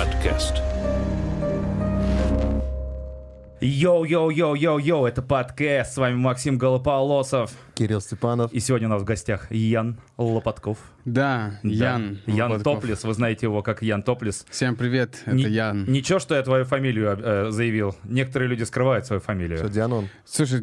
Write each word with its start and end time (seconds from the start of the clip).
подкаст. 0.00 0.54
Йоу-йоу-йоу-йоу-йоу, 3.60 5.06
это 5.06 5.20
подкаст, 5.20 5.92
с 5.92 5.96
вами 5.98 6.14
Максим 6.14 6.56
Голополосов. 6.56 7.50
Кирилл 7.80 8.02
Степанов. 8.02 8.52
И 8.52 8.60
сегодня 8.60 8.88
у 8.88 8.90
нас 8.90 9.00
в 9.00 9.06
гостях 9.06 9.50
Ян 9.50 9.98
Лопатков. 10.18 10.76
Да, 11.06 11.58
Ян. 11.62 12.18
Да. 12.26 12.32
Ян 12.34 12.50
Лопатков. 12.52 12.74
Топлес, 12.74 13.04
вы 13.04 13.14
знаете 13.14 13.46
его 13.46 13.62
как 13.62 13.80
Ян 13.80 14.02
Топлес. 14.02 14.44
Всем 14.50 14.76
привет, 14.76 15.22
это 15.24 15.34
Ни- 15.34 15.48
Ян. 15.48 15.86
Ничего, 15.90 16.18
что 16.18 16.34
я 16.34 16.42
твою 16.42 16.66
фамилию 16.66 17.18
э, 17.18 17.50
заявил. 17.50 17.96
Некоторые 18.04 18.50
люди 18.50 18.64
скрывают 18.64 19.06
свою 19.06 19.22
фамилию. 19.22 19.56
Что, 19.60 19.70
деанон? 19.70 20.10
Слушай, 20.26 20.60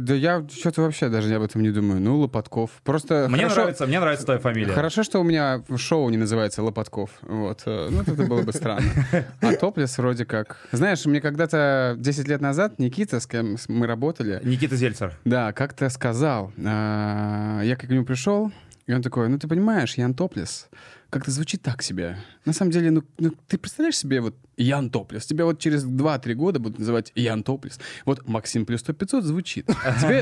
да 0.00 0.12
я 0.14 0.44
что-то 0.52 0.82
вообще 0.82 1.08
даже 1.08 1.32
об 1.36 1.42
этом 1.42 1.62
не 1.62 1.70
думаю. 1.70 2.00
Ну, 2.00 2.18
Лопатков. 2.18 2.72
Просто 2.82 3.26
Мне 3.28 3.42
хорошо, 3.44 3.60
нравится, 3.60 3.86
мне 3.86 4.00
нравится 4.00 4.24
твоя 4.24 4.40
фамилия. 4.40 4.72
Хорошо, 4.72 5.04
что 5.04 5.20
у 5.20 5.22
меня 5.22 5.62
шоу 5.76 6.10
не 6.10 6.16
называется 6.16 6.64
Лопатков. 6.64 7.10
Вот. 7.22 7.62
э, 7.66 7.90
Ну, 7.92 8.00
это 8.02 8.24
было 8.24 8.42
бы 8.42 8.52
странно. 8.52 8.90
А 9.40 9.52
Топлес 9.54 9.96
вроде 9.98 10.24
как... 10.24 10.56
Знаешь, 10.72 11.06
мне 11.06 11.20
когда-то 11.20 11.94
10 11.96 12.26
лет 12.26 12.40
назад 12.40 12.80
Никита, 12.80 13.20
с 13.20 13.28
кем 13.28 13.56
мы 13.68 13.86
работали, 13.86 14.40
Никита 14.42 14.74
Зельцер. 14.74 15.16
да, 15.24 15.52
как-то 15.52 15.88
сказал, 15.90 16.39
а, 16.64 17.60
я 17.62 17.76
к 17.76 17.88
нему 17.88 18.04
пришел, 18.04 18.50
и 18.86 18.92
он 18.92 19.02
такой, 19.02 19.28
ну 19.28 19.38
ты 19.38 19.46
понимаешь, 19.48 19.94
Ян 19.98 20.14
Топлес, 20.14 20.68
как-то 21.10 21.30
звучит 21.30 21.62
так 21.62 21.82
себе. 21.82 22.16
На 22.44 22.52
самом 22.52 22.70
деле, 22.72 22.90
ну, 22.90 23.02
ну, 23.18 23.32
ты 23.48 23.58
представляешь 23.58 23.96
себе 23.96 24.20
вот 24.20 24.34
Ян 24.56 24.90
Топлес, 24.90 25.26
тебя 25.26 25.44
вот 25.44 25.58
через 25.58 25.84
2-3 25.84 26.34
года 26.34 26.58
будут 26.60 26.78
называть 26.78 27.12
Ян 27.14 27.42
Топлес. 27.42 27.78
Вот 28.04 28.26
Максим 28.28 28.64
плюс 28.66 28.80
100 28.80 28.92
500 28.94 29.24
звучит. 29.24 29.66
Тебе- 29.66 30.20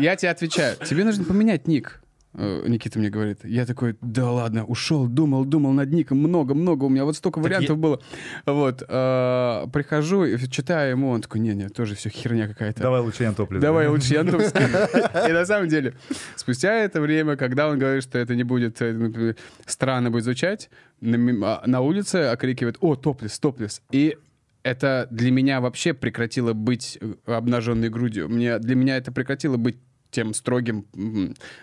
Я 0.00 0.16
тебе 0.16 0.30
отвечаю, 0.30 0.76
тебе 0.84 1.04
нужно 1.04 1.24
поменять 1.24 1.66
ник. 1.68 2.00
Э, 2.34 2.64
Никита 2.68 2.98
мне 2.98 3.10
говорит, 3.10 3.40
я 3.44 3.66
такой, 3.66 3.96
да 4.00 4.30
ладно, 4.30 4.64
ушел, 4.64 5.08
думал, 5.08 5.44
думал 5.44 5.72
над 5.72 5.90
ником, 5.90 6.18
много-много, 6.18 6.84
у 6.84 6.88
меня 6.88 7.04
вот 7.04 7.16
столько 7.16 7.40
вариантов 7.40 7.70
я- 7.70 7.82
было. 7.82 8.00
Вот, 8.46 8.82
э, 8.86 9.66
прихожу, 9.72 10.24
и 10.24 10.38
читаю 10.48 10.92
ему, 10.92 11.10
он 11.10 11.22
такой, 11.22 11.40
не-не, 11.40 11.68
тоже 11.68 11.96
все 11.96 12.08
херня 12.08 12.46
какая-то. 12.46 12.82
Давай 12.82 13.00
лучше 13.00 13.24
Ян 13.24 13.34
Топлис. 13.34 13.60
Давай 13.60 13.88
лучше 13.88 14.14
Яндекс. 14.14 14.52
И 15.28 15.32
на 15.32 15.44
самом 15.44 15.68
деле, 15.68 15.94
спустя 16.36 16.72
это 16.74 17.00
время, 17.00 17.36
когда 17.36 17.68
он 17.68 17.78
говорит, 17.78 18.04
что 18.04 18.18
это 18.18 18.36
не 18.36 18.44
будет 18.44 18.80
э, 18.80 18.92
например, 18.92 19.36
странно 19.66 20.10
будет 20.10 20.24
звучать, 20.24 20.70
на, 21.00 21.16
а, 21.46 21.66
на 21.66 21.80
улице 21.80 22.26
окрикивает 22.26 22.76
«О, 22.80 22.94
топлес, 22.94 23.38
топлес!» 23.40 23.82
И 23.90 24.16
это 24.62 25.08
для 25.10 25.30
меня 25.30 25.60
вообще 25.60 25.94
прекратило 25.94 26.52
быть 26.52 26.98
э, 27.00 27.14
обнаженной 27.26 27.88
грудью. 27.88 28.28
Мне, 28.28 28.58
для 28.58 28.76
меня 28.76 28.96
это 28.98 29.10
прекратило 29.10 29.56
быть 29.56 29.78
тем 30.10 30.34
строгим, 30.34 30.86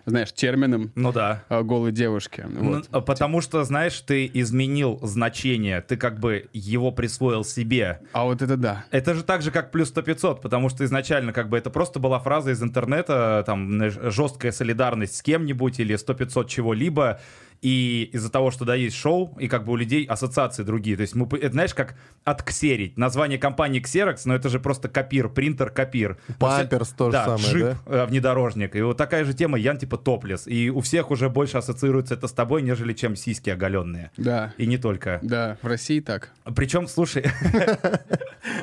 знаешь, 0.06 0.31
термином 0.34 0.92
Ну 0.95 1.12
да. 1.12 1.44
э, 1.50 1.62
голой 1.64 1.92
девушки. 1.92 2.45
Ну, 2.48 2.76
Вот. 2.76 2.88
а 2.92 3.02
Потому 3.02 3.42
что, 3.42 3.64
знаешь, 3.64 4.00
ты 4.02 4.30
изменил 4.34 5.00
значение, 5.03 5.81
ты 5.81 5.98
как 5.98 6.20
бы 6.20 6.50
его 6.53 6.92
присвоил 6.92 7.44
себе. 7.44 8.02
А 8.14 8.25
вот 8.25 8.42
это 8.42 8.58
да. 8.58 8.86
Это 8.92 9.14
же 9.14 9.23
так 9.23 9.42
же, 9.42 9.52
как 9.52 9.72
плюс 9.72 9.90
100 9.90 10.02
500, 10.02 10.42
потому 10.42 10.70
что 10.70 10.84
изначально 10.86 11.34
как 11.34 11.50
бы 11.50 11.58
это 11.58 11.70
просто 11.70 12.00
была 12.00 12.20
фраза 12.20 12.52
из 12.52 12.62
интернета, 12.64 13.44
там, 13.45 13.90
жесткая 13.90 14.52
солидарность 14.52 15.16
с 15.16 15.22
кем-нибудь 15.22 15.80
или 15.80 15.95
100 15.95 16.14
500 16.14 16.50
чего-либо, 16.50 17.20
и 17.61 18.09
из-за 18.13 18.31
того, 18.31 18.52
что 18.52 18.66
да, 18.66 18.75
есть 18.75 18.95
шоу, 18.95 19.36
и 19.39 19.47
как 19.47 19.66
бы 19.66 19.73
у 19.73 19.75
людей 19.75 20.05
ассоциации 20.05 20.63
другие. 20.63 20.95
То 20.95 21.02
есть, 21.02 21.16
мы, 21.16 21.27
это 21.38 21.52
знаешь, 21.52 21.73
как 21.73 21.95
отксерить. 22.23 22.97
Название 22.97 23.38
компании 23.38 23.81
Xerox, 23.81 24.22
но 24.25 24.36
это 24.36 24.50
же 24.50 24.59
просто 24.59 24.89
копир, 24.89 25.30
принтер, 25.30 25.69
копир. 25.69 26.17
Памперс 26.39 26.89
то 26.89 27.05
же 27.05 27.11
да, 27.13 27.25
самое, 27.25 27.47
джип, 27.47 27.78
да? 27.85 28.03
э, 28.03 28.05
внедорожник. 28.05 28.75
И 28.75 28.81
вот 28.81 28.97
такая 28.97 29.25
же 29.25 29.33
тема, 29.33 29.58
Ян 29.58 29.78
типа 29.78 29.97
топлес. 29.97 30.47
И 30.47 30.69
у 30.69 30.81
всех 30.81 31.11
уже 31.11 31.30
больше 31.30 31.58
ассоциируется 31.58 32.13
это 32.13 32.28
с 32.28 32.33
тобой, 32.33 32.61
нежели 32.61 32.94
чем 32.94 33.16
сиськи 33.16 33.50
оголенные. 33.50 34.11
Да. 34.17 34.53
И 34.58 34.66
не 34.67 34.78
только. 34.78 35.19
Да, 35.22 35.58
в 35.61 35.67
России 35.67 36.00
так. 36.00 36.31
Причем, 36.55 36.88
слушай, 36.88 37.25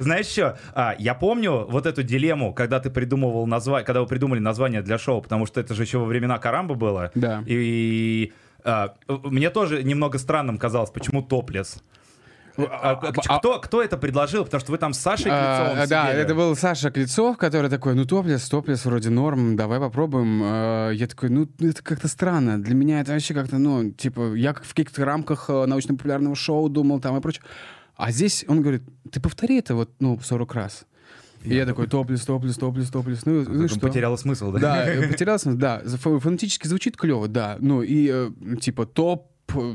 знаешь 0.00 0.26
что, 0.26 0.58
а, 0.74 0.94
я 0.98 1.14
помню 1.14 1.66
вот 1.68 1.86
эту 1.86 2.02
дилемму, 2.02 2.52
когда 2.54 2.80
ты 2.80 2.90
придумывал 2.90 3.46
название, 3.46 3.84
когда 3.84 4.00
вы 4.00 4.06
придумали 4.06 4.38
название 4.40 4.82
для 4.82 4.98
шоу, 4.98 5.22
потому 5.22 5.46
что 5.46 5.60
это 5.60 5.74
же 5.74 5.82
еще 5.82 5.98
во 5.98 6.04
времена 6.04 6.38
Карамба 6.38 6.74
было. 6.74 7.10
Да. 7.14 7.42
И 7.46 8.32
а, 8.64 8.94
мне 9.08 9.50
тоже 9.50 9.82
немного 9.82 10.18
странным 10.18 10.58
казалось, 10.58 10.90
почему 10.90 11.22
топлес. 11.22 11.82
А, 12.58 12.62
а, 13.02 13.12
а- 13.28 13.38
кто, 13.38 13.60
кто 13.60 13.82
это 13.82 13.98
предложил? 13.98 14.44
Потому 14.44 14.60
что 14.62 14.72
вы 14.72 14.78
там 14.78 14.94
с 14.94 14.98
Сашей 14.98 15.30
А, 15.30 15.58
Клецовым 15.66 15.88
да, 15.88 16.06
сидели. 16.06 16.22
это 16.24 16.34
был 16.34 16.56
Саша 16.56 16.90
Клецов, 16.90 17.36
который 17.36 17.68
такой, 17.68 17.94
ну 17.94 18.06
топлес, 18.06 18.48
топлес 18.48 18.84
вроде 18.86 19.10
норм, 19.10 19.56
давай 19.56 19.78
попробуем. 19.78 20.40
А, 20.42 20.90
Я 20.90 21.06
такой, 21.06 21.28
ну 21.28 21.46
это 21.60 21.82
как-то 21.82 22.08
странно. 22.08 22.58
Для 22.62 22.74
меня 22.74 23.00
это 23.02 23.12
вообще 23.12 23.34
как-то, 23.34 23.58
ну, 23.58 23.90
типа, 23.90 24.34
я 24.34 24.54
в 24.54 24.68
каких-то 24.74 25.04
рамках 25.04 25.50
э, 25.50 25.66
научно-популярного 25.66 26.34
шоу 26.34 26.68
думал 26.70 26.98
там 27.00 27.16
и 27.18 27.20
прочее. 27.20 27.42
А 27.96 28.10
здесь 28.12 28.44
он 28.48 28.60
говорит, 28.62 28.82
ты 29.10 29.20
повтори 29.20 29.58
это 29.58 29.74
вот, 29.74 29.90
ну, 30.00 30.18
40 30.18 30.54
раз. 30.54 30.84
И 31.44 31.54
я 31.54 31.64
такой, 31.64 31.86
топлес, 31.86 32.24
топлес, 32.24 32.56
топлес, 32.56 32.90
топлес. 32.90 33.24
Ну, 33.24 33.40
ну 33.40 33.44
Потом 33.44 33.68
что? 33.68 33.80
потеряла 33.80 34.16
смысл, 34.16 34.50
да? 34.52 34.58
Да, 34.58 34.86
э, 34.88 35.08
потерялся, 35.08 35.52
да. 35.54 35.80
Фо- 35.84 36.18
Фонетически 36.18 36.66
звучит 36.66 36.96
клево, 36.96 37.28
да. 37.28 37.56
Ну 37.60 37.82
и 37.82 38.10
э, 38.12 38.30
типа 38.60 38.84
топ, 38.86 39.30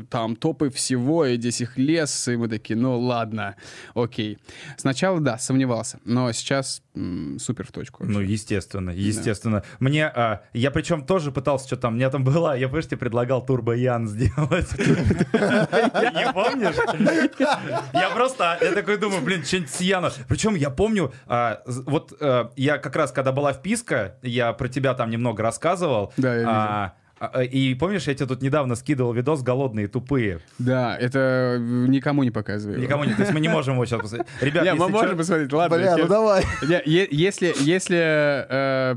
там 0.09 0.35
топы 0.35 0.69
всего, 0.69 1.25
и 1.25 1.37
здесь 1.37 1.61
их 1.61 1.77
лес, 1.77 2.27
и 2.27 2.35
мы 2.35 2.47
такие, 2.47 2.77
ну 2.77 2.99
ладно, 2.99 3.55
окей. 3.95 4.37
Сначала, 4.77 5.19
да, 5.19 5.37
сомневался, 5.37 5.99
но 6.03 6.31
сейчас 6.31 6.83
м, 6.95 7.37
супер 7.39 7.65
в 7.65 7.71
точку. 7.71 8.03
Ну, 8.05 8.19
вообще. 8.19 8.33
естественно, 8.33 8.89
естественно. 8.91 9.63
Мне, 9.79 10.07
а, 10.07 10.41
я 10.53 10.71
причем 10.71 11.05
тоже 11.05 11.31
пытался, 11.31 11.67
что 11.67 11.77
там, 11.77 11.93
у 11.93 11.95
меня 11.95 12.09
там 12.09 12.23
была, 12.23 12.55
я, 12.55 12.67
помнишь, 12.67 12.87
тебе 12.87 12.97
предлагал 12.97 13.45
Турбо 13.45 13.73
Ян 13.73 14.07
сделать. 14.07 14.71
Не 14.77 16.33
помнишь? 16.33 16.75
Я 17.93 18.09
просто, 18.13 18.57
я 18.61 18.71
такой 18.73 18.97
думаю, 18.97 19.21
блин, 19.21 19.43
что-нибудь 19.43 19.71
с 19.71 19.81
Яна. 19.81 20.11
Причем 20.27 20.55
я 20.55 20.69
помню, 20.69 21.13
а, 21.27 21.61
вот 21.65 22.13
а, 22.19 22.51
я 22.55 22.77
как 22.77 22.95
раз, 22.95 23.11
когда 23.11 23.31
была 23.31 23.53
вписка, 23.53 24.17
я 24.21 24.53
про 24.53 24.67
тебя 24.67 24.93
там 24.93 25.09
немного 25.09 25.43
рассказывал. 25.43 26.13
Да, 26.17 26.35
я 26.35 26.47
а, 26.47 26.93
И 27.51 27.75
помнишь, 27.75 28.07
я 28.07 28.15
тебе 28.15 28.27
тут 28.27 28.41
недавно 28.41 28.75
скидывал 28.75 29.13
видос 29.13 29.43
«Голодные 29.43 29.87
тупые». 29.87 30.39
Да, 30.59 30.97
это 30.97 31.57
э, 31.57 31.59
никому 31.59 32.23
не 32.23 32.31
показываю. 32.31 32.79
Никому 32.79 33.03
не... 33.03 33.13
То 33.13 33.21
есть 33.21 33.33
мы 33.33 33.39
не 33.39 33.47
можем 33.49 33.75
его 33.75 33.85
сейчас 33.85 34.01
посмотреть. 34.01 34.27
Ребят, 34.41 34.63
Не, 34.63 34.73
мы 34.73 34.87
чё- 34.87 34.91
можем 34.91 35.17
посмотреть, 35.17 35.53
ладно. 35.53 35.77
Бля, 35.77 35.97
ну 35.97 36.07
давай. 36.07 36.43
Если, 36.85 37.53
если 37.59 37.97
э, 37.99 38.95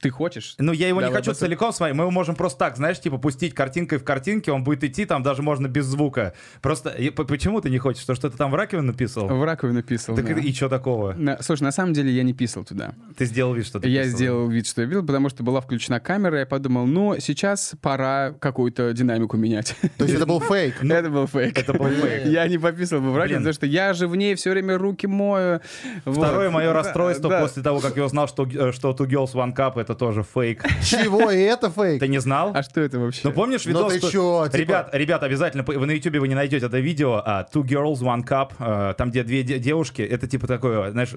ты 0.00 0.10
хочешь, 0.10 0.54
Ну, 0.58 0.72
я 0.72 0.88
его 0.88 1.00
не 1.00 1.06
Давай 1.06 1.18
хочу 1.20 1.30
посмотрим. 1.30 1.48
целиком 1.50 1.72
смотреть. 1.72 1.96
Мы 1.96 2.04
его 2.04 2.10
можем 2.10 2.34
просто 2.34 2.58
так, 2.58 2.76
знаешь, 2.76 3.00
типа 3.00 3.18
пустить 3.18 3.54
картинкой 3.54 3.98
в 3.98 4.04
картинке, 4.04 4.52
он 4.52 4.64
будет 4.64 4.84
идти, 4.84 5.04
там 5.04 5.22
даже 5.22 5.42
можно 5.42 5.66
без 5.68 5.86
звука. 5.86 6.34
Просто 6.62 6.90
и 6.90 7.10
почему 7.10 7.60
ты 7.60 7.70
не 7.70 7.78
хочешь? 7.78 8.04
То, 8.04 8.14
что 8.14 8.30
ты 8.30 8.36
там 8.36 8.50
в 8.50 8.54
раковину 8.54 8.88
написал? 8.88 9.26
в 9.28 9.44
раковину 9.44 9.82
писал. 9.82 10.16
Так 10.16 10.26
да. 10.26 10.40
и, 10.40 10.52
что 10.52 10.68
такого? 10.68 11.12
На- 11.14 11.42
слушай, 11.42 11.62
на 11.62 11.72
самом 11.72 11.92
деле 11.92 12.10
я 12.12 12.22
не 12.22 12.32
писал 12.32 12.64
туда. 12.64 12.94
Ты 13.16 13.24
сделал 13.24 13.54
вид, 13.54 13.66
что 13.66 13.80
ты 13.80 13.88
Я 13.88 14.02
писал. 14.04 14.16
сделал 14.16 14.48
вид, 14.48 14.66
что 14.66 14.82
я 14.82 14.86
видел, 14.86 15.04
потому 15.04 15.28
что 15.28 15.42
была 15.42 15.60
включена 15.60 16.00
камера, 16.00 16.38
я 16.40 16.46
подумал, 16.46 16.86
ну, 16.86 17.16
сейчас 17.18 17.74
пора 17.82 18.32
какую-то 18.38 18.92
динамику 18.92 19.36
менять. 19.36 19.74
То 19.96 20.04
есть 20.04 20.16
это 20.16 20.26
был 20.26 20.40
фейк. 20.40 20.76
Это 20.82 21.10
был 21.10 21.26
фейк. 21.26 21.58
Это 21.58 21.72
был 21.74 21.88
фейк. 21.88 22.26
Я 22.26 22.46
не 22.48 22.58
пописал 22.58 23.00
бы 23.00 23.10
в 23.10 23.16
раковину, 23.16 23.38
потому 23.40 23.52
что 23.54 23.66
я 23.66 23.92
же 23.92 24.08
в 24.08 24.16
ней 24.16 24.34
все 24.34 24.50
время 24.50 24.76
руки 24.78 25.06
мою. 25.06 25.60
Второе 26.04 26.50
мое 26.50 26.72
расстройство 26.72 27.28
после 27.40 27.62
того, 27.62 27.80
как 27.80 27.96
я 27.96 28.04
узнал, 28.04 28.28
что, 28.28 28.46
э, 28.46 28.72
что 28.72 28.90
Two 28.92 29.06
Girls 29.08 29.32
One 29.34 29.54
Cup 29.54 29.80
это 29.88 29.94
тоже 29.98 30.22
фейк. 30.22 30.62
Чего? 30.84 31.30
И 31.30 31.40
это 31.40 31.70
фейк? 31.70 32.00
Ты 32.00 32.08
не 32.08 32.18
знал? 32.20 32.52
А 32.54 32.62
что 32.62 32.80
это 32.80 32.98
вообще? 32.98 33.22
Ну 33.24 33.32
помнишь 33.32 33.64
Ну 33.64 33.70
видос? 33.70 33.92
ты 33.94 33.98
что- 34.00 34.10
чё, 34.10 34.44
типа- 34.46 34.56
Ребят, 34.56 34.90
ребят, 34.92 35.22
обязательно, 35.22 35.64
вы 35.66 35.86
на 35.86 35.92
ютубе 35.92 36.20
вы 36.20 36.28
не 36.28 36.34
найдете 36.34 36.66
это 36.66 36.78
видео, 36.78 37.22
а, 37.24 37.46
Two 37.52 37.62
Girls, 37.62 38.00
One 38.00 38.24
Cup, 38.26 38.52
а, 38.58 38.92
там, 38.94 39.10
где 39.10 39.22
две 39.22 39.42
де- 39.42 39.58
девушки, 39.58 40.02
это 40.02 40.26
типа 40.26 40.46
такое, 40.46 40.90
знаешь, 40.90 41.10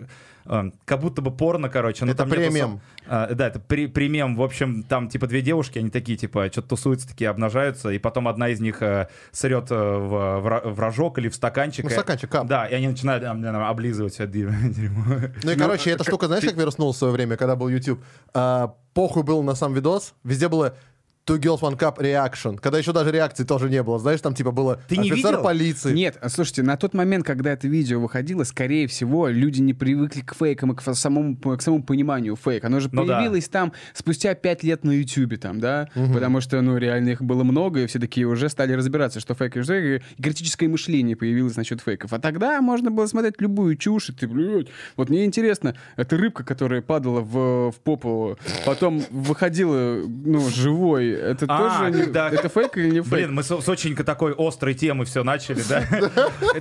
а, 0.45 0.71
как 0.85 0.99
будто 1.01 1.21
бы 1.21 1.31
порно, 1.31 1.69
короче. 1.69 2.05
но 2.05 2.11
Это 2.11 2.19
там 2.19 2.29
нету 2.29 2.41
премиум. 2.41 2.81
со- 3.05 3.05
а, 3.07 3.33
да, 3.33 3.47
это 3.47 3.59
при, 3.59 3.87
премиум, 3.87 4.35
в 4.35 4.41
общем, 4.41 4.83
там 4.83 5.07
типа 5.09 5.27
две 5.27 5.41
девушки, 5.41 5.79
они 5.79 5.89
такие, 5.89 6.17
типа, 6.17 6.47
что-то 6.51 6.69
тусуются, 6.69 7.07
такие 7.07 7.29
обнажаются, 7.29 7.89
и 7.89 7.97
потом 7.99 8.27
одна 8.27 8.49
из 8.49 8.59
них 8.59 8.81
а, 8.81 9.07
срет 9.31 9.67
а, 9.71 9.97
в, 9.99 10.41
в 10.41 10.73
в 10.75 10.79
рожок 10.79 11.17
или 11.19 11.29
в 11.29 11.35
стаканчик. 11.35 11.83
Ну, 11.85 11.89
и- 11.89 11.93
стаканчик, 11.93 12.29
кап. 12.29 12.47
Да, 12.47 12.65
и 12.67 12.73
они 12.73 12.87
начинают 12.87 13.23
а, 13.23 13.31
м, 13.31 13.55
облизывать 13.63 14.13
всё 14.13 14.25
дерьмо. 14.27 15.03
Ну 15.43 15.51
и, 15.51 15.55
короче, 15.55 15.91
эта 15.91 16.03
штука, 16.03 16.27
знаешь, 16.27 16.43
как 16.43 16.55
вернулась 16.55 16.95
в 16.95 16.99
свое 16.99 17.13
время, 17.13 17.37
когда 17.37 17.55
был 17.55 17.67
YouTube? 17.69 18.03
А, 18.33 18.75
Похуй 18.93 19.23
был 19.23 19.41
на 19.41 19.55
сам 19.55 19.73
видос, 19.73 20.13
везде 20.25 20.49
было 20.49 20.75
Two 21.25 21.37
Girls 21.39 21.59
One 21.61 21.77
Cup 21.77 21.99
Reaction, 21.99 22.57
когда 22.57 22.79
еще 22.79 22.93
даже 22.93 23.11
реакции 23.11 23.43
тоже 23.43 23.69
не 23.69 23.83
было. 23.83 23.99
Знаешь, 23.99 24.21
там 24.21 24.33
типа 24.33 24.51
было 24.51 24.81
Ты 24.87 24.97
не 24.97 25.11
офицер 25.11 25.31
видел? 25.31 25.43
полиции. 25.43 25.93
Нет, 25.93 26.17
а 26.19 26.29
слушайте, 26.29 26.63
на 26.63 26.77
тот 26.77 26.93
момент, 26.95 27.25
когда 27.25 27.51
это 27.51 27.67
видео 27.67 27.99
выходило, 27.99 28.43
скорее 28.43 28.87
всего, 28.87 29.27
люди 29.27 29.61
не 29.61 29.73
привыкли 29.75 30.21
к 30.21 30.33
фейкам 30.33 30.71
и 30.71 30.75
к 30.75 30.81
самому, 30.81 31.35
к 31.37 31.61
самому 31.61 31.83
пониманию 31.83 32.35
фейк. 32.35 32.63
Оно 32.65 32.79
же 32.79 32.89
Ну 32.91 33.05
да. 33.05 33.17
появилось 33.17 33.47
там 33.49 33.71
спустя 33.93 34.33
пять 34.33 34.63
лет 34.63 34.83
на 34.83 34.91
Ютубе, 34.91 35.37
там, 35.37 35.59
да? 35.59 35.89
Потому 35.93 36.41
что, 36.41 36.59
ну, 36.61 36.77
реально 36.77 37.09
их 37.09 37.21
было 37.21 37.43
много, 37.43 37.81
и 37.81 37.87
все 37.87 37.99
такие 37.99 38.25
уже 38.25 38.49
стали 38.49 38.73
разбираться, 38.73 39.19
что 39.19 39.35
фейк 39.35 39.57
и 39.57 39.61
что 39.61 39.73
фейк, 39.73 40.03
и 40.17 40.21
критическое 40.23 40.67
мышление 40.67 41.15
появилось 41.15 41.55
насчет 41.55 41.81
фейков. 41.81 42.13
А 42.13 42.19
тогда 42.19 42.59
можно 42.61 42.89
было 42.89 43.05
смотреть 43.05 43.35
любую 43.39 43.75
чушь, 43.77 44.09
и 44.09 44.13
ты, 44.13 44.27
блядь, 44.27 44.67
вот 44.97 45.09
мне 45.09 45.25
интересно, 45.25 45.75
эта 45.97 46.17
рыбка, 46.17 46.43
которая 46.43 46.81
падала 46.81 47.21
в, 47.21 47.71
в 47.71 47.75
попу, 47.83 48.37
потом 48.65 49.03
выходила, 49.11 50.01
ну, 50.07 50.49
живой 50.49 51.10
это 51.11 51.45
А, 51.49 51.79
тоже... 51.79 51.91
не- 51.97 52.03
когда- 52.05 52.29
Это 52.29 52.49
фейк 52.49 52.77
или 52.77 52.85
не 52.89 53.01
фейк? 53.01 53.07
Блин, 53.07 53.33
мы 53.33 53.43
с, 53.43 53.47
с 53.47 53.69
очень 53.69 53.95
такой 53.95 54.33
острой 54.37 54.73
темы 54.73 55.05
все 55.05 55.23
начали, 55.23 55.61
да? 55.67 55.83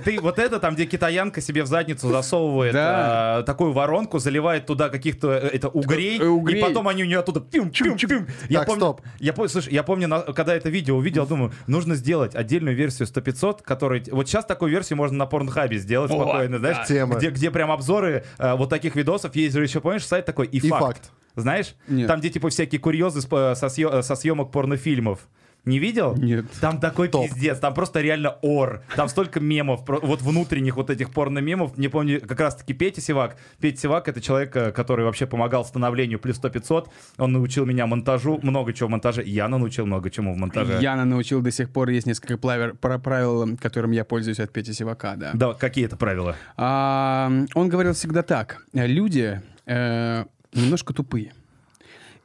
И 0.11 0.17
вот 0.19 0.39
это 0.39 0.59
там, 0.59 0.75
где 0.75 0.85
китаянка 0.85 1.41
себе 1.41 1.63
в 1.63 1.67
задницу 1.67 2.09
засовывает 2.09 2.73
Да. 2.73 3.37
а, 3.39 3.43
такую 3.43 3.71
воронку, 3.71 4.19
заливает 4.19 4.65
туда 4.65 4.89
каких-то 4.89 5.31
э, 5.31 5.47
это 5.53 5.69
угрей, 5.69 6.19
Э, 6.19 6.25
угрей. 6.27 6.59
и 6.59 6.61
потом 6.61 6.87
они 6.87 7.03
у 7.03 7.05
нее 7.05 7.19
оттуда 7.19 7.39
пим, 7.39 7.69
пим, 7.71 7.97
пим. 7.97 8.27
Я 8.49 8.63
помню, 8.63 8.79
стоп. 8.81 9.01
Я 9.19 9.33
помню, 9.33 9.49
слушай, 9.49 9.73
я 9.73 9.83
помню, 9.83 10.09
когда 10.35 10.53
это 10.55 10.69
видео 10.69 10.95
увидел, 10.97 11.25
думаю, 11.25 11.51
нужно 11.67 11.95
сделать 11.95 12.35
отдельную 12.35 12.75
версию 12.75 13.07
100-500, 13.07 13.59
который... 13.63 14.03
Вот 14.11 14.27
сейчас 14.27 14.45
такую 14.45 14.71
версию 14.71 14.97
можно 14.97 15.17
на 15.17 15.25
порнхабе 15.25 15.77
сделать 15.77 16.11
спокойно, 16.11 16.59
знаешь? 16.59 16.77
да. 16.87 17.05
Где, 17.05 17.29
где 17.29 17.51
прям 17.51 17.71
обзоры 17.71 18.23
э, 18.37 18.55
вот 18.55 18.69
таких 18.69 18.95
видосов. 18.95 19.35
Есть 19.35 19.55
же 19.55 19.63
еще, 19.63 19.79
помнишь, 19.81 20.05
сайт 20.05 20.25
такой 20.25 20.47
И 20.47 20.59
факт. 20.67 21.11
Знаешь? 21.35 21.75
Нет. 21.87 22.07
Там, 22.07 22.19
где 22.19 22.29
типа 22.29 22.49
всякие 22.49 22.79
курьезы 22.79 23.19
э, 23.19 23.55
со, 23.55 23.65
съё- 23.67 24.01
со 24.01 24.15
съемок 24.15 24.51
порнофильмов. 24.51 25.27
Не 25.63 25.77
видел? 25.77 26.15
Нет. 26.17 26.45
Там 26.59 26.79
такой 26.79 27.07
Топ. 27.07 27.27
пиздец, 27.27 27.59
там 27.59 27.75
просто 27.75 28.01
реально 28.01 28.31
ор. 28.41 28.81
Там 28.95 29.07
столько 29.07 29.39
мемов, 29.39 29.81
вот 29.87 30.23
внутренних 30.23 30.75
вот 30.75 30.89
этих 30.89 31.11
порно-мемов. 31.11 31.77
Не 31.77 31.87
помню, 31.87 32.19
как 32.19 32.39
раз-таки 32.39 32.73
Петя 32.73 32.99
Сивак. 32.99 33.37
Петя 33.59 33.81
Сивак— 33.81 34.07
это 34.09 34.21
человек, 34.21 34.55
э, 34.55 34.71
который 34.71 35.05
вообще 35.05 35.27
помогал 35.27 35.63
становлению 35.63 36.17
плюс 36.17 36.39
100-500. 36.39 36.87
Он 37.19 37.31
научил 37.33 37.67
меня 37.67 37.85
монтажу, 37.85 38.39
много 38.41 38.73
чего 38.73 38.87
в 38.87 38.91
монтаже. 38.91 39.21
Яна 39.23 39.59
научил 39.59 39.85
много 39.85 40.09
чему 40.09 40.33
в 40.33 40.37
монтаже. 40.37 40.79
Яна 40.81 41.05
научил 41.05 41.41
до 41.41 41.51
сих 41.51 41.69
пор, 41.69 41.89
есть 41.89 42.07
несколько 42.07 42.37
плавер- 42.37 42.73
правил, 42.75 43.55
которым 43.57 43.91
я 43.91 44.03
пользуюсь 44.03 44.39
от 44.39 44.51
Пети 44.51 44.73
Сивака, 44.73 45.13
да. 45.15 45.29
Да, 45.35 45.53
какие 45.53 45.85
это 45.85 45.95
правила? 45.95 46.35
А, 46.57 47.31
он 47.53 47.69
говорил 47.69 47.93
всегда 47.93 48.23
так. 48.23 48.65
Люди 48.73 49.39
э, 49.67 50.25
немножко 50.53 50.93
тупые. 50.93 51.33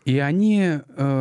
И 0.04 0.20
они 0.20 0.78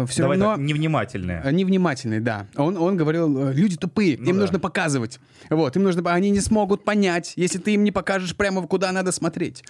все 0.07 0.21
Давай 0.21 0.37
равно... 0.37 0.55
так, 0.57 0.59
невнимательные. 0.59 1.39
Они 1.39 1.65
внимательные, 1.65 2.21
да. 2.21 2.45
Он, 2.55 2.77
он 2.77 2.95
говорил, 2.95 3.47
э, 3.49 3.53
люди 3.53 3.77
тупые, 3.77 4.15
Ну 4.19 4.29
им 4.29 4.35
да. 4.35 4.41
нужно 4.41 4.59
показывать. 4.59 5.19
Вот, 5.49 5.75
им 5.75 5.81
нужно, 5.81 6.13
они 6.13 6.29
не 6.29 6.39
смогут 6.39 6.83
понять, 6.83 7.33
если 7.35 7.57
ты 7.57 7.73
им 7.73 7.83
не 7.83 7.91
покажешь 7.91 8.35
прямо, 8.35 8.67
куда 8.67 8.91
надо 8.91 9.11
смотреть. 9.11 9.63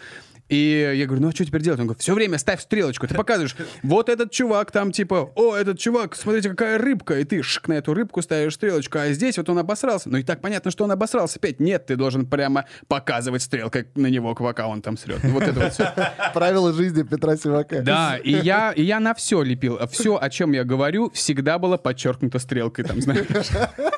И 0.47 0.94
я 0.95 1.06
говорю, 1.06 1.24
ну 1.24 1.30
а 1.30 1.31
что 1.31 1.44
теперь 1.44 1.62
делать? 1.62 1.80
Он 1.80 1.88
говорит, 1.88 2.01
все 2.01 2.13
время 2.13 2.38
ставь 2.38 2.62
стрелочку, 2.62 3.07
ты 3.07 3.15
показываешь, 3.15 3.56
вот 3.81 4.09
этот 4.09 4.31
чувак 4.31 4.71
там 4.71 4.92
типа, 4.92 5.31
о, 5.36 5.56
этот 5.56 5.80
чувак, 5.80 6.15
смотрите, 6.15 6.50
какая 6.50 6.77
рыбка, 6.77 7.19
и 7.19 7.24
ты 7.24 7.42
шик 7.42 7.68
на 7.68 7.74
эту 7.74 7.94
рыбку 7.94 8.21
ставишь 8.21 8.53
стрелочку, 8.53 9.00
а 9.00 9.12
здесь 9.12 9.38
вот 9.38 9.50
он 9.50 9.57
обосрался. 9.57 10.09
Ну 10.09 10.18
и 10.18 10.24
так 10.24 10.42
понятно, 10.42 10.69
что 10.69 10.83
он 10.83 10.92
обосрался. 10.92 11.39
Опять 11.39 11.59
нет, 11.59 11.88
ты 11.88 11.95
должен 11.95 12.27
прямо 12.27 12.65
показывать 12.88 13.42
стрелкой 13.42 13.88
на 13.95 14.07
него, 14.07 14.36
пока 14.36 14.68
он 14.68 14.81
там 14.81 14.97
срет. 14.97 15.19
Ну, 15.24 15.31
Вот 15.31 15.44
это 15.44 15.59
вот 15.59 15.74
всё. 15.74 15.92
Правила 16.33 16.74
жизни 16.74 17.03
Петра 17.03 17.36
Сивака. 17.38 17.81
Да, 17.81 18.18
и 18.18 18.31
я, 18.31 18.71
и 18.71 18.83
я 18.83 19.00
на 19.00 19.13
все 19.15 19.41
лепил. 19.41 19.80
Все, 19.91 20.18
о 20.21 20.30
чем 20.30 20.51
я 20.51 20.63
говорю, 20.63 21.09
всегда 21.12 21.57
было 21.57 21.77
подчеркнуто 21.77 22.38
стрелкой, 22.39 22.86
там, 22.86 23.01
знаешь, 23.01 23.25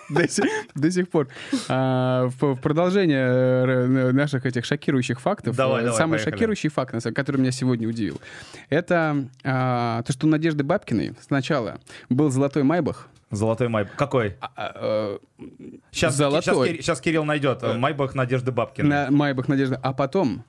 до 0.09 0.27
сих, 0.27 0.45
до 0.75 0.91
сих 0.91 1.09
пор. 1.09 1.27
А, 1.67 2.29
в, 2.39 2.55
в 2.55 2.61
продолжение 2.61 3.27
э, 3.27 4.11
наших 4.11 4.45
этих 4.45 4.65
шокирующих 4.65 5.19
фактов, 5.19 5.55
Давай, 5.55 5.81
э, 5.81 5.85
давай, 5.85 5.97
самый 5.97 6.19
поехали. 6.19 6.36
Шокирующий 6.37 6.69
факт, 6.69 6.93
на 6.93 6.99
самом- 6.99 7.15
который 7.15 7.37
меня 7.41 7.51
сегодня 7.51 7.87
удивил, 7.87 8.19
это 8.69 9.27
а, 9.43 10.01
то, 10.03 10.13
что 10.13 10.27
у 10.27 10.29
Надежды 10.29 10.63
Бабкиной 10.63 11.13
сначала 11.21 11.79
был 12.09 12.29
золотой 12.29 12.63
майбах, 12.63 13.07
Золотой 13.29 13.67
майбах. 13.67 13.93
Какой? 13.97 14.37
а, 14.39 14.49
а, 14.57 15.19
Сейчас, 15.91 16.15
Золотой. 16.15 16.77
сейчас, 16.77 17.01
Кирилл 17.01 17.25
найдет. 17.25 17.61
э, 17.61 17.73
Майбах 17.77 18.15
Надежды 18.15 18.51
Бабкиной. 18.53 18.89
на 18.89 19.11
майбах 19.11 19.49
Надежды, 19.49 19.77
а 19.83 19.91
потом 19.91 20.45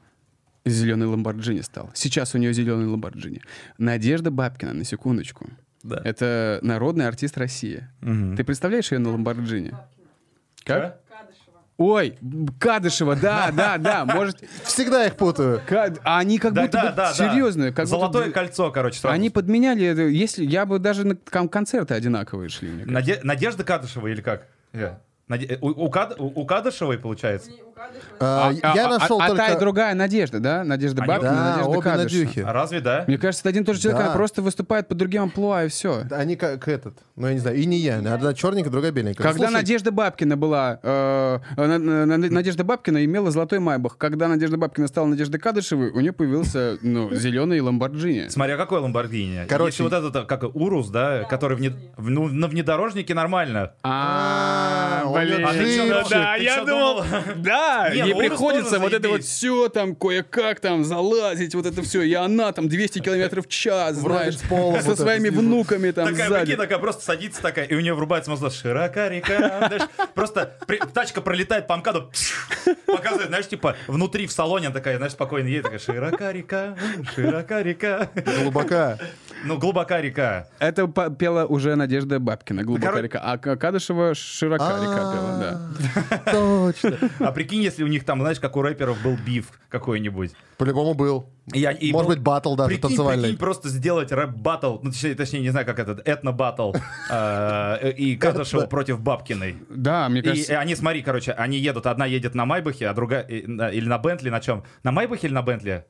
зеленый 0.64 1.06
Ламборджини 1.08 1.60
стал. 1.62 1.90
Сейчас 1.94 2.34
у 2.36 2.38
нее 2.38 2.52
зеленый 2.52 2.86
Ламборджини. 2.86 3.40
Надежда 3.78 4.30
Бабкина, 4.30 4.74
на 4.74 4.84
секундочку. 4.84 5.48
Да. 5.82 6.00
Это 6.04 6.60
народный 6.62 7.08
артист 7.08 7.36
России. 7.38 7.88
Мгм. 8.00 8.36
Ты 8.36 8.44
представляешь 8.44 8.92
ее 8.92 8.98
на 9.00 9.10
Ламборджини? 9.10 9.72
Как? 10.64 11.00
Ой, 11.78 12.18
Кадышева, 12.58 13.14
да, 13.14 13.50
да, 13.52 13.78
да, 13.78 14.04
может... 14.04 14.42
Всегда 14.64 15.06
их 15.06 15.14
путаю. 15.16 15.62
Кад- 15.64 16.00
А 16.02 16.18
они 16.18 16.38
как 16.38 16.52
Да, 16.52 16.62
будто 16.62 16.72
да, 16.82 16.90
бы 16.90 16.96
да, 16.96 17.12
серьезно. 17.12 17.72
Как 17.72 17.86
Золотое 17.86 18.24
будто... 18.26 18.34
кольцо, 18.34 18.72
короче. 18.72 18.98
сразу. 18.98 19.14
Они 19.14 19.30
подменяли 19.30 19.86
это. 19.86 20.02
Если 20.02 20.44
я 20.44 20.66
бы 20.66 20.80
даже 20.80 21.06
на 21.06 21.14
кон- 21.14 21.48
концерты 21.48 21.94
одинаковые 21.94 22.48
шли. 22.48 22.68
мне. 22.68 22.84
Наде- 22.84 23.20
Надежда 23.22 23.62
Кадышева 23.62 24.08
или 24.08 24.20
как? 24.20 24.48
Я. 24.72 24.98
Наде- 25.28 25.56
У, 25.60 25.68
у, 25.68 25.88
Кад- 25.88 26.18
у- 26.18 26.26
у 26.40 26.44
Кадышевой 26.46 26.98
получается? 26.98 27.52
А, 28.20 28.52
А- 28.62 28.74
Я 28.74 28.86
а- 28.86 28.98
нашел 28.98 29.20
а, 29.20 29.28
только... 29.28 29.46
та 29.46 29.52
и 29.54 29.58
другая 29.58 29.94
Надежда, 29.94 30.40
да? 30.40 30.64
Надежда 30.64 31.02
Они- 31.02 31.08
Бабкина, 31.08 31.30
Да, 31.32 31.44
Надежда 31.50 31.68
обе 31.70 31.80
Кадышева. 31.80 32.18
Надюхи. 32.24 32.40
А 32.40 32.52
разве 32.52 32.80
да? 32.80 33.04
Мне 33.06 33.18
кажется, 33.18 33.42
это 33.42 33.48
один 33.50 33.62
и 33.62 33.66
тот 33.66 33.76
же 33.76 33.82
человек, 33.82 34.00
Да. 34.00 34.06
она 34.08 34.14
просто 34.16 34.42
выступает 34.42 34.88
под 34.88 34.96
другим 34.98 35.22
амплуа, 35.24 35.64
и 35.64 35.68
все. 35.68 36.02
Они 36.10 36.36
как 36.36 36.66
этот, 36.68 36.94
ну 37.16 37.26
я 37.28 37.34
не 37.34 37.38
знаю, 37.40 37.56
и 37.56 37.64
не 37.66 37.76
я. 37.78 37.98
Одна 37.98 38.34
черненькая, 38.34 38.70
другая 38.72 38.92
беленькая. 38.92 39.22
Когда 39.26 39.46
Слушай, 39.46 39.52
Надежда 39.60 39.92
Бабкина 39.92 40.36
была, 40.36 40.80
э, 40.82 41.38
на- 41.56 41.78
Надежда 42.16 42.64
Бабкина 42.64 43.04
имела 43.04 43.30
золотой 43.30 43.58
майбах. 43.60 43.96
Когда 43.98 44.28
Надежда 44.28 44.56
Бабкина 44.56 44.88
стала 44.88 45.06
Надеждой 45.06 45.38
Кадышевой, 45.38 45.90
у 45.90 46.00
нее 46.00 46.12
появился 46.12 46.78
ну, 46.82 47.10
зеленый 47.14 47.60
Ламборджини. 47.60 48.28
Смотря 48.28 48.56
какой 48.56 48.80
Ламборгини. 48.80 49.46
Короче- 49.48 49.68
Если 49.68 49.82
вот 49.84 49.92
этот, 49.92 50.26
как 50.26 50.42
Урус, 50.54 50.88
да, 50.88 51.24
который 51.24 51.56
вне- 51.58 51.76
ну, 51.98 52.28
на 52.28 52.48
внедорожнике 52.48 53.14
нормально. 53.14 53.72
А, 53.82 55.02
блин, 55.06 55.44
А 55.46 55.52
ну, 55.52 56.08
да, 56.10 56.34
я 56.36 56.64
думал, 56.64 57.04
да, 57.36 57.67
Не, 57.90 57.98
ей 57.98 58.14
ну, 58.14 58.18
приходится 58.18 58.78
вот 58.78 58.92
это 58.92 59.08
вот 59.08 59.24
все 59.24 59.68
там 59.68 59.94
кое-как 59.94 60.60
там 60.60 60.84
залазить, 60.84 61.54
вот 61.54 61.66
это 61.66 61.82
все, 61.82 62.02
и 62.02 62.14
она 62.14 62.52
там 62.52 62.68
200 62.68 63.00
километров 63.00 63.46
в 63.46 63.48
час, 63.48 63.96
знаешь, 63.96 64.36
со 64.38 64.96
своими 64.96 65.28
внуками 65.28 65.90
там 65.90 66.08
такая, 66.08 66.28
сзади. 66.28 66.44
прикинь, 66.44 66.56
такая 66.56 66.78
просто 66.78 67.04
садится 67.04 67.42
такая, 67.42 67.66
и 67.66 67.74
у 67.74 67.80
нее 67.80 67.94
врубается 67.94 68.30
мозг, 68.30 68.52
широка 68.54 69.08
река. 69.08 69.70
просто 70.14 70.56
тачка 70.94 71.20
пролетает 71.20 71.66
по 71.66 71.76
МКАДу, 71.76 72.10
показывает, 72.86 73.28
знаешь, 73.28 73.48
типа 73.48 73.76
внутри 73.86 74.26
в 74.26 74.32
салоне 74.32 74.66
она 74.66 74.74
такая, 74.74 74.96
знаешь, 74.96 75.12
спокойно 75.12 75.48
едет, 75.48 75.64
такая, 75.64 75.78
широка 75.78 76.32
река, 76.32 76.76
широка 77.14 77.62
река. 77.62 78.10
Глубока. 78.40 78.98
Ну, 79.44 79.56
глубока 79.58 80.00
река. 80.00 80.48
Это 80.58 80.88
пела 80.88 81.46
уже 81.46 81.76
Надежда 81.76 82.18
Бабкина, 82.18 82.64
глубокая 82.64 82.92
Коро- 82.92 83.02
река, 83.02 83.20
а 83.22 83.38
Кадышева 83.38 84.14
широка 84.14 84.78
река 84.80 85.12
пела, 85.12 85.38
да. 85.40 86.20
А, 86.26 86.32
Точно. 86.32 86.98
А 87.20 87.32
прикинь, 87.32 87.57
если 87.62 87.82
у 87.84 87.86
них 87.86 88.04
там, 88.04 88.20
знаешь, 88.20 88.40
как 88.40 88.56
у 88.56 88.62
рэперов 88.62 89.02
был 89.02 89.16
биф 89.26 89.52
какой-нибудь. 89.68 90.32
По-любому 90.56 90.94
был. 90.94 91.28
Я- 91.52 91.70
и 91.72 91.92
Может 91.92 92.08
был- 92.08 92.14
быть, 92.16 92.22
батл 92.24 92.54
даже 92.56 92.68
прикинь, 92.68 92.82
танцевальный. 92.82 93.22
Прикинь, 93.24 93.38
просто 93.38 93.68
сделать 93.68 94.12
рэп-баттл, 94.12 94.78
ну, 94.82 94.90
точнее, 94.90 95.14
точнее, 95.14 95.40
не 95.40 95.50
знаю, 95.50 95.64
как 95.66 95.78
этот, 95.78 96.06
этно-баттл, 96.06 96.72
э, 97.10 97.92
и 97.92 98.16
Кадышева 98.16 98.66
против 98.66 99.00
Бабкиной. 99.00 99.56
Да, 99.70 100.08
мне 100.08 100.20
И, 100.20 100.22
кажется... 100.24 100.52
и 100.52 100.56
они, 100.56 100.74
смотри, 100.74 101.02
короче, 101.02 101.32
они 101.32 101.58
едут, 101.58 101.86
одна 101.86 102.06
едет 102.06 102.34
на 102.34 102.44
Майбахе, 102.44 102.88
а 102.88 102.94
другая, 102.94 103.22
и- 103.22 103.40
или 103.44 103.88
на 103.88 103.98
Бентли, 103.98 104.30
на 104.30 104.40
чем? 104.40 104.64
На 104.82 104.90
Майбахе 104.92 105.26
или 105.28 105.34
на 105.34 105.42
Бентли? 105.42 105.84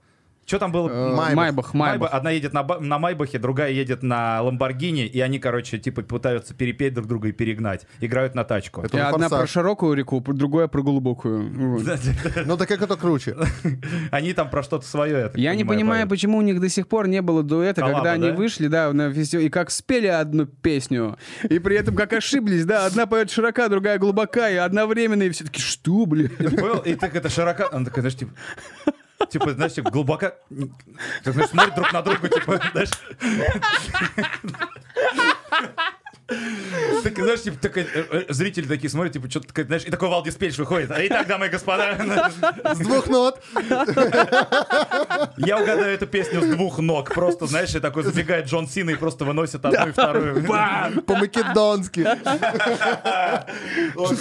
Что 0.49 0.59
там 0.59 0.73
было? 0.73 0.89
э, 0.89 1.15
Майбах. 1.15 1.35
Майбах, 1.37 1.75
Майба- 1.75 1.89
Майбах. 1.91 2.15
Одна 2.15 2.31
едет 2.31 2.55
на, 2.55 2.63
на 2.63 2.99
Майбахе, 2.99 3.39
другая 3.39 3.71
едет 3.71 4.03
на 4.03 4.41
Ламборгини, 4.41 5.05
и 5.05 5.21
они, 5.21 5.39
короче, 5.39 5.79
типа 5.79 6.01
пытаются 6.01 6.55
перепеть 6.55 6.95
друг 6.95 7.07
друга 7.07 7.29
и 7.29 7.33
перегнать. 7.33 7.87
Играют 8.01 8.35
на 8.35 8.45
тачку. 8.45 8.81
Это 8.81 8.97
И 8.97 9.01
одна 9.01 9.29
про 9.29 9.41
форсаж. 9.41 9.51
широкую 9.51 9.93
реку, 9.95 10.25
другая 10.27 10.67
про 10.67 10.83
глубокую. 10.83 11.51
Ну 12.47 12.57
так 12.57 12.67
как 12.67 12.81
это 12.81 12.97
круче? 12.97 13.37
Они 14.11 14.33
там 14.33 14.49
про 14.49 14.63
что-то 14.63 14.87
свое. 14.87 15.31
Я, 15.35 15.55
не 15.55 15.67
понимаю, 15.67 16.09
почему 16.09 16.39
у 16.39 16.43
них 16.43 16.61
до 16.63 16.71
сих 16.71 16.89
пор 16.89 17.09
не 17.09 17.21
было 17.21 17.43
дуэта, 17.43 17.83
Коллаба, 17.83 17.99
когда 17.99 18.13
они 18.13 18.31
вышли, 18.31 18.69
да, 18.69 18.91
на 18.95 19.13
фестиваль, 19.13 19.45
и 19.45 19.49
как 19.51 19.71
спели 19.71 20.07
одну 20.07 20.47
песню, 20.47 21.19
и 21.43 21.59
при 21.59 21.77
этом 21.77 21.95
как 21.95 22.15
ошиблись, 22.15 22.65
да, 22.65 22.87
одна 22.87 23.05
поет 23.07 23.31
широка, 23.31 23.69
другая 23.69 23.99
глубока, 23.99 24.49
и 24.49 24.57
одновременно, 24.57 25.25
и 25.25 25.31
все 25.31 25.45
таки 25.45 25.61
что, 25.61 26.07
блин? 26.07 26.31
И 26.87 26.95
так 26.95 27.15
это 27.15 27.29
широко. 27.29 27.65
Он 27.71 27.85
такой, 27.85 28.01
знаешь, 28.01 28.17
типа... 28.17 28.33
Типа, 29.27 29.53
знаешь, 29.53 29.75
типа, 29.75 29.91
глубоко... 29.91 30.33
Как, 31.25 31.35
знаешь, 31.35 31.51
смотрят 31.51 31.75
друг 31.75 31.93
на 31.93 32.03
друга, 32.03 32.29
типа, 32.29 32.61
знаешь... 32.73 32.91
Так, 36.29 37.17
знаешь, 37.17 37.43
типа, 37.43 37.57
такой, 37.59 37.83
э, 37.85 38.05
э, 38.11 38.25
зрители 38.29 38.67
такие 38.67 38.91
смотрят, 38.91 39.15
типа, 39.15 39.31
что-то, 39.31 39.49
такое, 39.49 39.65
знаешь, 39.65 39.85
и 39.85 39.91
такой 39.91 40.09
Валдис 40.11 40.35
Пельш 40.35 40.59
выходит. 40.59 40.91
А 40.91 41.07
итак, 41.07 41.27
дамы 41.27 41.47
и 41.47 41.49
господа, 41.49 41.97
С 42.75 42.79
двух 42.79 43.09
нот. 43.09 43.41
я 45.37 45.59
угадаю 45.59 45.95
эту 45.95 46.07
песню 46.07 46.43
с 46.43 46.47
двух 46.47 46.81
ног. 46.81 47.15
Просто, 47.15 47.47
знаешь, 47.47 47.75
и 47.75 47.81
такой 47.81 48.03
забегает 48.03 48.47
Джон 48.47 48.69
Сина 48.69 48.91
и 48.91 48.95
просто 48.95 49.25
выносит 49.25 49.65
одну 49.65 49.89
и 49.89 49.93
вторую. 49.93 50.45
По-македонски. 51.07 52.07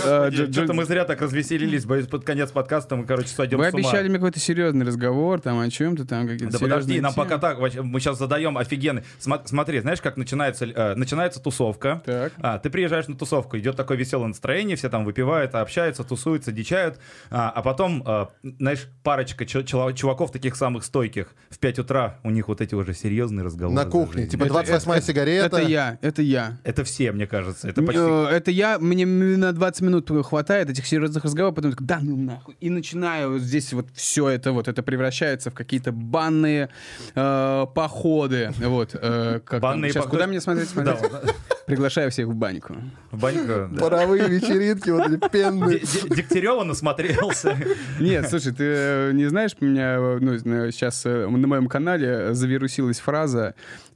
А, 0.06 0.32
Что-то 0.32 0.74
мы 0.74 0.86
зря 0.86 1.04
так 1.06 1.22
развеселились, 1.22 1.86
боюсь, 1.86 2.08
под 2.08 2.24
конец 2.24 2.52
подкаста 2.52 2.96
мы, 2.96 3.06
короче, 3.06 3.30
сойдем 3.30 3.58
Вы 3.58 3.70
с 3.70 3.74
ума. 3.74 3.80
обещали 3.80 4.08
мне 4.08 4.18
какой-то 4.18 4.40
серьезный 4.40 4.86
разговор, 4.86 5.42
там, 5.42 5.60
о 5.60 5.70
чем-то 5.70 6.06
там, 6.06 6.28
какие-то 6.28 6.54
Да 6.54 6.60
подожди, 6.60 7.02
нам 7.02 7.14
пока 7.14 7.38
так, 7.38 7.60
мы 7.60 8.00
сейчас 8.00 8.18
задаем 8.18 8.58
офигенный. 8.58 9.04
Смотри, 9.20 9.80
знаешь, 9.82 10.02
как 10.02 10.18
начинается, 10.18 10.66
э, 10.66 10.96
начинается 10.96 11.42
тусовка, 11.42 11.97
да? 12.06 12.24
Так. 12.30 12.34
А, 12.40 12.60
ты 12.60 12.70
приезжаешь 12.70 13.08
на 13.08 13.16
тусовку, 13.16 13.58
идет 13.58 13.76
такое 13.76 13.98
веселое 13.98 14.28
настроение, 14.28 14.76
все 14.76 14.90
там 14.90 15.06
выпивают, 15.06 15.56
общаются, 15.56 16.04
тусуются, 16.04 16.52
дичают, 16.52 17.00
а, 17.30 17.50
а 17.50 17.62
потом, 17.62 18.04
а, 18.06 18.30
знаешь, 18.44 18.88
парочка 19.04 19.46
чуваков 19.46 20.32
таких 20.32 20.56
самых 20.56 20.84
стойких, 20.84 21.28
в 21.50 21.60
5 21.60 21.80
утра 21.80 22.20
у 22.24 22.30
них 22.30 22.48
вот 22.48 22.62
эти 22.62 22.76
уже 22.76 22.94
серьезные 22.94 23.44
разговоры. 23.46 23.76
На 23.76 23.86
кухне. 23.90 24.28
Типа 24.28 24.44
Это- 24.46 24.54
28-я 24.54 24.96
это- 24.98 25.06
сигарета. 25.06 25.46
Это 25.58 25.62
я, 25.62 25.98
это 26.02 26.22
я. 26.22 26.58
Это 26.64 26.84
все, 26.84 27.12
мне 27.12 27.28
кажется, 27.28 27.68
это 27.70 27.82
почти... 27.82 28.02
Э, 28.02 28.28
Это 28.32 28.52
я, 28.52 28.80
мне 28.80 29.06
на 29.06 29.54
20 29.54 29.82
минут 29.82 30.10
хватает 30.26 30.70
этих 30.70 30.86
серьезных 30.86 31.24
разговоров, 31.24 31.56
потом 31.56 31.72
такой, 31.72 31.86
да 31.88 32.00
ну 32.02 32.16
нахуй. 32.18 32.56
И 32.60 32.70
начинаю 32.70 33.40
здесь 33.40 33.74
вот 33.74 33.88
все 33.94 34.30
это 34.30 34.52
вот, 34.52 34.68
это 34.68 34.84
превращается 34.84 35.50
в 35.52 35.54
какие-то 35.54 35.92
банные 35.92 36.70
э, 37.16 37.66
походы. 37.74 38.52
Вот. 38.60 38.96
э, 38.96 39.40
как 39.46 39.62
там, 39.62 39.72
Банные 39.72 39.92
Сейчас, 39.92 40.04
походы. 40.06 40.18
куда 40.18 40.28
мне 40.28 40.42
смотреть? 40.42 40.70
Да, 40.76 40.96
смотреть? 40.98 41.12
вот, 41.12 41.36
Приглашаю 41.68 42.10
всех 42.12 42.28
в 42.28 42.34
баньку. 42.34 42.78
в 43.12 43.20
баньку, 43.20 43.68
да. 43.72 43.82
Паровые 43.82 44.30
вечеринки, 44.30 44.90
вот 44.90 45.12
эти 45.12 45.30
пенные. 45.30 45.80
Д- 45.80 45.86
Д- 46.10 46.16
Дегтярева 46.16 46.64
насмотрелся. 46.64 47.58
Нет, 48.00 48.30
слушай, 48.30 48.54
ты 48.54 48.64
э, 48.64 49.12
не 49.12 49.26
знаешь, 49.26 49.52
у 49.60 49.66
меня 49.66 49.96
э, 49.98 50.18
ну, 50.22 50.38
сейчас 50.72 51.04
на 51.04 51.28
моем 51.28 51.68
канале 51.68 52.34
завирусилась 52.34 53.00
фраза 53.02 53.48
э, 53.48 53.52
э, 53.52 53.87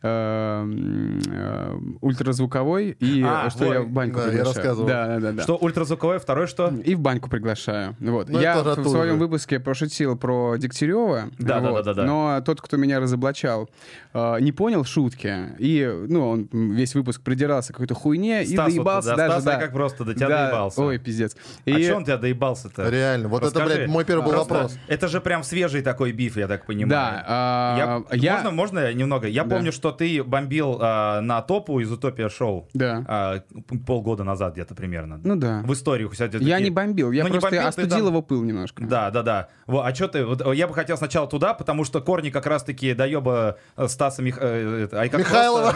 ультразвуковой, 2.02 2.96
и 3.00 3.24
А, 3.26 3.50
что 3.50 3.66
вот. 3.66 3.74
я 3.74 3.82
в 3.82 3.90
баньку 3.90 4.18
Да, 4.18 4.24
я 4.26 4.30
приглашаю. 4.32 4.56
рассказывал. 4.56 4.88
Да, 4.88 5.08
да, 5.08 5.20
да, 5.20 5.32
да. 5.34 5.44
Что 5.44 5.58
ультразвуковое, 5.58 6.20
второе 6.20 6.48
что? 6.48 6.70
И 6.70 6.96
в 6.96 7.00
баньку 7.00 7.30
приглашаю. 7.30 7.96
Вот. 8.00 8.30
Ну, 8.30 8.40
я 8.40 8.54
это 8.56 8.64
в 8.64 8.68
оттуда 8.70 8.90
своем 8.90 9.20
выпуске 9.20 9.60
пошутил 9.60 10.18
про 10.18 10.56
Дегтярева. 10.58 11.30
Да, 11.40 11.60
да, 11.60 11.70
вот. 11.72 11.86
да, 11.86 11.94
да, 11.94 12.02
да. 12.02 12.08
Но 12.08 12.42
тот, 12.46 12.62
кто 12.62 12.78
меня 12.78 13.00
разоблачал, 13.00 13.70
э, 14.14 14.38
не 14.42 14.52
понял 14.52 14.84
шутки. 14.86 15.36
И, 15.60 16.06
ну, 16.08 16.30
он 16.30 16.50
весь 16.52 16.96
выпуск 16.96 17.22
придирался 17.22 17.74
к 17.74 17.76
какой-то 17.78 17.94
хуйне 17.96 18.44
и 18.44 18.48
Стас 18.48 18.66
вот, 18.68 18.76
доебался 18.76 19.10
да, 19.10 19.16
даже. 19.18 19.32
Стас, 19.32 19.44
да. 19.44 19.54
я 19.54 19.60
как 19.60 19.72
просто 19.74 20.04
до 20.06 20.14
тебя 20.14 20.28
Да. 20.28 20.46
доебался. 20.48 20.82
Ой, 20.82 20.98
пиздец. 20.98 21.36
А 21.66 21.70
И- 21.70 21.84
че 21.84 21.96
он 21.96 22.04
тебя 22.06 22.18
доебался-то? 22.18 22.90
Реально. 22.90 23.28
Вот 23.28 23.44
это, 23.44 23.46
Расскажи. 23.60 23.76
блядь, 23.76 23.90
мой 23.90 24.06
первый 24.06 24.24
был 24.26 24.32
Просто 24.32 24.54
вопрос. 24.54 24.78
Это 24.88 25.08
же 25.08 25.22
прям 25.22 25.44
свежий 25.44 25.82
такой 25.82 26.12
биф, 26.12 26.38
я 26.38 26.48
так 26.48 26.66
понимаю. 26.66 26.90
Да, 26.90 27.26
а, 27.28 28.04
Я, 28.12 28.16
я- 28.18 28.34
Можно, 28.36 28.52
можно 28.52 28.80
я 28.80 28.94
немного? 28.94 29.28
Я 29.28 29.44
Да. 29.44 29.56
помню, 29.56 29.72
что 29.72 29.91
ты 29.92 30.24
бомбил 30.24 30.78
а, 30.82 31.22
на 31.22 31.42
топу 31.42 31.80
из 31.80 31.92
Утопия 31.92 32.30
шоу 32.30 32.68
Да. 32.74 33.04
а, 33.08 33.42
полгода 33.86 34.24
назад 34.24 34.54
где-то 34.54 34.76
примерно. 34.76 35.20
Ну 35.24 35.36
да. 35.36 35.62
В 35.66 35.74
истории 35.74 36.06
у 36.06 36.14
себя 36.14 36.28
где-то 36.28 36.44
Я 36.44 36.56
такие- 36.56 36.70
не 36.70 36.76
бомбил, 36.76 37.12
я 37.12 37.24
Ну, 37.24 37.30
не 37.30 37.34
просто 37.34 37.50
бомбил, 37.50 37.68
остудил 37.68 37.90
там- 37.98 38.08
его 38.08 38.22
пыл 38.22 38.44
немножко. 38.44 38.84
Да, 38.84 39.10
да, 39.12 39.24
да. 39.24 39.48
Во, 39.68 39.86
а 39.86 39.94
что 39.96 40.08
ты? 40.08 40.26
Вот, 40.26 40.42
э, 40.46 40.56
я 40.56 40.68
бы 40.68 40.74
хотел 40.74 40.98
сначала 40.98 41.28
туда, 41.28 41.54
потому 41.54 41.84
что 41.84 42.02
корни 42.02 42.30
как 42.30 42.46
раз-таки 42.46 42.94
доеба 42.94 43.58
э, 43.78 43.88
Стаса 43.88 44.22
Мих... 44.22 44.38
э, 44.42 44.88
ай, 44.94 45.10
как 45.10 45.20
Михайлова. 45.20 45.74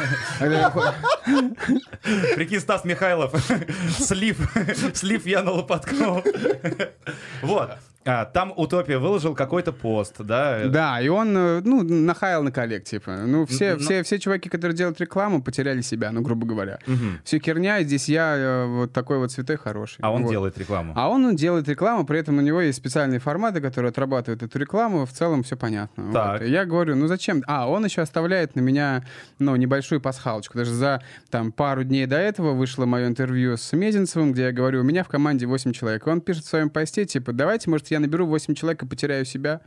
Прикинь, 2.35 2.59
Стас 2.59 2.85
Михайлов. 2.85 3.33
Слив. 3.99 4.37
Слив 4.93 5.25
Яна 5.25 5.51
Лопаткова. 5.51 6.23
Вот. 7.41 7.71
А, 8.05 8.25
там 8.25 8.53
Утопия 8.55 8.99
выложил 8.99 9.33
какой-то 9.33 9.71
пост, 9.71 10.15
да? 10.19 10.67
Да, 10.67 11.01
и 11.01 11.07
он, 11.07 11.35
э, 11.35 11.61
ну, 11.63 11.81
нахаял 11.81 12.43
на 12.43 12.51
коллег, 12.51 12.83
типа. 12.83 13.17
Ну, 13.25 13.47
все, 13.47 13.73
Но- 13.73 13.79
все, 13.79 14.03
все 14.03 14.19
чуваки, 14.19 14.47
которые 14.47 14.77
делают 14.77 15.01
рекламу, 15.01 15.41
потеряли 15.41 15.81
себя, 15.81 16.11
ну, 16.11 16.21
грубо 16.21 16.45
говоря. 16.45 16.77
Мгм. 16.85 17.19
Все 17.23 17.39
херня, 17.39 17.79
и 17.79 17.83
здесь 17.83 18.07
я 18.07 18.35
э, 18.37 18.65
вот 18.67 18.93
такой 18.93 19.17
вот 19.17 19.31
святой 19.31 19.57
хороший. 19.57 19.97
А 20.01 20.11
он 20.11 20.23
Вот. 20.23 20.29
делает 20.29 20.55
рекламу. 20.59 20.93
А 20.95 21.09
он 21.09 21.23
ну, 21.23 21.33
делает 21.33 21.67
рекламу, 21.67 22.05
при 22.05 22.19
этом 22.19 22.37
у 22.37 22.41
него 22.41 22.61
есть 22.61 22.77
специальные 22.77 23.19
форматы, 23.19 23.59
которые 23.59 23.89
отрабатывают 23.89 24.43
эту 24.43 24.59
рекламу. 24.59 25.07
В 25.07 25.11
целом 25.11 25.41
все 25.41 25.57
понятно. 25.57 26.13
Так. 26.13 26.41
Вот. 26.41 26.47
И 26.47 26.51
Я 26.51 26.65
говорю, 26.65 26.95
ну 26.95 27.07
зачем? 27.07 27.43
А, 27.47 27.67
он 27.67 27.85
еще 27.85 28.01
оставляет 28.01 28.55
на 28.55 28.59
меня 28.61 29.03
ну, 29.39 29.55
небольшую 29.55 29.99
пасхалочку. 29.99 30.57
Даже 30.57 30.73
за 30.73 31.01
там, 31.31 31.51
пару 31.51 31.83
дней 31.83 32.05
до 32.05 32.17
этого 32.17 32.51
вышло 32.53 32.85
мое 32.85 33.07
интервью 33.07 33.57
с 33.57 33.73
Мезенцевым, 33.73 34.31
где 34.31 34.43
я 34.43 34.51
говорю, 34.51 34.81
у 34.81 34.83
меня 34.83 35.03
в 35.03 35.07
команде 35.07 35.47
8 35.47 35.73
человек. 35.73 36.05
И 36.05 36.09
он 36.09 36.21
пишет 36.21 36.45
в 36.45 36.47
своем 36.47 36.69
посте, 36.69 37.05
типа, 37.05 37.33
давайте, 37.33 37.69
может, 37.69 37.87
я 37.87 37.94
наберу 37.99 38.25
8 38.25 38.55
человек 38.55 38.83
и 38.83 38.85
потеряю 38.85 39.25
себя. 39.25 39.61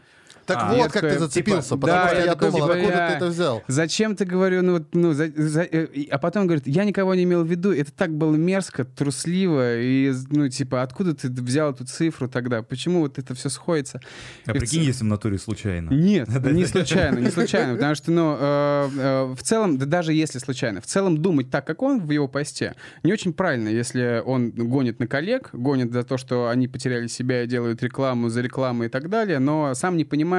Так 0.48 0.58
А, 0.62 0.72
вот, 0.74 0.84
как 0.84 0.92
такой, 0.94 1.10
ты 1.10 1.18
зацепился, 1.18 1.68
типа, 1.68 1.80
потому 1.82 1.98
да, 2.02 2.08
что 2.08 2.16
я 2.18 2.24
я 2.24 2.32
такой, 2.32 2.50
думал, 2.50 2.66
типа, 2.66 2.74
откуда 2.78 2.94
я- 2.98 3.08
ты 3.10 3.14
это 3.16 3.26
взял? 3.26 3.62
Зачем 3.68 4.16
ты, 4.16 4.24
говорю, 4.24 4.62
ну 4.62 4.72
вот, 4.72 4.94
ну, 4.94 5.12
за- 5.12 5.30
за- 5.36 5.62
э, 5.70 5.86
а 6.10 6.18
потом 6.18 6.46
говорит, 6.46 6.66
я 6.66 6.84
никого 6.84 7.14
не 7.14 7.24
имел 7.24 7.44
в 7.44 7.46
виду, 7.50 7.72
это 7.72 7.92
так 7.92 8.12
было 8.16 8.34
мерзко, 8.34 8.84
трусливо, 8.84 9.78
и, 9.80 10.12
ну, 10.30 10.48
типа, 10.48 10.82
откуда 10.82 11.14
ты 11.14 11.28
взял 11.28 11.70
эту 11.72 11.84
цифру 11.84 12.28
тогда? 12.28 12.62
Почему 12.62 13.00
вот 13.00 13.18
это 13.18 13.34
все 13.34 13.50
сходится? 13.50 14.00
А 14.46 14.52
И 14.52 14.54
в 14.56 14.58
прикинь, 14.60 14.80
ц- 14.82 14.86
если 14.86 15.04
в 15.04 15.08
натуре 15.08 15.38
случайно. 15.38 15.90
Нет, 15.90 16.28
не 16.52 16.64
случайно, 16.64 17.18
не 17.18 17.30
случайно, 17.30 17.74
потому 17.74 17.94
что, 17.94 18.10
ну, 18.10 18.36
э, 18.40 18.88
э, 18.98 19.34
в 19.34 19.42
целом, 19.42 19.76
да 19.76 19.84
даже 19.84 20.12
если 20.14 20.38
случайно, 20.38 20.80
в 20.80 20.86
целом 20.86 21.18
думать 21.18 21.50
так, 21.50 21.66
как 21.66 21.82
он 21.82 22.00
в 22.00 22.10
его 22.10 22.26
посте, 22.28 22.74
не 23.02 23.12
очень 23.12 23.32
правильно, 23.32 23.68
если 23.68 24.22
он 24.24 24.50
гонит 24.50 24.98
на 24.98 25.06
коллег, 25.06 25.50
гонит 25.52 25.92
за 25.92 26.04
то, 26.04 26.16
что 26.16 26.48
они 26.48 26.68
потеряли 26.68 27.06
себя 27.08 27.42
и 27.42 27.46
делают 27.46 27.82
рекламу 27.82 28.28
за 28.30 28.40
рекламу 28.40 28.84
и 28.84 28.88
так 28.88 29.08
далее, 29.10 29.38
но 29.40 29.74
сам 29.74 29.96
не 29.96 30.04
понимает, 30.04 30.37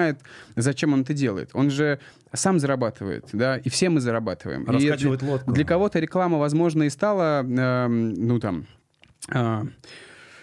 зачем 0.56 0.94
он 0.94 1.02
это 1.02 1.14
делает. 1.14 1.50
Он 1.54 1.70
же 1.70 2.00
сам 2.34 2.60
зарабатывает, 2.60 3.26
да, 3.34 3.58
и 3.58 3.70
все 3.70 3.90
мы 3.90 4.02
зарабатываем. 4.02 4.64
И 4.64 4.72
Раскачивает 4.72 5.20
для- 5.22 5.30
лодку. 5.30 5.52
Для 5.52 5.66
кого-то 5.66 6.00
реклама, 6.00 6.38
возможно, 6.38 6.84
и 6.84 6.90
стала, 6.90 7.42
эм, 7.44 8.14
ну, 8.14 8.40
там... 8.40 8.66
э, 9.34 9.64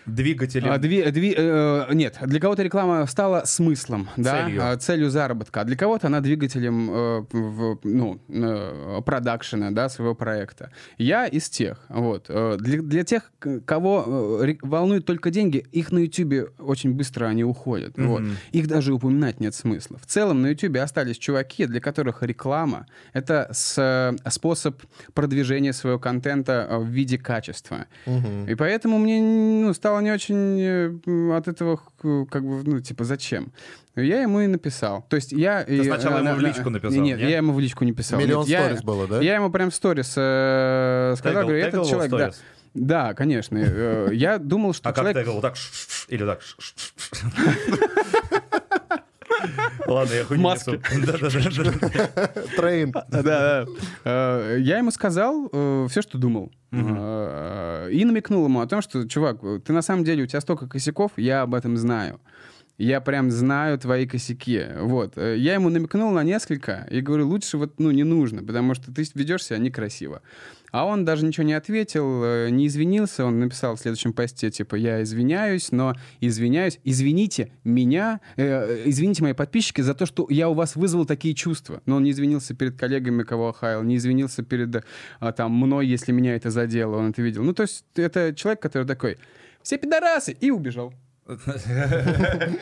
Двигателем. 0.07 0.71
а, 0.73 0.77
дви- 0.79 1.11
дви- 1.11 1.35
э, 1.37 1.95
нет, 1.95 2.19
для 2.23 2.41
кого-то 2.41 2.63
реклама 2.63 3.07
стала 3.07 3.43
смыслом, 3.45 4.09
да, 4.17 4.45
Целью. 4.47 4.61
а, 4.65 4.77
целью 4.77 5.11
заработка, 5.11 5.61
а 5.61 5.65
для 5.65 5.77
кого-то 5.77 6.07
она 6.07 6.21
двигателем 6.21 6.91
э, 6.91 7.25
в- 7.33 7.79
ну, 7.85 8.21
э, 8.29 9.01
продакшена, 9.05 9.71
да, 9.73 9.89
своего 9.89 10.15
проекта. 10.15 10.71
Я 10.99 11.27
из 11.27 11.49
тех, 11.49 11.85
вот. 11.89 12.27
Э, 12.29 12.57
Для, 12.59 12.81
для 12.83 13.05
тех, 13.05 13.31
кого 13.65 14.41
э, 14.45 14.55
волнуют 14.63 15.05
только 15.07 15.31
деньги, 15.31 15.65
их 15.73 15.93
на 15.93 15.99
Ютубе 15.99 16.47
очень 16.59 16.93
быстро 16.93 17.27
они 17.27 17.45
уходят. 17.45 17.99
Мгм. 17.99 18.09
Вот. 18.09 18.23
Их 18.53 18.69
даже 18.69 18.93
упоминать 18.95 19.41
нет 19.41 19.55
смысла. 19.55 19.99
В 19.99 20.07
целом 20.07 20.43
на 20.43 20.49
Ютубе 20.49 20.81
остались 20.83 21.19
чуваки, 21.19 21.67
для 21.67 21.81
которых 21.81 22.23
реклама— 22.23 22.87
это 23.13 23.49
с- 23.53 23.77
э, 23.79 24.31
способ 24.31 24.81
продвижения 25.15 25.73
своего 25.73 25.99
контента 25.99 26.69
в 26.71 26.87
виде 26.87 27.19
качества. 27.19 27.87
Мгм. 28.07 28.49
И 28.49 28.55
поэтому 28.55 28.99
мне 28.99 29.21
ну, 29.21 29.75
стало 29.75 29.96
не 30.01 30.11
очень 30.13 30.61
э, 30.61 31.37
от 31.37 31.49
этого, 31.49 31.77
х- 31.77 32.27
как 32.31 32.43
бы, 32.45 32.63
ну, 32.65 32.81
типа, 32.81 33.05
зачем? 33.05 33.53
Я 33.95 34.21
ему 34.23 34.41
и 34.41 34.47
написал. 34.47 35.07
То 35.09 35.17
есть 35.17 35.33
я... 35.33 35.65
Ты 35.65 35.85
сначала 35.85 36.19
ему 36.19 36.35
в 36.35 36.41
личку 36.41 36.69
написал, 36.71 37.01
Нет, 37.03 37.19
нет? 37.19 37.31
я 37.31 37.37
ему 37.39 37.53
в 37.55 37.61
личку 37.61 37.85
не 37.85 37.93
писал. 37.93 38.19
Миллион 38.21 38.43
Нет, 38.43 38.51
я- 38.51 38.65
сторис 38.67 38.83
было, 38.83 39.07
да? 39.07 39.21
Я 39.23 39.37
ему 39.37 39.51
прям 39.51 39.71
в 39.71 39.75
сторис 39.75 40.13
э, 40.17 41.15
сказал, 41.19 41.43
говорю, 41.45 41.59
этот 41.59 41.87
человек, 41.89 42.11
да. 42.11 42.31
Да, 42.75 43.15
конечно. 43.15 43.57
Э, 43.59 44.11
Я 44.13 44.39
думал, 44.39 44.75
что 44.75 44.91
А 44.91 44.93
как 44.93 45.03
человек... 45.03 45.19
тегал? 45.23 45.35
Вот 45.37 45.43
так? 45.43 45.55
Или 46.09 46.27
так? 46.27 46.41
Ладно, 49.87 50.15
я 50.15 50.25
хуйню 50.25 50.43
Маски. 50.43 50.79
Трейн. 52.57 52.93
Да, 52.93 53.23
да. 53.23 53.67
Э, 54.05 54.57
Я 54.61 54.79
ему 54.79 54.91
сказал 54.91 55.49
все, 55.89 56.03
что 56.03 56.19
думал. 56.19 56.51
Э, 56.73 57.89
И 57.93 58.05
намекнул 58.05 58.45
ему 58.45 58.61
о 58.61 58.67
том, 58.67 58.83
что, 58.83 59.07
чувак, 59.09 59.41
ты 59.65 59.73
на 59.73 59.83
самом 59.83 60.05
деле, 60.05 60.25
у 60.25 60.27
тебя 60.27 60.41
столько 60.41 60.67
косяков, 60.69 61.13
я 61.17 61.43
об 61.43 61.55
этом 61.55 61.77
знаю. 61.77 62.21
Я 62.79 63.01
прям 63.01 63.31
знаю 63.31 63.79
твои 63.79 64.07
косяки. 64.07 64.63
Вот. 64.81 65.17
Э, 65.17 65.37
Я 65.39 65.55
ему 65.55 65.71
намекнул 65.71 66.11
на 66.11 66.23
несколько 66.23 66.87
и 66.91 67.01
говорю, 67.01 67.27
лучше 67.29 67.57
вот, 67.57 67.79
ну, 67.81 67.91
не 67.91 68.05
нужно, 68.05 68.43
потому 68.43 68.75
что 68.75 68.93
ты 68.93 69.05
ведешь 69.15 69.45
себя 69.45 69.59
некрасиво. 69.59 70.21
А 70.73 70.85
он 70.85 71.05
даже 71.05 71.25
ничего 71.25 71.45
не 71.45 71.55
ответил, 71.55 72.25
э, 72.25 72.51
не 72.51 72.67
извинился. 72.67 73.25
Он 73.25 73.39
написал 73.41 73.77
в 73.77 73.81
следующем 73.81 74.13
посте, 74.13 74.51
типа, 74.51 74.75
я 74.75 75.03
извиняюсь, 75.03 75.73
но 75.73 75.95
извиняюсь. 76.21 76.81
Извините 76.85 77.53
меня, 77.65 78.21
э, 78.37 78.83
извините 78.87 79.23
мои 79.23 79.33
подписчики 79.33 79.81
за 79.81 79.95
то, 79.95 80.07
что 80.07 80.27
я 80.29 80.49
у 80.49 80.55
вас 80.55 80.77
вызвал 80.77 81.07
такие 81.07 81.35
чувства. 81.35 81.83
Но 81.87 81.97
он 81.97 82.05
не 82.05 82.11
извинился 82.11 82.55
перед 82.55 82.79
коллегами, 82.79 83.23
кого 83.23 83.49
охаял, 83.49 83.83
не 83.83 83.97
извинился 83.97 84.43
перед 84.43 84.85
а, 85.21 85.33
там, 85.33 85.53
мной, 85.53 85.87
если 85.87 86.13
меня 86.13 86.35
это 86.35 86.51
задело, 86.51 86.97
он 86.97 87.11
это 87.11 87.23
видел. 87.23 87.43
Ну, 87.43 87.55
то 87.55 87.63
есть 87.63 87.85
это 87.95 88.35
человек, 88.35 88.61
который 88.61 88.87
такой, 88.87 89.19
все 89.63 89.79
пидорасы, 89.79 90.33
и 90.33 90.51
убежал. 90.51 90.93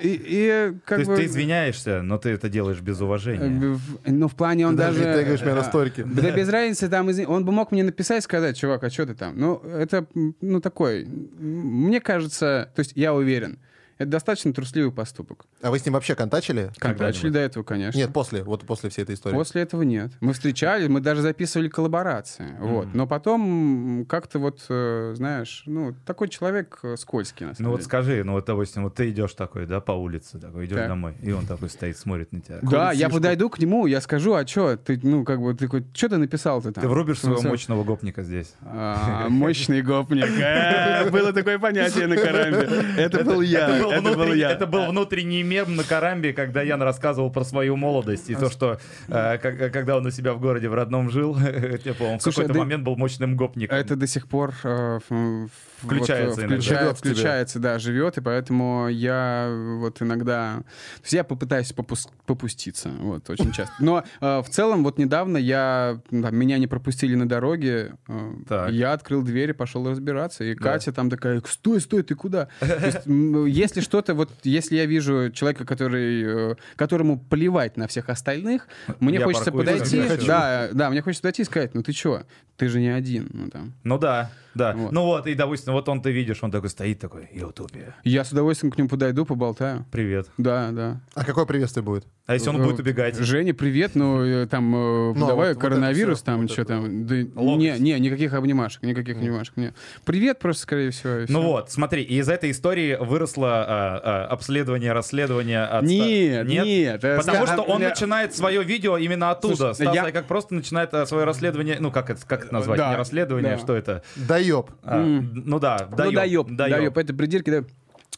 И, 0.02 0.20
и 0.24 0.48
То 0.72 0.78
как 0.84 0.98
есть 0.98 1.10
бы... 1.10 1.16
ты 1.16 1.26
извиняешься, 1.26 2.02
но 2.02 2.18
ты 2.18 2.30
это 2.30 2.48
делаешь 2.48 2.80
без 2.80 3.00
э, 3.00 3.04
уважения. 3.04 3.74
в- 3.76 3.98
Ну, 4.10 4.28
в 4.28 4.34
плане 4.34 4.66
он 4.66 4.74
Ты 4.74 4.78
даже 4.82 4.98
даже... 5.00 5.10
не 5.18 5.20
тегаешь 5.22 5.42
меня 5.42 5.54
на 5.54 5.60
а, 5.60 5.64
сторике. 5.64 6.04
Да 6.04 6.30
без 6.30 6.48
разницы, 6.48 6.88
там, 6.88 7.10
извини- 7.10 7.26
он 7.26 7.44
бы 7.44 7.52
мог 7.52 7.72
мне 7.72 7.84
написать, 7.84 8.24
сказать, 8.24 8.56
чувак, 8.56 8.84
а 8.84 8.90
что 8.90 9.06
ты 9.06 9.14
там? 9.14 9.38
Ну, 9.38 9.56
это, 9.64 10.06
ну, 10.40 10.60
такой, 10.60 11.04
мне 11.06 12.00
кажется, 12.00 12.70
то 12.74 12.80
есть 12.80 12.92
я 12.94 13.12
уверен, 13.14 13.58
Это 13.98 14.10
достаточно 14.10 14.52
трусливый 14.52 14.92
поступок. 14.92 15.44
А 15.62 15.70
вы 15.70 15.78
с 15.78 15.84
ним 15.86 15.94
вообще 15.94 16.14
контачили? 16.14 16.70
Контачили 16.78 17.30
до 17.30 17.38
этого, 17.38 17.62
конечно. 17.62 17.96
Нет, 17.98 18.12
после, 18.12 18.42
вот 18.42 18.64
после 18.66 18.90
всей 18.90 19.02
этой 19.02 19.14
истории. 19.14 19.34
После 19.34 19.62
этого 19.62 19.82
нет. 19.82 20.10
Мы 20.20 20.32
встречались, 20.32 20.88
мы 20.88 21.00
даже 21.00 21.22
записывали 21.22 21.68
коллаборации. 21.68 22.56
Вот. 22.58 22.88
Но 22.94 23.06
потом 23.06 24.04
как-то 24.08 24.38
вот, 24.38 24.64
э, 24.68 25.12
знаешь, 25.16 25.62
ну, 25.66 25.94
такой 26.04 26.28
человек 26.28 26.78
э, 26.82 26.96
скользкий, 26.96 27.46
на 27.46 27.54
самом 27.54 27.64
Ну 27.64 27.70
вот 27.70 27.76
деле. 27.78 27.86
скажи, 27.86 28.24
ну 28.24 28.32
вот, 28.32 28.44
допустим, 28.46 28.84
вот 28.84 28.94
ты 28.96 29.10
идешь 29.10 29.32
такой, 29.34 29.66
да, 29.66 29.80
по 29.80 29.92
улице, 29.92 30.38
такой, 30.38 30.66
идешь 30.66 30.76
Так. 30.76 30.88
домой, 30.88 31.14
и 31.22 31.30
он 31.32 31.46
такой 31.46 31.70
стоит, 31.70 31.96
смотрит 31.96 32.32
на 32.32 32.40
тебя. 32.40 32.58
Да, 32.62 32.92
я 32.92 33.08
подойду 33.08 33.48
к 33.48 33.58
нему, 33.58 33.86
я 33.86 34.00
скажу, 34.00 34.34
а 34.34 34.46
что, 34.46 34.76
ты, 34.76 34.98
ну, 35.02 35.24
как 35.24 35.40
бы, 35.40 35.52
ты 35.54 35.66
такой, 35.66 35.84
что 35.94 36.08
ты 36.08 36.16
написал-то 36.16 36.72
там? 36.72 36.82
Ты 36.82 36.88
врубишь 36.88 37.20
своего 37.20 37.42
мощного 37.42 37.84
гопника 37.84 38.22
здесь. 38.22 38.54
А, 38.62 39.28
Мощный 39.28 39.82
гопник. 39.82 40.24
Э, 40.44 41.10
Было 41.10 41.32
такое 41.32 41.58
понятие 41.58 42.06
на 42.06 42.16
Карамбе. 42.16 42.68
Это 42.96 43.24
был 43.24 43.40
я. 43.40 43.83
Это 43.90 44.02
был, 44.02 44.10
Это 44.10 44.18
был 44.18 44.34
я. 44.34 44.50
это 44.50 44.66
был 44.66 44.86
внутренний 44.86 45.42
мем 45.42 45.76
на 45.76 45.84
Карамбе, 45.84 46.32
когда 46.32 46.62
Ян 46.62 46.82
рассказывал 46.82 47.30
про 47.30 47.44
свою 47.44 47.76
молодость 47.76 48.30
и 48.30 48.34
то, 48.34 48.50
что 48.50 48.78
э, 49.08 49.38
как- 49.38 49.72
когда 49.72 49.96
он 49.96 50.06
у 50.06 50.10
себя 50.10 50.32
в 50.34 50.40
городе 50.40 50.68
в 50.68 50.74
родном 50.74 51.10
жил, 51.10 51.34
типа 51.84 52.02
он 52.04 52.18
в 52.18 52.22
Слушай, 52.22 52.36
какой-то 52.42 52.54
да- 52.54 52.60
момент 52.60 52.84
был 52.84 52.96
мощным 52.96 53.36
гопником. 53.36 53.78
Это 53.78 53.96
до 53.96 54.06
сих 54.06 54.26
пор 54.28 54.54
э, 54.64 54.98
ф- 55.08 55.50
Включается 55.82 56.30
вот, 56.30 56.38
э, 56.38 56.42
иногда. 56.42 56.56
включа- 56.56 56.78
Живет 56.80 56.96
в 56.98 57.00
тебе. 57.02 57.10
включается, 57.12 57.58
да, 57.58 57.78
живет, 57.78 58.18
и 58.18 58.20
поэтому 58.20 58.88
я 58.88 59.52
вот 59.80 60.00
иногда, 60.02 60.56
то 60.58 61.02
есть 61.02 61.12
я 61.12 61.24
попытаюсь 61.24 61.72
попус- 61.72 62.08
попуститься, 62.26 62.90
вот 63.00 63.28
очень 63.30 63.52
часто. 63.52 63.74
Но 63.80 64.04
э, 64.20 64.42
в 64.42 64.48
целом 64.48 64.84
вот 64.84 64.98
недавно 64.98 65.36
я 65.36 66.00
там, 66.10 66.34
меня 66.36 66.58
не 66.58 66.66
пропустили 66.66 67.14
на 67.14 67.28
дороге, 67.28 67.94
э, 68.08 68.68
я 68.70 68.92
открыл 68.92 69.22
дверь 69.22 69.50
и 69.50 69.52
пошел 69.52 69.88
разбираться, 69.88 70.44
и 70.44 70.54
Катя 70.54 70.92
там 70.92 71.10
такая, 71.10 71.42
стой, 71.48 71.80
стой, 71.80 72.02
ты 72.02 72.14
куда? 72.14 72.48
Есть, 72.60 73.06
м, 73.06 73.46
если 73.46 73.80
что-то 73.80 74.14
вот, 74.14 74.30
если 74.44 74.76
я 74.76 74.86
вижу 74.86 75.30
человека, 75.32 75.64
который, 75.64 76.52
э, 76.52 76.54
которому 76.76 77.18
плевать 77.18 77.76
на 77.76 77.86
всех 77.88 78.08
остальных, 78.08 78.68
мне 79.00 79.18
Я 79.18 79.24
хочется 79.24 79.52
подойти, 79.52 80.02
да, 80.26 80.68
да, 80.72 80.90
мне 80.90 81.02
хочется 81.02 81.22
подойти 81.22 81.42
и 81.42 81.44
сказать, 81.44 81.74
ну 81.74 81.82
ты 81.82 81.92
чё, 81.92 82.22
ты 82.56 82.68
же 82.68 82.80
не 82.80 82.88
один, 82.88 83.28
ну 83.32 83.50
там. 83.50 83.72
Ну 83.82 83.98
да, 83.98 84.30
да. 84.54 84.72
Вот. 84.74 84.92
Ну 84.92 85.02
вот, 85.04 85.26
и, 85.26 85.34
допустим, 85.34 85.63
вот 85.72 85.88
он 85.88 86.02
ты 86.02 86.12
видишь, 86.12 86.42
он 86.42 86.50
такой 86.50 86.68
стоит 86.70 86.98
такой, 87.00 87.28
Ютубе, 87.32 87.94
Я 88.04 88.24
с 88.24 88.32
удовольствием 88.32 88.72
к 88.72 88.78
нему 88.78 88.88
подойду, 88.88 89.24
поболтаю. 89.24 89.84
привет. 89.90 90.28
Да, 90.38 90.70
да. 90.72 91.00
А 91.14 91.24
какое 91.24 91.44
приветствие 91.46 91.82
будет? 91.84 92.06
А 92.26 92.32
если 92.32 92.48
он 92.48 92.56
Э, 92.58 92.64
будет 92.64 92.80
убегать? 92.80 93.18
Женя, 93.18 93.52
привет, 93.52 93.90
ну 93.94 94.22
э, 94.24 94.46
там 94.46 94.74
э, 94.74 95.12
Ну, 95.14 95.26
давай 95.26 95.48
вот- 95.48 95.56
вот 95.56 95.60
коронавирус, 95.60 96.18
всё, 96.18 96.24
там 96.24 96.40
вот 96.40 96.50
что 96.50 96.62
это 96.62 96.72
там. 96.80 97.06
Да, 97.06 97.16
не, 97.16 97.76
не, 97.78 98.00
никаких 98.00 98.32
обнимашек, 98.32 98.82
никаких 98.82 99.16
обнимашек. 99.18 99.54
Не. 99.58 99.74
Привет, 100.06 100.38
просто 100.38 100.62
скорее 100.62 100.90
всего. 100.90 101.12
Ну 101.28 101.40
всё. 101.40 101.42
вот, 101.42 101.70
смотри, 101.70 102.02
и 102.02 102.16
из 102.18 102.28
этой 102.30 102.50
истории 102.52 102.96
выросло 102.98 103.62
а, 103.66 104.00
а, 104.02 104.26
обследование, 104.28 104.92
расследование. 104.92 105.64
от 105.64 105.82
Нет, 105.84 106.48
нет. 106.48 107.04
э, 107.04 107.18
Потому 107.18 107.46
что 107.46 107.60
он 107.60 107.82
э, 107.82 107.90
начинает 107.90 108.34
свое 108.34 108.62
видео 108.64 108.96
именно 108.96 109.30
оттуда. 109.30 109.74
Слушай, 109.74 109.92
Стас 109.92 109.94
я- 109.94 110.10
как 110.10 110.24
просто 110.24 110.54
начинает 110.54 110.90
свое 111.06 111.24
расследование, 111.24 111.76
ну 111.78 111.90
как 111.90 112.08
это, 112.08 112.22
как 112.26 112.46
это 112.46 112.54
назвать, 112.54 112.78
Да, 112.78 112.90
не 112.92 112.96
расследование, 112.96 113.52
да. 113.56 113.58
что 113.58 113.76
это? 113.76 114.02
Доеб. 114.16 114.70
А, 114.82 114.98
Ну 115.04 115.58
да, 115.60 115.88
Ну, 115.90 115.96
даёб, 115.96 116.14
даёб, 116.14 116.56
даёб. 116.56 116.70
даёб, 116.78 116.96
это 116.98 117.12
придирки, 117.12 117.50
да. 117.50 117.64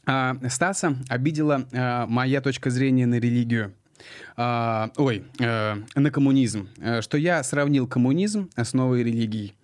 А, 0.06 0.36
Стаса 0.48 0.94
обидела 1.08 1.64
а, 1.72 2.06
моя 2.06 2.40
точка 2.40 2.70
зрения 2.70 3.06
на 3.06 3.16
религию. 3.16 3.72
А, 4.36 4.90
ой, 4.96 5.24
э, 5.40 5.74
на 5.94 6.10
коммунизм. 6.10 6.68
Э, 6.80 7.00
Что 7.00 7.16
я 7.16 7.42
сравнил 7.42 7.86
коммунизм 7.86 8.50
с 8.56 8.74
новой 8.74 9.02
религией. 9.02 9.54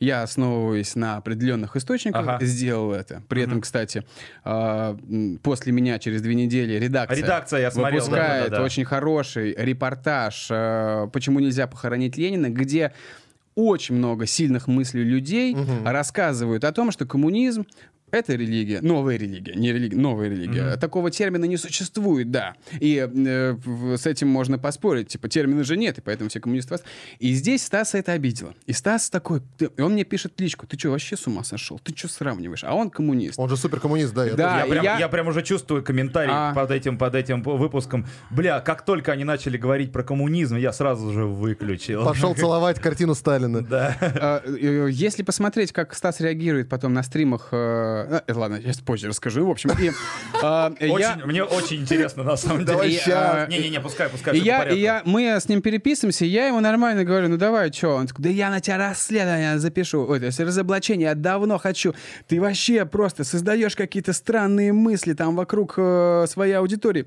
Я, 0.00 0.22
основываясь 0.22 0.94
на 0.96 1.16
определенных 1.16 1.76
источниках, 1.76 2.26
Ага. 2.26 2.44
сделал 2.44 2.92
это. 2.92 3.22
При 3.28 3.42
этом, 3.42 3.60
кстати, 3.60 4.04
а, 4.44 4.98
после 5.42 5.72
меня 5.72 5.98
через 5.98 6.20
две 6.20 6.34
недели 6.34 6.74
редакция, 6.74 7.22
Редакция, 7.22 7.60
я 7.60 7.70
смотрел, 7.70 8.00
выпускает 8.00 8.44
да-да-да. 8.50 8.64
очень 8.64 8.84
хороший 8.84 9.54
репортаж 9.56 10.48
э, 10.50 11.08
«Почему 11.12 11.40
нельзя 11.40 11.66
похоронить 11.66 12.16
Ленина», 12.18 12.50
где 12.50 12.92
очень 13.54 13.94
много 13.94 14.26
сильных 14.26 14.66
мыслей 14.66 15.04
людей 15.04 15.56
рассказывают 15.84 16.64
о 16.64 16.72
том, 16.72 16.90
что 16.90 17.06
коммунизм 17.06 17.64
это 18.14 18.34
религия, 18.34 18.80
новая 18.80 19.16
религия, 19.16 19.54
не 19.54 19.72
религия, 19.72 19.96
новая 19.96 20.28
религия. 20.28 20.76
Такого 20.76 21.10
термина 21.10 21.44
не 21.44 21.56
существует, 21.56 22.30
да. 22.30 22.54
И 22.80 23.06
э, 23.06 23.56
с 23.96 24.06
этим 24.06 24.28
можно 24.28 24.58
поспорить. 24.58 25.08
Типа, 25.08 25.28
термина 25.28 25.64
же 25.64 25.76
нет, 25.76 25.98
и 25.98 26.00
поэтому 26.00 26.30
все 26.30 26.40
коммунисты... 26.40 26.74
вас- 26.74 26.84
И 27.18 27.32
здесь 27.34 27.64
Стаса 27.64 27.98
это 27.98 28.12
обидело. 28.12 28.54
И 28.66 28.72
Стас 28.72 29.10
такой... 29.10 29.40
ты- 29.58 29.70
и 29.76 29.80
он 29.80 29.92
мне 29.92 30.04
пишет 30.04 30.40
личку. 30.40 30.66
Ты 30.66 30.78
что, 30.78 30.90
вообще 30.90 31.16
с 31.16 31.26
ума 31.26 31.44
сошел? 31.44 31.78
Ты 31.78 31.94
что 31.96 32.08
сравниваешь? 32.08 32.64
А 32.64 32.74
он 32.74 32.90
коммунист. 32.90 33.38
Он 33.38 33.48
же 33.48 33.56
суперкоммунист, 33.56 34.14
да. 34.14 34.24
я 34.26 34.34
Да. 34.34 34.60
тоже- 34.60 34.64
Я 34.66 34.70
прям, 34.72 34.84
я- 34.84 34.98
я 34.98 35.08
прям 35.08 35.26
уже 35.28 35.42
чувствую 35.42 35.82
комментарий 35.82 36.32
А. 36.34 36.54
под, 36.54 36.70
этим, 36.70 36.98
под 36.98 37.14
этим 37.14 37.42
выпуском. 37.42 38.06
Бля, 38.30 38.60
как 38.60 38.84
только 38.84 39.12
они 39.12 39.24
начали 39.24 39.56
говорить 39.56 39.92
про 39.92 40.02
коммунизм, 40.02 40.56
я 40.56 40.72
сразу 40.72 41.12
же 41.12 41.24
выключил. 41.24 42.04
Пошел 42.04 42.34
целовать 42.36 42.80
картину 42.80 43.14
Сталина. 43.14 43.62
Да. 43.62 43.96
А, 44.00 44.42
э, 44.44 44.88
Если 44.90 45.22
посмотреть, 45.22 45.72
как 45.72 45.94
Стас 45.94 46.20
реагирует 46.20 46.68
потом 46.68 46.92
на 46.92 47.02
стримах... 47.02 47.48
э, 48.08 48.20
э, 48.26 48.32
Ладно, 48.34 48.60
я 48.62 48.72
позже 48.84 49.08
расскажу. 49.08 49.46
В 49.46 49.50
общем, 49.50 49.70
и, 49.80 49.90
а, 50.42 50.72
я- 50.80 50.92
Очень, 50.92 51.24
Мне 51.26 51.42
очень 51.44 51.82
интересно, 51.82 52.22
на 52.22 52.36
самом 52.36 52.64
деле. 52.64 52.90
щас. 52.90 53.48
Не-не-не, 53.48 53.80
пускай, 53.80 54.08
пускай. 54.08 54.36
И 54.36 54.40
я, 54.40 54.62
и 54.64 54.78
я, 54.78 55.02
мы 55.04 55.28
с 55.40 55.48
ним 55.48 55.62
переписываемся, 55.62 56.24
и 56.24 56.28
я 56.28 56.46
ему 56.48 56.60
нормально 56.60 57.04
говорю, 57.04 57.28
ну 57.28 57.36
давай, 57.36 57.72
что? 57.72 57.90
Он 57.96 58.06
такой, 58.06 58.24
да 58.24 58.28
я 58.30 58.50
на 58.50 58.60
тебя 58.60 58.78
расследование 58.78 59.58
запишу, 59.58 60.06
ой, 60.08 60.20
то 60.20 60.26
есть 60.26 60.40
разоблачение, 60.40 61.08
я 61.08 61.14
давно 61.14 61.58
хочу. 61.58 61.94
Ты 62.28 62.40
вообще 62.40 62.84
просто 62.84 63.24
создаешь 63.24 63.76
какие-то 63.76 64.12
странные 64.12 64.72
мысли 64.72 65.12
там 65.14 65.36
вокруг 65.36 65.74
э, 65.76 66.26
своей 66.28 66.54
аудитории. 66.54 67.06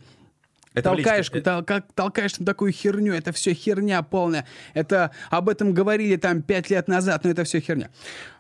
Это 0.80 0.90
толкаешь, 0.90 1.32
личке. 1.32 1.40
тол- 1.40 1.64
как, 1.64 1.86
толкаешь 1.94 2.38
на 2.40 2.46
такую 2.46 2.72
херню, 2.72 3.14
это 3.14 3.32
все 3.32 3.54
херня 3.54 4.02
полная. 4.04 4.46
Это 4.74 5.12
об 5.30 5.50
этом 5.50 5.74
говорили 5.74 6.16
там 6.16 6.42
пять 6.42 6.70
лет 6.70 6.88
назад, 6.88 7.24
но 7.24 7.32
это 7.32 7.44
все 7.44 7.60
херня. 7.60 7.90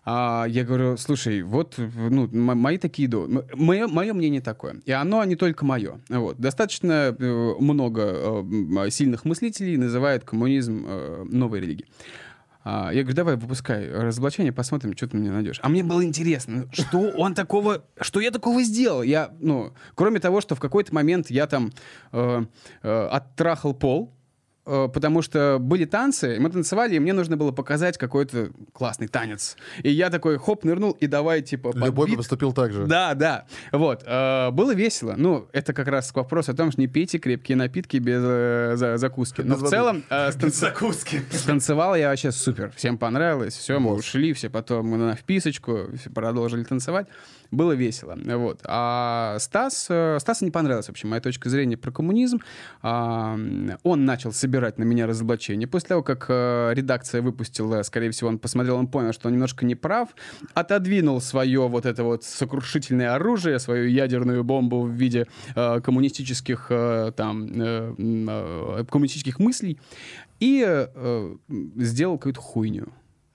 А, 0.05 0.45
я 0.47 0.63
говорю, 0.63 0.95
слушай, 0.97 1.41
вот 1.41 1.75
ну, 1.77 2.29
мои 2.31 2.77
такие 2.77 3.07
доводы. 3.09 3.43
Мое, 3.55 3.87
мое 3.87 4.13
мнение 4.13 4.39
такое. 4.39 4.77
И 4.85 4.91
оно 4.91 5.23
не 5.25 5.35
только 5.35 5.65
мое. 5.65 5.99
Вот. 6.09 6.37
Достаточно 6.37 7.15
э, 7.17 7.53
много 7.59 8.43
э, 8.45 8.89
сильных 8.89 9.25
мыслителей 9.25 9.75
называют 9.75 10.23
коммунизм 10.23 10.85
э, 10.87 11.23
новой 11.29 11.59
религией. 11.59 11.87
А, 12.69 12.91
я 12.91 13.03
говорю, 13.03 13.15
давай 13.15 13.37
выпускай 13.37 13.89
разоблачение, 13.89 14.51
посмотрим, 14.51 14.93
что 14.97 15.07
ты 15.07 15.15
мне 15.15 15.31
найдешь. 15.31 15.57
А 15.63 15.69
мне 15.69 15.83
было 15.83 16.03
интересно, 16.03 16.67
что 16.73 16.99
он 16.99 17.33
такого, 17.33 17.85
что 18.01 18.19
я 18.19 18.29
такого 18.29 18.61
сделал. 18.61 19.03
Я, 19.03 19.31
ну, 19.39 19.71
кроме 19.95 20.19
того, 20.19 20.41
что 20.41 20.53
в 20.53 20.59
какой-то 20.59 20.93
момент 20.93 21.29
я 21.29 21.47
там 21.47 21.71
э, 22.11 22.43
э, 22.83 23.07
оттрахал 23.09 23.73
пол, 23.73 24.13
потому 24.93 25.21
что 25.21 25.57
были 25.59 25.85
танцы, 25.85 26.37
мы 26.39 26.49
танцевали, 26.49 26.95
и 26.95 26.99
мне 26.99 27.13
нужно 27.13 27.37
было 27.37 27.51
показать 27.51 27.97
какой-то 27.97 28.49
классный 28.73 29.07
танец. 29.07 29.55
И 29.83 29.89
я 29.89 30.09
такой, 30.09 30.37
хоп, 30.37 30.63
нырнул, 30.63 30.91
и 30.91 31.07
давай, 31.07 31.41
типа, 31.41 31.71
под 31.71 31.85
Любой 31.85 32.07
бит. 32.07 32.17
поступил 32.17 32.51
так 32.53 32.73
же. 32.73 32.85
Да, 32.85 33.13
да. 33.13 33.45
Вот. 33.71 34.03
э, 34.05 34.51
было 34.51 34.73
весело. 34.75 35.15
Ну, 35.17 35.47
это 35.53 35.73
как 35.73 35.87
раз 35.87 36.11
к 36.11 36.15
вопросу 36.17 36.51
о 36.51 36.55
том, 36.55 36.71
что 36.71 36.81
не 36.81 36.87
пейте 36.87 37.17
крепкие 37.17 37.55
напитки 37.55 37.97
без 37.97 38.21
э, 38.23 38.73
за- 38.75 38.97
закуски. 38.97 39.41
Но 39.41 39.53
Без 39.55 39.59
в 39.59 39.63
воды. 39.63 39.75
целом 39.75 40.03
э, 40.09 40.29
станц- 40.31 40.49
Закуски. 40.59 41.21
Станцевал 41.31 41.95
я 41.95 42.09
вообще 42.09 42.31
супер. 42.31 42.71
Всем 42.75 42.97
понравилось. 42.97 43.55
Все, 43.55 43.79
мы 43.79 43.93
ушли, 43.93 44.33
все 44.33 44.49
потом 44.49 44.91
на 44.97 45.15
вписочку, 45.15 45.87
все 45.97 46.09
продолжили 46.09 46.63
танцевать. 46.63 47.07
Было 47.51 47.71
весело. 47.71 48.17
Вот. 48.25 48.61
А 48.65 49.37
Стас, 49.39 49.87
э, 49.89 50.17
Стасу 50.19 50.45
не 50.45 50.51
понравилась 50.51 50.87
вообще 50.87 51.07
моя 51.07 51.21
точка 51.21 51.49
зрения 51.49 51.77
про 51.77 51.91
коммунизм. 51.91 52.39
А, 52.81 53.37
Он 53.83 54.05
начал 54.05 54.33
собирать 54.33 54.77
на 54.77 54.83
меня 54.83 55.07
разоблачение. 55.07 55.67
После 55.67 55.89
того, 55.89 56.03
как 56.03 56.25
э, 56.29 56.71
редакция 56.73 57.21
выпустила, 57.21 57.81
скорее 57.83 58.11
всего, 58.11 58.29
он 58.29 58.39
посмотрел, 58.39 58.77
он 58.77 58.87
понял, 58.87 59.13
что 59.13 59.27
он 59.27 59.33
немножко 59.33 59.65
не 59.65 59.75
прав, 59.75 60.09
отодвинул 60.53 61.21
свое 61.21 61.67
вот 61.67 61.85
это 61.85 62.03
вот 62.03 62.23
сокрушительное 62.23 63.15
оружие, 63.15 63.59
свою 63.59 63.87
ядерную 63.89 64.43
бомбу 64.43 64.83
в 64.83 64.91
виде 64.91 65.27
э, 65.55 65.81
коммунистических 65.81 66.67
там 67.15 67.47
коммунистических 68.87 69.39
мыслей 69.39 69.79
и 70.39 70.87
сделал 71.77 72.17
какую-то 72.17 72.41
хуйню. 72.41 72.87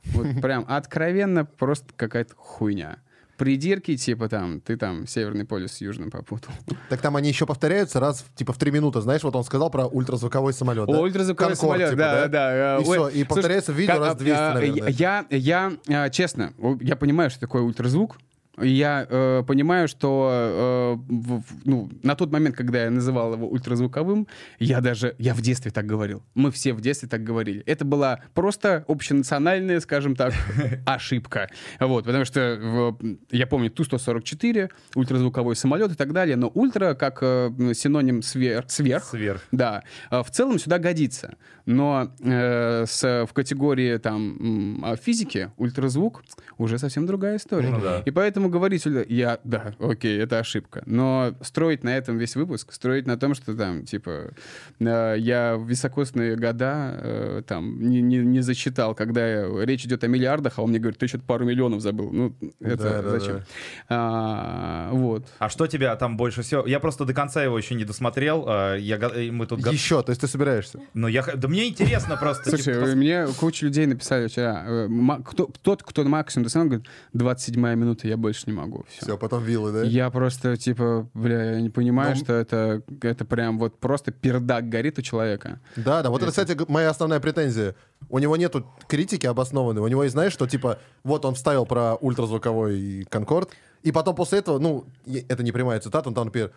Вот 0.05 0.41
прям 0.41 0.65
откровенно 0.69 1.45
просто 1.45 1.87
какая-то 1.97 2.35
хуйня. 2.37 2.99
Придирки, 3.43 3.97
типа 3.97 4.29
там, 4.29 4.61
ты 4.61 4.77
там 4.77 5.05
Северный 5.09 5.45
полюс 5.45 5.73
с 5.73 5.81
Южным 5.81 6.13
попутал. 6.13 6.53
Так 6.89 7.01
там 7.01 7.17
они 7.17 7.29
еще 7.29 7.45
повторяются 7.45 7.99
раз, 7.99 8.25
типа, 8.37 8.53
в 8.53 8.57
три 8.57 8.71
минуты. 8.71 9.01
Знаешь, 9.01 9.25
вот 9.25 9.35
он 9.35 9.43
сказал 9.43 9.69
про 9.69 9.85
ультразвуковой 9.85 10.53
самолет, 10.53 10.87
да? 10.87 10.97
О, 10.97 11.01
ультразвуковой 11.01 11.57
Конкорд, 11.57 11.61
самолет, 11.61 11.91
типа, 11.91 11.99
да, 11.99 12.29
да. 12.29 12.77
И 12.77 12.81
э, 12.81 12.85
все, 12.85 12.91
ой, 12.93 13.11
и 13.11 13.15
слушай, 13.15 13.25
повторяется 13.27 13.73
в 13.73 13.77
видео 13.77 13.95
как- 13.95 14.05
раз 14.05 14.17
200, 14.17 14.39
а, 14.39 14.55
наверное. 14.55 14.91
Я, 14.91 15.27
я, 15.31 15.73
а, 15.89 16.09
честно, 16.11 16.53
о, 16.61 16.77
я 16.81 16.95
понимаю, 16.95 17.31
что 17.31 17.41
такое 17.41 17.63
ультразвук, 17.63 18.17
Я 18.61 19.07
э, 19.09 19.43
понимаю, 19.47 19.89
что 19.89 20.29
э, 20.31 21.13
в- 21.15 21.43
ну, 21.65 21.89
на 22.03 22.15
тот 22.15 22.31
момент, 22.33 22.55
когда 22.55 22.85
я 22.85 22.91
называл 22.91 23.33
его 23.33 23.49
ультразвуковым, 23.49 24.27
я 24.59 24.81
даже, 24.83 25.15
я 25.19 25.33
в 25.35 25.41
детстве 25.41 25.71
так 25.71 25.87
говорил. 25.87 26.23
Мы 26.35 26.51
все 26.51 26.75
в 26.75 26.81
детстве 26.83 27.09
так 27.09 27.25
говорили. 27.25 27.63
Это 27.65 27.87
была 27.87 28.21
просто 28.35 28.85
общенациональная, 28.89 29.81
скажем 29.81 30.15
так, 30.17 30.35
ошибка. 30.87 31.49
Вот, 31.81 32.05
потому 32.05 32.27
что 32.27 32.59
в- 32.61 32.99
я 33.31 33.47
помню 33.47 33.71
Ту-144, 33.71 34.71
ультразвуковой 34.97 35.57
самолет 35.57 35.93
и 35.93 35.95
так 35.95 36.13
далее, 36.13 36.37
но 36.37 36.49
ультра 36.49 36.93
как 36.95 37.19
э, 37.23 37.51
синоним 37.75 38.21
свер- 38.21 38.65
сверх, 38.69 39.05
Сверх. 39.05 39.43
да, 39.51 39.83
э, 40.11 40.23
в 40.23 40.31
целом 40.31 40.59
сюда 40.59 40.79
годится. 40.79 41.37
Но 41.65 42.13
э, 42.21 42.85
с, 42.87 43.25
в 43.27 43.33
категории 43.33 43.97
там 43.97 44.81
а, 44.85 44.97
физики 44.97 45.51
ультразвук 45.57 46.23
уже 46.59 46.77
совсем 46.79 47.07
другая 47.07 47.37
история. 47.37 47.71
Ну 47.71 47.81
да. 47.81 48.03
И 48.05 48.11
поэтому 48.11 48.49
говорить, 48.53 48.87
я, 49.09 49.39
да, 49.45 49.75
окей, 49.81 50.19
это 50.21 50.39
ошибка. 50.39 50.83
Но 50.87 51.35
строить 51.41 51.83
на 51.85 51.97
этом 51.97 52.19
весь 52.19 52.37
выпуск, 52.37 52.73
строить 52.73 53.07
на 53.07 53.17
том, 53.19 53.35
что 53.35 53.55
там, 53.57 53.85
типа, 53.85 54.31
э, 54.79 55.17
я 55.19 55.57
в 55.57 55.67
високосные 55.69 56.37
года 56.37 56.99
э, 57.03 57.43
там 57.47 57.81
не, 57.89 58.01
не, 58.03 58.19
не 58.19 58.41
засчитал, 58.43 58.95
когда 58.95 59.27
я- 59.27 59.65
речь 59.65 59.85
идет 59.85 60.05
о 60.05 60.07
миллиардах, 60.09 60.55
а 60.59 60.63
он 60.63 60.71
мне 60.71 60.79
говорит, 60.79 60.99
ты 60.99 61.09
что-то 61.09 61.25
пару 61.25 61.45
миллионов 61.45 61.81
забыл. 61.81 62.13
Ну, 62.13 62.35
это 62.61 62.83
Да, 62.83 63.03
да, 63.03 63.11
зачем? 63.11 63.37
да. 63.39 63.45
А, 63.89 64.91
вот. 64.93 65.27
А 65.39 65.49
что 65.49 65.67
тебя 65.67 65.95
там 65.97 66.17
больше 66.17 66.43
всего? 66.43 66.67
Я 66.67 66.81
просто 66.81 67.05
до 67.05 67.15
конца 67.15 67.43
его 67.43 67.57
еще 67.59 67.75
не 67.75 67.85
досмотрел. 67.85 68.45
а, 68.47 68.77
Я, 68.77 68.99
мы 69.33 69.47
тут... 69.47 69.61
Еще, 69.67 70.03
то 70.03 70.11
есть 70.11 70.21
ты 70.21 70.27
собираешься? 70.27 70.81
Ну, 70.95 71.09
я... 71.09 71.23
Да 71.35 71.49
мне 71.49 71.69
интересно 71.69 72.17
просто. 72.17 72.51
Слушай, 72.51 72.75
типа, 72.75 72.87
мне 72.97 73.27
куча 73.39 73.67
людей 73.67 73.87
написали 73.87 74.27
вчера. 74.29 74.65
э, 74.67 74.89
кто, 75.25 75.51
тот, 75.63 75.83
кто 75.83 76.05
максимум 76.05 76.45
досмотрел, 76.45 76.71
говорит, 76.71 76.89
27 77.13 77.61
минута, 77.75 78.09
я 78.09 78.17
больше 78.17 78.32
не 78.47 78.53
могу. 78.53 78.85
Все. 78.89 79.07
Все, 79.07 79.19
потом 79.19 79.43
виллы, 79.43 79.73
да? 79.73 79.83
Я 79.83 80.11
просто, 80.11 80.57
типа, 80.57 81.09
бля, 81.15 81.53
я 81.53 81.61
не 81.61 81.71
понимаю, 81.71 82.15
Ну, 82.17 82.17
что 82.17 82.33
это, 82.35 82.83
это 83.01 83.25
прям 83.25 83.59
вот 83.59 83.79
просто 83.79 84.13
пердак 84.13 84.69
горит 84.69 84.99
у 84.99 85.03
человека. 85.03 85.61
Да, 85.77 86.03
да. 86.03 86.11
Вот 86.11 86.23
это, 86.23 86.31
кстати, 86.31 86.57
моя 86.69 86.91
основная 86.91 87.21
претензия. 87.21 87.75
У 88.09 88.19
него 88.19 88.37
нету 88.37 88.67
критики 88.89 89.27
обоснованной. 89.27 89.83
У 89.83 89.89
него 89.89 90.03
есть, 90.03 90.13
знаешь, 90.13 90.33
что 90.33 90.47
типа, 90.47 90.79
вот 91.05 91.25
он 91.25 91.35
вставил 91.35 91.67
про 91.67 91.95
ультразвуковой 91.97 93.07
Конкорд, 93.11 93.51
и 93.83 93.91
потом 93.93 94.15
после 94.15 94.39
этого, 94.39 94.59
ну, 94.59 94.85
это 95.29 95.43
не 95.43 95.53
прямая 95.53 95.81
цитата, 95.81 96.09
он 96.09 96.15
там, 96.15 96.27
например, 96.27 96.53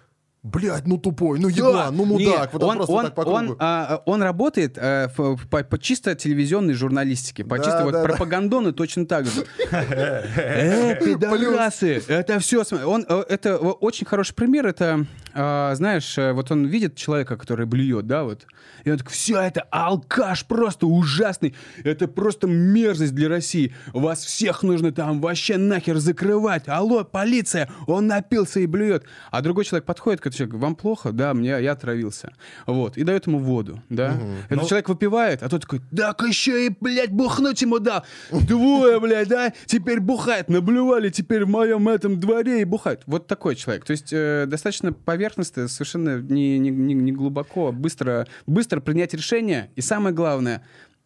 блядь, 0.45 0.85
ну 0.85 0.97
тупой, 0.97 1.39
ну 1.39 1.47
еблан, 1.47 1.95
ну 1.95 2.05
мудак. 2.05 2.27
Нет, 2.27 2.49
вот 2.53 2.63
он, 2.63 2.69
он, 2.69 2.75
просто 2.77 2.93
он, 2.93 3.05
так 3.05 3.15
по 3.15 3.21
он, 3.21 3.45
кругу. 3.47 3.57
а, 3.59 4.01
он 4.05 4.21
работает 4.21 4.77
э, 4.77 5.09
в- 5.17 5.47
по, 5.49 5.63
по 5.63 5.79
чисто 5.79 6.13
телевизионной 6.15 6.75
журналистике, 6.75 7.43
по 7.43 7.57
Да, 7.57 7.63
чисто 7.63 7.83
вот 7.83 7.93
да, 7.93 8.03
да. 8.03 8.09
пропагандону 8.09 8.71
точно 8.71 9.05
так 9.05 9.25
же. 9.25 9.45
Э, 9.71 10.95
пидорасы! 11.03 12.03
Это 12.07 12.39
все... 12.39 12.63
Он, 12.85 13.05
э, 13.07 13.23
это 13.29 13.49
э, 13.49 13.55
очень 13.55 14.05
хороший 14.05 14.35
пример. 14.35 14.67
Это, 14.67 15.05
а, 15.33 15.73
знаешь, 15.75 16.17
э, 16.17 16.31
вот 16.33 16.51
он 16.51 16.65
видит 16.65 16.95
человека, 16.95 17.37
который 17.37 17.65
блюет, 17.65 18.05
да, 18.07 18.23
вот, 18.23 18.45
и 18.83 18.91
он 18.91 18.97
такой, 18.97 19.13
все, 19.13 19.39
это 19.39 19.65
алкаш 19.71 20.45
просто 20.45 20.85
ужасный, 20.85 21.55
это 21.83 22.07
просто 22.07 22.47
мерзость 22.47 23.15
для 23.15 23.29
России. 23.29 23.73
Вас 23.93 24.23
всех 24.23 24.61
нужно 24.63 24.91
там 24.91 25.21
вообще 25.21 25.57
нахер 25.57 25.97
закрывать. 25.97 26.67
Алло, 26.67 27.03
полиция, 27.03 27.69
он 27.87 28.07
напился 28.07 28.59
и 28.59 28.67
блюет. 28.67 29.03
А 29.31 29.41
другой 29.41 29.65
человек 29.65 29.85
подходит 29.85 30.21
к 30.21 30.27
этому 30.35 30.49
человеку, 30.49 30.57
вам 30.57 30.75
плохо? 30.75 31.11
Да, 31.11 31.33
мне, 31.33 31.49
я 31.61 31.71
отравился. 31.71 32.33
Вот, 32.65 32.97
и 32.97 33.03
дает 33.03 33.27
ему 33.27 33.39
воду, 33.39 33.81
да. 33.89 34.17
Этот 34.49 34.61
Ну- 34.63 34.67
человек 34.67 34.89
выпивает, 34.89 35.43
а 35.43 35.49
тот 35.49 35.61
такой, 35.61 35.81
так 35.95 36.21
еще 36.21 36.67
и, 36.67 36.75
блядь, 36.79 37.11
бухнуть 37.11 37.61
ему 37.61 37.79
дал. 37.79 38.03
Двое, 38.31 38.99
блядь, 38.99 39.27
да, 39.27 39.53
теперь 39.65 39.99
бухает, 39.99 40.49
наблювали 40.49 41.09
теперь 41.09 41.45
в 41.45 41.49
моем 41.49 41.87
этом 41.89 42.19
дворе 42.19 42.61
и 42.61 42.65
бухает. 42.65 43.01
Вот 43.05 43.27
такой 43.27 43.55
человек. 43.55 43.85
То 43.85 43.91
есть 43.91 44.11
э, 44.11 44.45
достаточно 44.47 44.93
поверхностно, 44.93 45.67
совершенно 45.67 46.19
не, 46.21 46.59
не, 46.59 46.69
не- 46.69 46.93
не 46.93 47.11
глубоко, 47.11 47.71
быстро, 47.71 48.27
быстро 48.45 48.79
принять 48.81 49.13
решение. 49.13 49.69
И 49.75 49.81
самое 49.81 50.13
главное, 50.13 50.61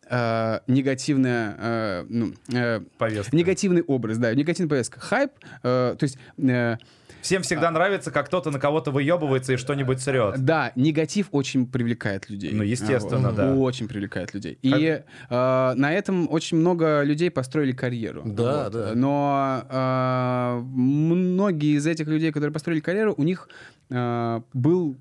э, 0.10 0.60
негативная, 0.68 1.56
э, 1.60 2.06
ну, 2.10 2.34
э, 2.54 2.82
Повестка. 2.98 3.36
негативный 3.36 3.82
образ, 3.84 4.18
да, 4.18 4.34
негативная 4.34 4.70
повестка. 4.70 5.00
Хайп, 5.00 5.32
э, 5.64 5.96
то 5.98 6.04
есть... 6.04 6.18
э, 6.38 6.78
Всем 7.22 7.42
всегда 7.42 7.70
нравится, 7.72 8.12
как 8.12 8.28
кто-то 8.28 8.52
на 8.52 8.60
кого-то 8.60 8.92
выебывается 8.92 9.54
и 9.54 9.58
что-нибудь 9.58 10.02
срет. 10.02 10.44
Да, 10.44 10.72
негатив 10.76 11.28
очень 11.32 11.68
привлекает 11.68 12.30
людей. 12.30 12.52
Ну, 12.54 12.64
естественно, 12.64 13.30
А, 13.30 13.32
да. 13.32 13.56
Очень 13.56 13.88
привлекает 13.88 14.34
людей. 14.34 14.58
И 14.62 15.02
э, 15.30 15.74
на 15.76 15.94
этом 15.94 16.28
очень 16.32 16.58
много 16.58 17.04
людей 17.04 17.30
построили 17.30 17.72
карьеру. 17.72 18.22
Да, 18.26 18.64
Вот. 18.66 18.74
да. 18.74 18.92
Но 18.96 19.64
э, 19.70 20.62
многие 20.64 21.76
из 21.78 21.86
этих 21.88 22.08
людей, 22.08 22.32
которые 22.32 22.54
построили 22.54 22.80
карьеру, 22.80 23.14
у 23.18 23.24
них 23.24 23.50
э, 23.90 24.42
был 24.54 24.98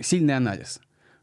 сильный 0.00 0.36
анализ. 0.36 0.80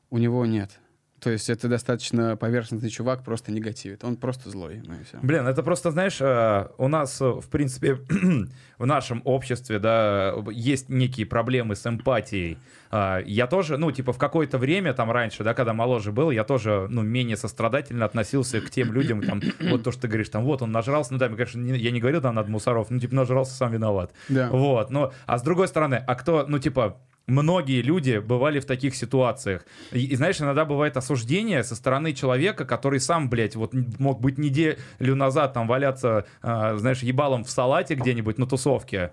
У 0.10 0.18
него 0.18 0.46
нет. 0.46 0.80
То 1.20 1.32
есть 1.32 1.50
это 1.50 1.68
достаточно 1.68 2.36
поверхностный 2.38 2.92
чувак, 2.92 3.24
просто 3.24 3.52
негативит. 3.52 4.04
Он 4.04 4.18
просто 4.18 4.52
злой. 4.52 4.84
Ну 4.86 4.94
и 4.94 5.04
все. 5.04 5.18
Блин, 5.22 5.48
это 5.48 5.64
просто, 5.64 5.90
знаешь, 5.90 6.18
э, 6.22 6.68
у 6.78 6.88
нас, 6.88 7.20
э, 7.22 7.26
в 7.26 7.50
принципе, 7.50 7.96
в 8.78 8.86
нашем 8.86 9.22
обществе, 9.26 9.80
да, 9.80 10.36
есть 10.52 10.90
некие 10.90 11.26
проблемы 11.26 11.76
с 11.76 11.88
эмпатией. 11.88 12.60
А, 12.92 13.20
Я 13.26 13.48
тоже, 13.48 13.78
ну, 13.78 13.92
типа, 13.92 14.14
в 14.14 14.20
какое-то 14.20 14.60
время, 14.60 14.94
там, 14.94 15.12
раньше, 15.12 15.44
да, 15.44 15.56
когда 15.56 15.74
моложе 15.74 16.12
был, 16.12 16.30
я 16.30 16.44
тоже, 16.44 16.86
ну, 16.90 17.02
менее 17.02 17.36
сострадательно 17.36 18.06
относился 18.06 18.62
к 18.62 18.70
тем 18.70 18.94
людям, 18.94 19.24
там, 19.24 19.42
вот 19.72 19.82
то, 19.84 19.92
что 19.92 20.04
ты 20.04 20.08
говоришь, 20.08 20.30
там, 20.30 20.44
вот 20.44 20.62
он 20.62 20.72
нажрался, 20.72 21.14
ну, 21.14 21.20
да, 21.20 21.30
конечно, 21.30 21.60
не- 21.60 21.80
я 21.80 21.90
не 21.92 22.00
говорил, 22.00 22.22
там, 22.22 22.36
над 22.36 22.48
мусоров, 22.48 22.92
ну, 22.92 23.00
типа, 23.00 23.16
нажрался, 23.16 23.54
сам 23.56 23.72
виноват. 23.72 24.14
Да. 24.30 24.50
Вот, 24.52 24.92
ну, 24.92 25.12
а 25.26 25.40
с 25.40 25.42
другой 25.42 25.68
стороны, 25.68 25.96
а 26.08 26.14
кто, 26.16 26.46
ну, 26.48 26.60
типа, 26.60 26.98
многие 27.28 27.82
люди 27.82 28.18
бывали 28.20 28.60
в 28.60 28.66
таких 28.66 28.96
ситуациях. 28.96 29.66
И, 29.92 30.06
и, 30.06 30.16
знаешь, 30.16 30.40
иногда 30.42 30.66
бывает 30.66 30.96
осуждение 30.98 31.64
со 31.64 31.76
стороны 31.76 32.14
человека, 32.14 32.66
который 32.66 33.00
сам, 33.00 33.30
блядь, 33.30 33.56
вот 33.56 33.74
мог 34.00 34.22
быть 34.22 34.38
неделю 34.38 34.78
назад 35.16 35.54
там 35.54 35.68
валяться, 35.68 36.26
а, 36.42 36.78
знаешь, 36.78 37.04
ебалом 37.04 37.44
в 37.44 37.50
салате 37.50 37.96
где-нибудь 37.96 38.38
на 38.38 38.48
тусовке. 38.48 39.12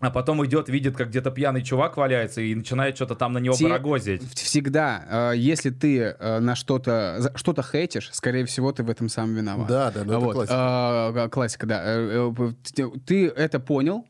А 0.00 0.10
потом 0.10 0.44
идет, 0.46 0.68
видит, 0.68 0.96
как 0.96 1.08
где-то 1.08 1.32
пьяный 1.32 1.62
чувак 1.62 1.96
валяется 1.96 2.40
и 2.40 2.54
начинает 2.54 2.94
что-то 2.94 3.16
там 3.16 3.32
на 3.32 3.38
него 3.38 3.56
Те- 3.56 3.64
барагозить. 3.68 4.22
Всегда, 4.34 5.32
э, 5.32 5.36
если 5.36 5.70
ты 5.70 5.98
э, 6.18 6.38
на 6.38 6.54
что-то 6.54 7.32
что-то 7.34 7.62
хейтишь, 7.64 8.10
скорее 8.12 8.44
всего, 8.44 8.70
ты 8.70 8.84
в 8.84 8.90
этом 8.90 9.08
сам 9.08 9.34
виноват. 9.34 9.66
Да, 9.66 9.90
да, 9.90 10.04
ну 10.04 10.10
это 10.12 10.20
Вот, 10.20 10.34
классика. 10.34 11.12
э, 11.16 11.28
классика, 11.30 11.66
да. 11.66 11.82
Э, 11.84 12.32
э, 12.78 12.88
Ты 13.06 13.26
это 13.26 13.58
понял, 13.58 14.06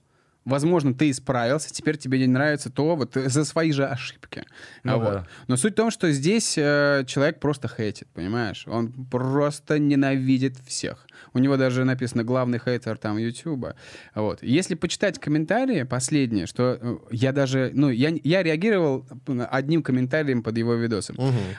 возможно, 0.48 0.94
ты 0.94 1.10
исправился, 1.10 1.72
теперь 1.72 1.96
тебе 1.96 2.18
не 2.18 2.26
нравится 2.26 2.70
то 2.70 2.96
вот 2.96 3.16
э, 3.16 3.28
за 3.28 3.44
свои 3.44 3.72
же 3.72 3.86
ошибки. 3.86 4.44
Ну 4.82 4.92
А 4.92 4.96
вот. 4.96 5.12
да. 5.12 5.26
Но 5.46 5.56
суть 5.56 5.74
в 5.74 5.76
том, 5.76 5.90
что 5.90 6.10
здесь 6.10 6.54
э, 6.56 7.04
человек 7.06 7.38
просто 7.40 7.68
хейтит, 7.68 8.08
понимаешь? 8.14 8.64
Он 8.66 8.92
просто 8.92 9.78
ненавидит 9.78 10.56
всех. 10.66 11.06
У 11.34 11.38
него 11.38 11.56
даже 11.56 11.84
написано 11.84 12.24
главный 12.24 12.58
хейтер 12.58 12.96
там 12.96 13.18
Ютуба. 13.18 13.74
Вот. 14.14 14.42
Если 14.42 14.74
почитать 14.74 15.18
комментарии 15.18 15.82
последние, 15.82 16.46
что 16.46 16.78
э, 16.80 16.96
я 17.10 17.32
даже, 17.32 17.70
ну, 17.74 17.90
я, 17.90 18.12
я 18.24 18.42
реагировал 18.42 19.06
одним 19.50 19.82
комментарием 19.82 20.42
под 20.42 20.56
его 20.56 20.74
видосом. 20.74 21.16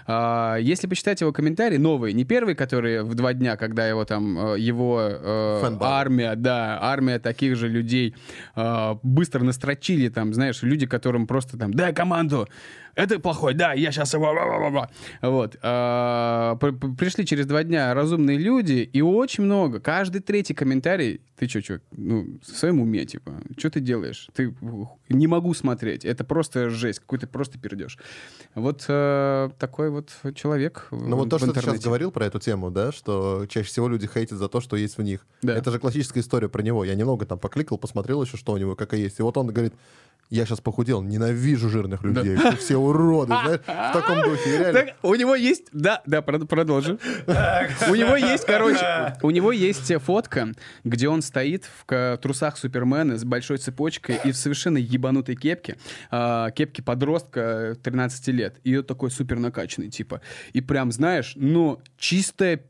А, 0.07 0.57
если 0.57 0.87
почитать 0.87 1.21
его 1.21 1.31
комментарии, 1.31 1.77
новые, 1.77 2.13
не 2.13 2.25
первые, 2.25 2.55
которые 2.55 3.03
в 3.03 3.15
два 3.15 3.33
дня, 3.33 3.57
когда 3.57 3.87
его 3.87 4.05
там, 4.05 4.53
э, 4.53 4.59
его 4.59 4.99
э, 5.01 5.77
армия, 5.81 6.35
да, 6.35 6.79
армия 6.81 7.19
таких 7.19 7.55
же 7.55 7.67
людей 7.67 8.15
э, 8.55 8.61
быстро 9.03 9.43
настрочили, 9.43 10.09
там, 10.09 10.33
знаешь, 10.33 10.61
люди, 10.63 10.85
которым 10.85 11.27
просто 11.27 11.57
там, 11.57 11.73
дай 11.73 11.93
команду, 11.93 12.47
это 12.95 13.19
плохой, 13.19 13.53
да, 13.53 13.73
я 13.73 13.91
сейчас 13.91 14.13
его... 14.13 14.33
ва-ва-ва-ва». 14.33 14.89
Вот. 15.21 15.57
А, 15.61 16.55
Пришли 16.55 17.25
через 17.25 17.45
два 17.45 17.63
дня 17.63 17.93
разумные 17.93 18.37
люди, 18.37 18.89
и 18.91 19.01
очень 19.01 19.43
много, 19.43 19.79
каждый 19.79 20.21
третий 20.21 20.53
комментарий, 20.53 21.21
ты 21.37 21.47
что, 21.47 21.61
чувак, 21.61 21.81
ну, 21.91 22.39
в 22.41 22.57
своем 22.57 22.81
уме, 22.81 23.05
типа, 23.05 23.31
что 23.57 23.69
ты 23.69 23.79
делаешь? 23.79 24.29
Ты 24.33 24.53
не 25.09 25.27
могу 25.27 25.53
смотреть, 25.53 26.05
это 26.05 26.23
просто 26.23 26.69
жесть, 26.69 26.99
какой-то 26.99 27.27
просто 27.27 27.57
пердеж. 27.57 27.97
Вот 28.55 28.85
э, 28.87 29.49
такой 29.57 29.89
вот 29.89 30.11
человек 30.35 30.87
Ну 30.91 31.15
вот 31.15 31.29
то, 31.29 31.37
что 31.37 31.53
ты 31.53 31.61
сейчас 31.61 31.79
говорил 31.79 32.11
про 32.11 32.25
эту 32.25 32.39
тему, 32.39 32.71
да, 32.71 32.91
что 32.91 33.45
чаще 33.47 33.67
всего 33.67 33.87
люди 33.87 34.07
хейтят 34.11 34.37
за 34.37 34.49
то, 34.49 34.59
что 34.59 34.75
есть 34.75 34.97
в 34.97 35.01
них. 35.01 35.25
Да. 35.41 35.55
Это 35.55 35.71
же 35.71 35.79
классическая 35.79 36.19
история 36.19 36.49
про 36.49 36.61
него. 36.61 36.83
Я 36.83 36.95
немного 36.95 37.25
там 37.25 37.39
покликал, 37.39 37.77
посмотрел 37.77 38.21
еще, 38.23 38.37
что 38.37 38.53
у 38.53 38.57
него, 38.57 38.75
какая 38.75 38.99
есть. 38.99 39.19
И 39.19 39.21
вот 39.21 39.37
он 39.37 39.47
говорит, 39.47 39.73
я 40.29 40.45
сейчас 40.45 40.61
похудел, 40.61 41.01
ненавижу 41.01 41.69
жирных 41.69 42.03
людей, 42.03 42.35
вы 42.35 42.55
все 42.57 42.77
уроды, 42.77 43.33
знаешь, 43.41 43.61
в 43.61 43.63
таком 43.93 44.21
духе. 44.21 44.57
Реально, 44.59 44.73
Так, 44.81 44.95
у 45.01 45.15
него 45.15 45.35
есть, 45.35 45.65
да, 45.71 46.01
да, 46.05 46.19
прод- 46.19 46.45
продолжим. 46.45 46.99
У 47.89 47.95
него 47.95 48.15
есть, 48.15 48.45
короче, 48.45 49.15
у 49.23 49.31
него 49.31 49.51
есть 49.51 49.91
фотка, 50.03 50.49
где 50.83 51.09
он 51.09 51.21
стоит 51.21 51.65
в 51.87 52.17
трусах 52.21 52.57
Супермена 52.57 53.17
с 53.17 53.23
большой 53.23 53.57
цепочкой 53.57 54.19
и 54.23 54.31
в 54.31 54.37
совершенно 54.37 54.77
ебанутой 54.77 55.35
кепке, 55.35 55.77
а, 56.11 56.51
кепке 56.51 56.83
подростка 56.83 57.75
13 57.81 58.27
лет. 58.29 58.59
И 58.63 58.77
он 58.77 58.83
такой 58.83 59.09
супер 59.11 59.39
накачанный, 59.39 59.89
типа. 59.89 60.21
И 60.53 60.61
прям, 60.61 60.91
знаешь, 60.91 61.33
ну, 61.35 61.81
чистая 61.97 62.61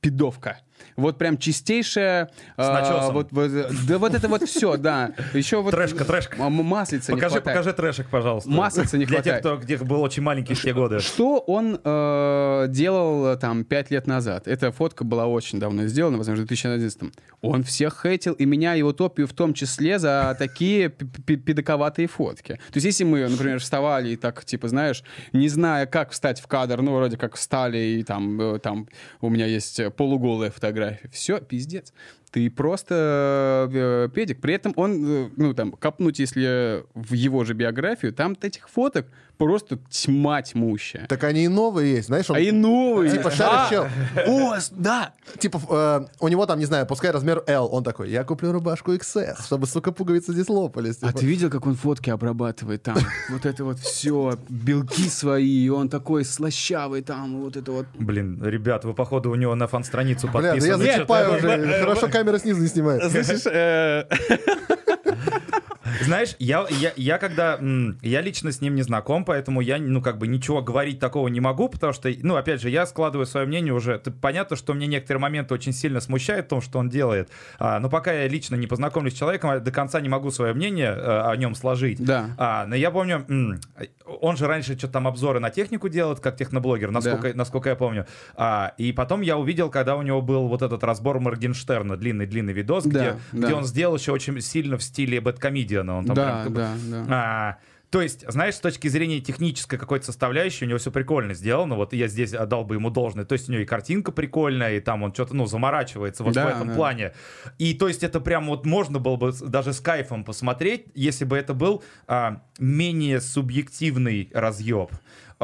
пидовка. 0.00 0.58
Вот 0.96 1.18
прям 1.18 1.38
чистейшая... 1.38 2.30
С 2.56 2.58
а, 2.58 3.10
вот, 3.10 3.28
вот, 3.30 3.50
да 3.88 3.98
вот 3.98 4.14
это 4.14 4.28
вот 4.28 4.42
все, 4.48 4.76
да. 4.76 5.12
Еще 5.32 5.60
вот... 5.60 5.70
Трэшка, 5.70 6.04
трэшка. 6.04 6.48
Маслица 6.48 7.12
не 7.12 7.16
Покажи, 7.16 7.34
хватает. 7.34 7.56
покажи 7.56 7.72
трэшек, 7.72 8.08
пожалуйста. 8.08 8.50
Маслица 8.50 8.98
не 8.98 9.06
Для 9.06 9.22
тех, 9.22 9.34
хватает. 9.34 9.40
кто 9.40 9.56
где 9.64 9.76
был 9.78 10.02
очень 10.02 10.22
маленький 10.22 10.54
в 10.54 10.62
те 10.62 10.72
годы. 10.72 11.00
Что 11.00 11.38
он 11.38 11.80
э, 11.82 12.66
делал 12.68 13.26
э, 13.26 13.36
там 13.36 13.64
пять 13.64 13.90
лет 13.90 14.06
назад? 14.06 14.46
Эта 14.46 14.72
фотка 14.72 15.04
была 15.04 15.26
очень 15.26 15.58
давно 15.58 15.86
сделана, 15.86 16.18
возможно, 16.18 16.44
в 16.44 16.46
2011 16.46 17.12
Он 17.40 17.64
всех 17.64 18.00
хейтил, 18.02 18.34
и 18.34 18.44
меня 18.44 18.74
его 18.74 18.92
топию 18.92 19.26
в 19.26 19.32
том 19.32 19.54
числе 19.54 19.98
за 19.98 20.36
такие 20.38 20.90
педоковатые 20.90 22.08
фотки. 22.08 22.54
То 22.54 22.76
есть 22.76 22.86
если 22.86 23.04
мы, 23.04 23.28
например, 23.28 23.60
вставали 23.60 24.10
и 24.10 24.16
так, 24.16 24.44
типа, 24.44 24.68
знаешь, 24.68 25.02
не 25.32 25.48
зная, 25.48 25.86
как 25.86 26.10
встать 26.10 26.40
в 26.40 26.46
кадр, 26.46 26.82
ну, 26.82 26.94
вроде 26.94 27.16
как 27.16 27.36
встали, 27.36 27.78
и 27.78 28.02
там, 28.02 28.40
э, 28.40 28.58
там 28.58 28.88
у 29.20 29.28
меня 29.28 29.46
есть 29.46 29.80
э, 29.80 29.90
полуголая 29.90 30.50
фотография. 30.50 30.63
Все, 31.10 31.40
пиздец. 31.40 31.92
Ты 32.30 32.50
просто 32.50 33.70
э, 33.72 34.08
педик. 34.14 34.40
При 34.40 34.54
этом 34.54 34.72
он, 34.76 35.06
э, 35.06 35.30
ну, 35.36 35.54
там, 35.54 35.72
копнуть, 35.72 36.18
если 36.18 36.84
в 36.94 37.12
его 37.12 37.44
же 37.44 37.54
биографию, 37.54 38.12
там 38.12 38.36
этих 38.40 38.68
фоток 38.68 39.06
просто 39.38 39.78
тьма 39.90 40.42
тьмущая. 40.42 41.06
Так 41.06 41.24
они 41.24 41.44
и 41.44 41.48
новые 41.48 41.94
есть, 41.96 42.06
знаешь, 42.08 42.28
он 42.30 42.36
А 42.36 42.40
и 42.40 42.50
новые. 42.50 43.10
Типа 43.10 43.30
Да. 43.30 43.30
шаришь 43.30 43.70
чел. 43.70 43.86
О, 44.26 44.56
да. 44.72 45.12
Типа, 45.38 45.60
э, 45.68 46.06
у 46.20 46.28
него 46.28 46.46
там, 46.46 46.58
не 46.58 46.64
знаю, 46.66 46.86
пускай 46.86 47.10
размер 47.10 47.42
L, 47.46 47.68
он 47.72 47.82
такой, 47.84 48.10
я 48.10 48.24
куплю 48.24 48.52
рубашку 48.52 48.92
XS, 48.92 49.44
чтобы, 49.44 49.66
сука, 49.66 49.92
пуговицы 49.92 50.32
здесь 50.32 50.48
лопались. 50.48 50.98
А 51.02 51.08
типа. 51.08 51.18
ты 51.18 51.26
видел, 51.26 51.50
как 51.50 51.66
он 51.66 51.74
фотки 51.74 52.10
обрабатывает 52.10 52.82
там? 52.82 52.96
Вот 53.30 53.46
это 53.46 53.64
вот 53.64 53.78
все, 53.80 54.38
белки 54.48 55.08
свои, 55.08 55.64
и 55.64 55.68
он 55.68 55.88
такой 55.88 56.24
слащавый 56.24 57.02
там, 57.02 57.40
вот 57.40 57.56
это 57.56 57.72
вот. 57.72 57.86
Блин, 57.94 58.40
ребят, 58.44 58.84
вы, 58.84 58.94
походу, 58.94 59.30
у 59.30 59.34
него 59.34 59.54
на 59.54 59.66
фан-страницу 59.66 60.28
Бля, 60.28 60.40
да 60.40 60.46
я 60.48 60.52
подписаны. 60.54 60.84
закипаю 60.84 61.36
уже, 61.36 61.80
хорошо 61.80 62.08
камера 62.12 62.38
снизу 62.38 62.60
не 62.60 62.68
снимает. 62.68 63.10
Слышишь, 63.10 63.46
э, 63.46 64.04
Знаешь, 66.02 66.36
я, 66.38 66.66
я, 66.70 66.92
я 66.96 67.18
когда... 67.18 67.58
Я 68.02 68.20
лично 68.20 68.52
с 68.52 68.60
ним 68.60 68.74
не 68.74 68.82
знаком, 68.82 69.24
поэтому 69.24 69.60
я, 69.60 69.78
ну, 69.78 70.02
как 70.02 70.18
бы 70.18 70.26
ничего 70.26 70.62
говорить 70.62 70.98
такого 70.98 71.28
не 71.28 71.40
могу, 71.40 71.68
потому 71.68 71.92
что, 71.92 72.10
ну, 72.22 72.36
опять 72.36 72.60
же, 72.60 72.70
я 72.70 72.86
складываю 72.86 73.26
свое 73.26 73.46
мнение 73.46 73.72
уже... 73.72 73.98
Понятно, 74.20 74.56
что 74.56 74.74
мне 74.74 74.86
некоторые 74.86 75.20
моменты 75.20 75.54
очень 75.54 75.72
сильно 75.72 76.00
смущают 76.00 76.46
в 76.46 76.48
том, 76.48 76.60
что 76.60 76.78
он 76.78 76.88
делает, 76.88 77.30
а, 77.58 77.78
но 77.80 77.88
пока 77.88 78.12
я 78.12 78.28
лично 78.28 78.56
не 78.56 78.66
познакомлюсь 78.66 79.14
с 79.14 79.18
человеком, 79.18 79.50
я 79.50 79.60
до 79.60 79.70
конца 79.70 80.00
не 80.00 80.08
могу 80.08 80.30
свое 80.30 80.52
мнение 80.54 80.90
э, 80.90 81.30
о 81.30 81.36
нем 81.36 81.54
сложить. 81.54 82.02
Да. 82.02 82.30
А, 82.38 82.66
но 82.66 82.74
я 82.74 82.90
помню, 82.90 83.26
он 84.06 84.36
же 84.36 84.46
раньше 84.46 84.76
что-то 84.78 84.94
там 84.94 85.08
обзоры 85.08 85.40
на 85.40 85.50
технику 85.50 85.88
делает, 85.88 86.20
как 86.20 86.36
техноблогер, 86.36 86.90
насколько, 86.90 87.32
насколько 87.34 87.68
я 87.70 87.76
помню. 87.76 88.06
А, 88.34 88.74
и 88.78 88.92
потом 88.92 89.20
я 89.20 89.36
увидел, 89.36 89.70
когда 89.70 89.96
у 89.96 90.02
него 90.02 90.22
был 90.22 90.48
вот 90.48 90.62
этот 90.62 90.84
разбор 90.84 91.20
Моргенштерна, 91.20 91.96
длинный-длинный 91.96 92.52
видос, 92.52 92.84
где, 92.84 92.98
Да, 92.98 93.16
где 93.32 93.48
да. 93.48 93.56
он 93.56 93.64
сделал 93.64 93.96
еще 93.96 94.12
очень 94.12 94.40
сильно 94.40 94.76
в 94.76 94.82
стиле 94.82 95.20
бэткомедиана. 95.84 95.98
Он 95.98 96.04
там 96.06 96.14
Да, 96.16 96.24
прям 96.24 96.42
как 96.44 96.52
бы- 96.52 96.58
да, 96.58 97.04
да. 97.04 97.04
а, 97.08 97.58
то 97.90 98.02
есть, 98.02 98.24
знаешь, 98.28 98.56
с 98.56 98.58
точки 98.60 98.88
зрения 98.88 99.20
технической 99.20 99.78
какой-то 99.78 100.06
составляющей, 100.06 100.64
у 100.64 100.68
него 100.68 100.78
все 100.78 100.90
прикольно 100.90 101.32
сделано. 101.32 101.76
Вот 101.76 101.92
я 101.92 102.08
здесь 102.08 102.34
отдал 102.34 102.64
бы 102.64 102.74
ему 102.74 102.90
должное. 102.90 103.24
То 103.24 103.34
есть, 103.34 103.48
у 103.48 103.52
него 103.52 103.62
и 103.62 103.66
картинка 103.66 104.10
прикольная, 104.10 104.76
и 104.78 104.80
там 104.80 105.04
он 105.04 105.14
что-то, 105.14 105.36
ну, 105.36 105.46
заморачивается 105.46 106.24
вот 106.24 106.34
Да, 106.34 106.46
в 106.46 106.48
этом 106.48 106.68
да. 106.68 106.74
плане. 106.74 107.12
И 107.58 107.72
то 107.74 107.86
есть, 107.86 108.02
это 108.02 108.18
прям 108.20 108.46
вот 108.48 108.66
можно 108.66 108.98
было 108.98 109.14
бы 109.14 109.32
даже 109.46 109.72
с 109.72 109.78
кайфом 109.80 110.24
посмотреть, 110.24 110.86
если 110.96 111.24
бы 111.24 111.36
это 111.36 111.54
был 111.54 111.84
а, 112.08 112.42
менее 112.58 113.20
субъективный 113.20 114.28
разъеб. 114.34 114.90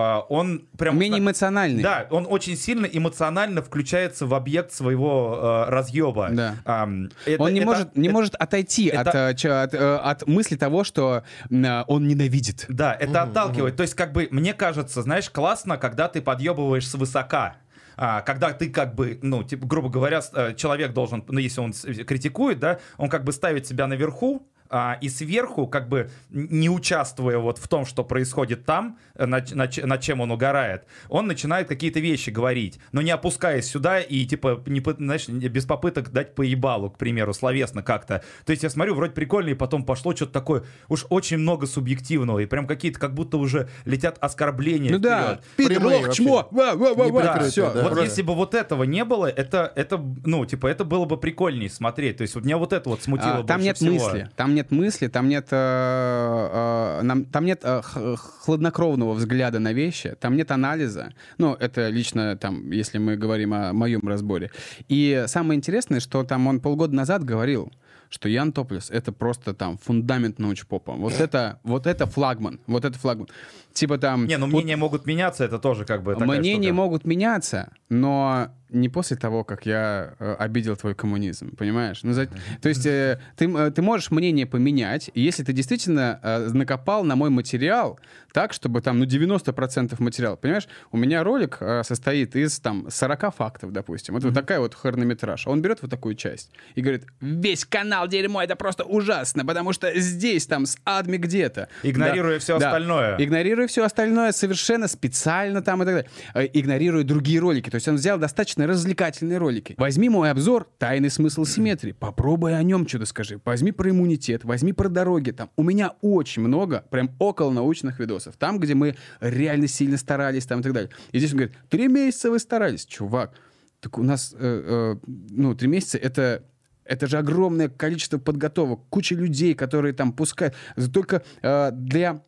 А, 0.01 0.21
он 0.29 0.63
прям... 0.79 0.99
Менее 0.99 1.21
эмоциональный. 1.21 1.83
Да, 1.83 2.07
он 2.11 2.27
очень 2.29 2.57
сильно 2.57 2.87
эмоционально 2.87 3.63
включается 3.63 4.27
в 4.27 4.35
объект 4.35 4.73
своего 4.73 5.65
э, 5.67 5.71
разъеба. 5.71 6.29
Да. 6.31 6.55
Ам, 6.65 7.11
это- 7.27 7.43
Он 7.43 7.53
не, 7.53 7.61
это- 7.61 7.67
может, 7.67 7.97
не 7.97 8.09
это- 8.09 8.13
может 8.15 8.35
отойти 8.35 8.89
от, 8.91 9.07
это- 9.09 9.31
э, 9.31 9.35
чё- 9.35 9.63
от, 9.63 9.75
э, 9.75 9.97
от 9.97 10.27
мысли 10.27 10.57
того, 10.57 10.85
что 10.85 11.23
м, 11.51 11.85
он 11.87 12.09
ненавидит. 12.09 12.67
Да, 12.69 12.95
это 12.99 13.23
отталкивает. 13.23 13.77
То 13.77 13.83
есть, 13.83 13.95
как 13.95 14.13
бы, 14.13 14.29
мне 14.31 14.55
кажется, 14.55 15.03
знаешь, 15.03 15.29
классно, 15.31 15.77
когда 15.77 16.09
ты 16.09 16.23
подъебываешь 16.23 16.89
свысока. 16.89 17.57
А, 18.03 18.23
когда 18.23 18.53
ты 18.53 18.71
как 18.71 18.95
бы, 18.95 19.19
ну, 19.21 19.43
типа, 19.43 19.67
грубо 19.67 19.91
говоря, 19.91 20.23
э, 20.33 20.55
человек 20.57 20.95
должен, 20.95 21.23
ну, 21.29 21.39
если 21.39 21.61
он 21.61 21.73
критикует, 22.07 22.59
да, 22.59 22.79
он 22.97 23.11
как 23.11 23.25
бы 23.25 23.33
ставит 23.33 23.67
себя 23.67 23.87
наверху, 23.87 24.47
а, 24.71 24.97
и 25.01 25.09
сверху, 25.09 25.67
как 25.67 25.89
бы 25.89 26.11
не 26.31 26.69
участвуя 26.71 27.39
вот 27.39 27.59
в 27.59 27.67
том, 27.69 27.85
что 27.85 28.05
происходит 28.05 28.65
там, 28.65 28.99
э, 29.17 29.27
над, 29.27 29.53
над 29.55 29.71
ч- 29.73 29.85
над 29.85 30.01
чем 30.01 30.21
он 30.21 30.31
угорает, 30.31 30.85
он 31.09 31.27
начинает 31.27 31.69
какие-то 31.69 31.99
вещи 32.01 32.31
говорить, 32.31 32.79
но 32.93 33.03
не 33.03 33.11
опускаясь 33.11 33.67
сюда 33.67 34.01
и, 34.01 34.25
типа, 34.25 34.63
не, 34.67 34.81
знаешь, 34.81 35.29
без 35.29 35.65
попыток 35.67 36.11
дать 36.13 36.35
по 36.35 36.43
ебалу, 36.43 36.91
к 36.91 36.99
примеру, 36.99 37.35
словесно 37.35 37.83
как-то. 37.83 38.23
То 38.47 38.51
есть 38.53 38.63
я 38.63 38.71
смотрю, 38.71 38.95
вроде 38.95 39.13
прикольно, 39.13 39.51
и 39.51 39.55
потом 39.55 39.85
пошло 39.85 40.15
что-то 40.15 40.33
такое, 40.33 40.63
уж 40.89 41.05
очень 41.11 41.39
много 41.39 41.67
субъективного, 41.67 42.39
и 42.39 42.47
прям 42.47 42.67
какие-то 42.67 42.99
как 43.01 43.13
будто 43.15 43.37
уже 43.39 43.69
летят 43.85 44.19
оскорбления 44.21 44.93
Ну 44.93 44.99
да, 44.99 45.41
вперед. 45.43 45.45
пидор, 45.57 45.73
Прямые 45.83 46.07
лох, 46.07 46.15
чмо, 46.15 46.49
ва, 46.53 46.73
ва, 46.75 46.95
ва, 46.95 47.05
ва, 47.09 47.21
прикрытые, 47.21 47.51
всё. 47.51 47.67
да. 47.73 47.83
Вот 47.83 47.93
правда. 47.93 48.05
если 48.05 48.23
бы 48.23 48.35
вот 48.35 48.55
этого 48.55 48.85
не 48.85 49.05
было, 49.05 49.27
это, 49.27 49.73
это, 49.75 49.99
ну, 50.25 50.45
типа, 50.47 50.67
это 50.69 50.85
было 50.85 51.05
бы 51.07 51.17
прикольнее 51.17 51.69
смотреть. 51.71 52.19
То 52.19 52.23
есть 52.23 52.35
вот 52.35 52.45
меня 52.45 52.57
вот 52.59 52.73
это 52.73 52.89
вот 52.89 53.03
смутило 53.03 53.39
А, 53.39 53.43
там 53.43 53.57
больше 53.59 53.65
нет 53.65 53.77
всего. 53.77 53.93
мысли, 53.93 54.31
там 54.37 54.55
нет 54.55 54.60
мысли, 54.71 55.09
там 55.09 55.29
нет, 55.29 55.49
э, 55.51 57.01
э, 57.03 57.25
там 57.33 57.45
нет 57.45 57.61
э, 57.63 57.81
х- 57.83 58.17
хладнокровного 58.17 59.15
взгляда 59.15 59.59
на 59.59 59.73
вещи, 59.73 60.15
там 60.21 60.37
нет 60.37 60.51
анализа. 60.51 61.13
Ну, 61.39 61.55
это 61.55 61.89
лично 61.89 62.37
там, 62.37 62.71
если 62.71 62.99
мы 62.99 63.17
говорим 63.17 63.55
о 63.55 63.73
моем 63.73 64.07
разборе. 64.07 64.51
И 64.89 65.25
самое 65.27 65.57
интересное, 65.57 66.01
что 66.01 66.23
там 66.25 66.47
он 66.47 66.61
полгода 66.61 66.95
назад 66.95 67.25
говорил, 67.25 67.73
что 68.11 68.29
Ян 68.29 68.53
Топлес— 68.53 68.91
это 68.93 69.13
просто 69.13 69.55
там 69.55 69.79
фундамент 69.79 70.39
научпопа. 70.39 70.93
Вот 70.93 71.21
это, 71.21 71.61
вот 71.63 71.87
это 71.87 72.07
флагман, 72.07 72.61
вот 72.67 72.85
это 72.85 72.99
флагман. 72.99 73.29
Типа 73.73 73.99
там... 73.99 74.27
Не, 74.27 74.37
ну 74.37 74.47
вот 74.47 74.53
мнения 74.55 74.77
могут 74.77 75.07
меняться, 75.07 75.45
это 75.45 75.59
тоже 75.59 75.85
как 75.85 76.03
бы 76.03 76.15
такая 76.15 76.39
Мнения 76.41 76.69
штука. 76.69 76.75
могут 76.75 77.05
меняться, 77.05 77.71
но 77.89 78.49
не 78.73 78.89
после 78.89 79.17
того, 79.17 79.45
как 79.45 79.67
я 79.67 80.15
э, 80.19 80.35
обидел 80.39 80.77
твой 80.77 80.95
коммунизм, 80.95 81.57
понимаешь? 81.57 82.01
Ну, 82.03 82.13
за- 82.13 82.29
То 82.61 82.69
есть 82.69 82.87
э, 82.87 83.19
ты, 83.37 83.47
э, 83.51 83.71
ты 83.71 83.83
можешь 83.83 84.11
мнение 84.11 84.47
поменять, 84.47 85.11
если 85.15 85.43
ты 85.45 85.53
действительно 85.53 86.19
э, 86.23 86.49
накопал 86.53 87.05
на 87.05 87.17
мой 87.17 87.31
материал 87.31 87.99
так, 88.33 88.53
чтобы 88.53 88.81
там, 88.81 88.99
ну, 89.01 89.05
90% 89.07 89.95
материала, 89.99 90.37
понимаешь? 90.37 90.69
У 90.93 90.97
меня 90.97 91.25
ролик 91.25 91.57
э, 91.61 91.83
состоит 91.85 92.37
из 92.37 92.61
там 92.61 92.87
40 92.91 93.35
фактов, 93.35 93.73
допустим. 93.73 94.17
Это 94.17 94.29
вот 94.29 94.35
такая 94.35 94.61
вот 94.61 94.75
хронометраж. 94.75 95.47
Он 95.47 95.61
берет 95.63 95.83
вот 95.83 95.91
такую 95.91 96.15
часть 96.15 96.51
и 96.77 96.81
говорит, 96.81 97.05
весь 97.21 97.65
канал 97.65 98.07
дерьмо, 98.09 98.43
это 98.43 98.55
просто 98.57 98.85
ужасно, 98.85 99.45
потому 99.45 99.73
что 99.73 99.99
здесь 99.99 100.47
там 100.47 100.67
с 100.67 100.79
адми 100.85 101.17
где-то. 101.17 101.69
Игнорируя 101.83 102.39
всё 102.39 102.57
остальное. 102.57 103.17
Игнорируя 103.19 103.67
все 103.67 103.85
остальное 103.85 104.33
совершенно 104.33 104.87
специально 104.89 105.61
там 105.63 105.83
и 105.83 105.87
так 105.87 105.95
далее. 105.95 106.11
Э, 106.35 106.47
Игнорируя 106.53 107.03
другие 107.05 107.41
ролики. 107.41 107.69
То 107.71 107.77
есть 107.77 107.89
он 107.89 107.97
взял 107.97 108.19
достаточно 108.19 108.60
развлекательные 108.67 109.39
ролики. 109.39 109.75
Возьми 109.79 110.09
мой 110.09 110.31
обзор 110.31 110.69
«Тайный 110.79 111.11
смысл 111.11 111.45
симметрии». 111.45 111.93
Попробуй 111.93 112.57
о 112.57 112.63
нем 112.63 112.87
что-то 112.87 113.07
скажи. 113.07 113.41
Возьми 113.45 113.73
про 113.73 113.91
иммунитет, 113.91 114.45
возьми 114.45 114.73
про 114.73 114.89
дороги. 114.89 115.31
Там 115.31 115.51
у 115.57 115.63
меня 115.63 115.95
очень 116.01 116.43
много 116.43 116.85
прям 116.91 117.11
около 117.19 117.51
научных 117.51 117.99
видосов. 117.99 118.37
Там, 118.37 118.59
где 118.59 118.75
мы 118.75 118.97
реально 119.21 119.69
сильно 119.69 119.97
старались 119.97 120.47
там 120.47 120.61
и 120.61 120.63
так 120.63 120.73
далее. 120.73 120.91
И 121.13 121.19
здесь 121.19 121.33
он 121.33 121.39
говорит, 121.39 121.57
три 121.69 121.89
месяца 121.89 122.31
вы 122.31 122.39
старались. 122.39 122.87
Чувак, 122.87 123.35
так 123.81 123.99
у 123.99 124.03
нас, 124.03 124.35
э, 124.39 124.97
э, 124.97 124.97
ну, 125.07 125.55
три 125.55 125.69
месяца— 125.69 125.99
это 126.03 126.45
это 126.91 127.07
же 127.07 127.19
огромное 127.19 127.69
количество 127.69 128.19
подготовок, 128.19 128.81
куча 128.91 129.15
людей, 129.15 129.55
которые 129.55 129.95
там 129.95 130.13
пускают. 130.13 130.57
Только 130.93 131.23
э, 131.41 131.71
для 131.73 132.25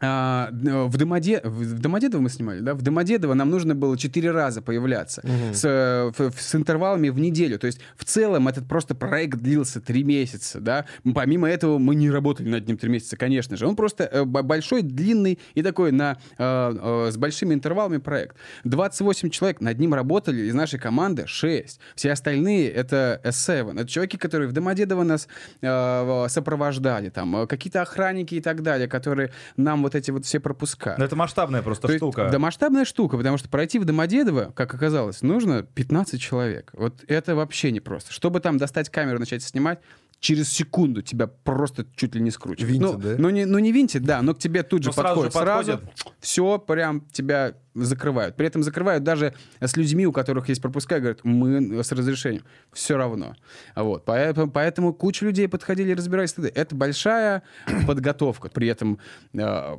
а, 0.00 0.50
в, 0.52 0.96
Домоде... 0.96 1.40
в 1.44 1.80
Домодедово 1.80 2.22
мы 2.22 2.30
снимали, 2.30 2.60
да? 2.60 2.74
В 2.74 2.82
Домодедово 2.82 3.34
нам 3.34 3.50
нужно 3.50 3.74
было 3.74 3.96
четыре 3.98 4.30
раза 4.30 4.62
появляться 4.62 5.22
с, 5.52 5.64
э, 5.64 6.12
в- 6.16 6.30
в- 6.30 6.40
с 6.40 6.54
интервалами 6.54 7.08
в 7.08 7.18
неделю. 7.18 7.58
То 7.58 7.66
есть 7.66 7.80
в 7.96 8.04
целом 8.04 8.48
этот 8.48 8.66
просто 8.68 8.94
проект 8.94 9.38
длился 9.38 9.80
три 9.80 10.04
месяца, 10.04 10.60
да? 10.60 10.84
Помимо 11.14 11.48
этого 11.48 11.78
мы 11.78 11.94
не 11.94 12.10
работали 12.10 12.48
над 12.48 12.66
ним 12.68 12.76
три 12.76 12.90
месяца, 12.90 13.16
конечно 13.16 13.56
же. 13.56 13.66
Он 13.66 13.74
просто 13.76 14.04
э, 14.04 14.24
большой, 14.24 14.82
длинный 14.82 15.38
и 15.54 15.62
такой 15.62 15.92
на, 15.92 16.18
э, 16.38 17.06
э, 17.08 17.10
с 17.10 17.16
большими 17.16 17.54
интервалами 17.54 17.98
проект. 17.98 18.36
28 18.64 19.30
человек 19.30 19.60
над 19.60 19.78
ним 19.78 19.94
работали, 19.94 20.42
из 20.42 20.54
нашей 20.54 20.78
команды 20.78 21.26
6. 21.26 21.80
Все 21.96 22.12
остальные— 22.12 22.70
это 22.72 23.20
S7. 23.24 23.80
Это 23.80 23.88
чуваки, 23.88 24.16
которые 24.16 24.48
в 24.48 24.52
Домодедово 24.52 25.02
нас 25.02 25.28
э, 25.60 26.26
сопровождали, 26.28 27.08
там, 27.08 27.36
э, 27.36 27.46
какие-то 27.46 27.82
охранники 27.82 28.36
и 28.36 28.40
так 28.40 28.62
далее, 28.62 28.88
которые 28.88 29.30
нам 29.56 29.87
вот 29.88 29.94
эти 29.94 30.10
вот 30.10 30.24
все 30.24 30.38
пропуска. 30.38 30.94
Ну, 30.98 31.04
это 31.04 31.16
масштабная 31.16 31.62
просто 31.62 31.86
То 31.88 31.92
есть, 31.94 32.00
штука. 32.00 32.28
да, 32.30 32.38
масштабная 32.38 32.84
штука, 32.84 33.16
потому 33.16 33.38
что 33.38 33.48
пройти 33.48 33.78
в 33.78 33.84
Домодедово, 33.84 34.52
как 34.54 34.74
оказалось, 34.74 35.22
нужно 35.22 35.62
15 35.62 36.20
человек. 36.20 36.70
Вот 36.74 37.04
это 37.08 37.34
вообще 37.34 37.72
непросто. 37.72 38.12
Чтобы 38.12 38.40
там 38.40 38.58
достать 38.58 38.90
камеру, 38.90 39.18
начать 39.18 39.42
снимать, 39.42 39.80
через 40.20 40.50
секунду 40.50 41.00
тебя 41.02 41.26
просто 41.26 41.86
чуть 41.96 42.14
ли 42.14 42.20
не 42.20 42.30
скручивает. 42.30 42.70
Винтит, 42.72 42.92
ну, 42.92 42.98
да? 42.98 43.14
ну, 43.18 43.30
не, 43.30 43.44
ну, 43.46 43.58
не 43.58 43.72
винтит, 43.72 44.02
да, 44.02 44.20
но 44.20 44.34
к 44.34 44.38
тебе 44.38 44.62
тут 44.62 44.82
же 44.82 44.88
Ну, 44.88 44.92
сразу 44.92 45.22
подходит. 45.22 45.32
же 45.32 45.38
Сразу, 45.38 45.80
все, 46.20 46.58
прям 46.58 47.02
тебя 47.12 47.54
закрывают. 47.84 48.36
При 48.36 48.46
этом 48.46 48.62
закрывают 48.62 49.04
даже 49.04 49.34
с 49.60 49.76
людьми, 49.76 50.06
у 50.06 50.12
которых 50.12 50.48
есть 50.48 50.62
пропуска, 50.62 50.98
говорят, 50.98 51.20
мы 51.24 51.82
с 51.82 51.92
разрешением. 51.92 52.44
Все 52.72 52.96
равно. 52.96 53.36
Вот. 53.74 54.04
Поэтому, 54.04 54.50
поэтому 54.50 54.92
куча 54.92 55.24
людей 55.24 55.48
подходили 55.48 55.90
и 55.90 55.94
разбирались. 55.94 56.34
Это 56.54 56.74
большая 56.74 57.42
подготовка. 57.86 58.48
При 58.48 58.68
этом 58.68 58.98
э, 59.34 59.76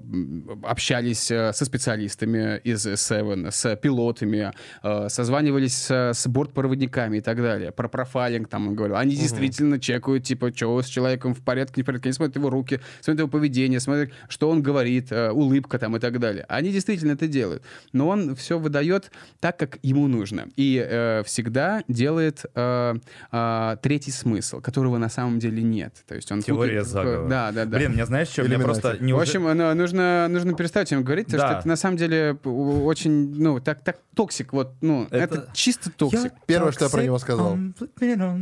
общались 0.64 1.32
э, 1.32 1.54
со 1.54 1.66
специалистами 1.66 2.60
из 2.64 2.86
Seven, 2.86 3.52
с 3.52 3.76
пилотами, 3.78 4.52
э, 4.84 5.10
созванивались 5.10 5.76
с, 5.76 6.14
с 6.14 6.28
бортпроводниками 6.28 7.18
и 7.18 7.22
так 7.22 7.38
далее. 7.38 7.72
Про 7.72 7.88
профайлинг 7.88 8.48
там 8.48 8.68
он 8.68 8.76
говорил. 8.76 8.98
Они 8.98 9.16
действительно 9.16 9.80
чекают, 9.80 10.24
типа, 10.24 10.52
что 10.56 10.82
с 10.82 10.88
человеком 10.88 11.34
в 11.34 11.44
порядке, 11.44 11.74
не 11.78 11.84
в 11.84 11.86
порядке. 11.86 12.10
Они 12.10 12.14
смотрят 12.14 12.36
его 12.36 12.50
руки, 12.50 12.80
смотрят 13.02 13.20
его 13.20 13.30
поведение, 13.30 13.80
смотрят, 13.80 14.12
что 14.28 14.50
он 14.50 14.62
говорит, 14.62 15.12
э, 15.12 15.32
улыбка 15.32 15.80
там 15.80 15.96
и 15.98 16.00
так 16.00 16.20
далее. 16.20 16.46
Они 16.48 16.72
действительно 16.72 17.14
это 17.14 17.28
делают. 17.28 17.64
Но 17.94 18.08
он 18.08 18.36
все 18.36 18.60
выдает 18.60 19.12
так, 19.40 19.58
как 19.58 19.80
ему 19.82 20.08
нужно. 20.08 20.48
И 20.56 20.84
э, 20.86 21.24
всегда 21.26 21.84
делает 21.88 22.46
э, 22.56 22.96
э, 23.32 23.78
третий 23.82 24.12
смысл, 24.12 24.62
которого 24.62 24.98
на 24.98 25.10
самом 25.10 25.40
деле 25.40 25.62
нет. 25.64 25.94
То 26.08 26.16
есть 26.16 26.32
он 26.32 26.42
Теория 26.42 26.80
путает- 26.82 26.88
заговора. 26.88 27.30
Да, 27.30 27.52
да, 27.52 27.66
да. 27.66 27.78
Блин, 27.78 27.94
мне 27.94 28.06
знаешь, 28.06 28.28
что? 28.30 28.44
Мне 28.44 28.60
просто 28.60 28.98
не 29.00 29.14
В 29.14 29.18
уже- 29.18 29.24
общем, 29.38 29.44
ну, 29.58 29.74
нужно, 29.74 30.28
нужно 30.30 30.54
перестать 30.54 30.92
им 30.92 31.04
говорить, 31.04 31.26
потому 31.28 31.42
Да. 31.44 31.48
что 31.50 31.60
это 31.60 31.68
на 31.68 31.76
самом 31.76 31.98
деле 31.98 32.38
очень, 32.44 33.36
ну, 33.42 33.60
так, 33.60 33.82
так 33.82 33.98
toxic, 34.16 34.54
вот, 34.54 34.74
ну, 34.82 35.06
это, 35.12 35.36
Это- 35.36 35.50
чисто 35.54 35.90
toxic. 35.92 36.34
Первое, 36.46 36.72
что 36.72 36.86
я 36.86 36.90
про 36.92 37.04
него 37.04 37.18
сказал. 37.20 37.56
Меня, 37.56 38.36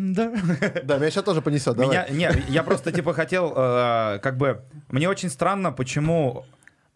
Да, 0.83 0.97
меня 0.97 1.09
сейчас 1.11 1.23
тоже 1.23 1.41
понесет. 1.41 1.75
Давай. 1.77 2.11
не, 2.11 2.29
я 2.49 2.63
просто 2.63 2.91
типа 2.91 3.13
хотел, 3.13 3.53
э, 3.55 4.19
как 4.21 4.37
бы, 4.37 4.61
мне 4.89 5.09
очень 5.09 5.29
странно, 5.29 5.71
почему 5.71 6.45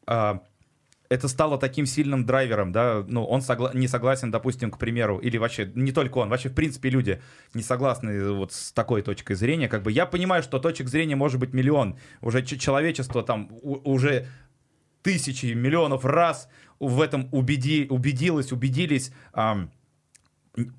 э, 0.07 0.33
это 1.11 1.27
стало 1.27 1.57
таким 1.57 1.85
сильным 1.85 2.25
драйвером, 2.25 2.71
да, 2.71 3.03
ну, 3.05 3.25
он 3.25 3.41
согла- 3.41 3.75
не 3.75 3.89
согласен, 3.89 4.31
допустим, 4.31 4.71
к 4.71 4.77
примеру, 4.77 5.17
или 5.17 5.37
вообще, 5.37 5.69
не 5.75 5.91
только 5.91 6.19
он, 6.19 6.29
вообще, 6.29 6.47
в 6.47 6.53
принципе, 6.55 6.89
люди 6.89 7.21
не 7.53 7.61
согласны 7.61 8.31
вот 8.31 8.53
с 8.53 8.71
такой 8.71 9.01
точкой 9.01 9.33
зрения, 9.35 9.67
как 9.67 9.83
бы, 9.83 9.91
я 9.91 10.05
понимаю, 10.05 10.41
что 10.41 10.57
точек 10.57 10.87
зрения 10.87 11.17
может 11.17 11.37
быть 11.37 11.51
миллион, 11.51 11.97
уже 12.21 12.43
человечество 12.43 13.23
там 13.23 13.49
уже 13.61 14.27
тысячи, 15.01 15.47
миллионов 15.47 16.05
раз 16.05 16.47
в 16.79 17.01
этом 17.01 17.27
убеди, 17.33 17.87
убедилось, 17.89 18.53
убедились, 18.53 19.11
ам, 19.33 19.69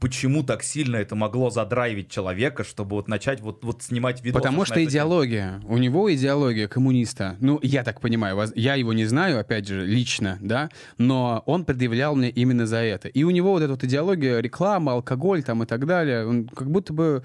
почему 0.00 0.42
так 0.42 0.62
сильно 0.62 0.96
это 0.96 1.14
могло 1.14 1.50
задрайвить 1.50 2.10
человека, 2.10 2.62
чтобы 2.64 2.96
вот 2.96 3.08
начать 3.08 3.40
вот, 3.40 3.64
вот 3.64 3.82
снимать 3.82 4.22
видосы. 4.22 4.42
Потому 4.42 4.64
что 4.64 4.74
эту 4.74 4.82
тему. 4.82 4.90
идеология. 4.90 5.60
У 5.64 5.78
него 5.78 6.12
идеология 6.12 6.68
коммуниста. 6.68 7.36
Ну, 7.40 7.58
я 7.62 7.82
так 7.82 8.00
понимаю, 8.00 8.38
я 8.54 8.74
его 8.74 8.92
не 8.92 9.06
знаю, 9.06 9.40
опять 9.40 9.66
же, 9.66 9.86
лично, 9.86 10.38
да, 10.40 10.68
но 10.98 11.42
он 11.46 11.64
предъявлял 11.64 12.14
мне 12.14 12.30
именно 12.30 12.66
за 12.66 12.78
это. 12.78 13.08
И 13.08 13.24
у 13.24 13.30
него 13.30 13.52
вот 13.52 13.62
эта 13.62 13.72
вот 13.72 13.84
идеология, 13.84 14.40
реклама, 14.40 14.92
алкоголь 14.92 15.42
там 15.42 15.62
и 15.62 15.66
так 15.66 15.86
далее, 15.86 16.26
он 16.26 16.48
как 16.48 16.70
будто 16.70 16.92
бы 16.92 17.22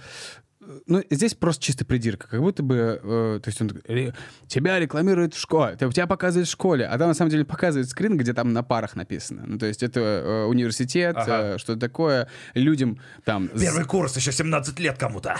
ну, 0.86 1.04
здесь 1.10 1.34
просто 1.34 1.64
чисто 1.64 1.86
придирка, 1.86 2.28
как 2.28 2.42
будто 2.42 2.62
бы, 2.64 3.00
э, 3.02 3.40
то 3.44 3.48
есть 3.50 3.62
он 3.62 3.70
такой, 3.70 3.82
«Ре- 3.88 4.14
тебя 4.48 4.80
рекламируют 4.80 5.34
в 5.34 5.40
школе, 5.40 5.76
тебя 5.78 6.08
показывают 6.08 6.48
в 6.48 6.52
школе, 6.52 6.86
а 6.86 6.98
там 6.98 7.08
на 7.08 7.14
самом 7.14 7.32
деле 7.32 7.46
показывает 7.46 7.90
скрин, 7.90 8.18
где 8.18 8.34
там 8.34 8.54
на 8.54 8.64
парах 8.64 8.96
написано. 8.96 9.44
Ну, 9.46 9.58
то 9.58 9.66
есть 9.66 9.84
это 9.84 10.00
э, 10.00 10.44
университет, 10.46 11.16
Ага. 11.18 11.56
э, 11.56 11.58
что 11.58 11.76
такое, 11.76 12.28
людям 12.54 13.00
там... 13.24 13.48
Первый 13.50 13.86
курс, 13.86 14.16
еще 14.18 14.32
17 14.32 14.80
лет 14.80 14.98
кому-то. 14.98 15.38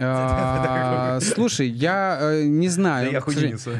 а, 0.00 1.18
Слушай, 1.20 1.68
я 1.68 2.18
э, 2.20 2.44
не 2.44 2.68
знаю. 2.68 3.10
Я. 3.10 3.22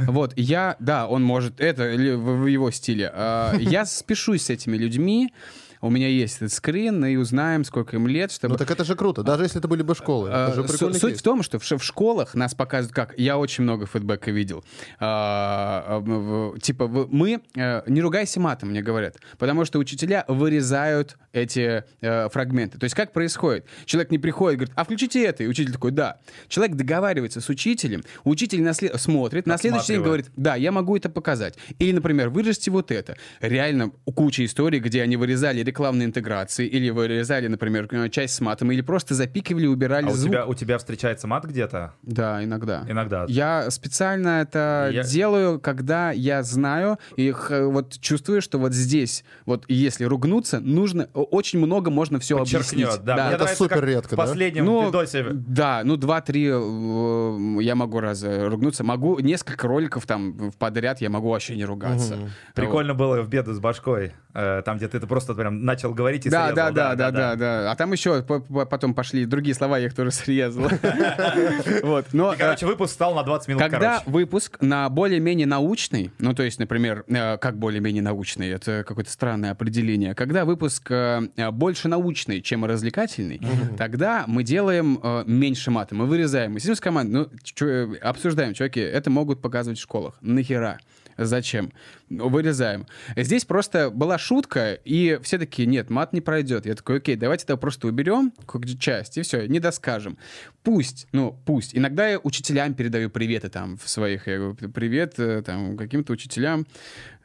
Вот, 0.07 0.33
я, 0.37 0.77
да, 0.81 1.07
он 1.07 1.23
может, 1.23 1.61
это 1.61 1.85
в 1.85 2.47
его 2.47 2.71
стиле. 2.71 3.11
А, 3.15 3.55
Я 3.59 3.85
спешусь 3.87 4.45
с 4.47 4.51
этими 4.51 4.77
людьми, 4.77 5.33
у 5.81 5.91
меня 5.91 6.09
есть 6.09 6.37
этот 6.37 6.53
скрин, 6.53 7.05
и 7.05 7.17
узнаем, 7.17 7.65
сколько 7.65 7.97
им 7.97 8.07
лет, 8.09 8.33
чтобы... 8.33 8.53
Ну 8.53 8.59
так 8.59 8.71
это 8.71 8.85
же 8.85 8.95
круто, 8.97 9.23
даже 9.23 9.45
если 9.45 9.59
это 9.59 9.69
были 9.69 9.83
бы 9.83 9.95
школы. 9.95 10.29
Это 10.29 10.55
же 10.55 10.61
А, 10.63 10.67
су- 10.67 10.73
прикольный 10.73 10.99
Суть 11.01 11.11
кейс. 11.11 11.21
в 11.21 11.23
том, 11.23 11.43
что 11.43 11.59
в, 11.59 11.63
в 11.65 11.83
школах 11.85 12.35
нас 12.35 12.55
показывают 12.55 12.95
как... 12.95 13.15
Я 13.19 13.39
очень 13.39 13.65
много 13.65 13.87
фидбэка 13.87 14.31
видел. 14.31 14.65
А, 14.99 15.85
а, 15.87 15.99
в- 16.01 16.59
типа, 16.61 16.87
в- 16.87 17.13
мы... 17.13 17.41
э, 17.57 17.83
Не 17.87 18.01
ругайся 18.01 18.41
матом, 18.41 18.71
мне 18.71 18.83
говорят. 18.83 19.17
Потому 19.39 19.65
что 19.65 19.79
учителя 19.79 20.25
вырезают 20.29 21.17
эти 21.33 21.85
э, 22.01 22.29
фрагменты. 22.31 22.79
То 22.79 22.85
есть 22.85 22.95
как 22.97 23.13
происходит? 23.13 23.67
Человек 23.85 24.11
не 24.11 24.19
приходит, 24.19 24.59
говорит, 24.59 24.75
а 24.77 24.85
включите 24.85 25.25
это. 25.25 25.45
И 25.45 25.47
учитель 25.47 25.73
такой, 25.73 25.91
да. 25.93 26.19
Человек 26.49 26.77
договаривается 26.77 27.41
с 27.41 27.49
учителем, 27.49 28.03
учитель 28.25 28.63
на 28.63 28.73
след- 28.75 28.99
смотрит, 29.01 29.47
на 29.47 29.59
следующий 29.59 29.95
день 29.95 30.03
говорит, 30.03 30.27
да, 30.37 30.57
я 30.57 30.73
могу 30.73 30.97
это 30.97 31.09
показать. 31.09 31.55
Или, 31.79 31.93
например, 31.93 32.29
вырежьте 32.31 32.71
вот 32.71 32.91
это. 32.91 33.17
Реально 33.41 33.91
куча 34.15 34.45
историй, 34.45 34.81
где 34.81 35.03
они 35.03 35.17
вырезали 35.17 35.63
рекламные 35.69 36.07
интеграции, 36.07 36.67
или 36.67 36.91
вырезали, 36.91 37.47
например, 37.49 37.89
э, 37.93 38.09
часть 38.09 38.35
с 38.35 38.41
матом, 38.41 38.71
или 38.73 38.81
просто 38.81 39.15
запикивали, 39.15 39.67
убирали 39.67 40.07
А 40.07 40.11
у 40.11 40.15
звук. 40.15 40.31
тебя, 40.31 40.47
у 40.47 40.55
тебя 40.55 40.79
встречается 40.79 41.27
мат 41.29 41.45
где-то? 41.45 41.93
Да, 42.03 42.43
иногда. 42.43 42.85
Иногда. 42.89 43.25
Я 43.29 43.71
специально 43.71 44.41
это 44.43 44.91
Я- 44.93 45.03
делаю, 45.05 45.61
когда 45.61 46.11
я 46.13 46.43
знаю 46.43 46.99
и 47.17 47.31
х- 47.31 47.67
вот 47.69 48.01
чувствую, 48.01 48.43
что 48.43 48.59
вот 48.59 48.73
здесь, 48.75 49.25
вот 49.47 49.65
если 49.69 50.05
ругнуться, 50.05 50.61
нужно 50.61 51.09
очень 51.15 51.59
много 51.59 51.91
можно 51.91 52.19
все 52.19 52.37
объяснить. 52.39 52.87
Подчеркнет, 52.87 53.05
да. 53.05 53.15
Мне 53.15 53.23
Это 53.35 53.39
нравится, 53.45 53.57
супер 53.57 53.77
как 53.77 53.85
редко, 53.85 54.15
В 54.15 54.17
да? 54.19 54.25
последнем 54.25 54.65
Ну, 54.65 54.87
видосе. 54.87 55.27
Да, 55.33 55.83
ну 55.85 55.97
два-три 55.97 56.49
э, 56.51 57.63
я 57.63 57.75
могу 57.75 58.01
раз 58.01 58.23
э, 58.23 58.49
ругнуться. 58.49 58.85
Могу 58.85 59.19
несколько 59.19 59.69
роликов 59.69 60.07
там 60.07 60.53
подряд 60.59 61.01
я 61.01 61.11
могу 61.11 61.29
вообще 61.31 61.57
не 61.57 61.65
ругаться. 61.65 62.17
Вот. 62.17 62.31
Прикольно 62.55 62.95
было 62.95 63.21
в 63.23 63.29
беду 63.29 63.53
с 63.53 63.59
башкой. 63.59 64.13
э, 64.35 64.63
Там, 64.65 64.77
где 64.77 64.89
ты 64.89 65.01
просто 65.01 65.35
прям 65.35 65.58
начал 65.65 65.93
говорить 65.95 66.27
и 66.27 66.31
Да, 66.31 66.49
срезал. 66.49 66.73
да, 66.73 66.95
да, 66.95 66.95
да, 66.95 67.11
да, 67.11 67.37
да. 67.37 67.71
А 67.73 67.77
там 67.77 67.93
еще 67.93 68.23
по- 68.23 68.41
по- 68.41 68.65
потом 68.67 68.95
пошли 68.95 69.25
другие 69.27 69.55
слова, 69.55 69.79
я 69.79 69.87
их 69.87 69.95
тоже 69.95 70.11
срезал. 70.11 70.69
Вот. 71.83 72.07
Но 72.13 72.35
короче, 72.39 72.67
выпуск 72.67 72.93
стал 72.93 73.15
на 73.15 73.23
20 73.23 73.49
минут 73.49 73.63
Когда 73.63 74.03
выпуск 74.07 74.59
на 74.61 74.89
более-менее 74.89 75.47
научный, 75.47 76.11
ну, 76.19 76.35
то 76.35 76.43
есть, 76.43 76.59
например, 76.59 77.05
э, 77.09 77.37
как 77.39 77.59
более-менее 77.59 78.03
научный, 78.03 78.49
это 78.51 78.85
какое-то 78.87 79.11
странное 79.11 79.51
определение, 79.53 80.15
когда 80.15 80.45
выпуск 80.45 80.91
э, 80.91 81.29
э, 81.37 81.51
больше 81.51 81.89
научный, 81.89 82.41
чем 82.41 82.65
развлекательный, 82.65 83.41
тогда 83.77 84.25
мы 84.27 84.43
делаем 84.43 84.99
э, 85.03 85.25
меньше 85.27 85.71
мата, 85.71 85.95
мы 85.95 86.07
вырезаем. 86.07 86.53
Мы 86.53 86.61
сидим 86.61 86.75
с 86.77 86.81
командой, 86.81 87.13
ну, 87.13 87.67
э, 87.67 87.95
обсуждаем, 88.03 88.55
чуваки, 88.55 88.81
это 88.81 89.11
могут 89.11 89.41
показывать 89.41 89.79
в 89.79 89.83
школах. 89.83 90.15
Нахера? 90.21 90.79
Зачем? 91.19 91.73
Ну, 92.09 92.29
Вырезаем. 92.29 92.87
Здесь 93.17 93.45
просто 93.45 93.91
была 93.91 94.17
шутка, 94.19 94.75
и 94.85 95.19
все 95.23 95.37
такие, 95.39 95.67
нет, 95.67 95.91
мат 95.91 96.13
не 96.13 96.21
пройдет. 96.21 96.65
Я 96.65 96.75
такой, 96.77 96.99
окей, 96.99 97.17
давайте 97.17 97.45
это 97.45 97.57
просто 97.57 97.89
уберем 97.89 98.33
какую-то 98.39 98.79
часть, 98.79 99.19
и 99.19 99.23
все, 99.23 99.47
не 99.49 99.59
доскажем. 99.61 100.17
Пусть, 100.63 101.09
ну, 101.13 101.39
пусть. 101.45 101.77
Иногда 101.77 102.09
я 102.09 102.19
учителям 102.21 102.75
передаю 102.75 103.11
приветы 103.11 103.49
там 103.49 103.77
в 103.77 103.89
своих, 103.89 104.27
я 104.29 104.39
говорю, 104.39 104.55
привет 104.73 105.15
э, 105.19 105.43
там 105.43 105.77
каким-то 105.77 106.13
учителям. 106.13 106.67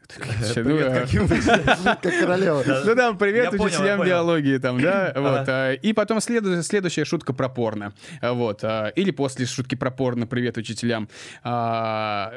Привет, 0.54 0.94
каким 0.94 1.28
ты- 1.28 1.42
Как 1.42 2.02
королева. 2.02 2.62
Ну 2.86 2.94
да, 2.94 3.14
привет 3.14 3.54
учителям 3.54 4.04
биологии 4.06 4.58
там, 4.58 4.80
да, 4.80 5.14
вот. 5.16 5.48
а, 5.48 5.72
И 5.74 5.94
потом 5.94 6.20
следу- 6.20 6.62
следующая 6.62 7.06
шутка 7.06 7.34
про 7.34 7.48
порно, 7.50 7.94
А, 8.22 8.34
вот. 8.34 8.64
а, 8.64 8.90
Или 8.90 9.12
после 9.12 9.46
шутки 9.46 9.76
про 9.76 9.90
порно 9.92 10.28
привет 10.28 10.58
учителям. 10.58 11.08
А, 11.44 12.34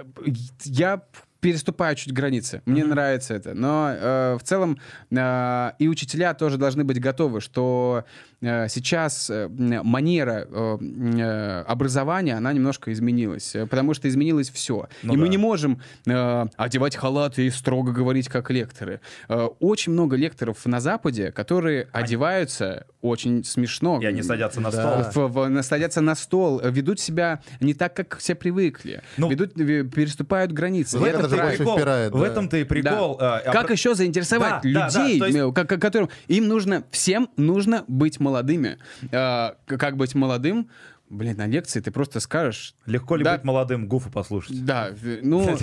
Я 0.64 1.03
переступаю 1.40 1.96
чуть 1.96 2.12
границы. 2.12 2.62
Мне 2.66 2.85
нравится 2.85 3.35
это. 3.35 3.55
Но 3.55 3.90
э, 3.90 4.37
в 4.38 4.42
целом 4.42 4.79
э, 5.11 5.70
и 5.79 5.88
учителя 5.88 6.35
тоже 6.35 6.59
должны 6.59 6.85
быть 6.85 7.01
готовы, 7.01 7.40
что 7.40 8.05
сейчас 8.40 9.31
э, 9.31 9.49
манера 9.49 10.46
э, 10.51 10.79
э, 10.81 11.61
образования, 11.66 12.35
она 12.35 12.53
немножко 12.53 12.92
изменилась. 12.92 13.55
э, 13.55 13.66
Потому 13.66 13.94
что 13.94 14.09
изменилось 14.09 14.51
все. 14.51 14.88
Ну 15.03 15.14
и 15.14 15.16
мы 15.16 15.25
да. 15.25 15.31
не 15.31 15.38
можем 15.38 15.81
э, 16.07 16.46
одевать 16.57 16.96
халаты 16.96 17.46
и 17.46 17.51
строго 17.51 17.92
говорить, 17.92 18.29
как 18.29 18.51
лекторы. 18.51 19.01
Э, 19.29 19.49
очень 19.61 19.92
много 19.92 20.16
лекторов 20.16 20.64
на 20.66 20.81
Западе, 20.81 21.33
которые 21.33 21.88
одеваются 21.92 22.87
очень 23.01 23.44
смешно. 23.44 24.01
И 24.03 24.05
они 24.07 24.22
садятся 24.22 24.61
на 24.61 24.70
Да. 24.70 25.05
стол. 25.11 25.29
В- 25.29 25.33
в- 25.49 25.62
садятся 25.62 26.01
на 26.01 26.14
стол, 26.14 26.61
э, 26.62 26.70
ведут 26.70 27.01
себя 27.01 27.40
не 27.61 27.72
так, 27.72 27.94
как 27.94 28.18
все 28.18 28.35
привыкли. 28.35 29.03
Ну, 29.16 29.31
ведут, 29.31 29.59
э, 29.59 29.85
переступают 29.85 30.53
границы. 30.53 30.99
в 30.99 31.05
И 31.05 31.09
этом 31.09 31.20
это 31.20 31.29
же 31.31 31.37
правильно. 31.37 31.49
больше 31.51 31.59
прикол. 31.62 31.77
впирает, 31.79 32.12
В 32.12 32.20
да. 32.20 32.27
этом-то 32.27 32.57
и 32.59 32.64
прикол. 32.64 33.16
Да. 33.18 33.38
э, 33.44 33.49
а 33.49 33.53
Как 33.53 33.66
про- 33.66 33.72
еще 33.72 33.94
заинтересовать 33.94 34.62
Да, 34.62 34.70
да, 34.72 34.90
да, 34.90 35.03
людей, 35.05 35.18
то 35.20 35.27
есть- 35.27 35.38
э, 35.38 35.53
ко- 35.53 35.64
ко- 35.64 35.79
которым 35.79 36.11
им 36.29 36.49
нужно, 36.49 36.85
всем 36.90 37.29
нужно 37.37 37.85
быть 37.88 38.18
молодыми. 38.27 38.79
К- 39.11 39.57
Как 39.67 39.97
быть 39.97 40.15
молодым? 40.15 40.69
Блин, 41.09 41.37
на 41.37 41.47
лекции 41.47 41.81
ты 41.81 41.91
просто 41.93 42.19
скажешь. 42.21 42.75
Легко 42.87 43.17
ли 43.17 43.23
Да. 43.25 43.35
быть 43.37 43.45
молодым, 43.45 43.87
гуфу 43.87 44.11
послушать? 44.11 44.65
Да, 44.65 44.91
ну, 45.23 45.57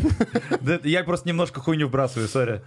Я 0.84 1.02
просто 1.04 1.28
немножко 1.28 1.60
хуйню 1.60 1.88
вбрасываю, 1.88 2.28
сори. 2.28 2.60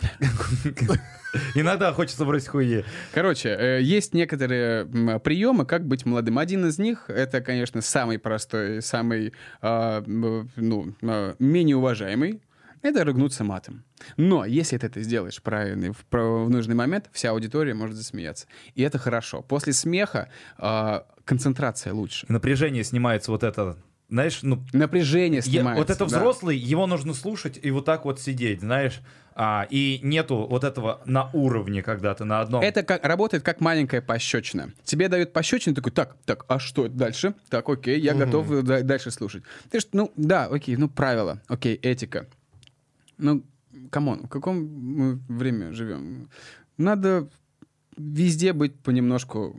Иногда 1.54 1.92
хочется 1.92 2.24
бросить 2.24 2.48
хуйни. 2.48 2.84
короче, 3.14 3.48
э, 3.50 3.80
есть 3.82 4.14
некоторые 4.14 4.84
приемы, 5.20 5.64
как 5.64 5.86
быть 5.86 6.04
молодым. 6.04 6.38
Один 6.38 6.66
из 6.66 6.78
них 6.78 7.04
это, 7.08 7.40
конечно, 7.40 7.80
самый 7.80 8.18
простой, 8.18 8.82
самый 8.82 9.32
а, 9.60 10.02
ну, 10.06 10.46
а, 11.02 11.34
менее 11.38 11.76
уважаемый. 11.76 12.40
Это 12.82 13.04
ругнуться 13.04 13.44
матом. 13.44 13.84
Но 14.16 14.44
если 14.44 14.76
ты 14.76 14.86
это 14.86 15.02
сделаешь 15.02 15.40
правильно 15.42 15.92
в, 15.92 16.04
в 16.10 16.50
нужный 16.50 16.74
момент, 16.74 17.08
вся 17.12 17.30
аудитория 17.30 17.74
может 17.74 17.96
засмеяться. 17.96 18.46
И 18.74 18.82
это 18.82 18.98
хорошо. 18.98 19.42
После 19.42 19.72
смеха 19.72 20.28
э, 20.58 21.00
концентрация 21.24 21.94
лучше. 21.94 22.26
Напряжение 22.28 22.84
снимается 22.84 23.30
вот 23.30 23.42
это 23.42 23.78
знаешь, 24.12 24.40
ну... 24.42 24.62
Напряжение 24.74 25.40
снимается. 25.40 25.70
Я, 25.70 25.78
вот 25.78 25.88
это 25.88 26.00
да. 26.00 26.04
взрослый, 26.04 26.54
его 26.54 26.86
нужно 26.86 27.14
слушать 27.14 27.58
и 27.62 27.70
вот 27.70 27.86
так 27.86 28.04
вот 28.04 28.20
сидеть, 28.20 28.60
знаешь. 28.60 29.00
А, 29.34 29.66
и 29.70 30.00
нету 30.02 30.46
вот 30.50 30.64
этого 30.64 31.00
на 31.06 31.30
уровне, 31.32 31.82
когда 31.82 32.14
ты 32.14 32.24
на 32.24 32.40
одном... 32.40 32.62
Это 32.62 32.82
как, 32.82 33.02
работает 33.06 33.42
как 33.42 33.62
маленькая 33.62 34.02
пощечина. 34.02 34.74
Тебе 34.84 35.08
дают 35.08 35.32
пощечину, 35.32 35.74
такой, 35.74 35.92
так, 35.92 36.16
так, 36.26 36.44
а 36.48 36.58
что 36.58 36.88
дальше? 36.88 37.32
Так, 37.48 37.66
окей, 37.70 37.98
я 37.98 38.12
Мгм. 38.12 38.24
готов 38.24 38.52
э, 38.52 38.60
да- 38.60 38.82
дальше 38.82 39.10
слушать. 39.10 39.44
Ты 39.70 39.80
ж, 39.80 39.86
ну, 39.94 40.12
да, 40.16 40.44
окей, 40.44 40.76
ну, 40.76 40.90
правила, 40.90 41.40
окей, 41.48 41.76
этика. 41.76 42.26
Ну, 43.18 43.44
come 43.90 44.09
on, 44.09 44.24
в 44.24 44.28
каком 44.28 44.64
мы 44.64 45.20
время 45.28 45.72
живем? 45.72 46.28
Надо 46.78 47.28
везде 47.96 48.52
быть 48.52 48.78
понемножку 48.80 49.56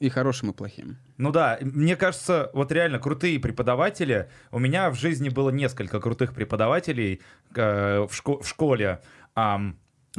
и 0.00 0.08
хорошим, 0.08 0.50
и 0.50 0.54
плохим. 0.54 0.96
Ну 1.16 1.32
да, 1.32 1.58
мне 1.60 1.96
кажется, 1.96 2.50
вот 2.54 2.70
реально 2.72 2.98
крутые 2.98 3.40
преподаватели. 3.40 4.30
У 4.52 4.58
меня 4.58 4.90
в 4.90 4.94
жизни 4.94 5.28
было 5.28 5.50
несколько 5.50 6.00
крутых 6.00 6.34
преподавателей 6.34 7.20
э, 7.54 8.06
в, 8.06 8.10
шко- 8.12 8.42
в 8.42 8.48
школе. 8.48 9.00
И 9.36 9.40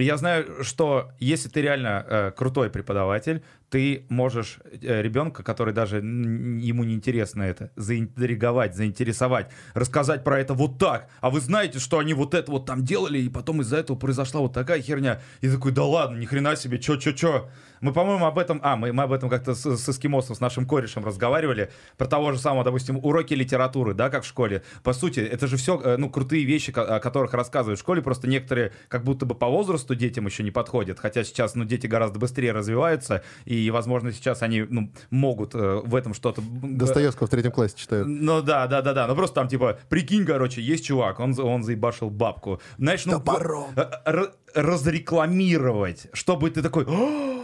я 0.04 0.18
знаю, 0.18 0.64
что 0.64 1.12
если 1.20 1.50
ты 1.50 1.62
реально 1.62 2.06
э, 2.08 2.32
крутой 2.36 2.70
преподаватель, 2.70 3.44
ты 3.70 4.06
можешь 4.10 4.60
э, 4.82 5.02
ребенка, 5.02 5.44
который 5.44 5.74
даже 5.74 5.98
ему 5.98 6.84
не 6.84 6.94
интересно 6.96 7.44
это, 7.44 7.72
заинтриговать, 7.76 8.76
заинтересовать, 8.76 9.52
рассказать 9.74 10.24
про 10.24 10.40
это 10.40 10.54
вот 10.54 10.78
так. 10.78 11.10
А 11.22 11.30
вы 11.30 11.40
знаете, 11.40 11.80
что 11.80 12.00
они 12.00 12.14
вот 12.14 12.34
это 12.34 12.52
вот 12.52 12.66
там 12.66 12.84
делали, 12.84 13.20
и 13.20 13.30
потом 13.30 13.62
из-за 13.62 13.78
этого 13.78 13.98
произошла 13.98 14.42
вот 14.42 14.54
такая 14.54 14.82
херня. 14.82 15.22
И 15.42 15.50
такой, 15.50 15.72
да 15.72 15.84
ладно, 15.84 16.18
ни 16.18 16.26
хрена 16.26 16.56
себе, 16.56 16.80
чё, 16.80 16.98
чё, 16.98 17.12
чё. 17.12 17.50
Мы, 17.82 17.94
по-моему, 17.94 18.26
об 18.26 18.38
этом... 18.38 18.60
А, 18.64 18.76
мы, 18.76 18.94
мы 18.94 19.04
об 19.04 19.12
этом 19.12 19.30
как-то 19.30 19.56
с, 19.56 19.78
с 19.78 19.90
эскимосом, 19.90 20.36
с 20.36 20.40
нашим 20.40 20.66
корешем 20.66 21.06
разговаривали. 21.06 21.72
Про 21.98 22.08
того 22.08 22.32
же 22.32 22.40
самого, 22.40 22.64
допустим, 22.64 22.98
уроки 22.98 23.34
литературы, 23.34 23.94
да, 23.94 24.10
как 24.10 24.24
в 24.24 24.28
школе. 24.28 24.64
По 24.84 24.94
сути, 24.94 25.20
это 25.20 25.48
же 25.48 25.58
все, 25.58 25.98
ну, 25.98 26.10
крутые 26.10 26.44
вещи, 26.46 26.72
о 26.76 27.00
которых 27.00 27.34
рассказывают 27.34 27.80
в 27.80 27.82
школе. 27.82 28.02
Просто 28.02 28.28
некоторые 28.28 28.72
как 28.88 29.04
будто 29.04 29.26
бы 29.26 29.36
по 29.36 29.48
возрасту 29.48 29.96
детям 29.96 30.26
еще 30.26 30.44
не 30.44 30.52
подходят. 30.52 31.00
Хотя 31.00 31.24
сейчас, 31.24 31.56
ну, 31.56 31.66
дети 31.66 31.88
гораздо 31.88 32.20
быстрее 32.20 32.52
развиваются. 32.52 33.24
И, 33.46 33.70
возможно, 33.72 34.12
сейчас 34.12 34.42
они, 34.42 34.62
ну, 34.62 34.92
могут 35.10 35.56
э, 35.56 35.82
в 35.84 35.96
этом 35.96 36.14
что-то... 36.14 36.42
Достоевского 36.42 37.28
в 37.28 37.30
третьем 37.30 37.52
классе 37.52 37.76
читают. 37.78 38.08
Ну 38.08 38.42
да, 38.42 38.68
да, 38.68 38.82
да, 38.82 38.94
да. 38.94 39.08
Ну 39.08 39.16
просто 39.16 39.36
там 39.36 39.48
типа, 39.48 39.80
прикинь, 39.90 40.26
короче, 40.26 40.62
есть 40.62 40.86
чувак, 40.86 41.20
он, 41.20 41.38
он 41.40 41.64
заебашил 41.64 42.10
бабку. 42.10 42.62
Знаешь, 42.78 43.06
ну 43.06 43.14
Топором. 43.14 43.68
э, 43.76 44.28
разрекламировать, 44.56 46.08
чтобы 46.14 46.50
ты 46.50 46.62
такой, 46.62 46.86
«О, 46.86 47.39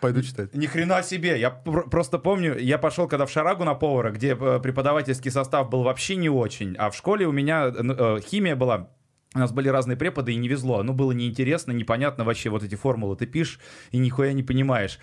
Пойду 0.00 0.22
читать. 0.22 0.54
ни 0.54 0.66
хрена 0.66 1.02
себе. 1.02 1.38
Я 1.38 1.50
пр- 1.50 1.88
просто 1.88 2.18
помню, 2.18 2.58
я 2.58 2.78
пошел 2.78 3.08
когда 3.08 3.26
в 3.26 3.30
Шарагу 3.30 3.64
на 3.64 3.74
повара, 3.74 4.10
где 4.10 4.36
э, 4.38 4.60
преподавательский 4.62 5.30
состав 5.30 5.68
был 5.70 5.82
вообще 5.82 6.16
не 6.16 6.28
очень, 6.28 6.74
а 6.78 6.90
в 6.90 6.96
школе 6.96 7.26
у 7.26 7.32
меня 7.32 7.66
э, 7.66 7.82
ну, 7.82 7.94
э, 8.16 8.20
химия 8.20 8.56
была. 8.56 8.90
У 9.34 9.38
нас 9.38 9.52
были 9.52 9.68
разные 9.68 9.96
преподы, 9.96 10.32
и 10.32 10.36
не 10.36 10.48
везло. 10.48 10.82
Ну, 10.82 10.92
было 10.92 11.12
неинтересно, 11.12 11.70
непонятно 11.70 12.24
вообще 12.24 12.50
вот 12.50 12.64
эти 12.64 12.74
формулы 12.74 13.14
ты 13.16 13.26
пишешь, 13.26 13.60
и 13.92 13.98
нихуя 13.98 14.32
не 14.32 14.42
понимаешь. 14.42 14.98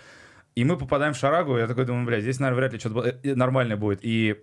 И 0.55 0.65
мы 0.65 0.75
попадаем 0.75 1.13
в 1.13 1.17
Шарагу, 1.17 1.57
я 1.57 1.67
такой 1.67 1.85
думаю, 1.85 2.05
блядь, 2.05 2.23
здесь, 2.23 2.39
наверное, 2.39 2.57
вряд 2.61 2.73
ли 2.73 2.79
что-то 2.79 3.35
нормальное 3.35 3.77
будет. 3.77 3.99
И 4.01 4.35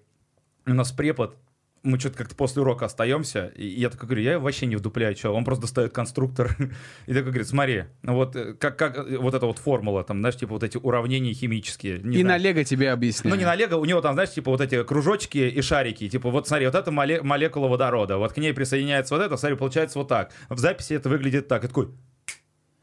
у 0.64 0.72
нас 0.72 0.92
препод, 0.92 1.36
мы 1.84 2.00
что-то 2.00 2.16
как-то 2.16 2.34
после 2.34 2.62
урока 2.62 2.86
остаемся, 2.86 3.52
и 3.54 3.66
я 3.66 3.90
такой 3.90 4.08
говорю, 4.08 4.22
я 4.22 4.38
вообще 4.38 4.66
не 4.66 4.76
вдупляю, 4.76 5.14
что, 5.14 5.32
он 5.32 5.44
просто 5.44 5.62
достает 5.62 5.92
конструктор, 5.92 6.56
и 7.06 7.12
такой 7.12 7.30
говорит, 7.30 7.46
смотри, 7.46 7.84
вот 8.02 8.34
э, 8.34 8.54
как, 8.54 8.78
как 8.78 8.96
э, 8.96 9.18
вот 9.18 9.34
эта 9.34 9.46
вот 9.46 9.58
формула, 9.58 10.02
там, 10.02 10.20
знаешь, 10.20 10.36
типа 10.36 10.54
вот 10.54 10.62
эти 10.62 10.78
уравнения 10.78 11.34
химические. 11.34 11.98
не 11.98 12.16
и 12.18 12.22
знаю. 12.22 12.38
на 12.40 12.42
Лего 12.42 12.64
тебе 12.64 12.90
объясняют. 12.90 13.34
Ну, 13.34 13.38
не 13.38 13.44
на 13.44 13.54
Лего, 13.54 13.76
у 13.76 13.84
него 13.84 14.00
там, 14.00 14.14
знаешь, 14.14 14.32
типа 14.32 14.50
вот 14.50 14.62
эти 14.62 14.82
кружочки 14.82 15.38
и 15.38 15.60
шарики. 15.60 16.08
Типа, 16.08 16.30
вот 16.30 16.48
смотри, 16.48 16.66
вот 16.66 16.74
это 16.74 16.90
моле- 16.90 17.22
молекула 17.22 17.68
водорода. 17.68 18.16
Вот 18.16 18.32
к 18.32 18.38
ней 18.38 18.54
присоединяется 18.54 19.14
вот 19.14 19.22
это, 19.22 19.36
смотри, 19.36 19.56
получается 19.56 19.98
вот 19.98 20.08
так. 20.08 20.32
В 20.48 20.58
записи 20.58 20.94
это 20.94 21.10
выглядит 21.10 21.48
так. 21.48 21.64
И 21.64 21.68
такой, 21.68 21.90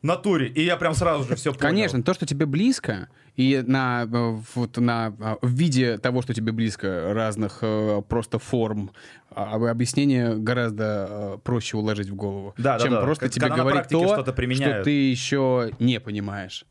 натуре. 0.02 0.48
И 0.48 0.64
я 0.64 0.78
прям 0.78 0.94
сразу 0.94 1.28
же 1.28 1.36
все 1.36 1.52
понял. 1.52 1.62
Конечно, 1.62 2.04
то, 2.04 2.14
что 2.14 2.26
тебе 2.26 2.46
близко, 2.46 3.10
и 3.36 3.64
на, 3.66 4.04
э, 4.04 4.40
вот 4.56 4.78
на, 4.78 5.14
э, 5.20 5.36
в 5.42 5.50
виде 5.54 5.98
того, 5.98 6.22
что 6.22 6.34
тебе 6.34 6.52
близко, 6.52 7.14
разных 7.14 7.60
э, 7.62 8.02
просто 8.08 8.40
форм, 8.40 8.92
а, 9.30 9.56
объяснение 9.70 10.36
гораздо 10.36 11.08
э, 11.10 11.38
проще 11.44 11.78
уложить 11.78 12.10
в 12.10 12.16
голову, 12.16 12.54
Да, 12.58 12.78
да, 12.78 12.84
чем 12.84 12.94
да. 12.94 13.02
просто 13.02 13.30
К- 13.30 13.32
тебе 13.32 13.48
говорить 13.48 13.88
то, 13.90 14.24
применяют. 14.34 14.78
что 14.78 14.84
ты 14.84 15.10
еще 15.10 15.72
не 15.80 16.00
понимаешь. 16.00 16.66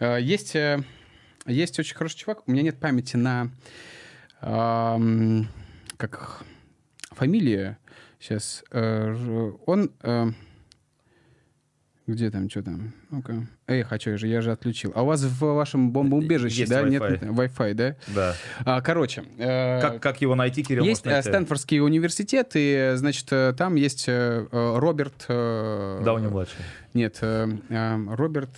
Есть, 0.00 0.56
есть 1.46 1.78
очень 1.78 1.94
хороший 1.94 2.16
чувак, 2.16 2.48
у 2.48 2.50
меня 2.50 2.62
нет 2.62 2.80
памяти 2.80 3.16
на 3.16 3.50
как 5.98 6.42
фамилия 7.10 7.78
сейчас. 8.18 8.64
Он 8.70 9.90
э, 10.02 10.26
где 12.06 12.30
там, 12.30 12.48
что 12.48 12.62
там? 12.62 12.92
Ну-ка. 13.10 13.46
Эх, 13.66 13.92
а 13.92 13.98
что 13.98 14.16
же, 14.16 14.28
я 14.28 14.40
же 14.40 14.52
отключил. 14.52 14.92
А 14.94 15.02
у 15.02 15.06
вас 15.06 15.22
в 15.22 15.40
вашем 15.40 15.90
бомбоубежище, 15.90 16.60
Есть 16.60 16.70
да, 16.70 16.82
нет 16.82 17.02
Wi-Fi. 17.02 17.34
Wi-Fi, 17.56 17.74
да? 17.74 17.96
Да. 18.14 18.34
А, 18.64 18.80
короче, 18.80 19.24
э, 19.38 19.80
Как, 19.80 20.00
как 20.00 20.20
его 20.20 20.34
найти, 20.34 20.62
Кирилл? 20.62 20.84
есть 20.84 21.04
э, 21.04 21.10
найти? 21.10 21.28
Стэнфордский 21.28 21.80
университет, 21.80 22.52
и, 22.54 22.92
значит, 22.94 23.26
э, 23.32 23.54
там 23.58 23.74
есть 23.74 24.04
э, 24.08 24.46
э, 24.50 24.78
Роберт... 24.78 25.24
э, 25.28 26.00
Дауни-младший. 26.04 26.56
Нет, 26.94 27.18
э, 27.22 27.48
э, 27.68 28.14
Роберт 28.14 28.50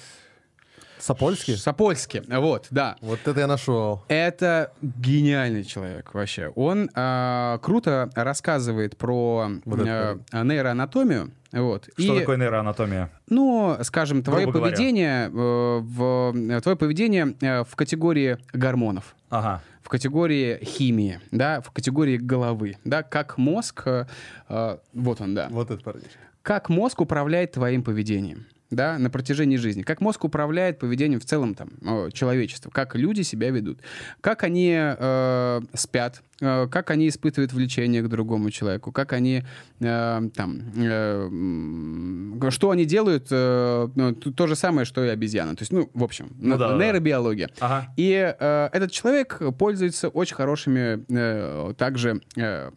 Сапольский? 0.99 1.57
Сапольский, 1.57 2.23
вот, 2.29 2.67
да. 2.71 2.97
Вот 3.01 3.21
это 3.25 3.39
я 3.41 3.47
нашел. 3.47 4.03
Это 4.09 4.73
гениальный 4.83 5.65
человек 5.65 6.13
вообще. 6.15 6.49
Он 6.55 6.91
э, 6.95 7.59
круто 7.63 8.11
рассказывает 8.15 8.97
про 8.97 9.49
Вот 9.65 9.81
это 9.81 10.19
э, 10.33 10.43
нейроанатомию. 10.45 11.33
Вот. 11.53 11.89
Что 11.97 12.15
И, 12.15 12.19
такое 12.21 12.37
нейроанатомия? 12.37 13.11
Ну, 13.31 13.77
скажем, 13.83 14.23
твое 14.23 14.45
Грубо 14.47 14.61
поведение, 14.67 15.29
э, 15.29 15.31
в, 15.33 16.35
э, 16.37 16.61
твое 16.61 16.77
поведение 16.77 17.35
э, 17.41 17.65
в 17.65 17.75
категории 17.75 18.37
гормонов 18.53 19.15
Ага. 19.31 19.63
в 19.83 19.89
категории 19.89 20.63
химии, 20.63 21.21
да, 21.31 21.63
в 21.63 21.71
категории 21.71 22.19
головы, 22.19 22.77
да, 22.85 23.03
как 23.03 23.39
мозг, 23.39 23.83
э, 23.87 24.05
э, 24.51 24.77
вот 24.93 25.21
он, 25.23 25.35
да, 25.35 25.49
Вот 25.51 25.71
этот 25.71 25.83
парнишка. 25.85 26.19
как 26.43 26.69
мозг 26.69 27.01
управляет 27.01 27.53
твоим 27.53 27.83
поведением, 27.83 28.47
да, 28.71 28.99
на 28.99 29.09
протяжении 29.11 29.57
жизни, 29.57 29.83
как 29.83 30.01
мозг 30.01 30.25
управляет 30.25 30.79
поведением 30.79 31.21
в 31.21 31.25
целом 31.25 31.55
там 31.55 31.69
человечества, 32.13 32.71
как 32.71 32.95
люди 32.97 33.23
себя 33.23 33.51
ведут, 33.51 33.81
как 34.21 34.43
они 34.43 34.75
э, 34.79 35.61
спят, 35.75 36.23
э, 36.41 36.67
как 36.71 36.91
они 36.91 37.09
испытывают 37.09 37.53
влечение 37.53 38.03
к 38.03 38.09
другому 38.09 38.51
человеку, 38.51 38.93
как 38.93 39.13
они 39.15 39.43
э, 39.81 40.21
там, 40.35 40.63
э, 40.77 42.51
что 42.51 42.71
они 42.71 42.85
делают, 42.85 43.29
э, 43.31 43.89
ну, 43.95 44.15
то 44.15 44.47
же 44.47 44.55
самое, 44.57 44.85
что 44.85 45.05
и 45.05 45.09
обезьяна, 45.09 45.57
то 45.57 45.63
есть, 45.63 45.73
ну, 45.73 45.91
в 45.95 46.05
общем, 46.05 46.31
Ну 46.39 46.51
на- 46.51 46.57
да, 46.59 46.69
да, 46.69 46.77
да. 46.77 46.85
нейробиология. 46.85 47.49
Ага. 47.61 47.93
И 47.97 48.35
э, 48.39 48.69
этот 48.73 48.93
человек 48.93 49.41
пользуется 49.59 50.09
очень 50.09 50.37
хорошими 50.37 51.05
э, 51.09 51.75
также 51.77 52.21
э, 52.37 52.71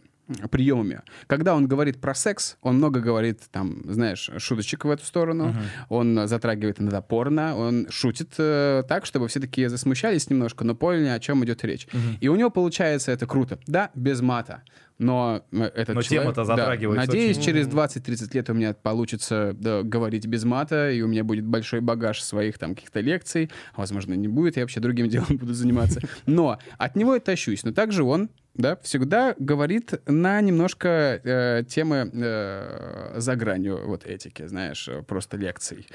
приемами. 0.50 1.02
Когда 1.28 1.56
он 1.56 1.68
говорит 1.68 2.00
про 2.00 2.14
секс, 2.14 2.58
он 2.62 2.78
много 2.78 3.00
говорит, 3.00 3.42
там, 3.52 3.82
знаешь, 3.86 4.30
шуточек 4.38 4.86
в 4.86 4.90
эту 4.90 5.06
сторону, 5.06 5.56
он 5.90 6.28
затрагивает 6.28 6.80
иногда 6.80 7.02
порно, 7.02 7.56
он 7.56 7.88
шутит 7.90 8.34
э, 8.38 8.84
так, 8.88 9.06
чтобы 9.06 9.28
все 9.28 9.40
таки 9.40 9.68
засмущались 9.68 10.30
немножко, 10.30 10.64
но 10.64 10.76
поняли, 10.76 11.08
о 11.08 11.20
чем 11.20 11.44
идет 11.44 11.64
речь. 11.64 11.88
И 12.20 12.28
у 12.28 12.36
него 12.36 12.50
получается 12.50 13.12
это 13.12 13.26
круто. 13.28 13.60
Да, 13.68 13.92
без 13.96 14.22
мата. 14.22 14.64
Но 15.02 15.42
э, 15.52 15.64
этот 15.64 15.96
Но 15.96 16.02
человек... 16.04 16.24
тема-то 16.24 16.46
да, 16.46 16.56
затрагивается 16.56 17.08
Надеюсь, 17.08 17.38
очень. 17.38 17.46
через 17.48 17.68
20-30 17.68 18.36
лет 18.36 18.50
у 18.52 18.54
меня 18.54 18.76
получится 18.76 19.56
да, 19.56 19.82
говорить 19.82 20.28
без 20.28 20.44
мата, 20.44 20.92
и 20.92 21.02
у 21.02 21.08
меня 21.08 21.24
будет 21.24 21.44
большой 21.44 21.82
багаж 21.82 22.22
своих 22.22 22.60
там 22.60 22.76
каких-то 22.76 23.00
лекций. 23.00 23.50
А, 23.74 23.82
Возможно, 23.82 24.14
не 24.14 24.28
будет, 24.28 24.58
я 24.58 24.64
вообще 24.64 24.80
другим 24.80 25.10
делом 25.10 25.38
буду 25.38 25.56
заниматься. 25.56 26.02
Но 26.28 26.60
от 26.78 26.96
него 26.96 27.16
я 27.16 27.20
тащусь. 27.20 27.64
Но 27.64 27.72
также 27.72 28.04
он 28.04 28.30
да, 28.54 28.76
всегда 28.84 29.36
говорит 29.40 29.94
на 30.08 30.42
немножко 30.42 30.88
э, 31.24 31.64
темы 31.68 32.10
э, 32.14 33.14
за 33.18 33.36
гранью 33.36 33.88
вот 33.88 34.06
этики, 34.06 34.46
знаешь, 34.48 34.88
э, 34.88 35.04
просто 35.04 35.38
лекций. 35.38 35.88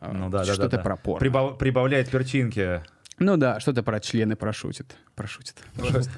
Э, 0.00 0.12
Ну 0.12 0.30
да, 0.30 0.38
да, 0.38 0.44
Что-то 0.44 0.68
да, 0.70 0.76
да. 0.76 0.82
про 0.82 0.96
порно. 0.96 1.24
Прибав- 1.26 1.58
Прибавляет 1.58 2.10
перчинки. 2.10 2.82
Ну 3.18 3.36
да, 3.36 3.60
что-то 3.60 3.82
про 3.82 4.00
члены 4.00 4.34
прошутит. 4.36 4.96
Прошутит. 5.14 5.54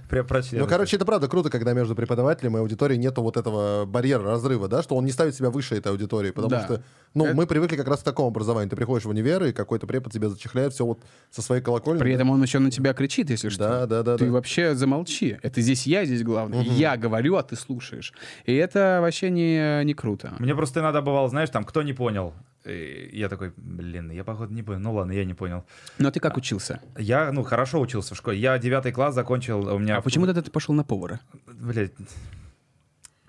Прям 0.09 0.27
прочли. 0.27 0.59
Ну, 0.59 0.67
короче, 0.67 0.97
это 0.97 1.05
правда 1.05 1.29
круто, 1.29 1.51
когда 1.51 1.75
между 1.75 1.95
преподавателем 1.95 2.57
и 2.57 2.61
аудиторией 2.61 2.99
нету 2.99 3.23
вот 3.23 3.37
этого 3.37 3.85
барьера, 3.85 4.23
разрыва, 4.25 4.69
да, 4.69 4.83
что 4.83 4.97
он 4.97 5.05
не 5.05 5.11
ставит 5.13 5.35
себя 5.35 5.51
выше 5.51 5.75
этой 5.77 5.89
аудитории, 5.93 6.31
потому 6.31 6.49
Да. 6.51 6.65
что, 6.65 6.83
ну, 7.13 7.27
Это- 7.27 7.37
мы 7.37 7.47
привыкли 7.47 7.77
как 7.77 7.89
раз 7.89 8.01
к 8.01 8.05
такому 8.05 8.29
образованию. 8.29 8.71
Ты 8.71 8.77
приходишь 8.77 9.05
в 9.05 9.11
универ, 9.11 9.45
и 9.45 9.53
какой-то 9.53 9.87
препод 9.87 10.13
тебе 10.15 10.31
зачехляет 10.31 10.73
все 10.73 10.87
вот 10.87 11.01
со 11.31 11.43
своей 11.43 11.61
колокольни. 11.63 11.99
При 12.01 12.13
этом 12.15 12.31
он 12.31 12.43
еще 12.43 12.59
на 12.59 12.71
тебя 12.71 12.95
кричит, 12.95 13.29
если 13.29 13.51
что. 13.51 13.65
Да, 13.69 13.87
да, 13.87 14.03
да, 14.03 14.17
Ты 14.17 14.27
да. 14.27 14.33
вообще 14.33 14.75
замолчи. 14.75 15.39
Это 15.43 15.61
здесь 15.61 15.87
я, 15.87 16.07
здесь 16.07 16.23
главное. 16.23 16.63
Я 16.63 16.97
говорю, 16.97 17.37
а 17.37 17.43
ты 17.43 17.55
слушаешь. 17.55 18.15
И 18.47 18.55
это 18.55 19.01
вообще 19.03 19.29
не, 19.29 19.85
не 19.85 19.93
круто. 19.93 20.35
Мне 20.39 20.55
просто 20.55 20.81
иногда 20.81 21.03
бывало, 21.03 21.29
знаешь, 21.29 21.51
там, 21.51 21.65
кто 21.65 21.83
не 21.83 21.93
понял. 21.93 22.33
И 22.65 23.11
я 23.13 23.29
такой, 23.29 23.53
блин, 23.57 24.11
я, 24.11 24.25
походу, 24.25 24.53
не 24.53 24.63
понял. 24.65 24.81
Ну 24.81 24.93
ладно, 24.95 25.13
я 25.13 25.25
не 25.25 25.35
понял. 25.35 25.65
Но 25.99 26.11
ты 26.11 26.19
как 26.19 26.37
учился? 26.37 26.81
Я, 26.99 27.31
ну, 27.31 27.45
хорошо 27.45 27.79
учился 27.79 28.15
в 28.17 28.19
школе. 28.19 28.39
Я 28.41 28.59
девятый 28.87 28.93
класс 28.93 29.15
закончил, 29.15 29.67
у 29.75 29.79
меня... 29.79 29.97
А 29.97 30.01
почему 30.01 30.27
тогда 30.27 30.43
ты 30.43 30.51
пошел 30.51 30.75
на 30.75 30.85
повара? 30.85 31.21
Блядь. 31.47 31.93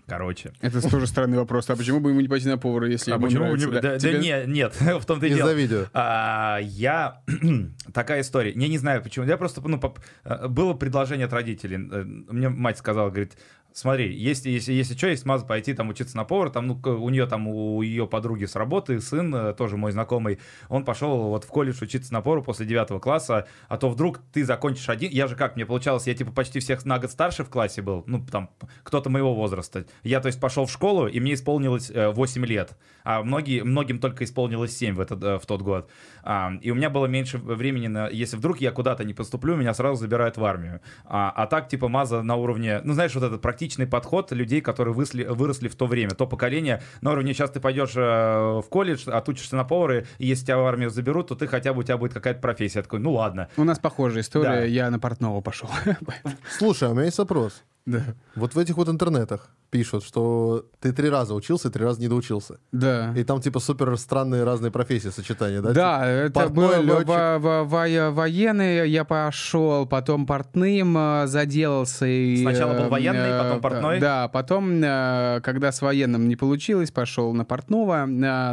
Короче. 0.07 0.53
Это 0.61 0.81
тоже 0.89 1.05
странный 1.05 1.37
вопрос. 1.37 1.69
А 1.69 1.75
почему 1.75 1.99
бы 1.99 2.11
ему 2.11 2.21
не 2.21 2.29
пойти 2.29 2.47
на 2.47 2.57
повара, 2.57 2.87
если 2.87 3.11
А 3.11 3.15
ему 3.15 3.25
почему 3.25 3.43
нравится? 3.43 3.67
не- 3.67 3.73
Да, 3.73 3.81
да 3.81 3.99
Тебе- 3.99 4.19
не- 4.19 4.45
нет, 4.53 4.73
в 4.79 5.05
том-то 5.05 5.25
и 5.25 5.29
Из-за 5.29 5.37
дело. 5.39 5.53
видео. 5.53 5.85
А, 5.93 6.59
я... 6.61 7.21
Такая 7.93 8.21
история. 8.21 8.53
Я 8.55 8.67
не 8.69 8.77
знаю, 8.77 9.01
почему. 9.03 9.25
Я 9.25 9.35
просто... 9.35 9.59
Ну, 9.67 9.77
поп- 9.79 9.99
э, 10.23 10.47
Было 10.47 10.73
предложение 10.75 11.25
от 11.25 11.33
родителей. 11.33 11.75
Э, 11.91 12.03
Мне 12.05 12.47
мать 12.47 12.77
сказала, 12.77 13.09
говорит, 13.09 13.37
смотри, 13.77 14.11
если, 14.11 14.49
если, 14.49 14.73
если 14.73 14.97
что, 14.97 15.07
есть 15.07 15.23
маза 15.25 15.45
пойти 15.45 15.73
там 15.73 15.89
учиться 15.89 16.17
на 16.17 16.23
повара, 16.23 16.49
там, 16.49 16.65
ну, 16.65 16.81
у 16.83 17.09
нее 17.09 17.27
там, 17.27 17.47
у 17.47 17.81
ее 17.83 18.07
подруги 18.07 18.45
с 18.45 18.55
работы, 18.55 18.99
сын, 18.99 19.33
э, 19.35 19.53
тоже 19.53 19.77
мой 19.77 19.91
знакомый, 19.91 20.39
он 20.67 20.83
пошел 20.83 21.29
вот 21.29 21.43
в 21.43 21.47
колледж 21.47 21.83
учиться 21.83 22.11
на 22.11 22.21
повара 22.21 22.41
после 22.41 22.65
девятого 22.65 22.99
класса, 22.99 23.47
а 23.67 23.77
то 23.77 23.89
вдруг 23.89 24.19
ты 24.33 24.43
закончишь 24.43 24.89
один, 24.89 25.11
я 25.11 25.27
же 25.27 25.35
как, 25.35 25.55
мне 25.55 25.65
получалось, 25.65 26.07
я 26.07 26.15
типа 26.15 26.31
почти 26.31 26.59
всех 26.59 26.85
на 26.85 26.97
год 26.97 27.11
старше 27.11 27.43
в 27.43 27.49
классе 27.49 27.83
был, 27.83 28.03
ну, 28.07 28.25
там, 28.25 28.49
кто-то 28.81 29.11
моего 29.11 29.35
возраста. 29.35 29.85
Я, 30.03 30.21
то 30.21 30.27
есть, 30.27 30.39
пошел 30.39 30.65
в 30.65 30.71
школу, 30.71 31.07
и 31.07 31.19
мне 31.19 31.35
исполнилось 31.35 31.91
э, 31.91 32.09
8 32.09 32.45
лет, 32.47 32.75
а 33.03 33.21
многие, 33.21 33.61
многим 33.61 33.99
только 33.99 34.23
исполнилось 34.23 34.75
7 34.75 34.95
в, 34.95 34.99
этот, 34.99 35.23
э, 35.23 35.37
в 35.37 35.45
тот 35.45 35.61
год. 35.61 35.89
А, 36.23 36.51
и 36.61 36.71
у 36.71 36.75
меня 36.75 36.89
было 36.89 37.05
меньше 37.05 37.37
времени 37.37 37.87
на... 37.87 38.09
Если 38.09 38.37
вдруг 38.37 38.59
я 38.59 38.71
куда-то 38.71 39.03
не 39.03 39.13
поступлю, 39.13 39.55
меня 39.55 39.73
сразу 39.73 40.01
забирают 40.01 40.37
в 40.37 40.43
армию. 40.43 40.81
А, 41.05 41.31
а 41.35 41.45
так, 41.45 41.69
типа, 41.69 41.87
маза 41.87 42.23
на 42.23 42.35
уровне... 42.35 42.81
Ну, 42.83 42.93
знаешь, 42.93 43.13
вот 43.13 43.23
этот 43.23 43.41
практичный 43.67 43.87
подход 43.87 44.31
людей, 44.31 44.61
которые 44.61 44.93
выросли, 44.93 45.23
выросли 45.25 45.67
в 45.67 45.75
то 45.75 45.87
время, 45.87 46.11
то 46.11 46.25
поколение. 46.25 46.81
На 47.01 47.11
уровне 47.11 47.33
сейчас 47.33 47.51
ты 47.51 47.59
пойдешь 47.59 47.95
э, 47.95 47.99
в 47.99 48.65
колледж, 48.69 49.09
отучишься 49.09 49.57
на 49.57 49.65
повара, 49.65 50.05
и 50.19 50.25
если 50.25 50.45
тебя 50.45 50.57
в 50.57 50.65
армию 50.65 50.89
заберут, 50.89 51.27
то 51.27 51.35
ты 51.35 51.47
хотя 51.47 51.73
бы 51.73 51.81
у 51.81 51.83
тебя 51.83 51.97
будет 51.97 52.13
какая-то 52.13 52.39
профессия. 52.39 52.79
Я 52.79 52.83
такой, 52.83 52.99
ну 52.99 53.13
ладно. 53.13 53.49
У 53.57 53.63
нас 53.65 53.79
похожая 53.79 54.21
история. 54.21 54.61
Да. 54.61 54.63
Я 54.63 54.89
на 54.89 54.99
портного 54.99 55.41
пошел. 55.41 55.69
Слушай, 56.57 56.87
а 56.87 56.91
у 56.91 56.93
меня 56.93 57.05
есть 57.05 57.17
вопрос. 57.17 57.63
Да. 57.87 58.01
Вот 58.35 58.53
в 58.53 58.59
этих 58.59 58.75
вот 58.77 58.89
интернетах 58.89 59.49
пишут, 59.69 60.03
что 60.03 60.65
ты 60.79 60.91
три 60.93 61.09
раза 61.09 61.33
учился 61.33 61.69
и 61.69 61.71
три 61.71 61.83
раза 61.83 61.99
не 62.01 62.07
доучился. 62.07 62.59
Да. 62.71 63.13
И 63.17 63.23
там 63.23 63.41
типа 63.41 63.59
супер 63.59 63.97
странные 63.97 64.43
разные 64.43 64.71
профессии, 64.71 65.07
сочетания, 65.09 65.61
да? 65.61 65.71
Да, 65.73 65.97
Типа, 65.99 66.05
это 66.05 66.33
портной, 66.33 66.75
был 66.77 66.83
лётчик. 66.83 67.07
во- 67.07 67.39
во- 67.39 67.63
во- 67.63 68.11
военный, 68.11 68.89
я 68.89 69.03
пошел, 69.05 69.85
потом 69.85 70.25
портным 70.25 70.97
э, 70.97 71.27
заделался. 71.27 72.05
И, 72.05 72.41
Сначала 72.41 72.73
был 72.73 72.83
э, 72.85 72.89
военный, 72.89 73.29
э, 73.29 73.39
потом 73.41 73.61
портной? 73.61 73.99
Да, 73.99 74.27
потом, 74.27 74.81
э, 74.83 75.39
когда 75.43 75.71
с 75.71 75.81
военным 75.81 76.27
не 76.27 76.35
получилось, 76.35 76.91
пошел 76.91 77.33
на 77.33 77.45
портного. 77.45 78.05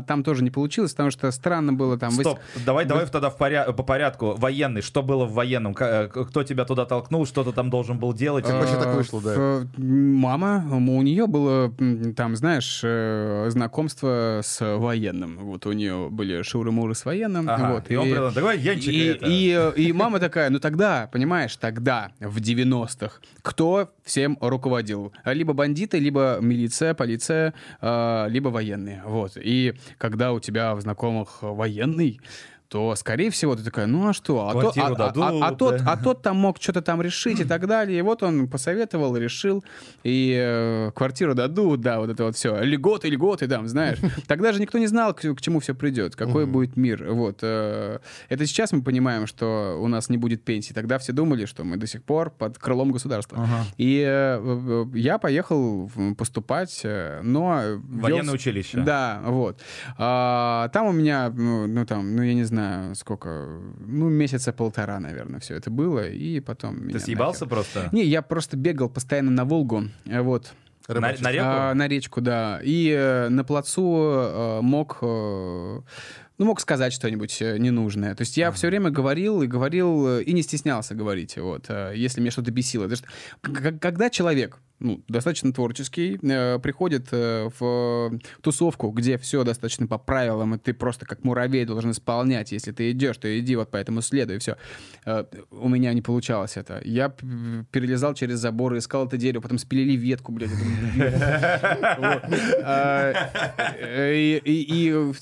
Там 0.06 0.22
тоже 0.24 0.42
не 0.44 0.50
получилось, 0.50 0.92
потому 0.92 1.10
что 1.10 1.30
странно 1.32 1.72
было 1.72 1.98
там... 1.98 2.12
Стоп, 2.12 2.38
давай, 2.64 2.84
давай 2.84 3.06
тогда 3.06 3.30
в 3.30 3.36
поря- 3.36 3.72
по 3.72 3.82
порядку. 3.82 4.34
Военный, 4.38 4.80
что 4.82 5.02
было 5.02 5.24
в 5.24 5.32
военном? 5.32 5.74
Кто 5.74 6.42
тебя 6.44 6.64
туда 6.64 6.86
толкнул? 6.86 7.26
Что 7.26 7.42
ты 7.44 7.52
там 7.52 7.68
должен 7.70 7.98
был 7.98 8.12
делать? 8.12 8.44
Как 8.44 8.54
вообще 8.54 8.76
так 8.80 8.94
вышло, 8.94 9.20
да? 9.24 9.66
Мама, 9.76 10.66
у 10.70 11.02
нее 11.02 11.26
было, 11.26 11.72
там, 12.16 12.36
знаешь, 12.36 12.80
э, 12.82 13.46
знакомство 13.50 14.40
с 14.42 14.76
военным. 14.76 15.38
Вот 15.38 15.66
у 15.66 15.72
нее 15.72 16.08
были 16.10 16.42
шуры-муры 16.42 16.94
с 16.94 17.04
военным. 17.04 17.48
Ага, 17.48 17.74
вот, 17.74 17.90
и 17.90 17.96
он 17.96 18.10
предложил, 18.10 18.34
давай 18.34 18.58
Янчика 18.58 18.90
и, 18.90 19.04
это. 19.06 19.26
и, 19.26 19.72
э, 19.76 19.80
и 19.80 19.92
мама 19.92 20.20
такая, 20.20 20.50
ну 20.50 20.58
тогда, 20.58 21.08
понимаешь, 21.12 21.56
тогда, 21.56 22.12
в 22.20 22.38
90-х, 22.38 23.20
кто 23.42 23.90
всем 24.04 24.38
руководил? 24.40 25.12
Либо 25.24 25.52
бандиты, 25.52 25.98
либо 25.98 26.38
милиция, 26.40 26.94
полиция, 26.94 27.54
э, 27.80 28.26
либо 28.28 28.48
военные. 28.48 29.02
Вот. 29.06 29.32
И 29.36 29.74
когда 29.98 30.32
у 30.32 30.40
тебя 30.40 30.74
в 30.74 30.80
знакомых 30.80 31.38
военный, 31.42 32.20
то, 32.74 32.92
скорее 32.96 33.30
всего, 33.30 33.54
ты 33.54 33.62
такая, 33.62 33.86
ну 33.86 34.08
а 34.08 34.12
что? 34.12 34.48
А, 34.48 34.52
то- 34.52 34.58
Квартиру 34.58 34.86
а- 34.86 34.90
а- 34.90 34.96
дадут, 34.96 35.22
а- 35.22 35.46
а 35.46 35.54
тот, 35.54 35.76
да. 35.76 35.92
а 35.92 35.96
тот 35.96 36.22
там 36.22 36.36
мог 36.38 36.60
что-то 36.60 36.82
там 36.82 37.00
решить 37.00 37.38
и 37.38 37.44
так 37.44 37.66
далее. 37.68 38.00
И 38.00 38.02
вот 38.02 38.24
он 38.24 38.48
посоветовал, 38.48 39.16
решил, 39.16 39.62
и 40.02 40.36
э, 40.36 40.90
квартиру 40.92 41.36
дадут, 41.36 41.80
да, 41.82 42.00
вот 42.00 42.10
это 42.10 42.24
вот 42.24 42.34
все. 42.34 42.60
Льготы, 42.64 43.08
льготы, 43.10 43.46
там, 43.46 43.68
знаешь. 43.68 43.98
Тогда 44.26 44.50
же 44.52 44.60
никто 44.60 44.78
не 44.78 44.88
знал, 44.88 45.14
к, 45.14 45.20
к 45.20 45.40
чему 45.40 45.60
все 45.60 45.72
придет, 45.72 46.16
какой 46.16 46.46
будет 46.46 46.76
мир. 46.76 47.06
Вот. 47.12 47.38
э, 47.42 48.00
это 48.28 48.44
сейчас 48.44 48.72
мы 48.72 48.82
понимаем, 48.82 49.28
что 49.28 49.78
у 49.80 49.86
нас 49.86 50.08
не 50.08 50.16
будет 50.18 50.42
пенсии. 50.42 50.72
Тогда 50.72 50.98
все 50.98 51.12
думали, 51.12 51.44
что 51.46 51.62
мы 51.62 51.76
до 51.76 51.86
сих 51.86 52.02
пор 52.02 52.30
под 52.30 52.58
крылом 52.58 52.90
государства. 52.90 53.38
Ага. 53.40 53.64
И 53.78 54.02
э, 54.04 54.84
я 54.94 55.18
поехал 55.18 55.88
поступать, 56.18 56.80
э, 56.82 57.20
но... 57.22 57.60
вел 57.62 57.80
Военное 58.02 58.32
с- 58.32 58.34
училище. 58.34 58.78
Да, 58.80 59.20
вот. 59.24 59.60
А, 59.96 60.68
там 60.72 60.86
у 60.88 60.92
меня, 60.92 61.30
ну, 61.32 61.68
ну, 61.68 61.86
там, 61.86 62.16
ну, 62.16 62.22
я 62.24 62.34
не 62.34 62.42
знаю, 62.42 62.63
сколько, 62.94 63.60
ну, 63.78 64.08
месяца 64.08 64.52
полтора, 64.52 65.00
наверное, 65.00 65.40
все 65.40 65.56
это 65.56 65.70
было, 65.70 66.08
и 66.08 66.40
потом... 66.40 66.90
Ты 66.90 66.98
съебался 66.98 67.44
нахер- 67.44 67.48
просто? 67.48 67.88
Не, 67.92 68.04
я 68.04 68.22
просто 68.22 68.56
бегал 68.56 68.88
постоянно 68.88 69.30
на 69.30 69.44
Волгу, 69.44 69.84
э, 70.06 70.20
вот. 70.20 70.52
На, 70.88 70.94
Рыбачить. 70.94 71.22
на 71.22 71.32
реку? 71.32 71.44
А, 71.46 71.74
на 71.74 71.88
речку, 71.88 72.20
да. 72.20 72.60
И 72.62 72.90
э, 72.90 73.28
на 73.28 73.44
плацу 73.44 73.96
э, 74.04 74.60
мог... 74.60 74.98
э, 75.00 75.80
ну, 76.38 76.46
мог 76.46 76.60
сказать 76.60 76.92
что-нибудь 76.92 77.40
э, 77.42 77.58
ненужное. 77.58 78.14
То 78.14 78.22
есть 78.22 78.36
я 78.36 78.50
все 78.52 78.68
время 78.68 78.90
говорил 78.90 79.42
и 79.42 79.46
говорил, 79.46 80.18
э, 80.18 80.22
и 80.24 80.32
не 80.32 80.42
стеснялся 80.42 80.94
говорить, 80.94 81.36
вот, 81.36 81.66
э, 81.68 81.92
если 81.96 82.20
меня 82.20 82.30
что-то 82.30 82.50
бесило. 82.50 82.88
Потому 82.88 82.96
что 83.56 83.72
когда 83.80 84.10
человек, 84.10 84.58
ну, 84.80 85.00
достаточно 85.08 85.52
творческий, 85.52 86.18
э, 86.22 86.58
приходит 86.58 87.06
э, 87.12 87.48
в 87.58 88.18
тусовку, 88.42 88.90
где 88.90 89.16
все 89.18 89.44
достаточно 89.44 89.86
по 89.86 89.96
правилам, 89.98 90.54
и 90.56 90.58
ты 90.58 90.74
просто 90.74 91.06
как 91.06 91.22
муравей 91.24 91.64
должен 91.64 91.92
исполнять. 91.92 92.50
Если 92.52 92.72
ты 92.72 92.90
идешь, 92.90 93.16
то 93.18 93.38
иди 93.38 93.54
вот 93.56 93.70
по 93.70 93.76
этому 93.76 94.02
следу, 94.02 94.34
и 94.34 94.38
все. 94.38 94.56
У 95.50 95.68
меня 95.68 95.92
не 95.92 96.02
получалось 96.02 96.56
это. 96.56 96.80
Я 96.84 97.10
перелезал 97.70 98.14
через 98.14 98.38
забор, 98.40 98.76
искал 98.76 99.06
это 99.06 99.16
дерево, 99.16 99.42
потом 99.42 99.58
спилили 99.58 99.92
ветку, 99.96 100.32
блядь. 100.32 100.50
э, 102.64 104.14
И 104.14 104.40
и- 104.44 104.88
и, 104.88 105.12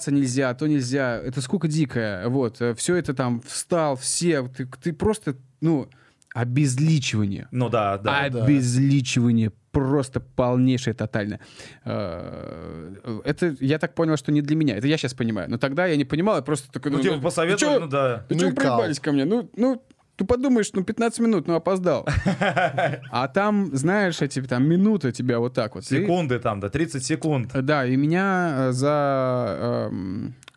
покупаться 0.00 0.12
нельзя, 0.12 0.54
то 0.54 0.66
нельзя. 0.66 1.16
Это 1.16 1.40
скука 1.40 1.68
дикая. 1.68 2.28
Вот. 2.28 2.62
Все 2.76 2.96
это 2.96 3.14
там 3.14 3.40
встал, 3.40 3.96
все. 3.96 4.48
Ты 4.48 4.66
ты 4.82 4.92
просто, 4.92 5.34
ну, 5.60 5.88
обезличивание. 6.34 7.46
Ну 7.50 7.68
да, 7.68 7.98
да. 7.98 8.28
да. 8.28 8.44
Обезличивание 8.44 9.52
просто 9.72 10.20
полнейшее, 10.20 10.94
тотальное. 10.94 11.38
Э, 11.84 13.20
Это, 13.24 13.56
я 13.60 13.78
так 13.78 13.94
понял, 13.94 14.16
что 14.16 14.32
не 14.32 14.42
для 14.42 14.56
меня. 14.56 14.76
Это 14.76 14.88
я 14.88 14.96
сейчас 14.96 15.14
понимаю. 15.14 15.48
Но 15.50 15.58
тогда 15.58 15.86
я 15.86 15.96
не 15.96 16.04
понимал, 16.04 16.36
я 16.36 16.42
просто 16.42 16.72
такой... 16.72 16.90
Ну, 16.90 17.00
типа, 17.00 17.20
посоветовали, 17.20 17.74
чё- 17.74 17.80
ну 17.80 17.86
да. 17.86 18.24
Ну 18.30 18.38
чего 18.38 18.52
проебались 18.52 18.98
ко 19.00 19.12
мне? 19.12 19.24
Ну, 19.24 19.48
ну, 19.56 19.82
ты 20.20 20.26
подумаешь, 20.26 20.70
ну, 20.74 20.84
15 20.84 21.20
минут, 21.20 21.48
ну, 21.48 21.54
опоздал. 21.54 22.06
А 23.10 23.28
там, 23.28 23.74
знаешь, 23.74 24.20
эти 24.20 24.42
там 24.42 24.68
минуты 24.68 25.12
тебя 25.12 25.38
вот 25.38 25.54
так 25.54 25.74
вот. 25.74 25.86
Секунды 25.86 26.38
там, 26.38 26.60
да, 26.60 26.68
30 26.68 27.02
секунд. 27.02 27.50
да, 27.54 27.86
и 27.86 27.96
меня 27.96 28.68
э, 28.68 28.72
за... 28.72 29.90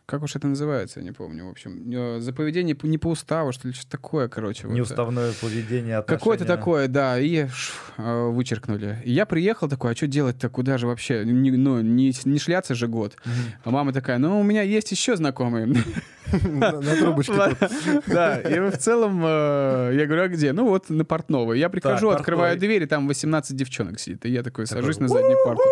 как 0.06 0.22
уж 0.22 0.36
это 0.36 0.46
называется, 0.48 1.00
я 1.00 1.04
не 1.06 1.12
помню, 1.12 1.46
в 1.46 1.50
общем. 1.50 2.20
За 2.20 2.32
поведение 2.32 2.74
по- 2.74 2.86
не 2.86 2.98
по 2.98 3.08
уставу, 3.08 3.52
что 3.52 3.68
ли, 3.68 3.74
что 3.74 3.88
такое, 3.90 4.28
короче. 4.28 4.66
вот. 4.66 4.74
Неуставное 4.74 5.32
поведение, 5.40 6.02
Какое-то 6.02 6.44
отношения. 6.44 6.46
такое, 6.58 6.88
да, 6.88 7.18
и 7.18 7.46
ш, 7.48 7.72
э, 7.96 8.28
вычеркнули. 8.28 8.98
И 9.04 9.12
я 9.12 9.24
приехал 9.26 9.68
такой, 9.68 9.92
а 9.92 9.96
что 9.96 10.06
делать-то, 10.06 10.48
куда 10.50 10.76
же 10.78 10.86
вообще? 10.86 11.24
Не- 11.24 11.50
ну, 11.52 11.80
не, 11.80 12.12
не 12.24 12.38
шляться 12.38 12.74
же 12.74 12.86
год. 12.86 13.16
А 13.64 13.70
мама 13.70 13.92
такая, 13.92 14.18
ну, 14.18 14.38
у 14.38 14.42
меня 14.42 14.62
есть 14.62 14.90
еще 14.92 15.16
знакомые. 15.16 15.66
На 16.42 16.72
трубочке. 16.96 17.32
Да, 18.06 18.38
и 18.40 18.58
в 18.60 18.76
целом, 18.76 19.22
э, 19.24 19.92
я 19.94 20.06
говорю, 20.06 20.22
а 20.24 20.28
где? 20.28 20.52
Ну, 20.52 20.66
вот 20.68 20.90
на 20.90 21.04
Портновой. 21.04 21.58
Я 21.58 21.68
прихожу, 21.68 22.10
открываю 22.10 22.58
дверь, 22.58 22.82
и 22.82 22.86
там 22.86 23.06
18 23.08 23.56
девчонок 23.56 23.98
сидит. 24.00 24.24
И 24.26 24.30
я 24.30 24.42
такой 24.42 24.66
сажусь 24.66 24.98
на 24.98 25.08
заднюю 25.08 25.38
парту. 25.44 25.62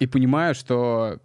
И 0.00 0.06
понимаю, 0.06 0.54
что 0.54 1.20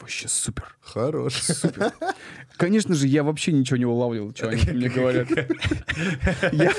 Вообще 0.00 0.28
супер. 0.28 0.76
Хорош. 0.80 1.34
Супер. 1.34 1.92
Конечно 2.56 2.94
же, 2.94 3.06
я 3.06 3.22
вообще 3.22 3.52
ничего 3.52 3.76
не 3.76 3.84
улавливал, 3.84 4.32
что 4.34 4.48
они 4.48 4.62
мне 4.72 4.88
говорят. 4.88 5.28
Я, 6.52 6.72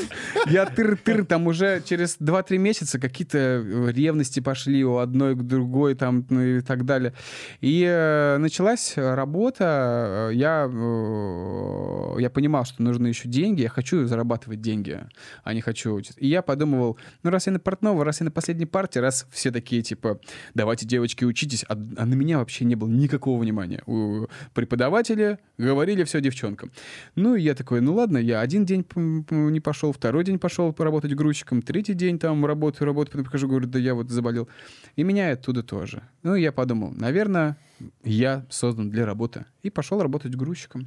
я 0.47 0.65
тыр-тыр, 0.65 1.25
там 1.25 1.47
уже 1.47 1.81
через 1.85 2.17
2-3 2.19 2.57
месяца 2.57 2.99
какие-то 2.99 3.37
э, 3.37 3.91
ревности 3.91 4.39
пошли 4.39 4.83
у 4.83 4.97
одной 4.97 5.35
к 5.35 5.41
другой 5.41 5.95
там 5.95 6.25
ну, 6.29 6.41
и 6.41 6.61
так 6.61 6.85
далее. 6.85 7.13
И 7.61 7.83
э, 7.85 8.37
началась 8.37 8.93
работа, 8.95 10.29
э, 10.31 10.35
я, 10.35 10.69
э, 10.69 12.21
я 12.21 12.29
понимал, 12.29 12.65
что 12.65 12.81
нужны 12.81 13.07
еще 13.07 13.27
деньги, 13.27 13.61
я 13.61 13.69
хочу 13.69 14.05
зарабатывать 14.05 14.61
деньги, 14.61 15.01
а 15.43 15.53
не 15.53 15.61
хочу 15.61 15.93
учиться. 15.93 16.19
И 16.19 16.27
я 16.27 16.41
подумывал, 16.41 16.97
ну 17.23 17.29
раз 17.29 17.47
я 17.47 17.53
на 17.53 17.59
портного, 17.59 18.03
раз 18.03 18.21
я 18.21 18.25
на 18.25 18.31
последней 18.31 18.65
партии, 18.65 18.99
раз 18.99 19.27
все 19.31 19.51
такие 19.51 19.81
типа, 19.81 20.19
давайте, 20.53 20.85
девочки, 20.85 21.25
учитесь, 21.25 21.63
а, 21.67 21.73
а 21.73 22.05
на 22.05 22.13
меня 22.13 22.39
вообще 22.39 22.65
не 22.65 22.75
было 22.75 22.89
никакого 23.09 23.41
внимания. 23.41 23.81
У 23.85 24.27
преподавателя 24.53 25.39
говорили 25.57 26.03
все 26.03 26.21
девчонкам. 26.21 26.71
Ну, 27.15 27.35
и 27.35 27.41
я 27.41 27.55
такой, 27.55 27.81
ну 27.81 27.93
ладно, 27.95 28.17
я 28.17 28.41
один 28.41 28.65
день 28.65 28.85
не 29.29 29.59
пошел, 29.59 29.91
второй 29.91 30.23
день 30.23 30.39
пошел 30.39 30.71
поработать 30.71 31.15
грузчиком, 31.15 31.61
третий 31.61 31.93
день 31.93 32.19
там 32.19 32.45
работаю, 32.45 32.85
работаю, 32.85 33.11
потом 33.11 33.25
прихожу, 33.25 33.47
говорю, 33.47 33.67
да 33.67 33.79
я 33.79 33.93
вот 33.93 34.09
заболел. 34.09 34.47
И 34.95 35.03
меня 35.03 35.31
оттуда 35.31 35.63
тоже. 35.63 36.03
Ну, 36.23 36.35
я 36.35 36.51
подумал, 36.51 36.91
наверное, 36.91 37.57
я 38.03 38.45
создан 38.49 38.89
для 38.89 39.05
работы. 39.05 39.45
И 39.61 39.69
пошел 39.69 40.01
работать 40.01 40.35
грузчиком. 40.35 40.85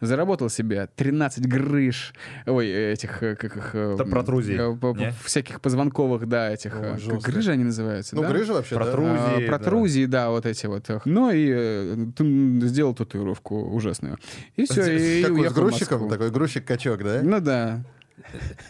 Заработал 0.00 0.48
себе 0.48 0.88
13 0.96 1.46
грыж, 1.46 2.14
ой, 2.46 2.68
этих, 2.68 3.22
э, 3.22 3.36
как 3.36 3.56
их... 3.56 3.74
Это 3.74 4.04
протрузий, 4.04 4.56
э? 4.58 5.12
Всяких 5.24 5.60
позвонковых, 5.60 6.28
да, 6.28 6.50
этих... 6.50 6.74
О, 6.74 6.96
э, 6.96 7.10
как 7.10 7.20
грыжи 7.20 7.52
они 7.52 7.64
называются, 7.64 8.14
Ну, 8.14 8.22
да? 8.22 8.28
грыжа 8.28 8.52
вообще, 8.52 8.74
да. 8.76 8.82
Протрузии. 8.82 9.44
А, 9.44 9.48
протрузии, 9.48 10.06
да. 10.06 10.30
вот 10.30 10.46
эти 10.46 10.66
вот. 10.66 10.88
Ну 11.04 11.30
и 11.32 12.12
ты 12.12 12.66
сделал 12.68 12.94
татуировку 12.94 13.60
ужасную. 13.62 14.18
И 14.56 14.64
все, 14.64 14.82
и 15.20 15.22
Такой 15.22 15.48
грузчиком, 15.50 16.08
такой 16.08 16.30
грузчик-качок, 16.30 17.02
да? 17.02 17.20
Ну 17.22 17.40
да. 17.40 17.84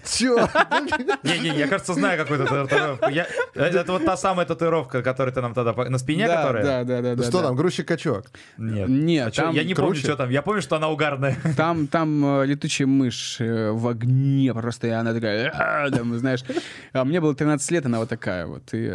Чё? 0.04 0.48
Не-не, 1.22 1.58
я, 1.58 1.68
кажется, 1.68 1.94
знаю 1.94 2.18
какую-то 2.18 2.44
татуировку. 2.46 3.08
Я- 3.10 3.26
э, 3.54 3.62
Это 3.64 3.92
вот 3.92 4.04
та 4.04 4.16
самая 4.16 4.46
татуировка, 4.46 5.02
которую 5.02 5.32
ты 5.34 5.40
нам 5.40 5.54
тогда... 5.54 5.72
На 5.88 5.98
спине, 5.98 6.26
да, 6.26 6.36
которая? 6.42 6.64
Да, 6.64 6.84
да, 6.84 7.02
да. 7.02 7.14
да, 7.16 7.22
Что 7.22 7.40
да. 7.40 7.48
там, 7.48 7.56
грузчик-качок? 7.56 8.26
Нет. 8.58 8.88
Нет, 8.88 9.28
А 9.28 9.42
там 9.42 9.54
я 9.54 9.64
не 9.64 9.74
помню, 9.74 9.94
что 9.96 10.16
там. 10.16 10.30
Я 10.30 10.42
помню, 10.42 10.62
что 10.62 10.76
она 10.76 10.88
угарная. 10.88 11.36
Там, 11.56 11.86
там 11.86 12.40
э, 12.42 12.46
летучая 12.46 12.86
мышь 12.86 13.36
э, 13.40 13.70
в 13.70 13.86
огне 13.88 14.52
просто, 14.54 14.86
и 14.86 14.90
она 14.90 15.12
такая, 15.12 15.50
«А-а-а», 15.50 15.90
там, 15.90 16.16
знаешь. 16.18 16.42
А 16.92 17.04
мне 17.04 17.20
было 17.20 17.34
13 17.34 17.70
лет, 17.70 17.86
она 17.86 17.98
вот 17.98 18.08
такая 18.08 18.46
вот. 18.46 18.62
И, 18.72 18.88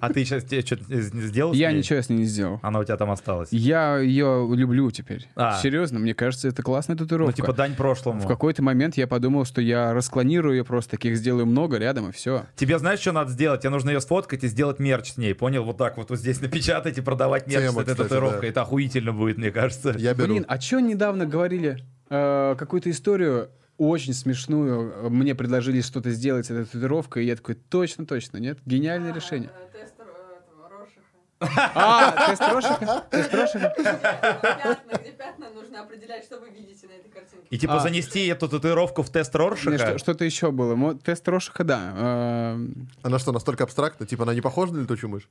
А 0.00 0.12
ты 0.12 0.24
сейчас 0.24 0.44
что-то 0.44 0.84
сделал? 1.00 1.52
я 1.52 1.72
ничего 1.72 2.00
с 2.00 2.08
ней 2.08 2.18
не 2.18 2.24
сделал. 2.24 2.60
Она 2.62 2.78
у 2.80 2.84
тебя 2.84 2.96
там 2.96 3.10
осталась. 3.10 3.48
Я 3.50 3.98
ее 3.98 4.48
люблю 4.52 4.90
теперь. 4.90 5.26
А. 5.36 5.58
Серьезно, 5.60 5.98
мне 5.98 6.14
кажется, 6.14 6.48
это 6.48 6.62
классная 6.62 6.96
Ну, 6.96 7.04
татуировка. 7.04 7.34
типа 7.34 7.52
дань 7.52 7.74
прошлому. 7.74 8.20
В 8.20 8.26
какой-то 8.26 8.62
момент 8.62 8.96
я 8.96 9.06
подумал, 9.06 9.37
что 9.44 9.60
я 9.60 9.92
расклонирую 9.92 10.56
ее 10.56 10.64
просто, 10.64 10.92
таких 10.92 11.16
сделаю 11.16 11.46
много 11.46 11.78
рядом, 11.78 12.08
и 12.08 12.12
все. 12.12 12.46
Тебе 12.56 12.78
знаешь, 12.78 13.00
что 13.00 13.12
надо 13.12 13.30
сделать? 13.30 13.60
Тебе 13.60 13.70
нужно 13.70 13.90
ее 13.90 14.00
сфоткать 14.00 14.44
и 14.44 14.48
сделать 14.48 14.78
мерч 14.78 15.12
с 15.12 15.16
ней. 15.16 15.34
Понял? 15.34 15.64
Вот 15.64 15.76
так 15.78 15.96
вот, 15.96 16.10
вот 16.10 16.18
здесь 16.18 16.40
напечатать 16.40 16.98
и 16.98 17.00
продавать 17.00 17.46
мерч 17.46 17.62
Тема, 17.62 17.80
с 17.80 17.82
этой 17.82 17.92
кстати, 17.92 18.08
татуировкой. 18.08 18.40
да. 18.40 18.46
Это 18.48 18.62
охуительно 18.62 19.12
будет, 19.12 19.38
мне 19.38 19.50
кажется. 19.50 19.94
Я 19.98 20.14
беру. 20.14 20.32
Блин, 20.34 20.44
а 20.48 20.60
что 20.60 20.80
недавно 20.80 21.26
говорили? 21.26 21.78
Э, 22.10 22.54
какую-то 22.58 22.90
историю 22.90 23.50
очень 23.76 24.12
смешную. 24.12 25.10
Мне 25.10 25.34
предложили 25.34 25.80
что-то 25.80 26.10
сделать 26.10 26.46
с 26.46 26.50
этой 26.50 26.64
татуировкой, 26.64 27.24
и 27.24 27.26
я 27.26 27.36
такой, 27.36 27.54
точно, 27.54 28.06
точно, 28.06 28.38
нет? 28.38 28.58
Гениальное 28.66 29.12
решение. 29.12 29.50
Э, 29.50 29.78
Тест 29.78 29.94
э, 29.98 30.02
этого 30.02 30.68
Рошиха. 30.68 31.00
А, 31.40 32.26
тест 32.28 32.42
Рошиха? 32.42 33.04
Тест? 33.10 33.30
Пятна, 33.32 34.98
где 35.00 35.10
пятна 35.12 35.50
нужно 35.50 35.82
определять, 35.82 36.24
что 36.24 36.38
вы 36.38 36.50
видите 36.50 36.86
на 36.88 36.92
этой 36.92 37.10
картинке. 37.10 37.46
И 37.50 37.58
типа 37.58 37.76
А. 37.76 37.80
занести 37.80 38.26
эту 38.26 38.48
татуировку 38.48 39.02
в 39.02 39.10
тест 39.10 39.34
что- 39.78 39.98
Что-то 39.98 40.24
еще 40.24 40.50
было. 40.50 40.74
Мо- 40.74 40.94
Тест 40.94 41.28
Рошиха, 41.28 41.64
да. 41.64 41.92
Э, 41.96 42.58
Она 43.02 43.18
что, 43.18 43.32
настолько 43.32 43.64
абстрактна? 43.64 44.06
Типа 44.06 44.24
она 44.24 44.34
не 44.34 44.40
похожа 44.40 44.74
на 44.74 44.80
летучую 44.80 45.10
мышь? 45.10 45.28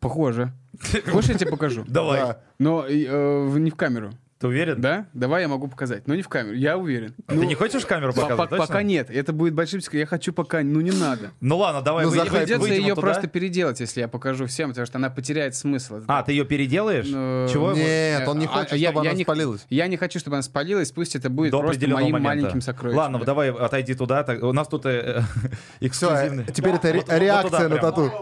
Похоже. 0.00 0.52
Хочешь, 1.10 1.30
я 1.30 1.38
тебе 1.38 1.50
покажу? 1.50 1.84
Давай. 1.86 2.20
Да. 2.20 2.40
Но 2.58 2.86
э, 2.86 3.44
в- 3.46 3.58
не 3.58 3.70
в 3.70 3.76
камеру. 3.76 4.12
Ты 4.38 4.48
уверен? 4.48 4.78
Да? 4.82 5.06
Давай 5.14 5.42
я 5.42 5.48
могу 5.48 5.66
показать. 5.66 6.06
Но 6.06 6.14
не 6.14 6.20
в 6.20 6.28
камеру. 6.28 6.54
Я 6.54 6.76
уверен. 6.76 7.14
А 7.26 7.32
Ты 7.32 7.46
не 7.46 7.54
хочешь 7.54 7.86
камеру 7.86 8.12
По- 8.12 8.20
показывать? 8.20 8.50
по- 8.50 8.56
точно? 8.56 8.66
Пока 8.66 8.82
нет. 8.82 9.08
Это 9.10 9.32
будет 9.32 9.54
большим... 9.54 9.80
Я 9.92 10.04
хочу 10.04 10.34
пока... 10.34 10.60
Ну, 10.62 10.82
не 10.82 10.90
надо. 10.90 11.30
Ну 11.40 11.56
ладно, 11.56 11.80
давай 11.80 12.04
Ну, 12.04 12.10
выйдем 12.10 12.26
Придется 12.30 12.68
ее 12.68 12.90
туда. 12.90 13.00
просто 13.00 13.28
переделать, 13.28 13.80
если 13.80 14.00
я 14.00 14.08
покажу 14.08 14.44
всем, 14.46 14.68
потому 14.70 14.86
что 14.86 14.98
она 14.98 15.08
потеряет 15.08 15.54
смысл. 15.54 16.02
А, 16.06 16.22
ты 16.22 16.32
ее 16.32 16.44
переделаешь? 16.44 17.06
Ну, 17.08 17.46
Чего? 17.50 17.72
Нет, 17.72 18.28
он 18.28 18.38
не 18.38 18.44
А, 18.44 18.48
хочет, 18.48 18.72
я- 18.74 18.90
чтобы 18.90 19.04
я 19.06 19.10
она 19.12 19.18
не- 19.18 19.24
спалилась. 19.24 19.66
Я 19.70 19.86
не 19.86 19.96
хочу, 19.96 20.18
чтобы 20.18 20.36
она 20.36 20.42
спалилась, 20.42 20.92
пусть 20.92 21.16
это 21.16 21.30
будет 21.30 21.52
До 21.52 21.60
просто 21.60 21.88
моим 21.88 22.12
момента. 22.12 22.20
маленьким 22.28 22.60
сокровищем. 22.60 22.98
Ладно, 22.98 23.18
Да. 23.20 23.24
давай 23.24 23.50
отойди 23.52 23.94
туда. 23.94 24.22
так- 24.22 24.42
у 24.42 24.52
нас 24.52 24.68
тут 24.68 24.84
э, 24.84 24.90
э, 24.90 25.20
Все, 25.80 25.86
эксклюзивный. 25.86 26.44
теперь 26.52 26.74
это 26.74 26.92
ре- 26.92 26.98
Вот- 27.00 27.08
вот 27.08 27.18
реакция 27.18 27.48
туда 27.50 27.62
на 27.62 27.76
прям. 27.76 27.80
тату. 27.80 28.12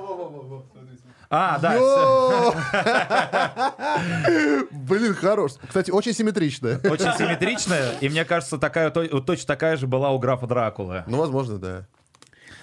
А, 1.37 1.59
да. 1.59 1.75
Блин, 4.71 5.15
хорош. 5.15 5.55
Кстати, 5.67 5.91
очень 5.91 6.13
симметричная. 6.13 6.79
Очень 6.79 7.13
симметричная. 7.19 7.95
И 8.01 8.09
мне 8.09 8.25
кажется, 8.25 8.57
такая, 8.57 8.91
точно 8.91 9.47
такая 9.47 9.77
же 9.77 9.89
была 9.89 10.13
у 10.13 10.21
графа 10.21 10.47
Дракулы. 10.47 11.03
Ну, 11.09 11.19
возможно, 11.19 11.59
да. 11.59 11.87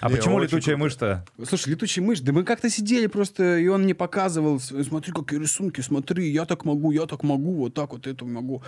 А 0.02 0.10
Не, 0.10 0.16
почему 0.16 0.40
летучая 0.40 0.78
мышь-то? 0.78 1.24
Слушай, 1.48 1.70
летучая 1.70 2.04
мышь, 2.04 2.20
да 2.22 2.32
мы 2.34 2.44
как-то 2.44 2.70
сидели 2.70 3.06
просто, 3.08 3.58
и 3.60 3.68
он 3.68 3.84
мне 3.84 3.94
показывал, 3.94 4.60
смотри, 4.60 5.14
какие 5.14 5.40
рисунки, 5.40 5.82
смотри, 5.82 6.30
я 6.32 6.46
так 6.46 6.66
могу, 6.66 6.92
я 6.92 7.06
так 7.06 7.22
могу, 7.24 7.54
вот 7.54 7.74
так 7.76 7.92
вот 7.92 8.08
это 8.08 8.26
могу. 8.26 8.64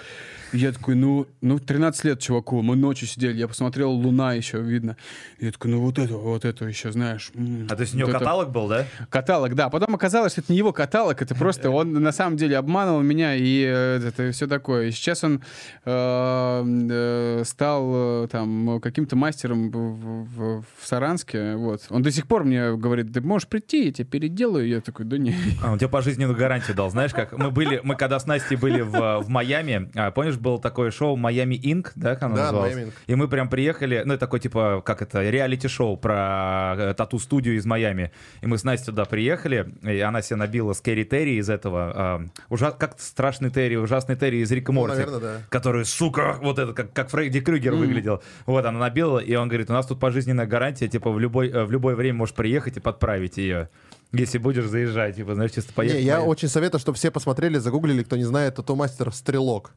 И 0.51 0.59
я 0.59 0.71
такой, 0.71 0.93
ну, 0.95 1.25
ну, 1.41 1.57
13 1.57 2.03
лет 2.05 2.19
чуваку, 2.19 2.61
мы 2.61 2.75
ночью 2.75 3.07
сидели, 3.07 3.35
я 3.37 3.47
посмотрел, 3.47 3.91
луна 3.91 4.33
еще 4.33 4.61
видно. 4.61 4.95
И 5.39 5.45
я 5.45 5.51
такой, 5.51 5.71
ну, 5.71 5.79
вот 5.81 5.97
это, 5.97 6.13
вот 6.17 6.45
это 6.45 6.65
еще, 6.65 6.91
знаешь. 6.91 7.31
А 7.69 7.75
то 7.75 7.81
есть 7.81 7.95
у 7.95 7.97
него 7.97 8.07
вот 8.07 8.15
это». 8.15 8.19
каталог 8.25 8.51
был, 8.51 8.67
да? 8.67 8.85
Каталог, 9.09 9.55
да. 9.55 9.69
Потом 9.69 9.95
оказалось, 9.95 10.33
что 10.33 10.41
это 10.41 10.51
не 10.51 10.59
его 10.59 10.71
каталог, 10.71 11.19
это 11.19 11.33
просто 11.33 11.71
он 11.71 11.93
на 11.93 12.11
самом 12.11 12.37
деле 12.37 12.57
обманывал 12.57 13.01
меня 13.01 13.35
и 13.35 13.63
э, 13.65 14.01
это 14.07 14.31
все 14.31 14.45
такое. 14.47 14.89
И 14.89 14.91
сейчас 14.91 15.23
он 15.23 15.41
э, 15.85 16.63
э, 16.91 17.43
стал 17.45 18.27
там 18.27 18.79
каким-то 18.81 19.15
мастером 19.15 19.71
в, 19.71 19.77
в- 19.77 20.63
в 20.79 20.87
Саранске. 20.87 21.22
Вот. 21.33 21.81
Он 21.89 22.01
до 22.01 22.11
сих 22.11 22.27
пор 22.27 22.43
мне 22.43 22.75
говорит, 22.75 23.13
ты 23.13 23.21
можешь 23.21 23.47
прийти, 23.47 23.85
я 23.87 23.91
тебе 23.93 24.05
переделаю. 24.07 24.67
Я 24.67 24.81
такой, 24.81 25.05
да 25.05 25.17
не. 25.17 25.35
А, 25.61 25.71
он 25.71 25.77
тебе 25.79 25.89
пожизненную 25.89 26.37
гарантию 26.37 26.75
дал. 26.75 26.89
Знаешь, 26.89 27.11
как 27.13 27.31
мы 27.37 27.51
были, 27.51 27.79
мы 27.83 27.95
когда 27.95 28.19
с 28.19 28.25
Настей 28.25 28.57
были 28.57 28.81
в, 28.81 29.19
в 29.21 29.29
Майами, 29.29 29.89
а, 29.95 30.11
помнишь, 30.11 30.37
было 30.37 30.59
такое 30.59 30.91
шоу 30.91 31.15
Майами 31.15 31.59
Инк, 31.61 31.91
да, 31.95 32.15
как 32.15 32.23
оно 32.23 32.35
Да, 32.35 32.43
называлось? 32.43 32.73
Miami 32.73 32.85
Ink. 32.87 32.93
И 33.07 33.15
мы 33.15 33.27
прям 33.27 33.49
приехали, 33.49 34.01
ну, 34.05 34.13
это 34.13 34.21
такой, 34.21 34.39
типа, 34.39 34.81
как 34.85 35.01
это, 35.01 35.21
реалити-шоу 35.29 35.97
про 35.97 36.75
э, 36.77 36.93
тату-студию 36.95 37.55
из 37.55 37.65
Майами. 37.65 38.11
И 38.41 38.47
мы 38.47 38.57
с 38.57 38.63
Настей 38.63 38.87
туда 38.87 39.05
приехали, 39.05 39.67
и 39.83 39.99
она 39.99 40.21
себе 40.21 40.37
набила 40.37 40.73
Скэри 40.73 41.03
Терри 41.03 41.39
из 41.39 41.49
этого, 41.49 42.21
э, 42.23 42.43
ужа- 42.49 42.71
как 42.77 42.99
страшный 42.99 43.49
Терри, 43.49 43.75
ужасный 43.75 44.15
Терри 44.15 44.37
из 44.37 44.51
Рика 44.51 44.71
Ну, 44.71 44.81
Морти. 44.81 44.97
наверное, 44.97 45.19
да. 45.19 45.37
который, 45.49 45.85
сука, 45.85 46.37
вот 46.41 46.59
это, 46.59 46.73
как, 46.73 46.93
как 46.93 47.09
Фредди 47.09 47.39
Крюгер 47.41 47.73
выглядел. 47.73 48.21
Вот, 48.45 48.65
она 48.65 48.79
набила, 48.79 49.19
и 49.19 49.35
он 49.35 49.47
говорит, 49.47 49.69
у 49.69 49.73
нас 49.73 49.85
тут 49.85 49.99
пожизненная 49.99 50.45
гарантия, 50.45 50.87
типа, 50.87 51.09
в, 51.13 51.19
любой, 51.19 51.49
э, 51.49 51.63
в 51.63 51.71
любое 51.71 51.95
время 51.95 52.19
можешь 52.19 52.35
приехать 52.35 52.77
и 52.77 52.79
подправить 52.79 53.37
ее. 53.37 53.69
Если 54.11 54.37
будешь 54.37 54.65
заезжать, 54.65 55.15
типа, 55.15 55.33
знаешь, 55.33 55.51
чисто 55.51 55.73
поехать. 55.73 55.99
Не, 55.99 56.05
я 56.05 56.21
очень 56.21 56.47
советую, 56.47 56.79
чтобы 56.79 56.97
все 56.97 57.09
посмотрели, 57.09 57.57
загуглили, 57.57 58.03
кто 58.03 58.15
не 58.15 58.23
знает, 58.23 58.55
тату-мастер 58.55 59.11
Стрелок. 59.11 59.73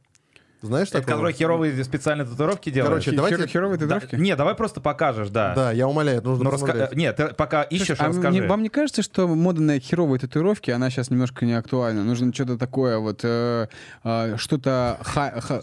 Знаешь 0.61 0.87
Это 0.87 0.99
такого? 1.01 1.15
который 1.17 1.33
херовые 1.33 1.83
специальные 1.83 2.25
татуировки 2.25 2.71
делает? 2.71 2.89
Короче, 2.89 3.11
Хер- 3.11 3.15
давайте- 3.15 3.47
Херовые 3.47 3.77
Да, 3.77 3.85
татуировки? 3.85 4.15
не, 4.15 4.35
давай 4.35 4.55
просто 4.55 4.81
покажешь, 4.81 5.29
да. 5.29 5.53
Да, 5.53 5.71
я 5.71 5.87
умоляю, 5.87 6.17
это 6.17 6.27
нужно 6.29 6.45
Ну, 6.45 6.49
раска- 6.49 6.59
посмотреть. 6.71 6.95
Нет, 6.95 7.15
ты 7.15 7.27
пока 7.33 7.61
ищешь, 7.61 7.97
А 7.99 8.07
расскажи. 8.07 8.39
мне- 8.39 8.47
вам 8.47 8.63
не 8.63 8.69
кажется, 8.69 9.03
что 9.03 9.27
мода 9.27 9.61
на 9.61 9.79
херовые 9.79 10.19
татуировки, 10.19 10.71
она 10.71 10.89
сейчас 10.89 11.11
немножко 11.11 11.45
не 11.45 11.53
актуальна? 11.53 12.03
Нужно 12.03 12.33
что-то 12.33 12.57
такое, 12.57 12.97
вот 12.97 13.19
э, 13.23 13.67
э, 14.03 14.35
что-то... 14.37 14.97
ха- 15.01 15.39
ха- 15.41 15.61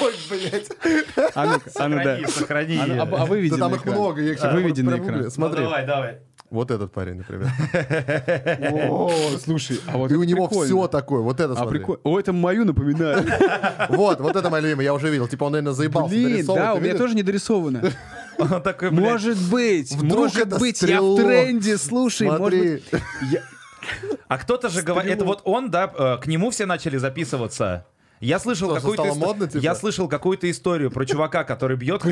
Ой, 0.00 0.14
блядь. 0.30 0.68
А 1.34 1.46
ну-ка, 1.46 1.70
а 1.76 1.88
ну 1.88 1.96
да. 1.96 2.16
Сохрани, 2.26 2.26
сохрани. 2.26 2.78
А, 2.78 2.86
ну, 2.86 3.16
а- 3.16 3.22
а 3.22 3.26
выведи 3.26 3.52
Да 3.52 3.58
там 3.58 3.74
их 3.76 3.84
много, 3.84 4.20
я 4.20 4.32
их 4.32 4.38
сейчас 4.38 4.52
Выведи 4.52 4.80
на 4.80 4.90
прям 4.92 5.02
экран. 5.04 5.14
гуглю. 5.14 5.24
Ну, 5.26 5.30
Смотри, 5.30 5.62
давай, 5.62 5.86
давай. 5.86 6.18
Вот 6.50 6.70
этот 6.70 6.92
парень, 6.92 7.16
например. 7.16 7.50
О, 8.90 9.10
слушай, 9.42 9.80
а 9.86 9.98
вот 9.98 10.10
И 10.10 10.14
у 10.14 10.22
него 10.22 10.48
все 10.48 10.86
такое, 10.88 11.20
вот 11.20 11.40
это 11.40 11.52
А 11.54 11.56
смотри. 11.56 11.82
О, 12.02 12.20
это 12.20 12.32
мою 12.32 12.64
напоминает. 12.64 13.26
Вот, 13.88 14.20
вот 14.20 14.36
это 14.36 14.50
моя 14.50 14.62
любимая, 14.62 14.84
я 14.84 14.94
уже 14.94 15.10
видел. 15.10 15.28
Типа 15.28 15.44
он, 15.44 15.52
наверное, 15.52 15.72
заебался 15.72 16.14
Блин, 16.14 16.46
да, 16.46 16.74
у 16.74 16.80
меня 16.80 16.94
тоже 16.96 17.14
не 17.14 17.22
дорисовано. 17.22 17.82
Такой, 18.64 18.90
Может 18.90 19.38
быть, 19.50 19.94
может 20.02 20.58
быть, 20.58 20.82
я 20.82 21.00
в 21.00 21.16
тренде, 21.16 21.78
слушай, 21.78 22.28
может 22.28 22.60
быть. 22.60 22.84
А 24.28 24.38
кто-то 24.38 24.68
же 24.68 24.82
говорит, 24.82 25.12
это 25.12 25.24
вот 25.24 25.42
он, 25.44 25.70
да, 25.70 25.92
э, 25.96 26.16
к 26.20 26.26
нему 26.26 26.50
все 26.50 26.66
начали 26.66 26.96
записываться. 26.96 27.86
Я 28.20 28.38
слышал 28.38 28.74
какую-то 28.74 29.14
модно, 29.14 29.46
типа? 29.46 29.62
я 29.62 29.74
слышал 29.74 30.08
какую-то 30.08 30.50
историю 30.50 30.90
про 30.90 31.04
чувака, 31.04 31.44
который 31.44 31.76
бьет. 31.76 32.02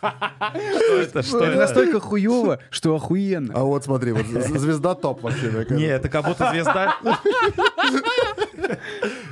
Что 0.00 0.94
это? 0.96 1.22
Что 1.22 1.44
Это 1.44 1.56
настолько 1.56 2.00
хуево, 2.00 2.60
что 2.70 2.94
охуенно. 2.94 3.52
А 3.56 3.64
вот 3.64 3.84
смотри, 3.84 4.12
вот 4.12 4.26
звезда 4.26 4.94
топ 4.94 5.22
вообще. 5.22 5.66
Не, 5.70 5.84
это 5.86 6.08
как 6.08 6.24
будто 6.26 6.50
звезда... 6.50 6.96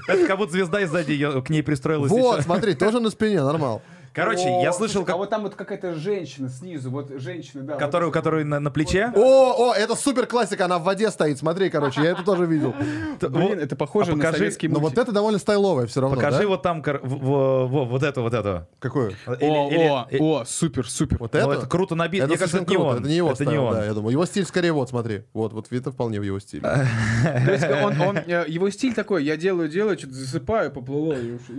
Это 0.09 0.27
как 0.27 0.39
будто 0.39 0.53
звезда 0.53 0.81
и 0.81 0.87
сзади 0.87 1.13
ее- 1.13 1.43
к 1.43 1.51
ней 1.51 1.63
пристроилась 1.63 2.11
Вот, 2.11 2.43
смотри, 2.43 2.75
тоже 2.75 3.01
на 3.01 3.11
спине, 3.11 3.43
нормал. 3.43 3.83
Короче, 4.17 4.61
я 4.63 4.73
слышал, 4.73 5.03
А 5.03 5.05
как- 5.05 5.17
вот 5.19 5.31
там 5.31 5.43
вот 5.43 5.55
какая-то 5.55 5.95
женщина 5.95 6.49
снизу, 6.49 6.91
вот 6.91 7.11
женщина, 7.21 7.63
да. 7.65 7.77
который, 7.77 8.11
который 8.11 8.45
на, 8.45 8.59
на 8.59 8.71
плече. 8.71 9.13
О, 9.15 9.71
о, 9.71 9.75
это 9.75 9.95
супер 9.95 10.27
классика, 10.27 10.65
она 10.65 10.79
в 10.79 10.85
воде 10.85 11.11
стоит, 11.11 11.39
смотри, 11.39 11.69
короче, 11.71 12.01
я 12.03 12.11
это 12.13 12.23
тоже 12.25 12.47
видел. 12.47 12.75
Блин, 13.21 13.49
вот- 13.49 13.59
это 13.59 13.77
похоже 13.77 14.13
а 14.13 14.17
на 14.17 14.23
покажи- 14.25 14.39
советский 14.39 14.69
Но 14.69 14.81
мультик. 14.81 14.97
вот 14.97 15.03
это 15.03 15.13
довольно 15.13 15.39
стайловое 15.39 15.87
все 15.87 16.01
равно, 16.01 16.17
Покажи 16.17 16.41
да? 16.43 16.49
вот 16.49 16.63
там 16.63 16.83
в- 16.83 16.87
в- 17.03 17.69
во- 17.69 17.85
вот 17.85 18.03
это, 18.03 18.23
вот 18.23 18.33
это. 18.35 18.69
Или- 18.83 19.51
О, 19.51 19.69
или- 19.71 20.19
о, 20.19 20.41
о, 20.41 20.45
супер, 20.47 20.89
супер. 20.89 21.19
Вот 21.21 21.35
ну, 21.35 21.39
это? 21.39 21.51
это 21.53 21.67
круто 21.69 21.95
набито. 21.95 22.25
Это 22.25 22.29
Мне 22.31 22.39
кажется, 22.39 22.57
это 22.63 22.71
не 22.71 22.77
круто, 22.77 22.91
он. 22.91 22.99
это 23.01 23.09
не 23.09 23.17
его 23.17 23.29
Это 23.33 23.45
стайл, 23.45 23.51
не 23.51 23.59
он. 23.59 23.75
да, 23.75 23.85
я 23.85 23.93
думаю. 23.93 24.13
Его 24.13 24.25
стиль 24.25 24.47
скорее 24.47 24.73
вот, 24.73 24.89
смотри. 24.89 25.25
Вот, 25.35 25.53
вот 25.53 25.67
это 25.71 25.93
вполне 25.93 26.21
в 26.21 26.23
его 26.23 26.39
стиле. 26.41 26.63
То 27.23 27.53
есть 27.53 27.65
он, 27.65 28.01
он, 28.01 28.17
э, 28.17 28.45
его 28.49 28.71
стиль 28.71 28.95
такой, 28.95 29.25
я 29.25 29.37
делаю, 29.37 29.69
делаю, 29.69 29.99
что-то 29.99 30.15
засыпаю, 30.15 30.71
поплыло 30.71 31.13
и, 31.13 31.33
уш- 31.33 31.51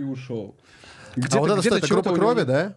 и 1.16 1.20
ушел. 1.20 1.38
А 1.38 1.40
вот 1.40 1.50
это 1.50 1.62
что, 1.62 1.76
это 1.76 1.88
группа 1.88 2.14
крови, 2.14 2.42
да? 2.42 2.76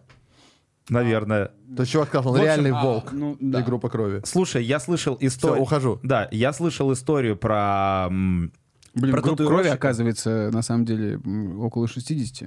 Наверное. 0.88 1.50
То 1.76 1.82
есть 1.82 1.92
чувак 1.92 2.08
сказал, 2.08 2.32
он 2.32 2.38
В 2.38 2.42
общем, 2.42 2.46
реальный 2.46 2.70
а, 2.72 2.82
волк. 2.82 3.12
ну, 3.12 3.34
И 3.34 3.50
да. 3.50 3.62
группа 3.62 3.88
крови. 3.88 4.20
Слушай, 4.24 4.64
я 4.64 4.80
слышал 4.80 5.16
Все, 5.16 5.28
историю. 5.28 5.62
ухожу. 5.62 6.00
Да, 6.02 6.28
я 6.32 6.52
слышал 6.52 6.92
историю 6.92 7.36
про... 7.36 8.08
Блин, 8.10 9.12
Про 9.12 9.22
группа 9.22 9.46
крови, 9.46 9.68
оказывается, 9.68 10.50
на 10.52 10.60
самом 10.60 10.84
деле, 10.84 11.18
около 11.58 11.88
60. 11.88 12.46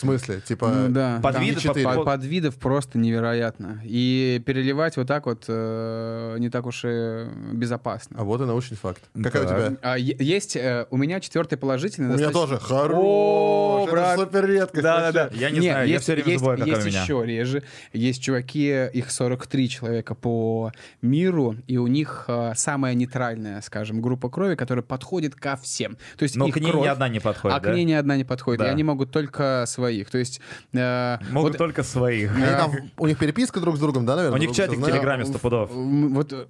В 0.00 0.02
смысле? 0.02 0.40
Типа... 0.40 0.68
Ну 0.68 0.88
да. 0.88 1.20
Четыре. 1.58 1.84
под- 1.84 1.94
по- 1.96 2.04
подвидов 2.04 2.56
просто 2.56 2.96
невероятно. 2.98 3.80
И 3.84 4.42
переливать 4.46 4.96
вот 4.96 5.06
так 5.06 5.26
вот 5.26 5.44
э, 5.48 6.36
не 6.38 6.48
так 6.48 6.64
уж 6.66 6.82
и 6.86 7.26
безопасно. 7.52 8.16
А 8.18 8.24
вот 8.24 8.40
и 8.40 8.44
научный 8.44 8.76
факт. 8.76 9.02
Какая 9.22 9.44
у 9.44 9.46
Так. 9.46 9.58
тебя? 9.68 9.76
А, 9.82 9.98
есть 9.98 10.56
э, 10.56 10.86
у 10.90 10.96
меня 10.96 11.20
четвертый 11.20 11.58
положительный. 11.58 12.14
У 12.14 12.16
меня 12.16 12.28
достаточно- 12.28 12.56
тоже. 12.58 12.60
Хорош. 12.66 12.98
О, 12.98 13.80
Это 13.84 13.92
брат. 13.92 14.18
супер 14.18 14.46
редкость. 14.46 14.82
Да, 14.82 15.12
да, 15.12 15.28
да. 15.28 15.30
Я 15.36 15.50
не 15.50 15.60
знаю, 15.60 15.88
я 15.88 15.98
всё 15.98 16.12
время 16.14 16.30
есть, 16.30 16.40
забываю, 16.44 16.66
есть 16.66 16.82
у 16.82 16.88
меня. 16.88 17.02
еще 17.02 17.22
реже. 17.26 17.62
Есть 17.92 18.22
чуваки, 18.22 18.86
их 18.92 19.10
43 19.10 19.68
человека 19.68 20.14
по 20.14 20.72
миру, 21.02 21.56
и 21.66 21.76
у 21.76 21.86
них 21.86 22.24
э, 22.28 22.52
самая 22.56 22.94
нейтральная, 22.94 23.60
скажем, 23.60 24.00
группа 24.00 24.28
крови, 24.30 24.54
которая 24.54 24.82
подходит 24.82 25.34
ко 25.34 25.56
всем. 25.56 25.96
То 26.16 26.22
есть 26.22 26.36
Но 26.36 26.46
их 26.46 26.54
к 26.54 26.60
ней 26.60 26.70
кровь, 26.70 26.84
ни 26.84 26.88
одна 26.88 27.08
не 27.08 27.20
подходит, 27.20 27.56
а 27.56 27.60
да? 27.60 27.72
к 27.72 27.74
ней 27.74 27.84
ни 27.84 27.92
одна 27.92 28.16
не 28.16 28.24
подходит. 28.24 28.60
Да. 28.60 28.66
И 28.68 28.70
они 28.70 28.82
могут 28.84 29.10
только 29.10 29.64
своих. 29.90 30.10
То 30.10 30.18
есть 30.18 30.40
э, 30.72 31.18
Могут 31.30 31.52
вот, 31.52 31.58
только 31.58 31.82
своих. 31.82 32.34
Они 32.34 32.46
там, 32.46 32.72
у 32.96 33.06
них 33.06 33.18
переписка 33.18 33.60
друг 33.60 33.76
с 33.76 33.80
другом, 33.80 34.06
да, 34.06 34.16
наверное? 34.16 34.38
У 34.38 34.40
них 34.40 34.52
чатик 34.52 34.78
в? 34.78 34.86
Телеграме 34.86 35.24
сто 35.24 35.38
пудов. 35.38 35.70
м, 35.70 36.14
вот, 36.14 36.32
э, 36.32 36.46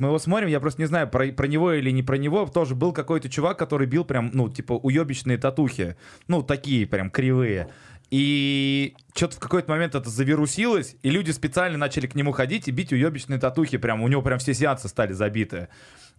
Мы 0.00 0.08
его 0.08 0.18
смотрим, 0.18 0.48
я 0.48 0.60
просто 0.60 0.80
не 0.82 0.86
знаю, 0.86 1.08
про, 1.08 1.28
про 1.28 1.46
него 1.46 1.72
или 1.72 1.90
не 1.90 2.02
про 2.02 2.16
него. 2.16 2.46
Тоже 2.46 2.74
был 2.74 2.92
какой-то 2.92 3.28
чувак, 3.28 3.58
который 3.58 3.86
бил 3.86 4.04
прям, 4.04 4.30
ну, 4.32 4.48
типа, 4.48 4.74
уебищные 4.74 5.38
татухи. 5.38 5.96
Ну, 6.28 6.42
такие 6.42 6.86
прям 6.86 7.10
кривые. 7.10 7.68
И 8.10 8.94
что-то 9.14 9.36
в 9.36 9.40
какой-то 9.40 9.68
момент 9.70 9.94
это 9.96 10.08
завирусилось, 10.08 10.94
и 11.02 11.10
люди 11.10 11.32
специально 11.32 11.76
начали 11.76 12.06
к 12.06 12.14
нему 12.14 12.32
ходить 12.32 12.68
и 12.68 12.70
бить 12.70 12.92
уебищные 12.92 13.40
татухи. 13.40 13.78
Прям 13.78 14.02
у 14.02 14.08
него 14.08 14.22
прям 14.22 14.38
все 14.38 14.54
сеансы 14.54 14.88
стали 14.88 15.12
забиты. 15.12 15.68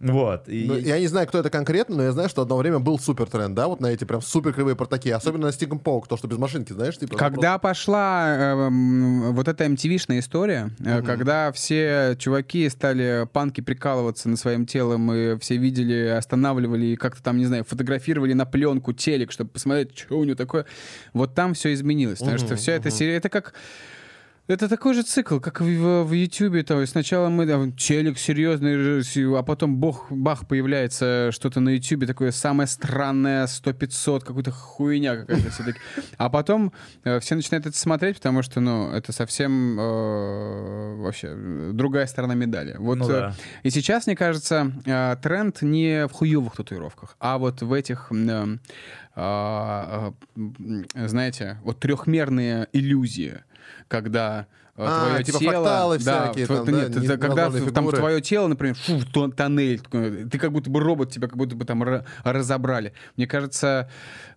Вот. 0.00 0.48
И- 0.48 0.64
Ну, 0.68 0.76
я 0.76 1.00
не 1.00 1.08
знаю, 1.08 1.26
кто 1.26 1.38
это 1.38 1.50
конкретно, 1.50 1.96
но 1.96 2.02
я 2.04 2.12
знаю, 2.12 2.28
что 2.28 2.42
одно 2.42 2.56
время 2.56 2.78
был 2.78 3.00
супер 3.00 3.26
тренд, 3.28 3.54
да, 3.56 3.66
вот 3.66 3.80
на 3.80 3.88
эти 3.88 4.04
прям 4.04 4.22
супер 4.22 4.52
кривые 4.52 4.76
портаки, 4.76 5.10
особенно 5.10 5.46
на 5.46 5.52
Стиком 5.52 5.80
Паук, 5.80 6.06
то, 6.06 6.16
что 6.16 6.28
без 6.28 6.38
машинки, 6.38 6.72
знаешь, 6.72 6.96
типа. 6.96 7.12
ну, 7.14 7.18
Когда 7.18 7.58
пошла 7.58 8.26
э, 8.28 8.68
вот 9.32 9.48
эта 9.48 9.64
MTV-шная 9.64 10.20
история, 10.20 10.70
э, 10.78 11.02
когда 11.02 11.50
все 11.50 12.14
чуваки 12.18 12.68
стали 12.68 13.26
панки 13.32 13.60
прикалываться 13.60 14.28
над 14.28 14.38
своим 14.38 14.66
телом, 14.66 15.12
и 15.12 15.36
все 15.40 15.56
видели, 15.56 16.06
останавливали 16.16 16.86
и 16.86 16.96
как-то 16.96 17.20
там, 17.22 17.36
не 17.38 17.46
знаю, 17.46 17.64
фотографировали 17.64 18.34
на 18.34 18.46
пленку 18.46 18.92
телек, 18.92 19.32
чтобы 19.32 19.50
посмотреть, 19.50 19.98
что 19.98 20.16
у 20.18 20.22
него 20.24 20.36
такое, 20.36 20.64
вот 21.12 21.34
там 21.34 21.54
все 21.54 21.72
изменилось. 21.72 22.20
Потому 22.20 22.38
что 22.38 22.54
все 22.56 22.72
это 22.72 22.90
серия, 22.90 23.16
это 23.16 23.28
как... 23.28 23.52
Это 24.48 24.66
такой 24.66 24.94
же 24.94 25.02
цикл, 25.02 25.40
как 25.40 25.60
в, 25.60 26.04
в 26.04 26.12
Ютубе. 26.12 26.62
То 26.62 26.80
есть 26.80 26.92
сначала 26.92 27.28
мы 27.28 27.46
там, 27.46 27.76
челик 27.76 28.18
серьезный, 28.18 29.38
а 29.38 29.42
потом 29.42 29.76
бог, 29.76 30.06
бах, 30.10 30.48
появляется 30.48 31.28
что-то 31.32 31.60
на 31.60 31.68
Ютубе 31.68 32.06
такое 32.06 32.30
самое 32.30 32.66
странное, 32.66 33.44
100-500, 33.44 34.20
какая-то 34.24 34.50
хуйня 34.50 35.16
какая-то 35.16 35.50
все-таки. 35.50 35.78
А 36.16 36.30
потом 36.30 36.72
э, 37.04 37.20
все 37.20 37.34
начинают 37.34 37.66
это 37.66 37.76
смотреть, 37.76 38.16
потому 38.16 38.42
что, 38.42 38.60
ну, 38.60 38.90
это 38.90 39.12
совсем 39.12 39.78
э, 39.78 40.96
вообще 40.96 41.28
э, 41.30 41.70
другая 41.74 42.06
сторона 42.06 42.32
медали. 42.32 42.74
Вот, 42.78 42.96
Ну 42.96 43.04
э, 43.04 43.08
да. 43.08 43.34
И 43.64 43.70
сейчас, 43.70 44.06
мне 44.06 44.16
кажется, 44.16 44.72
э, 44.86 45.16
тренд 45.22 45.60
не 45.60 46.06
в 46.06 46.12
хуевых 46.12 46.56
татуировках, 46.56 47.16
а 47.20 47.36
вот 47.36 47.60
в 47.60 47.70
этих, 47.70 48.10
э, 48.10 48.14
м, 48.14 48.60
знаете, 50.94 51.58
вот 51.64 51.80
трехмерные 51.80 52.66
иллюзии, 52.72 53.42
когда 53.88 54.46
э, 54.76 54.84
А, 54.86 55.08
твое 55.08 55.24
типа 55.24 55.38
тело, 55.40 55.98
да, 55.98 56.24
всякие 56.32 56.46
тво- 56.46 56.56
там, 56.56 56.64
да, 56.66 56.72
да, 56.72 56.78
нет, 56.78 56.90
это 56.90 57.00
не- 57.00 57.18
когда 57.18 57.48
в- 57.48 57.72
там 57.72 57.84
фигуры. 57.84 57.96
твое 57.96 58.20
тело, 58.20 58.46
например, 58.46 58.76
фу, 58.76 59.00
тон- 59.12 59.32
тоннель, 59.32 59.80
ты 59.80 60.38
как 60.38 60.52
будто 60.52 60.70
бы 60.70 60.78
робот, 60.80 61.10
тебя 61.10 61.26
как 61.26 61.36
будто 61.36 61.56
бы 61.56 61.64
там 61.64 61.82
ра- 61.82 62.04
разобрали. 62.22 62.92
Мне 63.16 63.26
кажется, 63.26 63.88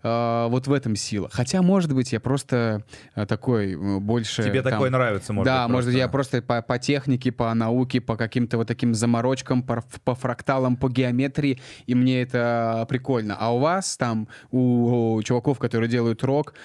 э, 0.01 0.47
вот 0.49 0.65
в 0.65 0.73
этом 0.73 0.95
сила. 0.95 1.29
Хотя, 1.31 1.61
может 1.61 1.93
быть, 1.93 2.11
я 2.11 2.19
просто 2.19 2.83
э, 3.15 3.27
такой 3.27 3.75
больше... 3.99 4.41
Тебе 4.43 4.63
там- 4.63 4.71
такое 4.71 4.89
нравится, 4.89 5.31
может 5.31 5.45
да, 5.45 5.67
быть, 5.67 5.73
может 5.73 5.89
быть, 5.91 5.97
я 5.99 6.07
просто. 6.07 6.41
просто 6.41 6.47
по, 6.47 6.61
по 6.63 6.79
технике, 6.79 7.31
по 7.31 7.53
науке, 7.53 8.01
по 8.01 8.15
каким-то 8.17 8.57
вот 8.57 8.67
таким 8.67 8.95
заморочкам, 8.95 9.61
по, 9.61 9.83
по 10.03 10.15
фракталам, 10.15 10.75
по 10.75 10.89
геометрии, 10.89 11.61
и 11.85 11.93
мне 11.93 12.21
это 12.23 12.85
прикольно. 12.89 13.37
А 13.39 13.53
у 13.53 13.59
вас 13.59 13.95
там, 13.97 14.27
у, 14.49 15.13
у 15.17 15.23
чуваков, 15.23 15.59
которые 15.59 15.89
делают 15.89 16.23
рок, 16.23 16.55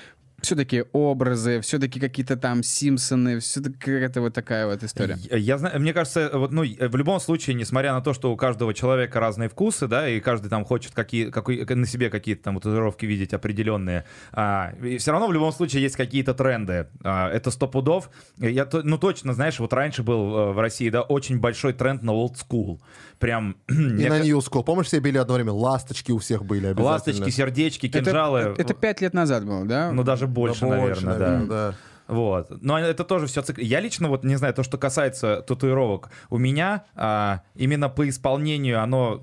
все-таки 0.40 0.84
образы, 0.92 1.60
все-таки 1.60 1.98
какие-то 1.98 2.36
там 2.36 2.62
Симпсоны, 2.62 3.40
все-таки 3.40 3.78
какая-то 3.78 4.20
вот 4.20 4.34
такая 4.34 4.66
вот 4.66 4.82
история. 4.82 5.16
Я, 5.30 5.36
я 5.36 5.58
знаю, 5.58 5.80
мне 5.80 5.92
кажется, 5.92 6.30
вот, 6.32 6.52
ну, 6.52 6.62
в 6.62 6.96
любом 6.96 7.20
случае, 7.20 7.54
несмотря 7.54 7.92
на 7.92 8.00
то, 8.00 8.12
что 8.12 8.32
у 8.32 8.36
каждого 8.36 8.74
человека 8.74 9.18
разные 9.18 9.48
вкусы, 9.48 9.86
да, 9.86 10.08
и 10.08 10.20
каждый 10.20 10.48
там 10.48 10.64
хочет 10.64 10.92
какие, 10.92 11.30
какой, 11.30 11.64
на 11.64 11.86
себе 11.86 12.10
какие-то 12.10 12.44
там 12.44 12.56
татуировки 12.56 13.06
видеть 13.06 13.32
определенные, 13.32 14.04
а, 14.32 14.72
и 14.82 14.98
все 14.98 15.12
равно 15.12 15.26
в 15.26 15.32
любом 15.32 15.52
случае 15.52 15.82
есть 15.82 15.96
какие-то 15.96 16.34
тренды. 16.34 16.88
А, 17.02 17.30
это 17.30 17.50
сто 17.50 17.66
пудов. 17.66 18.10
Я, 18.38 18.68
ну, 18.72 18.98
точно, 18.98 19.32
знаешь, 19.32 19.58
вот 19.58 19.72
раньше 19.72 20.02
был 20.02 20.36
э, 20.36 20.52
в 20.52 20.58
России, 20.58 20.90
да, 20.90 21.02
очень 21.02 21.40
большой 21.40 21.72
тренд 21.72 22.02
на 22.02 22.10
old 22.10 22.34
school. 22.34 22.78
Прям... 23.18 23.56
И 23.68 23.72
мне 23.72 24.08
на 24.08 24.20
New 24.22 24.38
School. 24.38 24.62
Помнишь, 24.64 24.86
все 24.86 24.98
били 24.98 25.18
одно 25.18 25.34
время? 25.34 25.52
Ласточки 25.52 26.12
у 26.12 26.18
всех 26.18 26.44
были 26.44 26.66
обязательно. 26.66 26.84
Ласточки, 26.86 27.30
сердечки, 27.30 27.86
Это- 27.86 28.00
кинжалы. 28.00 28.54
Это, 28.58 28.74
пять 28.74 29.00
лет 29.00 29.14
назад 29.14 29.44
было, 29.46 29.64
да? 29.64 29.90
Ну, 29.92 30.02
даже 30.02 30.26
Да 30.26 30.32
больше, 30.32 30.66
наверное, 30.66 31.18
да. 31.18 31.44
да. 31.44 31.74
Вот. 32.08 32.62
Но 32.62 32.78
это 32.78 33.02
тоже 33.02 33.26
все 33.26 33.42
цикл. 33.42 33.60
Я 33.60 33.80
лично 33.80 34.08
вот 34.08 34.22
не 34.22 34.36
знаю, 34.36 34.54
то, 34.54 34.62
что 34.62 34.78
касается 34.78 35.42
татуировок, 35.42 36.10
у 36.30 36.38
меня 36.38 36.84
а, 36.94 37.40
именно 37.56 37.88
по 37.88 38.08
исполнению 38.08 38.80
оно 38.80 39.20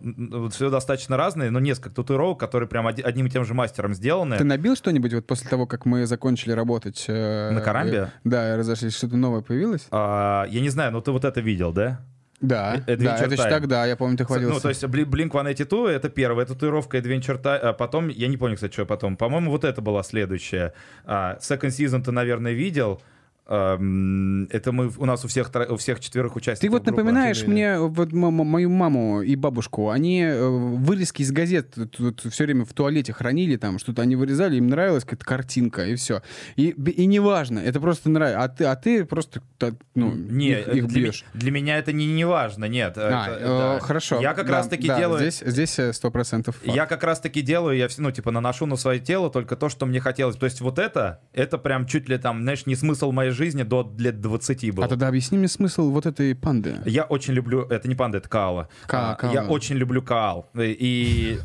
все 0.51 0.69
достаточно 0.69 1.15
разное, 1.15 1.49
но 1.49 1.59
несколько 1.61 1.91
татуировок, 1.91 2.39
которые 2.41 2.67
прям 2.67 2.85
оди- 2.87 3.01
одним 3.01 3.27
и 3.27 3.29
тем 3.29 3.45
же 3.45 3.53
мастером 3.53 3.93
сделаны. 3.93 4.37
Ты 4.37 4.43
набил 4.43 4.75
что-нибудь 4.75 5.13
вот 5.13 5.25
после 5.25 5.49
того, 5.49 5.65
как 5.65 5.85
мы 5.85 6.05
закончили 6.05 6.51
работать? 6.51 7.05
э, 7.07 7.51
На 7.51 7.61
Карамбе? 7.61 7.97
э, 7.97 8.07
Да, 8.25 8.53
и 8.53 8.57
разошлись, 8.57 8.97
что-то 8.97 9.15
новое 9.15 9.39
появилось? 9.41 9.87
А, 9.89 10.43
я 10.49 10.59
не 10.59 10.69
знаю, 10.69 10.91
но 10.91 10.99
ты 10.99 11.11
вот 11.11 11.23
это 11.23 11.39
видел, 11.39 11.71
да? 11.71 12.01
Да, 12.43 12.75
Adventure 12.87 12.97
да, 12.97 13.17
это 13.17 13.35
Time. 13.35 13.49
тогда, 13.49 13.85
я 13.85 13.95
помню, 13.95 14.17
ты 14.17 14.25
хвалился. 14.25 14.53
Ну, 14.55 14.59
то 14.59 14.69
есть 14.69 14.83
Bli- 14.83 15.05
Blink-182— 15.05 15.89
это 15.89 16.09
первая 16.09 16.45
татуировка 16.45 16.97
Adventure 16.97 17.41
Time, 17.41 17.57
а 17.57 17.73
потом, 17.73 18.09
я 18.09 18.27
не 18.27 18.35
помню, 18.37 18.55
кстати, 18.55 18.73
что 18.73 18.85
потом, 18.85 19.15
по-моему, 19.15 19.49
вот 19.49 19.63
это 19.63 19.81
была 19.81 20.03
следующая. 20.03 20.73
А, 21.05 21.37
Second 21.39 21.69
Season 21.69 22.03
ты, 22.03 22.11
наверное, 22.11 22.51
видел. 22.51 23.01
Ам, 23.45 24.45
Это 24.51 24.71
мы, 24.71 24.89
у 24.97 25.05
нас 25.05 25.25
у 25.25 25.27
всех, 25.27 25.51
у 25.69 25.75
всех 25.75 25.99
четверых 25.99 26.35
участников 26.35 26.61
Ты 26.61 26.69
вот 26.71 26.83
группы. 26.83 27.01
напоминаешь 27.03 27.43
мне 27.43 27.77
вот 27.77 28.13
мою 28.13 28.69
маму 28.69 29.21
и 29.21 29.35
бабушку. 29.35 29.89
Они 29.89 30.21
э, 30.23 30.47
вырезки 30.47 31.21
из 31.23 31.31
газет 31.31 31.75
все 32.29 32.43
время 32.45 32.63
в 32.63 32.71
туалете 32.73 33.11
хранили, 33.11 33.57
там 33.57 33.79
что-то 33.79 34.01
они 34.01 34.15
вырезали, 34.15 34.55
им 34.55 34.67
нравилась 34.67 35.03
какая-то 35.03 35.25
картинка, 35.25 35.85
и 35.85 35.95
все. 35.95 36.21
И, 36.55 36.69
и 36.69 37.05
неважно, 37.05 37.59
это 37.59 37.81
просто 37.81 38.09
нравится. 38.09 38.43
А 38.43 38.47
ты, 38.47 38.63
а 38.65 38.75
ты 38.77 39.03
просто 39.05 39.41
ну, 39.93 40.13
Не, 40.13 40.51
их, 40.61 40.67
их 40.69 40.87
для, 40.87 41.01
бьешь. 41.03 41.25
для 41.33 41.51
меня 41.51 41.77
это 41.77 41.91
не, 41.91 42.07
не 42.07 42.25
важно, 42.25 42.65
нет. 42.65 42.93
А, 42.97 43.27
Это- 43.27 43.37
э, 43.39 43.45
да. 43.45 43.79
хорошо. 43.81 44.21
Я 44.21 44.33
как 44.33 44.47
Да, 44.47 44.53
раз 44.53 44.67
таки 44.67 44.87
да, 44.87 44.97
делаю... 44.97 45.19
Здесь, 45.19 45.43
здесь 45.45 45.77
э, 45.79 45.91
сто 45.91 46.11
процентов. 46.11 46.55
Я 46.63 46.85
как 46.85 47.03
раз 47.03 47.19
таки 47.19 47.41
делаю, 47.41 47.77
я, 47.77 47.87
вс- 47.87 47.95
ну, 47.97 48.11
типа, 48.11 48.31
наношу 48.31 48.65
на 48.67 48.77
свое 48.77 48.99
тело 49.01 49.29
только 49.29 49.55
то, 49.57 49.67
что 49.69 49.85
мне 49.85 49.99
хотелось. 49.99 50.37
То 50.37 50.45
есть 50.45 50.61
вот 50.61 50.79
это, 50.79 51.19
это 51.33 51.57
прям 51.57 51.85
чуть 51.87 52.07
ли 52.07 52.17
там, 52.17 52.41
знаешь, 52.43 52.65
не 52.65 52.75
смысл 52.75 53.11
моей 53.11 53.32
жизни 53.33 53.63
до 53.63 53.93
лет 53.97 54.21
20 54.21 54.73
был. 54.75 54.83
А 54.83 54.87
тогда 54.87 55.07
объясни 55.07 55.37
мне 55.37 55.47
смысл 55.47 55.89
вот 55.91 56.05
этой 56.05 56.33
панды. 56.35 56.75
Я 56.85 57.03
очень 57.03 57.33
люблю, 57.33 57.61
это 57.69 57.87
не 57.87 57.95
панда, 57.95 58.19
это 58.19 58.29
Каала. 58.29 58.69
Ка- 58.87 59.15
Каала. 59.19 59.33
Я 59.33 59.43
очень 59.45 59.75
люблю 59.75 60.01
Каал. 60.01 60.49
И 60.57 61.37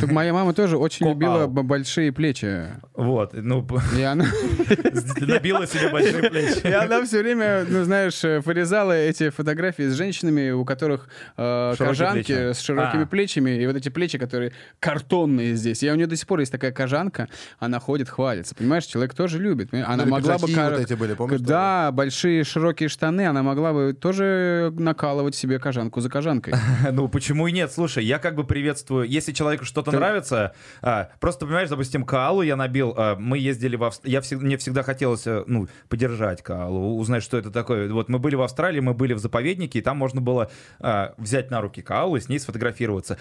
Так 0.00 0.10
моя 0.10 0.32
мама 0.32 0.54
тоже 0.54 0.78
очень 0.78 1.08
любила 1.08 1.46
большие 1.46 2.10
плечи. 2.12 2.68
Вот, 2.94 3.32
ну, 3.34 3.66
И 3.98 4.02
она, 4.02 4.24
набила 5.20 5.66
себе 5.66 5.90
большие 5.90 6.30
плечи. 6.30 6.66
и 6.66 6.70
она 6.72 7.04
все 7.04 7.20
время, 7.22 7.64
ну 7.68 7.84
знаешь, 7.84 8.22
э, 8.24 8.40
вырезала 8.40 8.92
эти 8.92 9.30
фотографии 9.30 9.84
с 9.88 9.94
женщинами, 9.94 10.50
у 10.50 10.64
которых 10.64 11.08
э, 11.36 11.74
кожанки 11.78 12.34
плечи. 12.34 12.52
с 12.54 12.60
широкими 12.60 13.02
А. 13.02 13.06
плечами, 13.06 13.50
и 13.62 13.66
вот 13.66 13.76
эти 13.76 13.88
плечи, 13.88 14.18
которые 14.18 14.52
картонные 14.80 15.54
здесь. 15.54 15.82
И 15.82 15.90
у 15.90 15.94
нее 15.94 16.06
до 16.06 16.16
сих 16.16 16.26
пор 16.26 16.40
есть 16.40 16.52
такая 16.52 16.72
кожанка, 16.72 17.28
она 17.58 17.80
ходит, 17.80 18.08
хвалится. 18.08 18.54
Понимаешь, 18.54 18.84
человек 18.84 19.14
тоже 19.14 19.38
любит. 19.38 19.72
Она 19.72 20.04
Ну, 20.04 20.10
могла 20.12 20.38
бы... 20.38 20.46
пиджаки 20.46 20.54
ка- 20.54 20.70
вот 20.70 20.80
эти 20.80 20.94
были, 20.94 21.14
помнишь, 21.14 21.40
Да, 21.40 21.90
большие 21.92 22.44
широкие 22.44 22.88
штаны, 22.88 23.26
она 23.26 23.42
могла 23.42 23.72
бы 23.72 23.92
тоже 23.92 24.72
накалывать 24.78 25.34
себе 25.34 25.58
кожанку 25.58 26.00
за 26.00 26.08
кожанкой. 26.08 26.54
Ну, 26.92 27.08
почему 27.08 27.46
и 27.48 27.52
нет? 27.52 27.72
Слушай, 27.72 28.04
я 28.04 28.18
как 28.18 28.34
бы 28.36 28.44
приветствую, 28.44 29.08
если 29.08 29.32
человеку 29.32 29.64
что-то 29.74 29.90
Ты- 29.90 29.96
нравится, 29.96 30.52
а, 30.82 31.08
просто, 31.18 31.46
понимаешь, 31.46 31.68
допустим, 31.68 32.04
Каалу 32.04 32.42
я 32.42 32.54
набил, 32.54 32.94
а, 32.96 33.16
мы 33.16 33.38
ездили 33.38 33.74
в 33.74 33.82
Австралию, 33.82 34.12
я 34.12 34.20
всег- 34.20 34.38
мне 34.38 34.56
всегда 34.56 34.84
хотелось, 34.84 35.26
э, 35.26 35.42
ну, 35.48 35.66
поддержать 35.88 36.42
Каалу, 36.42 36.96
узнать, 36.96 37.24
что 37.24 37.36
это 37.36 37.50
такое. 37.50 37.92
Вот 37.92 38.08
мы 38.08 38.20
были 38.20 38.36
в 38.36 38.42
Австралии, 38.42 38.78
мы 38.78 38.94
были 38.94 39.14
в 39.14 39.18
заповеднике, 39.18 39.80
и 39.80 39.82
там 39.82 39.96
можно 39.96 40.20
было 40.20 40.48
а, 40.80 41.14
взять 41.18 41.50
на 41.50 41.60
руки 41.60 41.82
Каалу 41.82 42.14
и 42.14 42.20
с 42.20 42.28
ней 42.28 42.38
сфотографироваться. 42.38 43.18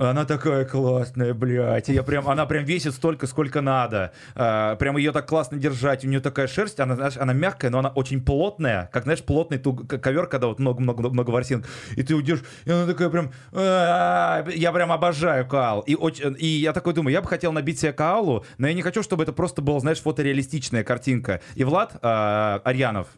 Она 0.00 0.24
такая 0.24 0.64
классная, 0.64 1.34
блядь. 1.34 1.88
Я 1.88 2.02
прям, 2.02 2.26
она 2.26 2.46
прям 2.46 2.64
весит 2.64 2.94
столько, 2.94 3.26
сколько 3.26 3.60
надо. 3.60 4.12
А, 4.34 4.76
прям 4.76 4.96
ее 4.96 5.12
так 5.12 5.28
классно 5.28 5.58
держать. 5.58 6.06
У 6.06 6.08
нее 6.08 6.20
такая 6.20 6.46
шерсть, 6.46 6.80
она, 6.80 6.96
знаешь, 6.96 7.18
она 7.18 7.34
мягкая, 7.34 7.70
но 7.70 7.80
она 7.80 7.90
очень 7.90 8.24
плотная. 8.24 8.88
Как, 8.94 9.02
знаешь, 9.02 9.22
плотный 9.22 9.58
туг- 9.58 9.86
ковер, 9.86 10.26
когда 10.26 10.46
вот 10.46 10.58
много-много-много 10.58 11.30
ворсин. 11.30 11.66
И 11.96 12.02
ты 12.02 12.14
удержишь, 12.14 12.46
и 12.64 12.70
она 12.70 12.86
такая 12.86 13.10
прям... 13.10 13.30
Я 13.52 14.72
прям 14.72 14.90
обожаю 14.90 15.46
каал. 15.46 15.80
И, 15.80 15.94
очень, 15.94 16.34
и 16.38 16.46
я 16.46 16.72
такой 16.72 16.94
думаю, 16.94 17.12
я 17.12 17.20
бы 17.20 17.28
хотел 17.28 17.52
набить 17.52 17.78
себе 17.78 17.92
каалу, 17.92 18.46
но 18.56 18.68
я 18.68 18.72
не 18.72 18.80
хочу, 18.80 19.02
чтобы 19.02 19.24
это 19.24 19.34
просто 19.34 19.60
была, 19.60 19.80
знаешь, 19.80 20.00
фотореалистичная 20.00 20.82
картинка. 20.82 21.42
И 21.56 21.64
Влад 21.64 21.98
а, 22.00 22.62
Арьянов, 22.64 23.08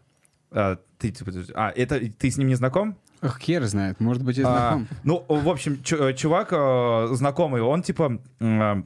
а, 0.50 0.78
ты, 0.98 1.10
типа, 1.10 1.30
а, 1.54 1.72
это, 1.76 2.00
ты 2.00 2.28
с 2.28 2.36
ним 2.38 2.48
не 2.48 2.56
знаком? 2.56 2.98
Ах, 3.22 3.38
хер 3.40 3.64
знает, 3.66 4.00
может 4.00 4.22
быть, 4.24 4.36
и 4.38 4.42
А, 4.42 4.44
знаком. 4.44 4.88
ну, 5.04 5.24
в 5.28 5.48
общем, 5.48 5.78
э, 5.92 6.12
чувак 6.14 6.48
э, 6.52 7.08
знакомый, 7.12 7.62
он 7.62 7.82
типа 7.82 8.18
э, 8.40 8.82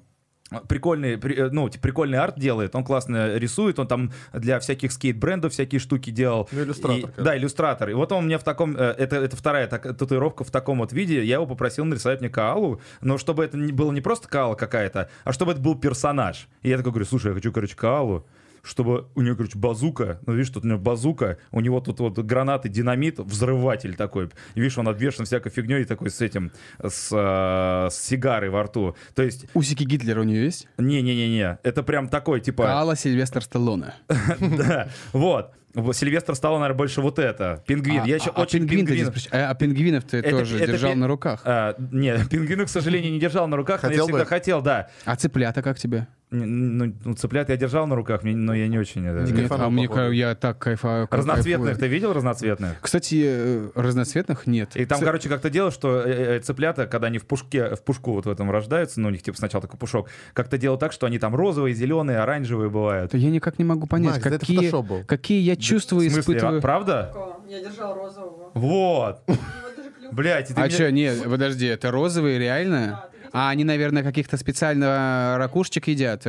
прикольный, 0.69 1.19
при- 1.19 1.35
э, 1.37 1.49
ну, 1.51 1.69
типа, 1.69 1.83
прикольный 1.83 2.19
арт 2.19 2.39
делает, 2.39 2.75
он 2.77 2.85
классно 2.85 3.37
рисует, 3.37 3.79
он 3.79 3.89
там 3.89 4.13
для 4.33 4.61
всяких 4.61 4.93
скейт-брендов 4.93 5.53
всякие 5.53 5.81
штуки 5.81 6.11
делал. 6.11 6.49
Ну, 6.53 6.63
иллюстратор, 6.63 7.11
И- 7.11 7.23
да, 7.23 7.37
иллюстратор. 7.37 7.91
И 7.91 7.95
вот 7.95 8.13
он 8.13 8.27
мне 8.27 8.39
в 8.39 8.45
таком, 8.45 8.77
э, 8.77 8.95
это, 8.99 9.17
это 9.17 9.35
вторая 9.37 9.67
так- 9.67 9.97
татуировка 9.97 10.45
в 10.45 10.51
таком 10.51 10.79
вот 10.79 10.93
виде, 10.93 11.25
я 11.25 11.35
его 11.37 11.47
попросил 11.47 11.85
нарисовать 11.85 12.21
мне 12.21 12.29
Каалу, 12.31 12.81
но 13.01 13.19
чтобы 13.19 13.45
это 13.45 13.57
не 13.57 13.73
было 13.73 13.91
не 13.91 14.01
просто 14.01 14.29
Каала 14.29 14.55
какая-то, 14.55 15.09
а 15.25 15.33
чтобы 15.33 15.53
это 15.53 15.61
был 15.61 15.75
персонаж. 15.77 16.47
И 16.63 16.69
я 16.69 16.77
такой 16.77 16.93
говорю, 16.93 17.07
слушай, 17.07 17.29
я 17.29 17.35
хочу, 17.35 17.53
короче, 17.53 17.75
Каалу, 17.75 18.25
чтобы 18.67 19.07
у 19.15 19.23
него, 19.23 19.37
короче, 19.37 19.57
базука, 19.59 20.19
ну, 20.27 20.35
видишь, 20.35 20.51
тут 20.51 20.65
у 20.65 20.69
него 20.69 20.79
базука, 20.79 21.39
у 21.53 21.61
него 21.61 21.81
тут 21.81 22.01
вот 22.01 22.19
гранаты, 22.19 22.69
динамит, 22.69 23.19
взрыватель 23.19 23.95
такой. 23.95 24.27
И 24.55 24.61
видишь, 24.61 24.77
он 24.79 24.89
обвешан 24.89 25.25
всякой 25.25 25.51
фигней 25.51 25.85
такой 25.85 26.11
с 26.11 26.21
этим, 26.21 26.51
с, 26.83 27.11
э, 27.13 27.89
с 27.91 27.95
сигарой 27.99 28.51
во 28.51 28.65
рту. 28.65 28.97
То 29.15 29.23
есть, 29.23 29.47
Усики 29.55 29.85
Гитлера 29.85 30.21
у 30.21 30.25
нее 30.25 30.45
есть? 30.45 30.69
не-не-не-не, 30.79 31.59
это 31.63 31.83
прям 31.83 32.09
такой, 32.09 32.41
типа... 32.41 32.65
Каала 32.65 32.97
Сильвестр 32.97 33.43
Сталлоне. 33.43 33.95
Да, 34.41 34.89
вот. 35.13 35.53
Сильвестр 35.93 36.35
стал, 36.35 36.55
наверное, 36.55 36.79
больше 36.79 37.03
вот 37.03 37.19
это. 37.19 37.63
Пингвин. 37.67 38.01
А- 38.01 38.07
Я 38.07 38.15
еще 38.15 38.31
а- 38.35 38.41
очень 38.41 38.61
пингвин 38.67 38.87
пингвин. 38.87 39.13
а, 39.31 39.51
а 39.51 39.55
пингвинов 39.55 40.05
ты 40.05 40.17
Это- 40.19 40.31
тоже 40.31 40.57
это 40.57 40.73
держал 40.73 40.93
пи- 40.93 40.97
на 40.99 41.07
руках. 41.07 41.43
А, 41.45 41.75
не, 41.93 42.17
пингвина, 42.31 42.65
к 42.65 42.71
сожалению, 42.71 43.13
не 43.13 43.21
держал 43.21 43.47
на 43.47 43.59
руках, 43.59 43.83
но 43.83 43.89
я 43.89 43.93
Хотел 43.93 44.07
всегда 44.07 44.19
бы? 44.21 44.27
хотел, 44.27 44.63
да. 44.63 44.89
А 45.05 45.17
цыплята 45.17 45.61
как 45.63 45.79
тебе? 45.79 46.07
Ну, 46.45 46.93
ну, 47.05 47.15
цыплят 47.15 47.49
я 47.49 47.57
держал 47.57 47.87
на 47.87 47.95
руках, 47.97 48.23
мне- 48.23 48.37
но 48.37 48.55
я 48.55 48.69
не 48.69 48.79
очень... 48.79 49.07
это- 49.07 49.31
Не 49.31 49.43
Нет, 49.43 49.51
а 49.53 49.71
мне 49.71 49.89
я 50.19 50.35
так 50.35 50.59
кайфаю. 50.59 51.09
Разноцветных 51.11 51.71
кайфую. 51.71 51.77
ты 51.77 51.87
видел 51.89 52.13
разноцветных? 52.13 52.77
Кстати, 52.81 53.23
э, 53.27 53.69
разноцветных 53.75 54.47
нет. 54.47 54.77
И 54.77 54.85
там, 54.85 54.99
Ц- 54.99 55.05
короче, 55.05 55.29
как-то 55.29 55.51
дело, 55.51 55.71
что 55.71 56.01
э, 56.03 56.37
э, 56.37 56.41
цыплята, 56.41 56.87
когда 56.87 57.07
они 57.09 57.19
в 57.19 57.27
пушке, 57.27 57.75
в 57.75 57.83
пушку 57.83 58.13
вот 58.13 58.27
в 58.27 58.31
этом 58.31 58.51
рождаются, 58.51 59.01
ну, 59.01 59.09
у 59.09 59.11
них 59.11 59.23
типа 59.23 59.37
сначала 59.37 59.63
такой 59.63 59.79
пушок, 59.79 60.09
как-то 60.33 60.59
дело 60.59 60.77
так, 60.79 60.93
что 60.93 61.07
они 61.07 61.19
там 61.19 61.35
розовые, 61.35 61.75
зеленые, 61.75 62.19
оранжевые 62.19 62.71
бывают. 62.71 63.15
Я 63.15 63.31
никак 63.31 63.59
не 63.59 63.65
могу 63.65 63.87
понять, 63.87 64.13
Макс, 64.15 64.23
да 64.25 64.31
это 64.31 64.39
какие, 64.41 65.05
какие 65.05 65.41
я 65.43 65.57
чувства 65.57 66.01
смысле, 66.01 66.21
испытываю. 66.21 66.59
а, 66.59 66.61
правда? 66.61 67.13
Я 67.49 67.61
держал 67.63 67.95
розового. 67.95 68.51
Вот. 68.55 69.21
Блять, 70.13 70.53
А 70.55 70.61
мне- 70.61 70.71
что, 70.71 70.91
нет, 70.93 71.23
подожди, 71.25 71.67
это 71.67 71.91
розовые 71.91 72.39
реально? 72.39 73.05
А 73.33 73.51
они, 73.51 73.65
наверное, 73.65 74.03
каких-то 74.03 74.37
специально 74.37 75.37
ракушечек 75.39 75.89
едят? 75.89 76.23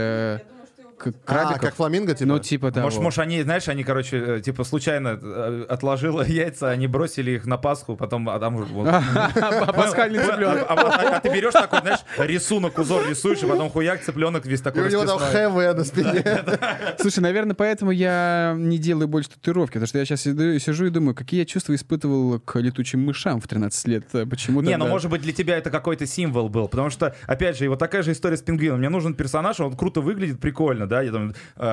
Я 1.05 1.11
думаю, 1.11 1.13
что 1.13 1.13
его 1.13 1.13
к- 1.15 1.25
просто- 1.25 1.25
А, 1.25 1.45
крабиков? 1.45 1.61
как 1.61 1.75
фламинго, 1.75 2.13
типа? 2.13 2.27
Ну, 2.27 2.39
типа 2.39 2.71
того. 2.71 2.85
Может, 2.85 3.01
может, 3.01 3.19
они, 3.19 3.41
знаешь, 3.43 3.67
они, 3.67 3.83
короче, 3.83 4.17
э, 4.37 4.41
типа 4.41 4.63
случайно 4.63 5.19
э, 5.21 5.65
отложила 5.69 6.21
яйца, 6.27 6.69
они 6.69 6.87
бросили 6.87 7.31
их 7.31 7.45
на 7.45 7.57
Пасху, 7.57 7.95
потом, 7.95 8.29
а 8.29 8.39
там 8.39 8.55
уже 8.55 8.73
Пасхальный 9.73 10.19
Понял? 10.19 10.31
цыпленок. 10.31 10.65
А, 10.69 10.73
а- 10.73 11.11
а- 11.13 11.17
а 11.17 11.19
ты 11.19 11.29
берешь 11.29 11.53
такой, 11.53 11.79
знаешь, 11.81 11.99
рисунок, 12.17 12.77
узор 12.77 13.07
рисуешь, 13.07 13.41
и 13.43 13.45
потом 13.47 13.69
хуяк, 13.69 14.01
цыпленок 14.01 14.45
весь 14.45 14.61
И 14.61 14.63
такой 14.63 14.83
у 14.83 14.89
него 14.89 15.05
там. 15.05 15.19
ХВ 15.19 15.77
на 15.77 15.83
спине. 15.83 16.23
Слушай, 16.99 17.19
наверное, 17.19 17.55
поэтому 17.55 17.91
я 17.91 18.55
не 18.57 18.77
делаю 18.77 19.07
больше 19.07 19.29
татуировки, 19.31 19.73
потому 19.73 19.87
что 19.87 19.99
я 19.99 20.05
сейчас 20.05 20.21
сижу 20.21 20.85
и 20.85 20.89
думаю, 20.89 21.15
какие 21.15 21.39
я 21.41 21.45
чувства 21.45 21.75
испытывал 21.75 22.39
к 22.39 22.59
летучим 22.59 23.01
мышам 23.03 23.39
в 23.39 23.47
13 23.47 23.87
лет. 23.87 24.05
э, 24.13 24.25
Почему 24.25 24.61
Не, 24.61 24.77
ну 24.77 24.87
может 24.87 25.09
быть 25.11 25.21
для 25.21 25.33
тебя 25.33 25.57
это 25.57 25.69
какой-то 25.69 26.05
символ 26.05 26.49
был, 26.49 26.67
потому 26.67 26.89
что, 26.89 27.15
опять 27.27 27.57
же, 27.57 27.65
и 27.65 27.67
вот 27.67 27.79
такая 27.79 28.03
же 28.03 28.11
история 28.11 28.37
с 28.37 28.41
пингвином. 28.41 28.79
Мне 28.79 28.89
нужен 28.89 29.13
персонаж, 29.13 29.59
он 29.59 29.75
круто 29.75 30.01
выглядит, 30.01 30.39
прикольно, 30.39 30.86
да, 30.87 31.01
я 31.01 31.11
там, 31.11 31.33
э, 31.55 31.63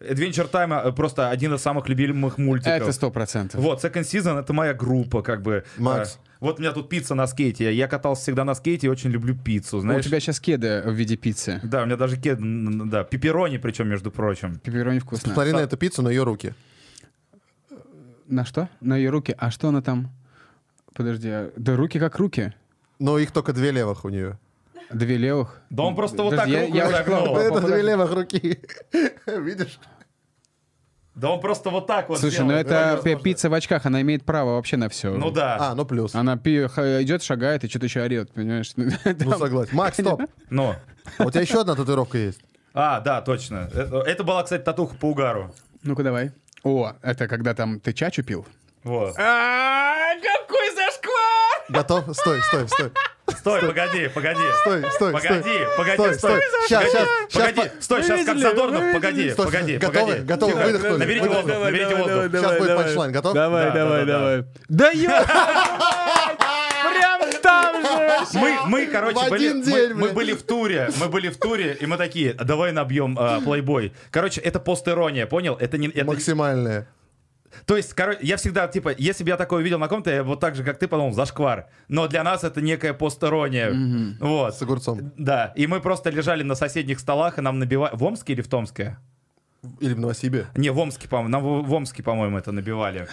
Adventure 0.00 0.50
Time 0.50 0.88
э, 0.88 0.92
просто 0.92 1.30
один 1.30 1.54
из 1.54 1.60
самых 1.62 1.88
любимых 1.88 2.38
мультиков. 2.38 2.72
Это 2.72 2.92
сто 2.92 3.10
процентов. 3.10 3.60
Вот, 3.60 3.84
Second 3.84 4.02
Season— 4.02 4.38
это 4.40 4.52
моя 4.52 4.74
группа, 4.74 5.22
как 5.22 5.42
бы. 5.42 5.64
Макс. 5.78 6.18
А, 6.20 6.28
вот 6.40 6.58
у 6.58 6.62
меня 6.62 6.72
тут 6.72 6.88
пицца 6.88 7.14
на 7.14 7.26
скейте. 7.26 7.72
Я 7.72 7.86
катался 7.86 8.22
всегда 8.22 8.44
на 8.44 8.54
скейте 8.54 8.86
и 8.88 8.90
очень 8.90 9.10
люблю 9.10 9.36
пиццу, 9.36 9.78
У 9.78 9.80
знаешь. 9.80 10.04
тебя 10.04 10.18
сейчас 10.18 10.40
кеды 10.40 10.82
в 10.84 10.92
виде 10.92 11.16
пиццы. 11.16 11.60
Да, 11.62 11.82
у 11.82 11.86
меня 11.86 11.96
даже 11.96 12.16
кед, 12.16 12.40
н- 12.40 12.82
н- 12.82 12.90
да, 12.90 13.04
пепперони, 13.04 13.58
причем, 13.58 13.88
между 13.88 14.10
прочим. 14.10 14.58
Пепперони 14.58 14.98
вкусно. 14.98 15.32
Смотри 15.32 15.52
на 15.52 15.58
эту 15.60 15.76
пиццу, 15.76 16.02
на 16.02 16.08
ее 16.08 16.24
руки. 16.24 16.54
На 18.26 18.44
что? 18.44 18.68
На 18.80 18.96
ее 18.96 19.10
руки. 19.10 19.34
А 19.38 19.50
что 19.50 19.68
она 19.68 19.82
там? 19.82 20.10
Подожди, 20.94 21.28
а- 21.28 21.52
да 21.56 21.76
руки 21.76 21.98
как 21.98 22.16
руки. 22.18 22.52
Но 22.98 23.18
их 23.18 23.30
только 23.32 23.52
две 23.52 23.70
левых 23.70 24.04
у 24.04 24.08
нее. 24.08 24.38
Две 24.92 25.16
левых. 25.16 25.60
Да 25.70 25.82
он 25.84 25.94
просто 25.94 26.22
вот 26.22 26.34
так 26.36 26.46
я- 26.48 26.62
руку 26.62 26.76
я 26.76 26.90
загнул. 26.90 27.36
Это 27.36 27.60
две 27.60 27.82
левых 27.82 28.12
руки. 28.12 28.60
Видишь? 29.26 29.78
Да 31.14 31.30
он 31.30 31.40
просто 31.42 31.68
вот 31.68 31.86
так 31.86 32.08
вот 32.08 32.18
Слушай, 32.20 32.40
ну 32.44 32.52
это 32.54 32.68
пи- 33.02 33.10
возможно. 33.10 33.20
пицца 33.22 33.50
в 33.50 33.54
очках, 33.54 33.84
она 33.84 34.00
имеет 34.00 34.24
право 34.24 34.54
вообще 34.54 34.78
на 34.78 34.88
все. 34.88 35.12
Ну 35.12 35.30
да. 35.30 35.58
А, 35.60 35.74
ну 35.74 35.84
плюс. 35.84 36.14
Она 36.14 36.38
пи- 36.38 36.64
идет, 36.64 37.22
шагает 37.22 37.64
и 37.64 37.68
что-то 37.68 37.84
еще 37.86 38.00
орет, 38.02 38.32
понимаешь? 38.32 38.72
Ну 38.76 39.32
согласен. 39.38 39.76
Макс, 39.76 39.98
стоп. 39.98 40.22
Ну. 40.50 40.74
У 41.18 41.30
тебя 41.30 41.42
еще 41.42 41.60
одна 41.60 41.74
татуировка 41.74 42.16
есть. 42.16 42.40
А, 42.72 43.00
да, 43.00 43.20
точно. 43.20 43.68
Это, 43.74 43.98
это 43.98 44.24
была, 44.24 44.42
кстати, 44.42 44.62
татуха 44.62 44.94
по 44.96 45.10
угару. 45.10 45.52
Ну-ка 45.82 46.02
давай. 46.02 46.32
О, 46.64 46.92
это 47.02 47.28
когда 47.28 47.52
там 47.54 47.78
ты 47.80 47.92
чачу 47.92 48.22
пил? 48.22 48.46
Вот. 48.82 49.14
А, 49.18 50.14
какой 50.14 50.70
зашквар! 50.74 51.11
Готов? 51.72 52.04
Стой, 52.16 52.42
стой, 52.42 52.68
стой. 52.68 52.90
Стой, 53.36 53.60
погоди, 53.60 54.08
погоди. 54.08 54.40
Стой, 54.62 54.84
стой, 54.90 55.12
Погоди, 55.12 55.40
стой. 55.40 55.66
погоди, 55.76 56.14
стой. 56.18 56.40
Сейчас, 56.66 56.84
сейчас, 56.84 57.08
Погоди, 57.32 57.60
сейчас. 57.62 57.84
стой, 57.84 58.02
сейчас 58.02 58.26
как 58.26 58.38
Задорнов, 58.38 58.92
погоди? 58.92 59.30
Стой, 59.30 59.46
погоди, 59.46 59.76
готовы? 59.78 60.06
погоди. 60.06 60.22
Готовы? 60.24 60.52
Тихо, 60.52 60.64
Выдохнули. 60.66 60.98
Наберите 60.98 61.28
воздух, 61.28 61.58
наберите 61.64 61.94
воздух. 61.96 62.40
Сейчас 62.40 62.58
будет 62.58 62.76
панчлайн. 62.76 63.12
Готов? 63.12 63.34
Давай, 63.34 63.64
Да, 63.66 63.70
давай, 63.72 64.00
да, 64.00 64.06
да, 64.06 64.18
давай. 64.18 64.44
Да 64.68 64.90
ё... 64.90 65.10
Прям 66.92 67.20
там 67.42 67.82
же! 67.82 68.38
Мы, 68.38 68.56
мы, 68.66 68.86
короче, 68.86 69.30
были, 69.30 69.52
мы- 69.52 69.62
день, 69.64 69.88
мы, 69.94 70.00
блин. 70.02 70.14
были 70.14 70.32
в 70.34 70.42
туре, 70.42 70.90
мы 71.00 71.08
были 71.08 71.28
в 71.28 71.36
туре, 71.38 71.76
и 71.80 71.86
мы 71.86 71.96
такие, 71.96 72.34
«А 72.38 72.44
давай 72.44 72.72
набьем 72.72 73.16
а, 73.18 73.40
плейбой. 73.40 73.92
Короче, 74.10 74.40
это 74.40 74.58
постирония, 74.60 75.26
понял? 75.26 75.56
Это 75.58 75.78
не, 75.78 75.88
это, 75.88 76.04
Максимальная. 76.04 76.86
То 77.66 77.76
есть, 77.76 77.94
короче, 77.94 78.20
я 78.22 78.36
всегда, 78.36 78.68
типа, 78.68 78.94
если 78.96 79.24
бы 79.24 79.30
я 79.30 79.36
такое 79.36 79.60
увидел 79.60 79.78
на 79.78 79.88
ком-то, 79.88 80.10
я 80.10 80.22
вот 80.22 80.40
так 80.40 80.54
же, 80.54 80.64
как 80.64 80.78
ты, 80.78 80.88
подумал, 80.88 81.12
зашквар. 81.12 81.66
Но 81.88 82.08
для 82.08 82.22
нас 82.22 82.44
это 82.44 82.60
некая 82.60 82.94
постирония. 82.94 83.72
Вот. 84.20 84.54
С 84.54 84.62
огурцом. 84.62 85.12
Да, 85.16 85.52
и 85.56 85.66
мы 85.66 85.80
просто 85.80 86.10
лежали 86.10 86.42
на 86.42 86.54
соседних 86.54 87.00
столах, 87.00 87.38
и 87.38 87.40
нам 87.42 87.58
набивали... 87.58 87.94
В 87.94 88.02
Омске 88.04 88.32
или 88.32 88.40
в 88.40 88.48
Томске? 88.48 88.98
Или 89.78 89.94
в 89.94 90.00
Новосибе. 90.00 90.46
Не, 90.56 90.70
в 90.70 90.78
Омске, 90.78 91.06
по-моему, 91.06 91.28
на 91.30 91.38
В- 91.38 91.62
в 91.62 91.72
Омске, 91.72 92.02
по-моему, 92.02 92.36
это 92.36 92.50
набивали. 92.50 93.06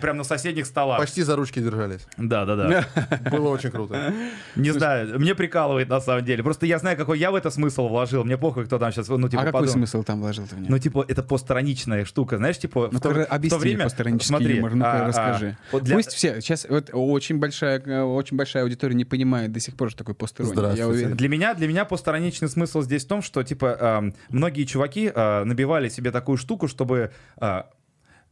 Прям 0.00 0.16
на 0.16 0.24
соседних 0.24 0.66
столах. 0.66 0.98
Почти 0.98 1.22
за 1.22 1.36
ручки 1.36 1.60
держались. 1.60 2.08
Да, 2.16 2.44
да, 2.44 2.56
да. 2.56 2.86
Было 3.30 3.50
очень 3.50 3.70
круто. 3.70 4.12
Не 4.56 4.72
знаю, 4.72 5.20
мне 5.20 5.36
прикалывает 5.36 5.88
на 5.88 6.00
самом 6.00 6.24
деле. 6.24 6.42
Просто 6.42 6.66
я 6.66 6.80
знаю, 6.80 6.96
какой 6.96 7.20
я 7.20 7.30
в 7.30 7.36
это 7.36 7.50
смысл 7.50 7.86
вложил. 7.86 8.24
Мне 8.24 8.36
похуй, 8.36 8.64
кто 8.64 8.80
там 8.80 8.90
сейчас, 8.90 9.06
ну, 9.08 9.28
типа, 9.28 9.42
а 9.42 9.44
какой 9.44 9.60
подумал. 9.60 9.74
смысл 9.74 10.02
там 10.02 10.20
вложил 10.20 10.44
ты 10.48 10.56
в 10.56 10.60
Ну, 10.68 10.76
типа, 10.76 11.04
это 11.06 11.22
постраничная 11.22 12.04
штука, 12.04 12.36
знаешь, 12.36 12.58
типа... 12.58 12.88
Ну, 12.90 12.98
в 12.98 13.00
то, 13.00 13.10
в 13.10 13.48
то 13.48 13.58
время... 13.58 13.84
постранический 13.84 14.26
смотри, 14.28 14.56
юмор, 14.56 14.74
ну-ка 14.74 14.92
а, 14.92 15.04
а, 15.04 15.06
расскажи. 15.06 15.56
вот 15.70 15.84
для- 15.84 15.94
Пусть 15.94 16.14
все, 16.14 16.40
сейчас 16.40 16.66
вот 16.68 16.90
очень 16.92 17.38
большая, 17.38 17.80
э, 17.80 18.02
очень 18.02 18.36
большая 18.36 18.64
аудитория 18.64 18.96
не 18.96 19.04
понимает 19.04 19.52
до 19.52 19.60
сих 19.60 19.76
пор, 19.76 19.90
что 19.90 19.98
такое 19.98 20.16
постирония, 20.16 20.74
я 20.74 20.88
уверен. 20.88 21.16
Для 21.16 21.28
меня, 21.28 21.54
для 21.54 21.68
меня 21.68 21.84
постраничный 21.84 22.48
смысл 22.48 22.82
здесь 22.82 23.04
в 23.04 23.08
том, 23.08 23.22
что, 23.22 23.44
типа, 23.44 23.66
эм, 23.78 24.14
многие 24.30 24.64
чуваки 24.64 25.12
э, 25.14 25.44
набивали 25.44 25.91
себе 25.92 26.10
такую 26.10 26.36
штуку, 26.38 26.68
чтобы 26.68 27.12
э, 27.40 27.62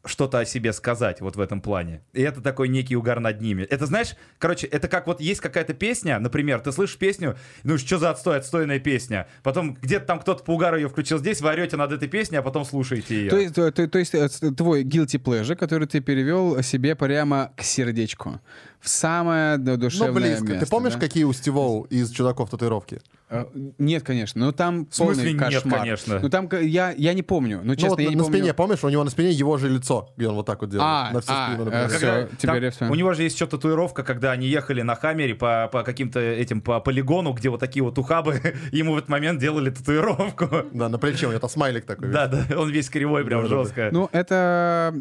что-то 0.05 0.39
о 0.39 0.45
себе 0.47 0.73
сказать 0.73 1.21
вот 1.21 1.37
в 1.37 1.41
этом 1.41 1.61
плане. 1.61 2.01
И 2.15 2.23
это 2.23 2.41
такой 2.41 2.69
некий 2.69 2.97
угар 2.97 3.21
над 3.21 3.43
ними. 3.43 3.65
Это, 3.65 3.85
знаешь, 3.85 4.15
короче, 4.39 4.67
это 4.67 4.89
как 4.89 5.07
вот 5.07 5.21
есть 5.21 5.41
какая-то 5.43 5.75
песня, 5.75 6.19
например, 6.19 6.61
ты 6.61 6.73
слышишь 6.73 6.97
песню, 6.97 7.37
ну 7.65 7.77
что 7.77 7.99
за 7.99 8.09
отстой, 8.11 8.39
отстойная 8.39 8.79
песня. 8.79 9.29
Потом 9.43 9.75
где-то 9.75 10.07
там 10.07 10.19
кто-то 10.21 10.43
по 10.43 10.53
угару 10.55 10.77
ее 10.79 10.89
включил 10.89 11.19
здесь, 11.19 11.43
вы 11.43 11.51
орете 11.51 11.77
над 11.77 11.93
этой 11.93 12.09
песней, 12.09 12.39
а 12.39 12.43
потом 12.43 12.65
слушаете 12.65 13.15
ее. 13.15 13.31
То 13.31 13.37
есть, 13.39 13.55
то, 13.55 13.71
то- 13.71 13.89
то 13.89 13.99
есть 13.99 14.15
э, 14.15 14.29
твой 14.57 14.85
guilty 14.85 15.23
pleasure, 15.23 15.55
который 15.55 15.87
ты 15.87 16.01
перевел 16.01 16.63
себе 16.63 16.95
прямо 16.97 17.53
к 17.57 17.63
сердечку, 17.63 18.41
в 18.81 18.89
самое 18.89 19.59
ду- 19.59 19.72
Ну, 19.72 19.76
душевное 19.76 20.12
близко. 20.12 20.45
место. 20.45 20.64
Ты 20.64 20.70
помнишь, 20.70 20.95
да? 20.95 21.01
какие 21.01 21.24
у 21.24 21.33
Стивоу 21.33 21.83
из 21.85 22.11
чудаков 22.11 22.49
татуировки? 22.51 23.01
Э, 23.28 23.45
Нет, 23.78 24.03
конечно. 24.03 24.45
Ну 24.47 24.53
там 24.53 24.87
В 24.91 24.95
смысле 24.95 25.14
полный 25.22 25.33
нет, 25.35 25.43
кошмар. 25.62 25.78
конечно? 25.81 26.18
Ну 26.20 26.28
там 26.31 26.49
я, 26.62 26.93
я 26.97 27.12
не 27.14 27.22
помню. 27.22 27.61
Ну, 27.62 27.74
честно, 27.76 27.89
ну, 27.91 27.95
вот 27.95 28.01
я 28.01 28.07
на, 28.07 28.11
не 28.11 28.16
на 28.16 28.22
помню. 28.24 28.39
спине, 28.39 28.55
помнишь, 28.55 28.83
у 28.83 28.89
него 28.89 29.05
на 29.05 29.11
спине 29.11 29.31
его 29.31 29.57
же 29.59 29.68
лицо, 29.68 30.11
где 30.16 30.28
он 30.28 30.35
вот 30.35 30.47
так 30.47 30.61
вот 30.62 30.70
делает. 30.70 30.85
А, 30.89 31.11
на 31.12 31.20
все 31.20 31.31
а, 31.33 31.47
спины 31.55 31.70
э, 31.70 31.89
всё. 31.89 31.99
Когда- 32.01 32.22
теперь 32.37 32.39
там 32.55 32.62
я 32.64 32.70
вспомнил. 32.70 32.93
у 32.93 32.97
него 32.97 33.12
же 33.14 33.22
есть 33.22 33.37
еще 33.37 33.47
татуировка, 33.47 34.03
когда 34.03 34.33
они 34.33 34.49
ехали 34.49 34.83
на 34.83 34.95
Хаммере 34.97 35.35
по, 35.35 35.68
по 35.70 35.83
каким-то 35.85 36.18
этим 36.18 36.61
по 36.61 36.81
полигону, 36.81 37.33
где 37.35 37.51
вот 37.51 37.61
такие 37.61 37.83
вот 37.85 37.97
ухабы, 37.99 38.41
ему 38.72 38.95
в 38.95 38.97
этот 38.97 39.11
момент 39.11 39.39
делали 39.41 39.70
татуировку. 39.70 40.49
Да, 40.72 40.89
на 40.89 40.99
плече 40.99 41.26
у 41.26 41.31
него 41.31 41.39
там 41.41 41.51
смайлик 41.51 41.85
такой. 41.85 42.09
Да, 42.11 42.26
да, 42.26 42.45
он 42.57 42.70
весь 42.70 42.89
кривой, 42.89 43.24
прям 43.24 43.47
жестко. 43.47 43.91
Ну, 43.93 44.09
это 44.11 44.93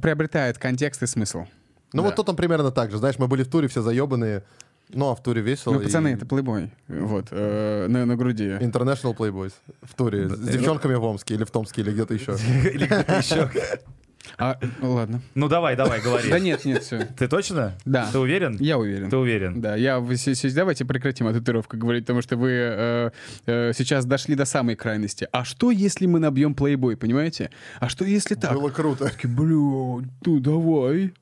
приобретает 0.00 0.58
контекст 0.58 1.02
и 1.02 1.06
смысл. 1.06 1.46
Ну 1.92 2.02
Да. 2.02 2.08
вот 2.08 2.16
тут 2.16 2.28
он 2.28 2.36
примерно 2.36 2.70
так 2.70 2.90
же. 2.90 2.98
Знаешь, 2.98 3.18
мы 3.18 3.28
были 3.28 3.42
в 3.42 3.48
туре 3.48 3.68
все 3.68 3.82
заебанные. 3.82 4.42
Ну, 4.90 5.10
а 5.10 5.14
в 5.16 5.22
туре 5.22 5.42
весело. 5.42 5.74
Ну, 5.74 5.80
пацаны, 5.80 6.08
и- 6.08 6.12
это 6.12 6.26
плейбой. 6.26 6.70
Вот, 6.88 7.26
э, 7.32 7.86
на, 7.88 8.06
на 8.06 8.16
груди. 8.16 8.44
International 8.50 9.16
Playboys 9.16 9.52
в 9.82 9.94
туре. 9.94 10.28
С 10.28 10.38
девчонками 10.38 10.94
в 10.94 11.02
Омске 11.04 11.34
или 11.34 11.44
в 11.44 11.50
Томске 11.50 11.80
или 11.82 11.90
где-то 11.92 12.14
еще. 12.14 12.36
Или 12.72 12.86
где-то 12.86 13.16
еще. 13.18 13.50
А, 14.38 14.58
ну, 14.82 14.92
ладно. 14.92 15.20
Ну 15.34 15.48
давай, 15.48 15.76
давай, 15.76 16.00
говори. 16.02 16.28
Да 16.28 16.38
нет, 16.38 16.64
нет, 16.64 16.82
все. 16.82 17.06
Ты 17.16 17.26
точно? 17.26 17.74
Да. 17.84 18.08
Ты 18.12 18.18
уверен? 18.18 18.56
Я 18.60 18.76
уверен. 18.76 19.08
Ты 19.08 19.16
уверен? 19.16 19.60
Да, 19.60 19.76
я 19.76 19.98
давайте 20.54 20.84
прекратим 20.84 21.26
о 21.26 21.32
татуировках 21.32 21.80
говорить, 21.80 22.04
потому 22.04 22.22
что 22.22 22.36
вы 22.36 22.50
э, 22.52 23.10
э, 23.46 23.72
сейчас 23.72 24.04
дошли 24.04 24.34
до 24.34 24.44
самой 24.44 24.76
крайности. 24.76 25.26
А 25.32 25.44
что, 25.44 25.70
если 25.70 26.06
мы 26.06 26.18
набьем 26.18 26.54
плейбой, 26.54 26.96
понимаете? 26.96 27.50
А 27.80 27.88
что, 27.88 28.04
если 28.04 28.34
так? 28.34 28.52
Было 28.52 28.70
круто. 28.70 29.10
Бля, 29.24 29.46
ну 30.24 30.40
давай. 30.40 31.12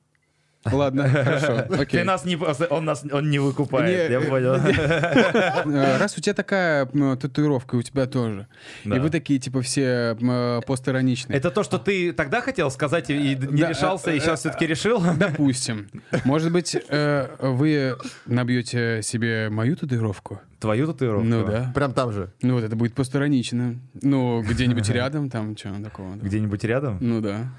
Ладно, 0.71 1.07
хорошо, 1.09 1.65
окей. 1.69 1.99
Ты 1.99 2.03
нас 2.03 2.25
не, 2.25 2.37
он 2.37 2.85
нас 2.85 3.03
он 3.11 3.29
не 3.29 3.39
выкупает, 3.39 4.09
Не, 4.09 4.13
я 4.13 4.19
э, 4.19 4.29
понял. 4.29 4.55
Э, 5.75 5.97
Раз 5.97 6.17
у 6.17 6.21
тебя 6.21 6.33
такая 6.33 6.85
татуировка, 6.85 7.75
у 7.75 7.81
тебя 7.81 8.05
тоже. 8.05 8.47
Да. 8.83 8.95
И 8.95 8.99
вы 8.99 9.09
такие, 9.09 9.39
типа, 9.39 9.61
все 9.61 10.17
э, 10.19 10.61
постироничные. 10.65 11.37
Это 11.37 11.51
то, 11.51 11.63
что 11.63 11.77
ты 11.77 12.13
тогда 12.13 12.41
хотел 12.41 12.71
сказать 12.71 13.09
и 13.09 13.35
не 13.35 13.35
Да, 13.35 13.69
решался, 13.69 14.11
и 14.11 14.19
сейчас 14.19 14.41
все-таки 14.41 14.65
решил? 14.65 15.01
Допустим. 15.17 15.87
Может 16.23 16.51
быть, 16.51 16.75
вы 16.89 17.95
набьете 18.25 19.01
себе 19.03 19.49
мою 19.49 19.75
татуировку? 19.75 20.41
Твою 20.59 20.87
татуировку? 20.87 21.25
Ну 21.27 21.45
да. 21.45 21.71
Прям 21.75 21.93
там 21.93 22.11
же. 22.11 22.31
Ну 22.41 22.55
вот 22.55 22.63
это 22.63 22.75
будет 22.75 22.93
постиронично. 22.93 23.75
Ну, 24.01 24.41
где-нибудь 24.41 24.89
рядом, 24.89 25.29
там, 25.29 25.55
что 25.57 25.73
такого. 25.83 26.15
Где-нибудь 26.15 26.63
рядом? 26.63 26.97
Ну 27.01 27.21
да. 27.21 27.51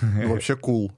Вообще 0.00 0.56
кул. 0.56 0.92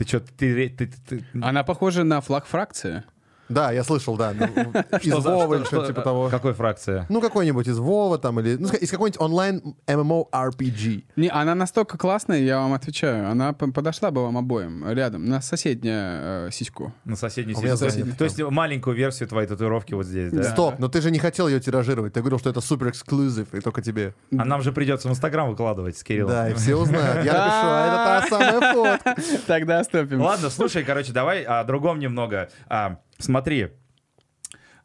Ты 0.00 0.06
что, 0.08 0.20
ты, 0.20 0.70
ты, 0.70 0.86
ты- 0.86 1.24
Она 1.42 1.62
похожа 1.62 2.04
на 2.04 2.22
флаг 2.22 2.46
фракции. 2.46 3.02
Да, 3.50 3.72
я 3.72 3.84
слышал, 3.84 4.16
да. 4.16 4.32
ну, 4.32 4.46
Из 5.02 5.02
Что 5.12 5.20
за- 5.20 5.30
Вова 5.30 5.54
или 5.56 5.64
что-то 5.64 5.84
что- 5.84 5.92
типа 5.92 6.02
того. 6.02 6.28
Какой 6.28 6.54
фракция? 6.54 7.04
Ну, 7.08 7.20
какой-нибудь 7.20 7.66
из 7.68 7.78
Вова 7.78 8.16
там 8.18 8.40
или... 8.40 8.56
Ну, 8.56 8.68
из 8.68 8.90
какой-нибудь 8.90 9.20
онлайн 9.20 9.74
MMORPG. 9.86 11.04
Не, 11.16 11.28
она 11.28 11.54
настолько 11.54 11.98
классная, 11.98 12.38
я 12.38 12.58
вам 12.58 12.72
отвечаю. 12.74 13.28
Она 13.30 13.52
подошла 13.52 14.10
бы 14.10 14.22
вам 14.22 14.38
обоим 14.38 14.88
рядом, 14.90 15.24
на 15.24 15.40
соседнюю 15.40 16.46
э, 16.46 16.48
сиську. 16.52 16.92
На 17.04 17.16
соседней 17.16 17.54
У 17.54 17.60
меня 17.60 17.76
сети. 17.76 17.90
занято 17.90 18.16
То 18.16 18.24
есть 18.24 18.38
маленькую 18.40 18.96
версию 18.96 19.28
твоей 19.28 19.48
татуировки 19.48 19.94
вот 19.94 20.06
здесь, 20.06 20.32
да? 20.32 20.44
Стоп, 20.44 20.78
но 20.78 20.88
ты 20.88 21.00
же 21.00 21.10
не 21.10 21.18
хотел 21.18 21.48
ее 21.48 21.60
тиражировать. 21.60 22.12
Ты 22.12 22.20
говорил, 22.20 22.38
что 22.38 22.50
это 22.50 22.60
супер 22.60 22.90
эксклюзив, 22.90 23.52
и 23.54 23.60
только 23.60 23.82
тебе. 23.82 24.14
А 24.36 24.44
нам 24.44 24.62
же 24.62 24.72
придется 24.72 25.08
в 25.08 25.10
Инстаграм 25.10 25.48
выкладывать 25.50 25.96
с 25.98 26.04
Кириллом. 26.04 26.32
Да, 26.32 26.50
и 26.50 26.54
все 26.54 26.76
узнают. 26.76 27.24
Я 27.24 27.32
напишу, 27.32 27.66
а 27.66 27.86
это 27.86 28.28
та 28.30 28.38
самая 28.60 28.74
фотка. 28.74 29.16
Тогда 29.46 29.84
стопим. 29.84 30.20
Ладно, 30.20 30.50
слушай, 30.50 30.84
короче, 30.84 31.12
давай 31.12 31.42
о 31.42 31.64
другом 31.64 31.98
немного. 31.98 32.48
Смотри, 33.20 33.68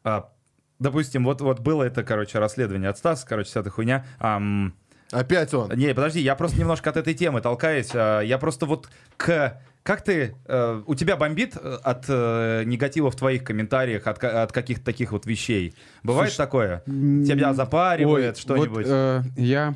А, 0.04 0.30
допустим, 0.78 1.24
вот, 1.24 1.40
вот 1.40 1.60
было 1.60 1.82
это, 1.82 2.04
короче, 2.04 2.38
расследование 2.38 2.90
от 2.90 2.98
Стаса, 2.98 3.26
короче, 3.26 3.48
вся 3.50 3.60
эта 3.60 3.70
хуйня. 3.70 4.04
Ам, 4.18 4.74
Опять 5.12 5.54
он. 5.54 5.72
не, 5.76 5.94
подожди, 5.94 6.20
я 6.20 6.34
просто 6.34 6.58
немножко 6.58 6.90
от 6.90 6.96
этой 6.96 7.14
темы 7.14 7.40
толкаюсь. 7.40 7.90
А, 7.94 8.20
Я 8.20 8.38
просто 8.38 8.66
вот 8.66 8.88
к... 9.16 9.60
Как 9.84 10.02
ты... 10.02 10.34
э, 10.46 10.82
У 10.84 10.96
тебя 10.96 11.16
бомбит 11.16 11.56
э, 11.56 11.78
от 11.84 12.06
э, 12.08 12.64
негатива 12.66 13.08
в 13.12 13.14
твоих 13.14 13.44
комментариях, 13.44 14.08
от, 14.08 14.22
от 14.24 14.50
каких-то 14.50 14.84
таких 14.84 15.12
вот 15.12 15.26
вещей? 15.26 15.74
Бывает 16.02 16.30
Слушай, 16.32 16.38
такое? 16.38 16.82
Тебя 16.86 17.54
запаривает 17.54 18.36
что-нибудь? 18.36 18.84
Вот, 18.84 18.92
э, 18.92 19.22
я, 19.36 19.74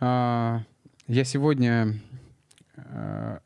а, 0.00 0.62
я 1.06 1.22
сегодня 1.24 1.86
э, 1.86 1.92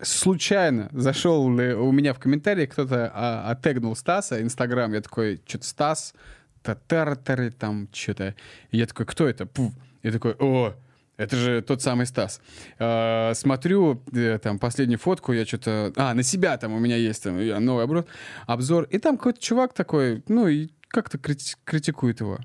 случайно 0.02 0.88
зашел 0.92 1.44
у 1.44 1.92
меня 1.92 2.12
в 2.12 2.18
комментариях 2.18 2.70
кто-то 2.70 3.10
а, 3.14 3.50
оттегнул 3.50 3.96
Стаса 3.96 4.42
Инстаграм. 4.42 4.92
Я 4.92 5.00
такой, 5.00 5.40
что-то 5.46 5.66
Стас, 5.66 6.14
татаратары, 6.62 7.50
там 7.50 7.88
что-то. 7.92 8.34
Я 8.70 8.86
такой, 8.86 9.06
кто 9.06 9.28
это? 9.28 9.46
Пф. 9.46 9.72
Я 10.02 10.12
такой, 10.12 10.34
о, 10.38 10.74
это 11.16 11.36
же 11.36 11.62
тот 11.62 11.82
самый 11.82 12.06
Стас. 12.06 12.40
А, 12.78 13.32
смотрю, 13.34 14.02
э, 14.12 14.38
там, 14.38 14.58
последнюю 14.58 14.98
фотку, 14.98 15.32
я 15.32 15.44
что-то... 15.44 15.92
А, 15.96 16.14
на 16.14 16.22
себя 16.22 16.56
там 16.58 16.72
у 16.72 16.78
меня 16.78 16.96
есть 16.96 17.22
там, 17.24 17.36
новый 17.64 17.84
обзор. 17.84 18.06
обзор. 18.46 18.84
И 18.84 18.98
там 18.98 19.16
какой-то 19.16 19.40
чувак 19.40 19.74
такой, 19.74 20.22
ну, 20.28 20.46
и 20.46 20.68
как-то 20.88 21.18
крити- 21.18 21.56
критикует 21.64 22.20
его. 22.20 22.38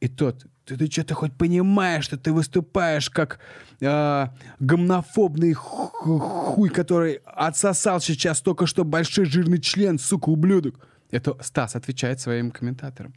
И 0.00 0.08
тот, 0.08 0.44
ты, 0.66 0.76
ты 0.76 0.90
что-то 0.90 1.14
хоть 1.14 1.32
понимаешь, 1.32 2.04
что 2.04 2.16
ты 2.16 2.32
выступаешь 2.32 3.08
как 3.10 3.38
э, 3.80 4.26
гомофобный 4.60 5.52
ху- 5.52 6.18
хуй, 6.18 6.68
который 6.68 7.20
отсосал 7.24 8.00
сейчас 8.00 8.40
только 8.40 8.66
что 8.66 8.84
большой 8.84 9.24
жирный 9.26 9.60
член, 9.60 9.98
сука, 9.98 10.28
ублюдок. 10.28 10.74
Это 11.10 11.36
Стас 11.40 11.76
отвечает 11.76 12.20
своим 12.20 12.50
комментаторам. 12.50 13.14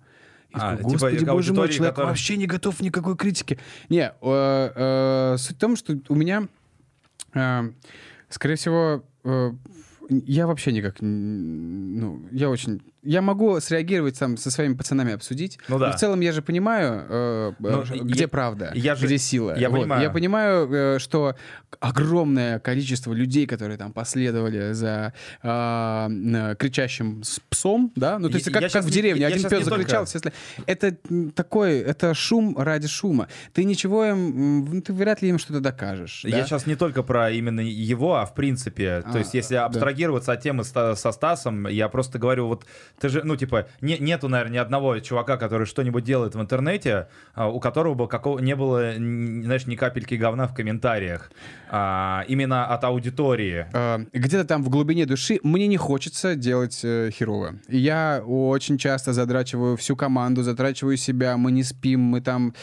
А, 0.53 0.77
такой, 0.77 0.77
типа, 0.77 0.89
Господи, 0.91 1.25
к 1.25 1.29
боже 1.31 1.53
мой, 1.53 1.69
человек 1.69 1.93
которая- 1.95 2.09
вообще 2.11 2.37
не 2.37 2.45
готов 2.47 2.79
никакой 2.81 3.15
критике. 3.15 3.59
Не, 3.89 4.13
э, 4.21 4.71
э, 4.75 5.35
суть 5.37 5.57
в 5.57 5.59
том, 5.59 5.75
что 5.75 5.95
у 6.07 6.15
меня, 6.15 6.47
э, 7.33 7.71
скорее 8.29 8.55
всего, 8.55 9.03
э, 9.23 9.51
я 10.09 10.47
вообще 10.47 10.71
никак, 10.71 10.95
ну, 11.01 12.27
я 12.31 12.49
очень, 12.49 12.81
я 13.03 13.21
могу 13.21 13.59
среагировать 13.59 14.19
там 14.19 14.37
со 14.37 14.51
своими 14.51 14.73
пацанами 14.73 15.13
обсудить. 15.13 15.57
Ну 15.67 15.79
да. 15.79 15.87
Но 15.87 15.93
в 15.93 15.95
целом 15.95 16.19
я 16.19 16.31
же 16.31 16.41
понимаю, 16.41 17.05
э, 17.09 17.51
Ну, 17.59 17.81
э, 17.83 17.99
где 18.03 18.21
я- 18.23 18.27
правда, 18.27 18.71
я 18.75 18.95
же- 18.95 19.05
где 19.05 19.17
сила. 19.17 19.57
я 19.57 19.69
Вот. 19.69 19.79
понимаю. 19.79 20.01
Я 20.03 20.09
понимаю, 20.09 20.69
э, 20.71 20.99
что 20.99 21.35
огромное 21.79 22.59
количество 22.59 23.13
людей, 23.13 23.45
которые 23.45 23.77
там 23.77 23.93
последовали 23.93 24.73
за 24.73 25.13
э, 25.43 25.47
н- 25.47 26.55
кричащим 26.57 27.21
псом, 27.49 27.91
да, 27.95 28.19
ну 28.19 28.27
то 28.27 28.33
Я- 28.33 28.37
есть 28.39 28.51
как, 28.51 28.61
я 28.61 28.69
как 28.69 28.83
в 28.83 28.87
не- 28.87 28.91
деревне, 28.91 29.21
я 29.21 29.27
один 29.27 29.49
пес 29.49 29.63
закричал, 29.65 30.05
все. 30.05 30.19
Это 30.65 30.95
такой, 31.35 31.79
это 31.79 32.13
шум 32.13 32.57
ради 32.57 32.87
шума. 32.87 33.27
Ты 33.53 33.63
ничего 33.63 34.05
им, 34.05 34.81
ты 34.81 34.93
вряд 34.93 35.21
ли 35.21 35.29
им 35.29 35.39
что-то 35.39 35.59
докажешь. 35.61 36.25
Я 36.25 36.39
да? 36.39 36.45
сейчас 36.45 36.65
не 36.67 36.75
только 36.75 37.03
про 37.03 37.31
именно 37.31 37.61
его, 37.61 38.15
а 38.15 38.25
в 38.25 38.33
принципе. 38.35 39.03
А, 39.05 39.11
То 39.11 39.19
есть, 39.19 39.33
если 39.33 39.55
да. 39.55 39.65
абстрагироваться 39.65 40.31
от 40.33 40.41
темы 40.41 40.63
со 40.63 40.95
Стасом, 40.95 41.67
я 41.67 41.87
просто 41.89 42.19
говорю, 42.19 42.47
вот 42.47 42.65
ты 42.99 43.09
же, 43.09 43.21
ну, 43.23 43.35
типа, 43.35 43.67
не, 43.81 43.97
нету, 43.97 44.27
наверное, 44.29 44.53
ни 44.53 44.57
одного 44.57 44.99
чувака, 44.99 45.37
который 45.37 45.65
что-нибудь 45.67 46.03
делает 46.03 46.35
в 46.35 46.41
интернете, 46.41 47.07
а, 47.33 47.47
у 47.49 47.59
которого 47.59 47.93
бы 47.93 48.07
какого, 48.07 48.39
не 48.39 48.55
было, 48.55 48.93
знаешь, 48.95 49.65
ни 49.67 49.75
капельки 49.75 50.15
говна 50.15 50.47
в 50.47 50.53
комментариях. 50.53 51.31
А, 51.69 52.23
именно 52.27 52.65
от 52.65 52.83
аудитории. 52.83 53.67
Э, 53.73 53.99
где-то 54.13 54.45
там 54.45 54.63
в 54.63 54.69
глубине 54.69 55.05
души 55.05 55.39
мне 55.43 55.67
не 55.67 55.77
хочется 55.77 56.35
делать 56.35 56.79
э, 56.83 57.11
херово. 57.11 57.55
И 57.67 57.77
Я 57.77 58.21
очень 58.25 58.77
часто 58.77 59.13
задрачиваю 59.13 59.77
всю 59.77 59.95
команду, 59.95 60.43
затрачиваю 60.43 60.97
себя, 60.97 61.37
мы 61.37 61.51
не 61.51 61.63
спим, 61.63 62.01
мы 62.01 62.21
там 62.21 62.53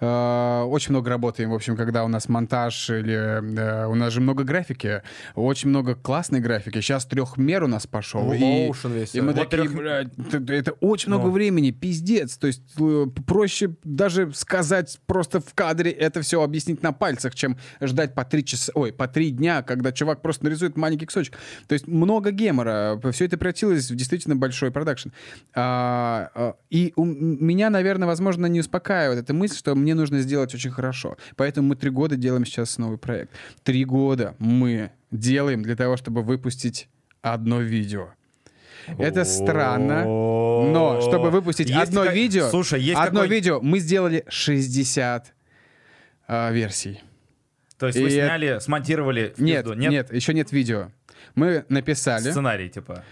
э, 0.00 0.62
очень 0.66 0.90
много 0.92 1.10
работаем, 1.10 1.50
в 1.50 1.54
общем, 1.54 1.76
когда 1.76 2.04
у 2.04 2.08
нас 2.08 2.28
монтаж 2.28 2.90
или 2.90 3.14
э, 3.14 3.86
у 3.86 3.94
нас 3.94 4.12
же 4.12 4.20
много 4.20 4.44
графики, 4.44 5.02
очень 5.34 5.68
много 5.70 5.94
классной 5.94 6.40
графики. 6.40 6.80
Сейчас 6.80 7.06
трехмер 7.06 7.64
у 7.64 7.68
нас 7.68 7.86
пошел. 7.86 8.32
и- 8.32 8.38
Моушен 8.38 8.92
весь. 8.92 9.14
и 9.14 9.20
мы 9.20 9.32
Вот 9.32 9.48
такие, 9.48 9.68
блядь, 9.76 10.08
это, 10.32 10.52
это 10.52 10.72
очень 10.72 11.08
много 11.08 11.26
Ну. 11.26 11.30
времени, 11.32 11.70
пиздец. 11.70 12.36
То 12.36 12.46
есть 12.46 12.62
э, 12.80 13.06
проще 13.26 13.74
даже 13.84 14.32
сказать 14.34 14.98
просто 15.06 15.40
в 15.40 15.54
кадре 15.54 15.90
это 15.90 16.22
все 16.22 16.42
объяснить 16.42 16.82
на 16.82 16.92
пальцах, 16.92 17.34
чем 17.34 17.56
ждать 17.80 18.14
по 18.14 18.24
три 18.24 18.44
часа, 18.44 18.72
ой, 18.74 18.92
по 18.92 19.06
три 19.08 19.30
дня, 19.30 19.62
когда 19.62 19.92
чувак 19.92 20.22
просто 20.22 20.44
нарисует 20.44 20.76
маленький 20.76 21.06
кусочек. 21.06 21.34
То 21.68 21.74
есть 21.74 21.86
много 21.86 22.30
гемора. 22.30 23.00
Все 23.12 23.26
это 23.26 23.36
превратилось 23.38 23.90
в 23.90 23.94
действительно 23.94 24.36
большой 24.36 24.70
продакшн. 24.70 25.10
А, 25.54 26.30
а, 26.34 26.56
и 26.70 26.92
у 26.96 27.04
меня, 27.04 27.70
наверное, 27.70 28.06
возможно, 28.06 28.46
не 28.46 28.60
успокаивает 28.60 29.20
эта 29.22 29.34
мысль, 29.34 29.56
что 29.56 29.74
мне 29.74 29.94
нужно 29.94 30.20
сделать 30.20 30.54
очень 30.54 30.70
хорошо. 30.70 31.16
Поэтому 31.36 31.68
мы 31.68 31.76
три 31.76 31.90
года 31.90 32.16
делаем 32.16 32.44
сейчас 32.44 32.78
новый 32.78 32.98
проект. 32.98 33.30
Три 33.62 33.84
года 33.84 34.34
мы 34.38 34.90
делаем 35.10 35.62
для 35.62 35.76
того, 35.76 35.96
чтобы 35.96 36.22
выпустить 36.22 36.88
одно 37.22 37.60
видео. 37.60 38.08
Это 38.98 39.24
странно, 39.24 40.04
но 40.04 41.00
чтобы 41.02 41.30
выпустить 41.30 41.68
Есть 41.68 41.88
одно 41.88 42.04
ка- 42.04 42.12
видео, 42.12 42.48
Слушай, 42.50 42.80
есть 42.80 42.98
одно 42.98 43.20
какой- 43.22 43.34
видео, 43.34 43.60
мы 43.60 43.78
сделали 43.78 44.24
60 44.28 45.32
а, 46.28 46.50
версий. 46.52 47.00
То 47.78 47.86
есть 47.88 47.98
вы 47.98 48.08
И- 48.08 48.10
сняли, 48.12 48.58
смонтировали 48.60 49.34
в 49.36 49.42
Нет, 49.42 49.64
пизду? 49.64 49.78
нет, 49.78 50.12
еще 50.12 50.32
нет 50.34 50.52
видео. 50.52 50.88
Мы 51.34 51.64
написали, 51.68 52.30
Сценарий, 52.30 52.68
типа. 52.70 53.04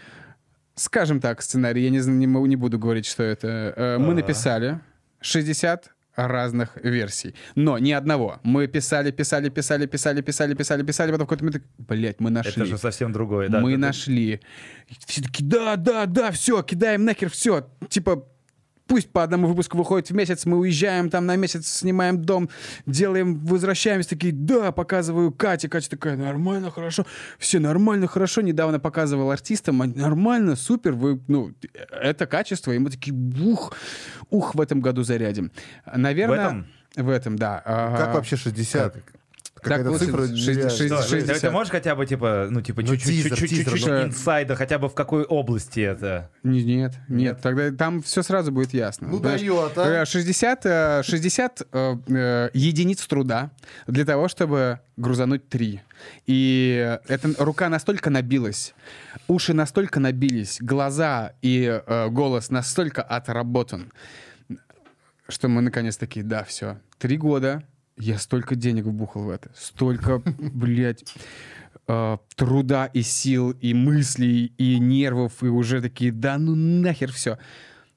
скажем 0.74 1.20
так, 1.20 1.42
сценарий, 1.42 1.82
я 1.84 1.90
не, 1.90 1.98
не, 1.98 2.26
не 2.26 2.56
буду 2.56 2.78
говорить, 2.78 3.06
что 3.06 3.22
это. 3.22 3.74
Э, 3.76 3.98
Мы 3.98 4.12
А. 4.12 4.14
написали 4.14 4.80
60 5.20 5.90
разных 6.16 6.76
версий. 6.82 7.34
Но 7.54 7.78
ни 7.78 7.92
одного. 7.92 8.40
Мы 8.42 8.66
писали, 8.66 9.10
писали, 9.10 9.48
писали, 9.48 9.86
писали, 9.86 10.20
писали, 10.22 10.54
писали, 10.54 10.82
писали, 10.82 11.10
потом 11.12 11.26
в 11.26 11.28
какой-то 11.28 11.44
момент, 11.44 11.64
блядь, 11.78 12.20
мы 12.20 12.30
нашли. 12.30 12.52
Это 12.62 12.66
же 12.66 12.78
совсем 12.78 13.12
другое, 13.12 13.48
да. 13.48 13.60
мы 13.60 13.72
Это- 13.72 13.80
нашли. 13.80 14.40
Все 15.06 15.22
таки 15.22 15.42
да, 15.42 15.76
да, 15.76 16.06
да, 16.06 16.30
все, 16.30 16.62
кидаем 16.62 17.04
нахер, 17.04 17.30
все. 17.30 17.68
Типа, 17.88 18.26
пусть 18.86 19.10
по 19.10 19.22
одному 19.22 19.48
выпуску 19.48 19.78
выходит 19.78 20.10
в 20.10 20.14
месяц, 20.14 20.46
мы 20.46 20.58
уезжаем 20.58 21.10
там 21.10 21.26
на 21.26 21.36
месяц, 21.36 21.66
снимаем 21.66 22.22
дом, 22.22 22.48
делаем, 22.86 23.38
возвращаемся, 23.44 24.10
такие, 24.10 24.32
да, 24.32 24.72
показываю 24.72 25.32
Кате. 25.32 25.68
Катя 25.68 25.90
такая, 25.90 26.16
нормально, 26.16 26.70
хорошо. 26.70 27.06
Все 27.38 27.58
нормально, 27.58 28.06
хорошо. 28.06 28.40
Недавно 28.40 28.80
показывал 28.80 29.30
артистам, 29.30 29.78
нормально, 29.78 30.56
супер, 30.56 30.92
вы, 30.92 31.20
ну, 31.28 31.52
это 31.90 32.26
качество. 32.26 32.72
И 32.72 32.78
мы 32.78 32.90
такие, 32.90 33.14
ух, 33.14 33.72
ух, 34.30 34.54
в 34.54 34.60
этом 34.60 34.80
году 34.80 35.02
зарядим. 35.02 35.50
Наверное... 35.94 36.36
В 36.36 36.40
этом? 36.40 36.66
В 36.96 37.08
этом, 37.08 37.36
да. 37.36 37.62
Как 37.64 38.14
вообще 38.14 38.36
60? 38.36 38.96
Какая-то 39.64 39.98
цифра 39.98 40.26
шесть- 40.26 40.32
нереальная. 40.34 40.70
шесть- 40.70 40.86
Что, 40.94 41.02
шесть- 41.02 41.26
ты- 41.26 41.32
60. 41.34 41.52
можешь 41.52 41.70
хотя 41.72 41.94
бы, 41.96 42.06
типа, 42.06 42.46
ну, 42.50 42.60
типа, 42.62 42.82
Ну, 42.82 42.96
чуть-чуть, 42.96 43.32
инсайда, 44.06 44.54
хотя 44.56 44.78
бы 44.78 44.88
в 44.88 44.94
какой 44.94 45.24
области 45.24 45.80
это? 45.80 46.30
Не- 46.42 46.62
Нет, 46.64 46.94
нет, 47.08 47.40
тогда 47.42 47.70
там 47.72 48.02
все 48.02 48.22
сразу 48.22 48.52
будет 48.52 48.74
ясно. 48.74 49.08
Ну 49.08 49.18
дает, 49.20 49.72
а. 49.76 50.02
э, 50.02 50.06
60, 50.06 50.66
э, 50.66 51.02
60 51.02 51.62
э, 51.72 51.96
э, 52.08 52.50
единиц 52.52 53.06
труда 53.06 53.50
для 53.86 54.04
того, 54.04 54.28
чтобы 54.28 54.80
грузануть 54.96 55.48
3. 55.48 55.80
И 56.26 56.98
эта 57.08 57.30
рука 57.42 57.68
настолько 57.68 58.10
набилась, 58.10 58.74
уши 59.26 59.54
настолько 59.54 59.98
набились, 60.00 60.58
глаза 60.60 61.32
и 61.42 61.80
э, 61.86 62.08
голос 62.10 62.50
настолько 62.50 63.02
отработан, 63.02 63.90
что 65.28 65.48
мы 65.48 65.62
наконец 65.62 65.96
таки, 65.96 66.22
да, 66.22 66.44
все. 66.44 66.78
Три 66.98 67.16
года 67.16 67.62
я 67.96 68.18
столько 68.18 68.56
денег 68.56 68.84
вбухал 68.84 69.24
в 69.24 69.30
это, 69.30 69.50
столько, 69.56 70.22
блядь, 70.38 71.04
э, 71.88 72.18
труда 72.36 72.86
и 72.86 73.02
сил, 73.02 73.52
и 73.52 73.74
мыслей, 73.74 74.52
и 74.58 74.78
нервов, 74.78 75.42
и 75.42 75.46
уже 75.46 75.80
такие, 75.80 76.12
да 76.12 76.38
ну 76.38 76.54
нахер 76.54 77.12
все. 77.12 77.38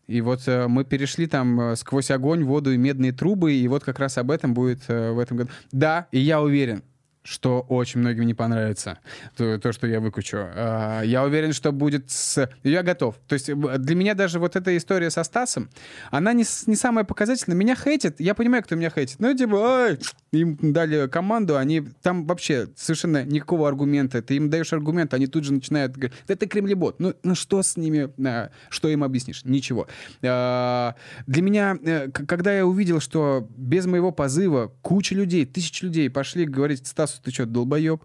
И 0.08 0.22
вот 0.22 0.48
э, 0.48 0.68
мы 0.68 0.86
перешли 0.86 1.28
там 1.28 1.60
э, 1.60 1.76
сквозь 1.76 2.12
огонь, 2.12 2.44
воду 2.44 2.72
и 2.72 2.78
медные 2.78 3.12
трубы, 3.12 3.54
и 3.54 3.68
вот 3.68 3.84
как 3.84 4.00
раз 4.00 4.18
об 4.18 4.32
этом 4.32 4.54
будет 4.54 4.84
э, 4.88 5.12
в 5.12 5.20
этом 5.20 5.38
году. 5.38 5.50
Да, 5.72 6.08
и 6.12 6.20
я 6.20 6.42
уверен, 6.42 6.84
что 7.28 7.66
очень 7.68 8.00
многим 8.00 8.26
не 8.26 8.34
понравится 8.34 9.00
то, 9.36 9.60
то, 9.60 9.74
что 9.74 9.86
я 9.86 10.00
выкучу. 10.00 10.38
А, 10.40 11.02
Я 11.02 11.24
уверен, 11.26 11.52
что 11.52 11.72
будет 11.74 12.10
с... 12.10 12.50
Я 12.64 12.84
готов. 12.84 13.16
То 13.28 13.34
есть 13.34 13.54
для 13.54 13.96
меня 13.96 14.14
даже 14.14 14.40
вот 14.40 14.56
эта 14.56 14.76
история 14.78 15.10
со 15.10 15.24
Стасом, 15.24 15.70
она 16.10 16.32
не, 16.32 16.46
не 16.68 16.76
самая 16.76 17.04
показательная. 17.04 17.58
Меня 17.58 17.76
хейтит, 17.76 18.20
я 18.20 18.34
понимаю, 18.34 18.64
кто 18.64 18.76
меня 18.76 18.90
хейтит. 18.90 19.20
Ну, 19.20 19.36
типа, 19.36 19.58
ай, 19.58 20.00
им 20.32 20.58
дали 20.62 21.08
команду, 21.08 21.58
они... 21.58 21.82
Там 22.02 22.26
вообще 22.26 22.70
совершенно 22.76 23.24
никакого 23.24 23.68
аргумента. 23.68 24.22
Ты 24.22 24.36
им 24.36 24.50
даешь 24.50 24.74
аргумент, 24.74 25.14
они 25.14 25.28
тут 25.28 25.44
же 25.44 25.54
начинают 25.54 25.94
говорить, 25.94 26.18
«Да 26.28 26.34
это 26.34 26.48
кремлебот. 26.48 27.00
Ну, 27.00 27.14
ну 27.24 27.36
что 27.36 27.62
с 27.62 27.78
ними, 27.78 28.10
а, 28.26 28.52
что 28.70 28.90
им 28.90 29.04
объяснишь? 29.04 29.44
Ничего. 29.46 29.88
А, 30.24 30.96
Для 31.28 31.42
меня, 31.42 31.78
э, 31.82 32.10
когда 32.12 32.54
я 32.54 32.66
увидел, 32.66 33.00
что 33.00 33.48
без 33.56 33.86
моего 33.86 34.12
позыва 34.12 34.74
куча 34.82 35.16
людей, 35.16 35.46
тысячи 35.46 35.86
людей 35.86 36.10
пошли 36.10 36.46
говорить, 36.46 36.86
Стасу, 36.88 37.22
ты 37.24 37.32
что, 37.32 37.46
долбоеб? 37.46 38.04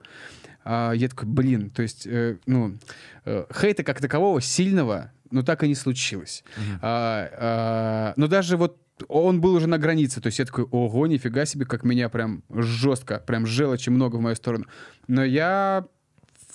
А, 0.64 0.92
я 0.92 1.08
такой, 1.08 1.28
блин, 1.28 1.70
то 1.70 1.82
есть, 1.82 2.06
э, 2.06 2.38
ну, 2.46 2.76
э, 3.24 3.44
хейта 3.52 3.82
как 3.82 4.00
такового 4.00 4.40
сильного, 4.40 5.10
ну, 5.30 5.42
так 5.42 5.64
и 5.64 5.68
не 5.68 5.74
случилось. 5.74 6.44
А, 6.82 7.28
а, 7.32 8.12
но 8.16 8.28
даже 8.28 8.56
вот 8.56 8.76
он 9.08 9.40
был 9.40 9.54
уже 9.54 9.66
на 9.66 9.78
границе, 9.78 10.20
то 10.20 10.28
есть 10.28 10.38
я 10.38 10.44
такой, 10.44 10.64
ого, 10.64 11.06
нифига 11.06 11.44
себе, 11.44 11.64
как 11.64 11.84
меня 11.84 12.08
прям 12.08 12.42
жестко, 12.50 13.22
прям 13.26 13.46
желчи 13.46 13.90
много 13.90 14.16
в 14.16 14.20
мою 14.20 14.36
сторону. 14.36 14.66
Но 15.08 15.24
я 15.24 15.86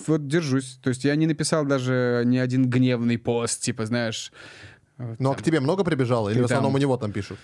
вот 0.06 0.26
держусь, 0.26 0.78
то 0.82 0.88
есть 0.90 1.04
я 1.04 1.16
не 1.16 1.26
написал 1.26 1.64
даже 1.64 2.22
ни 2.24 2.38
один 2.38 2.68
гневный 2.68 3.18
пост, 3.18 3.62
типа, 3.62 3.86
знаешь... 3.86 4.32
вот 4.96 5.18
Ну 5.18 5.30
а 5.30 5.34
к 5.34 5.42
тебе 5.42 5.60
много 5.60 5.84
прибежало? 5.84 6.28
Или 6.28 6.40
в 6.40 6.44
основном 6.44 6.72
там. 6.72 6.76
у 6.76 6.78
него 6.78 6.96
там 6.96 7.12
пишут? 7.12 7.38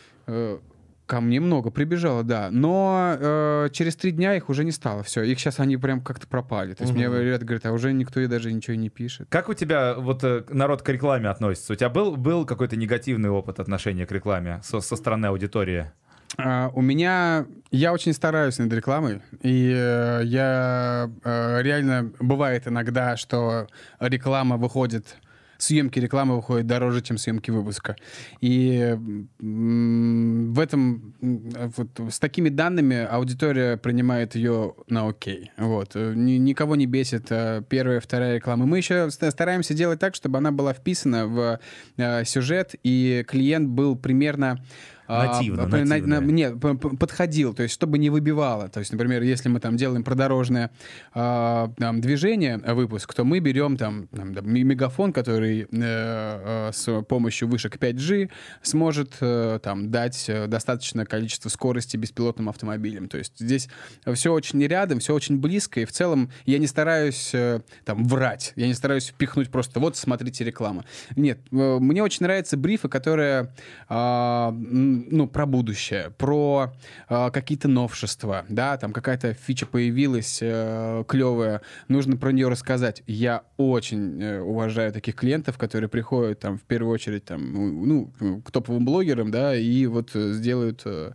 Ко 1.07 1.21
мне 1.21 1.39
много 1.39 1.71
прибежало, 1.71 2.23
да. 2.23 2.49
Но 2.51 3.17
э, 3.19 3.69
через 3.73 3.95
три 3.95 4.11
дня 4.11 4.37
их 4.37 4.49
уже 4.49 4.65
не 4.65 4.73
стало. 4.73 5.03
Все, 5.03 5.23
их 5.23 5.39
сейчас 5.39 5.61
они 5.61 5.77
прям 5.77 6.01
как-то 6.01 6.27
пропали. 6.27 6.73
То 6.73 6.85
есть 6.85 6.95
мне 6.95 7.05
ребята 7.05 7.45
говорят, 7.45 7.67
а 7.67 7.73
уже 7.73 7.93
никто 7.93 8.21
и 8.21 8.27
даже 8.27 8.51
ничего 8.51 8.75
не 8.77 8.89
пишет. 8.89 9.27
Как 9.29 9.51
у 9.51 9.55
тебя 9.55 9.95
вот 9.95 10.25
э, 10.25 10.45
народ 10.49 10.81
к 10.81 10.89
рекламе 10.89 11.29
относится? 11.29 11.75
У 11.75 11.77
тебя 11.77 11.91
был, 11.91 12.17
был 12.17 12.47
какой-то 12.47 12.77
негативный 12.77 13.29
опыт 13.29 13.61
отношения 13.61 14.07
к 14.07 14.13
рекламе 14.13 14.61
со, 14.63 14.81
со 14.81 14.97
стороны 14.97 15.27
аудитории? 15.27 15.91
А, 16.39 16.71
у 16.75 16.81
меня... 16.81 17.47
Я 17.71 17.93
очень 17.93 18.15
стараюсь 18.15 18.59
над 18.59 18.73
рекламой, 18.73 19.21
и 19.43 19.73
э, 19.77 20.23
я 20.25 21.11
э, 21.23 21.63
реально... 21.63 22.13
Бывает 22.19 22.67
иногда, 22.67 23.19
что 23.19 23.67
реклама 24.01 24.57
выходит... 24.57 25.17
Съемки 25.59 25.99
рекламы 25.99 26.37
выходят 26.37 26.67
дороже, 26.67 27.01
чем 27.03 27.19
съемки 27.19 27.51
выпуска. 27.51 27.97
И 28.41 28.97
в 29.39 30.61
этом... 30.61 31.15
Вот, 31.21 32.01
с 32.11 32.19
такими 32.19 32.49
данными 32.49 33.05
аудитория 33.05 33.77
принимает 33.77 34.35
ее 34.35 34.75
на 34.89 35.09
окей. 35.09 35.51
Вот. 35.57 35.95
Ни- 35.95 36.39
никого 36.39 36.77
не 36.77 36.87
бесит 36.87 37.27
э, 37.31 37.63
первая, 37.69 38.01
вторая 38.01 38.37
реклама. 38.37 38.67
Мы 38.67 38.79
еще 38.79 39.11
ста- 39.11 39.31
стараемся 39.31 39.75
делать 39.75 40.01
так, 40.01 40.15
чтобы 40.15 40.39
она 40.39 40.51
была 40.51 40.73
вписана 40.73 41.27
в 41.27 41.61
э, 41.97 42.25
сюжет, 42.25 42.75
и 42.83 43.25
клиент 43.27 43.69
был 43.69 43.97
примерно... 43.97 44.65
а, 45.07 45.27
Нативно, 45.27 45.67
п- 45.69 45.85
на- 45.85 46.21
на- 46.21 46.77
п- 46.77 46.97
подходил, 46.97 47.53
то 47.55 47.63
есть 47.63 47.75
чтобы 47.75 47.99
не 47.99 48.11
выбивало. 48.11 48.69
То 48.69 48.81
есть, 48.81 48.93
например, 48.93 49.23
если 49.23 49.49
мы 49.49 49.61
там 49.61 49.77
делаем 49.77 50.03
продорожное 50.05 50.71
а, 51.13 51.71
там, 51.79 52.01
движение, 52.01 52.61
а, 52.65 52.75
выпуск, 52.75 53.13
то 53.15 53.25
мы 53.25 53.39
берем 53.41 53.77
там, 53.77 54.07
там, 54.09 54.33
мегафон, 54.45 55.13
который 55.13 55.63
э, 55.63 55.67
э, 55.71 56.71
с 56.73 57.03
помощью 57.03 57.49
вышек 57.49 57.77
5G 57.77 58.31
сможет 58.63 59.17
э, 59.21 59.59
там 59.63 59.91
дать 59.91 60.25
э, 60.29 60.47
достаточное 60.47 61.05
количество 61.05 61.49
скорости 61.49 61.97
беспилотным 61.97 62.49
автомобилям. 62.49 63.09
То 63.09 63.19
есть 63.19 63.35
здесь 63.39 63.69
все 64.15 64.33
очень 64.33 64.65
рядом, 64.67 65.01
все 65.01 65.15
очень 65.15 65.39
близко, 65.39 65.81
и 65.81 65.85
в 65.85 65.93
целом 65.93 66.31
я 66.47 66.59
не 66.59 66.67
стараюсь 66.67 67.31
э, 67.35 67.61
там 67.85 68.05
врать, 68.07 68.53
я 68.57 68.67
не 68.67 68.75
стараюсь 68.75 69.09
впихнуть 69.09 69.51
просто 69.51 69.81
вот 69.81 69.97
смотрите 69.97 70.45
реклама. 70.45 70.85
Нет, 71.17 71.39
э, 71.53 71.79
мне 71.79 72.03
очень 72.03 72.25
нравятся 72.25 72.57
брифы, 72.57 72.89
которые 72.89 73.53
а, 73.89 74.49
м, 74.51 74.93
ну, 75.11 75.26
про 75.26 75.47
будущее, 75.47 76.12
про 76.16 76.72
э, 77.09 77.30
какие-то 77.30 77.68
новшества, 77.68 78.45
да, 78.49 78.76
там 78.76 78.92
какая-то 78.92 79.34
фича 79.34 79.66
появилась 79.66 80.38
э, 80.40 81.05
клевая, 81.09 81.62
нужно 81.88 82.16
про 82.16 82.30
нее 82.32 82.49
рассказать. 82.49 83.03
Я 83.07 83.42
очень 83.57 84.22
э, 84.22 84.40
уважаю 84.40 84.92
таких 84.92 85.14
клиентов, 85.14 85.59
которые 85.59 85.88
приходят 85.88 86.40
там 86.40 86.59
в 86.59 86.62
первую 86.62 86.92
очередь 86.92 87.24
там, 87.24 87.86
ну, 87.86 88.40
к 88.45 88.51
топовым 88.51 88.84
блогерам, 88.84 89.30
да, 89.30 89.57
и 89.57 89.86
вот 89.86 90.11
э, 90.14 90.32
сделают 90.32 90.82
э, 90.84 91.12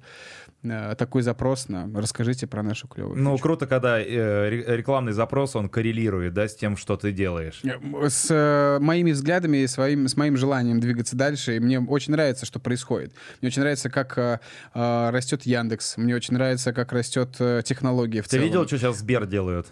такой 0.62 1.22
запрос 1.22 1.70
на 1.70 1.89
«расскажите 1.95 2.45
про 2.47 2.62
нашу 2.64 2.88
клевую 2.88 3.18
Ну, 3.18 3.32
фичу». 3.34 3.43
круто, 3.43 3.66
когда 3.68 3.99
э, 3.99 4.49
ре- 4.49 4.78
рекламный 4.78 5.14
запрос, 5.14 5.55
он 5.55 5.70
коррелирует, 5.70 6.34
да, 6.34 6.47
с 6.47 6.55
тем, 6.55 6.76
что 6.76 6.97
ты 6.97 7.12
делаешь. 7.12 7.62
С 8.10 8.28
э, 8.30 8.80
моими 8.82 9.12
взглядами 9.12 9.57
и 9.60 9.68
своим, 9.68 10.07
с 10.07 10.18
моим 10.18 10.36
желанием 10.36 10.80
двигаться 10.80 11.16
дальше. 11.16 11.55
И 11.55 11.60
мне 11.60 11.80
очень 11.80 12.12
нравится, 12.12 12.45
что 12.45 12.60
происходит. 12.60 13.14
Мне 13.41 13.47
очень 13.47 13.62
нравится, 13.62 13.89
как 13.89 14.18
э, 14.18 14.39
э, 14.74 15.10
растет 15.12 15.43
Яндекс. 15.43 15.95
Мне 15.97 16.16
очень 16.16 16.34
нравится, 16.34 16.74
как 16.74 16.91
растет 16.91 17.36
э, 17.39 17.62
технология 17.64 18.22
в 18.22 18.26
Ты 18.26 18.32
целом. 18.32 18.45
видел, 18.45 18.68
что 18.68 18.78
сейчас 18.78 18.97
Сбер 18.99 19.26
делают? 19.26 19.68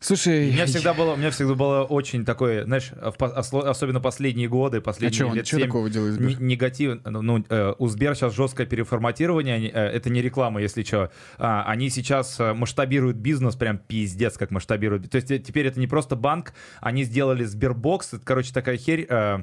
Слушай, 0.00 0.50
У 0.50 0.52
меня 0.52 0.66
всегда 0.66 0.94
было, 0.94 1.14
у 1.14 1.16
меня 1.16 1.30
всегда 1.30 1.54
было 1.54 1.82
очень 1.82 2.24
такое, 2.24 2.64
знаешь, 2.64 2.90
в 2.92 3.12
по- 3.18 3.26
осло- 3.36 3.66
особенно 3.68 4.00
последние 4.00 4.48
годы, 4.48 4.78
а 4.78 4.80
последние 4.80 5.14
что, 5.16 5.26
он 5.26 5.34
лет 5.34 5.46
что 5.46 5.58
такого 5.58 5.90
делает 5.90 6.14
Сбер? 6.14 6.40
негатив, 6.40 7.00
ну, 7.04 7.44
э, 7.48 7.74
у 7.78 7.88
Сбер 7.88 8.14
сейчас 8.14 8.34
жесткое 8.36 8.66
переформатирование, 8.66 9.54
они, 9.56 9.66
э, 9.66 9.72
это 9.72 10.08
не 10.10 10.22
реклама, 10.22 10.60
если 10.62 10.84
что. 10.84 11.10
А, 11.38 11.64
они 11.66 11.90
сейчас 11.90 12.38
э, 12.38 12.52
масштабируют 12.52 13.16
бизнес, 13.16 13.56
прям 13.56 13.78
пиздец, 13.78 14.38
как 14.38 14.52
масштабируют. 14.52 15.10
То 15.10 15.16
есть 15.16 15.30
э, 15.32 15.40
теперь 15.40 15.66
это 15.66 15.80
не 15.80 15.88
просто 15.88 16.14
банк, 16.14 16.52
они 16.80 17.02
сделали 17.02 17.44
Сбербокс, 17.44 18.14
это, 18.14 18.22
короче, 18.24 18.52
такая 18.52 18.76
херь. 18.76 19.04
э, 19.08 19.38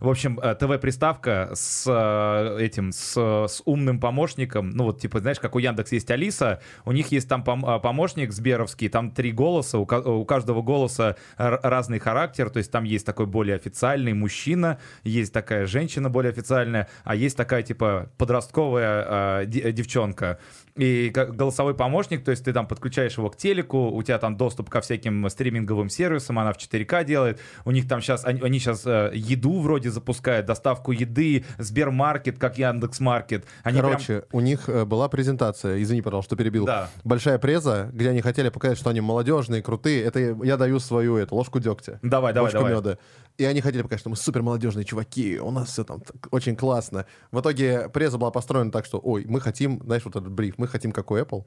в 0.00 0.08
общем, 0.08 0.38
э, 0.40 0.54
ТВ-приставка 0.54 1.50
с 1.54 1.84
э, 1.86 2.58
этим, 2.60 2.92
с, 2.92 3.16
с 3.16 3.62
умным 3.64 4.00
помощником, 4.00 4.70
ну 4.70 4.84
вот 4.84 5.00
типа, 5.00 5.20
знаешь, 5.20 5.38
как 5.40 5.54
у 5.54 5.58
Яндекс 5.58 5.92
есть 5.92 6.10
Алиса, 6.10 6.60
у 6.84 6.92
них 6.92 7.08
есть 7.12 7.28
там 7.28 7.42
э, 7.42 7.80
помощник 7.80 8.32
сберовский, 8.32 8.88
там 8.88 9.10
три 9.10 9.32
голоса, 9.32 9.78
у, 9.78 9.86
ка- 9.86 10.00
у 10.00 10.24
каждого 10.24 10.62
голоса 10.62 11.16
разный 11.36 11.98
характер, 11.98 12.50
то 12.50 12.58
есть 12.58 12.70
там 12.70 12.84
есть 12.84 13.06
такой 13.06 13.26
более 13.26 13.56
официальный 13.56 14.12
мужчина, 14.12 14.78
есть 15.02 15.32
такая 15.32 15.66
женщина 15.66 16.10
более 16.10 16.30
официальная, 16.30 16.88
а 17.04 17.14
есть 17.14 17.36
такая 17.36 17.62
типа 17.62 18.10
подростковая 18.18 19.46
де- 19.46 19.72
девчонка. 19.72 20.38
И 20.76 21.10
голосовой 21.14 21.74
помощник, 21.74 22.24
то 22.24 22.32
есть 22.32 22.44
ты 22.44 22.52
там 22.52 22.66
подключаешь 22.66 23.16
его 23.16 23.30
к 23.30 23.36
телеку, 23.36 23.90
у 23.90 24.02
тебя 24.02 24.18
там 24.18 24.36
доступ 24.36 24.70
ко 24.70 24.80
всяким 24.80 25.28
стриминговым 25.30 25.88
сервисам, 25.88 26.36
она 26.40 26.52
в 26.52 26.56
4К 26.56 27.04
делает, 27.04 27.38
у 27.64 27.70
них 27.70 27.86
там 27.86 28.00
сейчас, 28.00 28.24
они, 28.24 28.40
они 28.40 28.58
сейчас 28.58 28.84
э, 28.84 29.12
еду 29.14 29.60
вроде 29.60 29.90
запускают, 29.90 30.46
доставку 30.46 30.90
еды, 30.90 31.44
Сбермаркет, 31.58 32.40
как 32.40 32.58
Яндекс.Маркет. 32.58 33.44
Они 33.62 33.78
прям- 33.78 33.92
Короче, 33.92 34.24
у 34.32 34.40
них 34.40 34.68
э, 34.68 34.84
была 34.84 35.08
презентация, 35.08 35.80
извини, 35.80 36.02
пожалуйста, 36.02 36.30
что 36.30 36.36
перебил. 36.36 36.64
Да. 36.66 36.90
Большая 37.04 37.38
преза, 37.38 37.90
где 37.92 38.10
они 38.10 38.20
хотели 38.20 38.48
показать, 38.48 38.76
что 38.76 38.90
они 38.90 39.00
молодежные, 39.00 39.62
крутые. 39.62 40.02
Это 40.02 40.18
я 40.18 40.56
даю 40.56 40.80
свою 40.80 41.18
эту 41.18 41.36
ложку 41.36 41.60
дегтя. 41.60 42.00
Давай, 42.02 42.32
давай, 42.32 42.52
ложку 42.52 42.66
давай. 42.66 42.74
меда. 42.74 42.98
И 43.36 43.44
они 43.44 43.60
хотели 43.60 43.82
показать, 43.82 44.00
что 44.00 44.10
мы 44.10 44.16
супер 44.16 44.42
молодежные 44.42 44.84
чуваки, 44.84 45.40
у 45.40 45.50
нас 45.50 45.70
все 45.70 45.82
там 45.82 46.02
очень 46.30 46.54
классно. 46.54 47.06
В 47.32 47.40
итоге 47.40 47.88
преза 47.88 48.16
была 48.16 48.30
построена 48.30 48.70
так, 48.70 48.86
что, 48.86 49.00
ой, 49.02 49.24
мы 49.28 49.40
хотим, 49.40 49.82
знаешь, 49.84 50.04
вот 50.04 50.14
этот 50.14 50.30
бриф, 50.30 50.54
мы 50.56 50.68
хотим 50.68 50.92
как 50.92 51.10
у 51.10 51.16
Apple. 51.16 51.44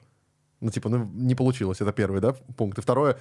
Ну, 0.60 0.70
типа, 0.70 0.90
ну, 0.90 1.10
не 1.14 1.36
получилось, 1.36 1.80
это 1.80 1.94
первый, 1.94 2.20
да, 2.20 2.34
пункт. 2.34 2.80
И 2.80 2.82
второе, 2.82 3.18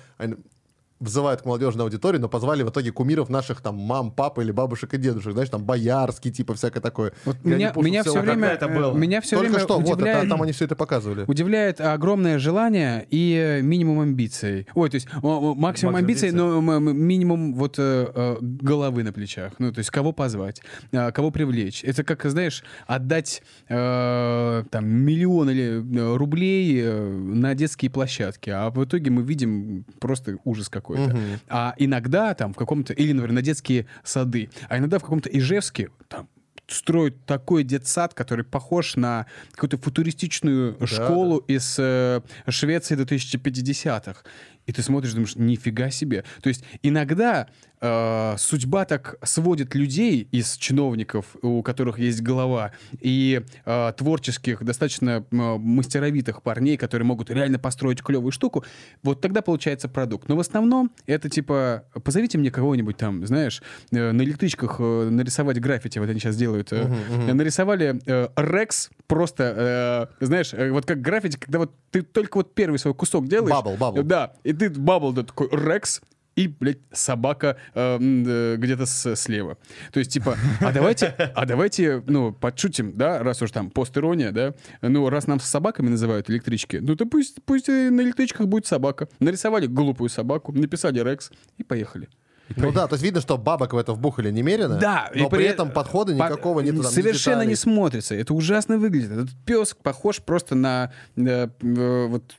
взывают 1.01 1.43
к 1.43 1.44
молодежной 1.44 1.85
аудитории, 1.85 2.18
но 2.18 2.28
позвали 2.28 2.62
в 2.62 2.70
итоге 2.70 2.90
кумиров 2.90 3.28
наших 3.28 3.60
там 3.60 3.77
мам, 3.77 4.10
пап 4.10 4.39
или 4.39 4.51
бабушек 4.51 4.94
и 4.94 4.98
дедушек, 4.98 5.32
знаешь, 5.32 5.51
там 5.51 5.64
Боярский, 5.64 6.31
типа, 6.31 6.55
всякое 6.55 6.81
такое. 6.81 7.12
Вот 7.24 7.36
они 7.44 7.55
меня, 7.55 7.73
меня 7.77 8.02
все 8.02 8.20
время, 8.20 8.48
это 8.48 8.68
было? 8.68 8.94
меня 8.94 9.20
все 9.20 9.36
Только 9.36 9.51
время 9.51 9.64
что, 9.64 9.78
вот, 9.78 9.93
удивляет, 9.94 10.18
это, 10.18 10.28
там 10.28 10.43
они 10.43 10.52
все 10.52 10.64
это 10.64 10.77
показывали. 10.77 11.24
удивляет 11.27 11.81
огромное 11.81 12.39
желание 12.39 13.06
и 13.10 13.35
э, 13.35 13.62
минимум 13.62 14.01
амбиций. 14.01 14.66
Ой, 14.74 14.90
то 14.90 14.94
есть 14.94 15.09
максимум 15.12 15.77
Максимум 15.77 15.97
амбиций, 15.97 16.31
но 16.31 16.60
минимум 16.60 17.55
вот 17.55 17.78
э, 17.78 18.10
э, 18.14 18.36
головы 18.40 19.02
на 19.02 19.12
плечах. 19.12 19.52
Ну, 19.59 19.73
то 19.73 19.78
есть 19.78 19.90
кого 19.90 20.12
позвать, 20.12 20.62
кого 20.90 21.31
привлечь. 21.31 21.85
Это 21.85 22.05
как, 22.05 22.24
знаешь, 22.24 22.64
отдать 22.86 23.43
э, 23.68 24.64
там 24.70 24.86
миллион 24.89 25.51
или 25.51 26.16
рублей 26.16 26.82
на 26.82 27.55
детские 27.55 27.90
площадки, 27.90 28.51
а 28.51 28.70
в 28.70 28.82
итоге 28.85 29.10
мы 29.10 29.23
видим 29.23 29.85
просто 30.01 30.39
ужас 30.44 30.68
какой-то. 30.86 31.14
Мгм. 31.14 31.40
А 31.48 31.74
иногда 31.78 32.34
там 32.34 32.52
в 32.52 32.56
каком-то, 32.56 32.92
или, 32.92 33.12
например, 33.12 33.32
на 33.32 33.42
детские 33.42 33.86
сады, 34.04 34.50
а 34.68 34.78
иногда 34.78 34.98
в 34.98 35.02
каком-то 35.02 35.28
Ижевске 35.28 35.90
там 36.08 36.28
строят 36.68 37.24
такой 37.26 37.64
детсад, 37.64 38.14
который 38.14 38.44
похож 38.44 38.96
на 38.96 39.26
какую-то 39.52 39.78
футуристичную 39.78 40.76
Да, 40.78 40.86
школу 40.86 41.38
из 41.38 41.76
э, 41.78 42.20
Швеции 42.48 42.96
2050-х. 42.96 44.22
И 44.66 44.72
ты 44.72 44.82
смотришь, 44.82 45.12
думаешь, 45.12 45.36
нифига 45.36 45.90
себе. 45.90 46.24
То 46.42 46.48
есть 46.48 46.64
иногда 46.82 47.46
э, 47.81 48.35
судьба 48.39 48.85
так 48.85 49.16
сводит 49.23 49.74
людей 49.74 50.28
из 50.32 50.57
чиновников, 50.57 51.36
у 51.43 51.62
которых 51.62 51.98
есть 51.98 52.23
голова, 52.23 52.73
и 53.01 53.43
э, 53.65 53.93
творческих, 53.97 54.62
достаточно 54.65 55.24
э, 55.31 55.36
мастеровитых 55.36 56.43
парней, 56.43 56.77
которые 56.77 57.07
могут 57.07 57.31
реально 57.31 57.59
построить 57.59 58.03
клевую 58.03 58.32
штуку, 58.32 58.65
вот 59.03 59.20
тогда 59.20 59.43
получается 59.43 59.89
продукт. 59.89 60.28
Но 60.28 60.36
в 60.36 60.40
основном 60.40 60.90
это 61.07 61.28
типа, 61.28 61.85
позовите 62.05 62.39
мне 62.39 62.51
кого-нибудь 62.51 62.97
там, 62.97 63.27
знаешь, 63.27 63.62
э, 63.93 64.12
на 64.12 64.23
электричках 64.23 64.77
э, 64.78 65.09
нарисовать 65.11 65.61
граффити, 65.61 65.98
вот 65.98 66.09
они 66.09 66.20
сейчас 66.20 66.36
делают. 66.36 66.73
э, 66.73 66.86
Нарисовали 67.32 68.01
э, 68.07 68.28
Рекс, 68.36 68.90
просто, 69.07 70.09
э, 70.20 70.24
знаешь, 70.24 70.53
э, 70.55 70.70
вот 70.70 70.86
как 70.86 71.01
граффити, 71.01 71.36
когда 71.36 71.59
вот 71.59 71.74
ты 71.90 72.03
только 72.03 72.39
вот 72.39 72.55
первый 72.55 72.78
свой 72.78 72.94
кусок 72.94 73.28
делаешь. 73.28 73.51
Bubble, 73.55 73.77
bubble. 73.77 74.02
Да, 74.03 74.32
и 74.44 74.53
ты 74.53 74.70
bubble, 74.70 75.12
да, 75.12 75.23
такой 75.23 75.48
Рекс, 75.51 76.01
и, 76.36 76.48
блядь, 76.48 76.78
собака 76.92 77.56
э, 77.74 77.98
э, 78.00 78.56
где-то 78.58 78.86
слева. 78.86 79.58
То 79.90 79.98
есть, 79.98 80.12
типа, 80.12 80.36
а 80.60 80.70
давайте, 80.70 81.06
а 81.34 81.46
давайте, 81.46 82.02
ну, 82.06 82.32
подшутим, 82.32 82.96
да, 82.96 83.22
раз 83.22 83.42
уж 83.42 83.50
там 83.50 83.70
постирония, 83.70 84.30
да, 84.30 84.54
ну, 84.82 85.08
раз 85.08 85.26
нам 85.26 85.40
с 85.40 85.46
собаками 85.46 85.88
называют 85.88 86.30
электрички, 86.30 86.76
ну, 86.76 86.94
то 86.94 87.06
пусть, 87.06 87.42
пусть 87.44 87.68
и 87.68 87.90
на 87.90 88.02
электричках 88.02 88.46
будет 88.46 88.66
собака. 88.66 89.08
Нарисовали 89.18 89.66
глупую 89.66 90.10
собаку, 90.10 90.52
написали 90.52 91.00
Рекс 91.00 91.30
и 91.56 91.64
поехали. 91.64 92.08
Ну 92.55 92.73
да, 92.73 92.86
то 92.86 92.94
есть 92.94 93.02
видно, 93.02 93.20
что 93.20 93.36
бабок 93.39 93.73
в 93.73 93.77
это 93.77 93.93
вбухали 93.93 94.31
немерено, 94.31 94.77
Да, 94.78 95.10
но 95.14 95.27
и 95.27 95.31
при 95.31 95.44
этом 95.44 95.70
подхода 95.70 96.12
по- 96.12 96.24
никакого 96.24 96.60
нет. 96.60 96.85
Совершенно 96.86 97.43
не 97.43 97.56
смотрится. 97.56 98.14
Это 98.14 98.35
ужасно 98.35 98.78
выглядит. 98.78 99.10
Этот 99.10 99.31
пес 99.44 99.74
похож 99.81 100.20
просто 100.20 100.55
на 100.55 100.93
э, 101.16 101.48
э, 101.60 102.06
вот 102.06 102.35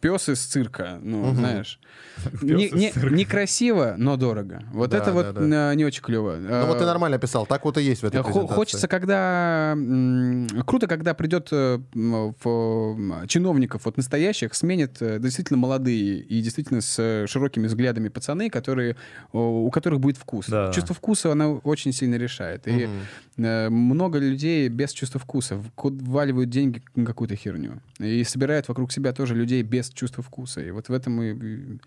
пес 0.00 0.28
из 0.28 0.40
цирка. 0.46 0.98
Ну, 1.02 1.34
знаешь. 1.34 1.78
Не- 2.42 2.70
не-. 2.70 2.92
Некрасиво, 3.10 3.94
но 3.96 4.16
дорого. 4.16 4.62
Вот 4.72 4.90
Да, 4.90 4.98
это 4.98 5.06
да, 5.06 5.12
вот 5.12 5.34
да. 5.34 5.72
э, 5.72 5.74
не 5.74 5.84
очень 5.84 6.02
клево. 6.02 6.36
Ну 6.38 6.66
вот 6.66 6.78
ты 6.78 6.84
нормально 6.84 7.16
описал, 7.16 7.46
так 7.46 7.64
вот 7.64 7.78
и 7.78 7.82
есть 7.82 8.02
в 8.02 8.04
этой 8.06 8.22
презентации. 8.22 8.54
Хочется, 8.54 8.88
когда... 8.88 9.76
Круто, 10.66 10.86
когда 10.86 11.14
придет 11.14 11.48
э, 11.52 11.78
в, 11.94 13.26
чиновников 13.26 13.84
вот 13.84 13.96
настоящих, 13.96 14.54
сменят 14.54 15.00
э, 15.00 15.18
действительно 15.18 15.58
молодые 15.58 16.20
и 16.20 16.40
действительно 16.40 16.80
с 16.80 16.98
э, 16.98 17.26
широкими 17.26 17.66
взглядами 17.66 18.08
пацаны, 18.08 18.50
которые, 18.50 18.96
у 19.50 19.70
которых 19.70 20.00
будет 20.00 20.16
вкус. 20.16 20.46
Да. 20.48 20.72
Чувство 20.72 20.94
вкуса, 20.94 21.32
оно 21.32 21.58
очень 21.64 21.92
сильно 21.92 22.14
решает. 22.16 22.66
И 22.68 22.88
э, 23.36 23.68
много 23.68 24.18
людей 24.18 24.68
без 24.68 24.92
чувства 24.92 25.20
вкуса 25.20 25.62
вваливают 25.76 26.50
деньги 26.50 26.82
на 26.94 27.04
какую-то 27.04 27.36
херню. 27.36 27.80
И 27.98 28.24
собирают 28.24 28.68
вокруг 28.68 28.92
себя 28.92 29.12
тоже 29.12 29.34
людей 29.34 29.62
без 29.62 29.90
чувства 29.90 30.22
вкуса. 30.22 30.60
И 30.60 30.70
вот 30.70 30.88
в 30.88 30.92
этом 30.92 31.14
мы... 31.14 31.30
и- 31.30 31.78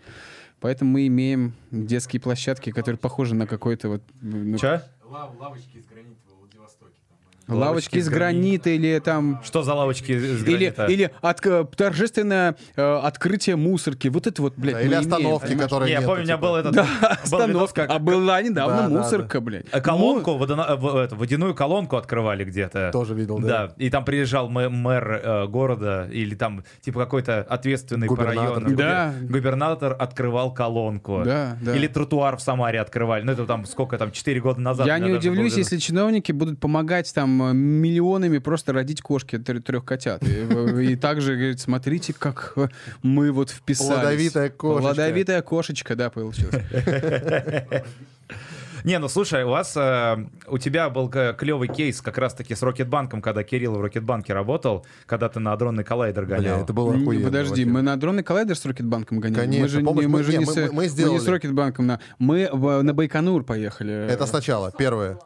Поэтому 0.60 0.92
мы 0.92 1.08
имеем 1.08 1.54
детские 1.72 2.22
площадки, 2.22 2.70
которые 2.72 2.98
похожи 2.98 3.36
на 3.36 3.46
какой-то 3.48 3.90
вот... 3.90 4.02
ну, 4.22 4.58
Чё? 4.58 4.82
Лав- 5.04 5.38
лавочки 5.38 5.78
из 5.78 5.86
гранита 5.88 6.16
в 6.34 6.40
Владивостоке. 6.40 6.96
Там 7.10 7.18
они- 7.20 7.28
Лавочки 7.48 7.98
из 7.98 8.10
гранита 8.10 8.70
или 8.70 9.00
там... 9.00 9.42
Что 9.44 9.64
за 9.64 9.74
лавочки 9.74 10.12
из 10.14 10.44
Или, 10.44 10.70
гранита? 10.70 10.86
или 10.86 11.12
от- 11.22 11.76
торжественное 11.76 12.56
э, 12.76 12.96
открытие 13.04 13.56
мусорки. 13.56 14.08
Вот 14.08 14.28
это 14.28 14.42
вот, 14.42 14.54
блядь, 14.58 14.76
Да, 14.76 14.82
или 14.82 14.88
имеем, 14.90 15.02
остановки, 15.02 15.56
которые 15.58 15.88
Не, 15.96 16.02
я 16.02 16.02
помню, 16.08 16.22
у 16.22 16.26
меня 16.26 16.36
типа. 16.38 16.48
был 16.48 16.56
этот... 16.56 16.72
Да, 16.74 16.88
остановка. 17.22 17.86
А 17.90 18.00
была 18.00 18.42
недавно 18.42 18.84
Да, 18.84 18.88
да, 18.88 18.90
мусорка, 18.90 19.42
блядь. 19.42 19.66
Э, 19.72 19.82
Колонку, 19.82 20.32
водяно- 20.38 20.76
в- 20.76 20.96
это, 20.98 21.16
водяную 21.16 21.54
колонку 21.56 21.98
открывали 21.98 22.44
где-то. 22.44 22.90
Тоже 22.92 23.14
видел, 23.14 23.40
да. 23.40 23.48
Да, 23.68 23.74
и 23.78 23.90
там 23.90 24.06
приезжал 24.06 24.50
мэ- 24.50 24.70
мэр 24.70 25.22
э, 25.24 25.48
города 25.48 26.08
или 26.12 26.36
там 26.36 26.64
типа 26.82 27.00
какой-то 27.02 27.42
ответственный 27.42 28.08
по 28.08 28.16
Губернатор. 28.16 28.64
району. 28.64 28.76
Да. 28.78 29.14
Губер- 29.22 29.32
Губернатор 29.32 29.96
открывал 30.00 30.54
колонку. 30.54 31.22
Да, 31.26 31.58
да. 31.62 31.76
Или 31.76 31.88
тротуар 31.88 32.38
в 32.38 32.42
Самаре 32.42 32.80
открывали. 32.80 33.24
Ну 33.24 33.32
это 33.32 33.46
там 33.46 33.66
сколько 33.66 33.98
там, 33.98 34.12
4 34.12 34.40
года 34.42 34.62
назад. 34.62 34.88
Я 34.88 34.98
не 35.00 35.12
удивлюсь, 35.12 35.56
если 35.58 35.78
чиновники 35.78 36.32
будут 36.32 36.60
помогать 36.60 37.14
там 37.14 37.33
э, 37.42 37.54
миллионами 37.54 38.38
просто 38.40 38.74
родить 38.74 39.02
кошки 39.02 39.38
трех 39.38 39.86
котят. 39.86 40.22
И, 40.24 40.28
э, 40.50 40.84
и 40.84 40.96
также 40.96 41.36
говорит, 41.36 41.60
смотрите, 41.60 42.14
как 42.14 42.54
э, 42.58 42.68
мы 43.02 43.32
вот 43.32 43.50
вписались. 43.50 43.90
Плодовитая 44.02 44.50
кошечка. 44.50 44.82
Плодовитая 44.96 45.42
кошечка, 45.42 45.96
да, 45.96 46.10
получилась. 46.10 46.56
Не, 48.84 49.00
ну 49.00 49.08
слушай, 49.08 49.46
у 49.46 49.50
вас, 49.50 49.78
э, 49.78 50.26
у 50.50 50.58
тебя 50.58 50.90
был 50.90 51.08
клевый 51.10 51.70
кейс 51.70 52.02
как 52.02 52.18
раз-таки 52.18 52.54
с 52.54 52.62
Рокетбанком, 52.62 53.22
когда 53.22 53.42
Кирилл 53.42 53.76
в 53.76 53.82
Рокетбанке 53.82 54.34
работал, 54.34 54.86
когда 55.06 55.30
ты 55.30 55.40
на 55.40 55.54
адронный 55.54 55.86
коллайдер 55.86 56.26
Бля, 56.26 56.36
гонял. 56.38 56.64
это 56.64 56.74
было 56.74 56.92
Не, 56.94 57.02
охуенно. 57.04 57.26
Подожди, 57.28 57.64
вообще. 57.64 57.66
мы 57.66 57.82
на 57.82 57.96
адронный 57.96 58.24
коллайдер 58.24 58.58
с 58.58 58.66
Рокетбанком 58.66 59.22
гоняли? 59.22 59.40
Конечно, 59.40 59.62
мы 59.62 59.68
же, 59.70 59.82
помнишь, 59.84 60.02
не, 60.04 60.08
мы 60.12 60.18
мы- 60.18 60.24
же 60.26 60.32
не, 60.34 60.38
не, 60.40 60.46
мы- 60.46 60.52
с, 60.52 60.56
мы- 60.58 60.72
мы 60.74 60.84
не 60.84 60.90
сделали. 60.90 61.20
с 61.20 61.28
Рокетбанком. 61.30 61.88
На, 61.88 62.00
мы 62.20 62.50
в- 62.52 62.82
на 62.82 62.94
Байконур 62.94 63.46
поехали. 63.46 63.94
Это 64.12 64.26
сначала, 64.26 64.70
первое. 64.78 65.18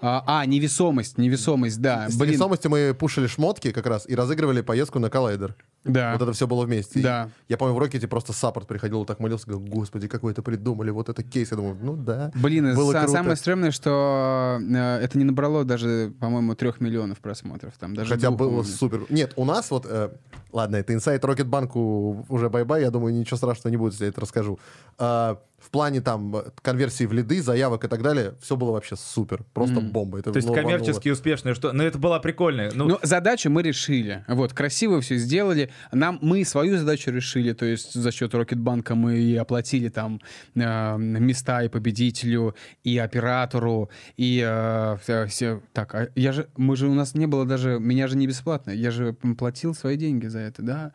А, 0.00 0.22
а, 0.26 0.46
невесомость, 0.46 1.18
невесомость, 1.18 1.80
да. 1.80 2.08
С 2.08 2.16
Блин, 2.16 2.30
невесомостью 2.30 2.70
мы 2.70 2.94
пушили 2.94 3.26
шмотки 3.26 3.72
как 3.72 3.86
раз 3.86 4.06
и 4.08 4.14
разыгрывали 4.14 4.60
поездку 4.60 4.98
на 4.98 5.10
коллайдер. 5.10 5.56
Да. 5.86 6.12
Вот 6.12 6.22
это 6.22 6.32
все 6.32 6.46
было 6.46 6.64
вместе. 6.64 7.00
И 7.00 7.02
Да. 7.02 7.30
Я 7.48 7.56
помню, 7.56 7.74
в 7.74 7.78
Рокете 7.78 8.06
просто 8.08 8.32
support 8.32 8.66
приходил, 8.66 9.04
так 9.04 9.20
молился, 9.20 9.46
говорил, 9.46 9.66
господи, 9.68 10.08
как 10.08 10.22
вы 10.22 10.30
это 10.32 10.42
придумали, 10.42 10.90
вот 10.90 11.08
это 11.08 11.22
кейс. 11.22 11.50
Я 11.50 11.56
думаю, 11.56 11.76
ну 11.80 11.96
да. 11.96 12.30
Блин, 12.34 12.74
было 12.74 12.92
са- 12.92 12.98
круто. 13.00 13.12
самое 13.12 13.36
стрёмное, 13.36 13.70
что 13.70 14.58
э, 14.60 14.98
это 15.02 15.18
не 15.18 15.24
набрало 15.24 15.64
даже, 15.64 16.12
по-моему, 16.20 16.54
трех 16.54 16.80
миллионов 16.80 17.18
просмотров. 17.18 17.74
Там, 17.78 17.94
даже 17.94 18.10
Хотя 18.14 18.28
двух, 18.28 18.38
было 18.38 18.48
по-моему. 18.48 18.68
супер. 18.68 19.06
Нет, 19.10 19.32
у 19.36 19.44
нас 19.44 19.70
вот... 19.70 19.86
э, 19.88 20.10
ладно, 20.52 20.76
это 20.76 20.92
инсайт 20.94 21.24
Рокетбанку 21.24 22.26
уже 22.28 22.48
bye-bye, 22.50 22.82
я 22.82 22.90
думаю, 22.90 23.14
ничего 23.14 23.36
страшного 23.36 23.70
не 23.70 23.76
будет, 23.76 23.92
если 23.92 24.04
я 24.04 24.10
это 24.10 24.20
расскажу. 24.20 24.58
А, 24.98 25.38
в 25.58 25.70
плане 25.70 26.00
там 26.00 26.36
э, 26.36 26.44
конверсии 26.62 27.04
в 27.04 27.12
лиды, 27.12 27.42
заявок 27.42 27.84
и 27.84 27.88
так 27.88 28.02
далее, 28.02 28.34
все 28.40 28.56
было 28.56 28.72
вообще 28.72 28.94
супер. 28.96 29.42
Просто 29.52 29.80
Мгм. 29.80 29.90
бомба. 29.90 30.18
Это 30.18 30.32
То 30.32 30.36
есть 30.36 30.52
коммерчески 30.52 31.08
успешные, 31.08 31.54
что... 31.54 31.72
Ну, 31.72 31.82
это 31.82 31.98
было 31.98 32.18
прикольно. 32.18 32.70
Ну, 32.74 32.86
Ну, 32.88 32.98
задачу 33.02 33.50
мы 33.50 33.62
решили. 33.62 34.24
Вот, 34.28 34.52
красиво 34.52 35.00
все 35.00 35.16
сделали. 35.16 35.70
Нам, 35.92 36.18
мы 36.22 36.44
свою 36.44 36.78
задачу 36.78 37.10
решили, 37.10 37.52
то 37.52 37.64
есть 37.66 37.94
за 37.94 38.10
счет 38.12 38.34
Рокетбанка 38.34 38.94
мы 38.94 39.18
и 39.18 39.36
оплатили 39.36 39.88
там 39.88 40.20
э, 40.54 40.96
места 40.98 41.62
и 41.62 41.68
победителю, 41.68 42.54
и 42.84 42.98
оператору, 42.98 43.90
и 44.16 44.42
э, 44.46 44.96
все, 45.28 45.60
Так, 45.72 45.94
а 45.94 46.08
я 46.14 46.32
же, 46.32 46.48
мы 46.56 46.76
же, 46.76 46.86
у 46.88 46.94
нас 46.94 47.14
не 47.14 47.26
было 47.26 47.44
даже, 47.44 47.78
меня 47.80 48.08
же 48.08 48.16
не 48.16 48.26
бесплатно, 48.26 48.70
я 48.70 48.90
же 48.90 49.12
платил 49.12 49.74
свои 49.74 49.96
деньги 49.96 50.26
за 50.26 50.40
это, 50.40 50.62
да. 50.62 50.92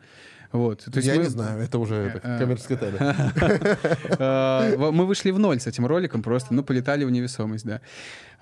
Вот. 0.52 0.84
То 0.84 0.96
есть 0.96 1.08
Я 1.08 1.14
мы- 1.14 1.22
не 1.22 1.28
знаю, 1.30 1.62
это 1.62 1.78
уже 1.78 1.94
это, 1.94 2.20
Э, 2.22 2.38
коммерческая 2.38 2.76
тайна. 2.76 3.32
Э, 4.18 4.76
Мы 4.76 5.06
вышли 5.06 5.30
в 5.30 5.38
ноль 5.38 5.58
с 5.60 5.66
этим 5.66 5.86
роликом 5.86 6.22
просто, 6.22 6.52
ну, 6.54 6.62
полетали 6.62 7.04
в 7.04 7.10
невесомость, 7.10 7.64
да. 7.64 7.80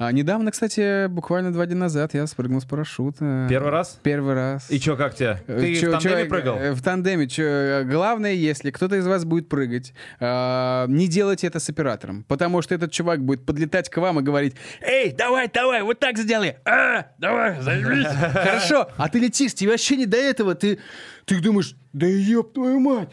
А 0.03 0.13
недавно, 0.13 0.51
кстати, 0.51 1.09
буквально 1.09 1.53
два 1.53 1.67
дня 1.67 1.77
назад 1.77 2.15
я 2.15 2.27
спрыгнул 2.27 2.63
с 2.63 2.65
парашюта. 2.65 3.47
Первый 3.51 3.71
раз? 3.71 4.01
Первый 4.03 4.33
раз. 4.35 4.71
И 4.71 4.81
чё, 4.81 4.97
как 4.97 5.15
тебе? 5.15 5.43
Э, 5.47 5.61
Ты 5.61 5.75
чё- 5.75 5.89
в 5.91 5.93
тандеме 5.93 6.23
чё, 6.23 6.29
прыгал? 6.31 6.57
э, 6.59 6.73
В 6.73 6.81
тандеме. 6.83 7.29
чё, 7.29 7.43
э, 7.45 7.85
главное, 7.85 8.33
если 8.33 8.71
кто-то 8.71 8.97
из 8.97 9.07
вас 9.07 9.27
будет 9.27 9.51
прыгать, 9.51 9.93
э, 10.19 10.87
не 10.89 11.07
делайте 11.07 11.49
это 11.49 11.61
с 11.61 11.69
оператором, 11.69 12.25
потому 12.29 12.63
что 12.63 12.75
этот 12.75 12.93
чувак 12.93 13.23
будет 13.23 13.45
подлетать 13.45 13.91
к 13.91 13.97
вам 13.99 14.21
и 14.21 14.23
говорить, 14.23 14.55
«Эй, 14.81 15.13
давай, 15.13 15.51
давай, 15.53 15.83
вот 15.83 15.99
так 16.01 16.17
сделай! 16.17 16.57
А, 16.65 17.09
давай, 17.19 17.61
займись!» 17.61 18.07
Хорошо, 18.33 18.89
а 18.97 19.07
ты 19.11 19.19
летишь, 19.19 19.53
тебе 19.53 19.73
вообще 19.73 19.97
не 19.99 20.07
до 20.07 20.17
этого, 20.17 20.55
ты, 20.55 20.79
ты 21.27 21.43
думаешь, 21.43 21.75
«Да 21.93 22.07
ёб 22.07 22.55
твою 22.55 22.81
мать!» 22.81 23.11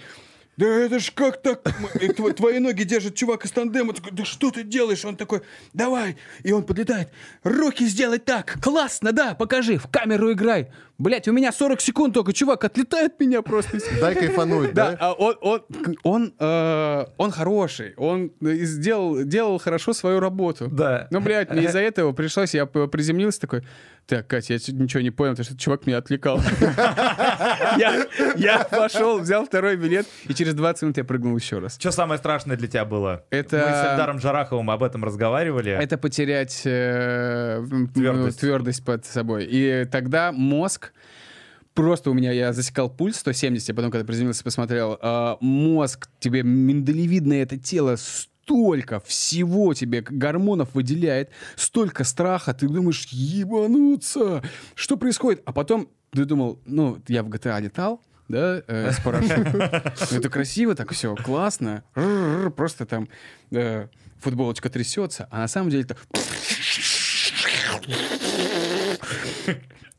Да 0.57 0.65
это 0.65 0.99
ж 0.99 1.11
как 1.13 1.41
так? 1.43 1.61
И 2.01 2.07
тво- 2.07 2.33
Твои 2.33 2.57
ноги 2.57 2.83
держит 2.83 3.15
чувак 3.15 3.45
из 3.45 3.51
тандема. 3.51 3.93
Такой, 3.93 4.11
да 4.11 4.25
что 4.25 4.49
ты 4.49 4.63
делаешь? 4.63 5.05
Он 5.05 5.15
такой, 5.15 5.41
давай. 5.73 6.17
И 6.43 6.51
он 6.51 6.63
подлетает. 6.63 7.09
Руки 7.43 7.85
сделай 7.85 8.17
так. 8.17 8.57
Классно, 8.61 9.11
да, 9.11 9.35
покажи. 9.35 9.77
В 9.77 9.87
камеру 9.87 10.31
играй. 10.31 10.71
Блять, 10.97 11.27
у 11.27 11.31
меня 11.31 11.51
40 11.51 11.79
секунд 11.81 12.13
только. 12.13 12.33
Чувак 12.33 12.63
отлетает 12.63 13.19
меня 13.19 13.41
просто. 13.43 13.77
Дай 14.01 14.15
кайфануть, 14.15 14.73
Да, 14.73 14.91
да? 14.91 14.97
а 14.99 15.13
он, 15.13 15.35
он, 15.41 15.61
он, 16.03 16.33
э, 16.39 17.05
он 17.17 17.31
хороший. 17.31 17.93
Он 17.97 18.31
э, 18.41 18.53
сделал, 18.63 19.23
делал 19.23 19.59
хорошо 19.59 19.93
свою 19.93 20.19
работу. 20.19 20.67
Да. 20.71 21.07
Ну, 21.11 21.21
блядь, 21.21 21.51
мне 21.51 21.65
из-за 21.65 21.79
этого 21.79 22.13
пришлось, 22.13 22.53
я 22.55 22.65
приземлился 22.65 23.41
такой, 23.41 23.63
так, 24.07 24.25
Катя, 24.25 24.53
я 24.53 24.59
чуть 24.59 24.75
ничего 24.75 25.01
не 25.01 25.11
понял, 25.11 25.33
потому 25.33 25.45
что 25.45 25.57
чувак 25.57 25.85
меня 25.85 25.97
отвлекал. 25.97 26.39
Я 28.37 28.65
пошел, 28.69 29.19
взял 29.19 29.45
второй 29.45 29.75
билет, 29.75 30.07
и 30.27 30.33
через 30.33 30.53
20 30.53 30.81
минут 30.83 30.97
я 30.97 31.03
прыгнул 31.03 31.35
еще 31.35 31.59
раз. 31.59 31.77
Что 31.79 31.91
самое 31.91 32.17
страшное 32.17 32.55
для 32.57 32.67
тебя 32.67 32.85
было? 32.85 33.25
Это- 33.29 33.57
Мы 33.57 33.63
с 33.75 33.91
Эльдаром 33.91 34.19
Жараховым 34.19 34.69
об 34.71 34.81
этом 34.83 35.03
разговаривали. 35.03 35.71
Это 35.71 35.97
потерять 35.97 36.61
э, 36.65 37.61
твердость 37.93 38.85
под 38.85 39.05
собой. 39.05 39.45
И 39.49 39.85
тогда 39.91 40.31
мозг 40.31 40.86
Просто 41.73 42.09
у 42.09 42.13
меня, 42.13 42.31
я 42.31 42.53
засекал 42.53 42.89
пульс 42.89 43.17
170, 43.17 43.69
я 43.69 43.75
потом, 43.75 43.91
когда 43.91 44.05
приземлился, 44.05 44.43
посмотрел, 44.43 44.97
а, 44.99 45.37
мозг, 45.41 46.09
тебе 46.19 46.41
миндалевидное 46.41 47.43
это 47.43 47.57
тело 47.57 47.97
столько 47.97 48.99
всего 49.01 49.73
тебе 49.73 50.01
гормонов 50.01 50.73
выделяет, 50.73 51.29
столько 51.55 52.03
страха, 52.03 52.53
ты 52.53 52.67
думаешь, 52.67 53.05
ебануться, 53.11 54.41
что 54.73 54.97
происходит? 54.97 55.43
А 55.45 55.53
потом 55.53 55.89
ты 56.11 56.25
думал, 56.25 56.59
ну, 56.65 56.97
я 57.07 57.23
в 57.23 57.29
GTA 57.29 57.61
летал, 57.61 58.01
да, 58.27 58.63
э, 58.67 58.91
с 58.91 58.99
парашютом. 59.01 59.45
Ну, 59.53 60.17
Это 60.17 60.29
красиво, 60.29 60.75
так 60.75 60.91
все, 60.93 61.15
классно. 61.15 61.83
Просто 62.55 62.85
там 62.85 63.07
э, 63.51 63.87
футболочка 64.19 64.69
трясется, 64.69 65.27
а 65.29 65.39
на 65.39 65.47
самом 65.47 65.69
деле 65.69 65.83
это... 65.83 65.97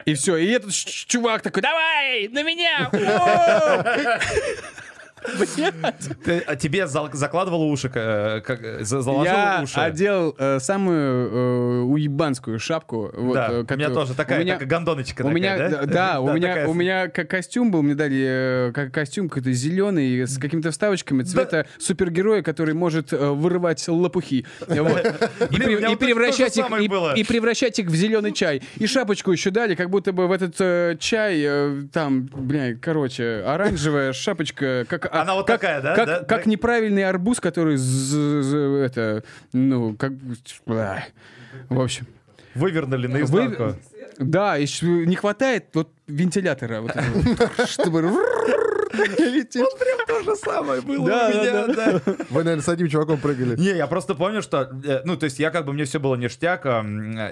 И 0.08 0.14
все, 0.14 0.38
и 0.38 0.48
этот 0.52 0.72
чувак 0.72 1.42
такой, 1.42 1.60
давай, 1.60 2.28
на 2.28 2.42
меня! 2.42 2.90
О!» 5.24 5.28
Блядь. 5.56 6.08
Ты- 6.24 6.38
а 6.46 6.56
тебе 6.56 6.86
зал- 6.86 7.10
закладывало 7.12 7.64
уши, 7.64 7.90
э, 7.94 8.40
как, 8.40 8.60
заложил 8.84 9.24
Я 9.24 9.60
уши? 9.62 9.78
одел 9.80 10.34
э, 10.38 10.58
самую 10.60 11.28
э, 11.30 11.80
уебанскую 11.82 12.58
шапку. 12.58 13.10
вот, 13.14 13.34
да, 13.34 13.48
э, 13.50 13.64
у 13.68 13.74
меня 13.76 13.90
тоже 13.90 14.14
такая, 14.14 14.38
у 14.38 14.42
меня- 14.42 14.54
такая 14.54 14.68
гондоночка 14.68 15.22
у 15.22 15.28
такая, 15.28 15.34
меня, 15.34 15.58
да? 15.58 15.68
да, 15.68 15.86
да, 15.86 16.20
у 16.20 16.32
меня, 16.32 16.48
такая 16.48 16.68
у 16.68 16.74
меня 16.74 17.08
как 17.08 17.28
костюм 17.30 17.70
был, 17.70 17.82
мне 17.82 17.94
дали 17.94 18.68
э, 18.68 18.72
как 18.72 18.92
костюм 18.92 19.28
какой-то 19.28 19.52
зеленый 19.52 20.22
с 20.26 20.38
какими-то 20.38 20.70
вставочками 20.70 21.22
цвета 21.22 21.66
супергероя, 21.78 22.42
который 22.42 22.74
может 22.74 23.12
э, 23.12 23.16
вырывать 23.30 23.86
лопухи. 23.88 24.46
Вот. 24.68 25.04
И, 25.50 25.56
Блин, 25.56 25.98
превращать 25.98 26.56
их, 26.56 26.64
самое 26.64 26.84
и- 26.84 26.88
было. 26.88 27.14
и 27.14 27.24
превращать 27.24 27.78
их 27.78 27.86
в 27.88 27.94
зеленый 27.94 28.32
чай. 28.32 28.62
И 28.76 28.86
шапочку 28.86 29.32
еще 29.32 29.50
дали, 29.50 29.74
как 29.74 29.90
будто 29.90 30.12
бы 30.12 30.26
в 30.28 30.32
этот 30.32 30.54
э, 30.60 30.96
чай 30.98 31.40
э, 31.44 31.82
там, 31.92 32.26
бля, 32.32 32.74
короче, 32.80 33.42
оранжевая 33.46 34.12
шапочка. 34.12 34.86
Как, 34.88 35.07
а, 35.10 35.22
Она 35.22 35.34
вот 35.34 35.46
как- 35.46 35.60
такая, 35.60 35.82
да? 35.82 35.94
Как, 35.94 36.06
Да? 36.06 36.18
как 36.24 36.44
Да. 36.44 36.50
неправильный 36.50 37.04
арбуз, 37.04 37.40
который 37.40 37.76
з- 37.76 38.42
з- 38.42 38.76
это, 38.84 39.24
ну, 39.52 39.94
как, 39.96 40.12
в 41.68 41.80
общем. 41.80 42.06
Вывернули 42.54 43.06
Вы- 43.06 43.12
наизнанку. 43.12 43.74
Да, 44.18 44.56
еще 44.56 44.86
не 44.86 45.14
хватает 45.16 45.66
вот 45.74 45.90
вентилятора, 46.08 46.80
вот 46.80 46.90
этого, 46.96 47.66
чтобы 47.66 48.02
лететь. 48.92 49.64
То 50.06 50.22
же 50.22 50.36
самое 50.36 50.80
было 50.80 51.06
Да, 51.06 51.28
у 51.28 51.32
да, 51.32 51.42
меня, 51.42 51.74
да. 51.74 52.00
Вы, 52.30 52.42
наверное, 52.44 52.62
с 52.62 52.68
одним 52.68 52.88
чуваком 52.88 53.18
прыгали. 53.18 53.56
Не, 53.60 53.76
я 53.76 53.86
просто 53.86 54.14
помню, 54.14 54.40
что, 54.42 54.70
э, 54.84 55.02
ну, 55.04 55.16
то 55.16 55.24
есть 55.24 55.38
я 55.38 55.50
как 55.50 55.66
бы, 55.66 55.72
мне 55.72 55.84
все 55.84 56.00
было 56.00 56.14
ништяк, 56.16 56.62
а, 56.64 56.82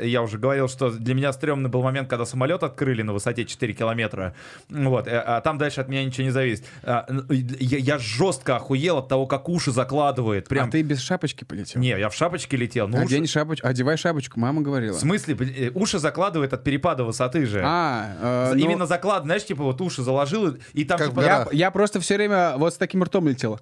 э, 0.01 0.07
я 0.07 0.23
уже 0.23 0.39
говорил, 0.39 0.69
что 0.69 0.91
для 0.91 1.15
меня 1.15 1.33
стрёмный 1.33 1.71
был 1.71 1.83
момент, 1.83 2.09
когда 2.11 2.27
самолет 2.27 2.63
открыли 2.63 3.03
на 3.03 3.13
высоте 3.15 3.45
4 3.45 3.73
километра, 3.73 4.35
вот, 4.69 5.09
э, 5.09 5.19
а 5.19 5.41
там 5.41 5.57
дальше 5.59 5.81
от 5.81 5.89
меня 5.89 6.05
ничего 6.05 6.25
не 6.25 6.31
зависит. 6.31 6.65
А, 6.83 7.07
Я, 7.31 7.79
я 7.79 7.99
жестко 7.99 8.57
охуел 8.57 8.99
от 8.99 9.09
того, 9.09 9.27
как 9.27 9.49
уши 9.49 9.73
закладывает, 9.73 10.49
прям. 10.49 10.69
А 10.69 10.71
ты 10.71 10.83
без 10.83 11.01
шапочки 11.01 11.45
полетел? 11.45 11.81
Не, 11.81 11.99
я 11.99 12.09
в 12.11 12.15
шапочке 12.15 12.57
летел, 12.57 12.87
ну, 12.89 12.99
уши- 12.99 13.07
Одень 13.07 13.27
шапочку, 13.27 13.67
одевай 13.67 13.97
шапочку, 13.97 14.39
мама 14.39 14.61
говорила. 14.61 14.95
В 14.97 15.01
смысле? 15.01 15.73
Уши 15.75 15.99
закладывает 15.99 16.53
от 16.53 16.63
перепада 16.63 17.05
высоты 17.05 17.47
же. 17.47 17.63
А, 17.65 18.51
э, 18.53 18.55
ну, 18.55 18.66
Именно 18.71 18.87
заклад, 18.87 19.25
знаешь, 19.25 19.45
типа 19.45 19.63
вот 19.65 19.81
уши 19.81 20.03
заложил, 20.03 20.57
и- 20.73 20.85
там 20.85 20.99
Как 20.99 21.09
типа... 21.11 21.21
в 21.21 21.25
я, 21.25 21.39
горах. 21.39 21.55
я 21.55 21.71
просто 21.71 22.01
все 22.01 22.17
время 22.17 22.57
вот 22.57 22.75
с 22.75 22.77
таким 22.77 23.03
ртом 23.03 23.27
летел. 23.29 23.61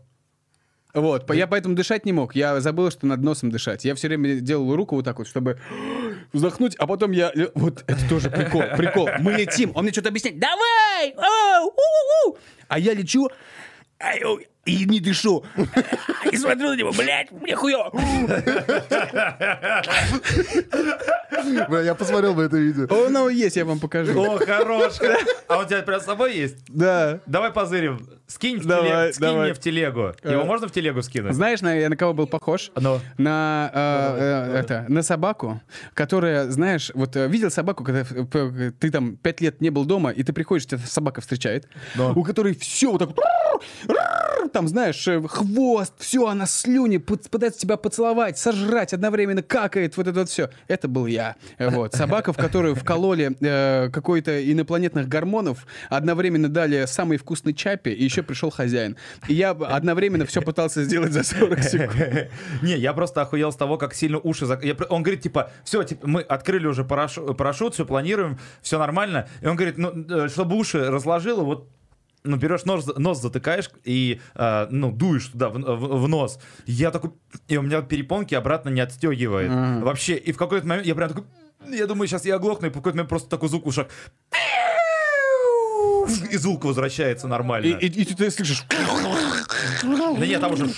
Вот, 0.92 1.26
по- 1.26 1.32
я 1.32 1.46
поэтому 1.48 1.74
дышать 1.74 2.04
не 2.06 2.12
мог. 2.12 2.36
Я 2.36 2.60
забыл, 2.60 2.90
что 2.90 3.06
над 3.06 3.20
носом 3.20 3.50
дышать. 3.50 3.84
Я 3.84 3.94
все 3.96 4.06
время 4.08 4.36
делал 4.40 4.76
руку 4.76 4.94
вот 4.94 5.04
так 5.04 5.18
вот, 5.18 5.26
чтобы 5.26 5.58
вздохнуть, 6.32 6.76
а 6.76 6.86
потом 6.86 7.10
я... 7.10 7.32
ле- 7.34 7.50
Вот, 7.54 7.82
это 7.88 8.08
тоже 8.08 8.30
прикол, 8.30 8.62
прикол. 8.76 9.08
Мы 9.18 9.32
летим, 9.32 9.72
он 9.74 9.82
мне 9.84 9.92
что-то 9.92 10.10
объясняет. 10.10 10.38
Давай! 10.38 11.12
Оу, 11.16 11.66
у-у-у!» 11.66 12.38
А 12.68 12.78
я 12.78 12.94
лечу, 12.94 13.28
ай, 14.00 14.22
ой, 14.24 14.46
и 14.64 14.84
не 14.86 15.00
дышу. 15.00 15.44
И 16.30 16.36
смотрю 16.36 16.68
на 16.70 16.76
него, 16.76 16.92
блядь, 16.92 17.30
мне 17.32 17.54
хуё. 17.54 17.90
Бля, 21.68 21.80
Я 21.80 21.94
посмотрел 21.94 22.34
бы 22.34 22.42
это 22.44 22.56
видео. 22.56 22.86
Оно 23.06 23.28
есть, 23.28 23.56
я 23.56 23.64
вам 23.64 23.78
покажу. 23.80 24.18
О, 24.20 24.38
хорош! 24.38 24.94
А 25.48 25.58
у 25.58 25.64
тебя 25.64 25.82
прям 25.82 26.00
с 26.00 26.04
собой 26.04 26.34
есть? 26.36 26.56
Да. 26.68 27.20
Давай 27.26 27.50
позырим. 27.50 28.08
Скинь, 28.26 28.58
в 28.58 28.64
Давай, 28.66 28.88
теле- 28.88 29.12
скинь 29.12 29.20
давай. 29.26 29.44
мне 29.44 29.54
в 29.54 29.58
телегу. 29.60 30.00
Его 30.24 30.42
Э, 30.42 30.44
можно 30.44 30.66
в 30.66 30.72
телегу 30.72 31.02
скинуть? 31.02 31.34
Знаешь, 31.34 31.60
на, 31.60 31.74
я 31.74 31.90
на 31.90 31.96
кого 31.96 32.14
был 32.14 32.26
похож? 32.26 32.70
Ну. 32.74 32.98
На, 33.18 33.70
э, 33.74 34.54
э, 34.54 34.58
это, 34.60 34.86
на 34.88 35.02
собаку, 35.02 35.60
которая, 35.92 36.48
знаешь, 36.50 36.90
вот 36.94 37.16
э, 37.16 37.26
видел 37.28 37.50
собаку, 37.50 37.84
когда 37.84 38.00
э, 38.10 38.72
ты 38.80 38.90
там 38.90 39.16
пять 39.16 39.42
лет 39.42 39.60
не 39.60 39.68
был 39.68 39.84
дома, 39.84 40.10
и 40.10 40.22
ты 40.22 40.32
приходишь, 40.32 40.66
тебя 40.66 40.78
собака 40.78 41.20
встречает, 41.20 41.68
у 42.14 42.22
которой 42.24 42.54
все 42.56 42.90
вот 42.92 42.98
так 42.98 43.08
вот, 43.08 43.18
там, 44.54 44.68
знаешь, 44.68 45.06
э, 45.08 45.20
хвост, 45.26 45.94
все, 45.98 46.28
она 46.28 46.46
слюни, 46.46 46.98
пы- 46.98 47.28
пытается 47.28 47.58
тебя 47.60 47.76
поцеловать, 47.76 48.38
сожрать, 48.38 48.92
одновременно 48.92 49.42
какает, 49.42 49.96
вот 49.96 50.06
это 50.06 50.20
вот 50.20 50.28
все. 50.28 50.48
Это 50.68 50.86
был 50.86 51.06
я. 51.06 51.34
Вот. 51.58 51.94
Собака, 51.94 52.32
в 52.32 52.36
которую 52.36 52.76
вкололи 52.76 53.36
э, 53.40 53.90
какой-то 53.90 54.50
инопланетных 54.52 55.08
гормонов, 55.08 55.66
одновременно 55.90 56.48
дали 56.48 56.86
самый 56.86 57.18
вкусный 57.18 57.52
чапи, 57.52 57.90
и 57.90 58.04
еще 58.04 58.22
пришел 58.22 58.50
хозяин. 58.50 58.96
И 59.26 59.34
я 59.34 59.50
одновременно 59.50 60.24
все 60.24 60.40
пытался 60.40 60.84
сделать 60.84 61.12
за 61.12 61.24
40 61.24 61.62
секунд. 61.64 61.96
Не, 62.62 62.76
я 62.76 62.92
просто 62.92 63.22
охуел 63.22 63.50
с 63.50 63.56
того, 63.56 63.76
как 63.76 63.92
сильно 63.92 64.18
уши... 64.18 64.46
Он 64.88 65.02
говорит, 65.02 65.22
типа, 65.22 65.50
все, 65.64 65.84
мы 66.02 66.20
открыли 66.20 66.68
уже 66.68 66.82
парашу- 66.82 67.34
парашют, 67.34 67.74
все 67.74 67.84
планируем, 67.84 68.38
все 68.62 68.78
нормально. 68.78 69.26
И 69.42 69.46
он 69.46 69.56
говорит, 69.56 69.78
ну, 69.78 69.90
э, 70.08 70.28
чтобы 70.28 70.54
уши 70.56 70.88
разложило, 70.90 71.42
вот 71.42 71.68
ну, 72.24 72.36
берешь 72.36 72.64
нос, 72.64 72.86
нос 72.96 73.20
затыкаешь 73.20 73.70
и, 73.84 74.20
э, 74.34 74.66
ну, 74.70 74.90
дуешь 74.90 75.26
туда, 75.26 75.50
в, 75.50 75.58
в- 75.58 76.02
в 76.02 76.08
нос. 76.08 76.38
Я 76.66 76.90
такой, 76.90 77.10
и 77.48 77.56
у 77.58 77.62
меня 77.62 77.82
перепонки 77.82 78.34
обратно 78.34 78.70
не 78.70 78.80
отстегивает. 78.80 79.50
Ага. 79.52 79.84
Вообще, 79.84 80.14
и 80.16 80.32
в 80.32 80.38
какой-то 80.38 80.66
момент 80.66 80.86
я 80.86 80.94
прям 80.94 81.08
такой, 81.10 81.24
я 81.70 81.86
думаю, 81.86 82.08
сейчас 82.08 82.24
я 82.24 82.36
оглохну, 82.36 82.68
и 82.68 82.70
в 82.70 82.74
какой-то 82.74 82.96
момент 82.96 83.10
просто 83.10 83.28
такой 83.28 83.48
звук 83.50 83.64
в 83.66 83.68
ушах. 83.68 83.88
И 86.30 86.36
звук 86.36 86.64
возвращается 86.64 87.26
И, 87.26 87.30
нормально. 87.30 87.66
и- 87.78 87.86
и 87.86 88.04
ты 88.04 88.30
слышишь... 88.30 88.64
Да 89.82 90.26
нет, 90.26 90.40
там 90.40 90.52
уже... 90.52 90.68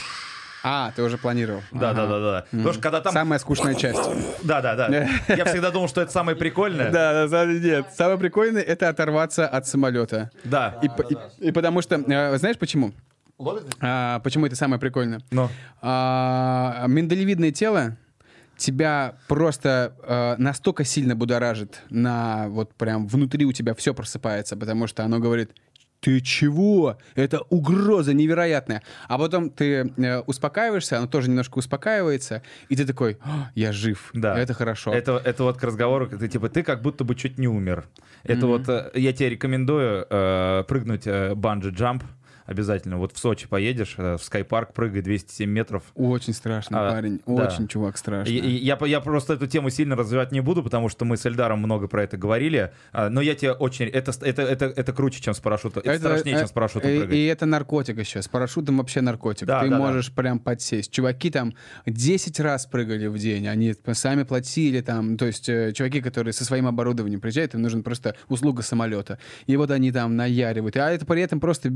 А, 0.68 0.90
ты 0.96 1.02
уже 1.04 1.16
планировал. 1.16 1.62
Да, 1.70 1.92
да, 1.94 2.06
да, 2.08 2.18
да. 2.20 2.44
Потому 2.50 2.72
что 2.72 2.82
когда 2.82 3.00
там... 3.00 3.12
Самая 3.12 3.38
скучная 3.38 3.74
часть. 3.76 4.00
Да, 4.42 4.60
да, 4.60 4.74
да. 4.74 4.88
Я 5.28 5.44
всегда 5.44 5.70
думал, 5.70 5.86
что 5.88 6.00
это 6.00 6.10
самое 6.10 6.36
прикольное. 6.36 6.90
Да, 6.90 7.28
деле 7.28 7.60
нет. 7.60 7.86
Самое 7.96 8.18
прикольное— 8.18 8.62
это 8.64 8.88
оторваться 8.88 9.46
от 9.46 9.68
самолета. 9.68 10.32
Да. 10.42 10.76
И, 10.82 10.88
по- 10.88 11.02
и- 11.02 11.16
и 11.38 11.52
потому 11.52 11.82
что, 11.82 11.94
э, 11.94 12.36
знаешь 12.38 12.58
почему? 12.58 12.92
А, 13.80 14.18
почему 14.24 14.46
это 14.46 14.56
самое 14.56 14.80
прикольное? 14.80 15.20
Но. 15.30 15.50
А, 15.82 16.84
миндалевидное 16.88 17.52
тело 17.52 17.96
тебя 18.56 19.14
просто 19.28 19.94
э, 20.02 20.34
настолько 20.38 20.82
сильно 20.84 21.14
будоражит 21.14 21.82
на 21.90 22.48
вот 22.48 22.74
прям 22.74 23.06
внутри 23.06 23.44
у 23.44 23.52
тебя 23.52 23.74
все 23.74 23.94
просыпается, 23.94 24.56
потому 24.56 24.86
что 24.88 25.04
оно 25.04 25.18
говорит 25.20 25.50
ты 26.00 26.20
чего? 26.20 26.98
Это 27.14 27.40
угроза 27.50 28.14
невероятная. 28.14 28.82
А 29.08 29.18
потом 29.18 29.50
ты 29.50 29.92
э, 29.96 30.20
успокаиваешься, 30.20 30.98
оно 30.98 31.06
тоже 31.06 31.28
немножко 31.28 31.58
успокаивается, 31.58 32.42
и 32.68 32.76
ты 32.76 32.86
такой, 32.86 33.18
«А, 33.22 33.50
я 33.54 33.72
жив, 33.72 34.10
Да. 34.14 34.38
это 34.38 34.54
хорошо. 34.54 34.92
Это, 34.92 35.20
это 35.24 35.42
вот 35.44 35.58
к 35.58 35.62
разговору, 35.64 36.08
ты 36.08 36.28
типа, 36.28 36.48
ты 36.48 36.62
как 36.62 36.82
будто 36.82 37.04
бы 37.04 37.14
чуть 37.14 37.38
не 37.38 37.48
умер. 37.48 37.84
Это 38.24 38.46
вот, 38.46 38.68
э, 38.68 38.90
я 38.94 39.12
тебе 39.12 39.30
рекомендую 39.30 40.06
э, 40.08 40.64
прыгнуть 40.68 41.06
э, 41.06 41.34
банджи-джамп 41.34 42.02
обязательно. 42.46 42.98
Вот 42.98 43.12
в 43.12 43.18
Сочи 43.18 43.46
поедешь, 43.46 43.94
э, 43.98 44.16
в 44.16 44.22
скайпарк, 44.22 44.72
прыгай 44.72 45.02
207 45.02 45.50
метров. 45.50 45.82
Очень 45.94 46.32
страшный 46.32 46.78
А, 46.78 46.90
парень, 46.90 47.20
да. 47.26 47.46
очень 47.46 47.68
чувак 47.68 47.96
страшный. 47.98 48.34
Я, 48.36 48.76
по- 48.76 48.84
я 48.84 49.00
просто 49.00 49.34
эту 49.34 49.46
тему 49.46 49.70
сильно 49.70 49.96
развивать 49.96 50.32
не 50.32 50.40
буду, 50.40 50.62
потому 50.62 50.88
что 50.88 51.04
мы 51.04 51.16
с 51.16 51.26
Эльдаром 51.26 51.58
много 51.58 51.88
про 51.88 52.02
это 52.04 52.16
говорили. 52.16 52.72
А, 52.92 53.08
Но 53.10 53.20
я 53.20 53.34
тебе 53.34 53.52
очень... 53.52 53.86
Это, 53.86 54.12
это, 54.22 54.42
это, 54.42 54.66
это 54.66 54.92
круче, 54.92 55.20
чем 55.20 55.34
с 55.34 55.40
парашютом. 55.40 55.82
Это, 55.84 55.98
страшнее, 55.98 56.36
э, 56.36 56.38
чем 56.40 56.48
с 56.48 56.52
парашютом 56.52 56.90
и, 56.90 56.98
прыгать. 56.98 57.14
и 57.14 57.24
это 57.26 57.46
наркотик 57.46 57.98
еще. 57.98 58.22
С 58.22 58.28
парашютом 58.28 58.78
вообще 58.78 59.00
наркотик. 59.00 59.46
Да, 59.46 59.60
Ты 59.62 59.68
да, 59.68 59.76
да. 59.78 59.82
можешь 59.84 60.12
прям 60.12 60.38
подсесть. 60.38 60.90
Чуваки 60.92 61.30
там 61.30 61.54
10 61.86 62.40
раз 62.40 62.66
прыгали 62.66 63.06
в 63.06 63.18
день. 63.18 63.46
Они 63.48 63.74
сами 63.92 64.22
платили 64.22 64.80
там. 64.80 65.16
То 65.16 65.26
есть 65.26 65.48
э, 65.48 65.72
чуваки, 65.72 66.00
которые 66.00 66.32
со 66.32 66.44
своим 66.44 66.66
оборудованием 66.66 67.20
приезжают, 67.20 67.54
им 67.54 67.62
нужна 67.62 67.82
просто 67.82 68.14
услуга 68.28 68.62
самолета. 68.62 69.18
И 69.46 69.56
вот 69.56 69.70
они 69.70 69.92
там 69.92 70.16
наяривают. 70.16 70.76
А 70.76 70.90
это 70.90 71.06
при 71.06 71.22
этом 71.22 71.40
просто 71.40 71.68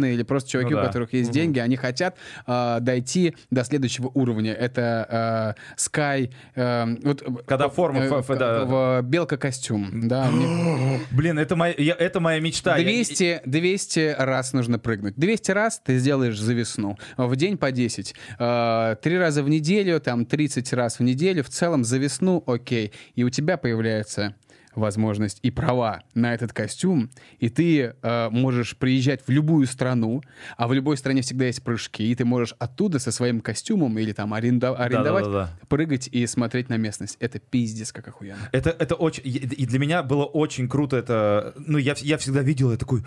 бизнесмены 0.00 0.14
или 0.14 0.22
просто 0.22 0.50
чуваки, 0.50 0.70
Ну 0.74 0.78
у 0.78 0.82
да. 0.82 0.86
которых 0.86 1.12
есть 1.12 1.30
деньги. 1.30 1.58
Они 1.58 1.76
хотят 1.76 2.16
э, 2.46 2.78
дойти 2.80 3.34
до 3.50 3.64
следующего 3.64 4.10
уровня. 4.14 4.52
Это 4.52 5.54
э, 5.56 5.76
Sky... 5.76 6.30
э, 6.54 6.96
вот, 7.04 7.22
Когда 7.46 7.66
э, 7.66 7.70
форма, 7.70 8.00
э, 8.00 8.18
ф- 8.20 8.26
да. 8.38 8.64
в 8.64 9.02
белка-костюм. 9.02 10.08
Да, 10.08 10.30
мне- 10.30 11.00
Блин, 11.10 11.38
это 11.38 11.56
моя, 11.56 11.74
я- 11.78 11.94
это 11.98 12.20
моя 12.20 12.40
мечта. 12.40 12.76
Я- 12.76 12.84
200, 12.84 13.42
200 13.46 14.16
раз 14.18 14.52
нужно 14.52 14.78
прыгнуть. 14.78 15.14
200 15.16 15.50
раз 15.52 15.80
ты 15.84 15.98
сделаешь 15.98 16.38
за 16.38 16.54
весну. 16.54 16.96
В 17.16 17.36
день 17.36 17.56
по 17.58 17.70
10. 17.70 18.14
Э, 18.38 18.96
Три 19.02 19.18
раза 19.18 19.42
в 19.42 19.48
неделю, 19.48 20.00
там 20.00 20.24
30 20.26 20.72
раз 20.72 20.98
в 20.98 21.02
неделю. 21.02 21.42
В 21.44 21.48
целом 21.48 21.84
за 21.84 21.98
весну 21.98 22.42
окей. 22.46 22.92
И 23.14 23.24
у 23.24 23.30
тебя 23.30 23.56
появляется 23.56 24.34
возможность 24.80 25.38
и 25.42 25.50
права 25.50 26.02
на 26.14 26.34
этот 26.34 26.52
костюм, 26.52 27.10
и 27.38 27.48
ты 27.48 27.94
э, 28.02 28.28
можешь 28.30 28.76
приезжать 28.76 29.22
в 29.26 29.30
любую 29.30 29.66
страну, 29.66 30.22
а 30.56 30.66
в 30.66 30.72
любой 30.72 30.96
стране 30.96 31.22
всегда 31.22 31.46
есть 31.46 31.62
прыжки, 31.62 32.10
и 32.10 32.14
ты 32.14 32.24
можешь 32.24 32.54
оттуда 32.58 32.98
со 32.98 33.12
своим 33.12 33.40
костюмом 33.40 33.98
или 33.98 34.12
там 34.12 34.34
аренда- 34.34 34.74
арендовать, 34.74 35.24
Да-да-да-да. 35.24 35.66
прыгать 35.68 36.08
и 36.08 36.26
смотреть 36.26 36.68
на 36.68 36.76
местность. 36.76 37.16
Это 37.20 37.38
пиздец, 37.38 37.92
как 37.92 38.08
охуенно. 38.08 38.48
Это, 38.52 38.70
это 38.70 38.94
очень... 38.94 39.22
И 39.24 39.66
для 39.66 39.78
меня 39.78 40.02
было 40.02 40.24
очень 40.24 40.68
круто 40.68 40.96
это... 40.96 41.54
Ну, 41.56 41.78
я, 41.78 41.94
я 41.98 42.18
всегда 42.18 42.40
видел, 42.40 42.70
я 42.70 42.76
такой... 42.76 43.04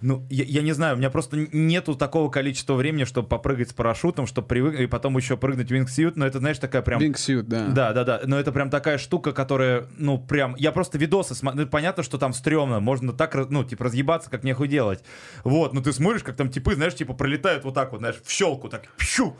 Ну, 0.00 0.26
я, 0.30 0.44
я 0.44 0.62
не 0.62 0.72
знаю, 0.72 0.96
у 0.96 0.98
меня 0.98 1.10
просто 1.10 1.36
нету 1.52 1.94
такого 1.94 2.30
количества 2.30 2.74
времени, 2.74 3.04
чтобы 3.04 3.28
попрыгать 3.28 3.70
с 3.70 3.72
парашютом, 3.72 4.26
чтобы 4.26 4.48
привык... 4.48 4.78
И 4.78 4.86
потом 4.86 5.16
еще 5.16 5.36
прыгнуть 5.36 5.68
в 5.68 5.74
вингсьют. 5.74 6.16
Но 6.16 6.26
это, 6.26 6.38
знаешь, 6.38 6.58
такая 6.58 6.82
прям... 6.82 7.00
Wingsuit, 7.00 7.42
да. 7.42 7.68
Да, 7.68 7.92
да, 7.92 8.04
да. 8.04 8.20
Но 8.24 8.38
это 8.38 8.52
прям 8.52 8.70
такая 8.70 8.98
штука, 8.98 9.32
которая, 9.32 9.86
ну, 9.96 10.18
прям... 10.18 10.54
Я 10.56 10.72
просто 10.72 10.97
видосы 10.98 11.34
смотрю. 11.34 11.62
Ну, 11.62 11.66
понятно, 11.68 12.02
что 12.02 12.18
там 12.18 12.32
стрёмно. 12.32 12.80
Можно 12.80 13.12
так, 13.12 13.34
ну, 13.50 13.64
типа, 13.64 13.84
разъебаться, 13.84 14.28
как 14.30 14.44
нехуй 14.44 14.68
делать. 14.68 15.02
Вот, 15.44 15.72
но 15.72 15.80
ты 15.80 15.92
смотришь, 15.92 16.22
как 16.22 16.36
там 16.36 16.50
типы, 16.50 16.74
знаешь, 16.74 16.94
типа, 16.94 17.14
пролетают 17.14 17.64
вот 17.64 17.74
так 17.74 17.92
вот, 17.92 17.98
знаешь, 18.00 18.16
в 18.22 18.30
щелку, 18.30 18.68
так, 18.68 18.82
пщу. 18.96 19.36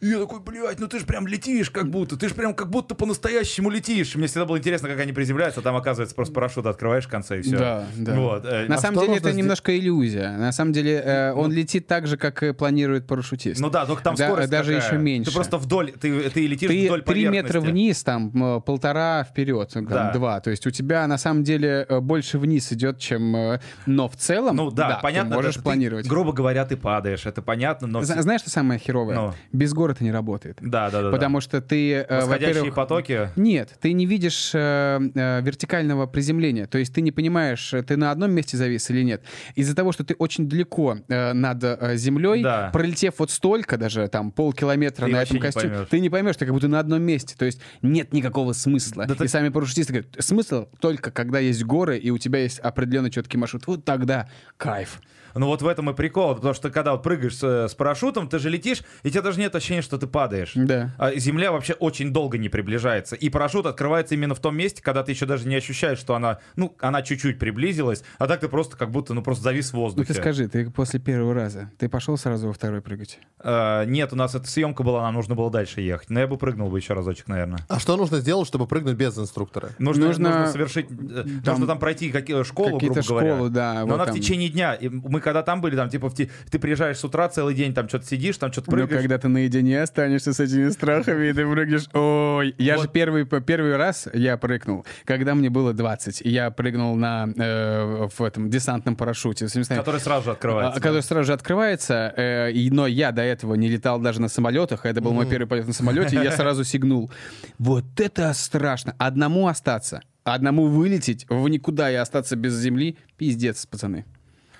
И 0.00 0.08
я 0.08 0.18
такой, 0.18 0.40
блядь, 0.40 0.80
ну 0.80 0.88
ты 0.88 0.98
же 0.98 1.06
прям 1.06 1.26
летишь 1.28 1.70
как 1.70 1.88
будто, 1.88 2.16
ты 2.16 2.28
же 2.28 2.34
прям 2.34 2.54
как 2.54 2.68
будто 2.70 2.94
по-настоящему 2.94 3.70
летишь. 3.70 4.16
Мне 4.16 4.26
всегда 4.26 4.44
было 4.44 4.58
интересно, 4.58 4.88
как 4.88 4.98
они 4.98 5.12
приземляются, 5.12 5.60
а 5.60 5.62
там, 5.62 5.76
оказывается, 5.76 6.14
просто 6.16 6.34
парашют 6.34 6.66
открываешь 6.66 7.04
в 7.06 7.08
конце 7.08 7.38
и 7.38 7.42
все. 7.42 7.56
Да, 7.56 7.84
да. 7.96 8.14
Вот. 8.16 8.44
э, 8.44 8.66
На 8.66 8.74
а 8.74 8.78
самом 8.78 9.00
деле 9.00 9.18
это 9.18 9.30
сде- 9.30 9.36
немножко 9.38 9.78
иллюзия. 9.78 10.36
На 10.36 10.50
самом 10.52 10.72
деле 10.72 11.00
э, 11.04 11.32
он 11.32 11.52
летит 11.52 11.86
так 11.86 12.06
же, 12.08 12.16
как 12.16 12.42
и 12.42 12.52
планирует 12.52 13.06
парашютист. 13.06 13.60
Ну 13.60 13.70
да, 13.70 13.86
только 13.86 14.02
там 14.02 14.16
Да, 14.16 14.26
скорость 14.26 14.50
даже 14.50 14.74
какая. 14.74 14.88
еще 14.88 14.98
меньше. 14.98 15.30
Ты 15.30 15.34
просто 15.36 15.56
вдоль, 15.56 15.92
ты, 15.92 16.28
ты 16.30 16.46
летишь 16.48 16.68
ты 16.68 16.86
вдоль 16.86 17.02
три 17.02 17.28
метра 17.28 17.60
вниз, 17.60 18.02
там 18.02 18.60
полтора 18.66 19.22
вперед, 19.24 19.70
там, 19.72 19.86
Да. 19.86 20.10
два. 20.12 20.40
То 20.40 20.50
есть 20.50 20.66
у 20.66 20.70
тебя 20.72 21.06
на 21.06 21.18
самом 21.18 21.44
деле 21.44 21.86
э, 21.88 22.00
больше 22.00 22.38
вниз 22.38 22.72
идет, 22.72 22.98
чем... 22.98 23.36
э, 23.36 23.60
Но 23.86 24.08
в 24.08 24.16
целом, 24.16 24.56
Ну 24.56 24.70
да, 24.70 24.98
понятно. 25.02 25.30
ты 25.30 25.36
можешь 25.36 25.54
это 25.54 25.62
планировать. 25.62 26.08
грубо 26.08 26.32
говоря, 26.32 26.64
ты 26.64 26.76
падаешь, 26.76 27.24
это 27.26 27.42
понятно, 27.42 27.86
но... 27.86 28.02
Зна- 28.02 28.22
Знаешь, 28.22 28.40
что 28.40 28.50
самое 28.50 28.80
херовое? 28.80 29.14
Ну. 29.14 29.34
Без 29.52 29.72
гор 29.74 29.90
это 29.92 30.02
не 30.02 30.10
работает. 30.10 30.58
Да, 30.60 30.90
да, 30.90 31.02
да. 31.02 31.10
Потому 31.10 31.40
что 31.40 31.60
ты, 31.60 31.92
э, 31.94 32.20
Восходящие 32.20 32.72
потоки. 32.72 33.28
Нет, 33.36 33.70
ты 33.80 33.92
не 33.92 34.06
видишь 34.06 34.52
вертикального 34.54 36.06
приземления. 36.06 36.66
То 36.66 36.78
есть 36.78 36.94
ты 36.94 37.00
не 37.00 37.12
понимаешь, 37.12 37.74
ты 37.86 37.96
на 37.96 38.10
одном 38.10 38.32
месте 38.32 38.56
завис 38.56 38.88
или 38.90 39.02
нет. 39.02 39.22
Из-за 39.54 39.74
того, 39.74 39.92
что 39.92 40.04
ты 40.04 40.14
очень 40.14 40.48
далеко 40.48 40.98
над 41.08 41.62
землей, 41.98 42.42
Да. 42.42 42.70
пролетев 42.72 43.14
вот 43.18 43.30
столько, 43.30 43.76
даже 43.76 44.08
там 44.08 44.30
полкилометра 44.32 45.06
Ты 45.06 45.12
на 45.12 45.22
этом 45.22 45.38
костюме, 45.38 45.86
ты 45.88 46.00
не 46.00 46.10
поймешь, 46.10 46.36
ты 46.36 46.44
как 46.46 46.54
будто 46.54 46.68
на 46.68 46.80
одном 46.80 47.02
месте. 47.02 47.34
То 47.38 47.44
есть 47.44 47.60
нет 47.82 48.12
никакого 48.12 48.52
смысла. 48.52 49.06
Да 49.06 49.14
и 49.14 49.16
ты- 49.16 49.28
сами 49.28 49.48
парашютисты 49.48 49.92
говорят, 49.92 50.12
смысл 50.18 50.61
только 50.80 51.10
когда 51.10 51.38
есть 51.38 51.64
горы, 51.64 51.98
и 51.98 52.10
у 52.10 52.18
тебя 52.18 52.40
есть 52.40 52.58
определенный 52.58 53.10
четкий 53.10 53.38
маршрут. 53.38 53.66
Вот 53.66 53.84
тогда 53.84 54.28
кайф. 54.56 55.00
Ну 55.34 55.46
вот 55.46 55.62
в 55.62 55.66
этом 55.66 55.90
и 55.90 55.94
прикол, 55.94 56.34
потому 56.34 56.54
что 56.54 56.70
когда 56.70 56.92
вот 56.92 57.02
прыгаешь 57.02 57.36
с, 57.36 57.68
с 57.68 57.74
парашютом, 57.74 58.28
ты 58.28 58.38
же 58.38 58.50
летишь, 58.50 58.82
и 59.02 59.08
у 59.08 59.10
тебя 59.10 59.22
даже 59.22 59.38
нет 59.40 59.54
ощущения, 59.54 59.82
что 59.82 59.98
ты 59.98 60.06
падаешь. 60.06 60.52
Да. 60.54 60.94
А 60.98 61.12
Земля 61.14 61.52
вообще 61.52 61.72
очень 61.74 62.12
долго 62.12 62.38
не 62.38 62.48
приближается. 62.48 63.16
И 63.16 63.28
парашют 63.28 63.66
открывается 63.66 64.14
именно 64.14 64.34
в 64.34 64.40
том 64.40 64.56
месте, 64.56 64.82
когда 64.82 65.02
ты 65.02 65.12
еще 65.12 65.26
даже 65.26 65.48
не 65.48 65.56
ощущаешь, 65.56 65.98
что 65.98 66.14
она, 66.14 66.38
ну, 66.56 66.74
она 66.80 67.02
чуть-чуть 67.02 67.38
приблизилась, 67.38 68.02
а 68.18 68.26
так 68.26 68.40
ты 68.40 68.48
просто 68.48 68.76
как 68.76 68.90
будто, 68.90 69.14
ну, 69.14 69.22
просто 69.22 69.44
завис 69.44 69.70
в 69.70 69.74
Ну 69.74 69.80
воздухе. 69.80 70.12
ты 70.12 70.20
скажи, 70.20 70.48
ты 70.48 70.70
после 70.70 71.00
первого 71.00 71.34
раза, 71.34 71.70
ты 71.78 71.88
пошел 71.88 72.16
сразу 72.16 72.48
во 72.48 72.52
второй 72.52 72.80
прыгать? 72.80 73.18
А, 73.38 73.84
нет, 73.84 74.12
у 74.12 74.16
нас 74.16 74.34
эта 74.34 74.46
съемка 74.48 74.82
была, 74.82 75.02
нам 75.02 75.14
нужно 75.14 75.34
было 75.34 75.50
дальше 75.50 75.80
ехать. 75.80 76.10
Но 76.10 76.20
я 76.20 76.26
бы 76.26 76.36
прыгнул 76.36 76.68
бы 76.70 76.78
еще 76.78 76.92
разочек, 76.94 77.28
наверное. 77.28 77.60
А 77.68 77.78
что 77.80 77.96
нужно 77.96 78.18
сделать, 78.18 78.46
чтобы 78.46 78.66
прыгнуть 78.66 78.94
без 78.96 79.16
инструктора? 79.18 79.70
Нужно, 79.78 80.06
Нужно- 80.06 80.28
нужно 80.30 80.46
совершить, 80.52 80.86
э, 80.90 81.24
нужно 81.46 81.66
там 81.66 81.78
пройти 81.78 82.10
какие, 82.10 82.42
школу, 82.44 82.74
какие-то 82.74 83.00
грубо 83.00 83.08
говоря. 83.20 83.34
школы, 83.34 83.50
да, 83.50 83.74
Но 83.80 83.86
вот 83.86 83.94
она 83.94 84.04
там. 84.06 84.14
в 84.14 84.18
течение 84.18 84.48
дня. 84.48 84.74
И 84.74 84.88
мы 84.88 85.20
когда 85.22 85.42
там 85.42 85.60
были, 85.60 85.76
там 85.76 85.88
типа 85.88 86.10
в 86.10 86.14
ты 86.14 86.58
приезжаешь 86.58 86.98
с 86.98 87.04
утра 87.04 87.28
целый 87.28 87.54
день, 87.54 87.74
там 87.74 87.88
что-то 87.88 88.06
сидишь, 88.06 88.36
там 88.36 88.52
что-то 88.52 88.70
Но 88.70 88.76
прыгаешь. 88.76 89.00
когда 89.02 89.18
ты 89.18 89.28
наедине 89.28 89.82
останешься 89.82 90.32
с 90.32 90.40
этими 90.40 90.68
страхами, 90.70 91.28
и 91.28 91.32
ты 91.32 91.50
прыгнешь... 91.50 91.88
Ой, 91.94 92.54
я 92.58 92.78
же 92.78 92.88
первый, 92.88 93.24
первый 93.24 93.76
раз 93.76 94.08
я 94.12 94.36
прыгнул, 94.36 94.84
когда 95.04 95.34
мне 95.34 95.50
было 95.50 95.72
20. 95.72 96.22
и 96.22 96.28
Я 96.28 96.50
прыгнул 96.50 96.96
на, 96.96 97.28
э, 97.36 98.08
в 98.14 98.22
этом 98.22 98.50
десантном 98.50 98.96
парашюте. 98.96 99.46
Который 99.68 100.00
сразу 100.00 100.24
же 100.24 100.30
а, 100.30 100.32
открывается. 100.34 100.80
который 100.80 101.02
сразу 101.02 101.26
же 101.26 101.32
открывается, 101.32 102.12
э, 102.16 102.52
и, 102.52 102.70
но 102.70 102.86
я 102.86 103.12
до 103.12 103.22
этого 103.22 103.54
не 103.54 103.68
летал 103.68 103.98
даже 104.00 104.20
на 104.20 104.28
самолетах, 104.28 104.86
это 104.86 105.00
был 105.00 105.12
мой 105.12 105.26
первый 105.26 105.46
полет 105.46 105.66
на 105.66 105.72
самолете, 105.72 106.16
и 106.16 106.22
я 106.22 106.32
сразу 106.32 106.64
сигнул. 106.64 107.10
Вот 107.58 107.84
это 108.00 108.32
страшно. 108.34 108.94
Одному 108.98 109.48
остаться, 109.48 110.02
одному 110.24 110.66
вылететь 110.66 111.26
в 111.28 111.48
никуда 111.48 111.90
и 111.90 111.94
остаться 111.94 112.36
без 112.36 112.54
земли, 112.54 112.96
пиздец, 113.16 113.66
пацаны. 113.66 114.04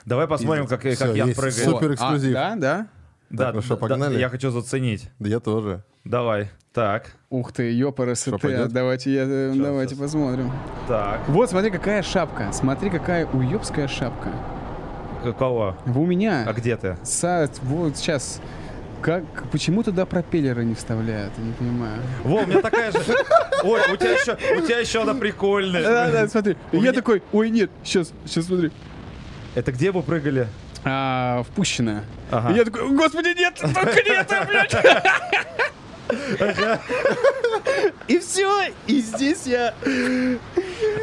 Давай 0.05 0.27
посмотрим, 0.27 0.67
как, 0.67 0.83
как 0.83 0.95
Всё, 0.95 1.15
Ян 1.15 1.29
есть 1.29 1.41
прыгает. 1.41 1.65
супер 1.65 1.91
а, 1.91 1.95
эксклюзив. 1.95 2.33
да, 2.35 2.55
да? 2.57 2.87
Да, 3.31 3.45
Так, 3.47 3.55
ну 3.55 3.63
что, 3.63 3.77
да, 3.77 3.81
погнали? 3.81 4.19
я 4.19 4.29
хочу 4.29 4.51
заценить. 4.51 5.11
Да 5.19 5.29
я 5.29 5.41
тоже. 5.41 5.83
Давай. 6.05 6.51
Так, 6.73 7.13
Ух 7.31 7.53
ты, 7.53 7.71
ты. 8.41 8.49
пойдет? 8.49 8.73
Давайте, 8.73 9.13
я, 9.13 9.25
э, 9.27 9.53
давайте 9.55 9.95
щас. 9.95 10.03
посмотрим. 10.05 10.51
так. 10.89 11.21
Вот, 11.29 11.51
смотри, 11.51 11.71
какая 11.71 12.03
шапка. 12.03 12.51
Смотри, 12.53 12.89
какая 12.91 13.27
уёбская 13.27 13.89
шапка. 13.89 14.31
Какого? 15.23 15.77
У 15.87 16.05
меня. 16.07 16.45
А 16.49 16.53
где 16.53 16.77
ты? 16.77 16.97
Са- 17.05 17.51
вот 17.63 17.97
сейчас. 17.97 18.41
Как, 19.03 19.25
почему 19.51 19.83
туда 19.83 20.07
пропеллеры 20.07 20.65
не 20.65 20.75
вставляют? 20.75 21.33
Я 21.37 21.45
не 21.45 21.53
понимаю. 21.53 22.01
Во, 22.25 22.37
у 22.43 22.47
меня 22.47 22.61
такая 22.63 22.93
же. 22.93 22.99
Ой, 23.65 23.81
у 23.93 23.97
тебя 23.97 24.13
еще, 24.13 24.33
у 24.59 24.61
тебя 24.67 24.79
еще 24.79 25.03
она 25.03 25.15
прикольная. 25.15 25.83
Да, 25.83 26.11
да, 26.11 26.29
смотри. 26.29 26.57
У 26.73 26.77
я 26.77 26.83
меня- 26.83 26.93
такой, 26.93 27.23
ой, 27.33 27.51
нет, 27.51 27.71
сейчас, 27.85 28.13
сейчас 28.25 28.47
смотри. 28.47 28.71
Это 29.55 29.73
где 29.73 29.91
вы 29.91 30.03
прыгали? 30.03 30.49
А, 30.85 31.43
впущенная. 31.45 32.05
Ага. 32.31 32.53
И 32.53 32.57
я 32.57 32.65
такой, 32.65 32.89
господи, 32.91 33.35
нет, 33.39 33.55
только 33.75 34.03
не 34.03 34.11
это, 34.11 34.47
блядь. 34.49 34.75
И 38.09 38.19
все, 38.19 38.71
и 38.87 39.01
здесь 39.01 39.47
я... 39.47 39.75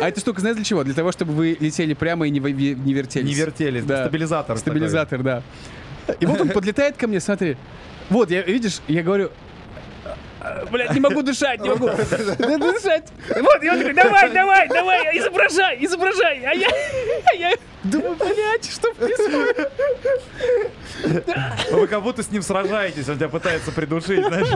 А 0.01 0.07
эта 0.07 0.19
штука, 0.19 0.41
знаешь 0.41 0.55
для 0.55 0.65
чего? 0.65 0.84
Для 0.84 0.93
того, 0.93 1.11
чтобы 1.11 1.34
вы 1.34 1.57
летели 1.59 1.93
прямо 1.93 2.27
и 2.27 2.30
не, 2.30 2.39
не 2.39 2.93
вертелись. 2.93 3.27
Не 3.27 3.34
вертелись. 3.34 3.84
Да. 3.85 4.03
Стабилизатор. 4.03 4.57
такой. 4.57 4.59
Стабилизатор, 4.59 5.23
да. 5.23 5.43
И 6.19 6.26
вот 6.26 6.41
он 6.41 6.49
подлетает 6.49 6.97
ко 6.97 7.07
мне, 7.07 7.19
смотри. 7.19 7.57
Вот, 8.09 8.31
я, 8.31 8.41
видишь, 8.41 8.80
я 8.88 9.03
говорю, 9.03 9.31
Блядь, 10.71 10.93
не 10.93 10.99
могу 10.99 11.21
дышать, 11.21 11.61
не 11.61 11.69
могу 11.69 11.87
дышать. 12.73 13.07
Вот, 13.29 13.63
и 13.63 13.69
он 13.69 13.79
такой, 13.79 13.93
давай, 13.93 14.29
давай, 14.31 14.67
давай, 14.67 15.17
изображай, 15.17 15.77
изображай. 15.83 16.45
А 16.45 16.53
я, 16.53 16.67
а 17.31 17.35
я 17.35 17.53
думаю, 17.83 18.15
блядь, 18.15 18.71
что 18.71 18.93
происходит? 18.93 19.71
Вы 21.71 21.87
как 21.87 22.01
будто 22.03 22.23
с 22.23 22.31
ним 22.31 22.41
сражаетесь, 22.41 23.07
он 23.09 23.15
тебя 23.17 23.29
пытается 23.29 23.71
придушить, 23.71 24.25
знаешь. 24.25 24.47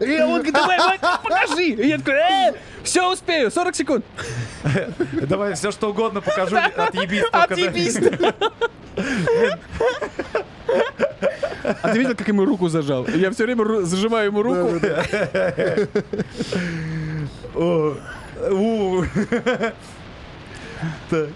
И 0.00 0.20
он 0.22 0.34
говорит, 0.34 0.54
давай, 0.54 0.78
давай, 0.78 0.98
покажи. 0.98 1.64
И 1.64 1.88
я 1.88 1.98
такой, 1.98 2.14
э, 2.14 2.52
все 2.84 3.12
успею, 3.12 3.50
40 3.50 3.76
секунд. 3.76 4.04
Давай 5.12 5.54
все 5.54 5.70
что 5.72 5.90
угодно 5.90 6.20
покажу, 6.20 6.56
отъебись. 6.56 7.24
Отъебись. 7.32 7.96
А 11.82 11.92
ты 11.92 11.98
видел, 11.98 12.14
как 12.16 12.28
ему 12.28 12.44
руку 12.44 12.68
зажал? 12.68 13.06
Я 13.08 13.30
все 13.30 13.44
время 13.44 13.84
зажимаю 13.84 14.26
ему 14.26 14.42
руку. 14.42 14.80
Так. 21.10 21.28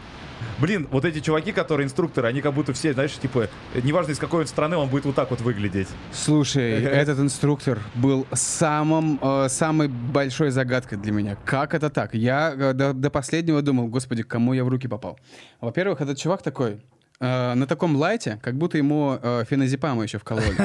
Блин, 0.59 0.86
вот 0.92 1.04
эти 1.04 1.20
чуваки, 1.20 1.50
которые 1.50 1.86
инструкторы, 1.86 2.28
они 2.28 2.40
как 2.40 2.54
будто 2.54 2.72
все, 2.72 2.92
знаешь, 2.92 3.12
типа, 3.12 3.48
неважно 3.82 4.12
из 4.12 4.18
какой 4.18 4.42
он 4.42 4.46
страны, 4.46 4.76
он 4.76 4.88
будет 4.88 5.04
вот 5.04 5.14
так 5.14 5.30
вот 5.30 5.40
выглядеть. 5.40 5.88
Слушай, 6.12 6.82
этот 6.84 7.18
инструктор 7.18 7.80
был 7.96 8.26
самым, 8.32 9.18
э, 9.20 9.48
самой 9.48 9.88
большой 9.88 10.50
загадкой 10.50 10.98
для 10.98 11.10
меня. 11.10 11.36
Как 11.44 11.74
это 11.74 11.90
так? 11.90 12.14
Я 12.14 12.54
э, 12.56 12.72
до, 12.74 12.92
до 12.92 13.10
последнего 13.10 13.60
думал, 13.60 13.88
господи, 13.88 14.22
кому 14.22 14.52
я 14.52 14.62
в 14.64 14.68
руки 14.68 14.86
попал. 14.86 15.18
Во-первых, 15.60 16.00
этот 16.00 16.18
чувак 16.18 16.42
такой, 16.42 16.80
э, 17.20 17.55
на 17.55 17.66
таком 17.66 17.97
лайте, 17.97 18.39
как 18.43 18.56
будто 18.56 18.78
ему 18.78 19.18
э, 19.22 19.44
феназепама 19.48 20.02
еще 20.02 20.18
вкололи. 20.18 20.56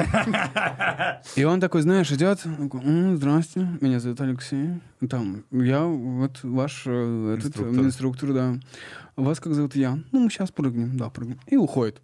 И 1.35 1.43
он 1.43 1.59
такой, 1.59 1.81
знаешь, 1.81 2.11
идет, 2.11 2.39
такой, 2.39 2.81
«М, 2.81 3.17
здрасте, 3.17 3.67
меня 3.81 3.99
зовут 3.99 4.21
Алексей. 4.21 4.69
Там, 5.09 5.43
я 5.51 5.83
вот 5.83 6.39
ваш 6.43 6.83
э, 6.85 7.35
этот, 7.37 7.47
Инструктор. 7.57 7.83
инструктор, 7.85 8.33
да. 8.33 8.55
Вас 9.15 9.39
как 9.39 9.53
зовут 9.53 9.75
я? 9.75 9.99
Ну, 10.11 10.19
мы 10.19 10.29
сейчас 10.29 10.51
прыгнем, 10.51 10.97
да, 10.97 11.09
прыгнем. 11.09 11.39
И 11.47 11.57
уходит. 11.57 12.01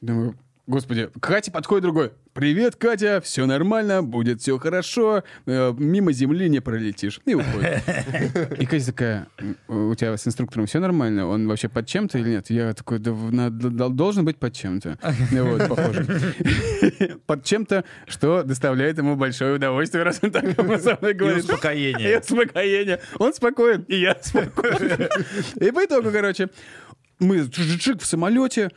Думаю, 0.00 0.34
господи, 0.66 1.06
к 1.06 1.20
Кате 1.20 1.50
подходит 1.50 1.82
другой. 1.82 2.12
Привет, 2.32 2.76
Катя, 2.76 3.20
все 3.24 3.44
нормально, 3.44 4.04
будет 4.04 4.40
все 4.40 4.56
хорошо, 4.56 5.24
э, 5.46 5.74
мимо 5.76 6.12
земли 6.12 6.48
не 6.48 6.60
пролетишь. 6.60 7.20
И 7.26 7.34
уходит. 7.34 7.82
И 8.56 8.66
Катя 8.66 8.86
такая, 8.86 9.26
«М, 9.38 9.56
у 9.90 9.94
тебя 9.96 10.16
с 10.16 10.26
инструктором 10.28 10.66
все 10.66 10.78
нормально? 10.78 11.26
Он 11.26 11.48
вообще 11.48 11.68
под 11.68 11.88
чем-то 11.88 12.18
или 12.18 12.28
нет? 12.30 12.48
Я 12.48 12.72
такой, 12.72 13.00
да, 13.00 13.10
в- 13.10 13.32
на- 13.32 13.50
д- 13.50 13.88
должен 13.88 14.24
быть 14.24 14.36
под 14.36 14.54
чем-то. 14.54 14.96
Ну 15.32 15.44
Вот, 15.44 15.68
похоже. 15.68 16.06
Под 17.26 17.44
чем-то, 17.44 17.84
что 18.06 18.44
доставляет 18.44 18.98
ему 18.98 19.16
большое 19.16 19.54
удовольствие, 19.56 20.04
раз 20.04 20.20
он 20.22 20.30
так 20.30 20.44
со 20.80 20.96
мной 21.00 21.10
И 21.10 21.14
говорит. 21.14 21.38
И 21.38 21.40
успокоение. 21.52 22.18
успокоение. 22.20 23.00
Он 23.18 23.34
спокоен, 23.34 23.82
и 23.88 23.96
я 23.96 24.16
спокоен. 24.22 25.08
И 25.60 25.70
по 25.72 25.84
итогу, 25.84 26.10
короче, 26.12 26.48
мы 27.18 27.48
чик 27.48 28.00
в 28.00 28.06
самолете. 28.06 28.70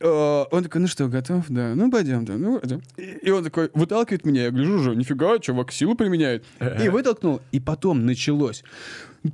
Э, 0.00 0.44
Он 0.50 0.62
такой, 0.62 0.80
ну 0.80 0.86
что, 0.86 1.08
готов? 1.08 1.44
Да. 1.48 1.74
Ну, 1.74 1.90
пойдем, 1.90 2.24
да. 2.24 2.34
Ну, 2.34 2.58
пойдем. 2.58 2.82
И 2.96 3.30
он 3.30 3.44
такой 3.44 3.70
выталкивает 3.74 4.24
меня. 4.24 4.44
Я 4.44 4.50
гляжу 4.50 4.74
уже, 4.74 4.96
нифига, 4.96 5.38
чувак 5.38 5.72
силу 5.72 5.94
применяет. 5.94 6.44
И 6.82 6.88
вытолкнул. 6.88 7.40
И 7.52 7.60
потом 7.60 8.06
началось. 8.06 8.64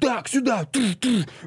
Так, 0.00 0.28
сюда, 0.28 0.68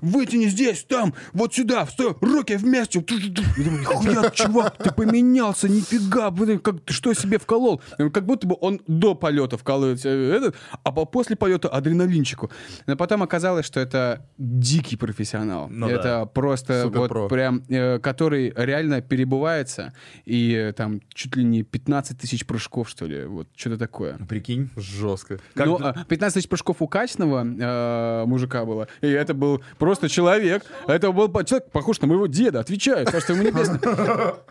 вытяни 0.01 0.45
здесь, 0.45 0.83
там, 0.83 1.13
вот 1.33 1.53
сюда, 1.53 1.85
стой, 1.87 2.15
руки 2.21 2.55
вместе. 2.55 3.01
туш, 3.01 3.21
туш. 3.35 3.45
Я 3.57 3.63
думаю, 3.63 3.81
нихуя, 3.81 4.29
чувак, 4.29 4.77
ты 4.77 4.91
поменялся, 4.93 5.67
нифига, 5.67 6.31
блин, 6.31 6.59
как 6.59 6.79
ты 6.81 6.93
что 6.93 7.13
себе 7.13 7.37
вколол? 7.37 7.81
Как 7.97 8.25
будто 8.25 8.47
бы 8.47 8.55
он 8.61 8.79
до 8.87 9.13
полета 9.15 9.57
вкалывает 9.57 10.05
этот, 10.05 10.55
а 10.83 10.91
по- 10.91 11.05
после 11.05 11.35
полета 11.35 11.67
адреналинчику. 11.69 12.49
Но 12.87 12.95
потом 12.95 13.23
оказалось, 13.23 13.65
что 13.65 13.79
это 13.79 14.25
дикий 14.37 14.95
профессионал. 14.95 15.67
Ну 15.69 15.87
это 15.89 16.03
да. 16.03 16.25
просто 16.25 16.83
Суперпро. 16.83 17.21
вот 17.21 17.29
прям, 17.29 17.63
э, 17.67 17.99
который 17.99 18.53
реально 18.55 19.01
перебывается, 19.01 19.93
и 20.25 20.53
э, 20.53 20.73
там 20.73 21.01
чуть 21.13 21.35
ли 21.35 21.43
не 21.43 21.63
15 21.63 22.17
тысяч 22.17 22.45
прыжков, 22.45 22.87
что 22.89 23.05
ли, 23.05 23.25
вот, 23.25 23.47
что-то 23.55 23.77
такое. 23.77 24.17
Прикинь. 24.29 24.69
Жестко. 24.77 25.39
Как 25.53 25.65
ну, 25.67 25.77
д- 25.77 25.83
а, 25.85 26.05
15 26.05 26.35
тысяч 26.35 26.49
прыжков 26.49 26.77
у 26.81 26.87
качественного 26.87 27.45
э, 27.45 28.25
мужика 28.29 28.65
было. 28.65 28.87
И 29.01 29.07
это 29.07 29.33
был 29.33 29.61
просто 29.77 30.09
человек. 30.09 30.63
Это 30.87 31.11
был 31.11 31.27
человек, 31.43 31.69
похож 31.71 31.99
на 32.01 32.07
моего 32.07 32.27
деда. 32.27 32.59
Отвечаю, 32.59 33.05
царство 33.05 33.33
ему 33.33 33.43
небесное. 33.43 33.79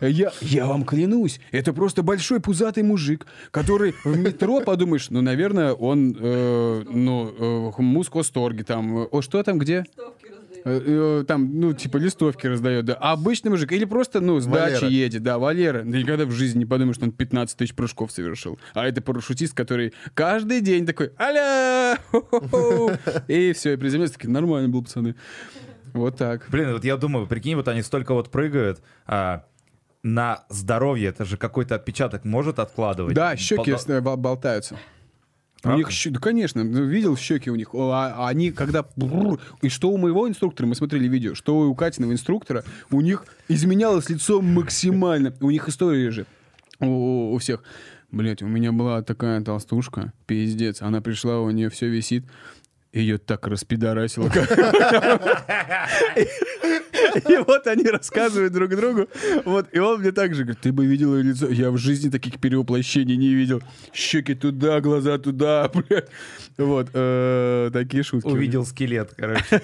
Я, 0.01 0.31
я 0.41 0.65
вам 0.65 0.83
клянусь, 0.83 1.39
это 1.51 1.73
просто 1.73 2.03
большой 2.03 2.39
пузатый 2.39 2.83
мужик, 2.83 3.25
который 3.51 3.93
в 4.03 4.17
метро, 4.17 4.61
подумаешь, 4.61 5.09
ну, 5.09 5.21
наверное, 5.21 5.73
он, 5.73 6.15
э, 6.19 6.83
ну, 6.89 7.71
э, 7.77 7.81
мускосторги 7.81 8.63
там. 8.63 9.07
О, 9.11 9.21
что 9.21 9.41
там, 9.43 9.59
где? 9.59 9.85
Э, 9.97 10.01
э, 10.23 10.28
Там, 10.63 11.59
ну, 11.59 11.73
типа, 11.73 11.97
листовки 11.97 12.47
раздает, 12.47 12.85
да. 12.85 12.97
А 12.99 13.13
обычный 13.13 13.49
мужик, 13.49 13.71
или 13.71 13.85
просто, 13.85 14.19
ну, 14.19 14.39
с 14.39 14.45
Валера. 14.45 14.79
дачи 14.79 14.91
едет, 14.91 15.23
да, 15.23 15.37
Валера. 15.37 15.83
Никогда 15.83 16.25
в 16.25 16.31
жизни 16.31 16.59
не 16.59 16.65
подумаешь, 16.65 16.95
что 16.95 17.05
он 17.05 17.11
15 17.11 17.57
тысяч 17.57 17.75
прыжков 17.75 18.11
совершил. 18.11 18.59
А 18.73 18.85
это 18.85 19.01
парашютист, 19.01 19.53
который 19.53 19.93
каждый 20.13 20.61
день 20.61 20.85
такой, 20.85 21.11
аля! 21.19 21.97
хо-хо-хо». 22.11 22.91
И 23.27 23.53
все, 23.53 23.73
и 23.73 23.75
приземлился, 23.77 24.15
такие, 24.15 24.29
нормально 24.29 24.69
был, 24.69 24.83
пацаны. 24.83 25.15
Вот 25.93 26.17
так. 26.17 26.47
Блин, 26.49 26.73
вот 26.73 26.83
я 26.83 26.97
думаю, 26.97 27.27
прикинь, 27.27 27.55
вот 27.55 27.67
они 27.67 27.81
столько 27.81 28.13
вот 28.13 28.29
прыгают, 28.29 28.81
а, 29.07 29.45
на 30.03 30.45
здоровье 30.49 31.09
это 31.09 31.25
же 31.25 31.37
какой-то 31.37 31.75
отпечаток 31.75 32.25
может 32.25 32.59
откладывать. 32.59 33.15
Да, 33.15 33.35
щеки 33.35 33.71
э, 33.71 34.01
болтаются. 35.59 35.61
У 35.61 35.61
Правда? 35.61 35.77
них 35.77 35.91
щеки, 35.91 36.13
да, 36.13 36.19
конечно, 36.19 36.63
ну, 36.63 36.85
видел 36.85 37.17
щеки 37.17 37.49
у 37.49 37.55
них. 37.55 37.69
А, 37.73 38.13
а 38.17 38.27
они 38.27 38.51
когда... 38.51 38.85
И 39.61 39.69
что 39.69 39.89
у 39.89 39.97
моего 39.97 40.27
инструктора, 40.27 40.67
мы 40.67 40.75
смотрели 40.75 41.07
видео, 41.07 41.35
что 41.35 41.61
у 41.61 41.75
Катиного 41.75 42.13
инструктора, 42.13 42.63
у 42.91 43.01
них 43.01 43.25
изменялось 43.47 44.09
лицо 44.09 44.41
максимально. 44.41 45.33
У 45.41 45.51
них 45.51 45.67
история 45.67 46.11
же 46.11 46.25
у, 46.79 47.33
у 47.33 47.37
всех. 47.37 47.63
Блять, 48.11 48.41
у 48.41 48.47
меня 48.47 48.71
была 48.71 49.03
такая 49.03 49.41
толстушка, 49.41 50.13
пиздец. 50.25 50.81
Она 50.81 51.01
пришла, 51.01 51.41
у 51.41 51.51
нее 51.51 51.69
все 51.69 51.87
висит. 51.87 52.25
Ее 52.91 53.19
так 53.19 53.45
распидорасило. 53.45 54.29
И 57.29 57.37
вот 57.45 57.67
они 57.67 57.83
рассказывают 57.83 58.53
друг 58.53 58.69
другу. 58.75 59.07
Вот, 59.45 59.67
и 59.71 59.79
он 59.79 60.01
мне 60.01 60.11
так 60.11 60.33
же 60.35 60.43
говорит, 60.43 60.61
ты 60.61 60.71
бы 60.71 60.85
видел 60.85 61.15
ее 61.15 61.23
лицо. 61.23 61.47
Я 61.47 61.71
в 61.71 61.77
жизни 61.77 62.09
таких 62.09 62.39
перевоплощений 62.39 63.15
не 63.17 63.33
видел. 63.33 63.61
Щеки 63.93 64.35
туда, 64.35 64.79
глаза 64.81 65.17
туда, 65.17 65.69
блядь. 65.73 66.07
Вот, 66.57 66.89
э, 66.93 67.69
такие 67.71 68.03
шутки. 68.03 68.27
Увидел 68.27 68.65
скелет, 68.65 69.13
короче. 69.15 69.61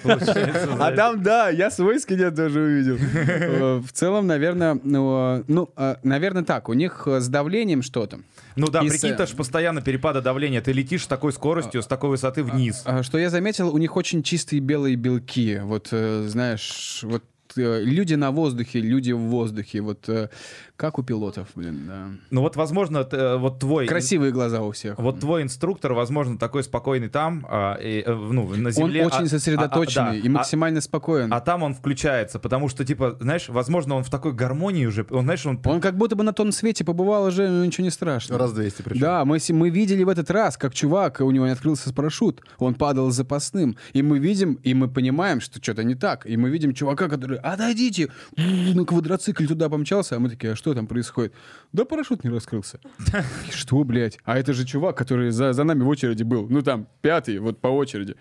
А 0.78 0.92
там, 0.92 1.22
да, 1.22 1.50
я 1.50 1.70
свой 1.70 2.00
скелет 2.00 2.34
тоже 2.36 2.60
увидел. 2.60 2.96
Э, 2.96 3.76
В 3.78 3.92
целом, 3.92 4.26
наверное, 4.26 4.78
ну, 4.82 5.36
э, 5.38 5.44
ну, 5.48 5.70
наверное, 6.02 6.44
так. 6.44 6.68
У 6.68 6.72
них 6.72 7.06
с 7.06 7.28
давлением 7.28 7.82
что-то. 7.82 8.20
Ну 8.56 8.68
да, 8.68 8.80
прикинь, 8.80 9.14
ты 9.14 9.26
постоянно 9.36 9.82
перепады 9.82 10.22
давления, 10.22 10.62
ты 10.62 10.72
летишь 10.72 11.04
с 11.04 11.06
такой 11.06 11.32
скоростью, 11.32 11.82
с 11.82 11.86
такой 11.86 12.10
высоты 12.10 12.42
вниз. 12.42 12.82
А, 12.86 13.02
Что 13.02 13.18
я 13.18 13.28
заметил, 13.28 13.68
у 13.68 13.76
них 13.78 13.96
очень 13.96 14.22
чистые 14.22 14.60
белые 14.60 14.96
белки. 14.96 15.58
Вот, 15.62 15.88
знаешь, 15.90 17.00
вот 17.02 17.22
люди 17.56 18.14
на 18.14 18.30
воздухе, 18.30 18.80
люди 18.80 19.12
в 19.12 19.18
воздухе. 19.18 19.80
Вот 19.80 20.08
э, 20.08 20.28
как 20.76 20.98
у 20.98 21.02
пилотов, 21.02 21.48
блин, 21.54 21.84
да. 21.86 22.08
Ну 22.30 22.42
вот, 22.42 22.56
возможно, 22.56 23.06
э, 23.10 23.36
вот 23.36 23.58
твой... 23.58 23.86
Красивые 23.86 24.32
глаза 24.32 24.62
у 24.62 24.72
всех. 24.72 24.98
Вот 24.98 25.20
твой 25.20 25.42
инструктор, 25.42 25.92
возможно, 25.92 26.38
такой 26.38 26.62
спокойный 26.64 27.08
там, 27.08 27.46
а, 27.48 27.74
и, 27.74 28.02
э, 28.06 28.14
ну, 28.14 28.48
на 28.54 28.68
Он 28.68 28.72
земле. 28.72 29.04
а- 29.04 29.06
очень 29.06 29.24
а- 29.24 29.28
сосредоточенный 29.28 30.08
а, 30.08 30.12
да, 30.12 30.18
и 30.18 30.28
а- 30.28 30.30
максимально 30.30 30.80
спокоен. 30.80 31.32
А 31.32 31.40
там 31.40 31.62
он 31.62 31.74
включается, 31.74 32.38
потому 32.38 32.68
что, 32.68 32.84
типа, 32.84 33.16
знаешь, 33.20 33.48
возможно, 33.48 33.94
он 33.94 34.04
в 34.04 34.10
такой 34.10 34.32
гармонии 34.32 34.86
уже, 34.86 35.06
он, 35.10 35.24
знаешь, 35.24 35.46
он... 35.46 35.60
Он 35.64 35.80
как 35.80 35.96
будто 35.96 36.14
бы 36.14 36.24
на 36.24 36.32
том 36.32 36.52
свете 36.52 36.84
побывал 36.84 37.24
уже, 37.24 37.48
ну 37.48 37.64
ничего 37.64 37.84
не 37.84 37.90
страшно. 37.90 38.38
Раз 38.38 38.52
200 38.52 38.82
причем. 38.82 39.00
Да, 39.00 39.24
мы, 39.24 39.38
мы 39.48 39.70
видели 39.70 40.04
в 40.04 40.08
этот 40.08 40.30
раз, 40.30 40.56
как 40.56 40.74
чувак, 40.74 41.20
у 41.20 41.30
него 41.30 41.46
не 41.46 41.52
открылся 41.52 41.92
парашют, 41.92 42.42
он 42.58 42.74
падал 42.74 43.10
запасным. 43.10 43.76
И 43.94 44.02
мы 44.02 44.18
видим, 44.18 44.54
и 44.62 44.74
мы 44.74 44.88
понимаем, 44.88 45.40
что 45.40 45.62
что-то 45.62 45.84
не 45.84 45.94
так. 45.94 46.26
И 46.26 46.36
мы 46.36 46.50
видим 46.50 46.74
чувака, 46.74 47.08
который, 47.08 47.38
отойдите, 47.52 48.10
на 48.36 48.84
квадроцикле 48.84 49.46
туда 49.46 49.68
помчался, 49.68 50.16
а 50.16 50.18
мы 50.18 50.28
такие, 50.28 50.52
а 50.52 50.56
что 50.56 50.74
там 50.74 50.86
происходит? 50.86 51.32
Да 51.72 51.84
парашют 51.84 52.24
не 52.24 52.30
раскрылся. 52.30 52.80
Что, 53.50 53.82
блядь? 53.84 54.18
А 54.24 54.38
это 54.38 54.52
же 54.52 54.64
чувак, 54.64 54.96
который 54.96 55.30
за, 55.30 55.52
за 55.52 55.64
нами 55.64 55.82
в 55.82 55.88
очереди 55.88 56.22
был. 56.22 56.48
Ну 56.48 56.62
там, 56.62 56.88
пятый, 57.02 57.38
вот 57.38 57.60
по 57.60 57.68
очереди. 57.68 58.16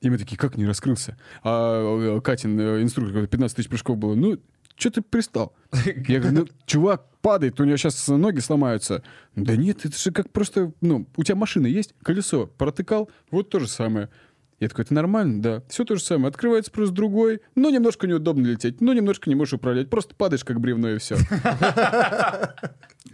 И 0.00 0.10
мы 0.10 0.18
такие, 0.18 0.36
как 0.36 0.56
не 0.56 0.66
раскрылся? 0.66 1.16
А 1.42 2.16
э, 2.16 2.20
Катин, 2.20 2.60
э, 2.60 2.82
инструктор, 2.82 3.12
говорит, 3.12 3.30
15 3.30 3.56
тысяч 3.56 3.68
прыжков 3.68 3.96
было. 3.96 4.14
Ну, 4.14 4.38
что 4.76 4.90
ты 4.90 5.02
пристал? 5.02 5.54
Я 6.08 6.20
говорю, 6.20 6.40
ну, 6.40 6.48
чувак 6.66 7.06
падает, 7.22 7.58
у 7.60 7.64
него 7.64 7.76
сейчас 7.76 8.06
ноги 8.08 8.40
сломаются. 8.40 9.02
Да 9.34 9.56
нет, 9.56 9.84
это 9.84 9.96
же 9.96 10.10
как 10.10 10.30
просто, 10.30 10.72
ну, 10.80 11.06
у 11.16 11.24
тебя 11.24 11.36
машина 11.36 11.66
есть, 11.66 11.94
колесо 12.02 12.46
протыкал, 12.58 13.08
вот 13.30 13.48
то 13.48 13.60
же 13.60 13.68
самое. 13.68 14.10
Я 14.60 14.68
такой, 14.68 14.84
это 14.84 14.94
нормально? 14.94 15.42
Да. 15.42 15.62
Все 15.68 15.84
то 15.84 15.96
же 15.96 16.02
самое. 16.02 16.28
Открывается 16.28 16.70
просто 16.70 16.94
другой, 16.94 17.40
но 17.54 17.70
немножко 17.70 18.06
неудобно 18.06 18.46
лететь, 18.46 18.80
но 18.80 18.92
немножко 18.92 19.28
не 19.28 19.34
можешь 19.34 19.54
управлять. 19.54 19.90
Просто 19.90 20.14
падаешь 20.14 20.44
как 20.44 20.60
бревно 20.60 20.90
и 20.90 20.98
все. 20.98 21.16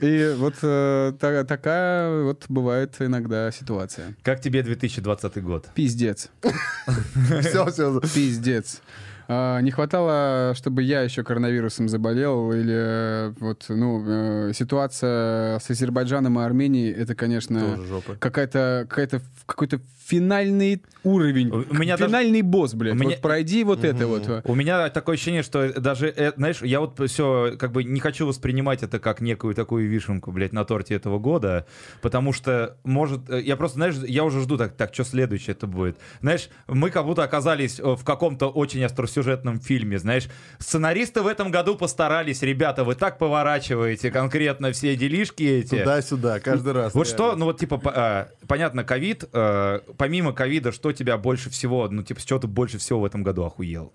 И 0.00 0.34
вот 0.38 0.54
э, 0.62 1.12
та- 1.20 1.44
такая 1.44 2.22
вот 2.22 2.44
бывает 2.48 2.94
иногда 3.00 3.50
ситуация. 3.50 4.14
Как 4.22 4.40
тебе 4.40 4.62
2020 4.62 5.42
год? 5.42 5.68
Пиздец. 5.74 6.30
Все, 7.40 7.66
все. 7.70 8.00
Пиздец. 8.14 8.80
А, 9.28 9.60
не 9.60 9.70
хватало, 9.70 10.54
чтобы 10.56 10.82
я 10.82 11.02
еще 11.02 11.22
коронавирусом 11.22 11.88
заболел, 11.88 12.50
или 12.52 12.74
э, 12.74 13.34
вот, 13.40 13.66
ну, 13.68 14.48
э, 14.48 14.52
ситуация 14.54 15.58
с 15.58 15.70
Азербайджаном 15.70 16.40
и 16.40 16.42
Арменией, 16.42 16.92
это, 16.92 17.14
конечно, 17.14 17.60
Тоже 17.76 17.84
жопа. 17.86 18.16
какая-то, 18.18 18.86
какая-то, 18.88 19.20
какой-то 19.46 19.80
финальный 20.10 20.82
уровень, 21.04 21.48
У 21.50 21.74
меня 21.74 21.96
даже- 21.96 22.08
финальный 22.10 22.42
босс, 22.42 22.74
блядь. 22.74 22.92
у 22.92 22.96
меня- 22.96 23.10
Вот 23.10 23.20
пройди 23.20 23.64
вот 23.64 23.84
это 23.84 24.06
вот. 24.06 24.42
У 24.44 24.54
меня 24.54 24.88
такое 24.90 25.14
ощущение, 25.14 25.42
что 25.42 25.72
даже, 25.80 26.08
э, 26.14 26.32
знаешь, 26.36 26.60
я 26.62 26.80
вот 26.80 27.00
все 27.08 27.56
как 27.58 27.72
бы 27.72 27.84
не 27.84 28.00
хочу 28.00 28.26
воспринимать 28.26 28.82
это 28.82 28.98
как 28.98 29.20
некую 29.20 29.54
такую 29.54 29.88
вишенку, 29.88 30.32
блядь, 30.32 30.52
на 30.52 30.64
торте 30.64 30.94
этого 30.94 31.18
года, 31.18 31.66
потому 32.02 32.32
что, 32.32 32.76
может, 32.84 33.30
э, 33.30 33.40
я 33.40 33.56
просто, 33.56 33.76
знаешь, 33.76 33.94
я 34.06 34.24
уже 34.24 34.40
жду, 34.40 34.58
так, 34.58 34.74
так, 34.76 34.92
что 34.92 35.04
следующее 35.04 35.52
это 35.52 35.66
будет. 35.66 35.96
Знаешь, 36.20 36.48
мы 36.68 36.90
как 36.90 37.06
будто 37.06 37.22
оказались 37.22 37.78
э, 37.80 37.82
в 37.96 38.04
каком-то 38.04 38.48
очень 38.48 38.84
остросюжетном 38.84 39.60
фильме, 39.60 39.98
знаешь. 39.98 40.28
Сценаристы 40.58 41.22
в 41.22 41.26
этом 41.26 41.50
году 41.50 41.76
постарались, 41.76 42.42
ребята, 42.42 42.84
вы 42.84 42.94
так 42.94 43.18
поворачиваете 43.18 44.10
конкретно 44.10 44.72
все 44.72 44.96
делишки 44.96 45.42
эти. 45.44 45.78
Туда-сюда, 45.78 46.40
каждый 46.40 46.72
раз. 46.72 46.94
Вот 46.94 47.06
реально. 47.06 47.16
что, 47.16 47.36
ну 47.36 47.44
вот 47.46 47.58
типа, 47.58 47.80
а, 47.84 48.28
понятно, 48.46 48.84
ковид, 48.84 49.24
э, 49.32 49.80
помимо 50.00 50.32
ковида, 50.32 50.72
что 50.72 50.92
тебя 50.92 51.18
больше 51.18 51.50
всего, 51.50 51.86
ну 51.90 52.02
типа, 52.02 52.20
с 52.20 52.24
чего 52.24 52.38
ты 52.38 52.46
больше 52.46 52.78
всего 52.78 53.00
в 53.00 53.04
этом 53.04 53.22
году 53.22 53.44
охуел? 53.44 53.92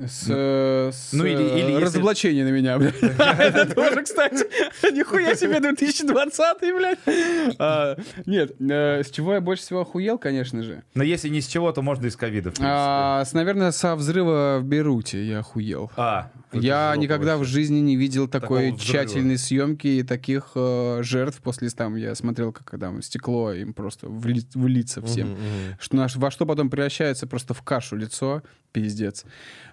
С, 0.00 0.26
э, 0.28 0.90
с, 0.92 1.12
Ну, 1.12 1.24
или- 1.24 1.42
или 1.42 1.70
если- 1.72 1.84
разоблачение 1.84 2.44
на 2.44 2.48
меня, 2.50 2.78
блядь. 2.78 2.94
Это 3.02 3.74
тоже, 3.74 4.02
кстати. 4.02 4.46
Нихуя 4.92 5.34
себе 5.34 5.60
2020, 5.60 6.60
блядь. 6.74 6.98
А, 7.58 7.96
Нет, 8.26 8.52
э, 8.60 9.02
с 9.04 9.10
чего 9.10 9.34
я 9.34 9.40
больше 9.40 9.62
всего 9.62 9.80
охуел, 9.82 10.18
конечно 10.18 10.62
же. 10.62 10.82
Но 10.94 11.02
если 11.04 11.28
не 11.28 11.40
с 11.40 11.46
чего, 11.46 11.70
то 11.72 11.82
можно 11.82 12.06
из 12.06 12.16
ковида. 12.16 12.50
в 12.50 12.54
принципе. 12.54 12.66
С, 12.68 13.32
наверное, 13.32 13.70
со 13.72 13.94
взрыва 13.96 14.58
в 14.60 14.64
Бейруте 14.64 15.24
я 15.24 15.40
охуел. 15.40 15.90
А, 15.96 16.30
Я 16.52 16.94
никогда 16.96 17.36
в 17.38 17.44
жизни 17.44 17.78
не 17.80 17.96
видел 17.96 18.28
такой 18.28 18.70
Такого 18.70 18.76
взрыва. 18.78 19.04
тщательной 19.04 19.38
съемки 19.38 19.86
и 19.86 20.02
таких 20.02 20.50
э, 20.54 20.98
жертв 21.02 21.40
после 21.42 21.68
там. 21.70 21.96
Я 21.96 22.14
смотрел, 22.14 22.52
как 22.52 22.78
там 22.78 23.00
стекло 23.02 23.52
им 23.52 23.72
просто 23.72 24.08
в, 24.08 24.26
ли- 24.26 24.46
в 24.54 24.66
лица 24.66 25.00
всем. 25.02 25.36
Что, 25.80 25.96
наш- 25.96 26.16
во 26.16 26.30
что 26.30 26.44
потом 26.46 26.68
превращается 26.70 27.26
просто 27.26 27.54
в 27.54 27.62
кашу 27.62 27.96
лицо. 27.96 28.42
Пиздец. 28.72 29.24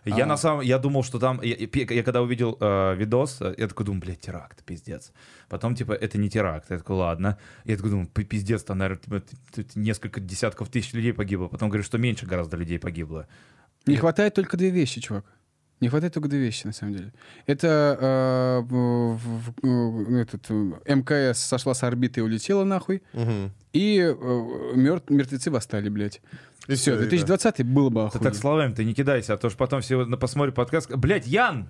Я 0.06 0.24
А. 0.24 0.28
на 0.28 0.38
самом, 0.38 0.62
я 0.62 0.78
думал, 0.80 1.04
что 1.04 1.20
там, 1.20 1.42
я, 1.44 1.56
я- 1.58 2.04
когда 2.04 2.22
увидел 2.22 2.58
э, 2.60 2.96
видос, 2.96 3.42
э, 3.42 3.54
я 3.58 3.68
такой 3.68 3.86
думаю, 3.86 4.02
блядь, 4.02 4.20
теракт, 4.22 4.64
пиздец. 4.64 5.12
Потом 5.50 5.76
типа 5.76 5.94
это 5.94 6.18
не 6.18 6.30
теракт, 6.30 6.72
я 6.72 6.78
такой, 6.78 6.96
ладно. 6.96 7.38
Я 7.66 7.76
такой 7.76 7.92
думаю, 7.92 8.08
«Пи- 8.08 8.24
пиздец, 8.26 8.64
там, 8.64 8.78
наверное, 8.78 9.22
несколько 9.76 10.20
десятков 10.22 10.70
тысяч 10.70 10.94
людей 10.94 11.14
погибло. 11.14 11.48
Потом 11.48 11.70
говорю, 11.70 11.84
что 11.84 11.98
меньше 11.98 12.26
гораздо 12.26 12.58
людей 12.58 12.80
погибло. 12.80 13.28
Не 13.86 13.96
хватает 13.96 14.34
только 14.34 14.58
две 14.58 14.70
вещи, 14.70 15.02
чувак. 15.02 15.26
Не 15.82 15.88
хватает 15.90 16.14
только 16.14 16.28
две 16.28 16.40
вещи, 16.40 16.66
на 16.68 16.74
самом 16.74 16.94
деле. 16.94 17.14
Это 17.46 17.98
э, 18.00 18.60
в- 18.70 19.16
в- 19.16 19.54
в- 19.62 20.16
этот, 20.18 20.46
э, 20.50 20.94
МКС 20.96 21.40
сошла 21.40 21.74
с 21.74 21.84
орбиты 21.84 22.20
и 22.20 22.24
улетела 22.24 22.64
нахуй. 22.66 23.02
Мгм. 23.14 23.52
И 23.72 24.00
э, 24.00 24.14
мертв- 24.76 25.10
мертвецы 25.10 25.50
восстали, 25.52 25.88
блядь. 25.90 26.22
И 26.68 26.74
Все, 26.74 26.92
всё, 26.92 26.94
и 26.96 26.98
да. 26.98 27.10
2020 27.10 27.64
было 27.64 27.90
бы 27.90 28.02
Ты 28.02 28.08
охуенно. 28.08 28.24
так 28.30 28.36
словами-то 28.36 28.84
не 28.84 28.94
кидайся, 28.94 29.34
а 29.34 29.38
то 29.38 29.50
ж 29.50 29.56
потом 29.56 29.80
все 29.82 30.06
на- 30.06 30.18
посмотрят 30.18 30.54
подкаст. 30.56 30.94
Блядь, 30.96 31.26
Ян! 31.28 31.70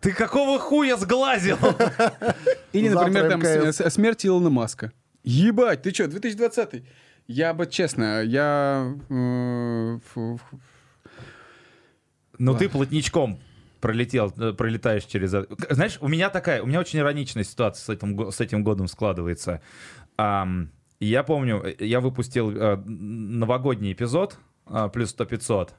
Ты 0.00 0.12
какого 0.12 0.58
хуя 0.58 0.96
сглазил? 0.96 1.58
Или, 2.72 2.88
например, 2.88 3.28
там 3.28 3.42
смерть 3.90 4.24
Илона 4.26 4.48
Маска. 4.50 4.90
Ебать, 5.22 5.82
ты 5.82 5.92
что, 5.92 6.08
2020 6.08 6.82
Я 7.28 7.52
бы, 7.54 7.66
честно, 7.66 8.22
я... 8.22 8.92
Ну 12.44 12.56
ты 12.56 12.68
плотничком 12.68 13.38
пролетел, 13.80 14.32
э, 14.36 14.52
пролетаешь 14.52 15.04
через... 15.04 15.30
Знаешь, 15.70 15.98
у 16.00 16.08
меня 16.08 16.30
такая, 16.30 16.62
у 16.62 16.66
меня 16.66 16.80
очень 16.80 16.98
ироничная 17.00 17.44
ситуация 17.44 17.84
с 17.84 17.88
этим, 17.88 18.30
с 18.30 18.40
этим 18.40 18.64
годом 18.64 18.88
складывается. 18.88 19.60
Ам, 20.16 20.70
я 21.00 21.22
помню, 21.22 21.62
э, 21.64 21.84
я 21.84 22.00
выпустил 22.00 22.50
э, 22.50 22.76
новогодний 22.76 23.92
эпизод, 23.92 24.38
а, 24.66 24.88
плюс 24.88 25.14
100-500, 25.14 25.70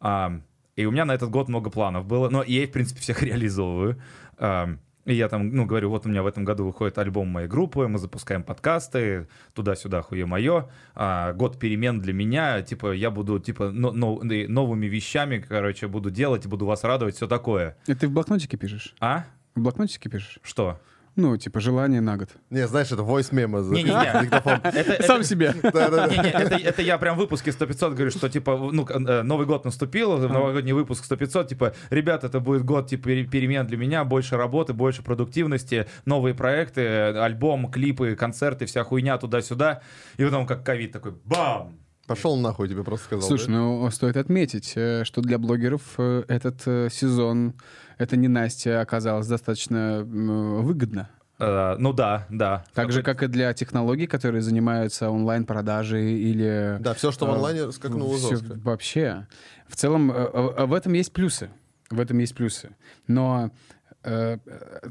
ам, 0.00 0.42
и 0.76 0.84
у 0.84 0.90
меня 0.90 1.06
на 1.06 1.14
этот 1.14 1.30
год 1.30 1.48
много 1.48 1.70
планов 1.70 2.06
было, 2.06 2.28
но 2.28 2.42
я 2.42 2.64
их, 2.64 2.68
в 2.68 2.72
принципе, 2.72 3.00
всех 3.00 3.22
реализовываю. 3.22 4.00
Ам, 4.38 4.80
и 5.06 5.14
я 5.14 5.28
там, 5.28 5.48
ну, 5.48 5.64
говорю, 5.66 5.88
вот 5.90 6.04
у 6.04 6.08
меня 6.08 6.22
в 6.22 6.26
этом 6.26 6.44
году 6.44 6.66
выходит 6.66 6.98
альбом 6.98 7.28
моей 7.28 7.48
группы, 7.48 7.86
мы 7.88 7.98
запускаем 7.98 8.42
подкасты, 8.42 9.28
туда-сюда, 9.54 10.02
хуе 10.02 10.26
мое. 10.26 10.68
А, 10.94 11.32
год 11.32 11.58
перемен 11.58 12.00
для 12.00 12.12
меня, 12.12 12.60
типа, 12.62 12.92
я 12.92 13.10
буду, 13.10 13.38
типа, 13.38 13.70
но- 13.70 13.92
но- 13.92 14.20
и 14.22 14.46
новыми 14.46 14.86
вещами, 14.86 15.38
короче, 15.38 15.86
буду 15.86 16.10
делать, 16.10 16.46
буду 16.46 16.66
вас 16.66 16.84
радовать, 16.84 17.14
все 17.16 17.26
такое. 17.26 17.76
Это 17.86 18.00
ты 18.00 18.08
в 18.08 18.12
блокнотике 18.12 18.56
пишешь? 18.56 18.94
А? 19.00 19.24
В 19.54 19.60
блокнотике 19.60 20.10
пишешь? 20.10 20.38
Что? 20.42 20.80
Ну, 21.16 21.36
типа, 21.38 21.60
желание 21.60 22.00
на 22.02 22.16
год. 22.18 22.28
Не, 22.50 22.66
знаешь, 22.66 22.92
это 22.92 23.02
voice 23.02 23.34
мемо 23.34 23.62
за 23.62 23.74
диктофон. 24.22 24.60
Это- 24.64 25.02
Сам 25.02 25.22
себе. 25.24 25.54
Это, 25.62 26.56
это 26.56 26.82
я 26.82 26.98
прям 26.98 27.16
в 27.16 27.18
выпуске 27.18 27.50
100-500 27.50 27.94
говорю, 27.94 28.10
что 28.10 28.28
типа, 28.28 28.56
ну, 28.72 28.86
э, 28.86 29.22
Новый 29.22 29.46
год 29.46 29.64
наступил, 29.64 30.18
новогодний 30.18 30.72
выпуск 30.72 31.04
100-500, 31.10 31.48
типа, 31.48 31.72
ребят, 31.90 32.24
это 32.24 32.38
будет 32.40 32.64
год 32.64 32.88
типа 32.88 33.08
пере- 33.08 33.24
перемен 33.24 33.66
для 33.66 33.76
меня, 33.78 34.04
больше 34.04 34.36
работы, 34.36 34.74
больше 34.74 35.02
продуктивности, 35.02 35.86
новые 36.04 36.34
проекты, 36.34 36.82
э, 36.82 37.18
альбом, 37.18 37.70
клипы, 37.70 38.14
концерты, 38.14 38.66
вся 38.66 38.84
хуйня 38.84 39.16
туда-сюда. 39.18 39.80
И 40.18 40.24
потом 40.24 40.46
как 40.46 40.64
ковид 40.64 40.92
такой, 40.92 41.12
бам! 41.24 41.78
Пошел 42.06 42.36
нахуй, 42.36 42.68
тебе 42.68 42.84
просто 42.84 43.06
сказал. 43.06 43.28
Слушай, 43.28 43.48
да? 43.48 43.52
ну, 43.54 43.90
стоит 43.90 44.16
отметить, 44.16 44.72
э, 44.76 45.04
что 45.04 45.20
для 45.20 45.38
блогеров 45.38 45.82
э, 45.98 46.24
этот 46.28 46.62
э, 46.66 46.88
сезон, 46.90 47.54
это 47.98 48.16
не 48.16 48.28
Настя, 48.28 48.80
оказалось 48.80 49.26
достаточно 49.26 50.04
выгодно. 50.04 51.10
Э, 51.38 51.76
ну 51.78 51.92
да, 51.92 52.26
да. 52.30 52.64
Так 52.74 52.92
же, 52.92 53.02
как 53.02 53.22
и 53.22 53.26
для 53.26 53.52
технологий, 53.52 54.06
которые 54.06 54.42
занимаются 54.42 55.10
онлайн-продажей 55.10 56.18
или... 56.18 56.78
Да, 56.80 56.94
все, 56.94 57.12
что 57.12 57.26
в 57.26 57.30
э, 57.30 57.32
онлайне, 57.32 57.72
скакнуло 57.72 58.16
всё 58.16 58.30
жестко. 58.30 58.58
Вообще. 58.62 59.26
В 59.68 59.76
целом, 59.76 60.10
э, 60.10 60.66
в 60.66 60.72
этом 60.72 60.92
есть 60.94 61.12
плюсы. 61.12 61.50
В 61.90 62.00
этом 62.00 62.18
есть 62.18 62.34
плюсы. 62.34 62.70
Но 63.06 63.50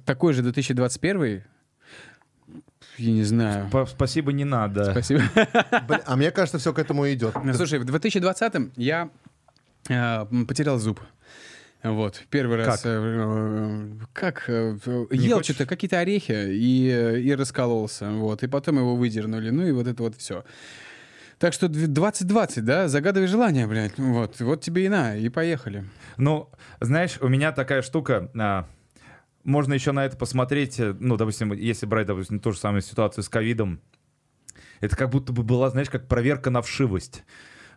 такой 0.06 0.34
же 0.34 0.42
2021, 0.42 1.44
я 2.98 3.12
не 3.12 3.24
знаю. 3.24 3.70
П- 3.70 3.86
Спасибо, 3.88 4.32
не 4.34 4.46
надо. 4.46 4.92
Спасибо. 4.92 5.22
Блин, 5.88 6.02
а 6.06 6.16
мне 6.16 6.32
кажется, 6.32 6.58
все 6.60 6.74
к 6.74 6.80
этому 6.80 7.06
и 7.06 7.14
идет. 7.14 7.36
Ну, 7.44 7.54
Слушай, 7.54 7.80
в 7.80 7.86
2020-м 7.86 8.72
я 8.76 9.10
э, 9.90 10.26
потерял 10.48 10.78
зуб. 10.80 11.00
Вот, 11.84 12.24
первый 12.32 12.58
раз. 12.58 12.82
Как? 12.82 12.86
э, 12.86 12.90
э, 12.92 13.90
Как? 14.14 14.44
э, 14.50 14.78
Ел 15.12 15.38
хочешь? 15.38 15.56
что-то, 15.56 15.68
какие-то 15.70 16.00
орехи 16.00 16.32
и, 16.32 17.22
и 17.30 17.36
раскололся. 17.36 18.10
Вот, 18.10 18.42
и 18.44 18.48
потом 18.48 18.78
его 18.78 18.96
выдернули. 18.96 19.52
Ну 19.52 19.68
и 19.68 19.72
вот 19.72 19.86
это 19.88 20.02
вот 20.02 20.16
все. 20.16 20.44
Так 21.38 21.54
что 21.54 21.68
дв- 21.68 21.86
2020, 21.88 22.64
да, 22.66 22.88
загадывай 22.88 23.28
желание, 23.28 23.68
блядь. 23.68 23.98
Вот, 23.98 24.40
вот 24.40 24.62
тебе 24.62 24.86
и 24.86 24.90
на, 24.90 25.16
и 25.16 25.30
поехали. 25.30 25.84
Ну, 26.18 26.50
знаешь, 26.80 27.18
у 27.22 27.28
меня 27.28 27.52
такая 27.52 27.82
штука. 27.84 28.32
а, 28.40 28.66
можно 29.46 29.74
еще 29.74 29.92
на 29.92 30.06
это 30.06 30.18
посмотреть, 30.18 30.80
э, 30.80 30.96
ну, 31.00 31.16
допустим, 31.16 31.54
если 31.54 31.86
брать, 31.86 32.08
допустим, 32.08 32.40
ту 32.40 32.52
же 32.52 32.58
самую 32.58 32.82
ситуацию 32.82 33.24
с 33.24 33.30
ковидом, 33.30 33.80
это 34.82 34.98
как 34.98 35.10
будто 35.10 35.32
бы 35.32 35.44
была, 35.44 35.70
знаешь, 35.70 35.90
как 35.90 36.08
проверка 36.08 36.50
на 36.50 36.62
вшивость. 36.62 37.24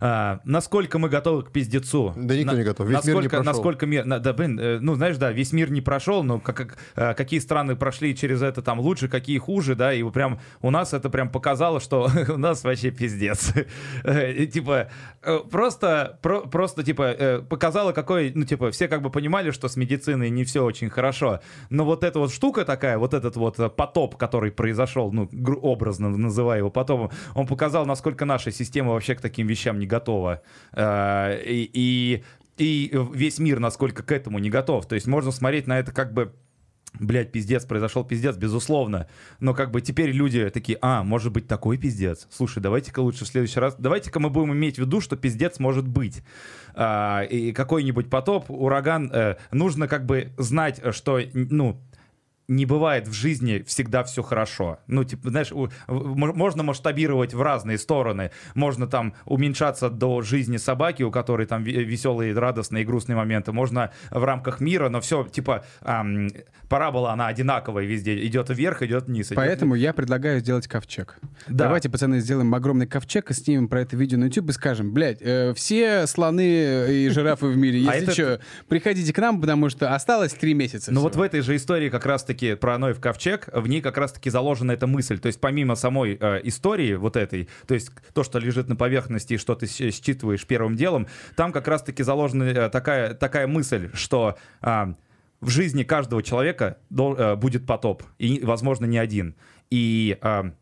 А, 0.00 0.40
насколько 0.44 0.98
мы 0.98 1.08
готовы 1.08 1.42
к 1.42 1.50
пиздецу? 1.50 2.12
Да 2.16 2.36
никто 2.36 2.52
На- 2.52 2.58
не 2.58 2.64
готов. 2.64 2.88
Весь 2.88 3.04
мир 3.04 3.16
не 3.16 3.22
насколько, 3.22 3.28
прошел. 3.36 3.44
Насколько 3.52 3.86
мир... 3.86 4.04
на- 4.04 4.18
да, 4.20 4.32
блин, 4.32 4.58
э, 4.60 4.78
ну, 4.80 4.94
знаешь, 4.94 5.16
да, 5.16 5.32
весь 5.32 5.52
мир 5.52 5.70
не 5.70 5.80
прошел, 5.80 6.22
но 6.22 6.38
как, 6.38 6.56
как, 6.56 6.78
э, 6.96 7.14
какие 7.14 7.40
страны 7.40 7.76
прошли 7.76 8.14
через 8.16 8.42
это 8.42 8.62
там 8.62 8.80
лучше, 8.80 9.08
какие 9.08 9.38
хуже, 9.38 9.74
да, 9.74 9.92
и 9.92 10.02
прям 10.10 10.40
у 10.62 10.70
нас 10.70 10.92
это 10.94 11.10
прям 11.10 11.28
показало, 11.30 11.80
что 11.80 12.10
у 12.28 12.38
нас 12.38 12.64
вообще 12.64 12.90
пиздец. 12.90 13.52
И, 14.04 14.46
Типа, 14.46 14.88
э, 15.22 15.38
просто, 15.50 16.18
про- 16.22 16.42
просто, 16.42 16.82
типа, 16.82 17.02
э, 17.18 17.42
показало, 17.42 17.92
какой, 17.92 18.32
ну, 18.34 18.44
типа, 18.44 18.70
все 18.70 18.88
как 18.88 19.02
бы 19.02 19.10
понимали, 19.10 19.50
что 19.50 19.68
с 19.68 19.76
медициной 19.76 20.30
не 20.30 20.44
все 20.44 20.64
очень 20.64 20.90
хорошо, 20.90 21.40
но 21.70 21.84
вот 21.84 22.04
эта 22.04 22.18
вот 22.18 22.32
штука 22.32 22.64
такая, 22.64 22.98
вот 22.98 23.14
этот 23.14 23.36
вот 23.36 23.58
э, 23.58 23.68
потоп, 23.68 24.16
который 24.16 24.50
произошел, 24.52 25.12
ну, 25.12 25.28
образно 25.62 26.08
называя 26.08 26.58
его 26.58 26.70
потопом, 26.70 27.10
он 27.34 27.46
показал, 27.46 27.84
насколько 27.86 28.24
наша 28.24 28.50
система 28.52 28.92
вообще 28.92 29.14
к 29.14 29.20
таким 29.20 29.46
вещам 29.46 29.78
не 29.78 29.87
готова. 29.88 30.42
Э, 30.72 31.40
И, 31.44 31.68
и, 31.72 32.22
и 32.58 32.98
весь 33.12 33.38
мир 33.38 33.58
насколько 33.58 34.02
к 34.02 34.12
этому 34.12 34.38
не 34.38 34.50
готов. 34.50 34.86
То 34.86 34.94
есть 34.94 35.06
можно 35.06 35.32
смотреть 35.32 35.66
на 35.66 35.78
это 35.78 35.92
как 35.92 36.12
бы 36.12 36.32
Блять, 36.98 37.30
пиздец, 37.32 37.64
произошел 37.64 38.02
пиздец, 38.02 38.36
безусловно. 38.36 39.06
Но 39.40 39.54
как 39.54 39.70
бы 39.70 39.80
теперь 39.80 40.10
люди 40.10 40.48
такие, 40.50 40.78
а, 40.80 41.04
может 41.04 41.32
быть 41.32 41.46
такой 41.46 41.76
пиздец. 41.76 42.26
Слушай, 42.30 42.60
давайте-ка 42.60 43.00
лучше 43.00 43.24
в 43.24 43.28
следующий 43.28 43.60
раз, 43.60 43.76
давайте-ка 43.78 44.18
мы 44.20 44.30
будем 44.30 44.52
иметь 44.54 44.76
в 44.76 44.78
виду, 44.78 45.00
что 45.00 45.16
пиздец 45.16 45.58
может 45.58 45.86
быть. 45.86 46.22
А, 46.74 47.22
и 47.22 47.52
какой-нибудь 47.52 48.08
потоп, 48.10 48.46
ураган, 48.50 49.10
э, 49.12 49.36
нужно 49.52 49.86
как 49.86 50.06
бы 50.06 50.32
знать, 50.38 50.80
что, 50.92 51.20
ну, 51.34 51.80
не 52.48 52.64
бывает 52.64 53.06
в 53.06 53.12
жизни 53.12 53.62
всегда 53.66 54.02
все 54.02 54.22
хорошо. 54.22 54.78
Ну, 54.86 55.04
типа, 55.04 55.28
знаешь, 55.28 55.52
у- 55.52 55.68
можно 55.86 56.62
масштабировать 56.62 57.34
в 57.34 57.42
разные 57.42 57.76
стороны. 57.78 58.30
Можно 58.54 58.86
там 58.86 59.14
уменьшаться 59.26 59.90
до 59.90 60.22
жизни 60.22 60.56
собаки, 60.56 61.02
у 61.02 61.10
которой 61.10 61.46
там 61.46 61.62
ве- 61.62 61.84
веселые, 61.84 62.32
радостные 62.36 62.82
и 62.82 62.86
грустные 62.86 63.16
моменты. 63.16 63.52
Можно 63.52 63.92
в 64.10 64.24
рамках 64.24 64.60
мира, 64.60 64.88
но 64.88 65.00
все, 65.02 65.24
типа, 65.24 65.64
ам, 65.82 66.28
парабола, 66.68 67.12
она 67.12 67.26
одинаковая 67.26 67.84
везде. 67.84 68.24
Идет 68.26 68.50
вверх, 68.50 68.82
идет 68.82 69.06
вниз. 69.06 69.28
идет- 69.28 69.36
Поэтому 69.36 69.74
я 69.74 69.92
предлагаю 69.92 70.40
сделать 70.40 70.66
ковчег. 70.68 71.18
Да. 71.46 71.64
Давайте, 71.64 71.88
пацаны, 71.88 72.20
сделаем 72.20 72.54
огромный 72.54 72.86
ковчег 72.86 73.30
и 73.30 73.34
снимем 73.34 73.68
про 73.68 73.82
это 73.82 73.96
видео 73.96 74.18
на 74.18 74.24
YouTube 74.24 74.50
и 74.50 74.52
скажем, 74.52 74.92
блядь, 74.92 75.18
э, 75.20 75.52
все 75.54 76.06
слоны 76.06 77.04
и 77.04 77.08
жирафы 77.08 77.46
в 77.46 77.56
мире, 77.56 77.84
А 77.88 77.96
если 77.96 78.12
что, 78.12 78.40
приходите 78.68 79.12
к 79.12 79.18
нам, 79.18 79.40
потому 79.40 79.68
что 79.70 79.94
осталось 79.94 80.32
три 80.32 80.54
месяца. 80.54 80.92
Ну 80.92 81.00
вот 81.00 81.16
в 81.16 81.22
этой 81.22 81.40
же 81.40 81.56
истории 81.56 81.88
как 81.88 82.06
раз-таки 82.06 82.54
про 82.54 82.76
Ноев 82.78 83.00
ковчег, 83.00 83.48
в 83.52 83.66
ней 83.68 83.80
как 83.80 83.96
раз-таки 83.96 84.30
заложена 84.30 84.72
эта 84.72 84.86
мысль. 84.86 85.18
То 85.18 85.26
есть 85.26 85.40
помимо 85.40 85.74
самой 85.74 86.18
э, 86.20 86.40
истории 86.44 86.94
вот 86.94 87.16
этой, 87.16 87.48
то 87.66 87.74
есть 87.74 87.90
то, 88.12 88.22
что 88.24 88.38
лежит 88.38 88.68
на 88.68 88.76
поверхности 88.76 89.34
и 89.34 89.36
что 89.38 89.54
ты 89.54 89.66
считываешь 89.66 90.46
первым 90.46 90.76
делом, 90.76 91.06
там 91.36 91.52
как 91.52 91.68
раз-таки 91.68 92.02
заложена 92.02 92.44
э, 92.44 92.68
такая, 92.68 93.14
такая 93.14 93.46
мысль, 93.46 93.90
что 93.94 94.36
а, 94.60 94.94
в 95.40 95.48
жизни 95.50 95.82
каждого 95.82 96.22
человека 96.22 96.78
э, 96.90 97.36
будет 97.36 97.66
потоп, 97.66 98.02
и, 98.18 98.40
возможно, 98.42 98.86
не 98.86 98.98
один. 98.98 99.34
И 99.70 100.18
а, 100.20 100.52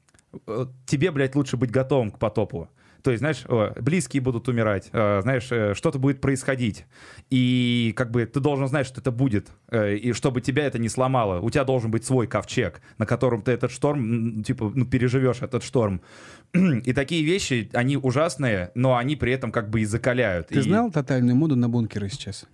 э, 0.47 0.67
тебе, 0.87 1.11
блядь, 1.11 1.35
лучше 1.35 1.57
быть 1.57 1.71
готовым 1.71 2.11
к 2.11 2.19
потопу. 2.19 2.69
То 3.03 3.13
есть, 3.13 3.21
знаешь, 3.21 3.45
близкие 3.81 4.21
будут 4.21 4.49
умирать, 4.49 4.89
э, 4.93 5.21
знаешь, 5.23 5.47
э, 5.53 5.75
что-то 5.75 6.01
будет 6.01 6.21
происходить. 6.21 6.87
И 7.31 7.95
как 7.97 8.11
бы 8.11 8.27
ты 8.27 8.41
должен 8.41 8.67
знать, 8.67 8.85
что 8.85 9.01
это 9.01 9.13
будет. 9.13 9.49
И 9.73 10.13
чтобы 10.13 10.41
тебя 10.41 10.67
это 10.67 10.81
не 10.81 10.89
сломало. 10.89 11.41
У 11.41 11.49
тебя 11.51 11.63
должен 11.63 11.93
быть 11.93 12.05
свой 12.05 12.27
ковчег, 12.27 12.83
на 12.99 13.07
котором 13.07 13.43
ты 13.43 13.53
этот 13.53 13.71
шторм, 13.71 14.43
типа, 14.43 14.73
ну, 14.75 14.85
переживешь 14.85 15.41
этот 15.41 15.63
шторм. 15.63 16.01
И 16.53 16.93
такие 16.93 17.25
вещи, 17.25 17.71
они 17.73 17.97
ужасные, 17.97 18.73
но 18.75 18.97
они 18.97 19.15
при 19.15 19.33
этом 19.33 19.53
как 19.53 19.71
бы 19.71 19.83
и 19.83 19.85
закаляют. 19.85 20.49
Ты 20.49 20.59
И 20.59 20.61
знал 20.61 20.91
тотальную 20.91 21.37
моду 21.37 21.55
на 21.55 21.69
бункеры 21.69 22.09
сейчас? 22.09 22.45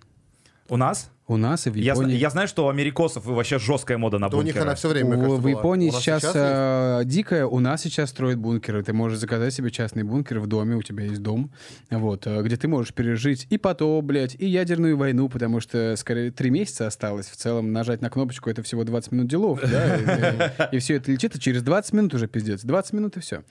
У 0.69 0.77
нас? 0.77 1.11
У 1.25 1.37
нас 1.37 1.67
и 1.67 1.69
в 1.69 1.75
Я, 1.75 1.93
Японии. 1.93 2.17
я 2.17 2.29
знаю, 2.29 2.49
что 2.49 2.65
у 2.65 2.69
америкосов 2.69 3.25
вообще 3.25 3.57
жесткая 3.57 3.97
мода 3.97 4.19
на 4.19 4.27
Да 4.29 4.35
у 4.35 4.41
них 4.41 4.55
бункеры. 4.55 4.65
она 4.65 4.75
все 4.75 4.89
время, 4.89 5.07
У- 5.07 5.11
кажется, 5.21 5.35
в 5.37 5.41
была. 5.41 5.51
Японии 5.51 5.89
У 5.89 5.93
нас 5.93 6.01
сейчас, 6.01 6.23
есть. 6.23 6.35
э, 6.35 7.01
дикая, 7.05 7.45
у 7.45 7.59
нас 7.59 7.81
сейчас 7.81 8.09
строят 8.09 8.39
бункеры. 8.39 8.83
Ты 8.83 8.91
можешь 8.91 9.19
заказать 9.19 9.53
себе 9.53 9.71
частный 9.71 10.03
бункер 10.03 10.39
в 10.39 10.47
доме, 10.47 10.75
у 10.75 10.81
тебя 10.81 11.05
есть 11.05 11.21
дом, 11.23 11.49
вот, 11.89 12.27
э, 12.27 12.41
где 12.43 12.57
ты 12.57 12.67
можешь 12.67 12.93
пережить 12.93 13.47
и 13.49 13.57
потоп, 13.57 14.03
блядь, 14.03 14.35
и 14.37 14.45
ядерную 14.45 14.97
войну, 14.97 15.29
потому 15.29 15.61
что, 15.61 15.95
скорее, 15.95 16.29
три 16.31 16.49
месяца 16.49 16.87
осталось. 16.87 17.27
В 17.27 17.37
целом, 17.37 17.71
нажать 17.71 18.01
на 18.01 18.09
кнопочку— 18.09 18.49
это 18.51 18.61
всего 18.61 18.83
20 18.83 19.13
минут 19.13 19.27
делов, 19.29 19.61
да, 19.61 20.59
и, 20.71 20.75
и 20.75 20.79
все 20.79 20.95
это 20.95 21.09
летит, 21.09 21.35
и 21.37 21.39
через 21.39 21.63
20 21.63 21.93
минут 21.93 22.13
уже 22.15 22.27
пиздец. 22.27 22.63
20 22.63 22.91
минут 22.93 23.15
и 23.15 23.21
все. 23.21 23.43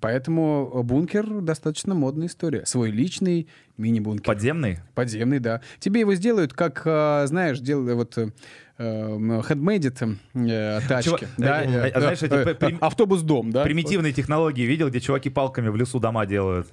Поэтому 0.00 0.82
бункер 0.82 1.40
достаточно 1.42 1.94
модная 1.94 2.28
история. 2.28 2.64
Свой 2.66 2.90
личный 2.90 3.48
мини-бункер. 3.78 4.24
Подземный? 4.24 4.80
Подземный, 4.94 5.38
да. 5.38 5.60
Тебе 5.80 6.00
его 6.00 6.14
сделают, 6.14 6.52
как, 6.52 6.82
а, 6.84 7.24
знаешь, 7.26 7.60
делают 7.60 7.96
вот 7.96 8.18
э, 8.18 8.30
э, 8.78 9.42
хендмейдед 9.46 10.02
э, 10.34 10.80
тачки. 10.88 11.26
Да, 11.38 11.58
а- 11.60 11.64
э, 11.64 11.90
а 11.90 12.00
знаешь, 12.00 12.22
эти 12.22 12.34
э, 12.34 12.54
прим- 12.54 12.78
Автобус-дом, 12.80 13.50
да? 13.52 13.64
Примитивные 13.64 14.12
технологии 14.12 14.62
видел, 14.62 14.88
где 14.90 15.00
чуваки 15.00 15.30
палками 15.30 15.68
в 15.68 15.76
лесу 15.76 15.98
дома 16.00 16.26
делают? 16.26 16.68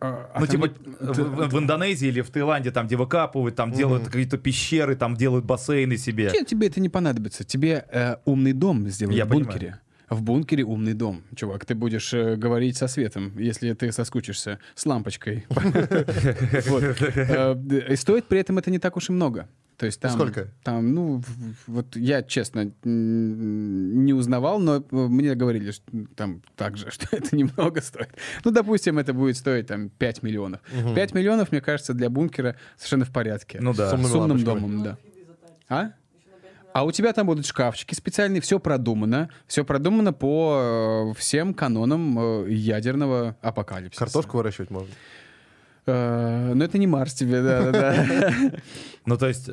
А, 0.00 0.30
а 0.34 0.40
ну, 0.40 0.46
типа, 0.46 0.66
не- 0.68 0.74
в, 1.12 1.48
в 1.50 1.58
Индонезии 1.58 2.08
или 2.08 2.20
в 2.20 2.30
Таиланде, 2.30 2.70
там, 2.70 2.86
где 2.86 2.96
выкапывают, 2.96 3.54
там 3.56 3.72
делают 3.72 4.04
какие-то 4.06 4.38
пещеры, 4.38 4.96
там 4.96 5.16
делают 5.16 5.44
бассейны 5.44 5.96
себе. 5.96 6.30
Тебе, 6.30 6.44
тебе 6.44 6.66
это 6.68 6.80
не 6.80 6.88
понадобится. 6.88 7.44
Тебе 7.44 7.84
э, 7.90 8.16
умный 8.24 8.52
дом 8.52 8.88
сделают 8.88 9.18
Я 9.18 9.24
в 9.24 9.28
бункере. 9.28 9.80
В 10.14 10.22
бункере 10.22 10.64
умный 10.64 10.94
дом. 10.94 11.22
Чувак, 11.34 11.64
ты 11.64 11.74
будешь 11.74 12.14
э, 12.14 12.36
говорить 12.36 12.76
со 12.76 12.86
светом, 12.88 13.36
если 13.38 13.72
ты 13.72 13.90
соскучишься, 13.92 14.58
с 14.74 14.86
лампочкой. 14.86 15.44
Э, 17.16 17.54
И 17.90 17.96
стоит 17.96 18.26
при 18.26 18.38
этом 18.38 18.58
это 18.58 18.70
не 18.70 18.78
так 18.78 18.96
уж 18.96 19.10
и 19.10 19.12
много. 19.12 19.48
То 19.76 19.86
есть 19.86 20.00
там, 20.00 20.12
Сколько? 20.12 20.48
Там, 20.62 20.94
ну, 20.94 21.22
вот 21.66 21.96
я, 21.96 22.22
честно, 22.22 22.72
не 22.84 24.12
узнавал, 24.12 24.60
но 24.60 24.76
э, 24.76 24.82
мне 24.90 25.34
говорили, 25.34 25.72
что 25.72 25.84
там 26.14 26.42
так 26.56 26.76
же, 26.76 26.90
что 26.92 27.08
это 27.16 27.36
немного 27.36 27.80
стоит. 27.80 28.10
Ну, 28.44 28.50
допустим, 28.52 28.98
это 28.98 29.12
будет 29.12 29.36
стоить 29.36 29.66
там 29.66 29.88
5 29.88 30.22
миллионов. 30.22 30.60
5 30.94 31.14
миллионов, 31.14 31.50
мне 31.50 31.60
кажется, 31.60 31.92
для 31.92 32.08
бункера 32.08 32.56
совершенно 32.76 33.04
в 33.04 33.10
порядке. 33.10 33.58
Ну 33.60 33.74
да. 33.74 33.90
С 33.90 33.94
умными 33.94 34.08
С 34.08 34.14
умным 34.14 34.44
домом, 34.44 34.82
да. 34.84 34.98
А? 35.68 35.92
А 36.74 36.84
у 36.84 36.90
тебя 36.90 37.12
там 37.12 37.28
будут 37.28 37.46
шкафчики 37.46 37.94
специальные, 37.94 38.40
все 38.40 38.58
продумано. 38.58 39.30
Все 39.46 39.64
продумано 39.64 40.12
по 40.12 41.12
э, 41.12 41.14
всем 41.16 41.54
канонам 41.54 42.18
э, 42.18 42.50
ядерного 42.50 43.36
апокалипсиса. 43.42 44.04
Картошку 44.04 44.38
выращивать 44.38 44.70
можно. 44.70 44.92
Э, 45.86 46.52
но 46.52 46.64
это 46.64 46.76
не 46.78 46.88
Марс 46.88 47.14
тебе, 47.14 47.42
да-да-да. 47.42 48.50
Ну, 49.06 49.16
то 49.16 49.28
есть, 49.28 49.50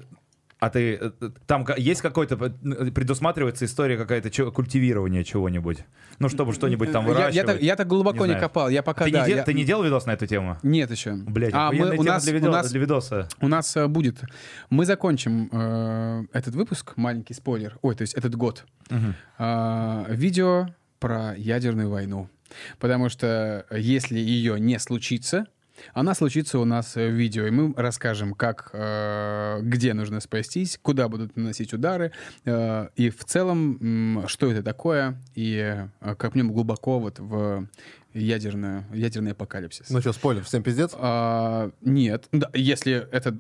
а 0.62 0.70
ты... 0.70 0.94
э, 0.94 1.12
э, 1.20 1.30
Там 1.48 1.66
есть 1.76 2.02
какой-то... 2.02 2.36
э, 2.64 2.92
Предусматривается 2.92 3.66
история 3.66 3.98
какая-то 3.98 4.30
чё- 4.30 4.52
культивирования 4.52 5.24
чего-нибудь? 5.24 5.80
Ну, 6.20 6.30
чтобы 6.30 6.54
что-нибудь 6.54 6.92
там 6.92 7.04
Я- 7.08 7.10
выращивать? 7.10 7.36
Я 7.36 7.44
так- 7.44 7.62
я 7.62 7.76
так 7.76 7.88
глубоко 7.88 8.26
Не 8.28 8.36
не 8.36 8.40
копал. 8.40 8.70
Я 8.70 8.84
пока, 8.84 9.06
ты, 9.06 9.12
да, 9.12 9.22
не 9.22 9.26
де- 9.26 9.36
я- 9.38 9.44
ты 9.44 9.54
не 9.56 9.64
делал 9.66 9.84
видос 9.84 10.06
на 10.06 10.12
эту 10.12 10.28
тему? 10.28 10.58
Нет 10.64 10.92
еще. 10.92 11.14
Блять, 11.14 11.52
а 11.54 11.72
мы, 11.72 11.98
у 11.98 12.04
нас, 12.04 12.24
для, 12.24 12.34
у 12.34 12.36
видео- 12.36 12.52
нас 12.52 12.70
для 12.72 12.80
видоса. 12.80 13.28
У 13.42 13.48
нас 13.48 13.76
будет. 13.88 14.22
Мы 14.70 14.86
закончим 14.86 15.50
э, 15.52 16.26
этот 16.32 16.54
выпуск, 16.56 16.94
маленький 16.96 17.34
спойлер. 17.34 17.78
Ой, 17.82 17.96
то 17.96 18.04
есть 18.04 18.14
этот 18.14 18.36
год. 18.36 18.64
Мгм. 18.92 19.16
э, 19.40 20.06
видео 20.10 20.68
про 21.00 21.34
ядерную 21.38 21.90
войну. 21.90 22.30
Потому 22.80 23.10
что 23.10 23.66
если 23.72 24.20
ее 24.20 24.60
не 24.60 24.78
случится, 24.78 25.48
она 25.94 26.14
случится 26.16 26.60
у 26.60 26.66
нас 26.66 26.96
в 26.96 27.10
видео, 27.10 27.46
и 27.48 27.52
мы 27.52 27.74
расскажем, 27.76 28.34
как, 28.34 28.70
э, 28.74 29.60
где 29.64 29.94
нужно 29.94 30.20
спастись, 30.20 30.80
куда 30.82 31.08
будут 31.10 31.36
наносить 31.36 31.74
удары, 31.74 32.12
э, 32.46 32.88
и 32.96 33.10
в 33.10 33.24
целом, 33.26 34.24
что 34.28 34.52
это 34.52 34.64
такое, 34.64 35.20
и 35.36 35.86
э, 36.02 36.16
копнем 36.16 36.52
глубоко 36.52 37.00
вот 37.00 37.20
в 37.20 37.68
ядерную, 38.14 38.86
ядерный 38.94 39.32
апокалипсис. 39.32 39.90
Ну 39.90 40.02
что, 40.02 40.14
спойлер, 40.14 40.44
всем 40.44 40.64
пиздец? 40.64 40.92
А, 40.96 41.72
нет. 41.82 42.26
Да, 42.32 42.50
если 42.54 43.08
это 43.12 43.38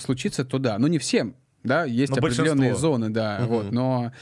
случится, 0.00 0.44
то 0.44 0.58
да. 0.58 0.78
Но 0.78 0.86
не 0.88 0.98
всем. 0.98 1.34
Да, 1.64 1.84
есть 1.84 2.12
Но 2.12 2.18
определенные 2.18 2.70
большинство. 2.70 2.88
зоны, 2.92 3.10
да, 3.10 3.38
Мгм. 3.40 3.48
вот, 3.48 3.72
но 3.72 4.12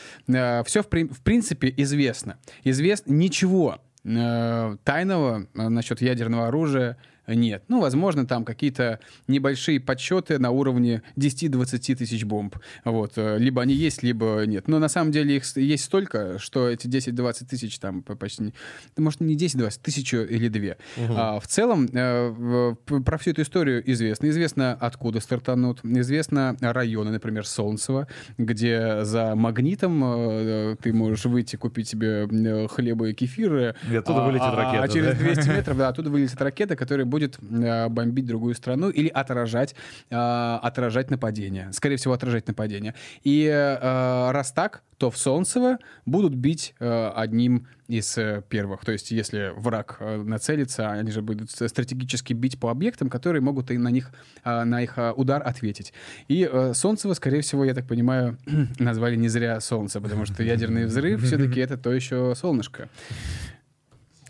все 0.65 0.83
в, 0.83 0.89
при- 0.89 1.07
в 1.09 1.21
принципе 1.21 1.73
известно. 1.77 2.39
Известно 2.63 3.13
ничего 3.13 3.79
э, 4.05 4.77
тайного 4.85 5.47
э, 5.55 5.69
насчет 5.69 6.01
ядерного 6.01 6.49
оружия 6.49 6.97
Нет. 7.27 7.65
Ну, 7.69 7.81
возможно, 7.81 8.27
там 8.27 8.45
какие-то 8.45 9.01
небольшие 9.29 9.81
подсчеты 9.81 10.39
на 10.39 10.51
уровне 10.51 11.03
10-20 11.17 11.95
тысяч 11.97 12.25
бомб. 12.25 12.57
Вот. 12.85 13.13
э, 13.17 13.39
Либо 13.39 13.63
они 13.63 13.75
есть, 13.75 14.03
либо 14.03 14.45
нет. 14.47 14.69
Но 14.69 14.79
на 14.79 14.89
самом 14.89 15.11
деле 15.13 15.37
их 15.37 15.57
есть 15.57 15.85
столько, 15.85 16.39
что 16.39 16.69
эти 16.69 16.87
10-20 16.87 17.47
тысяч 17.49 17.79
там 17.79 18.03
по- 18.03 18.15
почти... 18.15 18.53
Может, 18.97 19.21
не 19.21 19.37
10-20, 19.37 19.81
тысячу 19.83 20.19
или 20.19 20.49
две. 20.49 20.77
А, 20.99 21.41
в 21.41 21.47
целом, 21.47 21.89
э, 21.93 22.75
про 23.05 23.19
всю 23.19 23.31
эту 23.31 23.43
историю 23.43 23.83
известно. 23.93 24.29
Известно, 24.29 24.75
откуда 24.75 25.21
стартанут. 25.21 25.81
Известно 25.85 26.57
районы, 26.61 27.11
например, 27.11 27.47
Солнцево, 27.47 28.07
где 28.39 29.05
за 29.05 29.35
магнитом 29.35 30.03
э, 30.05 30.77
ты 30.83 30.93
можешь 30.93 31.25
выйти 31.25 31.57
купить 31.57 31.89
себе 31.89 32.29
э, 32.31 32.69
хлеба 32.69 33.09
и 33.09 33.15
кефиры. 33.15 33.75
И 33.91 33.97
оттуда 33.97 34.23
а- 34.25 34.27
вылетит 34.27 34.45
а- 34.47 34.57
ракета, 34.57 34.83
А 34.85 34.89
через 34.89 35.07
да? 35.07 35.15
200 35.35 35.49
метров, 35.57 35.79
да, 35.79 35.89
оттуда 35.89 36.11
вылетит 36.11 36.41
ракета, 36.41 36.77
которая 36.77 37.07
будет 37.15 37.39
э, 37.39 37.89
бомбить 37.89 38.27
другую 38.27 38.57
страну 38.57 38.91
или 38.91 39.07
отражать, 39.07 39.77
э, 40.11 40.17
отражать 40.17 41.11
нападение. 41.11 41.73
Скорее 41.73 41.97
всего, 41.97 42.13
отражать 42.13 42.49
нападение. 42.49 42.95
И 43.23 43.47
э, 43.47 44.31
раз 44.33 44.51
так, 44.51 44.83
то 44.99 45.13
в 45.13 45.19
Солнцево 45.19 45.79
будут 46.07 46.35
бить 46.35 46.75
одним 46.79 47.67
из 47.89 48.17
первых. 48.49 48.85
То 48.85 48.93
есть, 48.93 49.11
если 49.11 49.53
враг 49.57 49.99
нацелится, 50.01 50.93
они 50.93 51.11
же 51.11 51.21
будут 51.21 51.51
стратегически 51.51 52.33
бить 52.33 52.61
по 52.61 52.71
объектам, 52.71 53.11
которые 53.11 53.43
могут 53.43 53.73
и 53.73 53.77
на 53.77 53.89
них, 53.89 54.13
на 54.45 54.83
их 54.83 54.97
удар 55.17 55.43
ответить. 55.45 55.93
И 56.29 56.49
Солнцево, 56.75 57.15
скорее 57.15 57.41
всего, 57.41 57.65
я 57.65 57.75
так 57.75 57.89
понимаю, 57.89 58.39
назвали 58.79 59.17
не 59.17 59.29
зря 59.29 59.61
Солнце, 59.61 60.01
потому 60.01 60.27
что 60.27 60.45
ядерный 60.45 60.85
взрыв 60.87 61.25
все-таки 61.25 61.59
это 61.59 61.77
то 61.77 61.93
еще 61.93 62.33
солнышко. 62.37 62.89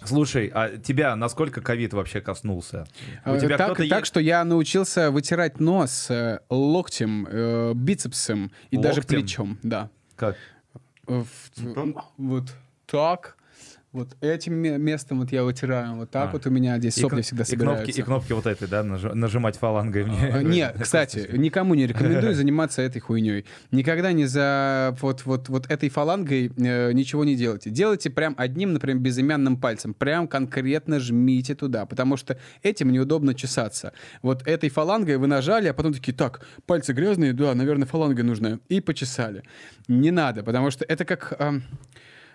Слушай, 0.04 0.50
а 0.54 0.76
тебя 0.78 1.16
насколько 1.16 1.60
ковид 1.60 1.92
вообще 1.94 2.20
коснулся? 2.20 2.86
У 3.24 3.30
Э, 3.30 3.40
тебя 3.40 3.56
так, 3.58 3.76
так 3.76 3.80
есть? 3.80 4.06
что 4.06 4.20
я 4.20 4.44
научился 4.44 5.10
вытирать 5.10 5.60
нос 5.60 6.10
э, 6.10 6.40
локтем, 6.50 7.26
э, 7.30 7.72
бицепсом 7.74 8.52
и 8.70 8.76
даже 8.76 9.00
Локтем? 9.00 9.18
плечом, 9.20 9.58
да. 9.62 9.90
Как? 10.16 10.36
Э, 11.06 11.22
в- 11.56 12.02
Вот 12.18 12.44
так. 12.86 13.36
Вот 13.94 14.16
этим 14.20 14.54
ме- 14.54 14.76
местом 14.76 15.20
вот 15.20 15.30
я 15.30 15.44
вытираю. 15.44 15.94
Вот 15.94 16.10
так 16.10 16.30
А. 16.30 16.32
вот 16.32 16.44
у 16.48 16.50
меня 16.50 16.76
здесь 16.78 16.96
сопли 16.96 17.18
кн- 17.18 17.22
всегда 17.22 17.44
и 17.44 17.46
собираются. 17.46 17.84
кнопки, 17.84 18.00
и 18.00 18.02
кнопки 18.02 18.32
вот 18.32 18.46
этой, 18.46 18.66
да, 18.66 18.82
нажи- 18.82 19.14
нажимать 19.14 19.56
фалангой 19.56 20.04
мне. 20.04 20.30
А, 20.34 20.42
Нет, 20.42 20.74
кстати, 20.82 21.28
никому 21.32 21.74
не 21.74 21.86
рекомендую 21.86 22.34
заниматься 22.34 22.82
этой 22.82 22.98
хуйней. 22.98 23.44
Никогда 23.70 24.10
не 24.10 24.26
за 24.26 24.96
вот, 25.00 25.24
вот, 25.26 25.48
вот 25.48 25.70
этой 25.70 25.90
фалангой 25.90 26.50
э, 26.56 26.90
ничего 26.92 27.24
не 27.24 27.36
делайте. 27.36 27.70
Делайте 27.70 28.10
прям 28.10 28.34
одним, 28.36 28.72
например, 28.72 28.98
безымянным 28.98 29.56
пальцем. 29.58 29.94
Прям 29.94 30.26
конкретно 30.26 30.98
жмите 30.98 31.54
туда, 31.54 31.86
потому 31.86 32.16
что 32.16 32.36
этим 32.64 32.90
неудобно 32.90 33.32
чесаться. 33.32 33.92
Вот 34.22 34.44
этой 34.48 34.70
фалангой 34.70 35.18
вы 35.18 35.28
нажали, 35.28 35.68
а 35.68 35.72
потом 35.72 35.94
такие, 35.94 36.12
так, 36.14 36.44
пальцы 36.66 36.92
грязные, 36.94 37.32
да, 37.32 37.54
наверное, 37.54 37.86
фаланга 37.86 38.24
нужна. 38.24 38.58
И 38.68 38.80
почесали. 38.80 39.44
Не 39.86 40.10
надо, 40.10 40.42
потому 40.42 40.72
что 40.72 40.84
это 40.84 41.04
как... 41.04 41.32
ам, 41.38 41.62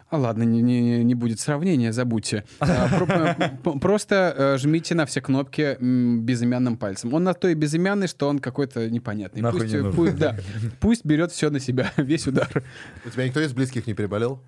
а 0.09 0.17
ладно, 0.17 0.43
не, 0.43 0.61
не, 0.61 1.03
не 1.03 1.15
будет 1.15 1.39
сравнения, 1.39 1.93
забудьте. 1.93 2.43
А, 2.59 3.79
Просто 3.79 4.33
э, 4.35 4.57
жмите 4.57 4.95
на 4.95 5.05
все 5.05 5.21
кнопки 5.21 5.77
безымянным 5.79 6.77
пальцем. 6.77 7.13
Он 7.13 7.23
на 7.23 7.33
то 7.33 7.47
и 7.47 7.53
безымянный, 7.53 8.07
что 8.07 8.27
он 8.27 8.39
какой-то 8.39 8.89
непонятный. 8.89 9.41
Нахуй 9.41 9.61
пусть, 9.61 9.73
не 9.73 9.91
пусть- 9.91 10.15
да, 10.17 10.37
пусть 10.79 11.05
берет 11.05 11.31
все 11.31 11.49
на 11.49 11.59
себя, 11.59 11.91
весь 11.97 12.27
удар. 12.27 12.63
У 13.05 13.09
тебя 13.09 13.25
никто 13.25 13.39
из 13.39 13.53
близких 13.53 13.87
не 13.87 13.93
переболел? 13.93 14.41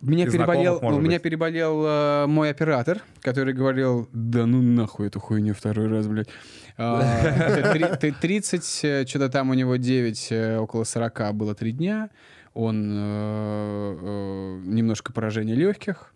Меня 0.00 0.26
переболел, 0.26 0.78
у 0.82 1.00
меня 1.00 1.18
переболел 1.18 1.84
э, 1.86 2.26
мой 2.26 2.50
оператор, 2.50 3.02
который 3.22 3.54
говорил, 3.54 4.08
да 4.12 4.44
ну 4.44 4.60
нахуй 4.60 5.06
эту 5.06 5.20
хуйню 5.20 5.54
второй 5.54 5.88
раз, 5.88 6.06
блядь. 6.06 6.28
А, 6.76 7.96
ты 8.00 8.12
30, 8.12 8.80
э, 8.84 9.06
что-то 9.06 9.30
там 9.30 9.50
у 9.50 9.54
него 9.54 9.76
9, 9.76 10.28
э, 10.30 10.58
около 10.58 10.84
40 10.84 11.34
было 11.34 11.54
3 11.54 11.72
дня. 11.72 12.10
Он 12.56 12.90
э, 12.90 13.98
э, 14.00 14.60
немножко 14.64 15.12
поражение 15.12 15.54
легких. 15.54 16.14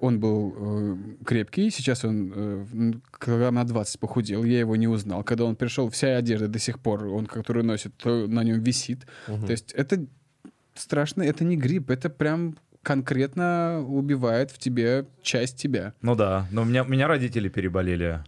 Он 0.00 0.20
был 0.20 0.54
э, 0.56 0.96
крепкий, 1.24 1.70
сейчас 1.70 2.04
он 2.04 2.32
э, 2.34 2.92
килограмм 3.24 3.54
на 3.54 3.64
20 3.64 3.98
похудел, 3.98 4.44
я 4.44 4.60
его 4.60 4.76
не 4.76 4.86
узнал. 4.86 5.24
Когда 5.24 5.44
он 5.44 5.56
пришел, 5.56 5.88
вся 5.88 6.16
одежда 6.16 6.48
до 6.48 6.58
сих 6.58 6.78
пор, 6.78 7.06
он, 7.06 7.26
которую 7.26 7.64
носит, 7.64 7.96
то 7.96 8.28
на 8.28 8.44
нем 8.44 8.60
висит. 8.60 9.06
То 9.26 9.50
есть 9.50 9.72
это 9.72 10.06
страшно, 10.74 11.22
это 11.22 11.44
не 11.44 11.56
грипп, 11.56 11.90
это 11.90 12.10
прям 12.10 12.56
конкретно 12.82 13.84
убивает 13.86 14.50
в 14.50 14.58
тебе 14.58 15.06
часть 15.22 15.56
тебя. 15.56 15.94
Ну 16.02 16.14
да, 16.14 16.46
но 16.50 16.62
у 16.62 16.64
меня, 16.64 16.84
у 16.84 16.88
меня 16.88 17.08
родители 17.08 17.48
переболели. 17.48 18.22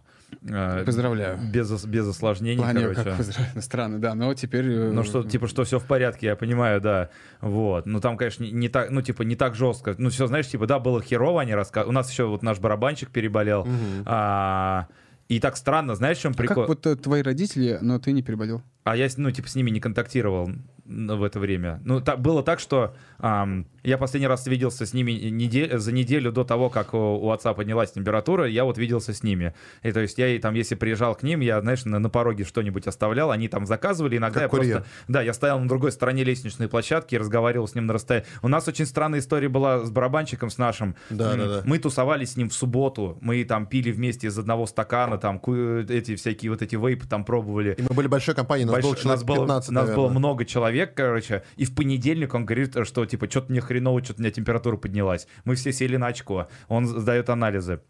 Э, 0.47 0.83
Поздравляю. 0.85 1.39
Без, 1.51 1.85
без 1.85 2.07
осложнений, 2.07 2.57
плане, 2.63 2.81
короче. 2.81 3.03
как 3.03 3.17
поздравляю, 3.17 3.61
странно, 3.61 3.99
да, 3.99 4.15
но 4.15 4.33
теперь... 4.33 4.65
э, 4.69 4.91
Ну 4.91 5.03
что, 5.03 5.23
типа, 5.23 5.47
что 5.47 5.63
все 5.63 5.79
в 5.79 5.85
порядке, 5.85 6.27
я 6.27 6.35
понимаю, 6.35 6.81
да. 6.81 7.09
Вот. 7.41 7.85
Ну 7.85 7.99
там, 7.99 8.17
конечно, 8.17 8.43
не, 8.43 8.69
так, 8.69 8.89
ну, 8.89 9.01
типа, 9.01 9.23
не 9.23 9.35
так 9.35 9.55
жестко. 9.55 9.95
Ну, 9.97 10.09
все, 10.09 10.27
знаешь, 10.27 10.47
типа, 10.47 10.67
да, 10.67 10.79
было 10.79 11.01
херово, 11.01 11.41
они 11.41 11.53
рассказывали. 11.53 11.89
У 11.89 11.93
нас 11.93 12.11
еще 12.11 12.25
вот 12.25 12.43
наш 12.43 12.59
барабанщик 12.59 13.09
переболел. 13.09 13.67
А, 14.05 14.87
и 15.27 15.39
так 15.39 15.55
странно, 15.55 15.95
знаешь, 15.95 16.17
в 16.17 16.21
чем 16.21 16.33
а 16.33 16.37
прикол? 16.37 16.63
как 16.63 16.67
вот 16.67 16.85
э, 16.85 16.95
твои 16.97 17.21
родители, 17.21 17.77
но 17.81 17.99
ты 17.99 18.11
не 18.11 18.21
переболел? 18.21 18.61
А 18.83 18.97
я, 18.97 19.07
ну, 19.15 19.31
типа, 19.31 19.47
с 19.47 19.55
ними 19.55 19.69
не 19.69 19.79
контактировал 19.79 20.49
в 20.91 21.23
это 21.23 21.39
время. 21.39 21.81
Ну, 21.85 22.01
так, 22.01 22.19
было 22.21 22.43
так, 22.43 22.59
что 22.59 22.93
ам, 23.19 23.65
я 23.83 23.97
последний 23.97 24.27
раз 24.27 24.45
виделся 24.47 24.85
с 24.85 24.93
ними 24.93 25.11
неде- 25.11 25.77
за 25.77 25.91
неделю 25.91 26.31
до 26.31 26.43
того, 26.43 26.69
как 26.69 26.93
у, 26.93 26.97
у 26.97 27.31
отца 27.31 27.53
поднялась 27.53 27.91
температура, 27.91 28.45
я 28.47 28.63
вот 28.65 28.77
виделся 28.77 29.13
с 29.13 29.23
ними. 29.23 29.53
И 29.83 29.91
то 29.91 29.99
есть 30.01 30.17
я 30.17 30.27
и 30.27 30.39
там, 30.39 30.53
если 30.53 30.75
приезжал 30.75 31.15
к 31.15 31.23
ним, 31.23 31.39
я, 31.39 31.61
знаешь, 31.61 31.85
на, 31.85 31.99
на 31.99 32.09
пороге 32.09 32.43
что-нибудь 32.43 32.87
оставлял, 32.87 33.31
они 33.31 33.47
там 33.47 33.65
заказывали, 33.65 34.17
иногда 34.17 34.41
Как 34.41 34.43
я 34.43 34.49
курьер. 34.49 34.75
просто... 34.77 34.89
Да, 35.07 35.21
я 35.21 35.33
стоял 35.33 35.59
на 35.59 35.67
другой 35.67 35.91
стороне 35.91 36.23
лестничной 36.23 36.67
площадки 36.67 37.15
и 37.15 37.17
разговаривал 37.17 37.67
с 37.67 37.75
ним 37.75 37.85
на 37.85 37.93
расстоянии. 37.93 38.27
У 38.41 38.47
нас 38.47 38.67
очень 38.67 38.85
странная 38.85 39.19
история 39.19 39.49
была 39.49 39.79
с 39.85 39.91
барабанщиком, 39.91 40.49
с 40.49 40.57
нашим. 40.57 40.95
Да, 41.09 41.33
М, 41.33 41.39
да, 41.39 41.47
да. 41.47 41.61
Мы 41.65 41.79
тусовались 41.79 42.33
с 42.33 42.37
ним 42.37 42.49
в 42.49 42.53
субботу, 42.53 43.17
мы 43.21 43.43
там 43.45 43.65
пили 43.65 43.91
вместе 43.91 44.27
из 44.27 44.37
одного 44.37 44.65
стакана, 44.65 45.17
там 45.17 45.39
ку- 45.39 45.55
эти 45.55 46.15
всякие 46.15 46.51
вот 46.51 46.61
эти 46.61 46.75
вейпы 46.75 47.07
там 47.07 47.23
пробовали. 47.23 47.75
И 47.77 47.81
мы 47.81 47.89
были 47.95 48.07
большой 48.07 48.35
компанией, 48.35 48.65
нас 48.65 48.75
Больш- 48.75 48.81
было 48.83 48.95
человек 48.95 49.11
нас 49.11 49.23
было, 49.23 49.45
15, 49.45 49.71
нас 49.71 49.89
было 49.95 50.09
много 50.09 50.45
человек, 50.45 50.80
короче, 50.85 51.43
и 51.55 51.65
в 51.65 51.75
понедельник 51.75 52.33
он 52.33 52.45
говорит, 52.45 52.75
что 52.85 53.05
типа, 53.05 53.29
что-то 53.29 53.51
мне 53.51 53.61
хреново, 53.61 54.03
что-то 54.03 54.19
у 54.19 54.23
меня 54.23 54.31
температура 54.31 54.77
поднялась. 54.77 55.27
Мы 55.45 55.55
все 55.55 55.71
сели 55.73 55.97
на 55.97 56.07
очко, 56.07 56.47
он 56.67 56.85
сдает 56.87 57.29
анализы. 57.29 57.81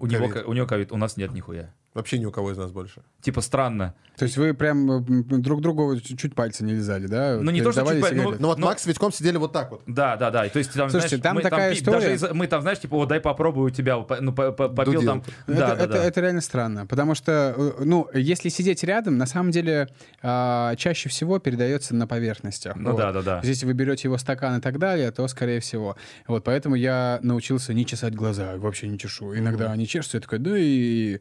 У 0.00 0.06
него, 0.06 0.28
Ковид. 0.28 0.44
ко- 0.44 0.48
у 0.48 0.52
него 0.52 0.66
ковид, 0.66 0.92
у 0.92 0.96
нас 0.96 1.16
нет 1.16 1.32
нихуя. 1.32 1.74
Вообще 1.94 2.18
ни 2.18 2.26
у 2.26 2.30
кого 2.30 2.52
из 2.52 2.56
нас 2.58 2.70
больше. 2.70 3.00
Типа 3.22 3.40
странно. 3.40 3.94
То 4.16 4.24
есть 4.24 4.36
вы 4.36 4.52
прям 4.52 4.90
э, 4.90 5.00
друг 5.38 5.60
другу 5.62 5.98
чуть-чуть 5.98 6.34
пальцы 6.34 6.62
не 6.64 6.74
лизали, 6.74 7.06
да? 7.06 7.38
Ну, 7.40 7.50
не 7.50 7.62
то, 7.62 7.72
что 7.72 7.84
чуть 7.86 8.00
па- 8.00 8.10
ну? 8.12 8.34
Ну 8.38 8.48
вот 8.48 8.58
Ну- 8.58 8.66
Макс 8.66 8.82
с 8.82 8.86
Витьком 8.86 9.10
сидели 9.12 9.36
вот 9.36 9.52
так 9.52 9.70
вот. 9.70 9.82
Да, 9.86 10.16
да, 10.16 10.30
да. 10.30 10.44
И 10.46 10.50
То 10.50 10.58
есть, 10.58 10.72
там, 10.74 10.90
Слушайте, 10.90 11.16
знаешь, 11.16 11.22
там 11.22 11.36
мы 11.36 11.42
такая 11.42 11.72
пи- 11.72 11.78
история- 11.78 12.00
даже 12.00 12.14
из- 12.14 12.32
мы 12.34 12.46
там, 12.46 12.62
знаешь, 12.62 12.78
типа, 12.80 12.96
вот 12.96 13.08
дай 13.08 13.20
попробую 13.20 13.68
у 13.68 13.70
тебя, 13.70 13.96
ну, 14.20 14.32
по- 14.32 14.52
по- 14.52 14.68
попил 14.68 14.94
Дудил. 14.94 15.08
там. 15.08 15.22
Это, 15.46 15.58
Да, 15.58 15.66
да, 15.76 15.84
это, 15.84 15.92
да. 15.94 16.04
это 16.04 16.20
реально 16.20 16.40
странно, 16.40 16.86
потому 16.86 17.14
что, 17.14 17.54
э, 17.56 17.84
ну, 17.84 18.08
если 18.12 18.48
сидеть 18.48 18.84
рядом, 18.84 19.16
на 19.16 19.26
самом 19.26 19.50
деле 19.50 19.88
а, 20.22 20.74
чаще 20.76 21.08
всего 21.08 21.38
передается 21.38 21.94
на 21.94 22.06
поверхностях. 22.06 22.74
Ну 22.76 22.90
Вот. 22.92 22.98
да, 22.98 23.12
да, 23.12 23.22
да. 23.22 23.40
Если 23.44 23.66
вы 23.66 23.72
берете 23.72 24.08
его 24.08 24.18
стакан 24.18 24.58
и 24.58 24.60
так 24.60 24.78
далее, 24.78 25.10
то 25.12 25.26
скорее 25.28 25.60
всего. 25.60 25.96
Вот 26.26 26.44
поэтому 26.44 26.74
я 26.74 27.18
научился 27.22 27.72
не 27.72 27.86
чесать 27.86 28.14
глаза, 28.14 28.56
вообще 28.56 28.88
не 28.88 28.98
чешу. 28.98 29.36
Иногда 29.36 29.70
они 29.72 29.86
чешутся, 29.86 30.16
я 30.18 30.20
такой, 30.20 30.38
да 30.38 30.52
и... 30.56 31.18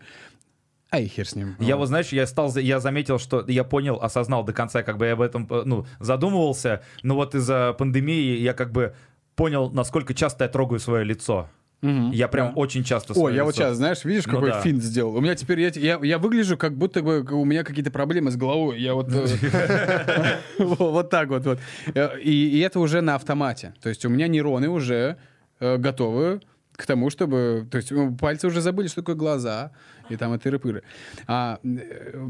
А 0.89 0.99
и 0.99 1.07
хер 1.07 1.27
с 1.27 1.35
ним. 1.35 1.55
Я 1.59 1.75
вот, 1.75 1.87
знаешь, 1.87 2.09
я 2.09 2.25
стал, 2.27 2.55
я 2.57 2.79
заметил, 2.79 3.19
что 3.19 3.43
я 3.47 3.63
понял, 3.65 3.99
осознал 4.01 4.43
до 4.45 4.53
конца, 4.53 4.83
как 4.83 4.97
бы 4.97 5.05
я 5.05 5.13
об 5.13 5.21
этом, 5.21 5.45
э, 5.49 5.63
ну, 5.65 5.85
задумывался, 5.99 6.81
но 7.03 7.15
вот 7.15 7.35
из-за 7.35 7.73
пандемии 7.77 8.37
я 8.39 8.53
как 8.53 8.71
бы 8.71 8.93
понял, 9.35 9.69
насколько 9.69 10.13
часто 10.13 10.45
я 10.45 10.49
трогаю 10.49 10.79
свое 10.79 11.03
лицо. 11.03 11.49
Мгм. 11.81 12.09
Я 12.11 12.27
прям 12.27 12.47
Да. 12.47 12.53
очень 12.55 12.83
часто 12.83 13.13
О, 13.13 13.29
я 13.29 13.43
вот 13.43 13.49
лицо. 13.53 13.63
сейчас, 13.65 13.77
знаешь, 13.77 14.03
видишь, 14.05 14.25
Ну 14.25 14.33
какой 14.33 14.49
да. 14.49 14.61
финт 14.61 14.81
сделал? 14.81 15.15
У 15.15 15.21
меня 15.21 15.35
теперь, 15.35 15.59
я, 15.59 15.69
я, 15.75 15.99
я 16.01 16.17
выгляжу, 16.17 16.57
как 16.57 16.75
будто 16.75 17.03
бы 17.03 17.21
у 17.21 17.45
меня 17.45 17.63
какие-то 17.63 17.91
проблемы 17.91 18.31
с 18.31 18.35
головой. 18.35 18.79
Я 18.81 18.95
вот... 18.95 19.09
э, 19.11 20.37
Вот 20.57 21.09
так 21.09 21.29
вот. 21.29 21.45
вот. 21.45 21.59
Э, 21.93 22.19
И 22.19 22.59
это 22.61 22.79
уже 22.79 23.01
на 23.01 23.15
автомате. 23.15 23.73
То 23.81 23.89
есть 23.89 24.05
у 24.05 24.09
меня 24.09 24.27
нейроны 24.27 24.69
уже 24.69 25.17
готовы 25.59 26.41
к 26.77 26.85
тому, 26.85 27.09
чтобы... 27.09 27.67
То 27.69 27.77
есть 27.77 27.91
ну, 27.91 28.15
пальцы 28.15 28.47
уже 28.47 28.61
забыли, 28.61 28.87
что 28.87 29.01
такое 29.01 29.15
глаза, 29.15 29.71
и 30.09 30.15
там 30.15 30.33
и 30.33 30.37
тыры-пыры. 30.37 30.83
А, 31.27 31.59
э, 31.63 32.27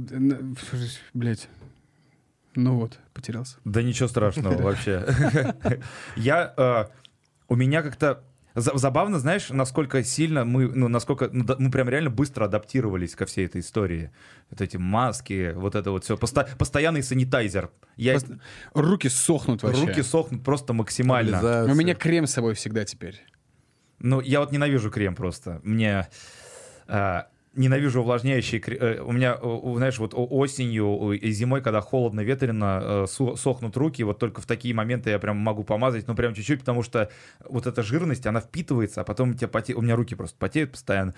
блядь, 1.14 1.50
ну 2.56 2.78
вот, 2.80 2.98
потерялся. 3.14 3.58
Да 3.66 3.84
ничего 3.84 4.08
страшного 4.08 4.60
вообще. 4.62 5.06
Я, 6.16 6.54
э, 6.58 6.86
у 7.50 7.56
меня 7.56 7.84
как-то 7.84 8.24
за- 8.56 8.76
забавно, 8.78 9.20
знаешь, 9.20 9.50
насколько 9.50 10.02
сильно 10.04 10.46
мы, 10.46 10.68
ну, 10.68 10.88
насколько 10.88 11.30
ну, 11.32 11.44
да, 11.44 11.58
мы 11.60 11.70
прям 11.70 11.90
реально 11.90 12.10
быстро 12.10 12.46
адаптировались 12.46 13.16
ко 13.16 13.26
всей 13.26 13.46
этой 13.46 13.60
истории. 13.60 14.12
Вот 14.50 14.62
эти 14.62 14.78
маски, 14.78 15.52
вот 15.56 15.76
это 15.76 15.92
вот 15.92 16.06
все. 16.06 16.18
постоянный 16.18 17.04
санитайзер. 17.04 17.70
Я, 17.98 18.14
Просто 18.14 18.40
Руки 18.74 19.10
сохнут 19.10 19.62
вообще. 19.62 19.86
руки 19.86 20.02
сохнут 20.02 20.44
просто 20.44 20.72
максимально. 20.74 21.38
Облизаются. 21.38 21.74
У 21.74 21.78
меня 21.78 21.96
крем 21.96 22.26
с 22.26 22.32
собой 22.32 22.54
всегда 22.54 22.86
теперь. 22.86 23.24
Ну, 24.00 24.22
я 24.22 24.40
вот 24.40 24.52
ненавижу 24.52 24.92
крем 24.92 25.16
просто. 25.16 25.60
Мне... 25.64 26.08
э, 26.88 27.24
ненавижу 27.58 28.02
увлажняющие. 28.02 28.62
э, 28.62 29.02
У 29.02 29.12
меня, 29.12 29.38
э, 29.42 29.74
знаешь, 29.76 29.98
вот 30.00 30.14
осенью 30.16 31.12
и 31.12 31.32
зимой, 31.32 31.62
когда 31.62 31.82
холодно, 31.82 32.22
ветрено, 32.22 33.06
э, 33.06 33.36
сохнут 33.36 33.76
руки, 33.76 34.04
вот 34.04 34.20
только 34.20 34.42
в 34.42 34.46
такие 34.46 34.74
моменты 34.74 35.10
я 35.10 35.20
прям 35.20 35.38
могу 35.38 35.64
помазать, 35.64 36.08
ну 36.08 36.16
прям 36.16 36.34
чуть-чуть, 36.34 36.60
потому 36.62 36.84
что 36.84 37.10
вот 37.50 37.68
эта 37.68 37.84
жирность, 37.84 38.26
она 38.26 38.40
впитывается, 38.40 39.02
а 39.02 39.04
потом 39.04 39.32
у 39.32 39.34
тебя 39.34 39.48
поте... 39.48 39.74
у 39.74 39.82
меня 39.82 39.96
руки 39.96 40.16
просто 40.16 40.38
потеют 40.38 40.72
постоянно, 40.72 41.14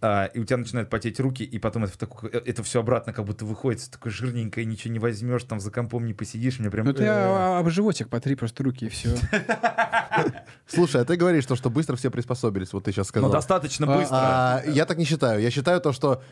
а, 0.00 0.26
и 0.26 0.38
у 0.40 0.44
тебя 0.44 0.56
начинают 0.58 0.90
потеть 0.90 1.18
руки, 1.20 1.44
и 1.44 1.58
потом 1.58 1.84
это, 1.84 1.92
в 1.92 1.96
такой- 1.96 2.30
это 2.30 2.62
все 2.62 2.80
обратно 2.80 3.12
как 3.12 3.24
будто 3.24 3.44
выходит, 3.44 3.80
всё 3.80 3.90
такое 3.92 4.12
жирненькое, 4.12 4.66
ничего 4.66 4.92
не 4.92 4.98
возьмешь, 4.98 5.44
там 5.44 5.60
за 5.60 5.70
компом 5.70 6.04
не 6.06 6.14
посидишь, 6.14 6.58
мне 6.58 6.70
прям... 6.70 6.86
Ну 6.86 6.92
ты 6.92 7.04
э, 7.04 7.08
а- 7.08 7.58
об 7.60 7.70
животик 7.70 8.08
потри 8.08 8.34
просто 8.34 8.62
руки 8.64 8.86
и 8.86 8.88
все. 8.88 9.10
Слушай, 10.66 11.02
а 11.02 11.04
ты 11.04 11.16
говоришь, 11.16 11.44
то, 11.46 11.56
что 11.56 11.70
быстро 11.70 11.96
все 11.96 12.10
приспособились, 12.10 12.72
вот 12.72 12.84
ты 12.84 12.92
сейчас 12.92 13.08
сказал. 13.08 13.28
Ну, 13.28 13.32
достаточно 13.34 13.86
А, 13.92 13.98
быстро. 13.98 14.16
А, 14.16 14.62
я 14.66 14.86
так 14.86 14.96
не 14.96 15.04
считаю. 15.04 15.40
Я 15.40 15.50
считаю 15.50 15.80
то, 15.84 15.92
что 15.92 16.22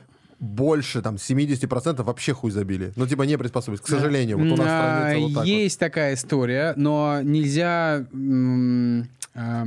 больше 0.41 1.03
там 1.03 1.15
70% 1.15 2.03
вообще 2.03 2.35
хуй 2.35 2.51
забили. 2.51 2.93
Ну, 2.97 3.07
типа 3.07 3.23
не 3.23 3.39
приспособились. 3.39 3.81
К 3.81 3.87
сожалению, 3.87 4.39
вот 4.39 4.53
у 4.53 4.57
нас 4.57 4.67
А, 4.69 5.15
вот 5.17 5.29
так 5.29 5.37
вот. 5.37 5.47
Есть 5.47 5.79
такая 5.79 6.15
история, 6.15 6.75
но 6.77 7.21
нельзя... 7.23 8.05
м, 8.13 9.09
а, 9.35 9.67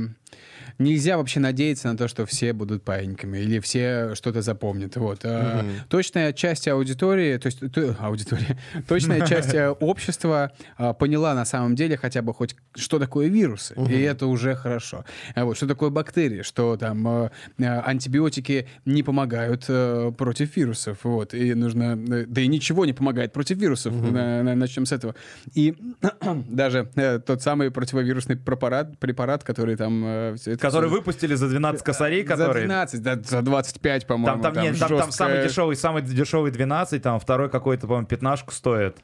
Нельзя 0.78 1.16
вообще 1.16 1.40
надеяться 1.40 1.88
на 1.88 1.96
то, 1.96 2.06
что 2.08 2.26
все 2.26 2.52
будут 2.52 2.82
паиньками 2.82 3.38
или 3.38 3.60
все 3.60 4.14
что-то 4.14 4.42
запомнят. 4.42 4.96
Вот. 4.96 5.20
А, 5.24 5.64
Точная 5.88 6.32
часть 6.32 6.68
аудитории, 6.68 7.36
то 7.38 7.46
есть 7.46 7.60
т- 7.60 7.96
аудитория, 7.98 8.58
точная 8.88 9.26
часть 9.26 9.54
э, 9.54 9.70
общества 9.70 10.52
а, 10.76 10.92
поняла 10.92 11.34
на 11.34 11.44
самом 11.44 11.74
деле 11.76 11.96
хотя 11.96 12.20
бы 12.22 12.34
хоть 12.34 12.56
что 12.74 12.98
такое 12.98 13.28
вирусы, 13.28 13.74
и 13.88 14.00
это 14.00 14.26
уже 14.26 14.54
хорошо. 14.54 15.04
А 15.34 15.44
Вот, 15.44 15.56
что 15.56 15.66
такое 15.66 15.90
бактерии, 15.90 16.42
что 16.42 16.76
там 16.76 17.06
э, 17.08 17.30
э, 17.58 17.64
антибиотики 17.80 18.68
не 18.84 19.02
помогают 19.02 19.66
против 20.16 20.56
вирусов, 20.56 20.98
вот, 21.04 21.32
и 21.34 21.54
нужно, 21.54 21.96
да 21.96 22.40
и 22.40 22.46
ничего 22.48 22.84
не 22.84 22.92
помогает 22.92 23.32
против 23.32 23.56
вирусов, 23.58 23.94
На- 23.94 24.42
на- 24.42 24.54
начнем 24.54 24.84
с 24.86 24.92
этого. 24.92 25.14
И 25.54 25.74
даже 26.48 26.88
э, 26.96 27.18
тот 27.18 27.42
самый 27.42 27.70
противовирусный 27.70 28.36
препарат, 28.36 28.98
препарат, 28.98 29.42
который 29.44 29.76
там... 29.76 30.02
э, 30.04 30.36
это 30.46 30.58
Который 30.66 30.90
выпустили 30.90 31.34
за 31.34 31.48
12 31.48 31.82
косарей, 31.82 32.26
За 32.26 32.36
которые... 32.36 32.66
12, 32.66 33.02
да, 33.02 33.18
за 33.22 33.42
25, 33.42 34.06
по-моему. 34.06 34.42
Там, 34.42 34.54
там, 34.54 34.62
нет, 34.64 34.78
там, 34.78 34.98
там 34.98 35.12
самый 35.12 35.42
дешевый, 35.42 35.76
самый 35.76 36.02
дешевый 36.02 36.50
12, 36.50 37.02
там 37.02 37.20
второй 37.20 37.48
какой-то, 37.50 37.86
по-моему, 37.86 38.06
пятнашку 38.06 38.52
стоит. 38.52 38.96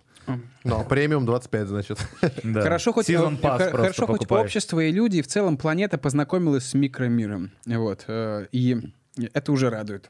Но 0.65 0.85
премиум 0.85 1.27
25, 1.27 1.69
значит. 1.69 1.99
Да. 2.45 2.63
Хорошо 2.63 2.93
хоть, 2.93 3.09
Season 3.09 3.35
э, 3.35 3.41
Pass 3.41 3.59
хо- 3.59 3.71
просто 3.71 3.71
хорошо 3.71 4.07
хоть 4.07 4.31
общество 4.31 4.81
и 4.81 4.93
люди, 4.93 5.19
и 5.19 5.23
в 5.23 5.27
целом 5.27 5.57
планета 5.57 5.99
познакомилась 5.99 6.65
с 6.67 6.75
микромиром. 6.75 7.51
Вот. 7.67 8.05
э, 8.07 8.47
И 8.53 8.93
это 9.33 9.53
уже 9.53 9.71
радует. 9.71 10.09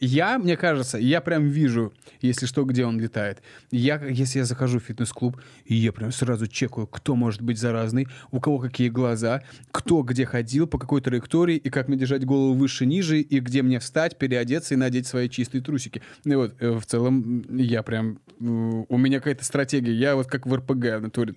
Я, 0.00 0.38
мне 0.38 0.56
кажется, 0.56 0.98
я 0.98 1.20
прям 1.20 1.46
вижу, 1.48 1.92
если 2.20 2.46
что, 2.46 2.64
где 2.64 2.84
он 2.84 2.98
летает. 2.98 3.42
Я, 3.70 4.00
если 4.04 4.38
я 4.38 4.44
захожу 4.44 4.80
в 4.80 4.82
фитнес-клуб, 4.84 5.40
и 5.66 5.74
я 5.74 5.92
прям 5.92 6.10
сразу 6.12 6.46
чекаю, 6.46 6.86
кто 6.86 7.14
может 7.14 7.42
быть 7.42 7.58
заразный, 7.58 8.08
у 8.30 8.40
кого 8.40 8.58
какие 8.58 8.88
глаза, 8.88 9.42
кто 9.70 10.02
где 10.02 10.24
ходил, 10.26 10.66
по 10.66 10.78
какой 10.78 11.00
траектории, 11.00 11.56
и 11.56 11.70
как 11.70 11.88
мне 11.88 11.96
держать 11.98 12.24
голову 12.24 12.54
выше, 12.54 12.86
ниже, 12.86 13.20
и 13.20 13.40
где 13.40 13.62
мне 13.62 13.78
встать, 13.78 14.16
переодеться 14.16 14.74
и 14.74 14.76
надеть 14.76 15.06
свои 15.06 15.28
чистые 15.28 15.62
трусики. 15.62 16.02
И 16.24 16.34
вот, 16.34 16.54
э, 16.60 16.70
в 16.70 16.84
целом, 16.86 17.44
я 17.56 17.82
прям... 17.82 18.20
У 18.40 18.96
меня 18.96 19.18
какая-то 19.18 19.44
стратегия. 19.44 19.92
Я 19.92 20.14
вот 20.16 20.28
как 20.28 20.46
в 20.46 20.54
РПГ 20.54 20.72
в 20.72 21.00
натуре. 21.02 21.34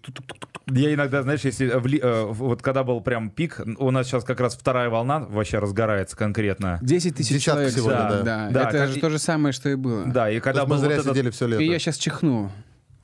Я 0.69 0.93
иногда, 0.93 1.23
знаешь, 1.23 1.41
если 1.41 1.67
в 1.67 1.85
ли- 1.87 1.99
э, 2.01 2.25
вот 2.25 2.61
когда 2.61 2.83
был 2.83 3.01
прям 3.01 3.29
пик, 3.29 3.59
у 3.77 3.91
нас 3.91 4.07
сейчас 4.07 4.23
как 4.23 4.39
раз 4.39 4.55
вторая 4.55 4.89
волна 4.89 5.19
вообще 5.19 5.59
разгорается 5.59 6.15
конкретно. 6.15 6.79
10 6.81 7.15
тысяч 7.15 7.43
человек. 7.43 7.73
сегодня, 7.73 7.97
да, 7.97 8.09
да. 8.17 8.20
Да, 8.23 8.49
это 8.49 8.71
как- 8.71 8.89
же 8.89 8.99
то 8.99 9.09
же 9.09 9.19
самое, 9.19 9.53
что 9.53 9.69
и 9.69 9.75
было. 9.75 10.05
Да, 10.05 10.29
и 10.29 10.39
когда 10.39 10.65
мы 10.65 10.77
вот 10.77 10.91
этот- 10.91 11.05
сидели 11.07 11.29
все 11.29 11.47
лето. 11.47 11.63
И 11.63 11.67
я 11.67 11.79
сейчас 11.79 11.97
чихну. 11.97 12.51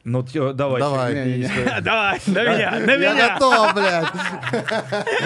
Ну, 0.08 0.24
тё- 0.24 0.54
давай. 0.54 0.80
Давай. 0.80 1.14
чё- 1.44 1.82
Давай, 1.82 2.20
на 2.28 2.44
меня, 2.44 2.80
на 2.80 2.92
Я 2.94 3.34
готов, 3.34 3.74
блядь. 3.74 4.08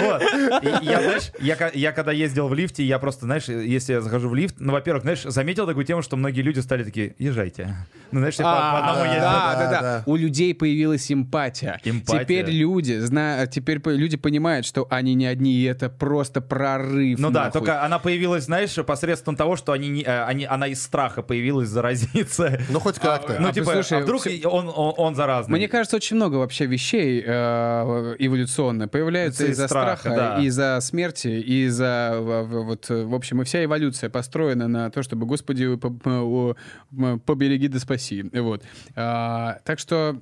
Вот. 0.02 0.22
И 0.64 0.86
я, 0.86 1.02
знаешь, 1.04 1.32
я, 1.40 1.56
ка- 1.56 1.70
я 1.74 1.92
когда 1.92 2.12
ездил 2.12 2.48
в 2.48 2.54
лифте, 2.56 2.84
я 2.84 2.98
просто, 2.98 3.26
знаешь, 3.26 3.48
если 3.48 3.94
я 3.94 4.02
захожу 4.02 4.28
в 4.30 4.34
лифт, 4.36 4.56
ну, 4.58 4.74
во-первых, 4.74 5.04
знаешь, 5.04 5.22
заметил 5.24 5.68
такую 5.68 5.86
тему, 5.86 6.02
что 6.02 6.18
многие 6.18 6.42
люди 6.42 6.60
стали 6.62 6.84
такие, 6.84 7.14
езжайте. 7.20 7.76
Ну, 8.12 8.20
знаешь, 8.20 8.36
я 8.40 8.46
по, 8.46 8.52
по 8.52 8.58
А, 8.58 8.80
одному 8.80 9.00
да, 9.02 9.06
ездил. 9.06 9.22
Да, 9.22 9.56
да, 9.72 9.82
да. 9.82 10.04
У 10.08 10.16
людей 10.16 10.56
появилась 10.56 11.12
эмпатия. 11.12 11.80
Эмпатия. 11.84 12.24
Теперь 12.26 12.50
люди, 12.50 12.98
зна... 13.00 13.46
теперь 13.46 13.80
по- 13.80 13.90
люди 13.90 14.18
понимают, 14.18 14.66
что 14.66 14.88
они 14.90 15.14
не 15.14 15.28
одни, 15.28 15.54
и 15.54 15.64
это 15.64 15.90
просто 15.90 16.42
прорыв. 16.42 17.20
Ну 17.20 17.30
да, 17.30 17.52
только 17.52 17.84
она 17.84 18.00
появилась, 18.00 18.46
знаешь, 18.46 18.74
посредством 18.86 19.36
того, 19.36 19.56
что 19.58 19.74
они, 19.74 19.90
не- 19.90 20.04
э, 20.04 20.24
они, 20.24 20.46
она 20.46 20.68
из 20.68 20.82
страха 20.82 21.22
появилась 21.22 21.70
заразиться. 21.70 22.60
Ну, 22.70 22.80
хоть 22.80 22.98
как-то. 22.98 23.38
Ну, 23.40 23.50
А, 23.50 23.54
типа, 23.54 23.74
а 23.92 24.00
вдруг 24.00 24.24
он, 24.46 24.71
он, 24.72 24.94
он 24.98 25.16
заразный? 25.16 25.58
Мне 25.58 25.68
кажется, 25.68 25.96
очень 25.96 26.16
много 26.16 26.36
вообще 26.36 26.66
вещей 26.66 27.24
э, 27.26 28.16
эволюционно 28.20 28.88
появляются 28.88 29.46
из-за 29.48 29.68
страха, 29.68 30.02
страха, 30.02 30.36
да. 30.38 30.44
из-за 30.44 30.80
смерти, 30.82 31.28
из-за 31.28 32.18
вот 32.20 32.90
э, 32.90 33.04
в 33.04 33.14
общем 33.14 33.42
и 33.42 33.46
вся 33.46 33.64
эволюция 33.64 34.10
построена 34.10 34.68
на 34.68 34.90
то, 34.90 35.04
чтобы 35.04 35.26
Господи 35.26 35.64
м, 35.64 37.20
побереги 37.20 37.68
да 37.68 37.80
спаси, 37.80 38.30
вот. 38.34 38.64
А, 38.96 39.60
так 39.66 39.80
что 39.80 40.18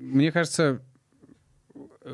мне 0.00 0.32
кажется, 0.32 0.80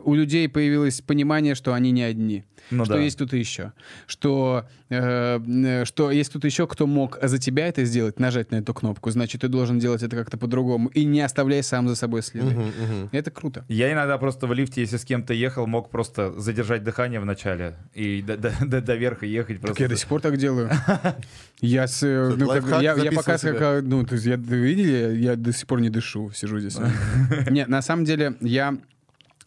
у 0.04 0.14
людей 0.14 0.48
появилось 0.48 1.00
понимание, 1.00 1.54
что 1.54 1.74
они 1.74 1.90
не 1.90 2.02
одни, 2.02 2.44
Ну 2.70 2.84
что 2.84 2.94
да. 2.94 3.00
есть 3.00 3.16
кто-то 3.16 3.36
еще, 3.36 3.72
что 4.06 4.64
э, 4.88 5.84
что 5.84 6.10
есть 6.10 6.30
кто-то 6.30 6.46
еще, 6.46 6.66
кто 6.66 6.86
мог 6.86 7.18
за 7.22 7.38
тебя 7.38 7.66
это 7.66 7.84
сделать, 7.84 8.20
нажать 8.20 8.50
на 8.52 8.56
эту 8.56 8.72
кнопку, 8.72 9.10
значит, 9.10 9.40
ты 9.40 9.48
должен 9.48 9.78
делать 9.78 10.02
это 10.02 10.16
как-то 10.16 10.38
по-другому 10.38 10.88
и 10.90 11.04
не 11.04 11.20
оставляй 11.20 11.62
сам 11.62 11.88
за 11.88 11.96
собой 11.96 12.22
следы. 12.22 12.46
Мгм, 12.54 12.62
мгм. 12.66 13.08
Это 13.12 13.30
круто. 13.30 13.64
Я 13.68 13.92
иногда 13.92 14.16
просто 14.18 14.46
в 14.46 14.52
лифте, 14.52 14.80
если 14.82 14.96
с 14.96 15.04
кем-то 15.04 15.34
ехал, 15.34 15.66
мог 15.66 15.90
просто 15.90 16.38
задержать 16.38 16.84
дыхание 16.84 17.18
в 17.20 17.24
начале 17.24 17.74
и 17.94 18.22
до, 18.22 18.36
до- 18.36 18.52
до- 18.64 18.80
до 18.80 18.94
верха 18.94 19.26
ехать 19.26 19.56
Так 19.56 19.66
просто. 19.66 19.82
я 19.82 19.88
до 19.88 19.96
сих 19.96 20.06
пор 20.08 20.20
так 20.20 20.36
делаю. 20.36 20.70
Я, 21.60 21.86
с, 21.88 22.02
э, 22.02 22.34
ну, 22.38 22.46
как- 22.48 22.80
я, 22.82 22.94
я 22.94 23.12
пока, 23.12 23.36
как, 23.36 23.82
ну, 23.84 24.04
то 24.06 24.14
есть, 24.14 24.24
я, 24.24 24.36
видели, 24.36 25.14
я 25.18 25.36
до 25.36 25.52
сих 25.52 25.66
пор 25.66 25.80
не 25.82 25.90
дышу, 25.90 26.30
сижу 26.34 26.58
здесь. 26.58 26.78
Нет, 27.50 27.68
на 27.68 27.82
самом 27.82 28.04
деле, 28.06 28.34
я 28.40 28.78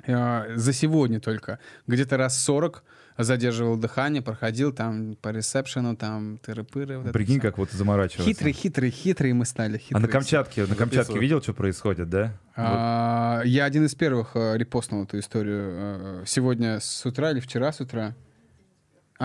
за 0.06 0.74
сегодня 0.74 1.20
только 1.20 1.60
где-то 1.88 2.18
раз 2.18 2.38
40 2.44 2.84
задерживал 3.18 3.78
дыхание, 3.78 4.22
проходил 4.22 4.74
там 4.74 5.16
по 5.22 5.30
ресепшену, 5.30 5.96
там 5.96 6.40
тыры-пыры. 6.46 6.98
вот 7.00 7.12
Прикинь, 7.12 7.40
как 7.40 7.58
вот 7.58 7.72
заморачиваться. 7.72 8.28
Хитрый, 8.28 8.54
хитрый, 8.54 8.90
хитрый 8.90 9.34
мы 9.34 9.46
стали. 9.46 9.76
А 9.76 9.80
хитрые 9.80 10.02
на 10.02 10.08
все. 10.08 10.12
Камчатке, 10.12 10.66
на 10.66 10.76
Камчатке 10.76 11.20
видел, 11.20 11.42
что 11.42 11.54
происходит, 11.54 12.10
да? 12.10 12.34
Вот. 12.56 12.66
А, 12.66 13.42
Я 13.46 13.66
один 13.66 13.86
из 13.86 13.96
первых 13.96 14.32
э, 14.36 14.58
репостнул 14.58 15.04
эту 15.04 15.20
историю 15.20 15.70
э, 15.72 16.24
сегодня 16.26 16.80
с 16.80 17.06
утра 17.06 17.32
или 17.32 17.40
вчера 17.40 17.72
с 17.72 17.80
утра. 17.82 18.16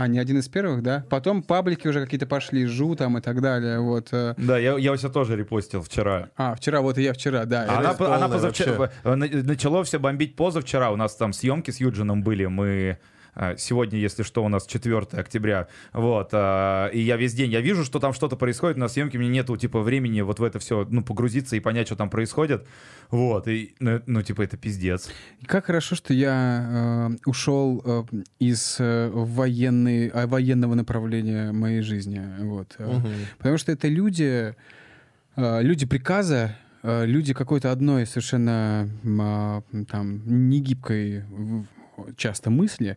А, 0.00 0.06
не 0.06 0.20
один 0.20 0.38
из 0.38 0.48
первых, 0.48 0.80
да? 0.82 1.04
Потом 1.10 1.42
паблики 1.42 1.88
уже 1.88 2.00
какие-то 2.04 2.26
пошли, 2.26 2.66
жу 2.66 2.94
там 2.94 3.18
и 3.18 3.20
так 3.20 3.40
далее. 3.40 3.80
Вот. 3.80 4.10
э. 4.12 4.34
Да, 4.36 4.56
я, 4.56 4.78
я 4.78 4.92
у 4.92 4.96
себя 4.96 5.08
тоже 5.08 5.34
репостил 5.34 5.82
вчера. 5.82 6.28
А, 6.36 6.54
вчера, 6.54 6.82
вот 6.82 6.98
и 6.98 7.02
я 7.02 7.12
вчера, 7.12 7.44
да. 7.46 7.66
А 7.68 7.78
она, 7.78 8.14
она 8.14 8.28
позавчера 8.28 8.92
э, 9.02 9.14
на- 9.16 9.26
начало 9.42 9.82
все 9.82 9.98
бомбить 9.98 10.36
позавчера. 10.36 10.92
У 10.92 10.96
нас 10.96 11.16
там 11.16 11.32
съемки 11.32 11.72
с 11.72 11.80
Юджином 11.80 12.22
были. 12.22 12.46
Мы 12.46 12.98
сегодня, 13.56 13.98
если 13.98 14.22
что, 14.24 14.44
у 14.44 14.48
нас 14.48 14.66
4 14.66 14.96
октября. 15.12 15.68
Вот. 15.92 16.30
э, 16.32 16.90
И 16.92 17.00
я 17.00 17.16
весь 17.16 17.34
день, 17.34 17.50
я 17.50 17.60
вижу, 17.60 17.84
что 17.84 18.00
там 18.00 18.12
что-то 18.12 18.36
происходит 18.36 18.76
на 18.76 18.88
съемке. 18.88 19.18
Мне 19.18 19.28
нету, 19.28 19.56
типа, 19.56 19.80
времени 19.80 20.20
вот 20.22 20.38
в 20.40 20.42
это 20.42 20.58
все, 20.58 20.86
ну, 20.90 21.02
погрузиться 21.02 21.56
и 21.56 21.60
понять, 21.60 21.86
что 21.86 21.96
там 21.96 22.10
происходит. 22.10 22.66
Вот. 23.10 23.46
И, 23.48 23.74
ну, 23.80 24.00
ну, 24.06 24.22
типа, 24.22 24.42
это 24.42 24.56
пиздец. 24.56 25.08
Как 25.46 25.66
хорошо, 25.66 25.94
что 25.94 26.12
я 26.14 27.08
э, 27.12 27.16
ушел 27.26 27.82
э, 27.84 28.02
из 28.38 28.76
э, 28.80 29.08
военной, 29.12 30.08
а, 30.08 30.26
военного 30.26 30.74
направления 30.74 31.52
моей 31.52 31.82
жизни. 31.82 32.20
Вот. 32.40 32.74
Э, 32.78 32.86
Мгм. 32.98 33.12
Потому 33.38 33.58
что 33.58 33.72
это 33.72 33.88
люди, 33.88 34.54
э, 35.36 35.62
люди 35.62 35.86
приказа, 35.86 36.56
э, 36.82 37.06
люди 37.06 37.34
какой-то 37.34 37.70
одной 37.72 38.06
совершенно 38.06 38.88
а, 39.20 39.62
там 39.90 40.22
негибкой 40.48 41.24
часто 42.16 42.50
мысли. 42.50 42.96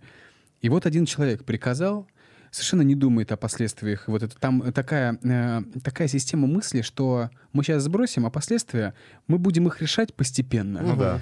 И 0.61 0.69
вот 0.69 0.85
один 0.85 1.05
человек 1.05 1.43
приказал, 1.43 2.07
совершенно 2.51 2.81
не 2.83 2.95
думает 2.95 3.31
о 3.31 3.37
последствиях. 3.37 4.07
Вот 4.07 4.23
это 4.23 4.37
там 4.39 4.71
такая, 4.73 5.17
э, 5.23 5.61
такая 5.83 6.07
система 6.07 6.47
мысли, 6.47 6.81
что 6.81 7.29
мы 7.53 7.63
сейчас 7.63 7.83
сбросим, 7.83 8.25
а 8.25 8.29
последствия 8.29 8.93
мы 9.27 9.37
будем 9.37 9.67
их 9.67 9.81
решать 9.81 10.13
постепенно 10.13 10.81
Ну 10.81 10.95
да. 10.97 11.21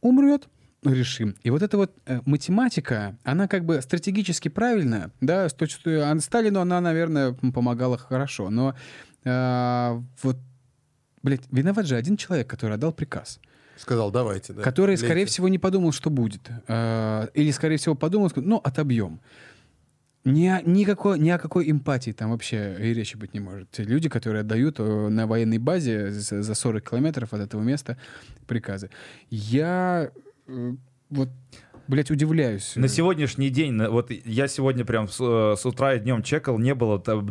умрет, 0.00 0.48
решим. 0.82 1.36
И 1.42 1.50
вот 1.50 1.62
эта 1.62 1.76
вот 1.76 1.94
э, 2.06 2.20
математика, 2.24 3.16
она 3.22 3.46
как 3.48 3.64
бы 3.64 3.80
стратегически 3.82 4.48
правильная, 4.48 5.10
да, 5.20 5.48
с 5.48 5.52
точки 5.54 5.82
зрения- 5.84 6.10
а 6.10 6.20
Сталину 6.20 6.58
она, 6.60 6.80
наверное, 6.80 7.34
помогала 7.34 7.96
хорошо, 7.98 8.50
но 8.50 8.74
э, 9.24 10.02
вот, 10.22 10.38
блядь, 11.22 11.42
виноват 11.52 11.86
же 11.86 11.94
один 11.96 12.16
человек, 12.16 12.48
который 12.48 12.74
отдал 12.74 12.92
приказ, 12.92 13.38
Сказал, 13.82 14.12
давайте. 14.12 14.52
да. 14.52 14.62
который, 14.62 14.96
скорее 14.96 15.14
Лейте. 15.22 15.32
всего, 15.32 15.48
не 15.48 15.58
подумал, 15.58 15.90
что 15.90 16.08
будет, 16.08 16.48
Э, 16.68 17.26
или, 17.34 17.50
скорее 17.50 17.78
всего, 17.78 17.96
подумал, 17.96 18.30
ну, 18.36 18.60
отобьем. 18.62 19.20
ни, 20.24 20.48
никакой, 20.64 21.18
ни 21.18 21.30
о 21.30 21.38
какой 21.38 21.68
эмпатии 21.68 22.12
там 22.12 22.30
вообще 22.30 22.76
и 22.78 22.94
речи 22.94 23.16
быть 23.16 23.34
не 23.34 23.40
может. 23.40 23.76
Люди, 23.78 24.08
которые 24.08 24.42
отдают 24.42 24.76
э, 24.78 25.08
на 25.08 25.26
военной 25.26 25.58
базе 25.58 26.12
за 26.12 26.42
за 26.42 26.54
40 26.54 26.90
километров 26.90 27.32
от 27.32 27.40
этого 27.40 27.60
места 27.60 27.96
приказы. 28.46 28.88
Я 29.30 30.12
э, 30.46 30.74
вот, 31.10 31.28
блядь, 31.88 32.10
удивляюсь. 32.10 32.72
На 32.76 32.88
сегодняшний 32.88 33.50
день, 33.50 33.82
вот 33.86 34.10
я 34.10 34.48
сегодня 34.48 34.84
прям 34.84 35.08
с, 35.08 35.16
э, 35.20 35.54
с 35.58 35.64
утра 35.66 35.94
и 35.94 35.98
днем 35.98 36.22
чекал, 36.22 36.58
не 36.58 36.74
было, 36.74 36.98
там 37.00 37.26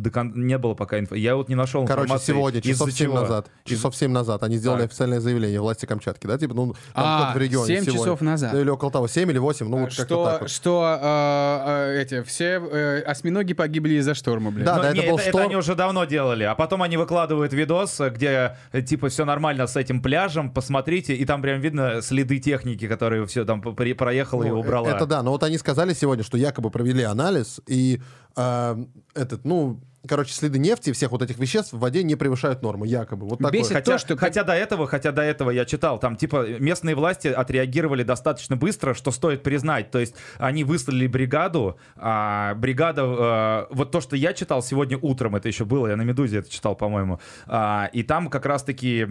не 0.46 0.58
было 0.58 0.74
пока 0.74 1.00
инфо. 1.00 1.16
Я 1.16 1.36
вот 1.36 1.50
не 1.50 1.56
нашел 1.56 1.86
Короче, 1.86 2.04
информации, 2.06 2.34
сегодня, 2.34 2.62
часов 2.62 2.88
из-за 2.90 2.98
7 2.98 3.08
чего. 3.08 3.20
назад. 3.22 3.48
Часов 3.64 3.96
7 3.96 4.12
назад 4.12 4.44
они 4.44 4.58
сделали 4.58 4.82
Так. 4.82 4.90
официальное 4.92 5.20
заявление 5.20 5.62
власти 5.62 5.86
Камчатки, 5.86 6.28
да? 6.28 6.38
Типа, 6.38 6.54
ну, 6.54 6.74
там 6.94 7.06
А, 7.06 7.34
в 7.34 7.38
регионе 7.38 7.68
7 7.68 7.84
сегодня. 7.84 8.00
часов 8.00 8.22
назад. 8.22 8.54
Или 8.54 8.70
около 8.70 8.92
того, 8.92 9.08
7 9.08 9.30
или 9.32 9.38
8, 9.38 9.68
ну, 9.70 9.78
вот 9.80 9.90
как-то 9.90 10.04
что, 10.06 10.26
так 10.26 10.42
вот. 10.42 10.50
что 10.50 11.00
э, 11.02 11.96
э, 11.98 12.02
эти 12.02 12.22
все 12.24 12.60
э, 12.62 13.02
осьминоги 13.02 13.54
погибли 13.54 13.96
из-за 13.96 14.14
шторма, 14.16 14.52
блядь. 14.52 14.66
Да, 14.66 14.78
Ну, 14.78 14.82
да, 14.84 14.92
не, 14.94 15.00
это 15.00 15.10
был 15.12 15.18
это, 15.18 15.30
шторм. 15.30 15.46
они 15.46 15.56
уже 15.56 15.76
давно 15.76 16.06
делали. 16.06 16.44
А 16.44 16.56
потом 16.56 16.82
они 16.84 16.98
выкладывают 16.98 17.54
видос, 17.54 18.00
где 18.12 18.56
э, 18.72 18.82
типа 18.82 19.10
все 19.10 19.26
нормально 19.26 19.68
с 19.68 19.76
этим 19.76 20.02
пляжем, 20.02 20.52
посмотрите, 20.52 21.16
и 21.16 21.26
там 21.26 21.42
прям 21.42 21.60
видно 21.62 22.02
следы 22.02 22.40
техники, 22.40 22.88
которые 22.88 23.26
все 23.26 23.46
там 23.46 23.62
по- 23.62 23.72
при- 24.42 24.48
проехала 24.50 24.60
и 24.60 24.64
Ну, 24.64 24.68
убрала. 24.68 24.90
Это 24.96 25.06
да, 25.06 25.24
но 25.24 25.32
вот 25.32 25.44
они 25.44 25.58
сказали 25.58 25.94
сегодня, 25.94 26.24
что 26.24 26.38
якобы 26.38 26.70
провели 26.70 27.04
анализ, 27.04 27.62
и 27.68 28.02
э, 28.36 28.86
этот, 29.14 29.46
ну, 29.46 29.80
короче, 30.08 30.34
следы 30.34 30.58
нефти, 30.60 30.92
всех 30.94 31.12
вот 31.12 31.22
этих 31.22 31.38
веществ 31.38 31.74
в 31.74 31.80
воде 31.80 32.04
не 32.04 32.16
превышают 32.16 32.62
нормы, 32.62 32.88
якобы. 32.88 33.28
Вот 33.28 33.40
такое. 33.40 33.52
Бесит 33.52 33.74
Хотя, 33.74 33.92
то, 33.94 33.98
что- 33.98 34.18
хотя 34.18 34.44
до 34.44 34.54
этого, 34.54 34.88
хотя 34.88 35.12
до 35.12 35.22
этого 35.22 35.52
я 35.52 35.66
читал, 35.66 36.00
там 36.00 36.16
типа 36.16 36.48
местные 36.60 36.96
власти 36.96 37.28
отреагировали 37.28 38.04
достаточно 38.04 38.56
быстро, 38.56 38.94
что 38.94 39.12
стоит 39.12 39.44
признать. 39.44 39.92
То 39.92 40.00
есть 40.00 40.16
они 40.40 40.64
выслали 40.64 41.08
бригаду, 41.08 41.78
а 41.96 42.56
бригада, 42.56 43.02
э, 43.70 43.74
вот 43.74 43.92
то, 43.92 44.02
что 44.02 44.16
я 44.16 44.34
читал 44.34 44.64
сегодня 44.64 44.98
утром, 44.98 45.36
это 45.36 45.48
еще 45.48 45.66
было, 45.66 45.88
я 45.88 45.96
на 45.96 46.02
Медузе 46.04 46.40
это 46.40 46.50
читал, 46.50 46.76
по-моему, 46.76 47.20
а, 47.48 47.90
и 47.94 48.04
там 48.04 48.30
как 48.30 48.46
раз-таки 48.46 49.06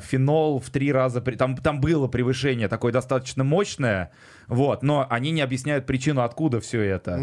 фенол 0.00 0.60
в 0.60 0.70
три 0.70 0.92
раза, 0.92 1.20
при- 1.20 1.36
там, 1.36 1.56
там 1.56 1.80
было 1.80 2.06
превышение 2.08 2.68
такое 2.68 2.92
достаточно 2.92 3.44
мощное, 3.44 4.10
вот, 4.48 4.82
но 4.82 5.06
они 5.08 5.30
не 5.30 5.40
объясняют 5.40 5.86
причину, 5.86 6.22
откуда 6.22 6.60
все 6.60 6.80
это. 6.80 7.18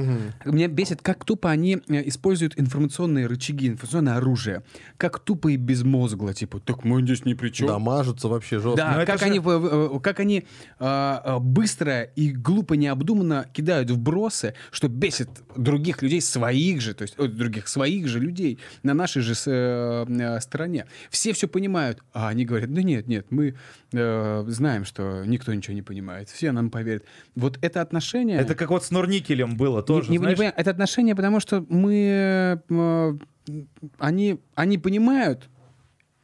Меня 0.46 0.68
бесит, 0.68 1.02
как 1.02 1.26
тупо 1.26 1.50
они 1.50 1.80
э, 1.88 2.08
используют 2.08 2.54
информационные 2.58 3.28
рычаги, 3.28 3.68
информационное 3.68 4.18
оружие. 4.18 4.64
Как 4.98 5.20
тупо 5.20 5.50
и 5.50 5.58
безмозгло, 5.58 6.34
типа, 6.34 6.60
так 6.60 6.84
мы 6.84 7.02
здесь 7.02 7.26
ни 7.26 7.34
при 7.34 7.50
чем. 7.50 7.68
Да, 7.68 7.80
мажутся 7.80 8.28
вообще 8.28 8.60
жестко. 8.60 8.78
Да, 8.78 8.98
Но 9.00 9.06
как, 9.06 9.20
же- 9.20 9.26
они, 9.26 10.00
как 10.02 10.20
они 10.20 10.46
а, 10.80 11.22
а, 11.24 11.40
быстро 11.40 12.04
и 12.04 12.32
глупо 12.32 12.74
необдуманно 12.76 13.48
кидают 13.54 13.90
вбросы, 13.90 14.54
что 14.72 14.88
бесит 14.88 15.30
других 15.56 16.02
людей, 16.02 16.22
своих 16.22 16.82
же, 16.82 16.94
то 16.94 17.04
есть 17.04 17.18
других 17.18 17.68
своих 17.68 18.08
же 18.08 18.20
людей 18.20 18.60
на 18.84 18.94
нашей 18.94 19.22
же 19.22 19.34
э, 19.46 20.06
э, 20.08 20.40
стороне. 20.42 20.86
Все 21.10 21.34
все 21.34 21.48
понимают, 21.48 22.04
а 22.14 22.30
они 22.30 22.46
говорят, 22.46 22.74
да 22.74 22.84
нет, 22.84 23.08
нет, 23.08 23.28
мы 23.30 23.56
э, 23.94 24.44
знаем, 24.48 24.86
что 24.86 25.24
никто 25.26 25.54
ничего 25.54 25.74
не 25.74 25.82
понимает, 25.82 26.30
все 26.30 26.52
нам 26.52 26.70
поверят. 26.70 27.04
Вот 27.36 27.58
это 27.62 27.82
отношение... 27.82 28.38
Это 28.38 28.56
как 28.56 28.70
вот 28.70 28.84
с 28.84 28.92
Нурникелем 28.92 29.58
было 29.58 29.82
тоже, 29.84 30.10
Не- 30.12 30.18
не- 30.18 30.26
не 30.28 30.36
понимаю, 30.36 30.54
это 30.56 30.72
отношение, 30.72 31.16
потому 31.16 31.40
что 31.40 31.66
мы... 31.70 32.62
э, 32.70 33.18
они, 34.00 34.40
они 34.56 34.78
понимают 34.78 35.50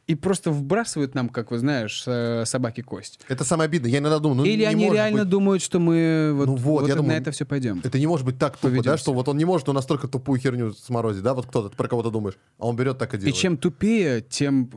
и 0.08 0.16
просто 0.16 0.50
вбрасывают 0.50 1.14
нам, 1.14 1.28
как 1.28 1.52
вы 1.52 1.58
знаешь, 1.58 2.02
э, 2.06 2.44
собаки 2.44 2.80
кость. 2.80 3.20
Это 3.28 3.44
самое 3.44 3.66
обидное. 3.68 3.90
Я 3.90 3.98
иногда 3.98 4.18
думаю, 4.18 4.38
ну, 4.38 4.44
Или 4.44 4.62
не 4.62 4.66
они 4.66 4.90
реально 4.90 5.20
быть- 5.20 5.28
думают, 5.28 5.62
что 5.62 5.78
мы 5.78 6.32
вот, 6.34 6.46
Ну 6.46 6.56
вот, 6.56 6.88
я 6.88 6.96
на 6.96 7.02
думаю, 7.02 7.18
это 7.20 7.30
все 7.30 7.46
пойдем. 7.46 7.80
Это 7.84 7.98
не 8.00 8.06
может 8.08 8.26
быть 8.26 8.36
так 8.38 8.56
тупо, 8.56 8.68
да, 8.68 8.76
Поведемся. 8.78 8.98
что 8.98 9.12
вот 9.14 9.28
он 9.28 9.38
не 9.38 9.44
может 9.44 9.68
ну, 9.68 9.72
настолько 9.72 10.08
тупую 10.08 10.40
херню 10.40 10.72
сморозить, 10.72 11.22
да, 11.22 11.34
вот 11.34 11.46
кто-то, 11.46 11.74
про 11.76 11.86
кого-то 11.88 12.10
думаешь, 12.10 12.36
а 12.58 12.66
он 12.66 12.74
берет 12.76 12.98
так 12.98 13.14
и 13.14 13.16
И 13.16 13.20
делает. 13.20 13.36
чем 13.36 13.56
тупее, 13.56 14.20
тем 14.22 14.68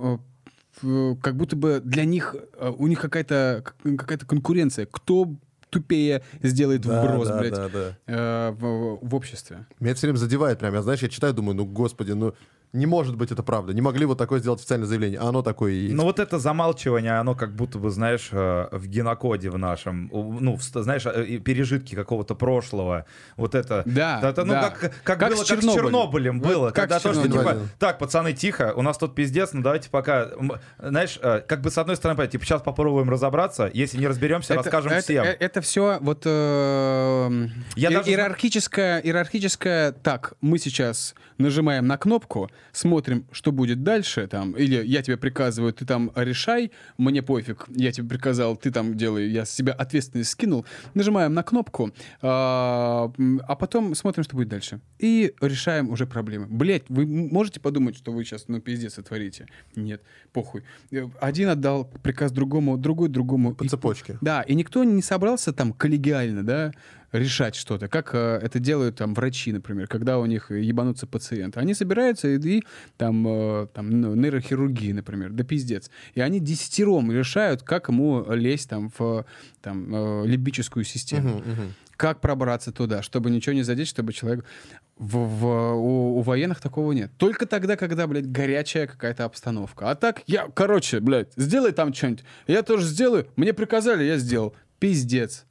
э, 0.83 1.15
как 1.21 1.35
будто 1.35 1.55
бы 1.55 1.81
для 1.83 2.05
них, 2.05 2.35
у 2.77 2.85
них 2.87 3.01
какая-то 3.01 3.63
какая-то 3.83 4.25
конкуренция. 4.27 4.85
Кто 4.85 5.33
тупее 5.76 6.23
сделает 6.41 6.81
Да, 6.81 7.03
вброс, 7.03 7.27
да, 7.27 7.39
блядь, 7.39 7.53
да, 7.53 7.69
да. 7.69 7.97
э, 8.07 8.52
в, 8.52 8.99
в 9.02 9.15
обществе. 9.15 9.65
Меня 9.80 9.91
это 9.91 9.97
все 9.97 10.07
время 10.07 10.18
задевает 10.18 10.60
прям. 10.60 10.73
Я, 10.73 10.81
знаешь, 10.81 11.02
я 11.02 11.10
читаю, 11.10 11.34
думаю, 11.34 11.56
ну, 11.56 11.65
господи, 11.65 12.14
ну, 12.14 12.34
не 12.76 12.85
может 12.85 13.15
быть 13.15 13.31
это 13.31 13.41
правда. 13.43 13.73
Не 13.73 13.81
могли 13.81 14.06
вот 14.06 14.18
такое 14.18 14.39
сделать 14.39 14.60
официальное 14.60 14.88
заявление, 14.88 15.19
а 15.19 15.30
оно 15.30 15.41
такое 15.41 15.72
и 15.72 15.76
есть. 15.76 15.95
Ну 15.95 16.03
вот 16.03 16.19
это 16.19 16.38
замалчивание, 16.39 17.18
оно 17.19 17.35
как 17.35 17.56
будто 17.56 17.80
бы, 17.80 17.89
знаешь, 17.89 18.30
э, 18.31 18.68
в 18.72 18.88
генокоде 18.88 19.49
в 19.49 19.57
нашем, 19.57 20.10
ну, 20.11 20.56
в 20.56 20.61
знаешь, 20.64 21.06
э, 21.06 21.38
пережитки 21.39 21.95
какого-то 21.95 22.35
прошлого, 22.35 23.06
вот 23.38 23.56
это. 23.56 23.84
Да, 23.85 24.19
это, 24.22 24.43
ну, 24.45 24.53
да. 24.53 24.69
как, 24.69 24.80
как, 25.03 25.19
Как 25.19 25.30
было, 25.31 25.43
с 25.43 25.47
как 25.47 25.60
с 25.60 25.61
Чернобылем. 25.61 25.84
Чернобылем 25.85 26.39
Вот 26.41 26.47
было, 26.53 26.65
как 26.68 26.76
когда 26.76 26.99
то, 26.99 27.14
что 27.14 27.23
типа, 27.23 27.35
Чернобылем. 27.35 27.69
так, 27.80 27.97
пацаны, 27.99 28.34
тихо, 28.34 28.73
у 28.76 28.81
нас 28.81 28.97
тут 28.97 29.15
пиздец, 29.15 29.53
ну 29.53 29.61
давайте 29.61 29.89
пока, 29.89 30.30
знаешь, 30.80 31.18
э, 31.22 31.41
как 31.47 31.61
бы 31.61 31.69
с 31.72 31.77
одной 31.77 31.95
стороны, 31.95 32.18
понятно, 32.18 32.31
типа, 32.34 32.45
сейчас 32.45 32.61
попробуем 32.61 33.10
разобраться, 33.10 33.69
если 33.73 33.97
не 33.97 34.07
разберемся, 34.07 34.56
расскажем 34.56 34.91
это, 34.91 35.02
всем. 35.02 35.23
Это, 35.23 35.61
все 35.61 35.97
вот 36.02 36.23
э, 36.26 37.47
Я 37.76 37.89
и- 37.89 37.93
даже- 37.93 38.10
иерархическое, 38.10 38.99
иерархическое. 38.99 39.91
Так, 39.91 40.34
мы 40.41 40.57
сейчас 40.60 41.15
нажимаем 41.38 41.88
на 41.88 41.97
кнопку, 41.97 42.49
смотрим, 42.71 43.25
что 43.31 43.51
будет 43.51 43.83
дальше, 43.83 44.27
там, 44.27 44.51
или 44.53 44.83
я 44.85 45.01
тебе 45.01 45.17
приказываю, 45.17 45.73
ты 45.73 45.85
там 45.85 46.11
решай, 46.15 46.71
мне 46.97 47.21
пофиг, 47.21 47.65
я 47.69 47.91
тебе 47.91 48.07
приказал, 48.09 48.55
ты 48.57 48.71
там 48.71 48.95
делай, 48.97 49.29
я 49.29 49.45
с 49.45 49.51
себя 49.51 49.73
ответственность 49.73 50.29
скинул. 50.31 50.65
Нажимаем 50.93 51.33
на 51.33 51.43
кнопку, 51.43 51.91
а 52.21 53.11
а 53.47 53.55
потом 53.55 53.95
смотрим, 53.95 54.23
что 54.23 54.35
будет 54.35 54.49
дальше. 54.49 54.79
И 54.99 55.33
решаем 55.41 55.89
уже 55.89 56.05
проблемы. 56.05 56.47
Блять, 56.47 56.83
вы 56.89 57.05
можете 57.05 57.59
подумать, 57.59 57.95
что 57.97 58.11
вы 58.11 58.23
сейчас, 58.23 58.45
ну, 58.47 58.59
пиздец, 58.61 58.93
сотворите? 58.95 59.45
Нет, 59.75 60.01
похуй. 60.33 60.63
Э, 60.91 61.07
Один 61.21 61.49
отдал 61.49 61.85
приказ 62.03 62.31
другому, 62.31 62.77
другой 62.77 63.09
другому. 63.09 63.53
По 63.55 63.63
И- 63.63 63.67
цепочке. 63.69 64.17
да, 64.21 64.41
и 64.41 64.55
никто 64.55 64.83
не 64.83 65.01
собрался 65.01 65.53
там 65.53 65.73
коллегиально, 65.73 66.43
да, 66.43 66.71
решать 67.17 67.55
что-то, 67.55 67.87
как 67.87 68.11
э, 68.13 68.39
это 68.41 68.59
делают 68.59 68.97
там 68.97 69.13
врачи, 69.13 69.51
например, 69.51 69.87
когда 69.87 70.19
у 70.19 70.25
них 70.25 70.51
ебанутся 70.51 71.07
пациенты. 71.07 71.59
Они 71.59 71.73
собираются 71.73 72.27
и, 72.27 72.39
и 72.59 72.63
там, 72.97 73.25
э, 73.27 73.67
там 73.73 73.89
ну, 73.89 74.15
нейрохирургии, 74.15 74.91
например, 74.91 75.31
да 75.31 75.43
пиздец. 75.43 75.89
И 76.13 76.21
они 76.21 76.39
десятером 76.39 77.11
решают, 77.11 77.63
как 77.63 77.89
ему 77.89 78.25
лезть 78.33 78.69
там 78.69 78.91
в 78.97 79.25
там, 79.61 80.23
э, 80.23 80.27
лимбическую 80.27 80.83
систему. 80.83 81.37
Мгм, 81.39 81.51
мгм. 81.51 81.73
Как 81.97 82.19
пробраться 82.19 82.73
туда, 82.73 83.01
чтобы 83.01 83.29
ничего 83.31 83.53
не 83.53 83.63
задеть, 83.63 83.87
чтобы 83.87 84.11
человек... 84.13 84.45
В, 84.97 85.17
в- 85.17 85.73
у, 85.75 86.19
у 86.19 86.21
военных 86.21 86.61
такого 86.61 86.93
нет. 86.93 87.11
Только 87.17 87.45
тогда, 87.45 87.75
когда, 87.75 88.07
блядь, 88.07 88.31
горячая 88.31 88.87
какая-то 88.87 89.25
обстановка. 89.25 89.91
А 89.91 89.95
так, 89.95 90.21
я, 90.25 90.47
короче, 90.53 91.01
блядь, 91.01 91.33
сделай 91.35 91.73
там 91.73 91.93
что-нибудь. 91.93 92.23
Я 92.47 92.63
тоже 92.63 92.85
сделаю. 92.85 93.27
Мне 93.35 93.53
приказали, 93.53 94.05
я 94.05 94.17
сделал. 94.17 94.55
Пиздец. 94.79 95.45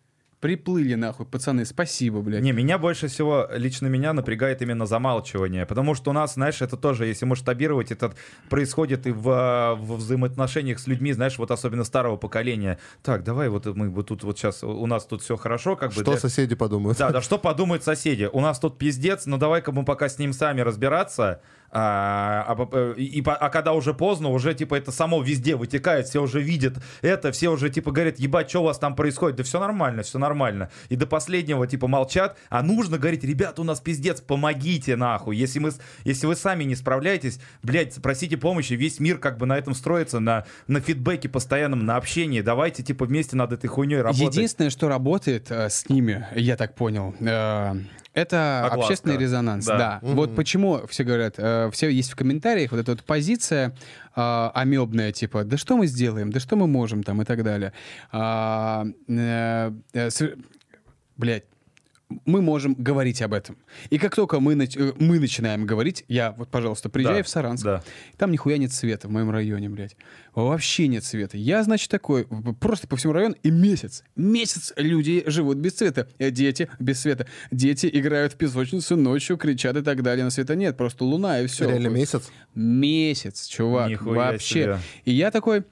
Приплыли 0.45 0.95
нахуй, 0.95 1.25
пацаны, 1.25 1.65
спасибо, 1.65 2.21
блядь. 2.21 2.43
Не, 2.43 2.53
меня 2.53 2.77
больше 2.77 3.09
всего, 3.09 3.49
лично 3.51 3.87
меня 3.87 4.13
напрягает 4.13 4.61
именно 4.61 4.85
замалчивание, 4.85 5.65
потому 5.65 5.95
что 5.95 6.11
у 6.11 6.13
нас, 6.13 6.35
знаешь, 6.35 6.61
это 6.61 6.77
тоже, 6.77 7.07
если 7.07 7.25
масштабировать, 7.25 7.91
это 7.91 8.13
происходит 8.51 9.07
и 9.07 9.11
в, 9.11 9.75
в 9.81 9.97
взаимоотношениях 9.97 10.79
с 10.81 10.87
людьми, 10.87 11.15
знаешь, 11.15 11.39
вот 11.39 11.51
особенно 11.51 11.83
старого 11.83 12.19
поколения. 12.19 12.79
Так, 13.03 13.25
давай 13.25 13.49
вот 13.49 13.65
мы 13.65 13.89
вот 13.89 14.09
тут 14.09 14.23
вот 14.23 14.37
сейчас, 14.37 14.63
у 14.63 14.85
нас 14.87 15.07
тут 15.07 15.23
все 15.23 15.39
хорошо, 15.39 15.77
как 15.77 15.93
бы. 15.93 16.03
Что 16.03 16.11
для- 16.11 16.21
соседи 16.21 16.55
подумают? 16.55 16.99
Да, 16.99 17.09
да, 17.09 17.23
что 17.23 17.39
подумают 17.39 17.83
соседи? 17.83 18.29
У 18.31 18.43
нас 18.43 18.59
тут 18.59 18.77
пиздец, 18.77 19.25
но 19.25 19.39
давай-ка 19.39 19.73
мы 19.73 19.87
пока 19.87 20.11
с 20.11 20.19
ним 20.19 20.35
сами 20.35 20.61
разбираться. 20.61 21.41
А, 21.77 22.45
а, 22.47 22.55
по- 22.55 22.93
и, 22.93 23.21
а 23.27 23.49
когда 23.51 23.73
уже 23.73 23.95
поздно, 23.95 24.29
уже 24.29 24.55
типа 24.55 24.77
это 24.77 24.93
само 24.93 25.21
везде 25.21 25.57
вытекает, 25.57 26.07
все 26.07 26.23
уже 26.23 26.41
видят 26.41 26.75
это, 27.03 27.33
все 27.33 27.49
уже 27.49 27.69
типа 27.69 27.91
говорят, 27.91 28.21
ебать, 28.21 28.49
что 28.49 28.61
у 28.61 28.65
вас 28.65 28.79
там 28.79 28.95
происходит? 28.95 29.39
Да 29.39 29.43
все 29.43 29.59
нормально, 29.59 30.05
все 30.05 30.19
нормально. 30.19 30.71
И 30.89 30.95
до 30.95 31.09
последнего 31.09 31.67
типа 31.67 31.89
молчат, 31.89 32.37
а 32.49 32.63
нужно 32.63 32.97
говорить, 32.97 33.25
ребята, 33.25 33.61
у 33.63 33.65
нас 33.65 33.81
пиздец, 33.81 34.21
помогите 34.21 34.95
нахуй. 34.95 35.37
Если, 35.37 35.59
мы, 35.59 35.73
если 36.05 36.27
вы 36.27 36.37
сами 36.37 36.63
не 36.63 36.77
справляетесь, 36.77 37.41
блядь, 37.65 38.01
просите 38.01 38.37
помощи, 38.37 38.75
весь 38.75 39.01
мир 39.01 39.19
как 39.19 39.37
бы 39.39 39.47
на 39.47 39.59
этом 39.59 39.75
строится, 39.75 40.21
на, 40.21 40.47
на 40.69 40.81
фидбэке 40.81 41.29
постоянном, 41.29 41.85
на 41.85 41.97
общении. 41.97 42.41
Давайте 42.41 42.85
типа 42.85 43.05
вместе 43.05 43.35
над 43.35 43.53
этой 43.53 43.67
хуйней 43.67 44.01
работать. 44.01 44.37
Единственное, 44.37 44.71
что 44.71 44.89
работает 44.89 45.51
э, 45.51 45.69
с 45.69 45.89
ними, 45.89 46.25
я 46.37 46.57
так 46.57 46.77
понял, 46.77 47.15
э, 47.19 47.75
это 48.15 48.65
Огласка. 48.67 48.81
общественный 48.83 49.17
резонанс. 49.19 49.67
Да. 49.67 49.77
Да. 49.77 49.99
Вот 50.03 50.35
почему 50.35 50.87
все 50.89 51.05
говорят, 51.05 51.35
э, 51.37 51.69
все 51.73 51.89
есть 51.89 52.13
в 52.13 52.17
комментариях 52.17 52.71
вот 52.71 52.81
эта 52.81 52.93
вот 52.93 53.03
позиция 53.05 53.77
э, 54.17 54.51
амебная, 54.55 55.13
типа, 55.13 55.45
да 55.45 55.57
что 55.59 55.77
мы 55.77 55.87
сделаем, 55.87 56.31
да 56.31 56.41
что 56.41 56.57
мы 56.57 56.67
можем 56.67 57.03
там 57.03 57.21
и 57.23 57.25
так 57.25 57.43
далее. 57.43 57.73
А, 58.13 58.87
э, 59.09 59.73
э, 59.93 60.11
с- 60.11 60.31
блядь, 61.17 61.45
мы 62.25 62.43
можем 62.43 62.75
говорить 62.75 63.23
об 63.23 63.33
этом. 63.35 63.57
И 63.91 63.99
как 63.99 64.15
только 64.15 64.41
мы, 64.41 64.55
нач- 64.55 64.79
э, 64.79 64.93
мы 64.99 65.19
начинаем 65.19 65.67
говорить, 65.67 66.05
я 66.09 66.33
вот, 66.33 66.49
пожалуйста, 66.51 66.89
приезжаю 66.89 67.19
Да, 67.19 67.23
в 67.25 67.29
Саранск, 67.29 67.65
да. 67.65 67.83
там 68.17 68.31
нихуя 68.33 68.59
нет 68.59 68.73
света 68.73 69.09
в 69.09 69.11
моем 69.11 69.31
районе, 69.31 69.69
блядь. 69.69 69.97
Вообще 70.35 70.89
нет 70.89 71.05
света. 71.05 71.37
Я, 71.37 71.63
значит, 71.63 71.91
такой, 71.91 72.27
просто 72.61 72.89
по 72.89 72.97
всему 72.97 73.13
району, 73.13 73.37
и 73.43 73.51
месяц, 73.51 74.03
месяц 74.17 74.73
люди 74.77 75.23
живут 75.27 75.59
без 75.59 75.77
света. 75.77 76.09
Э, 76.19 76.31
Дети 76.31 76.69
без 76.79 77.01
света. 77.01 77.27
Дети 77.51 77.89
играют 77.93 78.33
в 78.33 78.37
песочницу 78.37 78.97
ночью, 78.97 79.37
кричат 79.37 79.77
и 79.77 79.83
так 79.83 80.03
далее. 80.03 80.25
Но 80.25 80.31
света 80.31 80.55
нет, 80.57 80.77
просто 80.77 81.05
луна 81.05 81.41
и 81.41 81.47
все. 81.47 81.69
Реально 81.69 81.89
месяц? 81.89 82.31
Месяц, 82.55 83.47
чувак, 83.47 83.91
Нихуя 83.91 84.33
вообще. 84.33 84.47
себе. 84.63 84.79
И 85.05 85.13
я 85.13 85.31
такой, 85.31 85.65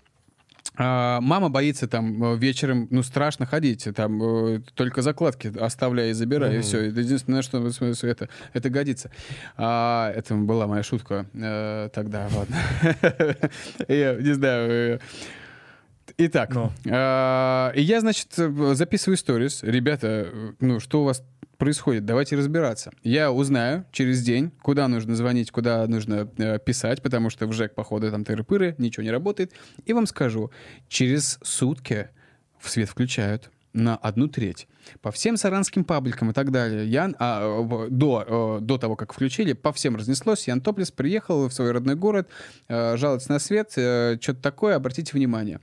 мама 0.78 1.50
боится 1.50 1.86
там 1.86 2.22
э, 2.24 2.36
вечером, 2.38 2.88
ну, 2.90 3.02
страшно 3.02 3.44
ходить, 3.44 3.86
там 3.94 4.22
э, 4.22 4.60
только 4.74 5.02
закладки 5.02 5.52
оставляй 5.58 6.10
и 6.10 6.12
забирай, 6.14 6.58
и 6.58 6.60
все. 6.62 6.88
Это 6.88 7.00
единственное, 7.00 7.42
что 7.42 7.58
это, 7.58 8.28
это 8.54 8.70
годится. 8.70 9.10
А, 9.56 10.10
это 10.12 10.34
была 10.34 10.66
моя 10.66 10.82
шутка 10.82 11.26
э, 11.34 11.90
тогда, 11.92 12.28
ладно. 12.34 12.56
Я 13.88 14.14
не 14.14 14.32
знаю. 14.32 15.00
Итак, 16.18 16.54
Ну. 16.54 16.70
а, 16.90 17.72
я, 17.74 18.00
значит, 18.00 18.34
записываю 18.34 19.16
сторис. 19.16 19.62
Ребята, 19.62 20.54
ну, 20.60 20.78
что 20.80 21.02
у 21.02 21.04
вас 21.04 21.22
происходит? 21.56 22.04
Давайте 22.04 22.36
разбираться. 22.36 22.92
Я 23.02 23.32
узнаю 23.32 23.84
через 23.92 24.22
день, 24.22 24.50
куда 24.62 24.88
нужно 24.88 25.14
звонить, 25.14 25.50
куда 25.50 25.86
нужно 25.86 26.28
э, 26.36 26.58
писать, 26.58 27.02
потому 27.02 27.30
что 27.30 27.46
в 27.46 27.52
ЖЭК, 27.52 27.74
походу, 27.74 28.10
там 28.10 28.22
тыры-пыры, 28.22 28.74
ничего 28.78 29.04
не 29.04 29.10
работает. 29.10 29.52
И 29.84 29.92
вам 29.92 30.06
скажу, 30.06 30.50
через 30.88 31.38
сутки 31.42 32.08
в 32.58 32.68
свет 32.68 32.88
включают 32.88 33.50
на 33.72 33.96
одну 33.96 34.28
треть. 34.28 34.68
По 35.00 35.10
всем 35.10 35.36
саранским 35.36 35.84
пабликам 35.84 36.30
и 36.30 36.32
так 36.34 36.50
далее. 36.50 36.86
Я, 36.86 37.10
а, 37.18 37.88
до, 37.88 38.58
э, 38.58 38.60
до 38.60 38.76
того, 38.76 38.96
как 38.96 39.12
включили, 39.14 39.52
по 39.54 39.72
всем 39.72 39.96
разнеслось. 39.96 40.46
Ян 40.48 40.60
Топлес 40.60 40.90
приехал 40.90 41.48
в 41.48 41.54
свой 41.54 41.70
родной 41.72 41.94
город, 41.94 42.28
э, 42.68 42.96
жаловаться 42.96 43.30
на 43.30 43.38
свет, 43.38 43.70
что-то 43.70 44.34
такое, 44.42 44.74
обратите 44.76 45.12
внимание. 45.14 45.60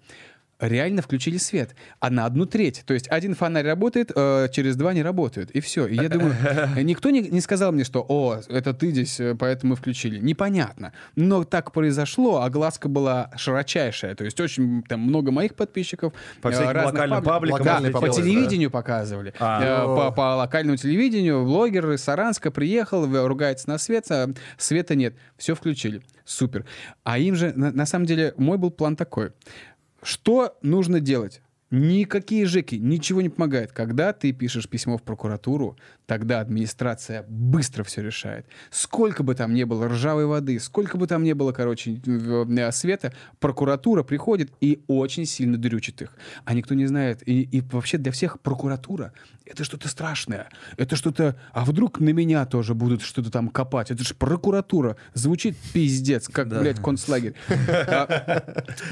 Реально 0.59 1.01
включили 1.01 1.37
свет, 1.37 1.73
а 2.01 2.09
на 2.09 2.25
одну 2.25 2.45
треть. 2.45 2.83
То 2.85 2.93
есть 2.93 3.07
один 3.09 3.33
фонарь 3.33 3.65
работает, 3.65 4.11
э, 4.13 4.49
через 4.51 4.75
два 4.75 4.93
не 4.93 5.01
работает. 5.01 5.51
И 5.51 5.61
все. 5.61 5.87
И 5.87 5.95
я 5.95 6.09
думаю, 6.09 6.35
никто 6.83 7.09
не, 7.11 7.21
не 7.21 7.39
сказал 7.39 7.71
мне, 7.71 7.85
что 7.85 8.05
«О, 8.07 8.41
это 8.49 8.73
ты 8.73 8.91
здесь, 8.91 9.21
э, 9.21 9.35
поэтому 9.39 9.75
включили». 9.75 10.19
Непонятно. 10.19 10.91
Но 11.15 11.45
так 11.45 11.71
произошло, 11.71 12.41
огласка 12.41 12.89
была 12.89 13.31
широчайшая. 13.37 14.15
То 14.15 14.25
есть 14.25 14.39
очень 14.41 14.83
там 14.83 14.99
много 14.99 15.31
моих 15.31 15.55
подписчиков. 15.55 16.11
По 16.41 16.49
э, 16.49 16.51
всяким 16.51 16.83
локальным 16.83 17.23
пабликов. 17.23 17.59
пабликам 17.59 17.65
Да, 17.65 17.99
по 17.99 18.05
делать, 18.05 18.17
да. 18.17 18.21
телевидению 18.21 18.69
показывали. 18.69 19.33
А. 19.39 19.63
Э, 19.63 19.85
по, 19.85 20.11
по 20.11 20.35
локальному 20.35 20.75
телевидению 20.75 21.45
блогер 21.45 21.89
из 21.91 22.03
Саранска 22.03 22.51
приехал, 22.51 23.07
ругается 23.27 23.69
на 23.69 23.77
свет, 23.77 24.11
а 24.11 24.27
света 24.57 24.95
нет. 24.95 25.15
Все 25.37 25.55
включили. 25.55 26.01
Супер. 26.25 26.65
А 27.03 27.17
им 27.17 27.35
же, 27.35 27.53
на, 27.55 27.71
на 27.71 27.85
самом 27.85 28.05
деле, 28.05 28.33
мой 28.37 28.59
был 28.59 28.69
план 28.69 28.95
такой. 28.95 29.31
Что 30.01 30.57
нужно 30.61 30.99
делать? 30.99 31.41
Никакие 31.71 32.45
ЖЭКи, 32.45 32.75
ничего 32.75 33.21
не 33.21 33.29
помогает. 33.29 33.71
Когда 33.71 34.11
ты 34.11 34.31
пишешь 34.31 34.67
письмо 34.67 34.97
в 34.97 35.03
прокуратуру, 35.03 35.77
тогда 36.09 36.39
администрация 36.39 37.23
быстро 37.29 37.83
все 37.83 38.01
решает. 38.01 38.47
Сколько 38.71 39.21
бы 39.21 39.35
там 39.35 39.53
ни 39.53 39.63
было 39.63 39.87
ржавой 39.87 40.25
воды, 40.25 40.59
сколько 40.59 40.97
бы 40.97 41.05
там 41.05 41.21
ни 41.21 41.33
было, 41.33 41.51
короче, 41.51 42.01
э, 42.03 42.71
света, 42.71 43.13
прокуратура 43.39 44.01
приходит 44.01 44.51
и 44.59 44.83
очень 44.87 45.25
сильно 45.27 45.55
дрючит 45.55 46.01
их. 46.01 46.17
А 46.45 46.55
никто 46.55 46.73
не 46.73 46.87
знает. 46.87 47.21
И, 47.27 47.43
и 47.43 47.61
вообще 47.61 47.99
для 47.99 48.11
всех 48.11 48.39
прокуратура— 48.39 49.13
это 49.45 49.63
что-то 49.63 49.87
страшное. 49.87 50.49
Это 50.77 50.95
что-то... 50.95 51.35
А 51.53 51.63
вдруг 51.63 51.99
на 51.99 52.09
меня 52.09 52.47
тоже 52.47 52.73
будут 52.73 53.03
что-то 53.03 53.29
там 53.29 53.49
копать? 53.49 53.91
Это 53.91 54.03
же 54.03 54.15
прокуратура. 54.15 54.97
Звучит 55.13 55.57
пиздец, 55.73 56.27
как, 56.27 56.47
блядь, 56.49 56.79
концлагерь. 56.79 57.35
А, 57.49 58.43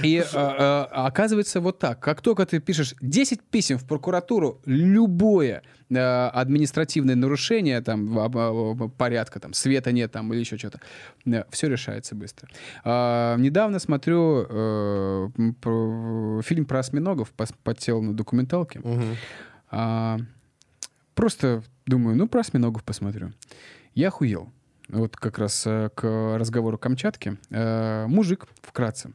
И 0.04 0.24
а, 0.34 0.88
а, 0.92 1.08
оказывается 1.08 1.62
вот 1.62 1.80
так. 1.80 2.00
Как 2.00 2.22
только 2.22 2.46
ты 2.46 2.60
пишешь 2.60 2.94
10 3.02 3.42
писем 3.42 3.80
в 3.80 3.86
прокуратуру, 3.86 4.62
любое 4.66 5.64
а, 5.96 6.30
административное 6.30 7.16
нарушение 7.16 7.82
там 7.82 8.92
порядка, 8.98 9.40
там 9.40 9.54
света 9.54 9.92
нет 9.92 10.12
там 10.12 10.34
или 10.34 10.40
еще 10.40 10.58
что-то, 10.58 10.80
все 11.50 11.68
решается 11.68 12.16
быстро. 12.16 12.48
А, 12.84 13.36
Недавно 13.38 13.80
смотрю 13.80 14.46
э, 14.50 15.28
фильм 16.44 16.66
про 16.66 16.80
осьминогов, 16.80 17.32
подсел 17.64 18.02
на 18.02 18.14
документалке. 18.14 18.82
А, 19.70 20.18
Просто 21.18 21.64
думаю, 21.88 22.16
ну, 22.16 22.28
про 22.28 22.42
осьминогов 22.42 22.84
посмотрю. 22.84 23.34
Я 23.96 24.10
охуел. 24.10 24.52
Вот 24.88 25.18
как 25.18 25.40
раз 25.40 25.64
э, 25.66 25.90
к 25.96 26.38
разговору 26.38 26.78
Камчатки. 26.78 27.38
Э, 27.50 28.06
Мужик, 28.08 28.46
вкратце. 28.62 29.12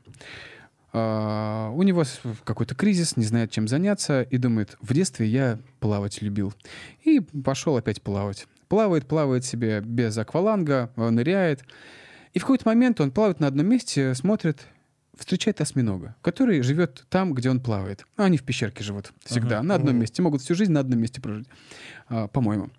А, 0.93 1.70
У 1.70 1.82
него 1.82 2.05
какой-то 2.44 2.74
кризис, 2.74 3.16
не 3.16 3.24
знает, 3.24 3.51
чем 3.51 3.66
заняться, 3.66 4.23
и 4.23 4.36
думает, 4.36 4.77
в 4.81 4.93
детстве 4.93 5.27
я 5.27 5.59
плавать 5.81 6.20
любил. 6.20 6.52
И 7.02 7.20
пошел 7.20 7.77
опять 7.77 8.02
плавать. 8.02 8.47
Плавает, 8.69 9.06
плавает 9.06 9.44
себе 9.44 9.81
без 9.81 10.16
акваланга, 10.19 10.90
э, 10.97 11.10
ныряет. 11.10 11.62
И 12.32 12.39
в 12.39 12.43
какой-то 12.43 12.66
момент 12.66 13.01
он 13.01 13.10
плавает 13.10 13.40
на 13.40 13.47
одном 13.47 13.66
месте, 13.66 14.14
смотрит, 14.14 14.66
встречает 15.19 15.60
осьминога, 15.60 16.16
который 16.23 16.62
живет 16.62 17.06
там, 17.10 17.35
где 17.35 17.51
он 17.51 17.60
плавает. 17.60 18.06
Ну, 18.16 18.24
Они 18.24 18.39
в 18.39 18.43
пещерке 18.43 18.82
живут 18.82 19.12
всегда, 19.24 19.62
на 19.62 19.74
одном 19.74 19.97
месте. 19.97 20.23
Могут 20.23 20.40
всю 20.43 20.55
жизнь 20.55 20.73
на 20.73 20.81
одном 20.81 21.01
месте 21.01 21.20
прожить, 21.20 21.48
а, 22.09 22.28
по-моему. 22.28 22.70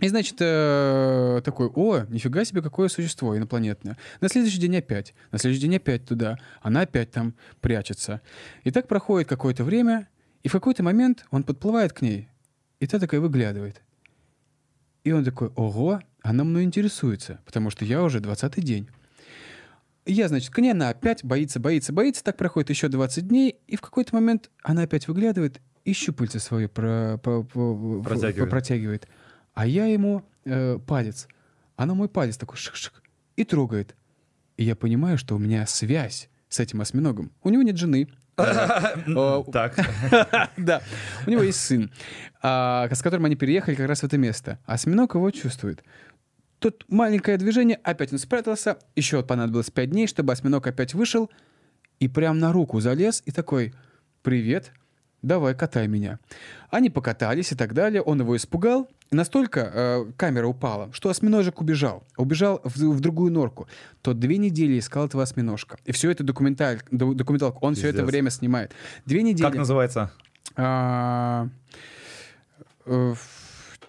И, 0.00 0.06
значит, 0.08 0.36
э, 0.38 1.40
такой, 1.44 1.68
о, 1.74 2.04
нифига 2.08 2.44
себе, 2.44 2.62
какое 2.62 2.88
существо 2.88 3.36
инопланетное. 3.36 3.96
На 4.20 4.28
следующий 4.28 4.58
день 4.60 4.76
опять, 4.76 5.12
на 5.32 5.38
следующий 5.38 5.62
день 5.62 5.76
опять 5.76 6.04
туда. 6.06 6.38
Она 6.62 6.82
опять 6.82 7.10
там 7.10 7.34
прячется. 7.60 8.20
И 8.62 8.70
так 8.70 8.86
проходит 8.86 9.28
какое-то 9.28 9.64
время, 9.64 10.08
и 10.44 10.48
в 10.48 10.52
какой-то 10.52 10.84
момент 10.84 11.26
он 11.32 11.42
подплывает 11.42 11.92
к 11.92 12.02
ней, 12.02 12.28
и 12.78 12.86
та 12.86 13.00
такая 13.00 13.20
выглядывает. 13.20 13.82
И 15.02 15.10
он 15.10 15.24
такой, 15.24 15.48
ого, 15.56 16.00
она 16.22 16.44
мной 16.44 16.62
интересуется, 16.62 17.40
потому 17.44 17.70
что 17.70 17.84
я 17.84 18.02
уже 18.02 18.20
20-й 18.20 18.62
день. 18.62 18.88
И 20.04 20.12
Я, 20.12 20.28
значит, 20.28 20.50
к 20.50 20.58
ней 20.58 20.70
она 20.72 20.90
опять 20.90 21.24
боится, 21.24 21.58
боится, 21.60 21.92
боится. 21.92 22.22
Так 22.24 22.36
проходит 22.36 22.70
еще 22.70 22.88
20 22.88 23.26
дней, 23.26 23.56
и 23.66 23.76
в 23.76 23.80
какой-то 23.80 24.14
момент 24.14 24.48
она 24.62 24.82
опять 24.82 25.08
выглядывает 25.08 25.60
и 25.84 25.92
щупальце 25.92 26.38
свое 26.38 26.68
про, 26.68 27.18
про- 27.22 27.42
про- 27.42 28.02
Протягивает. 28.02 28.50
протягивает. 28.50 29.08
А 29.58 29.66
я 29.66 29.86
ему 29.86 30.22
э, 30.44 30.78
палец. 30.86 31.26
Она 31.74 31.94
мой 31.94 32.08
палец 32.08 32.36
такой 32.36 32.56
шик-шик 32.56 32.92
и 33.34 33.42
трогает. 33.42 33.96
И 34.56 34.62
я 34.62 34.76
понимаю, 34.76 35.18
что 35.18 35.34
у 35.34 35.38
меня 35.40 35.66
связь 35.66 36.28
с 36.48 36.60
этим 36.60 36.80
осьминогом. 36.80 37.32
У 37.42 37.50
него 37.50 37.62
нет 37.62 37.76
жены. 37.76 38.06
Э, 38.36 39.42
Так. 39.52 39.74
Да, 40.56 40.80
у 41.26 41.30
него 41.30 41.42
есть 41.42 41.58
сын, 41.58 41.90
а, 42.40 42.88
с 42.88 43.02
которым 43.02 43.24
они 43.24 43.34
переехали 43.34 43.74
как 43.74 43.88
раз 43.88 44.02
в 44.02 44.04
это 44.04 44.16
место. 44.16 44.60
Осьминог 44.64 45.16
его 45.16 45.28
чувствует. 45.32 45.82
Тут 46.60 46.84
маленькое 46.86 47.36
движение, 47.36 47.80
опять 47.82 48.12
он 48.12 48.20
спрятался, 48.20 48.78
еще 48.94 49.24
понадобилось 49.24 49.72
пять 49.72 49.90
дней, 49.90 50.06
чтобы 50.06 50.34
осьминог 50.34 50.68
опять 50.68 50.94
вышел 50.94 51.32
и 51.98 52.06
прям 52.06 52.38
на 52.38 52.52
руку 52.52 52.78
залез 52.78 53.24
и 53.26 53.32
такой 53.32 53.74
«Привет, 54.22 54.70
давай 55.22 55.54
катай 55.54 55.88
меня». 55.88 56.18
Они 56.70 56.90
покатались 56.90 57.52
и 57.52 57.54
так 57.54 57.74
далее, 57.74 58.02
он 58.02 58.20
его 58.20 58.36
испугал, 58.36 58.88
настолько 59.10 59.70
э, 59.72 60.12
камера 60.16 60.46
упала, 60.46 60.90
что 60.92 61.08
осьминожек 61.08 61.60
убежал. 61.60 62.04
Убежал 62.16 62.60
в, 62.64 62.76
в 62.76 63.00
другую 63.00 63.32
норку. 63.32 63.68
Тот 64.02 64.18
две 64.18 64.36
недели 64.36 64.78
искал 64.78 65.06
этого 65.06 65.22
осьминожка. 65.22 65.78
И 65.84 65.92
все 65.92 66.10
это 66.10 66.24
документаль, 66.24 66.80
документалка, 66.90 67.58
он 67.60 67.74
все 67.74 67.88
это 67.88 68.04
время 68.04 68.30
снимает. 68.30 68.72
Две 69.06 69.22
недели. 69.22 69.46
Как 69.46 69.56
называется? 69.56 70.12
А, 70.56 71.48
э, 72.86 73.14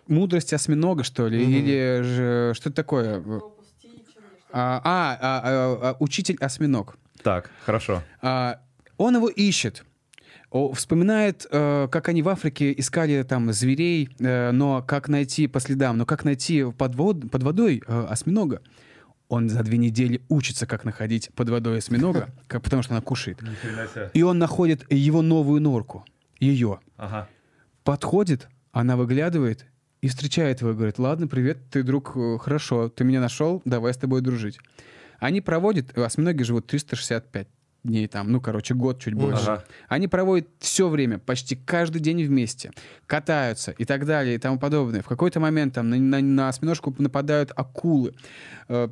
мудрость 0.07 0.53
осьминога, 0.53 1.03
что 1.03 1.27
ли? 1.27 1.43
Или 1.43 2.01
же 2.01 2.53
что-то 2.55 2.75
такое? 2.75 3.23
А, 4.51 4.81
а, 4.83 5.17
а, 5.21 5.41
а, 5.43 5.89
а, 5.91 5.95
учитель 5.99 6.37
осьминог. 6.39 6.97
Так, 7.21 7.51
хорошо. 7.65 8.03
А, 8.21 8.59
он 8.97 9.15
его 9.15 9.29
ищет. 9.29 9.83
О, 10.51 10.73
вспоминает, 10.73 11.45
э, 11.51 11.87
как 11.91 12.09
они 12.09 12.23
в 12.23 12.29
Африке 12.29 12.73
искали 12.75 13.21
там 13.23 13.51
зверей, 13.53 14.09
э, 14.19 14.51
но 14.51 14.81
как 14.81 15.07
найти 15.07 15.47
по 15.47 15.59
следам, 15.59 15.97
но 15.97 16.05
как 16.07 16.23
найти 16.25 16.65
под, 16.75 16.95
вод- 16.95 17.29
под 17.29 17.43
водой 17.43 17.83
э, 17.85 18.05
осьминога. 18.09 18.61
Он 19.27 19.47
за 19.47 19.61
две 19.61 19.77
недели 19.77 20.21
учится, 20.27 20.65
как 20.65 20.85
находить 20.85 21.29
под 21.35 21.49
водой 21.49 21.77
осьминога, 21.77 22.29
как- 22.47 22.63
потому 22.63 22.81
что 22.81 22.93
она 22.95 23.01
кушает. 23.01 23.39
И 24.13 24.23
он 24.23 24.39
находит 24.39 24.91
его 24.91 25.21
новую 25.21 25.61
норку, 25.61 26.03
ее. 26.39 26.79
Ага. 26.97 27.29
Подходит, 27.83 28.47
она 28.71 28.97
выглядывает 28.97 29.65
и 30.01 30.07
встречает 30.07 30.61
его 30.61 30.71
и 30.71 30.73
говорит, 30.73 30.97
ладно, 30.97 31.27
привет, 31.27 31.59
ты 31.69 31.83
друг, 31.83 32.15
хорошо, 32.41 32.89
ты 32.89 33.03
меня 33.03 33.19
нашел, 33.21 33.61
давай 33.65 33.93
с 33.93 33.97
тобой 33.97 34.21
дружить. 34.21 34.57
Они 35.19 35.41
проводят, 35.41 35.95
осьминоги 35.95 36.41
живут 36.41 36.65
365 36.67 37.47
дней 37.83 38.07
там, 38.07 38.31
ну, 38.31 38.41
короче, 38.41 38.73
год 38.73 38.99
чуть 39.01 39.13
больше. 39.13 39.43
Ага. 39.43 39.63
Они 39.87 40.07
проводят 40.07 40.47
все 40.59 40.89
время, 40.89 41.17
почти 41.19 41.55
каждый 41.55 41.99
день 42.01 42.23
вместе, 42.25 42.71
катаются 43.07 43.71
и 43.71 43.85
так 43.85 44.05
далее 44.05 44.35
и 44.35 44.37
тому 44.37 44.59
подобное. 44.59 45.01
В 45.01 45.07
какой-то 45.07 45.39
момент 45.39 45.73
там 45.75 45.89
на, 45.89 45.97
на- 45.97 46.21
на 46.21 46.49
осьминожку 46.49 46.93
нападают 46.97 47.51
акулы, 47.55 48.13
э, 48.67 48.89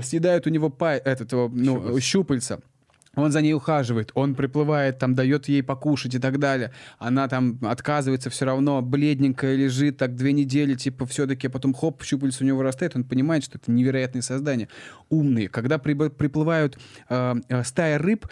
съедают 0.00 0.46
у 0.46 0.50
него 0.50 0.70
па- 0.70 0.94
этот, 0.96 1.32
ну, 1.32 2.00
щупальца. 2.00 2.60
Он 3.14 3.30
за 3.30 3.42
ней 3.42 3.52
ухаживает, 3.52 4.10
он 4.14 4.34
приплывает, 4.34 4.98
там 4.98 5.14
дает 5.14 5.46
ей 5.46 5.62
покушать 5.62 6.14
и 6.14 6.18
так 6.18 6.38
далее. 6.38 6.72
Она 6.98 7.28
там 7.28 7.58
отказывается 7.62 8.30
все 8.30 8.46
равно, 8.46 8.80
бледненькая 8.80 9.54
лежит, 9.54 9.98
так 9.98 10.16
две 10.16 10.32
недели, 10.32 10.74
типа, 10.74 11.04
все-таки, 11.04 11.48
потом 11.48 11.74
хоп, 11.74 12.02
щупальца 12.02 12.42
у 12.42 12.46
него 12.46 12.58
вырастает, 12.58 12.96
он 12.96 13.04
понимает, 13.04 13.44
что 13.44 13.58
это 13.58 13.70
невероятные 13.70 14.22
создания, 14.22 14.68
умные. 15.10 15.48
Когда 15.48 15.76
прибы- 15.76 16.08
приплывают 16.08 16.78
э, 17.10 17.34
э, 17.48 17.64
стая 17.64 17.98
рыб, 17.98 18.26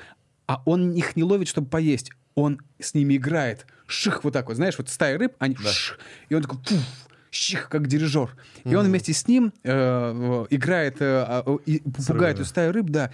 а 0.46 0.62
он 0.64 0.92
их 0.92 1.14
не 1.14 1.24
ловит, 1.24 1.48
чтобы 1.48 1.68
поесть, 1.68 2.10
он 2.34 2.58
с 2.78 2.94
ними 2.94 3.16
играет. 3.16 3.66
Ших 3.86 4.24
вот 4.24 4.32
так 4.32 4.48
вот, 4.48 4.56
знаешь, 4.56 4.78
вот 4.78 4.88
стая 4.88 5.18
рыб, 5.18 5.34
они 5.38 5.56
ших, 5.56 5.98
и 6.30 6.34
он 6.34 6.42
такой 6.42 6.58
пуф, 6.58 7.08
щих, 7.30 7.68
как 7.68 7.86
дирижер. 7.86 8.30
И 8.64 8.74
он 8.74 8.86
вместе 8.86 9.12
с 9.12 9.28
ним 9.28 9.52
э, 9.62 9.70
э, 9.72 10.46
играет, 10.50 11.00
э, 11.00 11.24
а, 11.26 11.58
и 11.66 11.80
пугает 11.80 12.36
эту 12.36 12.44
стаю 12.46 12.72
рыб, 12.72 12.86
да. 12.88 13.10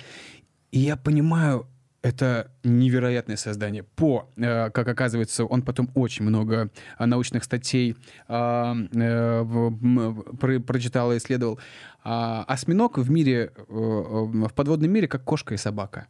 И 0.72 0.78
я 0.78 0.96
понимаю, 0.96 1.66
это 2.02 2.52
невероятное 2.62 3.36
создание. 3.36 3.82
По, 3.82 4.30
э, 4.36 4.70
как 4.70 4.86
оказывается, 4.88 5.44
он 5.44 5.62
потом 5.62 5.90
очень 5.94 6.24
много 6.24 6.70
э, 6.98 7.06
научных 7.06 7.42
статей 7.44 7.96
а, 8.28 8.74
э, 8.94 9.42
м, 9.42 10.22
про- 10.38 10.60
прочитал 10.60 11.12
и 11.12 11.16
исследовал. 11.16 11.58
А, 12.04 12.44
осьминог 12.46 12.98
в 12.98 13.10
мире, 13.10 13.50
э, 13.56 13.62
э, 13.68 14.46
в 14.48 14.54
подводном 14.54 14.90
мире, 14.90 15.08
как 15.08 15.24
кошка 15.24 15.54
и 15.54 15.56
собака. 15.56 16.06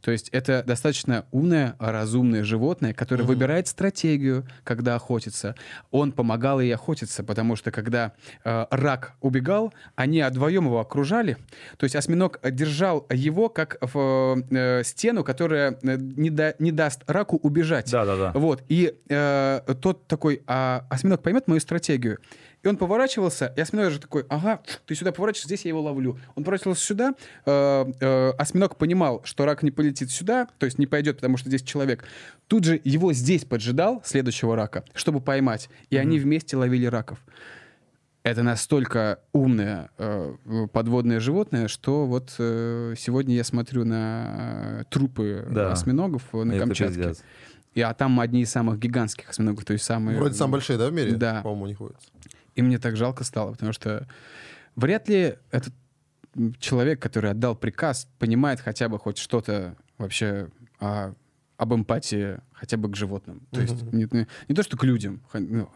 То 0.00 0.10
есть 0.10 0.28
это 0.30 0.62
достаточно 0.66 1.26
умное, 1.30 1.74
разумное 1.78 2.44
животное, 2.44 2.92
которое 2.94 3.24
выбирает 3.24 3.68
стратегию, 3.68 4.46
когда 4.64 4.94
охотится. 4.94 5.54
Он 5.90 6.12
помогал 6.12 6.60
ей 6.60 6.74
охотиться, 6.74 7.24
потому 7.24 7.56
что 7.56 7.70
когда 7.70 8.12
э, 8.44 8.66
рак 8.70 9.14
убегал, 9.20 9.72
они 9.96 10.22
вдвоем 10.22 10.66
его 10.66 10.80
окружали. 10.80 11.36
То 11.76 11.84
есть 11.84 11.96
осьминог 11.96 12.38
держал 12.42 13.06
его 13.10 13.48
как 13.48 13.78
в 13.80 14.42
э, 14.50 14.82
стену, 14.84 15.24
которая 15.24 15.78
э, 15.82 15.96
не, 15.98 16.30
да- 16.30 16.54
не 16.58 16.72
даст 16.72 17.02
раку 17.06 17.36
убежать. 17.36 17.90
Да-да-да. 17.90 18.32
Вот. 18.34 18.62
И 18.68 18.94
э, 19.08 19.60
тот 19.80 20.06
такой, 20.06 20.42
а 20.46 20.86
осьминог 20.90 21.22
поймет 21.22 21.48
мою 21.48 21.60
стратегию. 21.60 22.18
И 22.62 22.68
он 22.68 22.76
поворачивался, 22.76 23.52
и 23.56 23.60
осьминог 23.60 23.92
же 23.92 24.00
такой, 24.00 24.24
ага, 24.28 24.60
ты 24.86 24.94
сюда 24.96 25.12
поворачиваешься, 25.12 25.46
здесь 25.48 25.64
я 25.64 25.68
его 25.68 25.80
ловлю. 25.80 26.18
Он 26.34 26.42
поворачивался 26.42 26.84
сюда, 26.84 27.14
э, 27.46 27.84
э, 28.00 28.30
осьминог 28.36 28.76
понимал, 28.76 29.20
что 29.24 29.44
рак 29.44 29.62
не 29.62 29.70
полетит 29.70 30.10
сюда, 30.10 30.48
то 30.58 30.66
есть 30.66 30.78
не 30.78 30.86
пойдет, 30.86 31.16
потому 31.16 31.36
что 31.36 31.48
здесь 31.48 31.62
человек. 31.62 32.04
Тут 32.48 32.64
же 32.64 32.80
его 32.82 33.12
здесь 33.12 33.44
поджидал, 33.44 34.02
следующего 34.04 34.56
рака, 34.56 34.84
чтобы 34.94 35.20
поймать. 35.20 35.68
И 35.90 35.96
они 35.96 36.18
вместе 36.18 36.56
ловили 36.56 36.86
раков. 36.86 37.18
Это 38.24 38.42
настолько 38.42 39.20
умное 39.32 39.90
э, 39.96 40.34
подводное 40.72 41.20
животное, 41.20 41.68
что 41.68 42.06
вот 42.06 42.34
э, 42.38 42.94
сегодня 42.98 43.36
я 43.36 43.44
смотрю 43.44 43.84
на 43.84 44.80
э, 44.80 44.84
трупы 44.90 45.46
Да. 45.48 45.72
осьминогов 45.72 46.22
на 46.32 46.52
Это 46.52 46.64
Камчатке. 46.66 46.96
пиздец. 46.96 47.22
И, 47.74 47.80
а 47.80 47.94
там 47.94 48.18
одни 48.18 48.42
из 48.42 48.50
самых 48.50 48.78
гигантских 48.80 49.30
осьминогов, 49.30 49.64
то 49.64 49.72
есть 49.72 49.84
самые... 49.84 50.18
Вроде 50.18 50.34
самые 50.34 50.52
большие, 50.54 50.76
да, 50.78 50.88
в 50.88 50.92
мире? 50.92 51.12
Да. 51.12 51.42
По-моему, 51.42 51.64
у 51.64 51.68
них 51.68 51.80
водятся. 51.80 52.08
И 52.58 52.62
мне 52.62 52.78
так 52.78 52.96
жалко 52.96 53.22
стало, 53.24 53.52
потому 53.52 53.72
что 53.72 54.06
вряд 54.74 55.08
ли 55.08 55.36
этот 55.52 55.72
человек, 56.58 57.00
который 57.00 57.30
отдал 57.30 57.54
приказ, 57.56 58.08
понимает 58.18 58.60
хотя 58.60 58.88
бы 58.88 58.98
хоть 58.98 59.18
что-то 59.18 59.76
вообще 59.96 60.48
о- 60.80 61.12
об 61.56 61.72
эмпатии 61.74 62.38
хотя 62.52 62.76
бы 62.76 62.90
к 62.90 62.96
животным. 62.96 63.46
То 63.52 63.60
есть 63.60 63.82
не, 63.92 64.08
не- 64.10 64.26
не 64.48 64.54
то, 64.54 64.62
что 64.64 64.76
к 64.76 64.82
людям. 64.84 65.20
ну, 65.34 65.68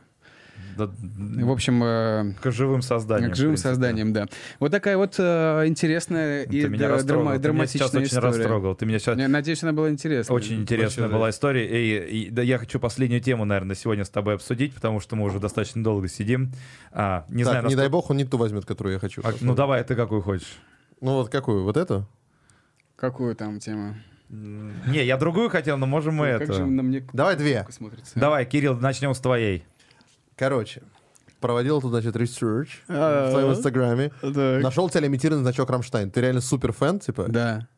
в 0.76 1.50
общем, 1.50 1.82
э, 1.84 2.32
к 2.40 2.50
живым 2.50 2.82
созданиям. 2.82 3.32
к 3.32 3.36
живым 3.36 3.56
созданиям, 3.56 4.12
да. 4.12 4.26
Вот 4.58 4.70
такая 4.72 4.96
вот 4.96 5.16
э, 5.18 5.64
интересная 5.66 6.44
и 6.44 6.62
Ты 6.62 6.68
меня 6.68 6.86
дра- 6.88 6.94
растрогал. 6.94 7.24
драма- 7.24 7.38
Ты 7.38 7.52
меня 7.52 7.66
сейчас 7.66 7.90
драматичная 7.90 8.02
очень 8.02 8.16
история. 8.16 8.38
растрогал. 8.38 8.74
Ты 8.74 8.86
меня 8.86 8.98
сейчас... 8.98 9.18
Я 9.18 9.28
надеюсь, 9.28 9.62
она 9.62 9.72
была 9.72 9.90
интересная. 9.90 10.34
Очень 10.34 10.62
интересная 10.62 11.08
была 11.08 11.30
история. 11.30 11.66
И, 11.66 12.26
и, 12.26 12.30
да, 12.30 12.42
я 12.42 12.58
хочу 12.58 12.80
последнюю 12.80 13.20
тему, 13.20 13.44
наверное, 13.44 13.76
сегодня 13.76 14.04
с 14.04 14.10
тобой 14.10 14.34
обсудить, 14.34 14.74
потому 14.74 15.00
что 15.00 15.14
мы 15.16 15.24
уже 15.24 15.40
достаточно 15.40 15.84
долго 15.84 16.08
сидим. 16.08 16.52
А, 16.90 17.26
не 17.28 17.44
так, 17.44 17.52
знаю, 17.52 17.66
не 17.68 17.76
дай 17.76 17.88
бог, 17.88 18.08
он 18.10 18.16
не 18.16 18.24
ту 18.24 18.38
возьмет, 18.38 18.64
которую 18.64 18.94
я 18.94 18.98
хочу. 18.98 19.20
А, 19.24 19.32
ну 19.40 19.54
давай, 19.54 19.84
ты 19.84 19.94
какую 19.94 20.22
хочешь? 20.22 20.58
Ну 21.00 21.12
вот 21.14 21.28
какую? 21.28 21.64
Вот 21.64 21.76
эту? 21.76 22.08
Какую 22.96 23.34
там 23.36 23.58
тему? 23.58 23.94
Не, 24.30 25.04
я 25.04 25.18
другую 25.18 25.50
хотел, 25.50 25.76
но 25.76 25.84
можем 25.84 26.14
мы 26.14 26.32
Как 26.32 26.42
это. 26.42 26.52
же 26.54 26.64
на 26.64 26.82
мне 26.82 27.06
Давай 27.12 27.36
две. 27.36 27.66
Давай, 28.14 28.46
Кирилл, 28.46 28.76
начнем 28.78 29.12
с 29.12 29.18
твоей. 29.20 29.64
Короче, 30.36 30.82
проводил 31.40 31.80
тут, 31.80 31.90
значит, 31.90 32.16
research 32.16 32.68
А, 32.88 33.28
в 33.28 33.30
твоем 33.32 33.52
инстаграме. 33.52 34.10
Нашел 34.22 34.88
тебя 34.88 35.00
лимитированный 35.02 35.42
значок 35.42 35.70
Рамштайн. 35.70 36.10
Ты 36.10 36.20
реально 36.20 36.40
супер 36.40 36.72
фэн, 36.72 37.00
типа? 37.00 37.26
Да. 37.28 37.68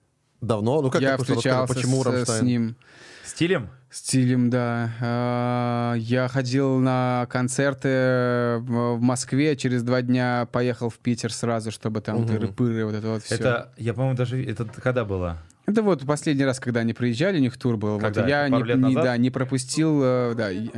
Давно? 0.41 0.83
Ну 0.83 0.91
как 0.91 1.01
я 1.01 1.17
встречался 1.17 1.73
почему 1.73 2.03
с, 2.03 2.07
Рамштайн? 2.07 2.39
с 2.41 2.43
ним. 2.43 2.77
С 3.25 3.31
Тиллем? 3.31 3.71
С 3.91 3.98
Тиллем, 3.98 4.51
да. 4.51 4.91
А, 5.01 5.95
Я 5.95 6.29
ходил 6.29 6.79
на 6.81 7.27
концерты 7.31 8.59
в 8.61 8.97
в 8.97 9.01
Москве, 9.01 9.57
через 9.57 9.83
два 9.83 10.03
дня 10.03 10.47
поехал 10.53 10.91
в 10.91 10.99
Питер 10.99 11.33
сразу, 11.33 11.71
чтобы 11.71 12.01
там 12.03 12.23
Мгм. 12.23 12.27
тыры-пыры, 12.31 12.85
вот 12.85 12.95
это 12.95 13.09
вот 13.09 13.23
все. 13.23 13.37
Это, 13.37 13.73
я, 13.79 13.95
по-моему, 13.95 14.17
даже... 14.17 14.45
Это 14.45 14.65
когда 14.67 15.05
было? 15.05 15.39
Это 15.67 15.81
вот 15.83 16.05
последний 16.05 16.45
раз, 16.45 16.61
когда 16.61 16.81
они 16.81 16.93
приезжали, 16.93 17.39
у 17.39 17.41
них 17.41 17.57
тур 17.57 17.79
был. 17.79 17.95
Вот, 17.95 18.03
Когда? 18.03 18.27
я 18.29 18.43
Это 18.47 18.53
пару 18.53 18.65
не, 18.65 18.69
лет 18.69 18.79
не- 18.79 18.95
да, 18.95 19.17
не 19.17 19.31
пропустил, 19.31 20.03
э, 20.03 20.35
да, 20.37 20.53
э, 20.53 20.69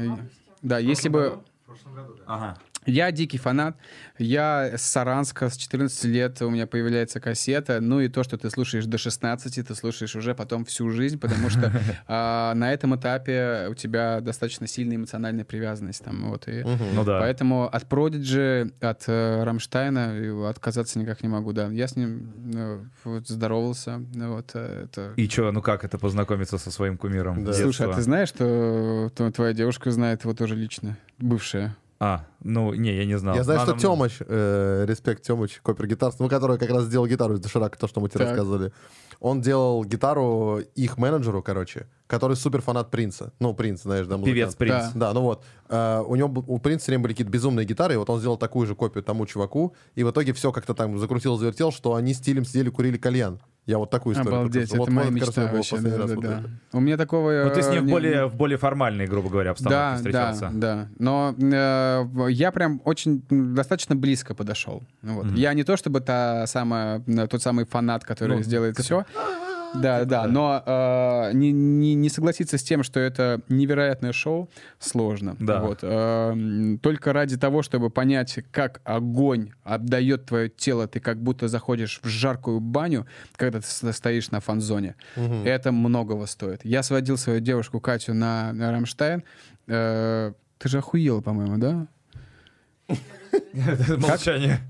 да, 0.63 0.79
если 0.79 1.09
бы... 1.09 1.41
Прошлом 1.67 1.95
году, 1.95 2.15
да. 2.15 2.25
Ага. 2.29 2.59
Я 2.87 3.11
дикий 3.11 3.39
фанат. 3.39 3.77
Я 4.19 4.73
с 4.77 4.83
Саранска, 4.83 5.51
с 5.51 5.57
14 5.57 6.05
лет 6.05 6.41
у 6.43 6.51
меня 6.51 6.67
появляется 6.67 7.21
кассета. 7.21 7.81
Ну 7.81 8.01
и 8.01 8.09
то, 8.09 8.23
что 8.23 8.39
ты 8.39 8.49
слушаешь 8.49 8.87
до 8.87 8.97
16, 8.97 9.67
ты 9.67 9.75
слушаешь 9.75 10.15
уже 10.17 10.35
потом 10.35 10.65
всю 10.65 10.89
жизнь, 10.91 11.19
потому 11.19 11.51
что 11.51 11.73
а, 12.09 12.55
на 12.55 12.73
этом 12.73 12.95
этапе 12.97 13.67
у 13.71 13.75
тебя 13.75 14.21
достаточно 14.21 14.67
сильная 14.67 14.97
эмоциональная 14.97 15.45
привязанность. 15.45 16.05
Там, 16.05 16.31
вот, 16.31 16.49
и 16.49 16.63
Мгм. 16.63 16.95
Ну 16.95 17.05
да. 17.05 17.19
Поэтому 17.21 17.69
от 17.69 17.87
Продиджи, 17.87 18.73
от 18.81 19.05
э, 19.09 19.43
Рамштайна 19.45 20.13
э, 20.15 20.49
отказаться 20.49 20.99
никак 20.99 21.23
не 21.23 21.29
могу, 21.29 21.53
да. 21.53 21.69
Я 21.69 21.89
с 21.89 21.97
ним 21.97 22.33
э, 22.55 22.85
вот, 23.05 23.29
здоровался. 23.29 24.01
ну, 24.15 24.35
Вот, 24.35 24.51
э, 24.55 24.85
это... 24.85 25.13
И 25.17 25.29
чё, 25.29 25.51
ну 25.53 25.61
как 25.63 25.85
это 25.85 25.99
познакомиться 25.99 26.59
со 26.59 26.71
своим 26.71 26.97
кумиром? 26.97 27.45
Да. 27.45 27.53
Слушай, 27.53 27.89
а 27.91 27.95
ты 27.95 28.03
знаешь, 28.03 28.29
что 28.29 29.11
т- 29.15 29.31
твоя 29.33 29.53
девушка 29.53 29.91
знает 29.91 30.23
его 30.25 30.35
тоже 30.35 30.55
лично? 30.55 30.97
Бывшая. 31.19 31.77
А, 31.99 32.27
ну, 32.43 32.75
не, 32.75 32.95
я 32.95 33.07
не 33.07 33.17
знал. 33.19 33.35
Я 33.37 33.45
знаю, 33.45 33.61
Надо 33.61 33.79
что 33.79 33.89
Тёмыч, 33.89 34.19
э, 34.21 34.85
респект 34.87 35.23
Тёмыч, 35.23 35.61
Копер 35.63 35.87
Гитарс, 35.87 36.19
ну, 36.19 36.29
который 36.29 36.59
как 36.59 36.69
раз 36.69 36.85
сделал 36.85 37.07
гитару 37.07 37.35
из 37.35 37.41
Доширака, 37.41 37.79
то, 37.79 37.89
что 37.89 38.01
мы 38.01 38.09
тебе 38.09 38.21
Так. 38.21 38.29
рассказывали. 38.29 38.73
Он 39.19 39.41
делал 39.41 39.83
гитару 39.83 40.61
их 40.75 40.99
менеджеру, 40.99 41.43
короче, 41.43 41.87
который 42.07 42.37
супер 42.37 42.61
фанат 42.61 42.91
Принца. 42.91 43.33
Ну, 43.41 43.55
Принц, 43.55 43.83
знаешь, 43.83 44.07
да, 44.07 44.19
музыкант. 44.19 44.35
Певец 44.35 44.55
Принц. 44.55 44.93
Да, 44.95 45.15
ну 45.15 45.23
вот. 45.23 45.43
Э, 45.71 46.03
у 46.07 46.17
него 46.17 46.45
у 46.47 46.59
Принца 46.59 46.83
все 46.85 46.93
время 46.93 47.05
были 47.05 47.13
какие-то 47.15 47.33
безумные 47.33 47.65
гитары, 47.65 47.95
и 47.95 47.97
вот 47.97 48.11
он 48.11 48.19
сделал 48.19 48.37
такую 48.37 48.67
же 48.67 48.75
копию 48.75 49.03
тому 49.03 49.25
чуваку, 49.25 49.75
и 49.95 50.05
в 50.05 50.11
итоге 50.11 50.35
все 50.35 50.53
как-то 50.53 50.75
там 50.75 50.99
закрутил, 50.99 51.39
завертел, 51.39 51.73
что 51.73 51.95
они 51.95 52.13
стилем 52.13 52.45
сидели, 52.45 52.69
курили 52.69 52.99
кальян. 52.99 53.41
Я 53.67 53.79
вот 53.79 53.91
такую 53.91 54.15
историю 54.15 54.33
Обалдеть, 54.39 54.69
это 54.69 54.79
вот, 54.79 54.89
моя 54.91 55.11
мечта 55.11 55.51
вообще. 55.53 55.79
Да, 55.79 55.97
раз 55.99 56.11
да, 56.11 56.15
вот 56.15 56.25
да. 56.25 56.43
У 56.73 56.79
меня 56.81 56.97
такого... 56.97 57.45
Ну, 57.49 57.51
ты 57.51 57.63
с 57.63 57.67
э, 57.69 57.73
ним 57.73 57.83
в 57.83 57.87
не- 57.87 57.93
более, 57.93 58.27
в 58.27 58.37
более 58.37 58.59
формальной, 58.59 59.07
грубо 59.09 59.29
говоря, 59.29 59.51
обстановке 59.51 59.77
Да, 59.77 59.97
встречался. 59.97 60.51
да, 60.53 60.75
да. 60.77 60.89
Но 61.01 61.35
э, 61.37 62.03
в- 62.05 62.29
я 62.29 62.53
прям 62.53 62.81
очень 62.85 63.23
достаточно 63.29 63.97
близко 63.97 64.35
подошел. 64.35 64.85
Ну 65.03 65.15
Вот. 65.15 65.27
Мгм. 65.27 65.35
Я 65.35 65.53
не 65.55 65.65
то 65.65 65.77
чтобы 65.77 66.01
та 66.01 66.47
самая, 66.47 67.03
э, 67.09 67.27
тот 67.27 67.43
самый 67.43 67.65
фанат, 67.65 68.05
который 68.05 68.37
Ну, 68.37 68.43
сделает 68.45 68.79
все. 68.79 69.05
Да, 69.83 70.05
да, 70.05 70.05
да. 70.05 70.27
но 70.27 70.63
э, 70.65 71.33
не, 71.35 71.53
не, 71.53 71.95
не 71.95 72.09
согласиться 72.09 72.59
с 72.59 72.63
тем, 72.63 72.83
что 72.83 73.01
это 73.01 73.41
невероятное 73.49 74.13
шоу, 74.13 74.49
сложно. 74.79 75.37
Да. 75.39 75.61
Вот. 75.61 75.81
Э, 75.83 76.77
только 76.83 77.13
ради 77.13 77.37
того, 77.37 77.63
чтобы 77.63 77.91
понять, 77.91 78.39
как 78.51 78.81
огонь 78.85 79.51
отдает 79.63 80.27
твое 80.27 80.49
тело, 80.49 80.87
ты 80.87 81.01
как 81.01 81.23
будто 81.23 81.49
заходишь 81.49 82.01
в 82.03 82.09
жаркую 82.09 82.61
баню, 82.61 83.07
когда 83.37 83.61
ты 83.61 83.93
стоишь 83.93 84.31
на 84.31 84.41
фан-зоне. 84.41 84.97
Мгм. 85.17 85.45
Это 85.45 85.73
многого 85.73 86.27
стоит. 86.27 86.65
Я 86.65 86.83
сводил 86.83 87.17
свою 87.17 87.41
девушку 87.41 87.81
Катю 87.81 88.15
на, 88.15 88.53
на 88.53 88.73
Рамштайн. 88.73 89.23
Э, 89.67 90.33
ты 90.59 90.69
же 90.69 90.79
охуела, 90.79 91.21
по-моему, 91.21 91.59
да? 91.59 91.87
Молчание. 93.99 94.61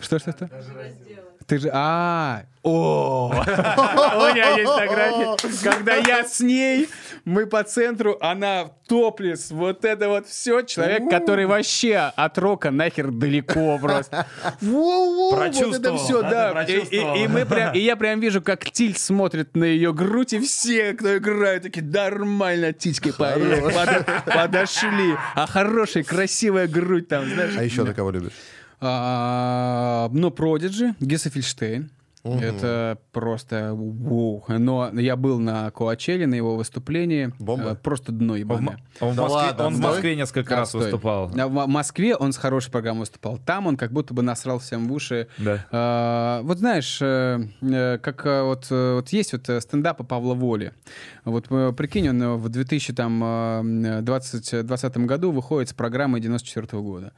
Что, 0.00 0.18
что, 0.18 0.32
что? 0.32 0.50
Разделы. 0.52 1.31
Ты 1.46 1.58
же... 1.58 1.70
А, 1.72 2.44
о, 2.62 3.28
у 3.32 3.32
меня 3.34 4.56
есть 4.56 4.70
фотография, 4.70 5.36
когда 5.64 5.96
я 5.96 6.24
с 6.24 6.38
ней, 6.38 6.88
мы 7.24 7.46
по 7.46 7.64
центру, 7.64 8.16
она 8.20 8.70
топлес, 8.86 9.50
вот 9.50 9.84
это 9.84 10.08
вот 10.08 10.28
все, 10.28 10.62
человек, 10.62 11.10
который 11.10 11.46
вообще 11.46 11.96
от 12.14 12.38
рока 12.38 12.70
нахер 12.70 13.10
далеко 13.10 13.78
просто. 13.78 14.26
Вот 14.60 15.32
это 15.34 15.50
Прочувствовал, 15.50 15.98
все, 15.98 16.22
да, 16.22 16.62
И, 16.62 17.26
мы 17.26 17.46
прям, 17.46 17.74
и 17.74 17.80
я 17.80 17.96
прям 17.96 18.20
вижу, 18.20 18.40
как 18.40 18.64
Тиль 18.70 18.96
смотрит 18.96 19.56
на 19.56 19.64
ее 19.64 19.92
грудь, 19.92 20.34
и 20.34 20.38
все, 20.38 20.92
кто 20.92 21.16
играет, 21.16 21.64
такие, 21.64 21.84
нормально, 21.84 22.72
титьки 22.72 23.10
по- 23.10 23.32
под- 23.32 24.24
подошли. 24.24 25.16
А 25.34 25.46
хорошая, 25.46 26.04
красивая 26.04 26.68
грудь 26.68 27.08
там, 27.08 27.28
знаешь. 27.28 27.54
А 27.56 27.64
еще 27.64 27.84
ты 27.84 27.92
кого 27.92 28.10
любишь? 28.10 28.32
А, 28.84 30.08
ну, 30.12 30.30
Продиджи, 30.30 30.94
Гесса 31.00 31.30
Фильштейн. 31.30 31.90
Это 32.24 32.98
просто 33.10 33.74
вау. 33.74 34.44
Но 34.46 34.90
я 34.94 35.16
был 35.16 35.40
на 35.40 35.72
Коачеле, 35.72 36.28
на 36.28 36.36
его 36.36 36.54
выступлении. 36.54 37.32
Бомба? 37.40 37.70
Э, 37.70 37.74
Просто 37.74 38.12
дно 38.12 38.34
Он 38.34 38.38
в 38.38 38.40
ебаное. 38.40 38.76
М- 39.00 39.08
он 39.08 39.12
в 39.14 39.16
Да 39.16 39.22
Москве- 39.22 39.36
ладно, 39.48 39.66
он 39.66 39.74
в? 39.74 39.80
Москве 39.80 40.14
несколько 40.14 40.54
раз 40.54 40.68
Отстой. 40.68 40.82
выступал. 40.82 41.32
А 41.36 41.48
В 41.48 41.50
в 41.50 41.66
Москве 41.66 42.14
он 42.14 42.32
с 42.32 42.36
хорошей 42.36 42.70
программой 42.70 43.00
выступал. 43.00 43.38
Там 43.38 43.66
он 43.66 43.76
как 43.76 43.90
будто 43.92 44.14
бы 44.14 44.22
насрал 44.22 44.60
всем 44.60 44.86
в 44.86 44.92
уши. 44.92 45.26
Да. 45.38 45.66
А, 45.72 46.42
вот 46.42 46.58
знаешь, 46.58 46.98
э, 47.02 47.40
э, 47.60 47.98
как 47.98 48.24
вот, 48.24 48.70
вот 48.70 49.08
есть 49.08 49.32
вот 49.32 49.50
стендапы 49.60 50.04
Павла 50.04 50.34
Воли. 50.34 50.74
Вот 51.24 51.48
прикинь, 51.76 52.08
он 52.08 52.36
в 52.36 52.48
2020 52.50 54.96
году 55.06 55.32
выходит 55.32 55.70
с 55.70 55.74
программой 55.74 56.20
94 56.20 56.80
года. 56.82 57.12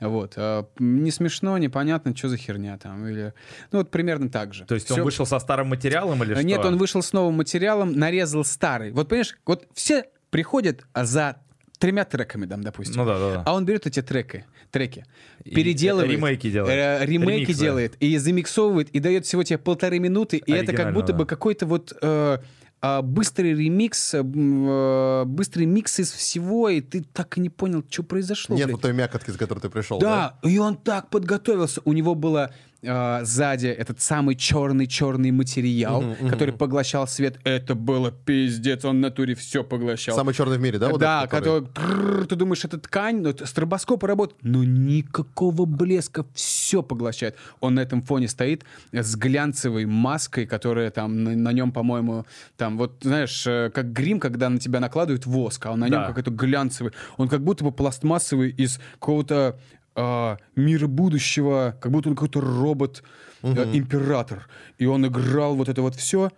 Вот. 0.00 0.34
э, 0.36 0.64
Не 0.78 1.10
смешно, 1.10 1.58
непонятно, 1.58 2.16
что 2.16 2.28
за 2.28 2.36
херня 2.36 2.78
там. 2.78 3.06
Или... 3.06 3.32
Ну 3.72 3.78
вот 3.78 3.90
примерно 3.90 4.28
так 4.30 4.54
же. 4.54 4.64
То 4.64 4.74
есть 4.74 4.90
он 4.90 4.96
Всё- 4.96 5.04
вышел 5.04 5.26
со 5.26 5.38
старым 5.38 5.68
материалом 5.68 6.22
или 6.22 6.34
что? 6.34 6.42
нет, 6.44 6.64
он 6.64 6.76
вышел 6.76 7.02
с 7.02 7.12
новым 7.12 7.34
материалом, 7.34 7.92
нарезал 7.92 8.44
старый. 8.44 8.92
Вот 8.92 9.08
понимаешь, 9.08 9.36
вот 9.46 9.66
все 9.74 10.04
приходят 10.30 10.86
а, 10.92 11.04
за 11.04 11.36
тремя 11.78 12.04
треками, 12.04 12.46
там, 12.46 12.62
допустим. 12.62 12.96
Ну 12.96 13.06
да, 13.06 13.18
да, 13.18 13.34
да. 13.34 13.42
А 13.46 13.54
он 13.54 13.64
берет 13.64 13.86
эти 13.86 14.02
треки, 14.02 14.44
треки, 14.72 15.04
И 15.44 15.54
переделывает. 15.54 16.10
ремейки 16.10 16.50
делает. 16.50 17.02
э, 17.02 17.06
ремейки 17.06 17.40
Ремиксы. 17.46 17.60
делает 17.60 17.94
и 18.00 18.16
замиксовывает, 18.18 18.88
и 18.90 18.98
дает 18.98 19.26
всего 19.26 19.42
тебе 19.44 19.58
полторы 19.58 19.98
минуты, 20.00 20.38
и 20.38 20.52
это 20.52 20.72
как 20.72 20.92
будто 20.92 21.12
бы 21.12 21.20
да. 21.20 21.24
какой-то 21.26 21.66
вот 21.66 21.92
э, 21.92 21.96
а, 22.02 22.40
быстрый 22.80 23.54
ремикс, 23.54 24.14
э, 24.14 24.18
э, 24.18 25.24
быстрый 25.24 25.66
микс 25.66 25.98
из 25.98 26.12
всего, 26.12 26.68
и 26.68 26.80
ты 26.80 27.02
так 27.02 27.36
и 27.36 27.40
не 27.40 27.48
понял, 27.48 27.84
что 27.88 28.02
произошло. 28.02 28.56
Нет 28.56 28.66
блядь. 28.66 28.76
вот 28.76 28.82
той 28.82 28.92
мякотки, 28.92 29.30
с 29.30 29.36
которой 29.36 29.60
ты 29.60 29.68
пришел, 29.68 29.98
да? 29.98 30.38
Да, 30.42 30.48
и 30.48 30.58
он 30.58 30.76
так 30.76 31.10
подготовился. 31.10 31.80
У 31.84 31.92
него 31.92 32.14
было 32.14 32.52
э, 32.82 33.24
сзади 33.24 33.66
этот 33.66 34.00
самый 34.00 34.34
черный-черный 34.34 35.30
материал, 35.30 36.04
который 36.28 36.54
поглощал 36.54 37.06
свет. 37.06 37.38
Это 37.44 37.74
было 37.74 38.10
пиздец, 38.10 38.84
он 38.84 38.98
в 38.98 39.00
натуре 39.00 39.34
все 39.34 39.64
поглощал. 39.64 40.14
Самый 40.16 40.34
черный 40.34 40.58
в 40.58 40.60
мире, 40.60 40.78
да? 40.78 40.88
вот 40.88 41.00
да, 41.00 41.20
этот, 41.24 41.30
который? 41.30 41.66
который, 41.66 42.26
ты 42.26 42.36
думаешь, 42.36 42.64
это 42.64 42.78
ткань, 42.78 43.20
но 43.20 43.32
стробоскопы 43.32 44.06
работают, 44.06 44.42
но 44.42 44.64
никакого 44.64 45.64
блеска, 45.64 46.24
все 46.34 46.82
поглощает. 46.82 47.36
Он 47.60 47.74
на 47.74 47.80
этом 47.80 48.02
фоне 48.02 48.28
стоит 48.28 48.64
с 48.92 49.16
глянцевой 49.16 49.86
маской, 49.86 50.46
которая 50.46 50.90
там 50.90 51.24
на, 51.24 51.34
на 51.34 51.52
нем, 51.52 51.72
по-моему, 51.72 52.26
там 52.56 52.76
вот, 52.78 52.98
знаешь, 53.02 53.46
э, 53.46 53.70
как 53.74 53.92
грим, 53.92 54.20
когда 54.20 54.48
на 54.48 54.58
тебя 54.58 54.80
накладывают 54.80 55.26
воск, 55.26 55.66
а 55.66 55.72
он 55.72 55.80
на 55.80 55.84
нем 55.84 56.00
Да. 56.00 56.06
какой-то 56.08 56.30
глянцевый. 56.30 56.92
Он 57.16 57.28
как 57.28 57.42
будто 57.42 57.64
бы 57.64 57.72
пластмассовый 57.72 58.50
из 58.50 58.78
какого-то 58.94 59.58
а, 60.00 60.38
мира 60.54 60.86
будущего, 60.86 61.76
как 61.80 61.90
будто 61.90 62.08
он 62.08 62.14
какой-то 62.14 62.40
робот, 62.40 63.02
э, 63.42 63.70
император. 63.72 64.48
И 64.78 64.86
он 64.86 65.04
играл 65.06 65.56
вот 65.56 65.68
это 65.68 65.82
вот 65.82 65.96
все 65.96 66.30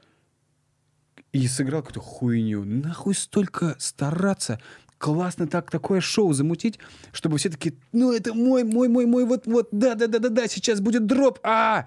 и 1.32 1.47
сыграл 1.47 1.82
какую-то 1.82 2.01
хуйню. 2.01 2.65
Нахуй 2.65 3.15
столько 3.15 3.77
стараться, 3.78 4.61
классно 4.97 5.47
так 5.47 5.70
такое 5.70 6.01
шоу 6.01 6.32
замутить, 6.32 6.78
чтобы 7.12 7.37
все 7.37 7.51
такие, 7.51 7.74
ну 7.93 8.12
это 8.12 8.32
мой, 8.32 8.65
мой, 8.65 8.89
мой, 8.89 9.05
мой, 9.05 9.27
вот, 9.27 9.47
вот, 9.47 9.69
да, 9.73 9.95
да, 9.95 10.07
да, 10.07 10.19
да, 10.19 10.31
да, 10.31 10.49
сейчас 10.49 10.81
будет 10.81 11.07
дроп, 11.07 11.39
а 11.43 11.87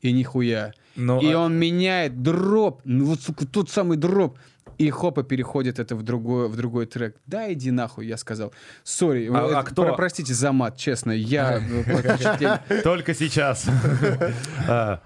и 0.00 0.12
нихуя. 0.12 0.72
Ну, 0.96 1.20
и 1.20 1.30
а- 1.30 1.40
он 1.40 1.54
меняет 1.58 2.22
дроп, 2.22 2.80
ну 2.84 3.04
вот 3.04 3.20
сука, 3.20 3.46
тот 3.46 3.70
самый 3.70 3.98
дроп. 3.98 4.38
И 4.78 4.90
хопа 4.90 5.22
переходит 5.22 5.78
это 5.78 5.94
в 5.94 6.02
другой, 6.02 6.48
в 6.48 6.56
другой 6.56 6.86
трек. 6.86 7.16
Да, 7.26 7.52
иди 7.52 7.70
нахуй, 7.70 8.06
я 8.06 8.16
сказал. 8.16 8.52
Сори, 8.84 9.30
А- 9.32 9.60
а 9.60 9.62
кто- 9.62 9.84
про- 9.84 9.94
простите 9.94 10.34
за 10.34 10.52
мат, 10.52 10.76
честно. 10.76 11.12
Я 11.12 11.60
э. 11.60 12.82
Только 12.82 13.14
сейчас. 13.14 13.66
А, 14.68 15.00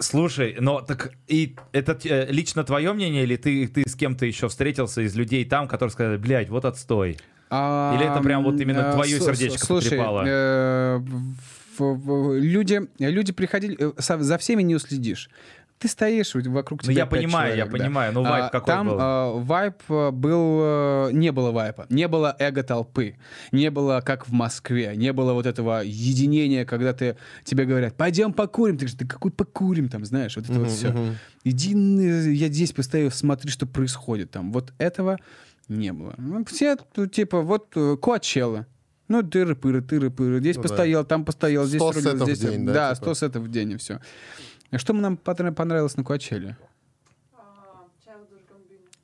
Слушай, 0.00 0.56
но 0.60 0.80
так 0.80 1.12
и 1.26 1.56
это 1.72 1.98
э, 2.04 2.26
лично 2.30 2.62
твое 2.62 2.92
мнение, 2.92 3.24
или 3.24 3.36
ты, 3.36 3.66
ты 3.66 3.82
с 3.88 3.94
кем-то 3.96 4.26
еще 4.26 4.48
встретился 4.48 5.00
из 5.02 5.16
людей 5.16 5.44
там, 5.44 5.66
которые 5.66 5.90
сказали, 5.92 6.16
блядь, 6.18 6.48
вот 6.50 6.64
отстой? 6.64 7.18
А, 7.50 7.96
Или 7.96 8.08
это 8.10 8.22
прям 8.22 8.44
вот 8.44 8.60
именно 8.60 8.90
э, 8.90 8.92
твое 8.92 9.18
сердечко 9.18 9.64
Слушай, 9.66 9.84
потрепало? 9.98 10.24
э, 10.26 10.98
в- 11.78 11.94
в- 11.94 12.38
люди, 12.38 12.82
люди 12.98 13.32
приходили, 13.32 13.76
за 13.96 14.38
всеми 14.38 14.62
не 14.62 14.74
уследишь. 14.76 15.30
Ты 15.78 15.86
стоишь, 15.88 16.34
вокруг 16.34 16.82
Ну, 16.82 16.92
тебя 16.92 17.04
я 17.04 17.06
пять 17.06 17.20
понимаю, 17.22 17.50
я 17.50 17.56
человек, 17.64 17.72
да. 17.78 17.84
понимаю, 17.84 18.12
но 18.12 18.22
вайб 18.24 18.44
А, 18.46 18.48
какой 18.50 18.66
Там 18.66 18.88
был? 18.88 18.98
э, 18.98 19.38
вайб 19.44 19.74
э, 19.88 20.10
был... 20.10 20.58
э, 20.62 21.10
Не 21.12 21.30
было 21.30 21.52
вайпа, 21.52 21.86
не 21.88 22.08
было 22.08 22.34
эго 22.38 22.62
толпы, 22.64 23.14
не 23.52 23.70
было, 23.70 24.02
как 24.04 24.26
в 24.28 24.32
Москве, 24.32 24.94
не 24.96 25.12
было 25.12 25.34
вот 25.34 25.46
этого 25.46 25.82
единения, 25.84 26.64
когда 26.64 26.92
ты, 26.92 27.16
тебе 27.44 27.64
говорят, 27.64 27.96
пойдем 27.96 28.32
покурим. 28.32 28.76
Ты 28.76 28.86
говоришь, 28.86 28.98
да 28.98 29.06
какой 29.06 29.30
покурим 29.30 29.88
там, 29.88 30.04
знаешь, 30.04 30.34
вот 30.36 30.50
это 30.50 30.58
вот 30.58 30.70
все. 30.70 30.92
Иди, 31.44 31.74
н- 31.74 32.32
я 32.32 32.48
здесь 32.48 32.72
постою, 32.72 33.10
смотри, 33.12 33.50
что 33.50 33.66
происходит 33.66 34.30
там. 34.32 34.52
Вот 34.52 34.72
этого 34.78 35.18
не 35.68 35.92
было. 35.92 36.14
Ну, 36.18 36.44
Все, 36.46 36.76
ну, 36.96 37.06
типа, 37.06 37.40
вот 37.42 37.68
э, 37.76 37.96
Коачелла. 38.02 38.66
Ну, 39.06 39.20
тыры-пыры, 39.22 39.80
тыры-пыры. 39.80 40.40
Здесь 40.40 40.56
Ну 40.56 40.62
да. 40.64 40.68
постоял, 40.68 41.04
там 41.04 41.24
постоял, 41.24 41.64
здесь 41.64 41.80
100 41.80 41.92
сетов 41.94 42.28
в 42.28 42.34
здесь... 42.34 42.38
день, 42.40 42.66
да, 42.66 42.72
да, 42.72 42.94
100 42.94 43.04
типа? 43.04 43.14
сетов 43.14 43.42
в 43.44 43.48
день, 43.50 43.70
и 43.72 43.76
все. 43.78 44.00
Что 44.76 44.92
нам 44.92 45.16
понравилось 45.16 45.96
на 45.96 46.04
Коачеле? 46.04 46.56
А, 47.34 47.86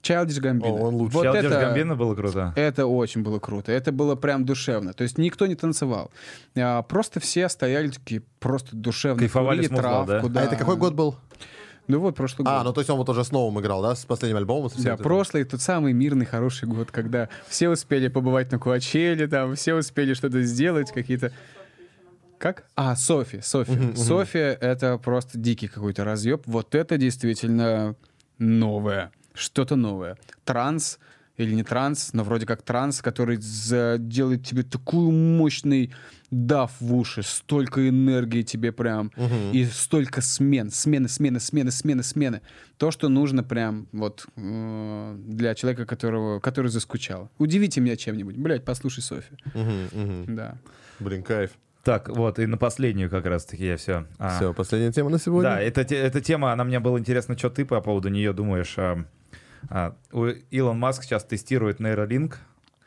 Childish 0.03 0.41
Gambino. 0.41 0.61
Gambino. 0.61 0.79
О, 0.79 0.87
он 0.87 0.95
лучше. 0.95 1.17
Вот 1.17 1.27
Childish 1.27 1.47
это, 1.47 1.75
Gambino 1.75 1.95
было 1.95 2.15
круто. 2.15 2.53
это 2.55 2.87
очень 2.87 3.23
было 3.23 3.39
круто. 3.39 3.73
Это 3.73 3.91
было 3.91 4.15
прям 4.15 4.45
душевно. 4.45 4.93
То 4.93 5.03
есть 5.03 5.17
никто 5.17 5.47
не 5.47 5.55
танцевал. 5.55 6.11
А, 6.57 6.83
просто 6.83 7.21
все 7.21 7.49
стояли 7.49 7.89
такие 7.89 8.23
просто 8.41 8.77
душевно. 8.77 9.21
Кайфовали 9.21 9.57
курили 9.57 9.69
с 9.69 9.71
музло, 9.71 10.07
травку, 10.07 10.31
А 10.39 10.43
это 10.43 10.57
какой 10.57 10.77
год 10.77 10.95
был? 10.95 11.17
Ну 11.87 12.01
вот 12.01 12.17
прошлый 12.17 12.45
год. 12.45 12.55
А, 12.55 12.65
ну 12.65 12.73
то 12.73 12.81
есть 12.81 12.91
он 12.91 12.97
вот 12.99 13.09
уже 13.09 13.25
с 13.25 13.31
новым 13.31 13.61
играл, 13.61 13.83
да? 13.83 13.95
С 13.95 14.05
последним 14.05 14.39
альбомом? 14.39 14.71
со 14.71 14.79
всем 14.79 14.97
Да, 14.97 15.03
прошлый, 15.03 15.45
тот 15.45 15.61
самый 15.61 15.93
мирный, 15.93 16.25
хороший 16.25 16.67
год, 16.67 16.91
когда 16.91 17.29
все 17.47 17.69
успели 17.69 18.09
побывать 18.09 18.51
на 18.53 18.59
Куачеле, 18.59 19.27
там, 19.27 19.55
все 19.55 19.75
успели 19.75 20.15
что-то 20.15 20.43
сделать, 20.43 20.93
какие-то... 20.93 21.33
Как? 22.39 22.65
А, 22.75 22.97
Софи, 22.97 23.41
Софи. 23.41 23.95
Софи— 23.97 24.39
это 24.39 24.99
просто 24.99 25.39
дикий 25.39 25.69
какой-то 25.69 26.05
разъеб. 26.05 26.43
Вот 26.47 26.75
это 26.75 26.99
действительно 26.99 27.97
новое. 28.39 29.11
Что-то 29.35 29.77
новое. 29.77 30.17
Транс 30.45 30.99
или 31.37 31.53
не 31.55 31.65
транс, 31.65 32.13
но 32.13 32.23
вроде 32.23 32.47
как 32.47 32.63
транс, 32.63 33.03
который 33.03 33.39
делает 33.39 34.47
тебе 34.47 34.63
такую 34.63 35.11
мощный 35.11 35.93
дав 36.31 36.71
в 36.81 36.95
уши, 36.95 37.23
столько 37.23 37.89
энергии 37.89 38.43
тебе 38.43 38.73
прям, 38.73 39.11
и 39.53 39.65
столько 39.65 40.21
смен, 40.21 40.71
смены, 40.71 41.09
смены, 41.09 41.41
смены, 41.41 41.71
смены, 41.71 42.03
смены. 42.03 42.41
То, 42.77 42.91
что 42.91 43.09
нужно 43.09 43.43
прям 43.43 43.89
вот 43.93 44.27
э, 44.37 45.17
для 45.27 45.55
человека, 45.55 45.87
которого, 45.87 46.41
который 46.41 46.69
заскучал. 46.69 47.31
Удивите 47.39 47.81
меня 47.81 47.97
чем-нибудь. 47.97 48.37
Блять, 48.37 48.65
послушай 48.65 49.01
Софи. 49.03 49.37
Мгм, 49.55 49.89
мгм. 49.93 50.37
Да. 50.37 50.59
Блин, 51.01 51.23
кайф. 51.23 51.53
Так, 51.85 52.09
вот, 52.09 52.39
и 52.39 52.47
на 52.47 52.57
последнюю 52.57 53.11
как 53.11 53.27
раз-таки 53.27 53.67
я 53.67 53.77
все. 53.77 54.07
Все, 54.37 54.55
последняя 54.55 54.91
тема 54.91 55.11
на 55.11 55.19
сегодня. 55.19 55.51
Да, 55.51 55.61
эта, 55.61 55.85
те- 55.85 55.99
эта 55.99 56.21
тема, 56.21 56.53
она 56.53 56.65
мне 56.65 56.81
было 56.81 56.99
интересно, 56.99 57.37
что 57.37 57.51
ты 57.51 57.65
по 57.67 57.81
поводу 57.83 58.09
нее 58.09 58.33
думаешь. 58.33 58.75
А, 58.79 59.05
а, 59.69 59.95
у- 60.13 60.27
Илон 60.51 60.79
Маск 60.79 61.03
сейчас 61.05 61.25
тестирует 61.25 61.81
нейролинк. 61.81 62.39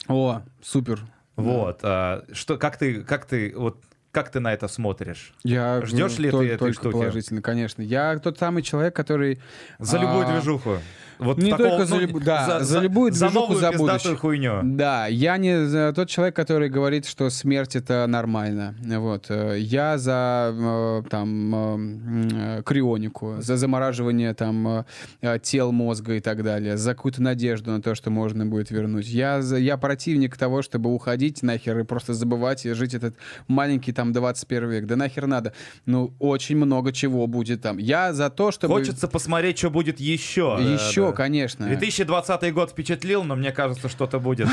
О, 0.07 0.41
супер. 0.61 1.01
Вот. 1.35 1.79
а, 1.83 2.23
что, 2.33 2.57
как 2.57 2.77
ты, 2.77 3.03
как 3.03 3.25
ты, 3.25 3.53
вот, 3.55 3.77
как 4.11 4.31
ты 4.31 4.39
на 4.39 4.51
это 4.51 4.67
смотришь? 4.67 5.33
Я 5.43 5.81
Ждешь 5.85 6.17
ну, 6.17 6.23
ли 6.23 6.29
тол- 6.31 6.39
ты 6.39 6.47
этой 6.53 6.73
штуки? 6.73 6.91
положительно, 6.93 7.41
конечно. 7.43 7.83
Я 7.83 8.17
тот 8.17 8.39
самый 8.39 8.63
человек, 8.63 8.95
который 8.95 9.39
За 9.77 9.99
любую 9.99 10.27
А, 10.27 10.31
движуху. 10.31 10.77
Вот 11.19 11.37
не 11.37 11.51
в 11.51 11.57
таком, 11.57 11.69
только 11.71 11.85
за 11.85 11.95
ну, 12.07 12.19
да, 12.19 12.59
за 12.63 12.79
любую 12.79 13.11
за 13.11 13.27
движуху, 13.29 13.55
за 13.55 13.71
будущее. 13.71 14.15
хуйню. 14.15 14.59
Да, 14.63 15.07
я 15.07 15.37
не 15.37 15.65
за- 15.65 15.91
тот 15.95 16.09
человек, 16.09 16.35
который 16.35 16.69
говорит, 16.69 17.05
что 17.07 17.29
смерть 17.29 17.75
это 17.75 18.05
нормально. 18.07 18.75
Вот. 18.99 19.25
э, 19.29 19.57
Я 19.59 19.97
за 19.97 20.51
э, 20.53 21.03
там 21.09 21.55
э, 21.55 22.59
э, 22.59 22.61
крионику, 22.63 23.35
за 23.39 23.57
замораживание 23.57 24.33
там 24.33 24.67
э, 24.67 24.83
э, 25.21 25.39
тел 25.41 25.71
мозга 25.71 26.13
и 26.15 26.19
так 26.19 26.43
далее, 26.43 26.77
за 26.77 26.93
какую-то 26.93 27.21
надежду 27.21 27.71
на 27.71 27.81
то, 27.81 27.95
что 27.95 28.09
можно 28.11 28.45
будет 28.45 28.69
вернуть. 28.71 29.07
Я, 29.07 29.41
за- 29.41 29.57
я 29.57 29.77
противник 29.77 30.37
того, 30.37 30.61
чтобы 30.61 30.93
уходить 30.93 31.41
нахер 31.43 31.79
и 31.79 31.83
просто 31.83 32.13
забывать 32.13 32.65
и 32.65 32.73
жить 32.73 32.93
этот 32.93 33.15
маленький 33.47 33.91
там 33.91 34.13
21 34.13 34.69
век, 34.69 34.85
да 34.85 34.95
нахер 34.95 35.27
надо. 35.27 35.53
Ну, 35.85 36.13
очень 36.19 36.57
много 36.57 36.91
чего 36.93 37.27
будет 37.27 37.61
там. 37.61 37.77
Я 37.77 38.13
за 38.13 38.29
то, 38.29 38.51
чтобы... 38.51 38.73
Хочется 38.75 39.07
посмотреть, 39.07 39.57
что 39.57 39.69
будет 39.69 39.99
еще. 39.99 40.57
Еще, 40.59 41.06
конечно. 41.13 41.67
2020 41.67 42.53
год 42.53 42.71
впечатлил, 42.71 43.23
но 43.23 43.35
мне 43.35 43.51
кажется, 43.51 43.89
что-то 43.89 44.19
будет. 44.19 44.47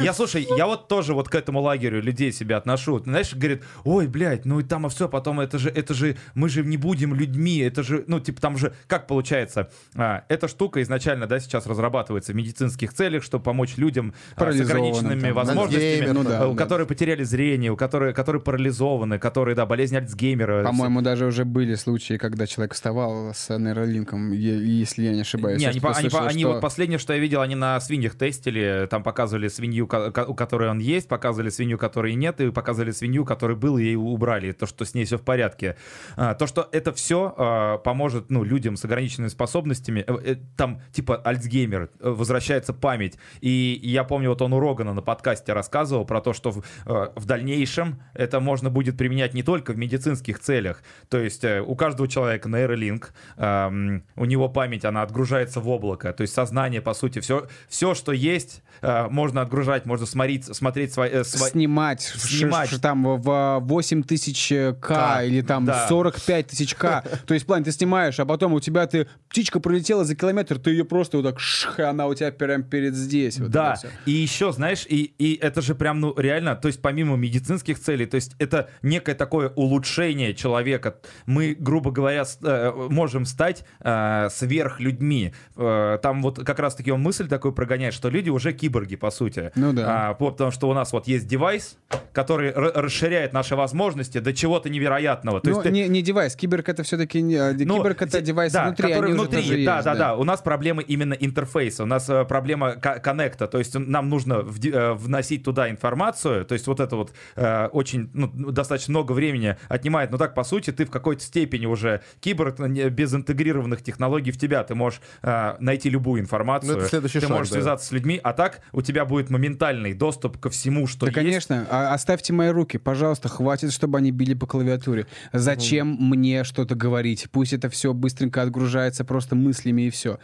Я, 0.00 0.12
слушай, 0.12 0.46
я 0.56 0.66
вот 0.66 0.88
тоже 0.88 1.14
вот 1.14 1.28
к 1.28 1.34
этому 1.34 1.60
лагерю 1.60 2.02
людей 2.02 2.32
себя 2.32 2.56
отношу. 2.56 2.98
Знаешь, 2.98 3.34
говорит, 3.34 3.62
ой, 3.84 4.06
блядь, 4.06 4.44
ну 4.44 4.60
и 4.60 4.64
там 4.64 4.86
и 4.86 4.90
все, 4.90 5.08
потом 5.08 5.40
это 5.40 5.58
же, 5.58 5.70
это 5.70 5.94
же, 5.94 6.16
мы 6.34 6.48
же 6.48 6.64
не 6.64 6.76
будем 6.76 7.14
людьми, 7.14 7.58
это 7.58 7.82
же, 7.82 8.04
ну, 8.06 8.20
типа, 8.20 8.40
там 8.40 8.58
же, 8.58 8.74
как 8.86 9.06
получается, 9.06 9.70
а, 9.94 10.24
эта 10.28 10.48
штука 10.48 10.82
изначально, 10.82 11.26
да, 11.26 11.38
сейчас 11.40 11.66
разрабатывается 11.66 12.32
в 12.32 12.36
медицинских 12.36 12.92
целях, 12.92 13.22
чтобы 13.22 13.44
помочь 13.44 13.76
людям 13.76 14.14
а, 14.36 14.52
с 14.52 14.60
ограниченными 14.60 15.22
там, 15.22 15.34
возможностями, 15.34 16.10
ну 16.10 16.24
да, 16.24 16.48
у 16.48 16.54
да. 16.54 16.62
которые 16.62 16.86
потеряли 16.86 17.24
зрение, 17.24 17.70
у 17.70 17.76
которых, 17.76 18.14
которые 18.14 18.42
парализованы, 18.42 19.18
которые, 19.18 19.54
да, 19.54 19.66
болезнь 19.66 19.96
Альцгеймера. 19.96 20.64
По-моему, 20.64 21.02
даже 21.02 21.26
уже 21.26 21.44
были 21.44 21.74
случаи, 21.74 22.16
когда 22.16 22.46
человек 22.46 22.74
вставал 22.74 23.32
с 23.34 23.56
нейролинком, 23.56 24.32
е- 24.32 24.82
если 24.84 25.02
я 25.04 25.12
не 25.12 25.20
ошибаюсь. 25.22 25.60
Не, 25.60 25.66
они, 25.66 25.80
по- 25.80 25.90
они, 25.90 26.08
по- 26.08 26.10
слышал, 26.10 26.28
они 26.28 26.42
что- 26.42 26.52
вот 26.52 26.60
последнее, 26.60 26.98
что 26.98 27.12
я 27.12 27.18
видел, 27.18 27.40
они 27.40 27.54
на 27.54 27.80
свиньях 27.80 28.14
тестили, 28.14 28.86
там 28.90 29.02
показывали 29.02 29.48
свинью, 29.48 29.84
у 29.84 30.34
которой 30.34 30.68
он 30.70 30.78
есть, 30.78 31.08
показывали 31.08 31.50
свинью, 31.50 31.78
которой 31.78 32.14
нет, 32.14 32.40
и 32.40 32.50
показывали 32.50 32.90
свинью, 32.92 33.24
которой 33.24 33.56
был, 33.56 33.78
и 33.78 33.84
ей 33.84 33.96
убрали, 33.96 34.52
то, 34.52 34.66
что 34.66 34.84
с 34.84 34.94
ней 34.94 35.04
все 35.04 35.18
в 35.18 35.22
порядке. 35.22 35.76
А, 36.16 36.34
то, 36.34 36.46
что 36.46 36.68
это 36.72 36.92
все 36.92 37.80
поможет, 37.84 38.30
ну, 38.30 38.44
людям 38.44 38.76
с 38.76 38.84
ограниченными 38.84 39.28
способностями, 39.28 40.04
э, 40.06 40.16
э, 40.24 40.36
там, 40.56 40.80
типа, 40.92 41.16
Альцгеймер, 41.16 41.90
э, 42.00 42.10
возвращается 42.10 42.72
память, 42.72 43.18
и 43.40 43.80
я 43.82 44.04
помню, 44.04 44.30
вот 44.30 44.42
он 44.42 44.52
у 44.52 44.60
Рогана 44.60 44.92
на 44.94 45.02
подкасте 45.02 45.52
рассказывал 45.52 46.04
про 46.04 46.20
то, 46.20 46.32
что 46.32 46.50
в, 46.50 46.62
в 46.84 47.24
дальнейшем 47.24 48.02
это 48.14 48.40
можно 48.40 48.70
будет 48.70 48.96
применять 48.96 49.34
не 49.34 49.42
только 49.42 49.72
в 49.72 49.78
медицинских 49.78 50.38
целях, 50.40 50.82
то 51.08 51.18
есть 51.18 51.44
у 51.44 51.74
каждого 51.76 52.08
человека 52.08 52.48
нейролинк, 52.48 53.12
у 53.36 54.24
него 54.24 54.48
память, 54.48 54.73
она 54.82 55.02
отгружается 55.02 55.60
в 55.60 55.68
облако, 55.68 56.14
то 56.14 56.22
есть 56.22 56.32
сознание, 56.32 56.80
по 56.80 56.94
сути, 56.94 57.18
все, 57.18 57.46
все 57.68 57.94
что 57.94 58.12
есть, 58.12 58.62
э, 58.80 59.08
можно 59.10 59.42
отгружать, 59.42 59.84
можно 59.84 60.06
смотреть, 60.06 60.46
смотреть 60.56 60.94
свои... 60.94 61.10
э, 61.10 61.20
сва- 61.20 61.50
снимать, 61.50 62.00
Снимать. 62.00 62.70
ш- 62.70 62.76
ш- 62.76 62.80
там 62.80 63.02
в 63.20 63.58
8 63.60 64.02
тысяч 64.04 64.48
К 64.48 64.72
К, 64.80 65.22
или 65.24 65.42
там 65.42 65.66
да. 65.66 65.86
45 65.88 66.46
тысяч 66.46 66.74
К. 66.74 67.02
То 67.26 67.34
есть, 67.34 67.44
в 67.44 67.46
плане, 67.46 67.64
ты 67.64 67.72
снимаешь, 67.72 68.18
а 68.18 68.24
потом 68.24 68.54
у 68.54 68.60
тебя 68.60 68.86
ты 68.86 69.06
птичка 69.28 69.60
пролетела 69.60 70.04
за 70.04 70.14
километр, 70.16 70.58
ты 70.58 70.70
ее 70.70 70.84
просто 70.84 71.18
вот 71.18 71.24
так 71.26 71.38
шх, 71.40 71.78
она 71.80 72.06
у 72.06 72.14
тебя 72.14 72.32
прям 72.32 72.62
перед 72.62 72.94
здесь. 72.94 73.38
Вот 73.38 73.50
да, 73.50 73.76
и 74.06 74.12
еще, 74.12 74.52
знаешь, 74.52 74.86
и, 74.88 75.02
и 75.18 75.34
это 75.34 75.60
же 75.60 75.74
прям, 75.74 76.00
ну, 76.00 76.14
реально, 76.16 76.56
то 76.56 76.68
есть 76.68 76.80
помимо 76.80 77.16
медицинских 77.16 77.78
целей, 77.78 78.06
то 78.06 78.14
есть 78.14 78.34
это 78.38 78.70
некое 78.82 79.14
такое 79.14 79.50
улучшение 79.50 80.34
человека. 80.34 80.96
Мы, 81.26 81.54
грубо 81.58 81.90
говоря, 81.90 82.24
э, 82.42 82.72
можем 82.88 83.24
стать 83.26 83.64
э, 83.80 84.28
сверхлюдьми. 84.64 85.32
Э, 85.56 85.98
там 86.02 86.22
вот 86.22 86.44
как 86.44 86.58
раз-таки 86.58 86.90
он 86.90 87.00
мысль 87.00 87.28
такую 87.28 87.52
прогоняет, 87.52 87.94
что 87.94 88.08
люди 88.08 88.30
уже 88.30 88.52
киборги, 88.52 88.96
по 88.96 89.10
сути. 89.10 89.52
Ну 89.54 89.72
да. 89.72 90.10
А, 90.10 90.14
по- 90.14 90.30
потому 90.30 90.50
что 90.50 90.68
у 90.68 90.74
нас 90.74 90.92
вот 90.92 91.06
есть 91.06 91.26
девайс, 91.26 91.76
который 92.12 92.52
расширяет 92.52 93.32
наши 93.32 93.56
возможности 93.56 94.18
до 94.18 94.32
чего-то 94.32 94.68
невероятного. 94.70 95.40
То 95.40 95.50
Ну, 95.50 95.56
есть 95.56 95.62
ты- 95.64 95.70
не, 95.72 95.88
не 95.88 96.02
девайс, 96.02 96.34
киберг 96.36 96.68
это 96.68 96.82
все-таки 96.82 97.20
не... 97.22 97.34
э, 97.34 97.52
ну, 97.64 97.76
киберг 97.78 98.02
это 98.02 98.20
девайс 98.20 98.52
да, 98.52 98.66
внутри, 98.66 98.82
который 98.88 99.04
они 99.04 99.12
уже 99.14 99.22
внутри, 99.28 99.64
да, 99.64 99.74
есть, 99.76 99.84
да, 99.84 99.94
да. 99.94 100.16
У 100.16 100.24
нас 100.24 100.40
проблемы 100.40 100.82
именно 100.82 101.14
интерфейса, 101.14 101.82
у 101.82 101.86
нас 101.86 102.08
э, 102.08 102.24
проблема 102.24 102.72
ко- 102.72 102.98
коннекта, 103.00 103.46
то 103.46 103.58
есть 103.58 103.74
нам 103.78 104.08
нужно 104.08 104.40
вди- 104.40 104.70
э, 104.72 104.92
вносить 104.94 105.44
туда 105.44 105.68
информацию, 105.70 106.44
то 106.44 106.54
есть 106.54 106.66
вот 106.66 106.80
это 106.80 106.96
вот 106.96 107.12
э, 107.36 107.66
очень, 107.66 108.10
ну, 108.14 108.28
достаточно 108.52 108.92
много 108.92 109.12
времени 109.12 109.56
отнимает, 109.68 110.10
но 110.10 110.18
так, 110.18 110.34
по 110.34 110.44
сути, 110.44 110.70
ты 110.70 110.84
в 110.84 110.90
какой-то 110.90 111.22
степени 111.22 111.66
уже 111.66 112.00
киборг 112.20 112.58
без 112.60 113.12
интегрированных 113.14 113.82
технологий 113.82 114.30
в 114.30 114.38
тебя, 114.38 114.53
ты 114.62 114.74
можешь 114.74 115.00
э, 115.22 115.54
найти 115.58 115.90
любую 115.90 116.20
информацию, 116.20 116.74
Ну, 116.74 116.78
это 116.80 116.88
следующий 116.88 117.20
ты 117.20 117.26
шаг, 117.26 117.30
можешь 117.36 117.48
да. 117.50 117.54
связаться 117.54 117.86
с 117.86 117.92
людьми, 117.92 118.20
а 118.22 118.32
так 118.32 118.60
у 118.72 118.82
тебя 118.82 119.04
будет 119.04 119.30
моментальный 119.30 119.94
доступ 119.94 120.38
ко 120.38 120.50
всему, 120.50 120.86
что 120.86 121.00
Да, 121.00 121.06
есть. 121.06 121.16
конечно. 121.16 121.66
А- 121.70 121.94
оставьте 121.94 122.32
мои 122.32 122.50
руки, 122.50 122.76
пожалуйста, 122.78 123.28
хватит, 123.28 123.72
чтобы 123.72 123.98
они 123.98 124.10
били 124.12 124.34
по 124.34 124.46
клавиатуре. 124.46 125.06
Зачем 125.32 125.96
мне 125.98 126.44
что-то 126.44 126.74
говорить? 126.74 127.26
Пусть 127.32 127.52
это 127.52 127.68
все 127.68 127.92
быстренько 127.92 128.42
отгружается 128.42 129.04
просто 129.04 129.34
мыслями 129.34 129.82
и 129.82 129.90
все. 129.90 130.18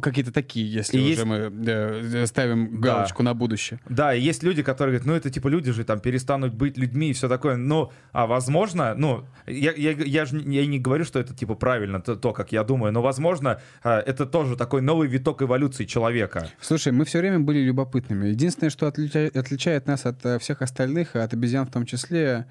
Какие-то 0.00 0.32
такие, 0.32 0.70
если 0.70 0.96
И 0.98 1.00
уже 1.00 1.08
есть- 1.10 1.24
мы 1.24 1.36
э, 1.66 2.26
ставим 2.26 2.80
Да. 2.80 2.94
галочку 2.94 3.22
на 3.22 3.34
будущее. 3.34 3.80
Да, 3.88 4.14
и 4.14 4.20
есть 4.20 4.42
люди, 4.42 4.62
которые 4.62 4.98
говорят, 4.98 5.06
ну 5.06 5.14
это 5.14 5.30
типа 5.30 5.48
люди 5.48 5.72
же 5.72 5.84
там 5.84 6.00
перестанут 6.00 6.54
быть 6.54 6.76
людьми 6.78 7.10
и 7.10 7.12
все 7.12 7.28
такое. 7.28 7.56
Ну, 7.56 7.90
а 8.12 8.26
возможно, 8.26 8.94
ну, 8.96 9.24
я, 9.46 9.72
я, 9.72 9.92
я 9.92 10.24
же 10.26 10.36
не- 10.36 10.56
я 10.56 10.66
не 10.66 10.78
говорю, 10.78 11.04
что 11.04 11.18
это 11.18 11.34
типа 11.34 11.54
правильно, 11.54 12.00
то, 12.00 12.16
то, 12.16 12.32
как 12.32 12.52
я 12.52 12.64
думаю, 12.64 12.92
но 12.92 13.02
возможно, 13.06 13.60
а, 13.82 14.00
это 14.00 14.26
тоже 14.26 14.56
такой 14.56 14.82
новый 14.82 15.08
виток 15.08 15.42
эволюции 15.42 15.84
человека. 15.84 16.48
Слушай, 16.60 16.92
мы 16.92 17.04
все 17.04 17.20
время 17.20 17.38
были 17.38 17.60
любопытными. 17.60 18.26
Единственное, 18.28 18.70
что 18.70 18.86
отлича- 18.88 19.30
отличает 19.38 19.86
нас 19.86 20.06
от 20.06 20.26
э, 20.26 20.38
всех 20.38 20.60
остальных, 20.60 21.14
от 21.16 21.32
обезьян 21.32 21.66
в 21.66 21.70
том 21.70 21.86
числе, 21.86 22.46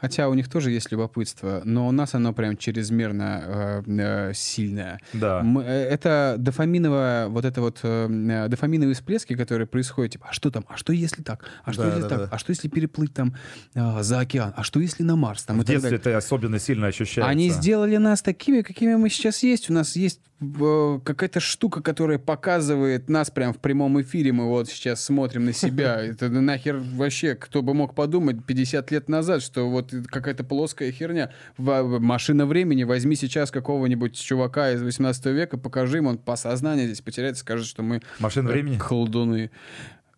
хотя 0.00 0.28
у 0.28 0.34
них 0.34 0.48
тоже 0.48 0.70
есть 0.70 0.90
любопытство, 0.92 1.62
но 1.64 1.86
у 1.88 1.92
нас 1.92 2.14
оно 2.14 2.32
прям 2.32 2.56
чрезмерно 2.56 3.82
э, 3.86 4.28
э, 4.30 4.32
сильное. 4.34 5.00
Да. 5.12 5.42
Мы- 5.42 5.62
э, 5.64 5.84
это 5.88 6.36
дофаминовая, 6.38 7.28
вот 7.28 7.44
это 7.44 7.60
вот 7.60 7.80
э, 7.82 8.08
э, 8.08 8.48
дофаминовые 8.48 8.94
всплески, 8.94 9.34
которые 9.36 9.66
происходят, 9.66 10.12
типа, 10.12 10.26
а 10.30 10.32
что 10.32 10.50
там, 10.50 10.64
а 10.68 10.76
что 10.76 10.92
если 10.92 11.22
так, 11.22 11.44
а 11.64 11.72
что 11.72 11.82
Да, 11.82 11.88
если 11.88 12.02
да, 12.02 12.08
так, 12.08 12.18
да. 12.18 12.28
а 12.30 12.38
что 12.38 12.50
если 12.50 12.68
переплыть 12.68 13.12
там 13.14 13.34
э, 13.74 14.02
за 14.02 14.20
океан, 14.20 14.52
а 14.56 14.62
что 14.62 14.80
если 14.80 15.02
на 15.02 15.16
Марс 15.16 15.42
там 15.44 15.58
В 15.60 15.64
детстве 15.64 15.96
это 15.96 16.16
особенно 16.16 16.58
сильно 16.58 16.86
ощущается. 16.88 17.30
Они 17.30 17.50
сделали 17.50 17.96
нас 17.96 18.22
такими, 18.22 18.62
какими 18.62 18.94
мы 18.94 19.10
сейчас 19.10 19.42
есть. 19.42 19.70
У 19.70 19.72
нас 19.72 19.96
есть 19.96 20.20
какая-то 20.40 21.40
штука, 21.40 21.82
которая 21.82 22.18
показывает 22.18 23.08
нас 23.08 23.30
прям 23.30 23.52
в 23.52 23.58
прямом 23.58 24.00
эфире. 24.02 24.32
Мы 24.32 24.46
вот 24.46 24.68
сейчас 24.68 25.02
смотрим 25.02 25.44
на 25.44 25.52
себя. 25.52 26.00
Это 26.04 26.28
нахер 26.28 26.76
вообще, 26.76 27.34
кто 27.34 27.62
бы 27.62 27.74
мог 27.74 27.94
подумать 27.94 28.44
50 28.44 28.90
лет 28.92 29.08
назад, 29.08 29.42
что 29.42 29.68
вот 29.68 29.92
какая-то 30.06 30.44
плоская 30.44 30.92
херня. 30.92 31.32
Машина 31.56 32.46
времени. 32.46 32.84
Возьми 32.84 33.16
сейчас 33.16 33.50
какого-нибудь 33.50 34.16
чувака 34.16 34.72
из 34.72 34.82
18 34.82 35.26
века, 35.26 35.58
покажи 35.58 35.96
ему, 35.96 36.10
он 36.10 36.18
по 36.18 36.36
сознанию 36.36 36.86
здесь 36.86 37.00
потеряется, 37.00 37.40
скажет, 37.40 37.66
что 37.66 37.82
мы 37.82 38.00
Машина 38.20 38.48
э, 38.48 38.52
времени? 38.52 38.78
колдуны. 38.78 39.50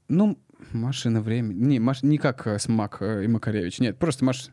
Ну, 0.09 0.39
машина 0.73 1.23
времени. 1.23 1.65
Не, 1.65 1.79
маш... 1.79 2.03
не 2.03 2.19
как 2.19 2.47
э, 2.47 2.59
Смак 2.59 2.99
э, 3.01 3.25
и 3.25 3.27
Макаревич. 3.27 3.79
Нет, 3.79 3.99
просто 3.99 4.25
маш... 4.25 4.51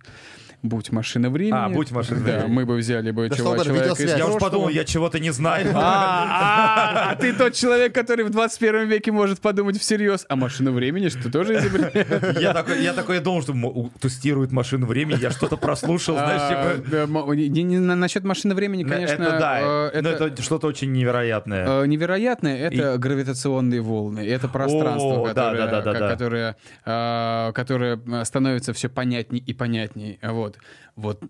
будь 0.63 0.91
машина 0.91 1.29
времени. 1.29 1.53
А, 1.55 1.69
будь 1.69 1.91
машина 1.91 2.19
Да, 2.25 2.31
времени. 2.39 2.51
мы 2.53 2.65
бы 2.65 2.75
взяли 2.77 3.11
бы 3.11 3.29
Да 3.29 3.35
чего- 3.35 3.57
человека 3.63 4.01
из. 4.03 4.15
Я 4.17 4.27
уж 4.27 4.39
подумал, 4.39 4.69
я 4.69 4.83
чего-то 4.85 5.19
не 5.19 5.31
знаю. 5.31 5.71
А, 5.75 7.11
а, 7.11 7.15
ты 7.15 7.33
тот 7.33 7.53
человек, 7.53 7.93
который 7.93 8.25
в 8.25 8.29
21 8.29 8.87
веке 8.87 9.11
может 9.11 9.39
подумать 9.39 9.79
всерьез. 9.79 10.25
А 10.29 10.35
машину 10.35 10.71
времени, 10.71 11.09
что 11.09 11.31
тоже 11.31 11.55
изобрели? 11.57 12.41
Я 12.41 12.53
такой, 12.53 12.81
я 12.83 12.93
такой 12.93 13.19
думал, 13.19 13.41
что 13.41 13.53
тестирует 13.99 14.51
машину 14.51 14.85
времени, 14.87 15.19
я 15.21 15.31
что-то 15.31 15.57
прослушал, 15.57 16.15
знаешь, 16.15 16.41
А, 16.43 16.75
типа... 16.79 16.89
да, 17.07 17.35
не- 17.35 17.79
на- 17.79 17.95
Насчет 17.95 18.23
машины 18.23 18.55
времени, 18.55 18.83
конечно, 18.83 19.23
это 19.23 19.39
да, 19.39 19.59
э, 19.93 20.01
но 20.01 20.09
это 20.09 20.41
что-то 20.41 20.67
очень 20.67 20.91
невероятное. 20.91 21.83
э, 21.83 21.87
невероятное. 21.87 22.57
Это 22.69 22.97
гравитационные 22.97 23.81
волны, 23.81 24.19
это 24.27 24.47
пространство, 24.47 25.27
да, 25.33 25.51
которое, 25.51 25.57
да, 25.57 25.67
да, 25.67 25.81
да, 25.81 25.93
ко- 25.93 25.99
да. 25.99 26.09
которое, 26.09 26.55
э, 26.85 27.51
которое 27.53 28.23
становится 28.23 28.73
все 28.73 28.87
понятней 28.89 29.39
и 29.39 29.53
понятней. 29.53 30.19
Вот, 30.23 30.46
вот, 30.95 31.21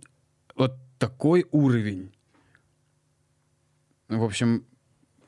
вот 0.56 0.76
такой 1.00 1.46
уровень. 1.52 2.14
В 4.10 4.24
общем, 4.24 4.66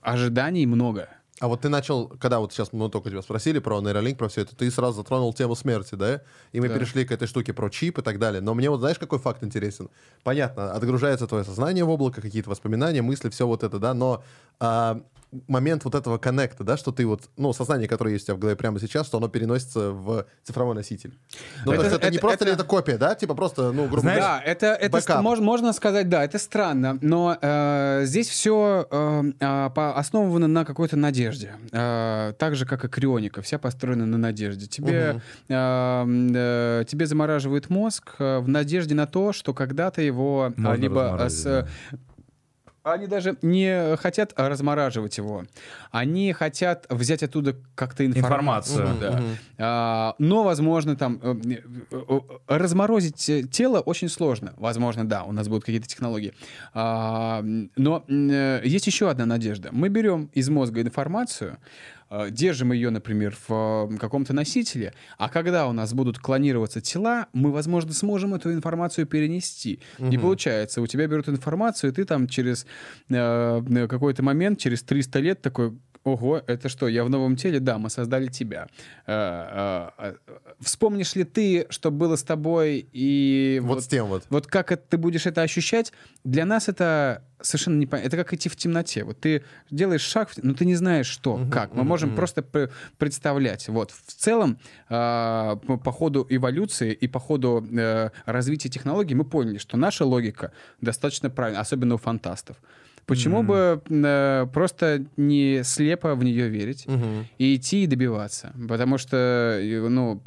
ожиданий 0.02 0.66
много. 0.66 1.10
А 1.40 1.48
вот 1.48 1.62
ты 1.62 1.70
начал, 1.70 2.08
когда 2.20 2.40
вот 2.40 2.52
сейчас 2.52 2.74
мы 2.74 2.90
только 2.90 3.10
тебя 3.10 3.22
спросили 3.22 3.60
про 3.60 3.80
нейролинк, 3.80 4.18
про 4.18 4.28
все 4.28 4.42
это, 4.42 4.56
ты 4.56 4.70
сразу 4.72 4.98
затронул 4.98 5.34
тему 5.34 5.56
смерти, 5.56 5.96
да? 5.96 6.22
И 6.52 6.60
мы 6.60 6.68
Да. 6.68 6.76
перешли 6.76 7.06
к 7.06 7.12
этой 7.12 7.28
штуке 7.28 7.54
про 7.54 7.70
чип 7.70 7.98
и 8.00 8.02
так 8.02 8.20
далее. 8.20 8.42
Но 8.42 8.54
мне 8.54 8.70
вот 8.70 8.80
знаешь, 8.82 9.00
какой 9.00 9.20
факт 9.20 9.42
интересен? 9.44 9.90
Понятно, 10.24 10.74
отгружается 10.74 11.28
твое 11.28 11.46
сознание 11.46 11.86
в 11.86 11.90
облако, 11.90 12.22
какие-то 12.22 12.50
воспоминания, 12.50 13.02
мысли, 13.02 13.30
все 13.30 13.48
вот 13.48 13.64
это, 13.64 13.80
да, 13.80 13.94
но 13.94 14.22
а, 14.60 15.02
момент 15.48 15.86
вот 15.86 15.96
этого 15.96 16.18
коннекта, 16.18 16.64
да, 16.66 16.76
что 16.76 16.92
ты 16.92 17.06
вот, 17.06 17.30
ну, 17.38 17.54
сознание, 17.54 17.88
которое 17.88 18.12
есть 18.14 18.26
у 18.26 18.28
тебя 18.28 18.36
в 18.36 18.40
голове 18.40 18.58
прямо 18.58 18.80
сейчас, 18.80 19.06
что 19.08 19.20
оно 19.20 19.30
переносится 19.30 19.92
в 19.92 20.26
цифровой 20.44 20.76
носитель. 20.76 21.14
Ну, 21.66 21.72
Это- 21.72 21.82
то 21.82 21.86
есть 21.88 21.96
это, 21.98 22.10
не 22.10 22.18
это- 22.18 22.28
просто 22.28 22.46
ли 22.46 22.52
это- 22.52 22.62
это 22.64 22.70
копия, 22.70 22.98
да? 22.98 23.16
Типа 23.16 23.36
просто, 23.36 23.72
ну, 23.72 23.84
грубо 23.86 24.02
Знаешь, 24.02 24.20
говоря, 24.20 24.42
да, 24.44 24.52
это, 24.52 24.66
это 24.74 25.00
ст- 25.00 25.10
мож- 25.22 25.40
можно 25.40 25.72
сказать, 25.72 26.10
да, 26.10 26.26
это 26.26 26.38
странно, 26.40 26.98
но 27.02 27.38
э, 27.42 28.02
здесь 28.06 28.28
все 28.28 28.88
основано 29.78 30.48
на 30.48 30.66
какой-то 30.66 30.98
надежде, 30.98 31.29
Э, 31.72 32.34
так 32.38 32.56
же 32.56 32.66
как 32.66 32.86
и 32.86 32.88
крионика, 32.88 33.42
вся 33.42 33.58
построена 33.58 34.06
на 34.06 34.18
надежде. 34.18 34.68
Тебе 34.68 35.22
э, 35.48 35.54
э, 35.54 36.84
тебе 36.88 37.06
замораживают 37.06 37.70
мозг 37.70 38.16
э, 38.20 38.40
в 38.40 38.48
надежде 38.48 38.96
на 38.96 39.06
то, 39.06 39.34
что 39.34 39.54
когда-то 39.54 40.02
его 40.02 40.54
а, 40.58 40.62
Можно 40.62 40.82
либо 40.82 41.26
с 41.30 41.68
Они 42.84 43.08
даже 43.08 43.38
не 43.42 43.96
хотят 43.98 44.34
размораживать 44.38 45.18
его. 45.18 45.44
Они 45.92 46.32
хотят 46.34 46.86
взять 46.90 47.24
оттуда 47.24 47.56
как-то 47.76 48.06
информацию. 48.06 48.88
Информацию. 48.88 49.12
да. 49.12 49.22
А, 49.58 50.16
но, 50.18 50.44
возможно, 50.44 50.96
там 50.96 51.20
э, 51.22 51.36
э, 51.52 52.00
э, 52.08 52.20
разморозить 52.48 53.52
тело 53.52 53.80
очень 53.82 54.08
сложно. 54.08 54.54
Возможно, 54.58 55.08
да, 55.08 55.24
у 55.24 55.32
нас 55.32 55.48
будут 55.48 55.66
какие-то 55.66 55.88
технологии. 55.88 56.34
А, 56.74 57.44
но 57.76 58.04
есть 58.08 58.88
еще 58.88 59.10
одна 59.10 59.26
надежда. 59.26 59.70
Мы 59.72 59.90
берем 59.90 60.30
из 60.34 60.50
мозга 60.50 60.82
информацию, 60.82 61.58
держим 62.32 62.72
ее, 62.72 62.90
например, 62.90 63.36
в 63.48 63.90
э, 63.92 63.98
каком-то 63.98 64.34
носителе, 64.34 64.94
а 65.18 65.30
когда 65.30 65.68
у 65.68 65.74
нас 65.74 65.94
будут 65.94 66.18
клонироваться 66.18 66.82
тела, 66.82 67.28
мы, 67.34 67.52
возможно, 67.52 67.94
сможем 67.94 68.34
эту 68.34 68.52
информацию 68.52 69.06
перенести. 69.06 69.80
И 70.12 70.18
получается, 70.18 70.82
у 70.82 70.88
тебя 70.88 71.08
берут 71.08 71.30
информацию, 71.30 71.92
и 71.92 71.94
ты 71.94 72.06
там 72.06 72.28
через 72.28 72.66
э, 73.10 73.88
какой-то 73.88 74.24
момент, 74.24 74.60
через 74.60 74.82
300 74.84 75.20
лет 75.20 75.42
такой, 75.42 75.78
Ого, 76.14 76.42
это 76.48 76.70
что, 76.70 76.88
я 76.88 77.04
в 77.04 77.10
новом 77.10 77.36
теле? 77.36 77.60
Да, 77.60 77.78
мы 77.78 77.90
создали 77.90 78.28
тебя. 78.28 78.68
Э, 79.06 79.90
э, 79.98 80.14
э, 80.28 80.38
Вспомнишь 80.60 81.16
ли 81.16 81.24
ты, 81.24 81.68
что 81.70 81.92
было 81.92 82.16
с 82.16 82.24
тобой 82.24 82.88
и 82.92 83.60
Вот 83.64 83.84
с 83.84 83.88
тем 83.88 84.08
вот. 84.08 84.24
вот 84.30 84.48
как 84.48 84.72
это, 84.72 84.84
ты 84.90 84.98
будешь 84.98 85.26
это 85.26 85.42
ощущать, 85.42 85.94
для 86.24 86.46
нас 86.46 86.68
это 86.68 87.24
совершенно 87.42 87.78
не 87.78 87.86
понятно. 87.86 88.08
Это 88.08 88.18
как 88.18 88.34
идти 88.34 88.50
в 88.50 88.56
темноте. 88.56 89.04
Вот 89.04 89.20
ты 89.20 89.44
делаешь 89.72 90.02
шаг, 90.02 90.32
но 90.42 90.54
ты 90.54 90.66
не 90.66 90.76
знаешь, 90.76 91.08
что, 91.08 91.40
как. 91.52 91.74
Мы 91.74 91.84
можем 91.84 92.16
просто 92.16 92.42
пр- 92.42 92.72
представлять. 92.98 93.68
Вот. 93.70 93.92
В 93.92 94.14
целом, 94.14 94.58
а, 94.90 95.56
по 95.56 95.92
ходу 95.92 96.26
эволюции 96.30 96.92
и 96.92 97.08
по 97.08 97.20
ходу 97.20 97.66
э, 97.72 98.10
развития 98.26 98.70
технологий 98.70 99.16
мы 99.16 99.24
поняли, 99.24 99.58
что 99.58 99.78
наша 99.78 100.06
логика 100.06 100.52
достаточно 100.82 101.30
правильная, 101.30 101.62
особенно 101.62 101.96
у 101.96 101.98
фантастов. 101.98 102.58
Почему 103.10 103.44
бы 103.44 103.82
э, 103.90 104.48
просто 104.54 105.04
не 105.18 105.64
слепо 105.64 106.16
в 106.16 106.24
нее 106.24 106.48
верить 106.50 106.86
Мгм. 106.88 107.28
и 107.38 107.56
идти 107.56 107.84
и 107.84 107.88
добиваться? 107.88 108.54
Потому 108.68 108.98
что, 108.98 109.18
э, 109.62 109.88
ну, 109.90 110.22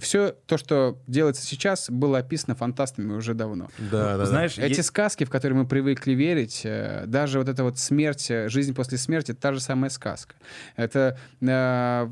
все 0.00 0.34
то, 0.46 0.56
что 0.56 0.98
делается 1.06 1.44
сейчас, 1.44 1.90
было 1.90 2.18
описано 2.18 2.54
фантастами 2.54 3.12
уже 3.12 3.34
давно. 3.34 3.68
Да, 3.78 4.04
да, 4.12 4.16
да. 4.18 4.26
Знаешь, 4.26 4.56
Эти 4.58 4.78
е- 4.78 4.82
сказки, 4.82 5.24
в 5.24 5.30
которые 5.30 5.58
мы 5.58 5.66
привыкли 5.66 6.12
верить, 6.12 6.62
э, 6.64 7.04
даже 7.06 7.38
вот 7.38 7.48
эта 7.48 7.64
вот 7.64 7.78
смерть, 7.78 8.30
э, 8.30 8.48
жизнь 8.48 8.74
после 8.74 8.96
смерти, 8.98 9.34
та 9.34 9.52
же 9.52 9.60
самая 9.60 9.90
сказка. 9.90 10.34
Это 10.76 11.18
э, 11.40 12.08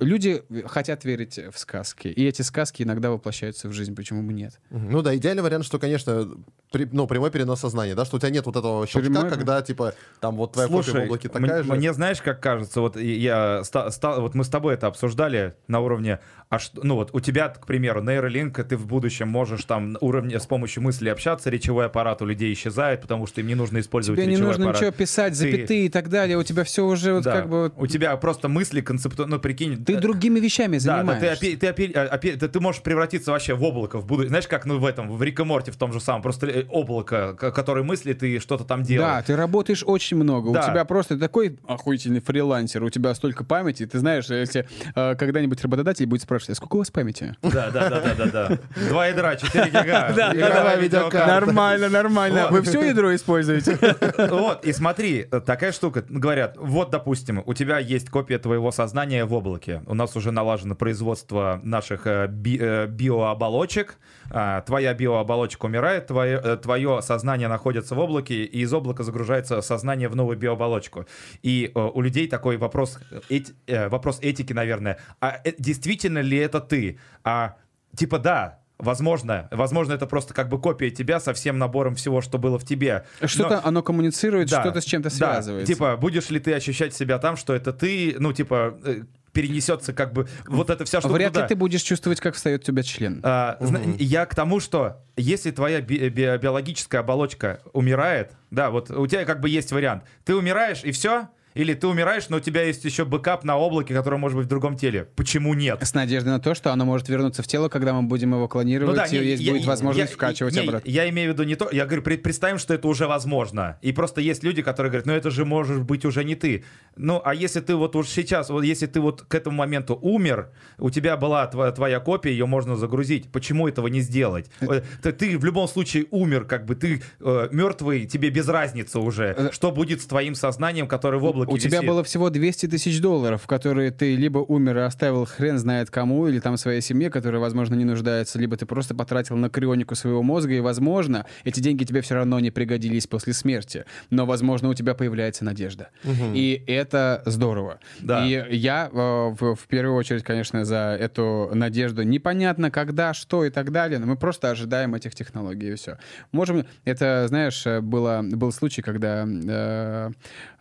люди 0.00 0.42
хотят 0.66 1.04
верить 1.04 1.38
в 1.52 1.58
сказки, 1.58 2.08
и 2.08 2.26
эти 2.26 2.42
сказки 2.42 2.82
иногда 2.82 3.10
воплощаются 3.10 3.68
в 3.68 3.72
жизнь, 3.72 3.94
почему 3.94 4.22
бы 4.22 4.32
нет? 4.32 4.60
Ну 4.70 5.02
да, 5.02 5.16
идеальный 5.16 5.42
вариант, 5.42 5.64
что, 5.64 5.78
конечно, 5.78 6.28
при- 6.72 6.88
ну, 6.90 7.06
прямой 7.06 7.30
перенос 7.30 7.60
сознания, 7.60 7.94
да, 7.94 8.04
что 8.04 8.16
у 8.16 8.20
тебя 8.20 8.30
нет 8.30 8.46
вот 8.46 8.56
этого 8.56 8.86
щелчка, 8.86 9.10
Прямой- 9.12 9.30
когда, 9.30 9.62
типа, 9.62 9.94
там 10.20 10.36
вот 10.36 10.52
твоя 10.52 10.68
копия 10.68 10.80
в 10.82 10.84
Слушай, 10.84 11.04
облаке 11.06 11.28
такая 11.28 11.62
же. 11.62 11.72
мне 11.72 11.92
знаешь, 11.92 12.20
как 12.20 12.40
кажется, 12.40 12.80
вот 12.80 12.96
я 12.96 13.62
ста- 13.64 13.90
ста- 13.90 14.20
вот 14.20 14.34
мы 14.34 14.44
с 14.44 14.48
тобой 14.48 14.74
это 14.74 14.86
обсуждали 14.88 15.54
на 15.68 15.80
уровне, 15.80 16.18
а 16.48 16.58
что, 16.58 16.80
ну 16.84 16.96
вот 16.96 17.10
у 17.14 17.20
тебя, 17.20 17.48
к 17.48 17.66
примеру, 17.66 18.02
нейролинк, 18.02 18.62
ты 18.64 18.76
в 18.76 18.86
будущем 18.86 19.28
можешь 19.28 19.64
там 19.64 19.92
на 19.92 19.98
уровне 20.00 20.38
с 20.40 20.46
помощью 20.46 20.82
мысли 20.82 21.08
общаться, 21.08 21.48
речевой 21.50 21.86
аппарат 21.86 22.20
у 22.22 22.26
людей 22.26 22.52
исчезает, 22.52 23.02
потому 23.02 23.26
что 23.26 23.40
им 23.40 23.46
не 23.46 23.54
нужно 23.54 23.78
использовать 23.80 24.20
Тебе 24.20 24.30
не 24.30 24.36
нужно 24.38 24.64
аппарат. 24.64 24.80
ничего 24.80 24.90
писать, 24.92 25.32
Ты- 25.32 25.38
запятые 25.38 25.86
и 25.86 25.88
так 25.88 26.08
далее, 26.08 26.36
у 26.38 26.42
тебя 26.42 26.64
все 26.64 26.84
уже 26.86 27.14
вот 27.14 27.22
Да. 27.24 27.32
как 27.32 27.48
бы... 27.48 27.72
У 27.76 27.86
тебя 27.86 28.16
просто 28.16 28.48
мысли 28.48 28.80
концептуально, 28.80 29.27
ну 29.28 29.38
прикинь. 29.38 29.84
Ты 29.84 29.98
другими 29.98 30.40
вещами 30.40 30.78
Да, 30.78 31.02
да, 31.02 31.12
занимаешься. 31.14 31.40
ты, 31.40 31.56
ты, 31.56 31.66
опе- 31.66 31.92
а, 31.94 32.16
опе- 32.16 32.36
да 32.36 32.48
ты 32.48 32.60
можешь 32.60 32.82
превратиться 32.82 33.30
вообще 33.32 33.54
в 33.54 33.62
облако 33.62 33.98
в 33.98 34.06
будущем. 34.06 34.28
Знаешь, 34.30 34.46
как 34.48 34.64
ну 34.66 34.78
в 34.78 34.86
этом, 34.86 35.10
в 35.10 35.22
Рик 35.22 35.40
и 35.40 35.44
Морти 35.44 35.70
в 35.70 35.76
том 35.76 35.92
же 35.92 36.00
самом. 36.00 36.22
Просто 36.22 36.46
э, 36.46 36.64
облако, 36.68 37.34
которое 37.34 37.82
мыслит 37.84 38.22
и 38.22 38.38
что-то 38.38 38.64
там 38.64 38.82
Да, 38.82 38.88
делает. 38.88 39.26
ты 39.26 39.36
работаешь 39.36 39.82
очень 39.86 40.16
много. 40.16 40.52
Да. 40.52 40.60
У 40.60 40.70
тебя 40.70 40.84
просто 40.84 41.18
такой 41.18 41.58
охуительный 41.66 42.20
фрилансер, 42.20 42.82
у 42.82 42.90
тебя 42.90 43.14
столько 43.14 43.44
памяти. 43.44 43.86
Ты 43.86 43.98
знаешь, 43.98 44.28
если 44.30 44.66
э, 44.94 45.14
когда-нибудь 45.16 45.62
работодатель 45.62 46.06
будет 46.06 46.22
спрашивать, 46.22 46.50
а 46.50 46.54
сколько 46.56 46.76
у 46.76 46.78
вас 46.78 46.90
памяти? 46.90 47.36
Да, 47.42 47.70
да, 47.70 47.88
да, 47.88 48.00
да, 48.00 48.14
да, 48.14 48.26
да. 48.48 48.58
Два 48.88 49.06
ядра, 49.06 49.36
4 49.36 49.66
гига. 49.66 50.12
Да, 50.16 50.32
Игровая 50.34 50.76
да, 50.76 50.76
видеокарта. 50.76 51.26
Нормально, 51.26 51.88
нормально. 51.88 52.48
Вы 52.50 52.62
все 52.62 52.82
ядро 52.82 53.14
используете? 53.14 53.78
Вот, 54.30 54.64
и 54.64 54.72
смотри, 54.72 55.24
такая 55.46 55.72
штука. 55.72 56.04
Говорят, 56.08 56.56
вот, 56.58 56.90
допустим, 56.90 57.42
у 57.44 57.54
тебя 57.54 57.78
есть 57.78 58.08
копия 58.10 58.38
твоего 58.38 58.70
сознания 58.72 59.17
в 59.24 59.32
облаке. 59.34 59.82
У 59.86 59.94
нас 59.94 60.16
уже 60.16 60.30
налажено 60.30 60.74
производство 60.74 61.60
наших 61.62 62.06
э, 62.06 62.26
би- 62.28 62.58
э, 62.60 62.86
биооболочек. 62.86 63.98
А, 64.30 64.60
Твоя 64.62 64.94
биооболочка 64.94 65.66
умирает, 65.66 66.06
твое, 66.06 66.40
э, 66.42 66.56
твое 66.56 67.00
сознание 67.02 67.48
находится 67.48 67.94
в 67.94 67.98
облаке, 67.98 68.44
и 68.44 68.60
из 68.60 68.72
облака 68.72 69.02
загружается 69.02 69.60
сознание 69.62 70.08
в 70.08 70.16
новую 70.16 70.36
биооболочку. 70.36 71.06
И 71.42 71.70
у 71.74 72.00
людей 72.00 72.28
такой 72.28 72.56
вопрос, 72.56 72.98
эти- 73.28 73.54
вопрос 73.88 74.18
этики, 74.20 74.52
наверное. 74.52 74.98
А 75.20 75.40
действительно 75.58 76.18
ли 76.18 76.36
это 76.38 76.60
ты? 76.60 76.98
А 77.24 77.56
типа 77.96 78.18
да, 78.18 78.57
Возможно, 78.78 79.48
возможно, 79.50 79.92
это 79.92 80.06
просто 80.06 80.34
как 80.34 80.48
бы 80.48 80.60
копия 80.60 80.90
тебя 80.90 81.18
со 81.18 81.32
всем 81.34 81.58
набором 81.58 81.96
всего, 81.96 82.20
что 82.20 82.38
было 82.38 82.58
в 82.60 82.64
тебе. 82.64 83.04
Но- 83.20 83.26
Что-то 83.26 83.60
оно 83.64 83.82
коммуницирует, 83.82 84.48
да, 84.48 84.60
что-то 84.62 84.80
с 84.80 84.84
чем-то 84.84 85.08
да. 85.10 85.14
связывается. 85.14 85.72
Типа, 85.72 85.96
будешь 85.96 86.30
ли 86.30 86.38
ты 86.38 86.54
ощущать 86.54 86.94
себя 86.94 87.18
там, 87.18 87.36
что 87.36 87.54
это 87.54 87.72
ты, 87.72 88.14
ну, 88.20 88.32
типа, 88.32 88.78
э, 88.84 89.02
перенесется 89.32 89.92
как 89.92 90.12
бы 90.12 90.28
вот 90.46 90.70
эта 90.70 90.84
вся 90.84 91.00
штука 91.00 91.12
Вряд 91.14 91.30
ли 91.30 91.34
туда. 91.34 91.46
ты 91.48 91.56
будешь 91.56 91.82
чувствовать, 91.82 92.20
как 92.20 92.34
встает 92.36 92.62
у 92.62 92.66
тебя 92.66 92.82
член. 92.84 93.20
А, 93.24 93.56
зна- 93.60 93.80
Я 93.98 94.26
к 94.26 94.34
тому, 94.34 94.60
что 94.60 95.02
если 95.16 95.50
твоя 95.50 95.80
би- 95.80 96.08
би- 96.08 96.38
биологическая 96.38 97.00
оболочка 97.00 97.60
умирает, 97.72 98.32
да, 98.50 98.70
вот 98.70 98.90
у 98.90 99.06
тебя 99.08 99.24
как 99.24 99.40
бы 99.40 99.48
есть 99.48 99.72
вариант. 99.72 100.04
Ты 100.24 100.34
умираешь 100.36 100.82
и 100.84 100.92
все, 100.92 101.28
или 101.58 101.74
ты 101.74 101.86
умираешь, 101.86 102.28
но 102.28 102.36
у 102.38 102.40
тебя 102.40 102.62
есть 102.62 102.84
еще 102.84 103.04
бэкап 103.04 103.44
на 103.44 103.56
облаке, 103.58 103.92
который 103.94 104.18
может 104.18 104.36
быть 104.38 104.46
в 104.46 104.48
другом 104.48 104.76
теле. 104.76 105.08
Почему 105.16 105.54
нет? 105.54 105.82
С 105.82 105.92
надеждой 105.92 106.28
на 106.28 106.40
то, 106.40 106.54
что 106.54 106.72
оно 106.72 106.84
может 106.84 107.08
вернуться 107.08 107.42
в 107.42 107.46
тело, 107.46 107.68
когда 107.68 107.92
мы 107.92 108.02
будем 108.02 108.32
его 108.32 108.46
клонировать, 108.48 109.12
и 109.12 109.16
Ну 109.16 109.22
не, 109.22 109.28
есть 109.30 109.42
я- 109.42 109.52
будет 109.52 109.62
я- 109.62 109.68
возможность 109.68 110.10
я- 110.12 110.16
вкачивать 110.16 110.54
не, 110.54 110.60
обратно. 110.60 110.88
Я 110.88 111.08
имею 111.10 111.30
в 111.30 111.34
виду 111.34 111.42
не 111.42 111.56
то, 111.56 111.68
я 111.72 111.84
говорю, 111.84 112.02
пред- 112.02 112.22
представим, 112.22 112.58
что 112.58 112.74
это 112.74 112.86
уже 112.88 113.06
возможно. 113.06 113.78
И 113.82 113.92
просто 113.92 114.20
есть 114.20 114.42
люди, 114.44 114.62
которые 114.62 114.90
говорят, 114.90 115.06
ну 115.06 115.12
это 115.12 115.30
же 115.30 115.44
может 115.44 115.82
быть 115.82 116.04
уже 116.04 116.24
не 116.24 116.34
ты. 116.36 116.64
Ну, 116.96 117.20
а 117.24 117.34
если 117.34 117.60
ты 117.60 117.74
вот 117.74 117.96
уж 117.96 118.08
сейчас, 118.08 118.50
вот 118.50 118.62
если 118.64 118.86
ты 118.86 119.00
вот 119.00 119.22
к 119.22 119.34
этому 119.34 119.56
моменту 119.56 119.98
умер, 120.00 120.50
у 120.78 120.90
тебя 120.90 121.16
была 121.16 121.46
твоя, 121.46 121.72
твоя 121.72 122.00
копия, 122.00 122.30
ее 122.30 122.46
можно 122.46 122.76
загрузить. 122.76 123.30
Почему 123.32 123.66
этого 123.68 123.88
не 123.88 124.00
сделать? 124.00 124.50
Э, 124.60 124.82
Ты, 125.02 125.12
ты 125.12 125.38
в 125.38 125.44
любом 125.44 125.66
случае 125.68 126.06
умер, 126.10 126.44
как 126.44 126.64
бы 126.66 126.74
ты 126.74 127.02
э, 127.20 127.48
мертвый, 127.50 128.06
тебе 128.06 128.30
без 128.30 128.48
разницы 128.48 128.98
уже. 129.00 129.34
Э, 129.36 129.48
Что 129.52 129.70
будет 129.72 130.00
с 130.02 130.06
твоим 130.06 130.34
сознанием, 130.34 130.86
которое 130.86 131.18
в 131.18 131.24
облаке 131.24 131.47
У 131.48 131.58
тебя 131.58 131.82
было 131.82 132.02
всего 132.04 132.30
200 132.30 132.66
тысяч 132.66 133.00
долларов, 133.00 133.46
которые 133.46 133.90
ты 133.90 134.16
либо 134.16 134.38
умер 134.38 134.78
и 134.78 134.80
оставил 134.80 135.24
хрен 135.24 135.58
знает 135.58 135.90
кому, 135.90 136.26
или 136.28 136.40
там 136.40 136.56
своей 136.56 136.80
семье, 136.80 137.10
которая, 137.10 137.40
возможно, 137.40 137.74
не 137.74 137.84
нуждается, 137.84 138.38
либо 138.38 138.56
ты 138.56 138.66
просто 138.66 138.94
потратил 138.94 139.36
на 139.36 139.48
крионику 139.48 139.94
своего 139.94 140.22
мозга, 140.22 140.54
и, 140.54 140.60
возможно, 140.60 141.26
эти 141.44 141.60
деньги 141.60 141.84
тебе 141.84 142.00
все 142.00 142.14
равно 142.14 142.40
не 142.40 142.50
пригодились 142.50 143.06
после 143.06 143.32
смерти. 143.32 143.84
Но, 144.10 144.26
возможно, 144.26 144.68
у 144.68 144.74
тебя 144.74 144.94
появляется 144.94 145.44
надежда. 145.44 145.88
И 146.34 146.62
это 146.66 147.22
здорово. 147.26 147.80
Да. 148.00 148.26
И 148.26 148.56
я 148.56 148.90
э, 148.92 148.96
в, 148.96 149.54
в 149.54 149.66
первую 149.66 149.96
очередь, 149.96 150.22
конечно, 150.22 150.64
за 150.64 150.96
эту 150.98 151.50
надежду. 151.52 152.02
Непонятно, 152.02 152.70
когда, 152.70 153.14
что 153.14 153.44
и 153.44 153.50
так 153.50 153.72
далее, 153.72 153.98
но 153.98 154.06
мы 154.06 154.16
просто 154.16 154.50
ожидаем 154.50 154.94
этих 154.94 155.14
технологий, 155.14 155.72
и 155.72 155.74
все. 155.74 155.98
Можем... 156.32 156.66
Это, 156.84 157.26
знаешь, 157.28 157.66
э, 157.66 157.80
было, 157.80 158.22
был 158.22 158.52
случай, 158.52 158.82
когда 158.82 159.26
э, 159.26 160.10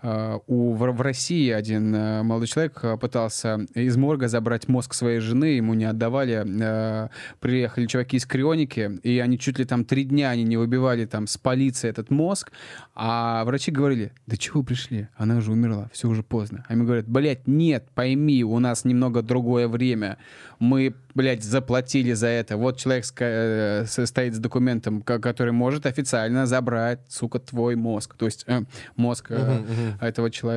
э, 0.02 0.40
у, 0.48 0.67
в, 0.74 0.92
в 0.92 1.02
России 1.02 1.50
один 1.52 1.94
э, 1.96 2.24
молодой 2.24 2.48
человек 2.48 2.80
э, 2.84 2.98
пытался 2.98 3.66
из 3.74 3.98
морга 3.98 4.28
забрать 4.28 4.68
мозг 4.68 4.94
своей 4.94 5.20
жены, 5.20 5.46
ему 5.58 5.74
не 5.74 5.86
отдавали. 5.86 6.44
э, 6.46 7.10
приехали 7.40 7.86
чуваки 7.86 8.18
из 8.18 8.26
крионики, 8.26 9.00
и 9.04 9.20
они 9.20 9.38
чуть 9.38 9.60
ли 9.60 9.66
там 9.66 9.86
три 9.86 10.04
дня 10.04 10.30
они 10.32 10.44
не 10.44 10.58
выбивали 10.58 11.06
там 11.06 11.28
с 11.28 11.38
полиции 11.38 11.90
этот 11.90 12.10
мозг, 12.10 12.52
а 12.96 13.44
врачи 13.46 13.72
говорили, 13.72 14.12
да 14.26 14.38
чего 14.38 14.62
вы 14.62 14.66
пришли? 14.66 15.08
Она 15.16 15.38
уже 15.38 15.52
умерла, 15.52 15.90
все 15.94 16.08
уже 16.08 16.24
поздно. 16.24 16.66
Ему 16.70 16.86
говорят, 16.86 17.08
блядь, 17.08 17.48
нет, 17.48 17.86
пойми, 17.94 18.44
у 18.44 18.60
нас 18.60 18.86
немного 18.86 19.22
другое 19.22 19.68
время. 19.68 20.18
Мы, 20.60 20.96
блядь, 21.14 21.44
заплатили 21.44 22.14
за 22.14 22.28
это. 22.28 22.58
Вот 22.58 22.78
человек 22.78 23.06
э, 23.20 23.86
стоит 23.86 24.34
с 24.34 24.40
документом, 24.40 25.02
ко- 25.04 25.20
который 25.20 25.54
может 25.54 25.86
официально 25.86 26.48
забрать, 26.48 27.00
сука, 27.10 27.38
твой 27.38 27.76
мозг. 27.76 28.16
То 28.18 28.26
есть 28.26 28.44
э, 28.48 28.64
мозг 28.96 29.28
э, 29.30 29.60
этого 30.02 30.32
человека. 30.32 30.57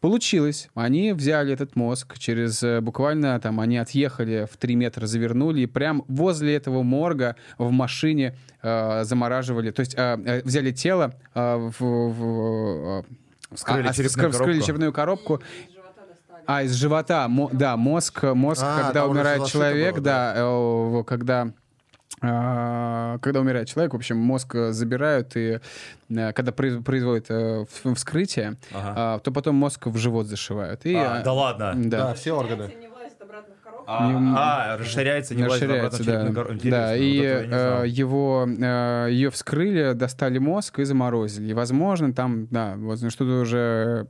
Получилось. 0.00 0.68
Они 0.74 1.12
взяли 1.12 1.52
этот 1.52 1.76
мозг, 1.76 2.18
через 2.18 2.62
э, 2.62 2.80
буквально 2.80 3.38
там 3.40 3.60
они 3.60 3.78
отъехали 3.78 4.46
в 4.50 4.56
3 4.56 4.76
метра, 4.76 5.06
завернули, 5.06 5.60
и 5.62 5.66
прям 5.66 6.04
возле 6.08 6.54
этого 6.56 6.82
морга 6.82 7.36
в 7.58 7.70
машине 7.70 8.34
э, 8.62 9.04
замораживали. 9.04 9.70
То 9.70 9.80
есть 9.80 9.94
э, 9.96 10.18
э, 10.24 10.42
взяли 10.44 10.70
тело, 10.72 11.14
э, 11.34 11.70
в, 11.78 11.80
в- 11.80 13.04
э, 13.08 13.54
Вскрыли 13.54 13.86
а, 13.86 13.90
а, 13.90 13.94
черепную 13.94 14.28
вскры- 14.28 14.32
вскрыли 14.32 14.52
коробку. 14.52 14.66
черепную 14.66 14.92
коробку. 14.92 15.34
Из 15.36 15.72
живота 15.74 16.00
достали. 16.08 16.44
А, 16.46 16.62
из 16.64 16.72
живота, 16.74 17.28
мо- 17.28 17.50
да, 17.52 17.76
мозг, 17.78 18.22
мозг, 18.22 18.62
А, 18.62 18.82
когда 18.84 19.06
умирает 19.06 19.46
человек, 19.46 19.94
было, 19.94 20.04
да, 20.04 20.34
э, 20.36 21.04
когда 21.06 21.48
когда 22.20 23.40
умирает 23.40 23.68
человек, 23.68 23.92
в 23.92 23.96
общем, 23.96 24.16
мозг 24.16 24.54
э, 24.54 24.72
забирают, 24.72 25.36
и 25.36 25.60
э, 26.10 26.32
когда 26.32 26.50
произ- 26.52 26.82
производят 26.82 27.26
э, 27.30 27.64
вскрытие, 27.94 28.56
Ага. 28.72 28.94
а, 28.96 29.18
то 29.20 29.30
потом 29.30 29.54
мозг 29.54 29.86
в 29.86 29.96
живот 29.98 30.26
зашивают. 30.26 30.84
И, 30.84 30.94
А, 30.96 31.18
а, 31.20 31.22
да 31.22 31.32
ладно. 31.32 31.72
Да, 31.76 31.98
Да. 32.08 32.14
все 32.14 32.32
органы. 32.32 32.72
Не 32.80 32.88
влазит 32.88 33.22
обратно 33.22 33.54
в 33.54 33.64
коробку. 33.64 33.77
А, 33.90 34.74
а, 34.74 34.76
расширяется, 34.76 35.34
не 35.34 35.44
Расширяется, 35.44 36.04
да. 36.04 36.28
Интересно, 36.28 36.70
Да, 36.70 36.88
вот 36.90 37.00
и 37.00 37.46
знал. 37.46 37.84
э, 37.84 37.88
его, 37.88 38.46
э, 38.46 39.06
ее 39.10 39.30
вскрыли, 39.30 39.94
достали 39.94 40.36
мозг 40.36 40.78
и 40.80 40.84
заморозили. 40.84 41.48
И, 41.48 41.54
возможно, 41.54 42.12
там, 42.12 42.48
да, 42.48 42.74
вот 42.76 43.00
ну, 43.00 43.08
что-то 43.08 43.40
уже 43.40 44.06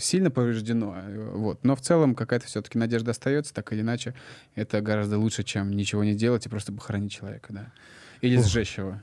сильно 0.00 0.30
повреждено. 0.30 0.96
э, 1.02 1.30
Вот. 1.32 1.64
Но 1.64 1.74
в 1.76 1.80
целом 1.80 2.14
какая-то 2.14 2.46
все-таки 2.46 2.78
надежда 2.78 3.12
остается, 3.12 3.54
так 3.54 3.72
или 3.72 3.80
иначе. 3.80 4.14
Это 4.54 4.82
гораздо 4.82 5.18
лучше, 5.18 5.44
чем 5.44 5.70
ничего 5.70 6.04
не 6.04 6.14
делать 6.14 6.44
и 6.44 6.50
просто 6.50 6.70
похоронить 6.70 7.12
человека, 7.12 7.54
да. 7.54 7.66
Или 8.20 8.36
сжечь 8.38 8.76
его. 8.76 9.00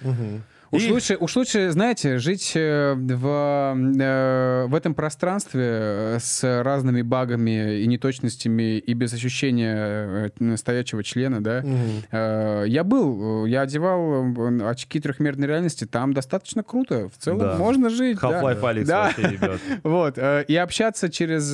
Мгм. 0.00 0.42
Уж, 0.70 0.82
И- 0.84 0.92
лучше, 0.92 1.16
уж 1.18 1.34
лучше, 1.36 1.70
знаете, 1.70 2.18
жить 2.18 2.52
э, 2.54 2.94
в, 2.94 3.74
э, 3.98 4.66
в 4.66 4.74
этом 4.74 4.94
пространстве 4.94 5.62
э, 5.64 6.18
с 6.20 6.62
разными 6.62 7.00
багами 7.02 7.80
и 7.80 7.86
неточностями 7.86 8.78
и 8.78 8.92
без 8.92 9.14
ощущения 9.14 10.30
настоящего 10.38 11.02
члена, 11.02 11.42
да. 11.42 11.64
Э, 12.10 12.64
Я 12.66 12.84
был, 12.84 13.46
я 13.46 13.62
одевал 13.62 14.26
очки 14.68 15.00
трехмерной 15.00 15.46
реальности, 15.46 15.86
там 15.86 16.12
достаточно 16.12 16.62
круто. 16.62 17.08
В 17.08 17.16
целом 17.22 17.38
Да. 17.40 17.56
можно 17.56 17.88
жить. 17.88 18.18
да. 18.20 18.28
Half-Life 18.42 18.68
Алекс 18.68 18.88
Да. 18.88 19.04
вообще, 19.04 19.22
ребят. 19.22 19.60
Вот, 19.84 20.18
и 20.18 20.56
общаться 20.56 21.08
через 21.08 21.50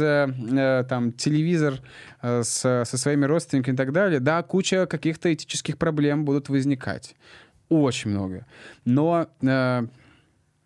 там 0.89 1.13
телевизор 1.13 1.75
с, 2.23 2.43
со 2.85 2.85
своими 2.99 3.27
родственниками 3.27 3.75
и 3.75 3.77
так 3.77 3.93
далее, 3.93 4.19
да, 4.19 4.43
куча 4.43 4.87
каких-то 4.87 5.33
этических 5.33 5.79
проблем 5.79 6.25
будут 6.25 6.49
возникать. 6.49 7.15
Очень 7.83 8.11
много. 8.11 8.47
Но 8.85 9.29
э, 9.43 9.87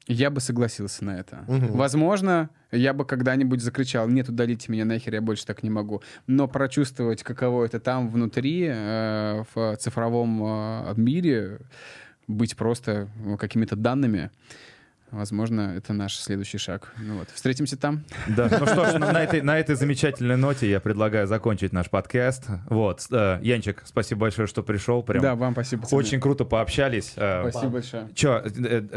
я 0.09 0.31
бы 0.31 0.41
согласился 0.41 1.05
на 1.05 1.19
это. 1.19 1.45
Мгм. 1.47 1.73
Возможно, 1.73 2.51
я 2.73 2.93
бы 2.93 3.05
когда-нибудь 3.05 3.61
закричал, 3.61 4.09
нет, 4.09 4.29
удалите 4.29 4.71
меня 4.73 4.85
нахер, 4.85 5.15
я 5.15 5.21
больше 5.21 5.47
так 5.47 5.63
не 5.63 5.71
могу. 5.71 6.03
Но 6.27 6.49
прочувствовать, 6.49 7.23
каково 7.23 7.65
это 7.65 7.79
там 7.79 8.09
внутри, 8.09 8.69
э, 8.71 9.45
в 9.55 9.77
цифровом 9.77 10.43
э, 10.45 10.95
мире, 10.97 11.61
быть 12.27 12.57
просто 12.57 13.09
э, 13.25 13.37
какими-то 13.37 13.77
данными, 13.77 14.31
возможно, 15.11 15.75
это 15.77 15.93
наш 15.93 16.17
следующий 16.17 16.59
шаг. 16.59 16.93
Ну 16.99 17.19
вот, 17.19 17.29
встретимся 17.33 17.77
там. 17.77 18.05
Да, 18.27 18.49
ну 18.51 18.67
что 18.67 18.87
ж, 18.91 18.99
на 18.99 19.23
этой, 19.23 19.41
на 19.43 19.59
этой 19.59 19.75
замечательной 19.75 20.37
ноте 20.37 20.69
я 20.71 20.81
предлагаю 20.81 21.27
закончить 21.27 21.73
наш 21.73 21.89
подкаст. 21.91 22.47
Вот, 22.69 23.07
э, 23.11 23.39
Янчик, 23.43 23.83
спасибо 23.85 24.23
большое, 24.23 24.47
что 24.49 24.63
пришел. 24.63 25.03
Прям 25.03 25.23
Да, 25.23 25.35
вам 25.35 25.53
спасибо. 25.53 25.83
пацаны. 25.83 25.99
очень 25.99 26.21
круто 26.21 26.45
пообщались. 26.45 27.13
Э, 27.17 27.49
Спасибо 27.49 27.73
большое. 27.73 28.09
Че, 28.15 28.43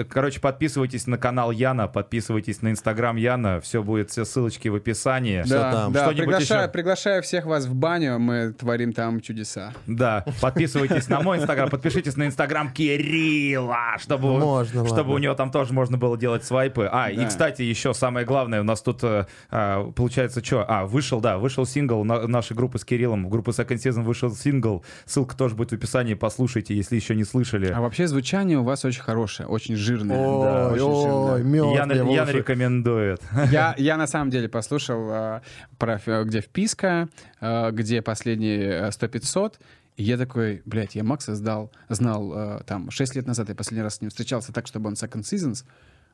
короче, 0.09 0.39
подписывайтесь 0.39 1.07
на 1.07 1.17
канал 1.17 1.51
Яна, 1.51 1.87
подписывайтесь 1.87 2.61
на 2.61 2.71
инстаграм 2.71 3.15
Яна, 3.15 3.61
все 3.61 3.83
будет, 3.83 4.09
все 4.11 4.25
ссылочки 4.25 4.67
в 4.67 4.75
описании. 4.75 5.43
Да, 5.47 5.71
там. 5.71 5.93
да, 5.93 6.09
приглашаю, 6.09 6.63
еще? 6.63 6.71
приглашаю 6.71 7.23
всех 7.23 7.45
вас 7.45 7.65
в 7.65 7.73
баню, 7.75 8.19
мы 8.19 8.53
творим 8.53 8.93
там 8.93 9.21
чудеса. 9.21 9.73
Да, 9.87 10.25
подписывайтесь 10.41 11.07
на 11.07 11.21
мой 11.21 11.37
инстаграм, 11.37 11.69
подпишитесь 11.69 12.17
на 12.17 12.25
инстаграм 12.27 12.71
Кирилла, 12.71 13.97
чтобы, 13.99 14.37
Можно, 14.39 14.85
чтобы 14.85 14.99
ладно. 14.99 15.13
у 15.13 15.17
него 15.17 15.33
там 15.35 15.51
тоже 15.51 15.73
можно 15.73 15.97
было 16.01 16.17
делать 16.17 16.43
свайпы. 16.43 16.89
А, 16.91 17.09
и, 17.09 17.15
Да. 17.15 17.25
кстати, 17.27 17.61
еще 17.61 17.93
самое 17.93 18.25
главное, 18.25 18.59
у 18.59 18.63
нас 18.63 18.81
тут, 18.81 19.03
э, 19.03 19.25
а, 19.49 19.89
получается, 19.91 20.43
что? 20.43 20.65
А, 20.67 20.85
вышел, 20.85 21.21
да, 21.21 21.37
вышел 21.37 21.65
сингл 21.65 22.03
на- 22.03 22.27
нашей 22.27 22.57
группы 22.57 22.77
с 22.79 22.83
Кириллом, 22.83 23.29
группы 23.29 23.51
Second 23.51 23.77
Season 23.77 24.01
вышел 24.03 24.29
сингл, 24.35 24.83
ссылка 25.05 25.37
тоже 25.37 25.55
будет 25.55 25.69
в 25.69 25.73
описании, 25.75 26.15
послушайте, 26.15 26.75
если 26.75 26.95
еще 26.97 27.15
не 27.15 27.23
слышали. 27.23 27.67
А 27.71 27.79
вообще 27.79 28.07
звучание 28.07 28.57
у 28.59 28.63
вас 28.63 28.83
очень 28.83 29.01
хорошее, 29.01 29.47
очень 29.47 29.75
жирное. 29.75 30.17
Да, 30.17 30.67
Ой, 30.67 30.73
очень 30.73 30.83
ой, 30.83 31.41
жирное. 31.43 31.73
Ян, 31.75 31.89
в 32.07 32.11
Ян 32.11 32.29
рекомендует. 32.29 33.21
Я, 33.51 33.75
я 33.77 33.97
на 33.97 34.07
самом 34.07 34.29
деле 34.31 34.49
послушал, 34.49 35.07
а, 35.11 35.41
про, 35.77 35.99
где 36.25 36.41
вписка, 36.41 37.07
а, 37.39 37.71
где 37.71 38.01
последние 38.01 38.89
100-500, 38.91 39.59
и 39.97 40.03
я 40.03 40.17
такой, 40.17 40.61
блядь, 40.65 40.95
я 40.95 41.03
Макса 41.03 41.35
сдал, 41.35 41.69
знал 41.89 42.31
а, 42.33 42.63
там 42.63 42.89
6 42.89 43.15
лет 43.15 43.27
назад, 43.27 43.49
я 43.49 43.55
последний 43.55 43.83
раз 43.83 43.95
с 43.95 44.01
ним 44.01 44.09
встречался 44.09 44.51
так, 44.53 44.65
чтобы 44.67 44.87
он 44.87 44.93
Second 44.93 45.21
Seasons, 45.23 45.65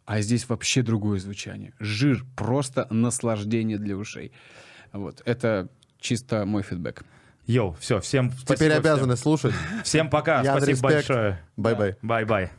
а 0.07 0.21
здесь 0.21 0.47
вообще 0.47 0.83
другое 0.83 1.19
звучание. 1.19 1.73
Жир— 1.79 2.23
просто 2.37 2.87
наслаждение 2.89 3.77
для 3.77 3.97
ушей. 3.97 4.31
Вот, 4.93 5.21
это 5.25 5.67
чисто 5.99 6.45
мой 6.45 6.63
фидбэк. 6.63 7.03
Yo, 7.45 7.73
все, 7.73 7.99
всем 7.99 8.31
спасибо. 8.31 8.55
Теперь 8.55 8.71
обязаны 8.71 9.15
всем. 9.15 9.23
слушать. 9.23 9.53
Всем 9.83 10.09
пока, 10.09 10.41
Я 10.43 10.51
спасибо 10.53 10.71
респект. 10.71 10.93
большое. 11.09 11.43
Bye-bye. 11.57 11.97
Bye-bye. 12.01 12.51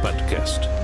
Подкаст. 0.00 0.60
-bye. 0.62 0.79